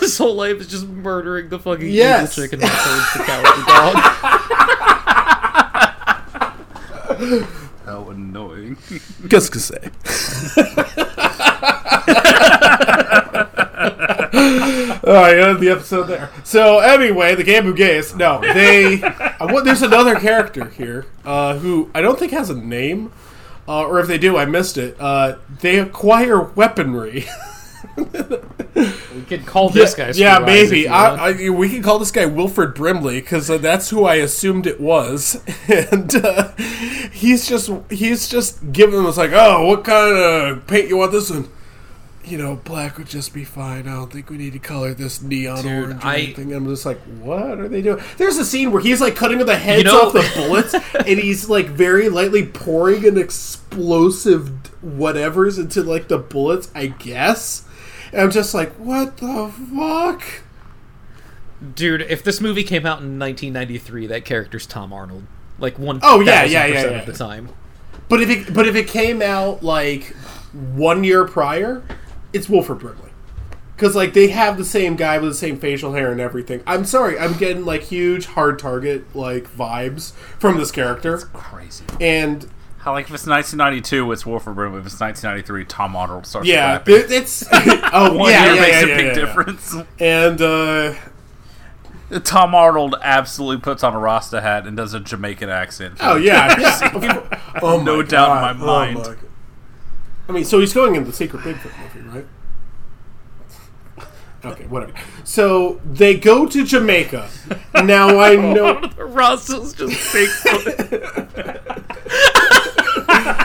his 0.00 0.16
whole 0.16 0.34
life 0.34 0.56
is 0.60 0.68
just 0.68 0.86
murdering 0.88 1.48
the 1.50 1.58
fucking 1.58 1.88
Yes. 1.90 2.36
evil 2.38 2.44
chicken 2.44 2.60
that 2.60 2.72
turns 2.82 3.12
the 3.14 3.24
cowardly 3.24 3.64
dog. 7.40 7.56
How 7.84 8.08
annoying. 8.10 8.76
Qu'est-ce 9.28 9.50
que 9.50 9.58
c'est? 9.58 9.90
All 15.02 15.14
right, 15.14 15.38
end 15.38 15.60
the 15.60 15.70
episode 15.70 16.04
there. 16.04 16.30
So 16.44 16.80
anyway, 16.80 17.34
the 17.34 17.44
Gambu 17.44 17.74
Gays. 17.74 18.14
No, 18.14 18.40
they. 18.40 19.02
I 19.02 19.46
want, 19.50 19.64
there's 19.64 19.80
another 19.80 20.14
character 20.20 20.66
here 20.66 21.06
uh, 21.24 21.56
who 21.56 21.90
I 21.94 22.02
don't 22.02 22.18
think 22.18 22.32
has 22.32 22.50
a 22.50 22.54
name, 22.54 23.10
uh, 23.66 23.86
or 23.86 23.98
if 24.00 24.08
they 24.08 24.18
do, 24.18 24.36
I 24.36 24.44
missed 24.44 24.76
it. 24.76 24.96
Uh, 25.00 25.36
they 25.60 25.78
acquire 25.78 26.42
weaponry. 26.42 27.24
we 27.96 29.22
could 29.26 29.46
call 29.46 29.70
this 29.70 29.94
guy. 29.94 30.10
yeah, 30.14 30.38
maybe. 30.38 30.86
I, 30.86 31.30
I, 31.30 31.48
we 31.48 31.70
can 31.70 31.82
call 31.82 31.98
this 31.98 32.10
guy 32.10 32.26
Wilford 32.26 32.74
Brimley 32.74 33.20
because 33.22 33.48
uh, 33.48 33.56
that's 33.56 33.88
who 33.88 34.04
I 34.04 34.16
assumed 34.16 34.66
it 34.66 34.80
was, 34.80 35.42
and 35.68 36.14
uh, 36.14 36.52
he's 37.10 37.48
just 37.48 37.70
he's 37.90 38.28
just 38.28 38.70
giving 38.70 38.96
them. 38.96 39.06
It's 39.06 39.16
like, 39.16 39.32
oh, 39.32 39.66
what 39.66 39.84
kind 39.84 40.16
of 40.16 40.66
paint 40.66 40.88
you 40.88 40.98
want 40.98 41.12
this 41.12 41.30
one? 41.30 41.48
You 42.22 42.36
know, 42.36 42.56
black 42.56 42.98
would 42.98 43.06
just 43.08 43.32
be 43.32 43.44
fine. 43.44 43.88
I 43.88 43.94
don't 43.94 44.12
think 44.12 44.28
we 44.28 44.36
need 44.36 44.52
to 44.52 44.58
color 44.58 44.92
this 44.92 45.22
neon 45.22 45.62
Dude, 45.62 45.72
orange 45.84 46.04
or 46.04 46.06
I- 46.06 46.16
anything. 46.18 46.52
I'm 46.52 46.66
just 46.66 46.84
like, 46.84 47.00
what 47.20 47.58
are 47.58 47.66
they 47.68 47.80
doing? 47.80 48.02
There's 48.18 48.36
a 48.36 48.44
scene 48.44 48.72
where 48.72 48.82
he's 48.82 49.00
like 49.00 49.16
cutting 49.16 49.38
the 49.38 49.56
heads 49.56 49.78
You 49.78 49.84
know- 49.84 50.02
off 50.08 50.12
the 50.12 50.30
bullets, 50.36 50.74
and 50.94 51.18
he's 51.18 51.48
like 51.48 51.66
very 51.66 52.08
lightly 52.10 52.44
pouring 52.46 53.06
an 53.06 53.16
explosive 53.16 54.48
whatever's 54.82 55.58
into 55.58 55.82
like 55.82 56.08
the 56.08 56.18
bullets. 56.18 56.70
I 56.74 56.88
guess. 56.88 57.66
And 58.12 58.20
I'm 58.22 58.30
just 58.30 58.52
like, 58.54 58.72
what 58.74 59.16
the 59.18 59.52
fuck? 59.74 60.22
Dude, 61.74 62.02
if 62.02 62.22
this 62.24 62.40
movie 62.40 62.64
came 62.64 62.86
out 62.86 63.00
in 63.00 63.18
1993, 63.18 64.06
that 64.08 64.24
character's 64.24 64.66
Tom 64.66 64.92
Arnold. 64.92 65.24
Like 65.58 65.78
one. 65.78 66.00
Oh, 66.02 66.20
yeah, 66.20 66.44
yeah, 66.44 66.66
yeah, 66.66 66.80
of 66.82 66.90
yeah. 66.92 67.04
the 67.04 67.12
time. 67.12 67.50
But 68.08 68.20
if 68.22 68.28
it 68.30 68.52
but 68.54 68.66
if 68.66 68.74
it 68.76 68.88
came 68.88 69.20
out 69.22 69.62
like 69.62 70.14
one 70.74 71.04
year 71.04 71.24
prior, 71.26 71.82
it's 72.32 72.48
Wilford 72.48 72.78
Brimley. 72.80 73.10
Because 73.76 73.96
like 73.96 74.12
they 74.12 74.28
have 74.28 74.58
the 74.58 74.64
same 74.64 74.94
guy 74.96 75.16
with 75.18 75.30
the 75.30 75.34
same 75.34 75.58
facial 75.58 75.94
hair 75.94 76.12
and 76.12 76.20
everything. 76.20 76.62
I'm 76.66 76.84
sorry, 76.84 77.18
I'm 77.18 77.32
getting 77.38 77.64
like 77.64 77.82
huge 77.84 78.26
hard 78.26 78.58
target 78.58 79.16
like 79.16 79.44
vibes 79.50 80.12
from 80.38 80.58
this 80.58 80.70
character. 80.70 81.16
Crazy. 81.18 81.84
And 81.98 82.46
How 82.80 82.92
like 82.92 83.06
if 83.06 83.14
it's 83.14 83.26
1992, 83.26 84.12
it's 84.12 84.26
Wilford 84.26 84.54
Brimley. 84.54 84.80
If 84.80 84.86
it's 84.86 85.00
1993, 85.00 85.64
Tom 85.64 85.96
Arnold 85.96 86.26
starts 86.26 86.46
yeah, 86.46 86.72
rapping. 86.72 86.94
it, 86.94 87.10
it's 87.10 87.42
oh 87.52 88.14
One 88.18 88.30
yeah, 88.30 88.44
year 88.44 88.54
yeah, 88.54 88.60
makes 88.60 88.72
yeah, 88.74 88.84
a 88.84 88.86
yeah, 88.88 88.96
big 88.98 89.06
yeah. 89.06 89.14
difference. 89.14 89.74
And 89.98 90.42
uh 90.42 90.94
Tom 92.24 92.54
Arnold 92.56 92.96
absolutely 93.02 93.62
puts 93.62 93.84
on 93.84 93.94
a 93.94 93.98
Rasta 93.98 94.40
hat 94.40 94.66
and 94.66 94.76
does 94.76 94.92
a 94.94 95.00
Jamaican 95.00 95.48
accent. 95.48 95.96
oh 96.00 96.16
yeah, 96.16 96.58
yeah. 97.00 97.40
Oh 97.62 97.80
No 97.82 97.98
my 97.98 98.02
doubt 98.02 98.52
in 98.52 98.58
God. 98.58 98.58
my 98.58 98.62
Oh 98.62 98.66
mind. 98.66 98.98
my- 98.98 99.16
I 100.30 100.32
mean, 100.32 100.44
so 100.44 100.60
he's 100.60 100.72
going 100.72 100.94
in 100.94 101.02
the 101.02 101.12
Secret 101.12 101.42
Bigfoot 101.42 101.72
movie, 101.96 102.08
right? 102.08 102.24
Okay, 104.44 104.64
whatever. 104.66 104.92
So 105.24 105.80
they 105.84 106.14
go 106.14 106.46
to 106.46 106.64
Jamaica. 106.64 107.28
Now 107.82 108.20
I 108.20 108.36
know. 108.54 108.80
Russell's 108.96 109.74
just 109.74 110.14
Bigfoot. 110.14 111.66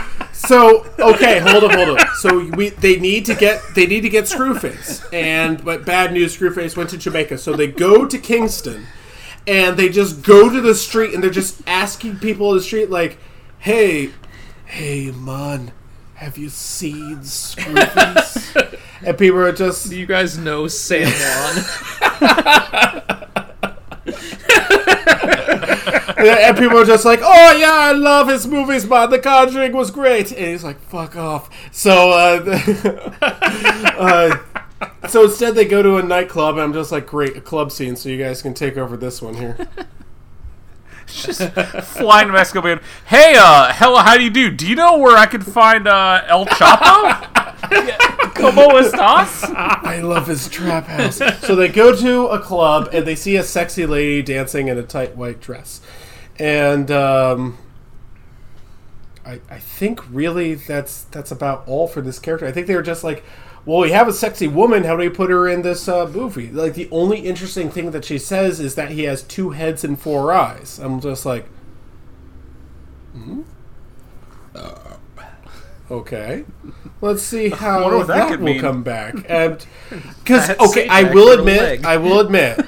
So 0.34 0.86
okay, 1.00 1.40
hold 1.40 1.64
up, 1.64 1.72
hold 1.72 1.98
up. 1.98 2.08
So 2.18 2.46
we 2.56 2.70
they 2.70 3.00
need 3.00 3.26
to 3.26 3.34
get 3.34 3.64
they 3.74 3.88
need 3.88 4.02
to 4.02 4.10
get 4.10 4.26
Screwface, 4.26 5.04
and 5.12 5.64
but 5.66 5.86
bad 5.88 6.14
news, 6.14 6.38
Screwface 6.38 6.78
went 6.78 6.92
to 6.92 7.00
Jamaica. 7.00 7.40
So 7.40 7.54
they 7.56 7.66
go 7.66 8.06
to 8.06 8.18
Kingston, 8.20 8.86
and 9.48 9.76
they 9.76 9.90
just 9.90 10.22
go 10.22 10.52
to 10.54 10.62
the 10.62 10.76
street, 10.76 11.16
and 11.16 11.24
they're 11.24 11.32
just 11.32 11.64
asking 11.66 12.20
people 12.20 12.52
in 12.52 12.58
the 12.58 12.64
street 12.64 12.92
like, 12.92 13.18
"Hey, 13.58 14.12
hey, 14.66 15.10
man, 15.10 15.72
have 16.26 16.38
you 16.40 16.50
seen 16.50 17.20
Screwface?" 17.20 18.80
and 19.06 19.18
people 19.18 19.40
are 19.40 19.52
just 19.52 19.90
Do 19.90 19.98
you 19.98 20.08
guys 20.08 20.38
know 20.38 20.68
San 20.68 21.08
Juan? 21.08 21.66
and 26.18 26.58
people 26.58 26.78
are 26.80 26.86
just 26.86 27.06
like, 27.06 27.20
"Oh 27.22 27.58
yeah, 27.58 27.72
I 27.72 27.92
love 27.92 28.28
his 28.28 28.48
movies, 28.48 28.88
man. 28.88 29.10
The 29.12 29.20
Conjuring 29.20 29.74
was 29.74 29.92
great." 29.92 30.32
And 30.32 30.48
he's 30.48 30.64
like, 30.64 30.80
"Fuck 30.80 31.16
off." 31.16 31.50
So, 31.72 32.10
uh, 32.12 32.60
uh, 34.82 35.08
so 35.08 35.26
instead 35.26 35.54
they 35.56 35.66
go 35.66 35.84
to 35.84 35.98
a 35.98 36.04
nightclub, 36.04 36.56
and 36.56 36.64
I'm 36.64 36.74
just 36.74 36.92
like, 36.92 37.06
"Great, 37.06 37.38
a 37.38 37.42
club 37.42 37.72
scene." 37.72 37.96
So 37.96 38.10
you 38.10 38.18
guys 38.18 38.42
can 38.42 38.54
take 38.54 38.78
over 38.78 38.98
this 38.98 39.22
one 39.22 39.36
here. 39.36 39.68
Just 41.12 41.42
flying 41.98 42.28
to 42.28 42.34
Mexico, 42.34 42.62
being, 42.62 42.80
hey, 43.06 43.36
uh, 43.38 43.72
hello, 43.74 43.98
how 43.98 44.18
do 44.18 44.24
you 44.24 44.30
do? 44.30 44.50
Do 44.50 44.68
you 44.68 44.76
know 44.76 44.98
where 44.98 45.16
I 45.16 45.28
could 45.28 45.46
find 45.46 45.88
uh, 45.88 46.24
El 46.28 46.46
Chapo? 46.48 47.32
Como 48.34 48.70
estás? 48.80 49.44
I 49.56 50.02
love 50.02 50.28
his 50.28 50.50
trap 50.50 50.88
house. 50.88 51.22
So 51.46 51.56
they 51.56 51.70
go 51.70 51.96
to 51.96 52.28
a 52.28 52.40
club 52.40 52.90
and 52.92 53.06
they 53.06 53.16
see 53.16 53.36
a 53.38 53.44
sexy 53.44 53.86
lady 53.86 54.22
dancing 54.22 54.68
in 54.68 54.78
a 54.78 54.84
tight 54.84 55.16
white 55.16 55.40
dress, 55.40 55.80
and 56.38 56.90
um, 56.92 57.58
I, 59.26 59.40
I 59.50 59.60
think 59.60 60.02
really 60.12 60.56
that's 60.56 61.04
that's 61.04 61.32
about 61.32 61.68
all 61.68 61.88
for 61.88 62.02
this 62.02 62.20
character. 62.20 62.46
I 62.46 62.52
think 62.52 62.68
they 62.68 62.76
were 62.76 62.82
just 62.82 63.04
like, 63.04 63.24
well, 63.66 63.80
we 63.80 63.92
have 63.92 64.08
a 64.08 64.14
sexy 64.14 64.48
woman. 64.48 64.84
How 64.84 64.96
do 64.96 65.00
we 65.00 65.10
put 65.10 65.30
her 65.32 65.48
in 65.48 65.64
this 65.64 65.88
uh, 65.88 66.08
movie? 66.08 66.52
Like 66.52 66.76
the 66.76 66.88
only 66.92 67.20
interesting 67.20 67.72
thing 67.72 67.92
that 67.92 68.06
she 68.06 68.20
says 68.20 68.60
is 68.60 68.76
that 68.76 68.92
he 68.92 69.04
has 69.04 69.24
two 69.24 69.52
heads 69.52 69.84
and 69.84 70.00
four 70.00 70.32
eyes. 70.32 70.80
I'm 70.80 71.02
just 71.02 71.26
like, 71.26 71.48
hmm? 73.14 73.42
Uh, 74.54 74.98
okay. 75.90 76.46
Let's 77.02 77.24
see 77.24 77.50
how 77.52 77.90
that 77.90 78.08
that, 78.08 78.30
could 78.30 78.40
will 78.40 78.54
mean. 78.54 78.62
come 78.62 78.84
back. 78.84 79.16
And 79.30 79.66
because 79.90 80.50
okay, 80.50 80.88
I 80.88 81.04
will 81.04 81.38
admit. 81.38 81.84
I 81.86 81.98
will 81.98 82.20
admit. 82.20 82.60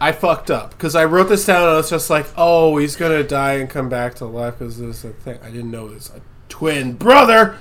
I 0.00 0.12
fucked 0.12 0.50
up 0.50 0.70
because 0.70 0.94
I 0.94 1.04
wrote 1.04 1.28
this 1.28 1.44
down 1.44 1.62
and 1.62 1.72
I 1.72 1.76
was 1.76 1.90
just 1.90 2.08
like, 2.08 2.26
"Oh, 2.36 2.78
he's 2.78 2.96
gonna 2.96 3.22
die 3.22 3.54
and 3.54 3.68
come 3.68 3.88
back 3.88 4.14
to 4.16 4.24
life 4.24 4.58
because 4.58 4.78
this 4.78 5.04
is 5.04 5.04
a 5.04 5.12
thing." 5.12 5.38
I 5.42 5.50
didn't 5.50 5.70
know 5.70 5.88
this 5.88 6.10
a 6.10 6.22
twin 6.48 6.94
brother. 6.94 7.58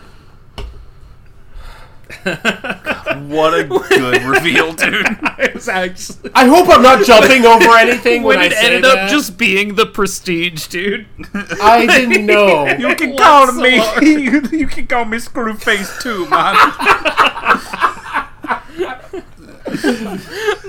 What 3.29 3.53
a 3.53 3.63
good 3.63 4.23
reveal, 4.35 4.73
dude. 4.73 5.05
it 5.39 5.53
was 5.53 5.67
actually. 5.67 6.31
I 6.33 6.45
hope 6.47 6.67
I'm 6.69 6.81
not 6.81 7.05
jumping 7.05 7.45
over 7.45 7.69
anything 7.77 8.23
when, 8.23 8.37
When 8.39 8.51
it 8.51 8.53
I 8.53 8.61
say 8.61 8.65
ended 8.67 8.83
that. 8.85 8.97
up 8.97 9.09
just 9.09 9.37
being 9.37 9.75
the 9.75 9.85
prestige, 9.85 10.67
dude. 10.67 11.05
I 11.61 11.85
didn't 11.85 12.25
know. 12.25 12.67
You 12.67 12.95
can 12.95 13.15
call 13.17 13.47
so 13.47 13.53
me. 13.61 13.77
hard. 13.77 14.03
You, 14.03 14.41
you 14.51 14.67
can 14.67 14.87
call 14.87 15.05
me 15.05 15.17
Screwface 15.17 16.01
too, 16.01 16.27
man. 16.29 16.55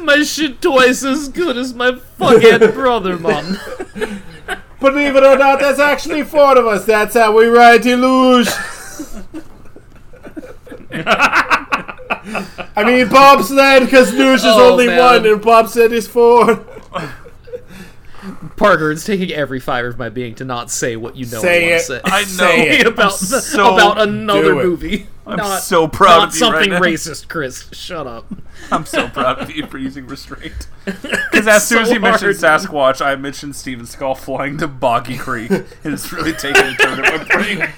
My 0.05 0.23
shit 0.23 0.61
twice 0.61 1.03
as 1.05 1.29
good 1.29 1.57
as 1.57 1.73
my 1.73 1.93
fuckhead 2.19 2.75
brother, 2.75 3.19
man. 3.19 3.59
Believe 4.81 5.17
it 5.17 5.23
or 5.25 5.37
not, 5.39 5.61
that's 5.61 5.79
actually 5.79 6.23
four 6.25 6.59
of 6.59 6.67
us. 6.67 6.85
That's 6.85 7.15
how 7.15 7.37
we 7.37 7.47
ride 7.47 7.83
to 7.85 7.97
luge. 7.97 8.49
I 10.93 12.85
mean 12.85 13.09
bobsled 13.09 13.85
because 13.85 14.13
luge 14.13 14.41
is 14.41 14.45
Oh, 14.47 14.73
only 14.73 14.87
man. 14.87 14.99
one 14.99 15.27
and 15.27 15.41
bobsled 15.43 15.93
is 15.93 16.07
four. 16.09 16.65
Parker, 18.57 18.91
it's 18.93 19.05
taking 19.07 19.31
every 19.33 19.61
fiber 19.61 19.89
of 19.89 19.97
my 19.99 20.11
being 20.11 20.35
to 20.35 20.45
not 20.45 20.71
say 20.71 20.95
what 20.97 21.17
you 21.17 21.25
know 21.27 21.41
Say 21.41 21.69
I 21.69 21.71
want 21.71 21.75
it. 21.75 21.79
to 21.79 21.85
say. 21.85 22.01
I 22.05 22.21
know. 22.21 22.27
Say 22.27 22.69
it. 22.81 22.87
about 22.87 23.13
I'm 23.13 23.19
so- 23.19 23.75
about 23.75 24.01
another 24.01 24.55
movie. 24.55 25.07
I'm 25.27 25.37
not, 25.37 25.63
so 25.63 25.87
proud 25.87 26.19
not 26.19 26.29
of 26.29 26.35
you 26.35 26.41
right 26.47 26.53
something 26.55 26.71
now. 26.71 26.81
racist, 26.81 27.29
Chris. 27.29 27.69
Shut 27.73 28.07
up. 28.07 28.27
I'm 28.73 28.85
so 28.85 29.09
proud 29.09 29.39
of 29.39 29.51
you 29.51 29.65
for 29.67 29.79
using 29.79 30.07
restraint. 30.09 30.67
Because 30.85 31.47
as 31.47 31.67
soon 31.69 31.83
as 31.83 31.91
you 31.91 32.01
mentioned. 32.01 32.35
Sasquatch, 32.35 33.01
I 33.05 33.15
mentioned 33.17 33.55
Steven 33.55 33.87
Skull 33.87 34.15
flying 34.17 34.59
to 34.59 34.67
Boggy 34.67 35.17
Creek, 35.17 35.51
and 35.51 35.67
it's 35.85 36.13
really 36.13 36.33
taking 36.33 36.63
a 36.65 36.75
turn 36.75 37.05
in 37.05 37.17
my 37.17 37.25
brain. 37.25 37.69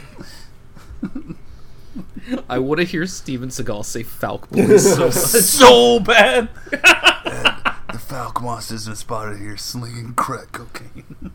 I 2.49 2.59
want 2.59 2.79
to 2.81 2.85
hear 2.85 3.07
Steven 3.07 3.49
Seagal 3.49 3.85
say 3.85 4.03
Falk 4.03 4.49
Boys 4.51 4.95
so 4.95 5.11
so 5.11 6.01
bad. 6.01 6.49
the 6.71 7.99
Fouke 7.99 8.43
monsters 8.43 8.89
are 8.89 8.95
spotted 8.95 9.39
here 9.39 9.57
slinging 9.57 10.15
crack 10.15 10.53
cocaine. 10.53 11.33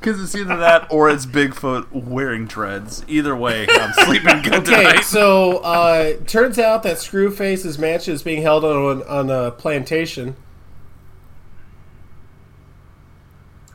Because 0.00 0.22
it's 0.22 0.34
either 0.34 0.56
that 0.56 0.90
or 0.90 1.10
it's 1.10 1.26
Bigfoot 1.26 1.92
wearing 1.92 2.46
dreads. 2.46 3.04
Either 3.06 3.36
way, 3.36 3.66
I'm 3.68 3.92
sleeping 4.06 4.40
good 4.40 4.54
Okay, 4.54 4.84
tonight. 4.84 5.02
so 5.04 5.58
uh, 5.58 6.14
turns 6.26 6.58
out 6.58 6.82
that 6.84 6.96
Screwface's 6.96 7.78
mansion 7.78 8.14
is 8.14 8.22
being 8.22 8.40
held 8.40 8.64
on 8.64 9.02
on 9.02 9.28
a 9.28 9.50
plantation, 9.50 10.36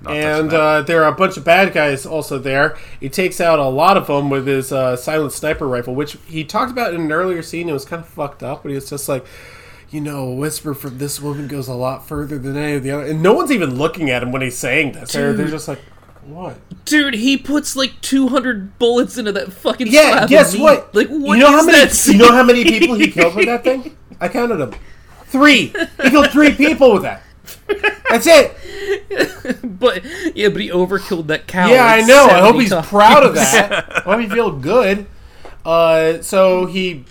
Not 0.06 0.16
and 0.16 0.54
uh, 0.54 0.82
there 0.84 1.04
are 1.04 1.12
a 1.12 1.16
bunch 1.16 1.38
of 1.38 1.44
bad 1.44 1.74
guys 1.74 2.06
also 2.06 2.38
there. 2.38 2.78
He 3.00 3.10
takes 3.10 3.42
out 3.42 3.60
a 3.60 3.68
lot 3.68 3.98
of 3.98 4.08
them 4.08 4.30
with 4.30 4.48
his 4.48 4.72
uh, 4.72 4.96
silent 4.96 5.34
sniper 5.34 5.68
rifle, 5.68 5.96
which 5.96 6.18
he 6.28 6.44
talked 6.44 6.72
about 6.72 6.94
in 6.94 7.02
an 7.02 7.12
earlier 7.12 7.42
scene. 7.42 7.68
It 7.70 7.74
was 7.74 7.86
kind 7.86 8.02
of 8.02 8.08
fucked 8.08 8.44
up, 8.44 8.64
but 8.64 8.70
he 8.70 8.76
was 8.76 8.90
just 8.90 9.10
like. 9.10 9.26
You 9.92 10.02
know, 10.02 10.26
a 10.28 10.34
whisper 10.34 10.74
from 10.74 10.98
this 10.98 11.22
woman 11.22 11.48
goes 11.48 11.68
a 11.70 11.74
lot 11.74 12.06
further 12.06 12.38
than 12.40 12.58
any 12.58 12.74
of 12.74 12.84
the 12.84 12.92
other. 12.92 13.06
And 13.06 13.22
no 13.22 13.34
one's 13.34 13.52
even 13.52 13.76
looking 13.76 14.10
at 14.10 14.24
him 14.24 14.32
when 14.32 14.42
he's 14.42 14.58
saying 14.58 14.94
this. 14.94 15.14
They're, 15.14 15.32
they're 15.32 15.48
just 15.48 15.68
like, 15.70 15.80
what? 16.26 16.58
Dude, 16.86 17.14
he 17.14 17.38
puts 17.38 17.76
like 17.76 18.02
200 18.02 18.80
bullets 18.80 19.18
into 19.18 19.32
that 19.34 19.54
fucking 19.54 19.88
Yeah, 19.88 20.26
guess 20.28 20.58
what? 20.58 20.94
Like, 20.94 21.08
what 21.08 21.38
you 21.38 21.44
know 21.44 21.52
how 21.52 21.66
many? 21.66 21.90
You 22.06 22.18
know 22.18 22.32
how 22.32 22.44
many 22.44 22.64
people 22.64 22.96
he 22.96 23.12
killed 23.12 23.36
with 23.36 23.46
that 23.46 23.64
thing? 23.64 23.96
I 24.20 24.28
counted 24.28 24.58
them. 24.58 24.74
Three. 25.26 25.68
He 26.02 26.10
killed 26.10 26.32
three 26.32 26.52
people 26.54 26.94
with 26.94 27.04
that. 27.04 27.22
That's 28.10 28.28
it. 28.28 28.56
But 29.64 30.04
yeah, 30.36 30.50
but 30.50 30.62
he 30.62 30.70
overkilled 30.70 31.28
that 31.28 31.48
cow. 31.48 31.68
Yeah, 31.70 31.86
I 31.86 32.02
know. 32.02 32.26
I 32.26 32.40
hope 32.42 32.56
he's 32.56 32.70
times. 32.72 32.88
proud 32.88 33.24
of 33.24 33.36
that. 33.36 33.98
I 33.98 34.00
hope 34.02 34.20
he 34.22 34.30
feel 34.30 34.52
good. 34.52 35.06
Uh, 35.64 36.22
so 36.22 36.66
he 36.66 37.06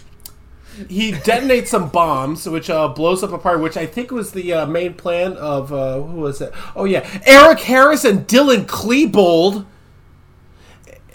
he 0.89 1.13
detonates 1.13 1.69
some 1.69 1.89
bombs, 1.91 2.49
which 2.49 2.69
uh, 2.71 2.89
blows 2.89 3.23
up 3.23 3.33
a 3.33 3.39
part. 3.39 3.61
Which 3.61 3.77
I 3.77 3.87
think 3.87 4.11
was 4.11 4.33
the 4.33 4.53
uh, 4.53 4.67
main 4.67 4.95
plan 4.95 5.35
of 5.35 5.73
uh, 5.73 6.01
who 6.01 6.21
was 6.21 6.41
it? 6.41 6.53
Oh 6.75 6.85
yeah, 6.85 7.07
Eric 7.25 7.61
Harris 7.61 8.05
and 8.05 8.27
Dylan 8.27 8.67
Klebold. 8.67 9.67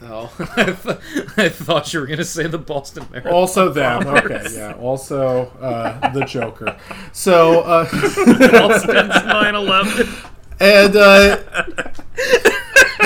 Oh, 0.01 0.31
I, 0.55 0.63
th- 0.65 0.97
I 1.37 1.49
thought 1.49 1.93
you 1.93 1.99
were 1.99 2.07
gonna 2.07 2.23
say 2.23 2.47
the 2.47 2.57
Boston 2.57 3.05
Marathon. 3.11 3.33
Also 3.33 3.69
them. 3.69 4.07
Okay, 4.07 4.45
yeah. 4.53 4.73
Also 4.73 5.47
uh, 5.61 6.11
the 6.13 6.23
Joker. 6.25 6.77
So. 7.11 7.61
Uh, 7.61 7.83
Boston's 7.83 9.13
9/11. 9.13 10.31
And 10.61 10.95
uh, 10.95 11.37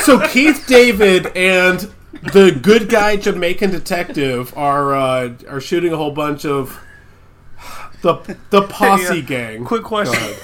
so 0.01 0.19
Keith 0.27 0.65
David 0.67 1.27
and 1.35 1.91
the 2.33 2.51
good 2.51 2.89
guy 2.89 3.15
Jamaican 3.17 3.69
detective 3.71 4.55
are 4.57 4.95
uh, 4.95 5.33
are 5.49 5.61
shooting 5.61 5.93
a 5.93 5.97
whole 5.97 6.11
bunch 6.11 6.45
of 6.45 6.79
the 8.01 8.15
the 8.49 8.63
posse 8.63 9.03
Hey, 9.03 9.19
uh, 9.19 9.25
gang. 9.25 9.65
Quick 9.65 9.83
question. 9.83 10.35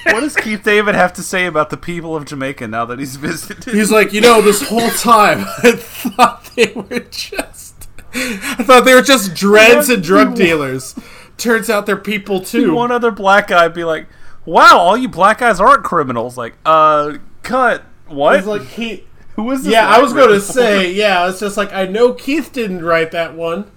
what 0.12 0.20
does 0.20 0.36
Keith 0.36 0.62
David 0.62 0.94
have 0.94 1.12
to 1.14 1.22
say 1.22 1.46
about 1.46 1.70
the 1.70 1.76
people 1.76 2.16
of 2.16 2.24
Jamaica 2.24 2.68
now 2.68 2.84
that 2.84 2.98
he's 2.98 3.16
visited? 3.16 3.74
He's 3.74 3.90
like, 3.90 4.12
you 4.12 4.20
know, 4.20 4.40
this 4.40 4.68
whole 4.68 4.90
time 4.90 5.44
I 5.62 5.72
thought 5.72 6.50
they 6.56 6.72
were 6.74 7.00
just 7.00 7.70
I 8.12 8.64
thought 8.64 8.84
they 8.84 8.94
were 8.94 9.02
just 9.02 9.34
dreads 9.34 9.88
and 9.88 10.02
drug 10.02 10.34
dealers. 10.34 10.94
Turns 11.36 11.70
out 11.70 11.86
they're 11.86 11.96
people 11.96 12.40
too. 12.40 12.74
one 12.74 12.90
other 12.90 13.10
black 13.10 13.48
guy 13.48 13.68
be 13.68 13.84
like, 13.84 14.08
"Wow, 14.44 14.78
all 14.78 14.96
you 14.96 15.08
black 15.08 15.38
guys 15.38 15.60
aren't 15.60 15.84
criminals." 15.84 16.36
Like, 16.36 16.54
uh, 16.66 17.18
cut. 17.42 17.84
What? 18.08 18.36
It's 18.36 18.46
like 18.46 18.62
he 18.62 19.04
Who 19.36 19.56
this? 19.56 19.72
Yeah, 19.72 19.88
I 19.88 20.00
was 20.00 20.12
going 20.12 20.30
to 20.30 20.40
say, 20.40 20.92
yeah, 20.92 21.28
it's 21.28 21.40
just 21.40 21.56
like 21.56 21.72
I 21.72 21.86
know 21.86 22.12
Keith 22.12 22.52
didn't 22.52 22.84
write 22.84 23.12
that 23.12 23.34
one, 23.34 23.70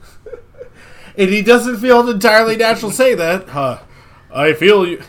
and 1.18 1.30
he 1.30 1.42
doesn't 1.42 1.78
feel 1.78 2.08
entirely 2.10 2.58
natural 2.58 2.92
to 2.92 2.98
say 2.98 3.14
that. 3.16 3.50
Huh? 3.50 3.80
I 4.34 4.54
feel 4.54 4.86
you. 4.86 5.04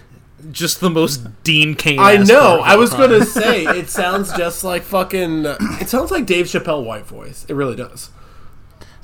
Just 0.50 0.80
the 0.80 0.90
most 0.90 1.42
Dean 1.42 1.74
Cain. 1.74 1.98
I 1.98 2.16
know. 2.16 2.60
I 2.60 2.76
was 2.76 2.92
going 2.92 3.10
to 3.10 3.24
say 3.24 3.64
it 3.64 3.88
sounds 3.88 4.32
just 4.32 4.64
like 4.64 4.82
fucking. 4.82 5.46
It 5.80 5.88
sounds 5.88 6.10
like 6.10 6.26
Dave 6.26 6.46
Chappelle 6.46 6.84
white 6.84 7.06
voice. 7.06 7.46
It 7.48 7.54
really 7.54 7.76
does. 7.76 8.10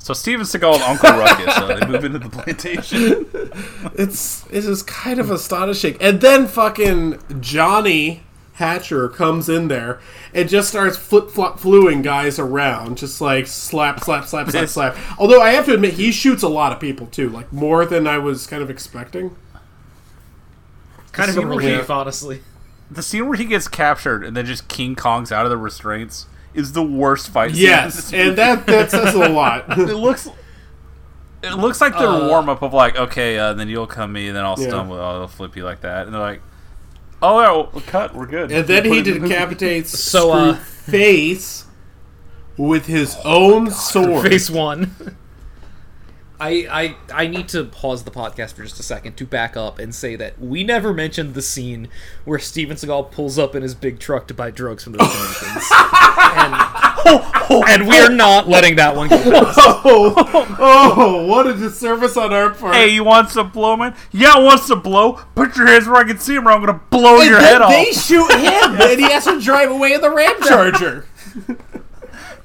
So 0.01 0.13
Steven 0.15 0.45
Seagal 0.45 0.73
and 0.75 0.83
Uncle 0.83 1.11
Ruckus, 1.11 1.57
uh, 1.57 1.79
they 1.79 1.85
move 1.85 2.03
into 2.03 2.17
the 2.19 2.29
plantation. 2.29 3.27
It's 3.93 4.45
it 4.47 4.65
is 4.65 4.81
kind 4.83 5.19
of 5.19 5.29
astonishing. 5.29 5.97
And 5.99 6.21
then 6.21 6.47
fucking 6.47 7.19
Johnny 7.39 8.23
Hatcher 8.53 9.09
comes 9.09 9.49
in 9.49 9.67
there 9.67 9.99
and 10.33 10.49
just 10.49 10.69
starts 10.69 10.97
flip 10.97 11.29
flop 11.29 11.59
fluing 11.59 12.01
guys 12.01 12.39
around, 12.39 12.97
just 12.97 13.21
like 13.21 13.47
slap, 13.47 14.03
slap, 14.03 14.25
slap, 14.25 14.49
slap, 14.49 14.69
slap. 14.69 14.97
Although 15.19 15.41
I 15.41 15.51
have 15.51 15.65
to 15.65 15.73
admit, 15.73 15.95
he 15.95 16.11
shoots 16.11 16.41
a 16.41 16.49
lot 16.49 16.71
of 16.71 16.79
people 16.79 17.07
too, 17.07 17.29
like 17.29 17.51
more 17.53 17.85
than 17.85 18.07
I 18.07 18.17
was 18.17 18.47
kind 18.47 18.63
of 18.63 18.69
expecting. 18.69 19.35
Kind 21.11 21.29
of 21.29 21.37
a 21.37 21.39
scene 21.39 21.49
where 21.49 21.57
relief, 21.57 21.87
he- 21.87 21.93
honestly. 21.93 22.41
The 22.89 23.01
scene 23.01 23.27
where 23.27 23.37
he 23.37 23.45
gets 23.45 23.67
captured 23.67 24.23
and 24.25 24.35
then 24.35 24.45
just 24.45 24.67
King 24.67 24.95
Kong's 24.95 25.31
out 25.31 25.45
of 25.45 25.49
the 25.49 25.57
restraints 25.57 26.25
is 26.53 26.73
the 26.73 26.83
worst 26.83 27.29
fight 27.29 27.51
scene. 27.51 27.61
Yes, 27.63 28.11
and 28.13 28.37
that 28.37 28.65
that 28.67 28.91
says 28.91 29.13
a 29.15 29.29
lot. 29.29 29.65
it 29.77 29.95
looks. 29.95 30.29
It 31.43 31.53
looks 31.55 31.81
like 31.81 31.97
their 31.97 32.07
Uh, 32.07 32.27
warm 32.27 32.49
up 32.49 32.61
of 32.61 32.71
like, 32.73 32.95
okay, 32.97 33.39
uh, 33.39 33.53
then 33.53 33.67
you'll 33.67 33.87
come 33.87 34.11
me, 34.13 34.27
and 34.27 34.35
then 34.37 34.43
I'll 34.45 34.59
Yeah. 34.59 34.67
stumble, 34.67 35.01
I'll 35.01 35.27
flip 35.27 35.55
you 35.55 35.63
like 35.63 35.81
that, 35.81 36.05
and 36.05 36.13
they're 36.13 36.21
like, 36.21 36.41
oh, 37.23 37.39
yeah, 37.41 37.51
well, 37.51 37.83
cut, 37.87 38.13
we're 38.13 38.27
good. 38.27 38.51
And 38.51 38.67
then 38.67 38.85
he 38.85 38.99
it 38.99 39.07
in 39.07 39.13
the 39.15 39.19
movie. 39.21 39.33
decapitates 39.33 39.97
So, 39.99 40.31
uh, 40.33 40.53
face 40.55 41.65
with 42.57 42.85
his 42.85 43.17
own 43.25 43.71
sword. 43.71 44.27
Face 44.29 44.49
one. 44.51 44.91
I, 46.41 46.65
I 46.71 46.95
I 47.23 47.27
need 47.27 47.47
to 47.49 47.65
pause 47.65 48.03
the 48.03 48.09
podcast 48.09 48.53
for 48.53 48.63
just 48.63 48.79
a 48.79 48.83
second 48.83 49.15
to 49.17 49.27
back 49.27 49.55
up 49.55 49.77
and 49.77 49.93
say 49.93 50.15
that 50.15 50.39
we 50.41 50.63
never 50.63 50.91
mentioned 50.91 51.35
the 51.35 51.41
scene 51.43 51.87
where 52.25 52.39
Steven 52.39 52.75
Seagal 52.75 53.11
pulls 53.11 53.37
up 53.37 53.53
in 53.53 53.61
his 53.61 53.75
big 53.75 53.99
truck 53.99 54.27
to 54.29 54.33
buy 54.33 54.49
drugs 54.49 54.83
from 54.83 54.93
the 54.93 54.97
Dominicans. 54.97 55.71
and, 56.33 56.53
oh, 57.05 57.63
and 57.67 57.87
we 57.87 57.99
are 57.99 58.09
not 58.09 58.49
letting 58.49 58.75
that 58.77 58.95
one 58.95 59.09
go. 59.09 59.21
Oh, 59.23 59.45
past. 59.45 59.59
Oh, 59.85 60.55
oh, 60.59 61.25
what 61.27 61.45
a 61.45 61.53
disservice 61.53 62.17
on 62.17 62.33
our 62.33 62.49
part. 62.49 62.73
Hey, 62.73 62.89
you 62.89 63.03
want 63.03 63.29
some 63.29 63.51
blow, 63.51 63.77
man? 63.77 63.95
Yeah, 64.11 64.33
I 64.35 64.39
want 64.39 64.61
some 64.61 64.81
blow. 64.81 65.13
Put 65.35 65.55
your 65.55 65.67
hands 65.67 65.85
where 65.87 65.97
I 65.97 66.05
can 66.05 66.17
see 66.17 66.33
them, 66.33 66.47
or 66.47 66.51
I'm 66.51 66.61
gonna 66.65 66.81
blow 66.89 67.21
And 67.21 67.29
your 67.29 67.39
then 67.39 67.53
head 67.53 67.61
off. 67.61 67.69
they 67.69 67.91
shoot 67.91 68.31
him, 68.31 68.81
and 68.81 68.99
he 68.99 69.11
has 69.11 69.25
to 69.25 69.39
drive 69.39 69.69
away 69.69 69.93
in 69.93 70.01
the 70.01 70.09
Ram 70.09 70.35
Charger. 70.47 71.05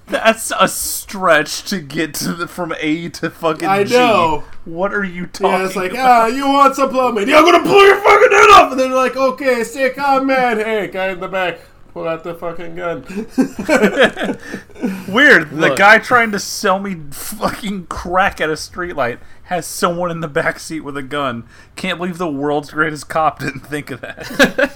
That's 0.08 0.52
a 0.58 0.68
stretch 0.68 1.64
to 1.64 1.80
get 1.80 2.14
to 2.14 2.32
the, 2.32 2.46
from 2.46 2.72
A 2.80 3.08
to 3.08 3.30
fucking 3.30 3.66
I 3.68 3.84
G. 3.84 3.94
know. 3.94 4.44
What 4.64 4.94
are 4.94 5.04
you 5.04 5.26
talking 5.26 5.48
Yeah, 5.50 5.66
it's 5.66 5.76
like, 5.76 5.90
about? 5.92 6.08
ah, 6.08 6.26
you 6.26 6.46
want 6.46 6.76
some 6.76 6.90
plumbing? 6.90 7.28
Yeah, 7.28 7.38
I'm 7.38 7.44
gonna 7.44 7.62
blow 7.64 7.82
your 7.82 7.96
fucking 7.96 8.30
head 8.30 8.50
off. 8.50 8.70
And 8.72 8.80
then 8.80 8.90
they're 8.90 8.98
like, 8.98 9.16
okay, 9.16 9.64
stay 9.64 9.90
calm, 9.90 10.26
man. 10.28 10.58
Hey, 10.58 10.86
guy 10.88 11.08
in 11.08 11.18
the 11.20 11.28
back, 11.28 11.58
pull 11.92 12.06
out 12.06 12.22
the 12.22 12.34
fucking 12.34 12.76
gun. 12.76 13.02
Weird. 15.12 15.50
The 15.50 15.74
guy 15.76 15.98
trying 15.98 16.30
to 16.32 16.38
sell 16.38 16.78
me 16.78 16.96
fucking 17.10 17.86
crack 17.86 18.40
at 18.40 18.48
a 18.48 18.52
streetlight 18.54 19.18
has 19.44 19.66
someone 19.66 20.10
in 20.10 20.20
the 20.20 20.28
back 20.28 20.58
seat 20.58 20.80
with 20.80 20.96
a 20.96 21.02
gun. 21.02 21.44
Can't 21.76 21.98
believe 21.98 22.18
the 22.18 22.30
world's 22.30 22.70
greatest 22.70 23.08
cop 23.08 23.38
didn't 23.40 23.60
think 23.66 23.90
of 23.90 24.00
that. 24.02 24.72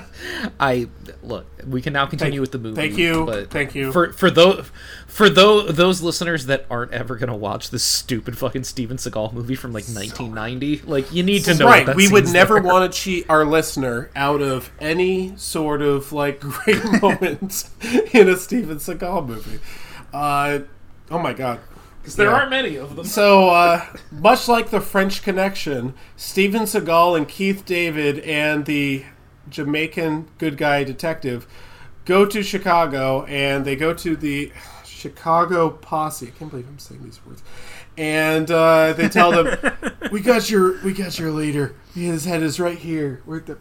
I 0.60 0.88
look. 1.26 1.46
We 1.66 1.80
can 1.82 1.92
now 1.92 2.06
continue 2.06 2.40
with 2.40 2.52
the 2.52 2.58
movie. 2.58 2.76
thank 2.76 2.96
you, 2.98 3.24
but 3.24 3.50
thank 3.50 3.74
you. 3.74 3.90
for 3.92 4.12
for 4.12 4.30
those 4.30 4.70
for 5.06 5.28
those 5.28 5.74
those 5.76 6.02
listeners 6.02 6.46
that 6.46 6.66
aren't 6.70 6.92
ever 6.92 7.16
gonna 7.16 7.36
watch 7.36 7.70
this 7.70 7.82
stupid 7.84 8.36
fucking 8.38 8.64
Steven 8.64 8.96
Seagal 8.96 9.32
movie 9.32 9.54
from 9.54 9.72
like 9.72 9.84
1990. 9.84 10.82
Like 10.86 11.12
you 11.12 11.22
need 11.22 11.44
to 11.44 11.54
know. 11.54 11.66
right, 11.66 11.86
that 11.86 11.96
we 11.96 12.08
would 12.08 12.28
never 12.28 12.60
want 12.60 12.92
to 12.92 12.98
cheat 12.98 13.26
our 13.28 13.44
listener 13.44 14.10
out 14.14 14.42
of 14.42 14.70
any 14.80 15.36
sort 15.36 15.82
of 15.82 16.12
like 16.12 16.40
great 16.40 16.82
moment 17.02 17.68
in 18.12 18.28
a 18.28 18.36
Steven 18.36 18.76
Seagal 18.78 19.26
movie. 19.26 19.60
Uh, 20.12 20.60
oh 21.10 21.18
my 21.18 21.32
god. 21.32 21.60
Because 22.00 22.16
There 22.16 22.26
Yeah. 22.28 22.34
aren't 22.34 22.50
many 22.50 22.76
of 22.76 22.96
them. 22.96 23.06
So, 23.06 23.48
uh, 23.48 23.82
much 24.12 24.46
like 24.46 24.68
the 24.68 24.82
French 24.82 25.22
Connection, 25.22 25.94
Steven 26.16 26.64
Seagal 26.64 27.16
and 27.16 27.26
Keith 27.26 27.64
David 27.64 28.18
and 28.20 28.66
the 28.66 29.04
Jamaican 29.48 30.28
good 30.38 30.56
guy 30.56 30.84
detective 30.84 31.46
go 32.04 32.26
to 32.26 32.42
Chicago 32.42 33.24
and 33.24 33.64
they 33.64 33.76
go 33.76 33.94
to 33.94 34.16
the 34.16 34.52
Chicago 34.84 35.70
posse. 35.70 36.28
I 36.28 36.30
can't 36.30 36.50
believe 36.50 36.66
I'm 36.68 36.78
saying 36.78 37.02
these 37.04 37.24
words. 37.26 37.42
And 37.96 38.50
uh, 38.50 38.92
they 38.94 39.08
tell 39.08 39.30
them, 39.30 39.56
"We 40.12 40.20
got 40.20 40.50
your, 40.50 40.82
we 40.82 40.92
got 40.92 41.18
your 41.18 41.30
leader. 41.30 41.76
His 41.94 42.24
head 42.24 42.42
is 42.42 42.58
right 42.58 42.78
here. 42.78 43.22
Where 43.24 43.40
the, 43.40 43.58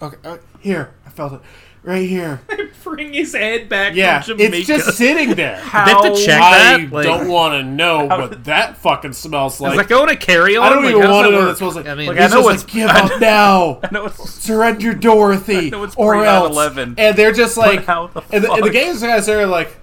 okay, 0.00 0.16
uh, 0.24 0.38
here. 0.60 0.94
I 1.04 1.10
felt 1.10 1.34
it, 1.34 1.40
right 1.84 2.08
here. 2.08 2.40
Bring 2.82 3.12
his 3.14 3.32
head 3.34 3.68
back 3.70 3.94
Yeah, 3.94 4.20
from 4.20 4.36
Jamaica. 4.38 4.56
it's 4.58 4.66
just 4.66 4.96
sitting 4.98 5.34
there. 5.36 5.56
They 5.62 5.68
have 5.68 6.02
to 6.02 6.14
check 6.24 6.40
I 6.40 6.78
that. 6.78 6.92
Like, 6.92 7.04
don't 7.06 7.28
want 7.28 7.54
to 7.54 7.62
know 7.62 8.04
what 8.04 8.44
that 8.44 8.76
fucking 8.76 9.14
smells 9.14 9.54
Is 9.54 9.60
like. 9.62 9.88
going 9.88 10.08
to 10.08 10.16
carry 10.16 10.56
on? 10.56 10.64
I 10.66 10.68
don't 10.70 10.84
Like, 10.84 10.94
even 10.96 11.10
want 11.10 11.26
to 11.26 11.30
know 11.32 11.38
what 11.38 11.46
work? 11.46 11.54
it 11.54 11.58
smells 11.58 11.76
like. 11.76 11.86
I 11.86 11.94
mean, 11.94 12.08
Like, 12.08 12.18
I 12.18 12.26
know 12.26 12.42
just 12.50 12.64
it's- 12.64 12.64
like, 12.64 12.72
give 12.72 12.90
up 13.12 13.20
now. 13.20 13.80
no, 13.90 14.06
it's 14.06 14.30
Surrender, 14.30 14.92
Dorothy, 14.94 15.70
know 15.70 15.82
it's 15.84 15.94
or 15.96 16.24
else. 16.24 16.54
pre-9/11. 16.74 16.94
And 16.98 17.16
they're 17.16 17.32
just 17.32 17.56
like, 17.56 17.84
how 17.86 18.08
the 18.08 18.22
and, 18.32 18.44
the, 18.44 18.52
and 18.52 18.62
the 18.62 18.66
fuck? 18.66 18.72
games 18.72 19.00
guys 19.02 19.28
are 19.28 19.46
like, 19.46 19.76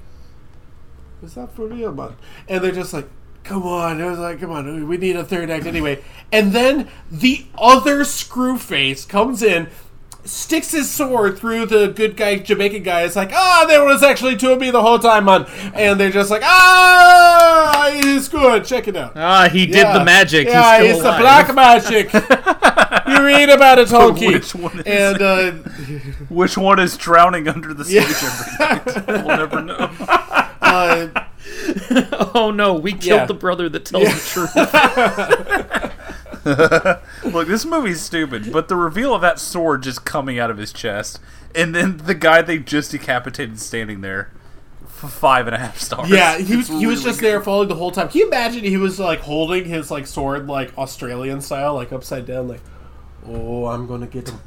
Is 1.23 1.33
that 1.35 1.53
for 1.55 1.67
real, 1.67 1.91
man? 1.91 2.15
And 2.47 2.63
they're 2.63 2.71
just 2.71 2.93
like, 2.93 3.09
come 3.43 3.63
on. 3.63 3.99
it 3.99 4.05
was 4.05 4.19
like, 4.19 4.39
come 4.39 4.51
on, 4.51 4.87
we 4.87 4.97
need 4.97 5.15
a 5.15 5.23
third 5.23 5.49
act 5.49 5.65
anyway. 5.65 6.03
And 6.31 6.53
then 6.53 6.87
the 7.11 7.45
other 7.57 8.01
Screwface 8.01 9.07
comes 9.07 9.41
in, 9.43 9.67
sticks 10.23 10.71
his 10.71 10.89
sword 10.89 11.37
through 11.39 11.65
the 11.65 11.87
good 11.87 12.15
guy 12.15 12.37
Jamaican 12.37 12.83
guy. 12.83 13.01
It's 13.03 13.15
like, 13.15 13.31
ah, 13.33 13.65
there 13.67 13.83
was 13.83 14.03
actually 14.03 14.35
two 14.37 14.51
of 14.51 14.59
me 14.59 14.69
the 14.71 14.81
whole 14.81 14.99
time, 14.99 15.25
man. 15.25 15.45
And 15.73 15.99
they're 15.99 16.11
just 16.11 16.29
like, 16.29 16.43
ah, 16.43 17.89
he's 17.93 18.27
good. 18.29 18.63
Check 18.65 18.87
it 18.87 18.95
out. 18.95 19.13
Ah, 19.15 19.49
he 19.49 19.65
did 19.65 19.75
Yeah. 19.77 19.97
the 19.97 20.05
magic. 20.05 20.47
Yeah, 20.47 20.81
He's 20.81 20.91
it's 20.91 20.99
still 20.99 21.11
the 21.13 21.21
alive. 21.21 21.53
black 21.53 21.81
magic. 21.83 22.13
you 23.07 23.23
read 23.25 23.49
about 23.49 23.79
it, 23.79 23.87
Honky. 23.89 24.27
which 24.33 24.53
one 24.55 24.79
is 24.85 24.85
and 24.85 25.21
uh, 25.21 25.51
Which 26.29 26.57
one 26.57 26.79
is 26.79 26.95
drowning 26.97 27.47
under 27.47 27.73
the 27.73 27.83
Yeah. 27.91 28.03
stage 28.05 28.31
every 28.31 29.05
night? 29.15 29.25
We'll 29.25 29.37
never 29.37 29.61
know. 29.61 29.75
uh, 30.61 31.07
oh 32.35 32.51
no, 32.55 32.73
we 32.75 32.91
killed 32.93 33.21
Yeah. 33.21 33.25
the 33.25 33.33
brother 33.33 33.67
that 33.69 33.85
tells 33.85 34.05
the 34.05 34.29
truth. 34.29 35.80
Look, 36.45 37.47
this 37.47 37.65
movie's 37.65 38.01
stupid, 38.01 38.51
but 38.51 38.67
the 38.67 38.75
reveal 38.75 39.13
of 39.13 39.21
that 39.21 39.39
sword 39.39 39.83
just 39.83 40.05
coming 40.05 40.39
out 40.39 40.49
of 40.49 40.57
his 40.57 40.73
chest, 40.73 41.19
and 41.53 41.75
then 41.75 41.97
the 41.97 42.15
guy 42.15 42.41
they 42.41 42.57
just 42.57 42.91
decapitated 42.91 43.59
standing 43.59 44.01
there, 44.01 44.31
five 44.83 45.47
and 45.47 45.55
a 45.55 45.59
half 45.59 45.79
stars. 45.79 46.09
yeah, 46.09 46.37
he 46.37 46.55
was 46.55 46.69
It's 46.69 46.79
he 46.79 46.87
was 46.87 47.03
just 47.03 47.21
there 47.21 47.41
following 47.41 47.67
the 47.69 47.75
whole 47.75 47.91
time. 47.91 48.09
Can 48.09 48.19
you 48.21 48.27
imagine 48.27 48.63
he 48.63 48.77
was 48.77 48.99
like 48.99 49.19
holding 49.19 49.65
his 49.65 49.91
like 49.91 50.07
sword 50.07 50.47
like 50.47 50.77
Australian 50.77 51.41
style, 51.41 51.75
like 51.75 51.91
upside 51.91 52.25
down, 52.25 52.47
like, 52.47 52.61
oh, 53.25 53.67
I'm 53.67 53.87
gonna 53.87 54.07
get 54.07 54.29
him, 54.29 54.39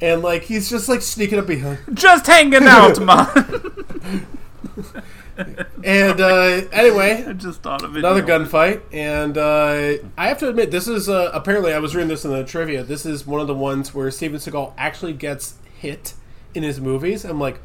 and 0.00 0.22
like 0.22 0.44
he's 0.44 0.70
just 0.70 0.88
like 0.88 1.02
sneaking 1.02 1.38
up 1.38 1.46
behind. 1.46 1.78
just 1.94 2.26
hanging 2.26 2.64
out, 2.64 2.98
man. 3.04 4.26
And 5.84 6.20
uh, 6.20 6.68
anyway, 6.72 7.24
I 7.28 7.32
just 7.32 7.62
thought 7.62 7.82
of 7.82 7.96
it. 7.96 8.00
another 8.00 8.22
gunfight, 8.22 8.82
and 8.92 9.36
uh, 9.36 9.94
I 10.16 10.28
have 10.28 10.38
to 10.38 10.48
admit, 10.48 10.70
this 10.70 10.86
is 10.86 11.08
uh, 11.08 11.30
apparently 11.32 11.72
I 11.72 11.78
was 11.78 11.94
reading 11.94 12.08
this 12.08 12.24
in 12.24 12.30
the 12.30 12.44
trivia. 12.44 12.84
This 12.84 13.04
is 13.04 13.26
one 13.26 13.40
of 13.40 13.46
the 13.46 13.54
ones 13.54 13.92
where 13.94 14.10
Steven 14.10 14.38
Seagal 14.38 14.74
actually 14.78 15.14
gets 15.14 15.54
hit 15.78 16.14
in 16.54 16.62
his 16.62 16.80
movies. 16.80 17.24
I'm 17.24 17.40
like, 17.40 17.60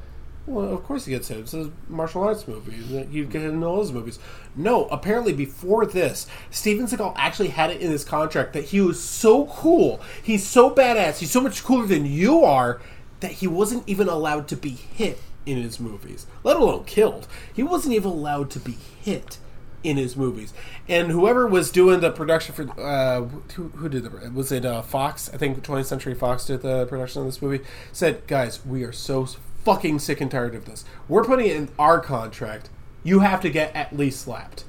well, 0.48 0.74
of 0.74 0.84
course 0.84 1.06
he 1.06 1.12
gets 1.12 1.28
hit. 1.28 1.40
It's 1.40 1.54
a 1.54 1.72
martial 1.88 2.24
arts 2.24 2.48
movie. 2.48 2.78
You 3.12 3.26
get 3.26 3.42
hit 3.42 3.52
in 3.52 3.64
all 3.64 3.82
his 3.82 3.92
movies. 3.92 4.18
No, 4.56 4.86
apparently 4.86 5.34
before 5.34 5.86
this, 5.86 6.26
Steven 6.50 6.88
Seagal 6.88 7.14
actually 7.18 7.50
had 7.50 7.70
it 7.70 7.82
in 7.82 7.92
his 7.92 8.06
contract 8.06 8.54
that 8.54 8.66
he 8.66 8.82
was 8.82 9.02
so 9.02 9.46
cool, 9.48 10.02
he's 10.24 10.48
so 10.48 10.72
badass, 10.72 11.20
he's 11.20 11.32
so 11.32 11.42
much 11.42 11.64
cooler 11.64 11.86
than 11.86 12.06
you 12.06 12.44
are, 12.44 12.82
that 13.20 13.32
he 13.32 13.48
wasn't 13.48 13.84
even 13.88 14.08
allowed 14.08 14.48
to 14.48 14.56
be 14.56 14.70
hit 14.70 15.20
in 15.48 15.62
his 15.62 15.80
movies, 15.80 16.28
let 16.44 16.58
alone 16.58 16.84
killed. 16.84 17.28
He 17.54 17.64
wasn't 17.64 17.96
even 17.96 18.12
allowed 18.12 18.52
to 18.52 18.60
be 18.60 18.74
hit 19.02 19.40
in 19.84 19.96
his 19.96 20.18
movies. 20.18 20.54
And 20.88 21.10
whoever 21.10 21.48
was 21.48 21.72
doing 21.72 22.02
the 22.02 22.12
production 22.12 22.54
for 22.54 22.80
uh, 22.80 23.22
who, 23.54 23.70
who 23.70 23.88
did 23.88 24.04
the 24.04 24.30
was 24.32 24.52
it 24.52 24.66
uh, 24.66 24.82
Fox? 24.82 25.30
I 25.34 25.38
think 25.38 25.64
20th 25.64 25.86
Century 25.86 26.14
Fox 26.14 26.46
did 26.46 26.62
the 26.62 26.86
production 26.86 27.22
of 27.22 27.28
this 27.28 27.42
movie. 27.42 27.64
Said, 27.94 28.28
guys, 28.28 28.66
we 28.66 28.84
are 28.84 28.92
so 28.92 29.26
fucking 29.64 30.00
sick 30.00 30.20
and 30.20 30.30
tired 30.30 30.56
of 30.56 30.66
this. 30.66 30.84
We're 31.08 31.24
putting 31.24 31.48
it 31.48 31.56
in 31.56 31.70
our 31.80 32.00
contract. 32.00 32.70
You 33.04 33.20
have 33.20 33.42
to 33.42 33.50
get 33.50 33.74
at 33.76 33.96
least 33.96 34.22
slapped. 34.22 34.66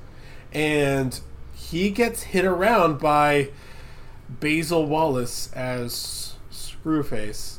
And 0.53 1.21
he 1.55 1.91
gets 1.91 2.23
hit 2.23 2.45
around 2.45 3.01
by 3.01 3.51
Basil 4.29 4.87
Wallace 4.87 5.53
as 5.53 6.35
Screwface. 6.51 7.58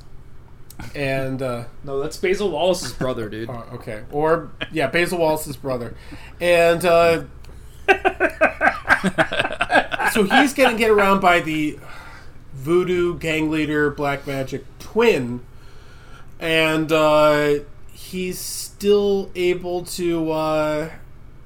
And 0.96 1.42
uh, 1.42 1.66
no, 1.84 2.02
that's 2.02 2.18
Basil 2.18 2.50
Wallace's 2.50 2.94
brother, 2.94 3.30
dude. 3.30 3.50
Oh, 3.60 3.66
okay. 3.74 4.04
Or 4.12 4.52
yeah, 4.72 4.88
Basil 4.88 5.20
Wallace's 5.20 5.58
brother, 5.58 5.96
and 6.40 6.86
uh, 6.86 7.24
so 10.14 10.24
he's 10.24 10.54
getting 10.54 10.78
get 10.78 10.90
around 10.90 11.20
by 11.20 11.40
the 11.40 11.80
voodoo 12.54 13.18
gang 13.18 13.50
leader, 13.50 13.90
black 13.90 14.28
magic 14.28 14.64
twin, 14.80 15.42
and 16.40 16.92
uh, 16.92 17.56
he's 17.92 18.40
still 18.40 19.30
able 19.36 19.84
to 19.86 20.32
uh, 20.32 20.90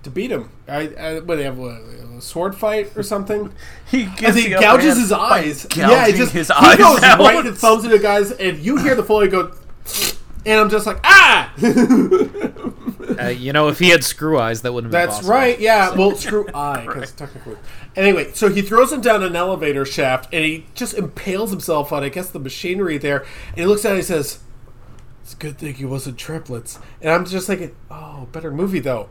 to 0.04 0.10
beat 0.12 0.32
him. 0.32 0.50
I, 0.68 0.88
I 1.00 1.20
what 1.20 1.36
they 1.38 1.44
have 1.44 1.60
a, 1.60 2.18
a 2.18 2.22
sword 2.22 2.56
fight 2.56 2.96
or 2.96 3.04
something? 3.04 3.52
He 3.90 4.06
gets 4.06 4.36
think 4.36 4.50
the 4.50 4.56
upper 4.56 4.78
gouges 4.78 4.98
his 4.98 5.12
eyes. 5.12 5.68
Yeah, 5.76 6.08
he 6.08 6.14
just 6.14 6.34
his 6.34 6.48
he 6.48 6.54
eyes 6.54 6.78
goes 6.78 7.04
out. 7.04 7.20
right 7.20 7.46
and 7.46 7.58
thumbs 7.58 7.84
into 7.86 8.00
guys, 8.00 8.32
and 8.32 8.58
you 8.60 8.78
hear 8.78 8.96
the 8.96 9.04
Foley 9.04 9.28
go, 9.28 9.54
and 10.46 10.60
I'm 10.60 10.70
just 10.70 10.86
like, 10.88 11.00
ah. 11.04 11.54
Uh, 13.20 13.28
you 13.28 13.54
know, 13.54 13.68
if 13.68 13.78
he 13.80 13.90
had 13.90 14.04
screw 14.04 14.40
eyes, 14.40 14.62
that 14.64 14.74
wouldn't 14.74 14.92
have 14.92 15.00
been 15.00 15.08
That's 15.08 15.20
possible. 15.20 15.36
right. 15.36 15.60
Yeah. 15.60 15.94
Well, 15.94 16.16
screw 16.16 16.48
eye 16.54 16.86
because 16.88 17.12
technically. 17.12 17.58
Anyway, 17.96 18.32
so 18.34 18.50
he 18.50 18.62
throws 18.64 18.92
him 18.92 19.02
down 19.02 19.22
an 19.22 19.36
elevator 19.36 19.86
shaft, 19.86 20.34
and 20.34 20.44
he 20.44 20.66
just 20.74 20.96
impales 20.96 21.52
himself 21.52 21.92
on, 21.92 22.04
I 22.04 22.10
guess, 22.10 22.30
the 22.32 22.40
machinery 22.40 22.98
there. 22.98 23.20
And 23.50 23.58
he 23.58 23.66
looks 23.66 23.86
at 23.86 23.90
it 23.90 23.92
and 23.92 23.98
he 24.00 24.04
says, 24.06 24.40
"It's 25.22 25.34
a 25.34 25.38
good 25.38 25.58
thing 25.60 25.76
he 25.76 25.86
wasn't 25.86 26.18
triplets." 26.18 26.80
And 27.02 27.12
I'm 27.12 27.26
just 27.26 27.46
thinking, 27.46 27.76
"Oh, 27.92 28.28
better 28.32 28.50
movie 28.52 28.80
though." 28.80 29.10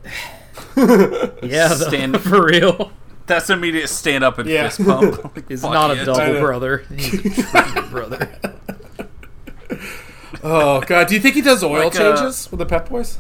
Yeah, 0.76 1.68
though, 1.68 1.88
Stand- 1.88 2.20
for 2.20 2.46
real. 2.46 2.92
That's 3.26 3.48
immediate 3.50 3.88
stand 3.88 4.24
up 4.24 4.38
and 4.38 4.48
Yeah. 4.48 4.68
fist 4.68 4.84
pump. 4.86 5.22
Like, 5.36 5.48
He's 5.48 5.62
fuck 5.62 5.72
not 5.72 5.90
a 5.96 6.04
double 6.04 6.40
brother. 6.40 6.78
He's 6.96 7.38
a 7.54 7.82
brother. 7.90 8.28
Oh 10.42 10.80
God, 10.82 11.06
do 11.06 11.14
you 11.14 11.20
think 11.20 11.34
he 11.36 11.40
does 11.40 11.62
oil 11.62 11.84
Like, 11.84 11.94
uh, 12.00 12.16
changes 12.16 12.50
with 12.50 12.58
the 12.58 12.66
Pep 12.66 12.88
Boys? 12.88 13.18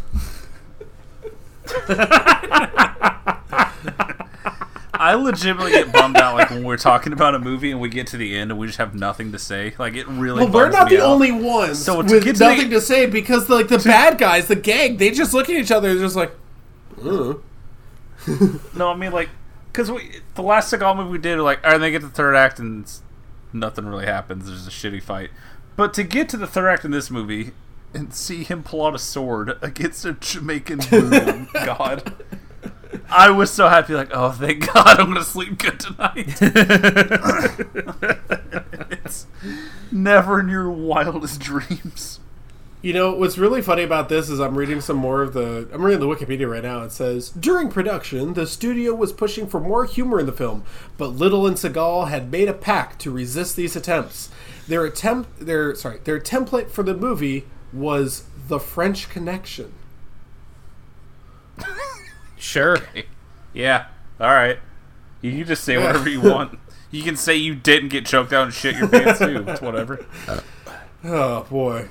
I 4.94 5.14
legitimately 5.14 5.72
get 5.72 5.92
bummed 5.92 6.16
out 6.16 6.34
like 6.36 6.50
when 6.50 6.62
we're 6.62 6.76
talking 6.76 7.12
about 7.12 7.34
a 7.34 7.38
movie 7.38 7.70
and 7.72 7.80
we 7.80 7.88
get 7.88 8.06
to 8.08 8.16
the 8.16 8.36
end 8.36 8.50
and 8.52 8.60
we 8.60 8.66
just 8.66 8.78
have 8.78 8.94
nothing 8.94 9.32
to 9.32 9.38
say. 9.38 9.74
Like 9.78 9.94
it 9.94 10.06
really. 10.06 10.44
Well, 10.44 10.52
we're 10.52 10.70
not 10.70 10.90
me 10.90 10.96
the 10.96 11.02
out. 11.02 11.10
only 11.10 11.32
ones 11.32 11.84
So 11.84 11.98
with 11.98 12.08
get 12.08 12.22
to 12.24 12.32
the- 12.34 12.48
nothing 12.48 12.70
to 12.70 12.80
say 12.80 13.06
because, 13.06 13.48
like, 13.48 13.68
the 13.68 13.78
bad 13.78 14.18
guys, 14.18 14.46
the 14.48 14.54
gang, 14.56 14.98
they 14.98 15.10
just 15.10 15.32
look 15.34 15.48
at 15.48 15.56
each 15.56 15.70
other 15.72 15.90
and 15.90 15.98
just 16.00 16.14
like, 16.14 16.30
"Ugh." 16.30 16.36
No, 18.76 18.90
I 18.90 18.96
mean 18.96 19.12
like 19.12 19.28
because 19.72 19.90
we 19.90 20.20
the 20.34 20.42
last 20.42 20.72
Seagal 20.72 20.96
movie 20.96 21.10
we 21.10 21.18
did 21.18 21.38
like, 21.40 21.60
and 21.64 21.82
they 21.82 21.90
get 21.90 22.00
to 22.00 22.06
the 22.06 22.12
third 22.12 22.36
act 22.36 22.58
and 22.58 22.90
nothing 23.52 23.86
really 23.86 24.06
happens. 24.06 24.46
There's 24.46 24.66
a 24.66 24.70
shitty 24.70 25.02
fight, 25.02 25.30
but 25.76 25.94
to 25.94 26.04
get 26.04 26.28
to 26.30 26.36
the 26.36 26.46
third 26.46 26.68
act 26.68 26.84
in 26.84 26.90
this 26.90 27.10
movie 27.10 27.52
and 27.94 28.14
see 28.14 28.44
him 28.44 28.62
pull 28.62 28.86
out 28.86 28.94
a 28.94 28.98
sword 28.98 29.58
against 29.60 30.04
a 30.04 30.14
Jamaican 30.14 30.80
voodoo 30.80 31.46
god. 31.52 32.14
I 33.10 33.30
was 33.30 33.50
so 33.50 33.68
happy, 33.68 33.94
like, 33.94 34.10
oh, 34.12 34.32
thank 34.32 34.72
God, 34.72 35.00
I'm 35.00 35.08
gonna 35.08 35.24
sleep 35.24 35.58
good 35.58 35.80
tonight. 35.80 36.38
it's 38.90 39.26
never 39.90 40.40
in 40.40 40.48
your 40.48 40.70
wildest 40.70 41.40
dreams. 41.40 42.20
You 42.82 42.92
know 42.92 43.12
what's 43.12 43.38
really 43.38 43.62
funny 43.62 43.84
about 43.84 44.08
this 44.08 44.28
is 44.28 44.40
I'm 44.40 44.58
reading 44.58 44.80
some 44.80 44.96
more 44.96 45.22
of 45.22 45.34
the 45.34 45.68
I'm 45.72 45.84
reading 45.84 46.00
the 46.00 46.06
Wikipedia 46.12 46.50
right 46.50 46.64
now. 46.64 46.82
It 46.82 46.90
says 46.90 47.30
during 47.30 47.68
production, 47.68 48.34
the 48.34 48.44
studio 48.44 48.92
was 48.92 49.12
pushing 49.12 49.46
for 49.46 49.60
more 49.60 49.84
humor 49.84 50.18
in 50.18 50.26
the 50.26 50.32
film, 50.32 50.64
but 50.98 51.08
Little 51.08 51.46
and 51.46 51.56
Seagal 51.56 52.08
had 52.08 52.32
made 52.32 52.48
a 52.48 52.52
pact 52.52 53.00
to 53.02 53.12
resist 53.12 53.54
these 53.54 53.76
attempts. 53.76 54.30
Their 54.66 54.84
attempt, 54.84 55.46
their 55.46 55.76
sorry, 55.76 55.98
their 55.98 56.18
template 56.18 56.70
for 56.70 56.82
the 56.82 56.94
movie 56.94 57.44
was 57.72 58.24
the 58.48 58.58
French 58.58 59.08
Connection. 59.08 59.72
Sure. 62.36 62.78
Yeah, 63.54 63.86
all 64.18 64.34
right. 64.34 64.58
You 65.20 65.30
can 65.30 65.46
just 65.46 65.62
say 65.62 65.78
whatever 65.78 66.08
you 66.08 66.20
want. 66.20 66.58
You 66.90 67.04
can 67.04 67.16
say 67.16 67.36
you 67.36 67.54
didn't 67.54 67.90
get 67.90 68.06
choked 68.06 68.32
out 68.32 68.44
and 68.44 68.52
shit 68.52 68.76
your 68.76 68.88
pants 68.88 69.20
too. 69.20 69.44
It's 69.46 69.60
whatever. 69.60 70.04
Oh 71.04 71.42
boy, 71.50 71.88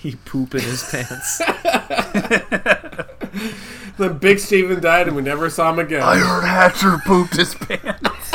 He 0.02 0.16
poop 0.24 0.54
in 0.54 0.62
his 0.62 0.82
pants. 0.90 1.38
then 3.98 4.16
Big 4.18 4.38
Steven 4.38 4.80
died 4.80 5.08
and 5.08 5.16
we 5.16 5.22
never 5.22 5.50
saw 5.50 5.70
him 5.72 5.78
again. 5.78 6.00
heard 6.02 6.44
Hatcher 6.46 6.98
pooped 7.04 7.36
his 7.36 7.54
pants. 7.54 8.32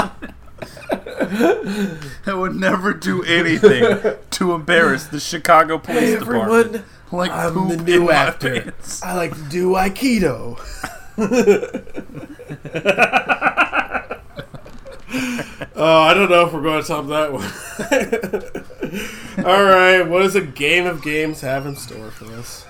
I 2.28 2.34
would 2.34 2.56
never 2.56 2.94
do 2.94 3.24
anything 3.24 4.14
to 4.32 4.54
embarrass 4.54 5.06
the 5.08 5.20
Chicago 5.20 5.78
Police 5.80 6.00
Hey, 6.02 6.20
Department. 6.20 6.66
everyone, 6.68 6.84
Like 7.12 7.32
I'm 7.32 7.54
poop 7.54 7.68
the 7.70 7.74
in 7.80 7.86
new 7.86 8.06
my 8.06 8.14
actor. 8.14 8.62
pants. 8.62 9.02
I 9.02 9.16
like 9.16 9.34
to 9.36 9.44
do 9.50 9.70
Aikido. 9.72 10.60
oh, 15.76 16.02
I 16.02 16.14
don't 16.14 16.30
know 16.30 16.46
if 16.48 16.54
we're 16.54 16.62
going 16.62 16.82
to 16.82 16.88
top 16.88 17.08
that 17.08 17.34
one. 17.34 17.46
All 19.46 19.64
right, 19.64 20.02
what 20.02 20.24
does 20.24 20.36
a 20.36 20.42
game 20.42 20.86
of 20.86 21.02
games 21.02 21.42
have 21.42 21.66
in 21.66 21.76
store 21.76 22.12
for 22.12 22.26
us? 22.34 22.66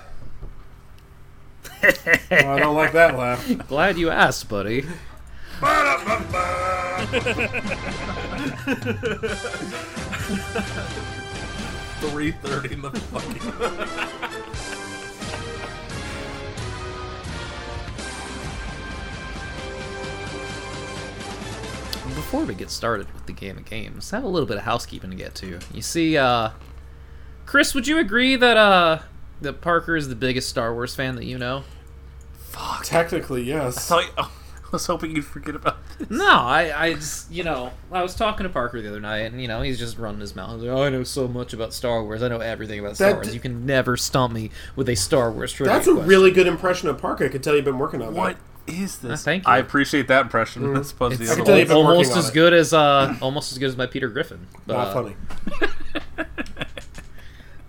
Oh, 1.83 1.91
I 2.31 2.59
don't 2.59 2.75
like 2.75 2.93
that 2.93 3.17
laugh. 3.17 3.45
Glad 3.67 3.97
you 3.97 4.09
asked, 4.09 4.49
buddy. 4.49 4.81
Three 11.99 12.31
thirty 12.31 12.73
in 12.73 12.81
the 12.81 12.91
fucking. 12.91 14.21
before 22.25 22.43
we 22.45 22.55
get 22.55 22.71
started 22.71 23.11
with 23.13 23.25
the 23.27 23.31
game 23.31 23.55
of 23.57 23.65
games, 23.65 24.11
I 24.11 24.17
have 24.17 24.23
a 24.23 24.27
little 24.27 24.47
bit 24.47 24.57
of 24.57 24.63
housekeeping 24.63 25.11
to 25.11 25.15
get 25.15 25.35
to. 25.35 25.59
You 25.73 25.81
see, 25.83 26.17
uh, 26.17 26.49
Chris, 27.45 27.75
would 27.75 27.87
you 27.87 27.99
agree 27.99 28.35
that 28.35 28.57
uh, 28.57 28.99
that 29.41 29.61
Parker 29.61 29.95
is 29.95 30.09
the 30.09 30.15
biggest 30.15 30.49
Star 30.49 30.73
Wars 30.73 30.95
fan 30.95 31.15
that 31.17 31.25
you 31.25 31.37
know? 31.37 31.63
Fuck. 32.33 32.83
Technically, 32.83 33.43
yes. 33.43 33.83
So, 33.83 34.01
oh, 34.17 34.31
I 34.63 34.67
was 34.71 34.87
hoping 34.87 35.15
you'd 35.15 35.25
forget 35.25 35.55
about 35.55 35.77
this. 35.99 36.09
No, 36.09 36.25
I, 36.27 36.73
I 36.87 36.93
just, 36.95 37.31
you 37.31 37.43
know, 37.43 37.71
I 37.91 38.01
was 38.01 38.15
talking 38.15 38.43
to 38.43 38.49
Parker 38.49 38.81
the 38.81 38.89
other 38.89 38.99
night, 38.99 39.31
and 39.31 39.39
you 39.39 39.47
know, 39.47 39.61
he's 39.61 39.77
just 39.77 39.99
running 39.99 40.19
his 40.21 40.35
mouth. 40.35 40.55
He's 40.59 40.63
like, 40.67 40.75
"Oh, 40.77 40.83
I 40.83 40.89
know 40.89 41.03
so 41.03 41.27
much 41.27 41.53
about 41.53 41.73
Star 41.73 42.03
Wars. 42.03 42.23
I 42.23 42.27
know 42.27 42.39
everything 42.39 42.79
about 42.79 42.95
Star 42.95 43.09
That 43.09 43.15
Wars. 43.17 43.27
d- 43.27 43.33
You 43.35 43.39
can 43.39 43.67
never 43.67 43.95
stump 43.97 44.33
me 44.33 44.49
with 44.75 44.89
a 44.89 44.95
Star 44.95 45.31
Wars 45.31 45.53
trivia 45.53 45.73
That's 45.75 45.85
a 45.87 45.91
question." 45.91 46.09
really 46.09 46.31
good 46.31 46.47
impression 46.47 46.89
of 46.89 46.97
Parker. 46.97 47.25
I 47.25 47.29
could 47.29 47.43
tell 47.43 47.55
you've 47.55 47.65
been 47.65 47.77
working 47.77 48.01
on 48.01 48.15
What 48.15 48.35
that. 48.37 48.41
Is 48.67 48.97
this? 48.99 49.21
Uh, 49.21 49.23
thank 49.25 49.45
you. 49.47 49.51
I 49.53 49.57
appreciate 49.59 50.07
that 50.07 50.21
impression. 50.23 50.73
That's 50.73 50.89
supposed 50.89 51.13
to 51.13 51.19
be 51.19 51.23
It's 51.25 51.33
a 51.33 51.35
can 51.37 51.45
tell 51.45 51.55
little- 51.55 51.59
you've 51.59 51.67
been 51.69 51.77
working 51.77 51.89
almost 51.91 52.11
on 52.13 52.17
as 52.19 52.29
it. 52.29 52.33
good 52.33 52.53
as 52.53 52.73
uh, 52.73 53.15
almost 53.21 53.51
as 53.51 53.57
good 53.57 53.67
as 53.69 53.77
my 53.77 53.85
Peter 53.85 54.07
Griffin. 54.09 54.47
But, 54.65 54.73
Not 54.73 54.87
uh, 54.87 54.93
funny. 54.93 55.15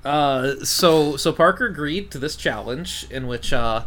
Uh, 0.04 0.64
so 0.64 1.16
so 1.16 1.32
Parker 1.32 1.66
agreed 1.66 2.12
to 2.12 2.18
this 2.18 2.36
challenge 2.36 3.06
in 3.10 3.26
which 3.26 3.52
uh, 3.52 3.84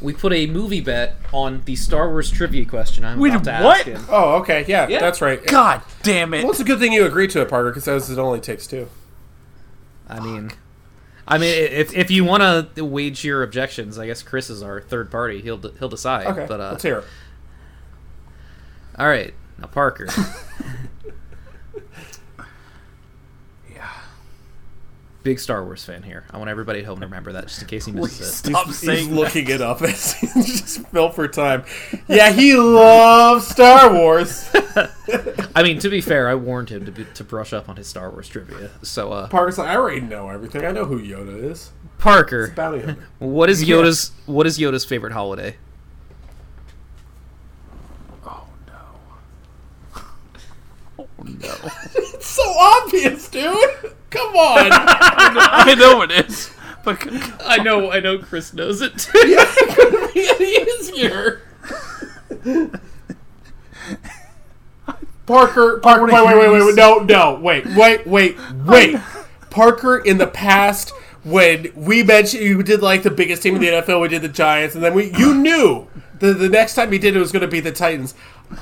we 0.00 0.12
put 0.12 0.32
a 0.32 0.46
movie 0.46 0.80
bet 0.80 1.16
on 1.32 1.62
the 1.64 1.74
Star 1.74 2.08
Wars 2.08 2.30
trivia 2.30 2.64
question. 2.64 3.04
I'm 3.04 3.18
Wait, 3.18 3.34
about 3.34 3.44
to 3.58 3.64
what? 3.64 3.78
ask 3.78 3.86
him. 3.86 4.04
Oh, 4.08 4.36
okay. 4.36 4.64
Yeah, 4.68 4.86
Yeah. 4.86 5.00
that's 5.00 5.20
right. 5.20 5.44
God 5.44 5.82
damn 6.04 6.32
it! 6.34 6.44
Well, 6.44 6.52
it's 6.52 6.60
a 6.60 6.64
good 6.64 6.78
thing 6.78 6.92
you 6.92 7.04
agreed 7.04 7.30
to 7.30 7.40
it, 7.42 7.48
Parker, 7.48 7.72
because 7.72 8.08
it 8.08 8.18
only 8.18 8.38
takes 8.38 8.68
two. 8.68 8.88
I 10.08 10.20
mean, 10.20 10.52
I 11.30 11.38
mean, 11.38 11.54
if 11.54 11.94
if 11.94 12.10
you 12.10 12.24
want 12.24 12.74
to 12.74 12.84
wage 12.84 13.24
your 13.24 13.42
objections, 13.42 13.98
I 13.98 14.06
guess 14.06 14.22
Chris 14.22 14.50
is 14.50 14.62
our 14.62 14.80
third 14.80 15.10
party. 15.10 15.40
He'll 15.40 15.58
he'll 15.78 15.88
decide. 15.88 16.26
Okay, 16.26 16.46
but 16.48 16.60
uh, 16.60 16.70
let's 16.72 16.82
hear 16.82 16.98
it. 16.98 17.04
all 18.98 19.08
right, 19.08 19.32
now 19.58 19.66
Parker. 19.68 20.08
Big 25.22 25.38
Star 25.38 25.62
Wars 25.64 25.84
fan 25.84 26.02
here. 26.02 26.24
I 26.30 26.38
want 26.38 26.48
everybody 26.48 26.80
at 26.80 26.86
home 26.86 27.00
to 27.00 27.06
remember 27.06 27.32
that, 27.32 27.48
just 27.48 27.60
in 27.60 27.68
case 27.68 27.84
he 27.84 27.92
Please 27.92 28.18
misses 28.18 28.28
it. 28.28 28.48
stop 28.48 28.66
He's 28.66 28.78
saying 28.78 29.14
looking 29.14 29.48
it 29.50 29.60
up 29.60 29.82
as 29.82 30.14
he 30.14 30.26
just 30.28 30.86
filled 30.88 31.14
for 31.14 31.28
time. 31.28 31.64
Yeah, 32.08 32.32
he 32.32 32.54
loves 32.54 33.46
Star 33.46 33.92
Wars. 33.92 34.48
I 35.54 35.62
mean, 35.62 35.78
to 35.80 35.90
be 35.90 36.00
fair, 36.00 36.28
I 36.28 36.34
warned 36.34 36.70
him 36.70 36.86
to 36.86 36.92
be, 36.92 37.04
to 37.14 37.24
brush 37.24 37.52
up 37.52 37.68
on 37.68 37.76
his 37.76 37.86
Star 37.86 38.10
Wars 38.10 38.28
trivia. 38.28 38.70
So, 38.82 39.12
uh, 39.12 39.28
Parker's 39.28 39.58
like, 39.58 39.68
I 39.68 39.76
already 39.76 40.00
know 40.00 40.28
everything. 40.30 40.64
I 40.64 40.70
know 40.70 40.86
who 40.86 41.00
Yoda 41.00 41.50
is. 41.50 41.72
Parker, 41.98 42.54
what 43.18 43.50
is 43.50 43.62
Yoda's 43.68 44.12
what 44.24 44.46
is 44.46 44.58
Yoda's 44.58 44.86
favorite 44.86 45.12
holiday? 45.12 45.56
Oh 48.24 48.44
no. 48.66 50.02
Oh 50.98 51.08
no. 51.24 51.54
It's 51.94 52.26
so 52.26 52.42
obvious, 52.58 53.28
dude. 53.28 53.94
Come 54.10 54.36
on. 54.36 54.68
I 54.72 55.74
know 55.78 56.02
it 56.02 56.10
is. 56.10 56.50
But 56.84 57.06
I 57.44 57.58
know, 57.58 57.90
I 57.90 58.00
know, 58.00 58.18
Chris 58.18 58.52
knows 58.52 58.80
it 58.82 58.98
too. 58.98 59.10
it 59.14 60.40
is 60.40 60.90
easier. 60.90 61.42
Parker, 65.26 65.78
Parker, 65.78 66.06
wait, 66.06 66.12
wait, 66.12 66.38
wait, 66.38 66.50
wait, 66.50 66.64
wait, 66.64 66.74
no, 66.74 66.98
no, 66.98 67.38
wait, 67.40 67.66
wait, 67.66 68.06
wait, 68.06 68.36
wait. 68.66 69.00
Parker 69.50 69.98
in 69.98 70.18
the 70.18 70.26
past, 70.26 70.90
when 71.22 71.70
we 71.74 72.02
mentioned 72.02 72.42
you 72.42 72.62
did 72.62 72.82
like 72.82 73.02
the 73.02 73.10
biggest 73.10 73.42
team 73.42 73.56
in 73.56 73.60
the 73.60 73.68
NFL, 73.68 74.00
we 74.00 74.08
did 74.08 74.22
the 74.22 74.28
Giants, 74.28 74.74
and 74.74 74.82
then 74.82 74.94
we 74.94 75.12
you 75.16 75.34
knew 75.34 75.86
the 76.18 76.32
the 76.32 76.48
next 76.48 76.74
time 76.74 76.90
he 76.92 76.98
did 76.98 77.14
it 77.14 77.18
was 77.18 77.32
going 77.32 77.42
to 77.42 77.48
be 77.48 77.60
the 77.60 77.72
Titans. 77.72 78.14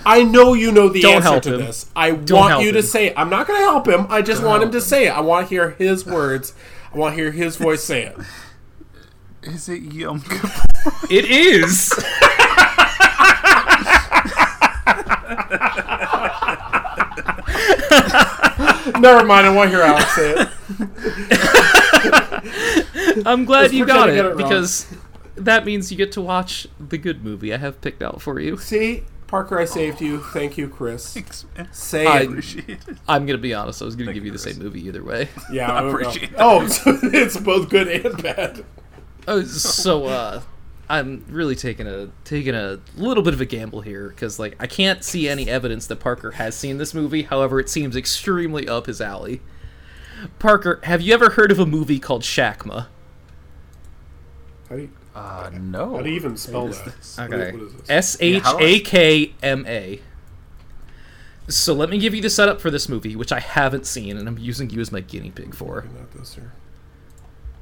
I 0.05 0.23
know 0.25 0.55
you 0.55 0.73
know 0.73 0.89
the 0.89 1.01
Don't 1.01 1.25
answer 1.25 1.41
to 1.41 1.55
him. 1.55 1.61
this. 1.61 1.91
I 1.97 2.11
Don't 2.13 2.39
want 2.39 2.51
help 2.51 2.63
you 2.65 2.73
to 2.73 2.79
him. 2.79 2.85
say 2.85 3.07
it. 3.09 3.15
I'm 3.17 3.31
not 3.31 3.47
going 3.47 3.59
to 3.61 3.65
help 3.65 3.89
him. 3.89 4.07
I 4.11 4.23
just 4.23 4.43
want 4.43 4.63
him 4.63 4.71
to 4.73 4.81
say 4.81 5.07
it. 5.07 5.11
I 5.11 5.21
want 5.21 5.47
to 5.49 5.51
hear 5.51 5.71
his 5.71 6.05
words. 6.05 6.53
I 6.93 6.99
want 6.99 7.15
to 7.17 7.23
hear 7.23 7.31
his 7.31 7.57
voice 7.57 7.85
say 7.85 8.05
it. 8.05 8.17
is 9.43 9.69
it 9.69 9.83
Yom 9.83 10.21
Kippur? 10.21 10.51
It 11.11 11.25
is. 11.27 11.93
Never 18.99 19.25
mind. 19.25 19.47
I 19.47 19.55
want 19.55 19.71
to 19.71 19.77
hear 19.77 19.85
Alex 19.85 20.15
say 20.15 20.35
it. 20.37 20.49
I'm 23.27 23.45
glad 23.45 23.73
you 23.73 23.85
got 23.87 24.09
it, 24.11 24.25
it 24.25 24.37
because 24.37 24.87
that 25.37 25.65
means 25.65 25.91
you 25.91 25.97
get 25.97 26.13
to 26.13 26.21
watch 26.21 26.67
the 26.81 26.99
good 26.99 27.25
movie 27.25 27.55
I 27.55 27.57
have 27.59 27.81
picked 27.81 28.03
out 28.03 28.21
for 28.21 28.41
you. 28.41 28.57
See, 28.59 29.05
Parker, 29.29 29.59
I 29.59 29.65
saved 29.67 30.01
you. 30.01 30.21
Thank 30.21 30.59
you, 30.59 30.69
Chris. 30.69 31.17
Say 31.71 32.07
I- 32.07 32.21
it. 32.23 32.29
appreciate 32.29 32.69
it. 32.89 32.99
I'm 33.07 33.25
gonna 33.27 33.39
be 33.39 33.55
honest. 33.55 33.81
I 33.81 33.85
was 33.85 33.95
gonna 33.95 34.07
Thank 34.07 34.15
give 34.17 34.25
you 34.25 34.33
you, 34.33 34.39
the 34.39 34.43
Chris. 34.43 34.55
same 34.57 34.65
movie 34.65 34.85
either 34.87 35.05
way. 35.05 35.29
Yeah, 35.53 35.71
I 35.73 35.81
I 35.83 35.89
appreciate 35.89 36.31
that. 36.33 36.41
Oh, 36.41 36.67
so 36.67 36.99
it's 37.03 37.37
both 37.37 37.69
good 37.69 37.89
and 37.89 38.21
bad. 38.23 38.65
Oh, 39.29 39.43
so 39.45 40.07
uh, 40.07 40.41
I'm 40.89 41.25
really 41.29 41.55
taking 41.55 41.87
a 41.87 42.09
taking 42.25 42.55
a 42.55 42.81
little 42.97 43.23
bit 43.23 43.35
of 43.35 43.41
a 43.43 43.45
gamble 43.45 43.83
here 43.83 44.09
because 44.09 44.39
like 44.39 44.57
I 44.59 44.67
can't 44.67 45.05
see 45.05 45.29
any 45.29 45.49
evidence 45.49 45.87
that 45.89 45.97
Parker 45.97 46.33
has 46.33 46.57
seen 46.57 46.79
this 46.79 46.95
movie. 46.95 47.23
However, 47.25 47.61
it 47.61 47.69
seems 47.69 47.95
extremely 47.97 48.67
up 48.67 48.87
his 48.87 49.01
alley. 49.01 49.43
Parker, 50.39 50.81
have 50.85 51.01
you 51.03 51.13
ever 51.15 51.31
heard 51.31 51.53
of 51.53 51.59
a 51.61 51.67
movie 51.67 51.99
called 52.01 52.23
Shakma? 52.23 52.87
How 54.71 54.77
do 54.77 54.83
you, 54.83 54.91
Uh, 55.19 55.51
no. 55.53 55.97
how 55.97 56.03
do 56.03 56.11
you 56.11 56.17
even 56.17 56.37
spell 56.37 56.69
that? 56.69 56.85
this? 56.85 57.19
Okay. 57.19 57.53
what 57.53 57.63
is 57.63 57.75
this? 57.75 57.91
S 57.91 58.17
H 58.21 58.43
A 58.61 58.81
K 58.81 59.35
M 59.43 59.67
A. 59.67 60.01
So 61.49 61.73
let 61.73 61.89
me 61.89 61.99
give 61.99 62.15
you 62.15 62.21
the 62.21 62.31
setup 62.31 62.61
for 62.61 62.71
this 62.71 62.89
movie, 62.89 63.17
which 63.17 63.33
I 63.33 63.41
haven't 63.41 63.87
seen, 63.87 64.17
and 64.17 64.29
I'm 64.29 64.39
using 64.39 64.71
you 64.71 64.81
as 64.81 64.93
my 64.93 65.01
guinea 65.01 65.31
pig 65.31 65.55
for. 65.55 65.87
Not 65.97 66.13
this 66.13 66.35
here. 66.35 66.53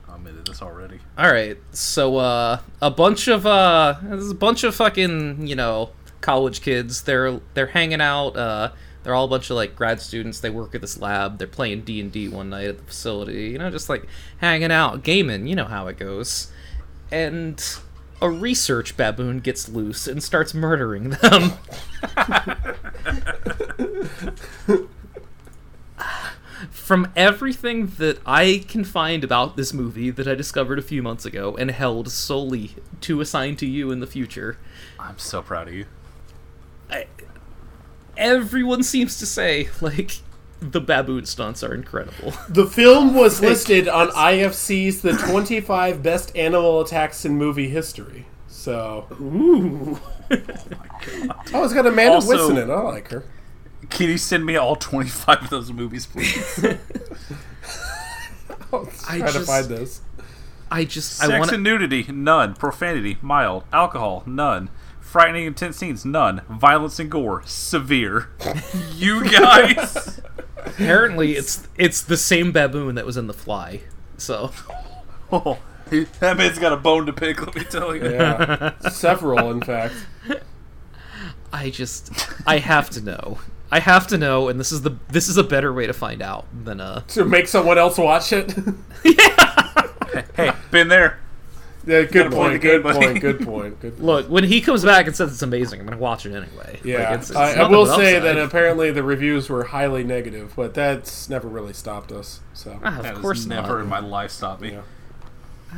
I'm 0.09 0.27
into 0.27 0.43
this 0.43 0.61
already. 0.61 0.99
All 1.17 1.31
right, 1.31 1.57
so 1.73 2.17
uh, 2.17 2.61
a 2.83 2.91
bunch 2.91 3.29
of 3.29 3.47
uh, 3.47 3.95
there's 4.03 4.31
a 4.31 4.35
bunch 4.35 4.63
of 4.65 4.75
fucking 4.75 5.47
you 5.47 5.57
know 5.57 5.91
college 6.21 6.61
kids. 6.61 7.03
They're 7.03 7.41
they're 7.55 7.69
hanging 7.69 8.03
out. 8.03 8.37
Uh, 8.37 8.73
they're 9.03 9.15
all 9.15 9.27
a 9.27 9.29
bunch 9.29 9.49
of 9.49 9.57
like 9.57 9.77
grad 9.77 10.03
students. 10.03 10.41
They 10.41 10.51
work 10.51 10.75
at 10.75 10.83
this 10.83 10.99
lab. 10.99 11.39
They're 11.39 11.47
playing 11.47 11.83
D 11.83 12.01
and 12.01 12.13
D 12.13 12.29
one 12.29 12.51
night 12.51 12.67
at 12.67 12.79
the 12.79 12.85
facility. 12.85 13.51
You 13.51 13.59
know, 13.59 13.71
just 13.71 13.89
like 13.89 14.07
hanging 14.39 14.73
out, 14.73 15.03
gaming. 15.03 15.47
You 15.47 15.55
know 15.55 15.65
how 15.65 15.87
it 15.87 15.97
goes. 15.97 16.51
And 17.11 17.63
a 18.21 18.31
research 18.31 18.97
baboon 18.97 19.41
gets 19.41 19.69
loose 19.69 20.07
and 20.07 20.23
starts 20.23 20.55
murdering 20.55 21.11
them. 21.11 21.53
From 26.71 27.13
everything 27.15 27.89
that 27.99 28.19
I 28.25 28.65
can 28.67 28.85
find 28.85 29.23
about 29.23 29.57
this 29.57 29.73
movie 29.73 30.11
that 30.11 30.27
I 30.27 30.35
discovered 30.35 30.79
a 30.79 30.83
few 30.83 31.03
months 31.03 31.27
ago 31.27 31.57
and 31.57 31.71
held 31.71 32.11
solely 32.11 32.77
to 33.03 33.21
assign 33.21 33.57
to 33.57 33.67
you 33.67 33.91
in 33.91 34.01
the 34.01 34.07
future, 34.07 34.59
I'm 34.99 35.19
so 35.19 35.43
proud 35.43 35.69
of 35.69 35.75
you. 35.75 35.87
everyone 38.17 38.83
seems 38.83 39.19
to 39.19 39.27
say, 39.27 39.69
like, 39.81 40.21
the 40.61 40.81
baboon 40.81 41.27
stunts 41.27 41.63
are 41.63 41.75
incredible. 41.75 42.33
The 42.49 42.67
film 42.67 43.15
was 43.15 43.41
listed 43.41 43.89
on 43.89 44.09
IFC's 44.09 45.03
the 45.03 45.13
25 45.13 46.03
best 46.03 46.35
animal 46.37 46.81
attacks 46.81 47.25
in 47.25 47.37
movie 47.37 47.69
history. 47.69 48.27
So, 48.49 49.07
ooh. 49.21 49.99
oh, 50.31 51.65
it's 51.65 51.75
got 51.75 51.87
Amanda 51.87 52.15
Also- 52.15 52.29
Whitson 52.29 52.57
in 52.59 52.71
it. 52.71 52.73
I 52.73 52.81
like 52.81 53.09
her. 53.11 53.25
Can 53.91 54.09
you 54.11 54.19
send 54.19 54.45
me 54.45 54.57
all 54.57 54.75
25 54.77 55.45
of 55.45 55.51
those 55.51 55.73
movies, 55.73 56.07
please? 56.07 56.65
I'll 58.73 58.89
I 59.09 59.19
try 59.19 59.31
to 59.31 59.41
find 59.41 59.67
this. 59.67 60.01
I 60.71 60.85
just, 60.85 61.23
I 61.23 61.27
Sex 61.27 61.39
want 61.39 61.53
and 61.53 61.63
nudity, 61.63 62.05
none. 62.11 62.55
Profanity, 62.55 63.19
mild. 63.23 63.65
Alcohol, 63.73 64.25
none. 64.27 64.69
Frightening 65.01 65.47
intense 65.47 65.77
scenes, 65.77 66.05
none. 66.05 66.43
Violence 66.51 66.99
and 66.99 67.09
gore, 67.09 67.43
severe. 67.47 68.31
you 68.95 69.23
guys. 69.31 70.21
Apparently, 70.57 71.33
it's 71.37 71.67
it's 71.77 72.03
the 72.03 72.17
same 72.17 72.53
baboon 72.53 72.95
that 72.97 73.07
was 73.07 73.17
in 73.17 73.27
The 73.27 73.35
Fly. 73.35 73.83
So, 74.17 74.51
Oh, 75.33 75.59
that 76.21 76.37
man's 76.37 76.59
got 76.59 76.73
a 76.73 76.77
bone 76.77 77.07
to 77.07 77.13
pick. 77.13 77.41
Let 77.45 77.55
me 77.55 77.65
tell 77.65 77.95
you. 77.95 78.05
Yeah, 78.11 78.79
several, 78.89 79.51
in 79.51 79.61
fact. 79.61 79.95
I 81.53 81.71
just, 81.71 82.11
I 82.47 82.59
have 82.59 82.91
to 82.91 83.01
know. 83.01 83.39
I 83.71 83.81
have 83.81 84.07
to 84.09 84.19
know, 84.19 84.49
and 84.49 84.59
this 84.61 84.73
is 84.73 84.83
the 84.83 84.97
this 85.09 85.29
is 85.29 85.37
a 85.37 85.45
better 85.45 85.73
way 85.73 85.87
to 85.87 85.93
find 85.93 86.23
out 86.23 86.47
than 86.65 86.81
uh. 86.81 87.01
To 87.09 87.25
make 87.25 87.49
someone 87.49 87.79
else 87.79 87.99
watch 87.99 88.33
it. 88.33 88.55
yeah. 89.05 90.23
Hey, 90.35 90.53
been 90.71 90.89
there. 90.89 91.19
Yeah, 91.87 92.03
Gotta 92.03 92.07
good 92.13 92.33
point. 92.33 92.61
Good 92.61 92.83
game, 92.83 92.93
point. 92.95 93.21
Good 93.21 93.41
point. 93.41 93.81
Good 93.81 93.93
point. 93.97 94.05
Look, 94.05 94.29
when 94.29 94.45
he 94.45 94.61
comes 94.61 94.85
back 94.85 95.07
and 95.07 95.15
says 95.17 95.33
it's 95.33 95.43
amazing, 95.43 95.81
I'm 95.81 95.87
gonna 95.87 95.99
watch 95.99 96.27
it 96.27 96.35
anyway. 96.35 96.81
Yeah, 96.85 96.97
Like, 96.99 97.05
it's- 97.07 97.31
it's 97.31 97.37
I, 97.39 97.55
I 97.55 97.69
will 97.69 97.87
say 97.87 98.17
upside. 98.17 98.37
that 98.37 98.43
apparently 98.45 98.91
the 98.91 99.03
reviews 99.03 99.49
were 99.49 99.65
highly 99.65 100.05
negative, 100.05 100.53
but 100.57 100.75
that's 100.75 101.29
never 101.29 101.49
really 101.49 101.73
stopped 101.73 102.13
us. 102.13 102.41
So 102.55 102.79
Ah, 102.85 102.91
That 102.91 102.99
of 103.01 103.05
has 103.07 103.19
course 103.19 103.47
never 103.47 103.77
not. 103.77 103.83
in 103.83 103.89
my 103.89 104.01
life 104.01 104.31
stopped 104.33 104.61
me. 104.63 104.73
Yeah. 104.73 104.83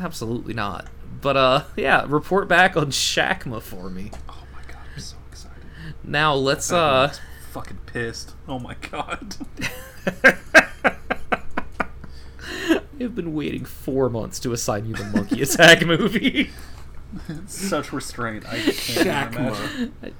Absolutely 0.00 0.54
not. 0.54 0.86
But 1.20 1.36
uh, 1.36 1.64
yeah, 1.76 2.04
report 2.08 2.48
back 2.48 2.76
on 2.76 2.86
Shakma 2.90 3.60
for 3.60 3.90
me. 3.90 4.10
Oh 4.28 4.44
my 4.54 4.60
god, 4.72 4.80
I'm 4.94 5.00
so 5.00 5.16
excited. 5.30 5.62
Now 6.04 6.34
let's 6.34 6.70
uh, 6.72 7.12
fucking 7.50 7.78
pissed. 7.86 8.34
Oh 8.46 8.58
my 8.58 8.76
god. 8.90 9.34
I've 13.00 13.14
been 13.14 13.34
waiting 13.34 13.64
four 13.64 14.08
months 14.10 14.38
to 14.40 14.52
assign 14.52 14.86
you 14.86 14.94
the 14.94 15.04
Monkey 15.04 15.42
Attack 15.42 15.86
movie. 15.86 16.50
Such 17.46 17.92
restraint. 17.92 18.44
I 18.46 18.58
can't 18.60 18.90
even 18.90 19.06
imagine. 19.06 19.94
Shakma. 20.02 20.12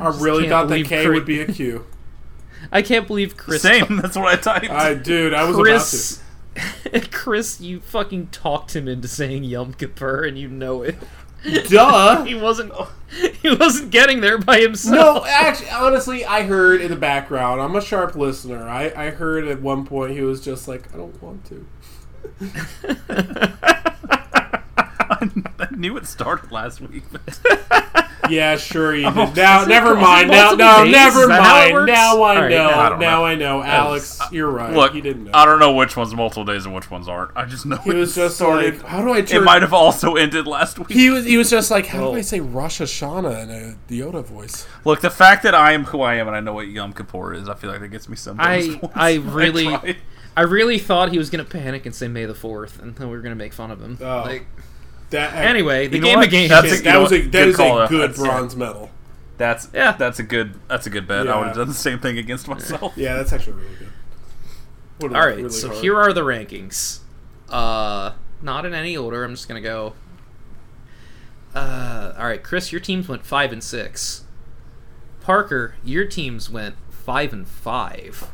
I 0.00 0.08
really 0.22 0.48
thought 0.48 0.64
that 0.64 0.68
believe 0.68 0.86
K 0.88 1.04
Chris- 1.04 1.14
would 1.14 1.26
be 1.26 1.40
a 1.40 1.46
Q. 1.46 1.86
I 2.72 2.82
can't 2.82 3.06
believe 3.06 3.36
Chris. 3.36 3.62
Same. 3.62 3.96
That's 4.02 4.16
what 4.16 4.26
I 4.26 4.36
typed. 4.36 4.70
I 4.70 4.94
dude, 4.94 5.34
I 5.34 5.44
was 5.44 5.56
Chris, 5.56 6.22
Chris, 7.10 7.60
you 7.60 7.80
fucking 7.80 8.28
talked 8.28 8.74
him 8.74 8.88
into 8.88 9.08
saying 9.08 9.44
Yom 9.44 9.74
Kippur, 9.74 10.24
and 10.24 10.38
you 10.38 10.48
know 10.48 10.82
it. 10.82 10.96
Duh. 11.68 12.24
He 12.24 12.34
wasn't. 12.34 12.72
He 13.40 13.54
wasn't 13.54 13.90
getting 13.90 14.20
there 14.20 14.38
by 14.38 14.60
himself. 14.60 15.24
No, 15.24 15.24
actually, 15.24 15.70
honestly, 15.70 16.24
I 16.24 16.42
heard 16.42 16.80
in 16.80 16.90
the 16.90 16.96
background. 16.96 17.60
I'm 17.60 17.76
a 17.76 17.80
sharp 17.80 18.16
listener. 18.16 18.68
I, 18.68 18.92
I 18.94 19.10
heard 19.10 19.46
at 19.46 19.62
one 19.62 19.86
point 19.86 20.12
he 20.12 20.20
was 20.20 20.44
just 20.44 20.66
like, 20.68 20.92
I 20.92 20.96
don't 20.96 21.20
want 21.22 21.44
to. 21.46 21.66
I 25.60 25.68
knew 25.76 25.96
it 25.96 26.06
started 26.06 26.52
last 26.52 26.80
week. 26.80 27.04
But 27.10 27.40
Yeah, 28.30 28.56
sure 28.58 28.94
you 28.94 29.10
did. 29.10 29.36
Now, 29.36 29.62
it- 29.62 29.68
never 29.68 29.94
mind. 29.94 30.28
Now, 30.28 30.50
multiple 30.50 30.66
no, 30.66 30.84
days? 30.84 30.92
never 30.92 31.22
Is 31.22 31.28
that 31.28 31.42
how 31.42 31.56
it 31.56 31.60
mind. 31.62 31.72
works? 31.74 31.92
Now 31.92 32.22
I 32.22 32.36
All 32.36 32.42
right, 32.42 32.50
know. 32.50 32.68
I 32.68 32.88
don't 32.90 32.98
now 33.00 33.18
know. 33.20 33.24
I 33.24 33.34
know. 33.36 33.62
Alex, 33.62 34.20
uh, 34.20 34.26
you're 34.30 34.50
right. 34.50 34.74
look, 34.74 34.92
he 34.92 35.00
didn't 35.00 35.24
know. 35.24 35.30
I 35.32 35.46
don't 35.46 35.58
know 35.58 35.72
which 35.72 35.96
one's 35.96 36.14
multiple 36.14 36.44
days 36.44 36.66
and 36.66 36.74
which 36.74 36.90
ones 36.90 37.08
aren't. 37.08 37.34
I 37.36 37.46
just 37.46 37.64
know 37.64 37.78
he 37.78 37.90
was 37.94 38.12
it 38.18 38.20
just 38.20 38.36
started. 38.36 38.76
like, 38.82 38.84
how 38.86 39.02
do 39.02 39.12
I 39.12 39.18
it 39.20 39.28
turn? 39.28 39.44
might 39.44 39.62
have 39.62 39.72
also 39.72 40.16
ended 40.16 40.46
last 40.46 40.78
week. 40.78 40.90
He 40.90 41.08
was. 41.08 41.24
He 41.24 41.38
was 41.38 41.48
just 41.48 41.70
like, 41.70 41.86
how 41.86 42.02
Well- 42.02 42.12
do 42.12 42.18
I 42.18 42.22
say 42.22 42.40
Rosh 42.40 42.82
Hashanah 42.82 43.44
in 43.44 43.50
a 43.50 43.76
Yoda 43.90 44.22
voice? 44.26 44.66
Look, 44.84 45.00
the 45.00 45.10
fact 45.10 45.42
that 45.44 45.54
I 45.54 45.72
am 45.72 45.84
who 45.84 46.02
I 46.02 46.16
am 46.16 46.26
and 46.26 46.36
I 46.36 46.40
know 46.40 46.52
what 46.52 46.68
Yom 46.68 46.92
Kippur 46.92 47.32
is, 47.32 47.48
I 47.48 47.54
feel 47.54 47.70
like 47.70 47.80
that 47.80 47.88
gets 47.88 48.10
me 48.10 48.16
some. 48.16 48.36
bonus 48.36 48.74
I 48.74 48.78
points. 48.78 48.92
I 48.96 49.14
really 49.14 49.64
tried. 49.64 49.96
I 50.38 50.42
really 50.42 50.78
thought 50.78 51.10
he 51.10 51.18
was 51.18 51.30
gonna 51.30 51.44
panic 51.44 51.84
and 51.84 51.94
say 51.94 52.06
May 52.06 52.24
the 52.24 52.34
Fourth, 52.34 52.80
and 52.80 52.94
then 52.94 53.08
we 53.10 53.16
were 53.16 53.22
gonna 53.22 53.34
make 53.34 53.52
fun 53.52 53.70
of 53.72 53.82
him. 53.82 53.98
Oh. 54.00 54.22
Like 54.24 54.46
That 55.10 55.34
anyway, 55.34 55.88
the 55.88 55.98
game 55.98 56.16
what? 56.18 56.26
of 56.26 56.30
games. 56.30 56.50
That's 56.50 56.80
a- 56.80 56.82
that 56.84 56.98
was 56.98 57.12
a 57.12 57.22
that 57.22 57.30
Good 57.32 57.48
is 57.48 57.56
call, 57.56 57.80
a 57.82 57.88
good 57.88 58.10
That's- 58.10 58.18
bronze 58.18 58.54
medal. 58.56 58.90
That's 59.36 59.68
Yeah. 59.74 59.92
That's 59.92 60.18
a 60.18 60.22
good. 60.22 60.54
That's 60.68 60.86
a 60.86 60.90
good 60.90 61.06
bet. 61.08 61.28
I 61.28 61.38
would 61.38 61.46
have 61.48 61.56
done 61.56 61.68
the 61.68 61.74
same 61.74 61.98
thing 61.98 62.18
against 62.18 62.46
myself. 62.48 62.92
Yeah, 62.96 63.16
that's 63.16 63.32
actually 63.32 63.54
really 63.54 63.74
good. 63.78 63.88
Would've 65.00 65.16
All 65.16 65.22
looked 65.22 65.30
right, 65.30 65.36
really 65.44 65.50
so 65.50 65.68
hard. 65.68 65.80
here 65.80 65.96
are 65.96 66.12
the 66.12 66.22
rankings. 66.22 67.00
Uh, 67.48 68.12
not 68.42 68.64
in 68.66 68.74
any 68.74 68.96
order. 68.96 69.24
I'm 69.24 69.32
just 69.34 69.48
gonna 69.48 69.60
go. 69.60 69.94
Uh, 71.54 72.12
all 72.18 72.26
right, 72.26 72.42
Chris, 72.42 72.70
your 72.72 72.80
teams 72.80 73.08
went 73.08 73.24
five 73.24 73.52
and 73.52 73.62
six. 73.64 74.24
Parker, 75.20 75.74
your 75.84 76.04
teams 76.04 76.50
went 76.50 76.76
five 76.90 77.32
and 77.32 77.46
five. 77.48 78.28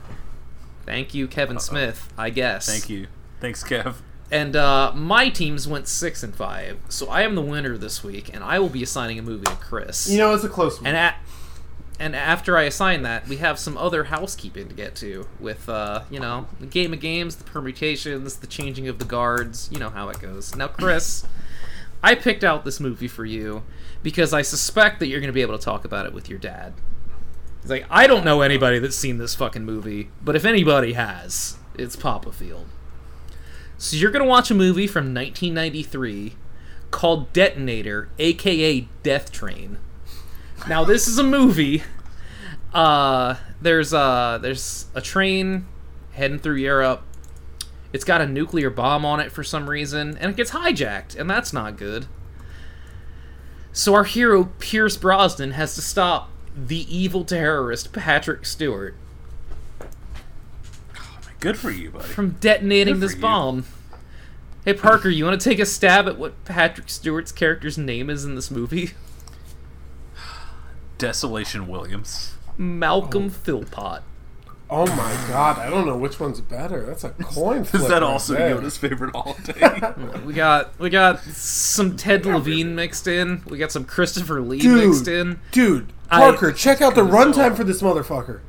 Thank 0.86 1.14
you, 1.14 1.26
Kevin 1.28 1.58
Smith. 1.58 2.12
I 2.16 2.30
guess. 2.30 2.66
Thank 2.66 2.88
you. 2.88 3.06
Thanks, 3.40 3.62
Kev. 3.64 3.96
And 4.30 4.56
uh, 4.56 4.92
my 4.94 5.28
teams 5.28 5.68
went 5.68 5.86
six 5.86 6.22
and 6.22 6.34
five. 6.34 6.78
So 6.88 7.08
I 7.08 7.22
am 7.22 7.34
the 7.34 7.42
winner 7.42 7.76
this 7.76 8.02
week, 8.02 8.34
and 8.34 8.42
I 8.42 8.58
will 8.58 8.68
be 8.68 8.82
assigning 8.82 9.18
a 9.18 9.22
movie 9.22 9.44
to 9.46 9.54
Chris. 9.56 10.10
You 10.10 10.18
know, 10.18 10.34
it's 10.34 10.44
a 10.44 10.48
close 10.48 10.80
one. 10.80 10.88
and 10.88 10.96
at, 10.96 11.16
and 12.00 12.16
after 12.16 12.56
I 12.56 12.62
assign 12.62 13.02
that, 13.02 13.28
we 13.28 13.36
have 13.36 13.58
some 13.58 13.76
other 13.76 14.04
housekeeping 14.04 14.68
to 14.68 14.74
get 14.74 14.96
to 14.96 15.28
with, 15.38 15.68
uh, 15.68 16.02
you 16.10 16.18
know, 16.18 16.48
the 16.58 16.66
game 16.66 16.92
of 16.92 17.00
games, 17.00 17.36
the 17.36 17.44
permutations, 17.44 18.36
the 18.36 18.46
changing 18.46 18.88
of 18.88 18.98
the 18.98 19.04
guards. 19.04 19.68
You 19.70 19.78
know 19.78 19.90
how 19.90 20.08
it 20.08 20.20
goes. 20.20 20.56
Now, 20.56 20.68
Chris, 20.68 21.24
I 22.02 22.14
picked 22.14 22.42
out 22.44 22.64
this 22.64 22.80
movie 22.80 23.08
for 23.08 23.24
you 23.24 23.62
because 24.02 24.32
I 24.32 24.42
suspect 24.42 24.98
that 25.00 25.06
you're 25.06 25.20
going 25.20 25.28
to 25.28 25.34
be 25.34 25.42
able 25.42 25.56
to 25.56 25.64
talk 25.64 25.84
about 25.84 26.06
it 26.06 26.12
with 26.12 26.28
your 26.28 26.38
dad. 26.38 26.72
He's 27.64 27.70
like, 27.70 27.86
I 27.88 28.06
don't 28.06 28.26
know 28.26 28.42
anybody 28.42 28.78
that's 28.78 28.94
seen 28.94 29.16
this 29.16 29.34
fucking 29.34 29.64
movie, 29.64 30.10
but 30.22 30.36
if 30.36 30.44
anybody 30.44 30.92
has, 30.92 31.56
it's 31.78 31.96
Papa 31.96 32.30
Field. 32.30 32.66
So 33.78 33.96
you're 33.96 34.10
to 34.22 34.28
watch 34.28 34.50
a 34.50 34.54
movie 34.54 34.86
from 34.86 35.14
1993 35.14 36.34
called 36.90 37.32
Detonator, 37.32 38.10
aka 38.18 38.86
Death 39.02 39.32
Train. 39.32 39.78
Now 40.68 40.84
this 40.84 41.08
is 41.08 41.18
a 41.18 41.22
movie. 41.22 41.82
Uh, 42.74 43.36
there's 43.62 43.94
uh 43.94 44.38
there's 44.42 44.84
a 44.94 45.00
train 45.00 45.66
heading 46.12 46.38
through 46.38 46.56
Europe. 46.56 47.02
It's 47.94 48.04
got 48.04 48.20
a 48.20 48.26
nuclear 48.26 48.68
bomb 48.68 49.06
on 49.06 49.20
it 49.20 49.32
for 49.32 49.42
some 49.42 49.70
reason, 49.70 50.18
and 50.18 50.32
it 50.32 50.36
gets 50.36 50.50
hijacked, 50.50 51.18
and 51.18 51.30
that's 51.30 51.54
not 51.54 51.78
good. 51.78 52.08
So 53.72 53.94
our 53.94 54.04
hero 54.04 54.50
Pierce 54.58 54.98
Brosnan 54.98 55.52
has 55.52 55.74
to 55.76 55.80
stop 55.80 56.28
the 56.56 56.96
evil 56.96 57.24
terrorist 57.24 57.92
Patrick 57.92 58.46
Stewart 58.46 58.94
oh, 60.96 61.18
Good 61.40 61.58
for 61.58 61.70
you, 61.70 61.90
buddy. 61.90 62.04
from 62.04 62.36
detonating 62.40 63.00
this 63.00 63.14
you. 63.14 63.20
bomb. 63.20 63.64
Hey 64.64 64.74
Parker, 64.74 65.10
you 65.10 65.24
want 65.24 65.40
to 65.40 65.50
take 65.50 65.58
a 65.58 65.66
stab 65.66 66.06
at 66.08 66.18
what 66.18 66.42
Patrick 66.44 66.88
Stewart's 66.88 67.32
character's 67.32 67.76
name 67.76 68.08
is 68.08 68.24
in 68.24 68.34
this 68.34 68.50
movie? 68.50 68.92
Desolation 70.96 71.66
Williams. 71.66 72.34
Malcolm 72.56 73.26
oh. 73.26 73.30
Philpott. 73.30 74.02
Oh 74.70 74.86
my 74.86 75.12
god, 75.28 75.58
I 75.58 75.68
don't 75.70 75.86
know 75.86 75.96
which 75.96 76.18
one's 76.18 76.40
better. 76.40 76.84
That's 76.86 77.04
a 77.04 77.10
coin 77.10 77.64
flip. 77.64 77.82
Is 77.82 77.88
that 77.88 77.94
right 77.94 78.02
also 78.02 78.34
there. 78.34 78.56
Yoda's 78.56 78.76
favorite 78.76 79.14
holiday? 79.16 79.92
We 80.24 80.32
got 80.34 80.78
we 80.78 80.90
got 80.90 81.20
some 81.24 81.96
Ted 81.96 82.24
Levine 82.26 82.74
mixed 82.74 83.06
in. 83.06 83.42
We 83.46 83.58
got 83.58 83.70
some 83.72 83.84
Christopher 83.84 84.40
Lee 84.40 84.58
Dude. 84.60 84.88
mixed 84.88 85.08
in. 85.08 85.38
Dude, 85.52 85.92
I- 86.10 86.20
Parker, 86.20 86.52
check 86.52 86.80
out 86.80 86.94
the 86.94 87.02
runtime 87.04 87.56
for 87.56 87.64
this 87.64 87.82
motherfucker. 87.82 88.40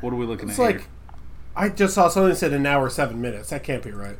what 0.00 0.12
are 0.12 0.16
we 0.16 0.26
looking 0.26 0.48
It's 0.48 0.58
at 0.58 0.62
like, 0.62 0.76
here? 0.80 0.88
I 1.56 1.68
just 1.68 1.94
saw 1.94 2.08
something 2.08 2.30
that 2.30 2.36
said 2.36 2.52
an 2.52 2.66
hour 2.66 2.90
seven 2.90 3.20
minutes. 3.20 3.50
That 3.50 3.62
can't 3.62 3.82
be 3.82 3.92
right. 3.92 4.16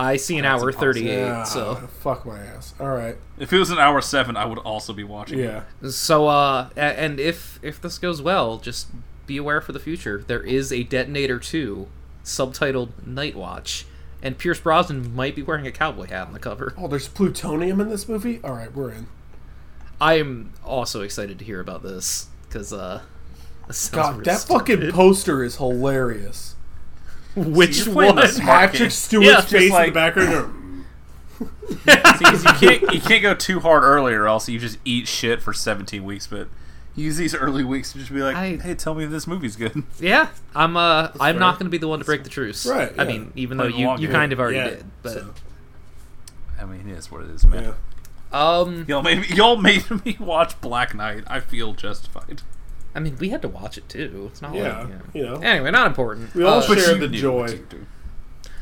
I 0.00 0.16
see 0.16 0.36
an 0.38 0.42
That's 0.42 0.62
hour 0.62 0.68
impossible. 0.68 0.80
thirty 0.92 1.08
eight. 1.10 1.18
Yeah, 1.22 1.42
So 1.42 1.74
fuck 2.00 2.24
my 2.24 2.38
ass. 2.38 2.72
All 2.78 2.90
right, 2.90 3.16
If 3.38 3.52
it 3.52 3.58
was 3.58 3.70
an 3.70 3.78
hour 3.78 4.00
seven, 4.00 4.36
I 4.36 4.44
would 4.44 4.58
also 4.58 4.92
be 4.92 5.02
watching. 5.02 5.40
it. 5.40 5.44
yeah. 5.82 5.88
so 5.90 6.28
uh, 6.28 6.68
and 6.76 7.18
if 7.18 7.58
if 7.62 7.80
this 7.80 7.98
goes 7.98 8.22
well, 8.22 8.58
just 8.58 8.88
be 9.28 9.36
aware 9.36 9.60
for 9.60 9.70
the 9.70 9.78
future. 9.78 10.24
There 10.26 10.42
is 10.42 10.72
a 10.72 10.82
Detonator 10.82 11.38
two, 11.38 11.86
subtitled 12.24 13.06
Night 13.06 13.36
Watch, 13.36 13.86
and 14.22 14.36
Pierce 14.36 14.58
Brosnan 14.58 15.14
might 15.14 15.36
be 15.36 15.42
wearing 15.42 15.66
a 15.66 15.70
cowboy 15.70 16.08
hat 16.08 16.26
on 16.26 16.32
the 16.32 16.40
cover. 16.40 16.74
Oh, 16.76 16.88
there's 16.88 17.06
plutonium 17.06 17.80
in 17.80 17.88
this 17.90 18.08
movie. 18.08 18.40
All 18.42 18.54
right, 18.54 18.74
we're 18.74 18.90
in. 18.90 19.06
I 20.00 20.14
am 20.14 20.52
also 20.64 21.02
excited 21.02 21.38
to 21.38 21.44
hear 21.44 21.60
about 21.60 21.82
this 21.82 22.26
because 22.48 22.72
uh, 22.72 23.02
this 23.68 23.88
God, 23.90 24.16
real 24.16 24.24
that 24.24 24.40
fucking 24.40 24.90
poster 24.90 25.44
is 25.44 25.56
hilarious. 25.56 26.56
which 27.36 27.86
You're 27.86 27.94
one? 27.94 28.16
Patrick 28.16 28.78
game. 28.80 28.90
Stewart's 28.90 29.26
Yeah, 29.26 29.34
just 29.36 29.48
face 29.50 29.74
in 29.74 29.86
the 29.86 29.90
background. 29.92 30.54
See, 31.68 32.24
you 32.30 32.54
can't 32.54 32.94
you 32.94 33.00
can't 33.00 33.22
go 33.22 33.34
too 33.34 33.60
hard 33.60 33.84
early, 33.84 34.14
or 34.14 34.26
else 34.26 34.48
you 34.48 34.58
just 34.58 34.78
eat 34.84 35.06
shit 35.06 35.42
for 35.42 35.52
17 35.52 36.02
weeks. 36.02 36.26
But 36.26 36.48
use 36.98 37.16
these 37.16 37.34
early 37.34 37.64
weeks 37.64 37.92
to 37.92 37.98
just 37.98 38.12
be 38.12 38.20
like, 38.22 38.36
I- 38.36 38.56
hey, 38.56 38.74
tell 38.74 38.94
me 38.94 39.04
if 39.04 39.10
this 39.10 39.26
movie's 39.26 39.56
good. 39.56 39.82
Yeah, 40.00 40.28
I'm. 40.54 40.76
Uh, 40.76 41.08
I'm 41.20 41.34
fair. 41.34 41.40
not 41.40 41.54
going 41.58 41.66
to 41.66 41.70
be 41.70 41.78
the 41.78 41.88
one 41.88 41.98
to 41.98 42.04
break 42.04 42.24
the 42.24 42.30
truce. 42.30 42.66
Right, 42.66 42.92
I 42.98 43.04
mean, 43.04 43.32
even 43.36 43.56
though 43.58 43.66
you 43.66 43.96
you 43.98 44.08
kind 44.08 44.32
of 44.32 44.40
already 44.40 44.56
Yeah, 44.56 44.70
did, 44.70 44.84
but 45.02 45.12
so, 45.12 45.34
I 46.60 46.64
mean, 46.64 46.88
it 46.88 46.96
is 46.98 47.10
what 47.10 47.22
it 47.22 47.30
is, 47.30 47.44
man. 47.46 47.74
yeah. 48.32 48.58
um, 48.58 48.84
Y'all 48.88 49.02
made 49.02 49.28
y'all 49.30 49.56
made 49.56 49.84
me 50.04 50.16
watch 50.20 50.60
Black 50.60 50.94
Knight. 50.94 51.24
I 51.26 51.40
feel 51.40 51.72
justified. 51.74 52.42
I 52.94 53.00
mean, 53.00 53.16
we 53.18 53.28
had 53.28 53.42
to 53.42 53.48
watch 53.48 53.78
it 53.78 53.88
too. 53.88 54.28
It's 54.32 54.42
not 54.42 54.54
Yeah, 54.54 54.80
like 54.80 54.88
yeah. 54.88 54.98
you 55.14 55.26
know. 55.26 55.36
Anyway, 55.36 55.70
not 55.70 55.86
important. 55.86 56.34
We 56.34 56.42
all 56.44 56.58
Uh, 56.58 56.74
share 56.74 56.94
the 56.96 57.06
joy. 57.08 57.42
what 57.42 57.52
you 57.52 57.66
do. 57.68 57.86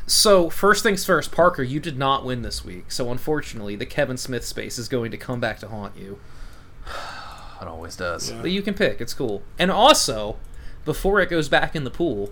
so 0.05 0.49
first 0.49 0.83
things 0.83 1.05
first, 1.05 1.31
Parker, 1.31 1.63
you 1.63 1.79
did 1.79 1.97
not 1.97 2.23
win 2.25 2.41
this 2.43 2.63
week. 2.63 2.91
So 2.91 3.09
unfortunately, 3.11 3.75
the 3.75 3.85
Kevin 3.85 4.17
Smith 4.17 4.45
space 4.45 4.77
is 4.77 4.87
going 4.89 5.11
to 5.11 5.17
come 5.17 5.39
back 5.39 5.59
to 5.59 5.67
haunt 5.69 5.97
you. 5.97 6.19
It 7.61 7.67
always 7.67 7.95
does. 7.95 8.31
Yeah. 8.31 8.41
But 8.41 8.51
you 8.51 8.61
can 8.61 8.73
pick. 8.73 9.01
It's 9.01 9.13
cool. 9.13 9.41
And 9.57 9.71
also, 9.71 10.37
before 10.85 11.19
it 11.19 11.29
goes 11.29 11.49
back 11.49 11.75
in 11.75 11.83
the 11.83 11.91
pool, 11.91 12.31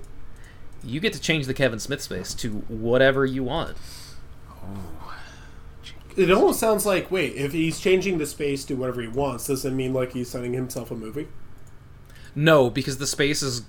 you 0.84 1.00
get 1.00 1.14
to 1.14 1.20
change 1.20 1.48
the 1.48 1.54
Kevin 1.54 1.80
Smith 1.80 2.02
space 2.02 2.34
to 2.36 2.50
whatever 2.68 3.26
you 3.26 3.44
want. 3.44 3.78
It 6.16 6.32
almost 6.32 6.60
sounds 6.60 6.86
like 6.86 7.12
wait, 7.12 7.36
if 7.36 7.52
he's 7.52 7.80
changing 7.80 8.18
the 8.20 8.26
space 8.26 8.64
to 8.66 8.76
whatever 8.76 9.02
he 9.02 9.08
wants, 9.08 9.48
does 9.48 9.66
it 9.66 9.72
mean 9.72 9.94
like 9.94 10.14
he's 10.14 10.30
sending 10.30 10.54
himself 10.54 10.90
a 10.92 10.96
movie? 10.96 11.28
No, 12.34 12.70
because 12.70 12.98
the 12.98 13.08
space 13.08 13.42
is 13.42 13.64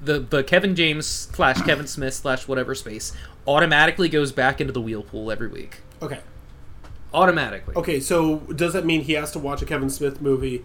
the 0.00 0.20
the 0.20 0.44
Kevin 0.44 0.76
James 0.76 1.06
slash 1.06 1.60
Kevin 1.62 1.86
Smith 1.86 2.14
slash 2.14 2.46
whatever 2.46 2.74
space 2.74 3.12
automatically 3.46 4.08
goes 4.08 4.30
back 4.30 4.60
into 4.60 4.72
the 4.72 4.80
wheel 4.80 5.02
pool 5.02 5.32
every 5.32 5.48
week. 5.48 5.80
Okay. 6.00 6.20
Automatically. 7.12 7.74
Okay, 7.74 8.00
so 8.00 8.36
does 8.54 8.74
that 8.74 8.84
mean 8.84 9.00
he 9.00 9.14
has 9.14 9.32
to 9.32 9.38
watch 9.38 9.62
a 9.62 9.66
Kevin 9.66 9.90
Smith 9.90 10.20
movie, 10.20 10.64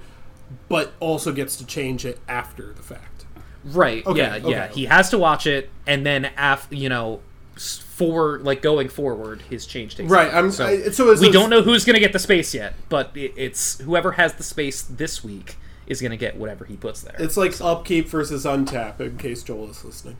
but 0.69 0.93
also 0.99 1.31
gets 1.31 1.55
to 1.57 1.65
change 1.65 2.05
it 2.05 2.19
after 2.27 2.73
the 2.73 2.83
fact? 2.83 3.25
Right. 3.65 4.05
Okay, 4.05 4.19
yeah. 4.19 4.35
okay, 4.35 4.49
yeah. 4.51 4.63
okay. 4.65 4.73
He 4.73 4.85
has 4.85 5.09
to 5.11 5.17
watch 5.17 5.47
it, 5.47 5.69
and 5.87 6.05
then 6.05 6.29
af 6.37 6.67
you 6.69 6.89
know, 6.89 7.21
for 7.55 8.39
like 8.39 8.61
going 8.61 8.89
forward, 8.89 9.41
his 9.43 9.65
change 9.65 9.95
takes. 9.95 10.11
Right, 10.11 10.29
place. 10.31 10.35
I'm- 10.35 10.51
so, 10.51 10.65
I- 10.65 10.77
so 10.89 11.03
it's- 11.05 11.21
we 11.21 11.27
it's- 11.27 11.33
don't 11.33 11.49
know 11.49 11.61
who's 11.61 11.85
gonna 11.85 11.99
get 11.99 12.11
the 12.13 12.19
space 12.19 12.53
yet, 12.53 12.73
but 12.89 13.11
it, 13.15 13.33
it's 13.37 13.79
whoever 13.79 14.13
has 14.13 14.33
the 14.33 14.43
space 14.43 14.81
this 14.81 15.23
week 15.23 15.55
is 15.85 15.99
going 15.99 16.11
to 16.11 16.17
get 16.17 16.37
whatever 16.37 16.63
he 16.63 16.77
puts 16.77 17.01
there. 17.01 17.13
It's 17.19 17.35
like 17.35 17.59
upkeep 17.59 18.07
versus 18.07 18.45
untap. 18.45 19.01
In 19.01 19.17
case 19.17 19.43
Joel 19.43 19.69
is 19.69 19.83
listening. 19.83 20.15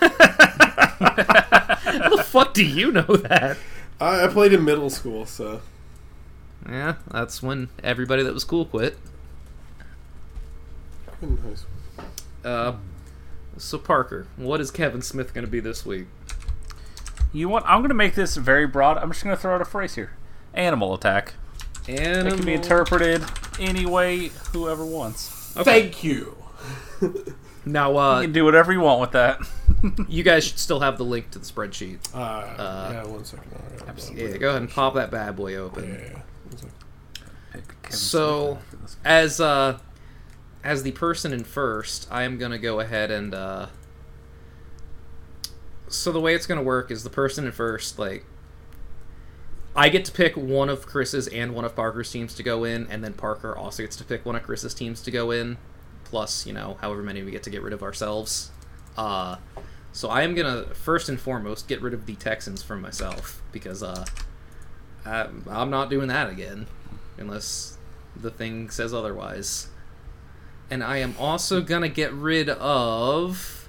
How 0.00 0.08
the 2.16 2.22
fuck 2.24 2.54
do 2.54 2.64
you 2.64 2.92
know 2.92 3.02
that? 3.02 3.56
I, 4.00 4.24
I 4.24 4.28
played 4.28 4.52
in 4.52 4.64
middle 4.64 4.88
school, 4.88 5.26
so 5.26 5.62
Yeah, 6.68 6.94
that's 7.10 7.42
when 7.42 7.70
everybody 7.82 8.22
that 8.22 8.32
was 8.32 8.44
cool 8.44 8.66
quit. 8.66 8.96
In 11.22 11.36
high 11.38 11.54
school. 11.54 12.04
Uh, 12.44 12.74
so 13.56 13.78
Parker, 13.78 14.26
what 14.36 14.60
is 14.60 14.70
Kevin 14.70 15.02
Smith 15.02 15.32
going 15.34 15.44
to 15.44 15.50
be 15.50 15.60
this 15.60 15.86
week? 15.86 16.06
You 17.32 17.48
want? 17.48 17.64
I'm 17.66 17.80
going 17.80 17.88
to 17.90 17.94
make 17.94 18.14
this 18.14 18.36
very 18.36 18.66
broad. 18.66 18.98
I'm 18.98 19.10
just 19.10 19.24
going 19.24 19.34
to 19.34 19.40
throw 19.40 19.54
out 19.54 19.60
a 19.60 19.64
phrase 19.64 19.94
here: 19.94 20.12
animal 20.54 20.94
attack. 20.94 21.34
And 21.88 22.28
It 22.28 22.34
can 22.34 22.44
be 22.44 22.54
interpreted 22.54 23.24
any 23.58 23.86
way 23.86 24.28
whoever 24.52 24.84
wants. 24.84 25.28
Thank 25.28 26.04
you. 26.04 26.36
Now, 27.64 27.96
uh, 27.96 28.14
You 28.14 28.18
uh, 28.18 28.22
can 28.22 28.32
do 28.32 28.44
whatever 28.44 28.72
you 28.72 28.80
want 28.80 29.00
with 29.00 29.12
that. 29.12 29.40
you 30.08 30.22
guys 30.22 30.44
should 30.44 30.58
still 30.58 30.80
have 30.80 30.98
the 30.98 31.04
link 31.04 31.30
to 31.32 31.38
the 31.38 31.44
spreadsheet. 31.44 31.98
Uh, 32.14 32.92
yeah, 32.92 33.04
one 33.04 33.24
second. 33.24 33.52
All 33.52 33.86
right, 33.86 33.98
hold. 33.98 34.18
Yeah, 34.18 34.36
go 34.36 34.50
ahead 34.50 34.62
and 34.62 34.70
pop 34.70 34.94
that 34.94 35.10
bad 35.10 35.36
boy 35.36 35.54
open. 35.56 35.84
Yeah, 35.84 35.90
yeah, 35.90 36.04
yeah. 36.04 36.12
One 36.44 36.56
second. 36.56 37.92
So, 37.92 38.58
as 39.04 39.40
uh, 39.40 39.78
as 40.64 40.82
the 40.82 40.92
person 40.92 41.32
in 41.32 41.44
first, 41.44 42.06
I 42.10 42.22
am 42.22 42.38
gonna 42.38 42.58
go 42.58 42.80
ahead 42.80 43.10
and 43.10 43.34
uh. 43.34 43.66
So 45.88 46.12
the 46.12 46.20
way 46.20 46.34
it's 46.34 46.46
gonna 46.46 46.62
work 46.62 46.90
is 46.90 47.04
the 47.04 47.10
person 47.10 47.44
in 47.44 47.52
first, 47.52 47.98
like, 47.98 48.24
I 49.74 49.88
get 49.88 50.04
to 50.06 50.12
pick 50.12 50.36
one 50.36 50.68
of 50.68 50.86
Chris's 50.86 51.28
and 51.28 51.54
one 51.54 51.64
of 51.64 51.74
Parker's 51.74 52.10
teams 52.10 52.34
to 52.34 52.42
go 52.42 52.64
in, 52.64 52.86
and 52.88 53.02
then 53.02 53.12
Parker 53.14 53.56
also 53.56 53.82
gets 53.82 53.96
to 53.96 54.04
pick 54.04 54.24
one 54.24 54.36
of 54.36 54.42
Chris's 54.42 54.74
teams 54.74 55.02
to 55.02 55.10
go 55.10 55.30
in, 55.30 55.58
plus 56.04 56.46
you 56.46 56.52
know 56.52 56.76
however 56.80 57.02
many 57.02 57.22
we 57.22 57.30
get 57.30 57.42
to 57.44 57.50
get 57.50 57.62
rid 57.62 57.72
of 57.72 57.82
ourselves. 57.82 58.50
Uh, 58.96 59.36
so 59.92 60.08
I 60.08 60.22
am 60.22 60.34
gonna 60.34 60.66
first 60.74 61.08
and 61.08 61.20
foremost 61.20 61.68
get 61.68 61.82
rid 61.82 61.94
of 61.94 62.06
the 62.06 62.14
Texans 62.14 62.62
from 62.62 62.80
myself 62.80 63.42
because 63.50 63.82
uh, 63.82 64.04
I, 65.04 65.28
I'm 65.50 65.70
not 65.70 65.90
doing 65.90 66.08
that 66.08 66.30
again 66.30 66.66
unless 67.18 67.76
the 68.16 68.30
thing 68.30 68.70
says 68.70 68.94
otherwise. 68.94 69.68
And 70.72 70.82
I 70.82 70.96
am 70.96 71.14
also 71.18 71.60
gonna 71.60 71.90
get 71.90 72.14
rid 72.14 72.48
of. 72.48 73.68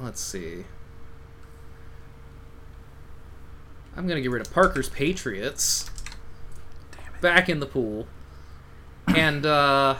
Let's 0.00 0.20
see. 0.20 0.64
I'm 3.96 4.08
gonna 4.08 4.20
get 4.20 4.32
rid 4.32 4.44
of 4.44 4.52
Parker's 4.52 4.88
Patriots. 4.88 5.88
Back 7.20 7.48
in 7.48 7.60
the 7.60 7.66
pool. 7.66 8.08
And, 9.06 9.46
uh. 9.46 9.98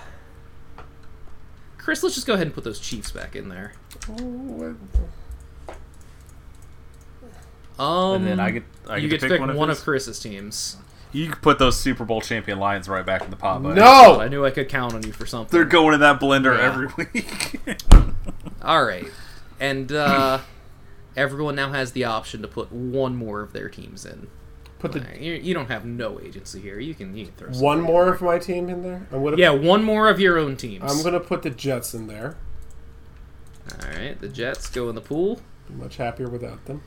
Chris, 1.77 2.03
let's 2.03 2.17
just 2.17 2.27
go 2.27 2.35
ahead 2.35 2.49
and 2.49 2.55
put 2.55 2.65
those 2.65 2.81
Chiefs 2.81 3.13
back 3.13 3.37
in 3.37 3.49
there. 3.51 3.75
Um, 7.79 8.17
And 8.17 8.27
then 8.27 8.41
I 8.41 8.51
get- 8.51 8.65
I 8.89 8.97
you 8.97 9.09
get 9.09 9.21
get 9.21 9.29
to 9.29 9.33
pick 9.35 9.41
one 9.41 9.51
of 9.51 9.55
one 9.57 9.71
of 9.71 9.79
Chris's 9.81 10.19
teams. 10.19 10.77
You 11.13 11.27
can 11.31 11.37
put 11.41 11.59
those 11.59 11.79
Super 11.79 12.05
Bowl 12.05 12.21
champion 12.21 12.59
Lions 12.59 12.89
right 12.89 13.05
back 13.07 13.23
in 13.23 13.31
the 13.31 13.37
pot. 13.37 13.63
buddy. 13.63 13.81
No! 13.81 14.21
I 14.21 14.29
knew 14.29 14.45
I 14.45 14.51
could 14.51 14.69
count 14.69 14.95
on 14.95 15.03
you 15.03 15.13
for 15.13 15.25
something. 15.27 15.51
They're 15.57 15.65
going 15.65 15.95
in 15.95 16.01
that 16.01 16.21
blender 16.21 16.57
Yeah. 16.57 16.65
every 16.67 16.89
week. 16.97 17.79
All 18.63 18.85
right, 18.85 19.07
and 19.59 19.91
uh, 19.93 20.41
everyone 21.17 21.55
now 21.55 21.73
has 21.73 21.93
the 21.93 22.05
option 22.05 22.43
to 22.43 22.49
put 22.49 22.71
one 22.73 23.17
more 23.17 23.41
of 23.41 23.53
their 23.53 23.69
teams 23.69 24.05
in. 24.05 24.27
Put 24.81 24.93
the 24.93 25.05
you, 25.19 25.33
you 25.33 25.55
don't 25.55 25.69
have 25.71 25.85
no 25.85 26.21
agency 26.21 26.61
here. 26.61 26.79
You 26.79 26.95
can 26.95 27.17
you 27.17 27.27
can 27.27 27.35
throw 27.35 27.49
one 27.51 27.81
more 27.81 28.05
there. 28.05 28.15
of 28.15 28.21
my 28.23 28.39
team 28.39 28.69
in 28.69 28.83
there. 28.83 29.07
I'm 29.11 29.25
gonna. 29.25 29.37
Yeah, 29.37 29.51
one 29.51 29.83
more 29.83 30.09
of 30.09 30.21
your 30.21 30.39
own 30.39 30.57
teams. 30.57 30.85
I'm 30.87 31.03
gonna 31.03 31.19
put 31.21 31.43
the 31.43 31.51
Jets 31.51 31.95
in 31.95 32.07
there. 32.07 32.37
All 33.73 33.91
right, 33.91 34.19
the 34.21 34.29
Jets 34.29 34.71
go 34.71 34.89
in 34.89 34.95
the 34.95 35.01
pool. 35.01 35.41
I'm 35.69 35.79
much 35.81 35.97
happier 35.97 36.29
without 36.29 36.65
them. 36.67 36.83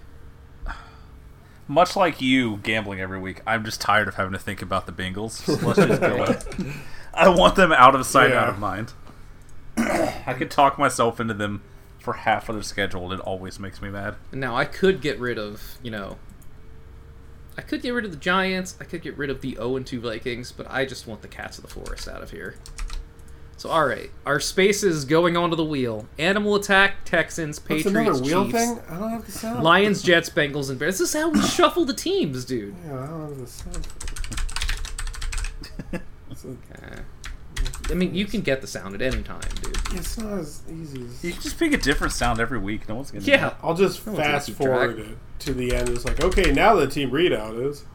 Much 1.71 1.95
like 1.95 2.19
you 2.19 2.57
gambling 2.57 2.99
every 2.99 3.17
week, 3.17 3.41
I'm 3.47 3.63
just 3.63 3.79
tired 3.79 4.09
of 4.09 4.15
having 4.15 4.33
to 4.33 4.39
think 4.39 4.61
about 4.61 4.87
the 4.87 4.91
Bengals. 4.91 5.31
So 5.31 5.53
let's 5.67 5.79
just 5.79 6.01
go 6.01 6.19
with 6.19 6.75
I 7.13 7.29
want 7.29 7.55
them 7.55 7.71
out 7.71 7.95
of 7.95 8.05
sight, 8.05 8.31
Yeah. 8.31 8.41
out 8.43 8.49
of 8.49 8.59
mind. 8.59 8.91
I 9.77 10.33
could 10.37 10.51
talk 10.51 10.77
myself 10.77 11.21
into 11.21 11.33
them 11.33 11.61
for 11.99 12.11
half 12.13 12.49
of 12.49 12.55
their 12.55 12.63
schedule. 12.63 13.13
It 13.13 13.21
always 13.21 13.57
makes 13.57 13.81
me 13.81 13.89
mad. 13.89 14.15
Now 14.33 14.55
I 14.57 14.65
could 14.65 14.99
get 15.01 15.17
rid 15.17 15.39
of 15.39 15.77
you 15.81 15.91
know. 15.91 16.17
I 17.57 17.61
could 17.61 17.81
get 17.81 17.91
rid 17.93 18.03
of 18.03 18.11
the 18.11 18.17
Giants. 18.17 18.75
I 18.81 18.83
could 18.83 19.01
get 19.01 19.17
rid 19.17 19.29
of 19.29 19.39
the 19.41 19.55
0 19.55 19.75
and 19.77 19.85
2 19.87 20.01
Vikings, 20.01 20.51
but 20.51 20.69
I 20.69 20.83
just 20.85 21.07
want 21.07 21.21
the 21.21 21.27
Cats 21.29 21.57
of 21.57 21.63
the 21.63 21.69
Forest 21.69 22.07
out 22.09 22.21
of 22.21 22.31
here. 22.31 22.55
So 23.61 23.69
all 23.69 23.85
right, 23.85 24.09
our 24.25 24.39
spaces 24.39 25.05
going 25.05 25.37
onto 25.37 25.55
the 25.55 25.63
wheel: 25.63 26.07
Animal 26.17 26.55
Attack, 26.55 27.05
Texans, 27.05 27.59
What's 27.59 27.83
Patriots, 27.83 28.17
another 28.17 28.23
wheel 28.23 28.45
Chiefs. 28.45 28.57
thing? 28.57 28.79
I 28.89 28.97
don't 28.97 29.09
have 29.11 29.23
the 29.23 29.31
sound. 29.31 29.63
Lions, 29.63 30.01
Jets, 30.01 30.31
Bengals, 30.31 30.71
and 30.71 30.79
Bears. 30.79 30.97
This 30.97 31.13
is 31.13 31.21
how 31.21 31.29
we 31.29 31.39
shuffle 31.43 31.85
the 31.85 31.93
teams, 31.93 32.43
dude. 32.43 32.73
Yeah, 32.83 33.03
I 33.03 33.05
don't 33.05 33.21
have 33.29 33.37
the 33.37 33.45
sound. 33.45 33.87
It's, 36.31 36.43
a- 36.43 36.47
Uh, 36.49 37.01
I 37.91 37.93
mean, 37.93 38.15
you 38.15 38.25
can 38.25 38.41
get 38.41 38.61
the 38.61 38.67
sound 38.67 38.95
at 38.95 39.01
any 39.03 39.21
time, 39.21 39.41
dude. 39.61 39.77
it's 39.93 40.17
not 40.17 40.39
as 40.39 40.63
easy 40.67 41.03
as. 41.03 41.23
You 41.23 41.31
can 41.33 41.41
just 41.43 41.59
pick 41.59 41.71
a 41.71 41.77
different 41.77 42.13
sound 42.13 42.39
every 42.39 42.57
week. 42.57 42.89
No 42.89 42.95
one's 42.95 43.11
gonna. 43.11 43.23
Yeah. 43.25 43.41
that. 43.41 43.59
I'll 43.61 43.75
just 43.75 44.03
No 44.07 44.15
fast 44.15 44.49
forward 44.53 44.97
it 44.97 45.17
to 45.41 45.53
the 45.53 45.75
end. 45.75 45.89
It's 45.89 46.03
like, 46.05 46.23
okay, 46.23 46.51
now 46.51 46.73
the 46.77 46.87
team 46.87 47.11
readout 47.11 47.63
is. 47.63 47.85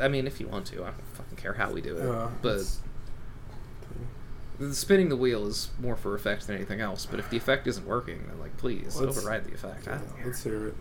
I 0.00 0.08
mean, 0.08 0.26
if 0.26 0.40
you 0.40 0.48
want 0.48 0.66
to, 0.66 0.82
I 0.82 0.86
don't 0.90 1.06
fucking 1.14 1.36
care 1.36 1.52
how 1.52 1.70
we 1.70 1.80
do 1.80 1.96
it. 1.96 2.04
Uh, 2.08 2.30
but 2.42 2.54
it's- 2.56 2.80
the 4.68 4.74
spinning 4.74 5.08
the 5.08 5.16
wheel 5.16 5.46
is 5.46 5.70
more 5.80 5.96
for 5.96 6.14
effect 6.14 6.46
than 6.46 6.56
anything 6.56 6.80
else. 6.80 7.06
But 7.06 7.18
if 7.18 7.30
the 7.30 7.36
effect 7.36 7.66
isn't 7.66 7.86
working, 7.86 8.24
then 8.28 8.38
like, 8.38 8.56
please 8.58 8.96
Let's- 9.00 9.16
override 9.18 9.44
the 9.46 9.54
effect. 9.54 9.88
I 9.88 9.92
yeah, 9.92 9.98
don't 9.98 10.26
let's 10.26 10.44
hear 10.44 10.68
it. 10.68 10.74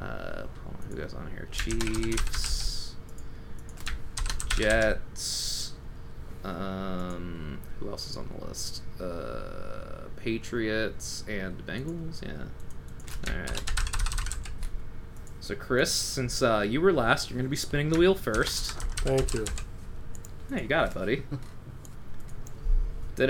Uh, 0.00 0.42
who 0.88 0.96
goes 0.96 1.14
on 1.14 1.30
here? 1.30 1.48
Chiefs, 1.50 2.94
Jets. 4.56 5.72
Um, 6.44 7.58
who 7.80 7.88
else 7.88 8.10
is 8.10 8.16
on 8.16 8.28
the 8.38 8.46
list? 8.46 8.82
Uh, 9.00 10.08
Patriots 10.16 11.24
and 11.28 11.64
Bengals. 11.66 12.22
Yeah. 12.22 13.32
All 13.32 13.38
right. 13.40 13.62
So 15.40 15.54
Chris, 15.54 15.90
since 15.92 16.42
uh, 16.42 16.60
you 16.68 16.80
were 16.80 16.92
last, 16.92 17.30
you're 17.30 17.36
going 17.36 17.46
to 17.46 17.50
be 17.50 17.56
spinning 17.56 17.88
the 17.90 17.98
wheel 17.98 18.14
first. 18.14 18.72
Thank 19.00 19.32
you. 19.34 19.44
Yeah, 20.50 20.60
you 20.60 20.68
got 20.68 20.88
it, 20.88 20.94
buddy. 20.94 21.22
I 23.16 23.26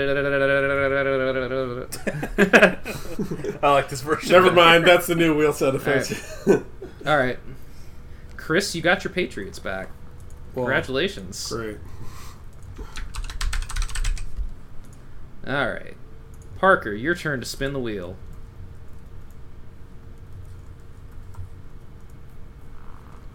like 3.61 3.89
this 3.89 4.01
version. 4.01 4.31
Never 4.31 4.51
mind. 4.51 4.85
That's 4.85 5.05
the 5.07 5.15
new 5.15 5.37
wheel 5.37 5.53
set 5.53 5.75
effect. 5.75 6.13
All 7.05 7.17
right, 7.17 7.37
Chris, 8.35 8.73
you 8.75 8.81
got 8.81 9.03
your 9.03 9.13
Patriots 9.13 9.59
back. 9.59 9.89
Well, 10.55 10.65
Congratulations. 10.65 11.47
Great. 11.51 11.77
All 15.47 15.69
right, 15.69 15.95
Parker, 16.57 16.93
your 16.93 17.13
turn 17.13 17.39
to 17.39 17.45
spin 17.45 17.73
the 17.73 17.79
wheel. 17.79 18.17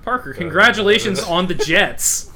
Parker, 0.03 0.31
uh, 0.31 0.37
congratulations 0.37 1.21
uh, 1.21 1.31
on 1.31 1.47
the 1.47 1.55
Jets. 1.55 2.33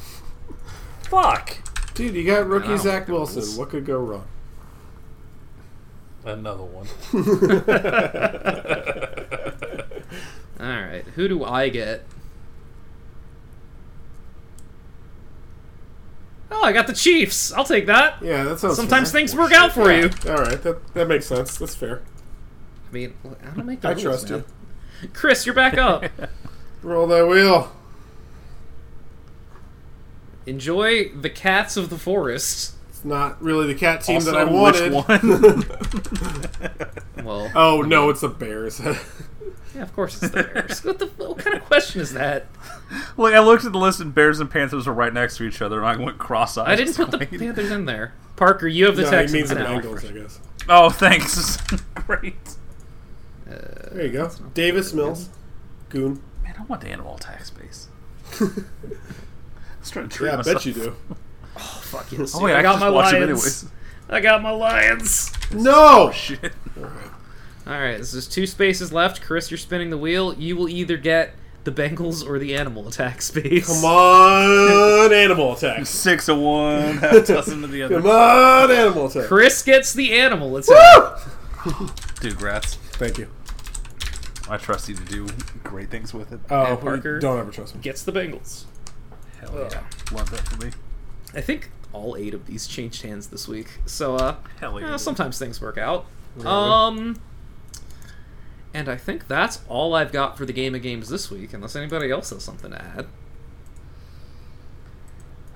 Fuck. 1.08 1.58
Dude, 1.94 2.14
you 2.14 2.24
got 2.24 2.46
rookie 2.46 2.76
Zach 2.76 3.08
Wilson. 3.08 3.56
What 3.58 3.70
could 3.70 3.86
go 3.86 3.98
wrong? 3.98 4.26
Another 6.24 6.64
one. 6.64 6.86
All 10.60 10.82
right, 10.82 11.04
who 11.14 11.28
do 11.28 11.44
I 11.44 11.68
get? 11.68 12.04
Oh, 16.50 16.62
I 16.62 16.72
got 16.72 16.86
the 16.86 16.92
Chiefs. 16.92 17.52
I'll 17.52 17.64
take 17.64 17.86
that. 17.86 18.22
Yeah, 18.22 18.44
that 18.44 18.60
sounds. 18.60 18.76
Sometimes 18.76 19.10
fair. 19.10 19.20
things 19.20 19.34
work 19.34 19.52
out 19.52 19.72
for 19.72 19.90
Yeah, 19.90 20.02
you. 20.24 20.30
All 20.30 20.36
right, 20.42 20.62
that 20.62 20.94
that 20.94 21.08
makes 21.08 21.26
sense. 21.26 21.56
That's 21.58 21.74
fair. 21.74 22.02
I 22.88 22.92
mean, 22.92 23.14
I 23.42 23.54
don't 23.54 23.66
make 23.66 23.80
the 23.80 23.88
I 23.88 23.92
rules, 23.92 24.02
trust 24.02 24.30
man. 24.30 24.44
you. 25.02 25.08
Chris, 25.08 25.46
you're 25.46 25.54
back 25.54 25.76
up. 25.76 26.04
Roll 26.82 27.06
that 27.08 27.26
wheel. 27.26 27.72
Enjoy 30.46 31.08
the 31.08 31.30
cats 31.30 31.76
of 31.76 31.90
the 31.90 31.98
forest. 31.98 32.74
It's 32.90 33.04
not 33.04 33.40
really 33.42 33.66
the 33.66 33.78
cat 33.78 34.02
team 34.02 34.16
Also, 34.16 34.32
that 34.32 34.40
I 34.40 34.44
which 34.44 34.92
wanted. 34.92 35.64
one? 36.82 36.84
Well, 37.24 37.50
oh 37.54 37.80
no, 37.80 38.10
it's 38.10 38.20
the 38.20 38.28
Bears. 38.28 38.80
yeah, 39.74 39.82
of 39.82 39.94
course 39.94 40.22
it's 40.22 40.30
the 40.34 40.42
Bears. 40.42 40.84
what 40.84 40.98
the 40.98 41.06
what 41.06 41.38
kind 41.38 41.56
of 41.56 41.64
question 41.64 42.02
is 42.02 42.12
that? 42.12 42.46
Look, 43.16 43.32
I 43.32 43.38
looked 43.38 43.64
at 43.64 43.72
the 43.72 43.78
list 43.78 44.00
and 44.00 44.14
Bears 44.14 44.40
and 44.40 44.50
Panthers 44.50 44.86
were 44.86 44.92
right 44.92 45.12
next 45.12 45.38
to 45.38 45.44
each 45.44 45.62
other, 45.62 45.78
and 45.82 45.86
I 45.86 45.96
went 45.96 46.18
cross-eyed. 46.18 46.68
I 46.68 46.76
didn't 46.76 46.94
put 46.96 47.10
the 47.12 47.24
Panthers 47.26 47.70
in 47.70 47.86
there. 47.86 48.12
Parker, 48.36 48.66
you 48.68 48.84
have 48.84 48.96
the 48.96 49.02
no, 49.04 49.08
he 49.08 49.14
Texans 49.16 49.32
means 49.32 49.48
the 49.48 49.54
now. 49.54 49.80
Bengals, 49.80 50.06
I 50.06 50.12
guess. 50.12 50.40
Oh, 50.68 50.90
thanks. 50.90 51.56
Great. 51.94 52.34
There 53.46 54.04
you 54.06 54.12
go. 54.12 54.24
Uh, 54.26 54.30
Davis 54.52 54.92
Mills, 54.92 55.30
Goon. 55.88 56.20
Man, 56.42 56.56
I 56.58 56.62
want 56.64 56.82
the 56.82 56.88
animal 56.88 57.16
attack 57.16 57.42
space. 57.46 57.88
I 59.84 59.86
was 59.86 59.90
trying 59.90 60.08
to 60.08 60.16
treat 60.16 60.26
Yeah, 60.28 60.32
I 60.34 60.36
myself. 60.38 60.56
bet 60.56 60.66
you 60.66 60.72
do. 60.72 60.96
Oh, 61.56 61.60
fuck 61.60 62.06
oh, 62.12 62.16
yes. 62.18 62.34
Oh, 62.34 62.42
wait, 62.42 62.52
I 62.54 62.58
I 62.58 62.62
got 62.62 62.80
my 62.80 62.86
just 62.90 62.94
lions. 63.12 63.14
anyways. 63.22 63.66
I 64.08 64.20
got 64.20 64.42
my 64.42 64.50
lions. 64.50 65.32
No. 65.52 65.72
Oh, 65.72 66.06
oh, 66.08 66.10
shit. 66.10 66.52
All 67.64 67.72
right, 67.78 67.96
this 67.96 68.12
is 68.12 68.26
two 68.26 68.44
spaces 68.48 68.92
left. 68.92 69.22
Chris, 69.22 69.52
you're 69.52 69.58
spinning 69.58 69.90
the 69.90 69.96
wheel. 69.98 70.34
You 70.34 70.56
will 70.56 70.68
either 70.68 70.96
get 70.96 71.36
the 71.62 71.70
Bengals 71.70 72.26
or 72.28 72.40
the 72.40 72.56
animal 72.56 72.88
attack 72.88 73.22
space. 73.22 73.68
Come 73.68 73.84
on, 73.84 75.12
animal 75.14 75.52
attack. 75.52 75.86
Six 75.86 76.28
of 76.28 76.38
one, 76.38 76.96
half 76.98 77.24
dozen 77.26 77.62
of 77.62 77.70
the 77.70 77.82
other. 77.84 78.00
Come 78.02 78.10
on, 78.10 78.70
animal 78.72 79.06
attack. 79.06 79.26
Chris 79.28 79.62
gets 79.62 79.92
the 79.92 80.12
animal 80.18 80.56
attack. 80.56 81.18
Dude, 82.20 82.34
grats. 82.34 82.74
Thank 82.94 83.16
you. 83.18 83.28
I 84.50 84.56
trust 84.56 84.88
you 84.88 84.96
to 84.96 85.04
do 85.04 85.28
great 85.62 85.88
things 85.90 86.12
with 86.12 86.32
it. 86.32 86.40
Oh, 86.50 86.64
And 86.72 86.80
Parker 86.80 87.20
don't 87.20 87.38
ever 87.38 87.52
trust 87.52 87.76
me. 87.76 87.80
Gets 87.80 88.02
the 88.02 88.10
Bengals. 88.12 88.64
Hell 89.50 89.68
yeah. 89.70 89.82
Love 90.16 90.30
that 90.30 90.40
for 90.40 90.64
me. 90.64 90.72
I 91.34 91.40
think 91.40 91.70
all 91.92 92.16
eight 92.16 92.34
of 92.34 92.46
these 92.46 92.66
changed 92.66 93.02
hands 93.02 93.28
this 93.28 93.48
week. 93.48 93.78
So, 93.86 94.16
uh, 94.16 94.36
Hell 94.60 94.80
yeah. 94.80 94.94
eh, 94.94 94.96
sometimes 94.96 95.38
things 95.38 95.60
work 95.60 95.78
out. 95.78 96.06
Um, 96.44 97.20
and 98.72 98.88
I 98.88 98.96
think 98.96 99.28
that's 99.28 99.60
all 99.68 99.94
I've 99.94 100.10
got 100.12 100.36
for 100.36 100.44
the 100.44 100.52
game 100.52 100.74
of 100.74 100.82
games 100.82 101.08
this 101.08 101.30
week, 101.30 101.52
unless 101.52 101.76
anybody 101.76 102.10
else 102.10 102.30
has 102.30 102.42
something 102.42 102.72
to 102.72 102.82
add. 102.82 103.06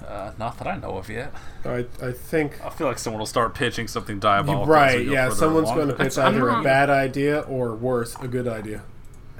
Uh, 0.07 0.33
not 0.39 0.57
that 0.58 0.67
I 0.67 0.76
know 0.76 0.97
of 0.97 1.10
yet. 1.10 1.34
I, 1.65 1.84
I 2.00 2.12
think. 2.12 2.65
I 2.65 2.70
feel 2.70 2.86
like 2.86 2.99
someone 2.99 3.18
will 3.18 3.26
start 3.26 3.55
pitching 3.55 3.89
something 3.89 4.18
diabolical. 4.18 4.67
Right, 4.67 5.00
we 5.00 5.12
yeah. 5.12 5.28
Someone's 5.31 5.70
going 5.70 5.89
to 5.89 5.94
pitch 5.94 6.17
either 6.18 6.49
a 6.49 6.62
bad 6.62 6.89
idea 6.89 7.41
or 7.41 7.75
worse, 7.75 8.17
a 8.20 8.28
good 8.28 8.49
idea. 8.49 8.83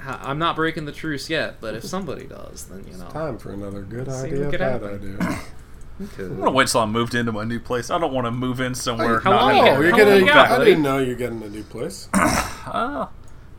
Ha- 0.01 0.21
I'm 0.23 0.39
not 0.39 0.57
breaking 0.57 0.85
the 0.85 0.93
truce 0.93 1.29
yet, 1.29 1.61
but 1.61 1.75
if 1.75 1.85
somebody 1.85 2.25
does, 2.27 2.67
then 2.67 2.85
you 2.91 2.97
know. 2.99 3.09
Time 3.09 3.39
for 3.39 3.53
another 3.53 3.83
good 3.83 4.09
idea, 4.09 4.45
what 4.45 4.53
bad 4.59 4.61
happen. 4.83 4.95
idea. 5.19 5.41
I'm 6.21 6.39
gonna 6.39 6.51
wait 6.53 6.69
till 6.69 6.81
I'm 6.81 6.93
moved 6.93 7.15
into 7.17 7.33
my 7.33 7.43
new 7.45 7.59
place. 7.59 7.91
I 7.91 7.99
don't 7.99 8.13
want 8.13 8.27
to 8.27 8.31
move 8.31 8.61
in 8.61 8.75
somewhere. 8.77 9.19
How 9.21 9.31
not 9.33 9.43
long 9.43 9.57
you 9.57 9.61
Oh, 9.63 9.65
got- 9.65 9.81
you're 9.81 9.91
how 9.91 9.97
long 9.99 10.07
getting. 10.07 10.27
you 10.27 10.33
got, 10.33 10.47
I 10.47 10.57
buddy? 10.59 10.71
didn't 10.71 10.83
know 10.85 10.99
you're 10.99 11.17
getting 11.17 11.43
a 11.43 11.49
new 11.49 11.63
place. 11.65 12.09
Uh, 12.69 13.07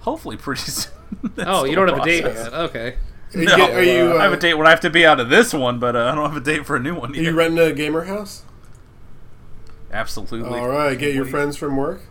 hopefully 0.01 0.37
pretty 0.37 0.61
soon. 0.61 0.93
Oh, 1.39 1.65
you 1.65 1.75
don't 1.75 1.87
have 1.89 1.97
a 1.97 2.03
date 2.05 2.23
yet. 2.23 2.53
Okay. 2.53 2.95
Are 3.33 3.39
you, 3.39 3.45
No, 3.45 3.57
get- 3.57 3.71
are 3.71 3.83
you, 3.83 4.11
uh, 4.13 4.17
I 4.17 4.23
have 4.23 4.31
uh, 4.33 4.37
a 4.37 4.39
date 4.39 4.53
when 4.53 4.67
I 4.67 4.69
have 4.69 4.79
to 4.81 4.89
be 4.91 5.03
out 5.05 5.19
of 5.19 5.29
this 5.29 5.51
one, 5.53 5.79
but 5.79 5.95
uh, 5.95 6.05
I 6.11 6.15
don't 6.15 6.25
have 6.31 6.37
a 6.37 6.45
date 6.45 6.65
for 6.65 6.75
a 6.75 6.79
new 6.79 6.93
one 6.95 7.11
Are 7.11 7.15
yet. 7.15 7.23
you 7.25 7.35
renting 7.35 7.59
a 7.59 7.73
gamer 7.73 8.05
house? 8.05 8.43
Absolutely. 9.91 10.47
All 10.59 10.67
right, 10.69 10.97
get 10.97 11.15
your 11.15 11.25
friends 11.25 11.57
from 11.57 11.75
work. 11.75 12.01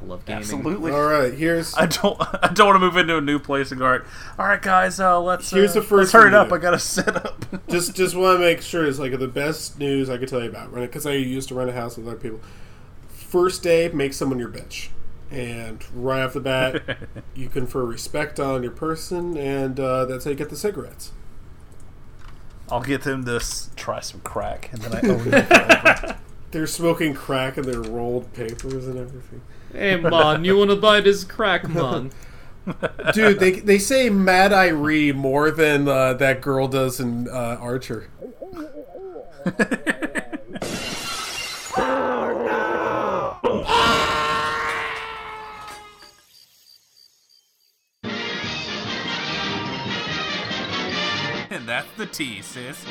I 0.00 0.04
love 0.04 0.24
gaming. 0.24 0.42
Absolutely. 0.42 0.92
All 0.92 1.04
right, 1.04 1.34
here's 1.34 1.74
I 1.74 1.86
don't. 1.86 2.16
I 2.42 2.52
don't 2.52 2.66
want 2.68 2.76
to 2.76 2.80
move 2.80 2.96
into 2.96 3.16
a 3.16 3.20
new 3.20 3.38
place 3.38 3.70
and 3.72 3.78
go. 3.78 3.86
All 3.86 3.92
right, 3.92 4.02
all 4.38 4.46
right, 4.46 4.62
guys. 4.62 5.00
Uh, 5.00 5.20
let's. 5.20 5.50
Here's 5.50 5.72
uh, 5.76 5.80
the 5.80 5.82
first 5.82 5.92
Let's 5.92 6.12
hurry 6.12 6.28
it 6.28 6.34
up. 6.34 6.52
I 6.52 6.58
gotta 6.58 6.78
set 6.78 7.16
up. 7.16 7.44
just 7.68 7.94
just 7.94 8.14
want 8.14 8.36
to 8.36 8.40
make 8.44 8.62
sure 8.62 8.86
it's 8.86 8.98
like 8.98 9.18
the 9.18 9.28
best 9.28 9.78
news 9.78 10.08
I 10.08 10.18
could 10.18 10.28
tell 10.28 10.42
you 10.42 10.48
about 10.48 10.72
running 10.72 10.88
because 10.88 11.06
I 11.06 11.12
used 11.12 11.48
to 11.48 11.54
rent 11.54 11.70
a 11.70 11.72
house 11.72 11.96
with 11.96 12.06
other 12.06 12.16
people. 12.16 12.40
First 13.08 13.62
day, 13.62 13.88
make 13.88 14.14
someone 14.14 14.38
your 14.38 14.48
bitch, 14.48 14.88
and 15.30 15.84
right 15.94 16.22
off 16.22 16.32
the 16.32 16.40
bat, 16.40 16.82
you 17.34 17.48
confer 17.48 17.84
respect 17.84 18.38
on 18.40 18.62
your 18.62 18.72
person, 18.72 19.36
and 19.36 19.78
uh, 19.78 20.04
that's 20.04 20.24
how 20.24 20.30
you 20.30 20.36
get 20.36 20.48
the 20.48 20.56
cigarettes. 20.56 21.12
I'll 22.70 22.82
get 22.82 23.02
them 23.02 23.24
to 23.24 23.40
try 23.76 24.00
some 24.00 24.20
crack, 24.20 24.70
and 24.72 24.82
then 24.82 24.94
I 24.94 25.08
own 25.08 25.30
them. 25.30 26.16
They're 26.50 26.66
smoking 26.66 27.14
crack 27.14 27.56
and 27.56 27.66
they're 27.66 27.80
rolled 27.80 28.32
papers 28.32 28.86
and 28.86 28.98
everything. 28.98 29.42
Hey, 29.72 29.96
man, 29.96 30.44
you 30.44 30.56
want 30.56 30.70
to 30.70 30.76
buy 30.76 31.00
this 31.00 31.24
crack, 31.24 31.68
man? 31.68 32.10
Dude, 33.14 33.38
they, 33.38 33.52
they 33.60 33.78
say 33.78 34.10
Mad 34.10 34.52
Irie 34.52 35.14
more 35.14 35.50
than 35.50 35.88
uh, 35.88 36.14
that 36.14 36.40
girl 36.40 36.68
does 36.68 37.00
in 37.00 37.28
uh, 37.28 37.58
Archer. 37.60 38.08
and 51.50 51.66
that's 51.66 51.88
the 51.96 52.06
T, 52.06 52.42
sis. 52.42 52.84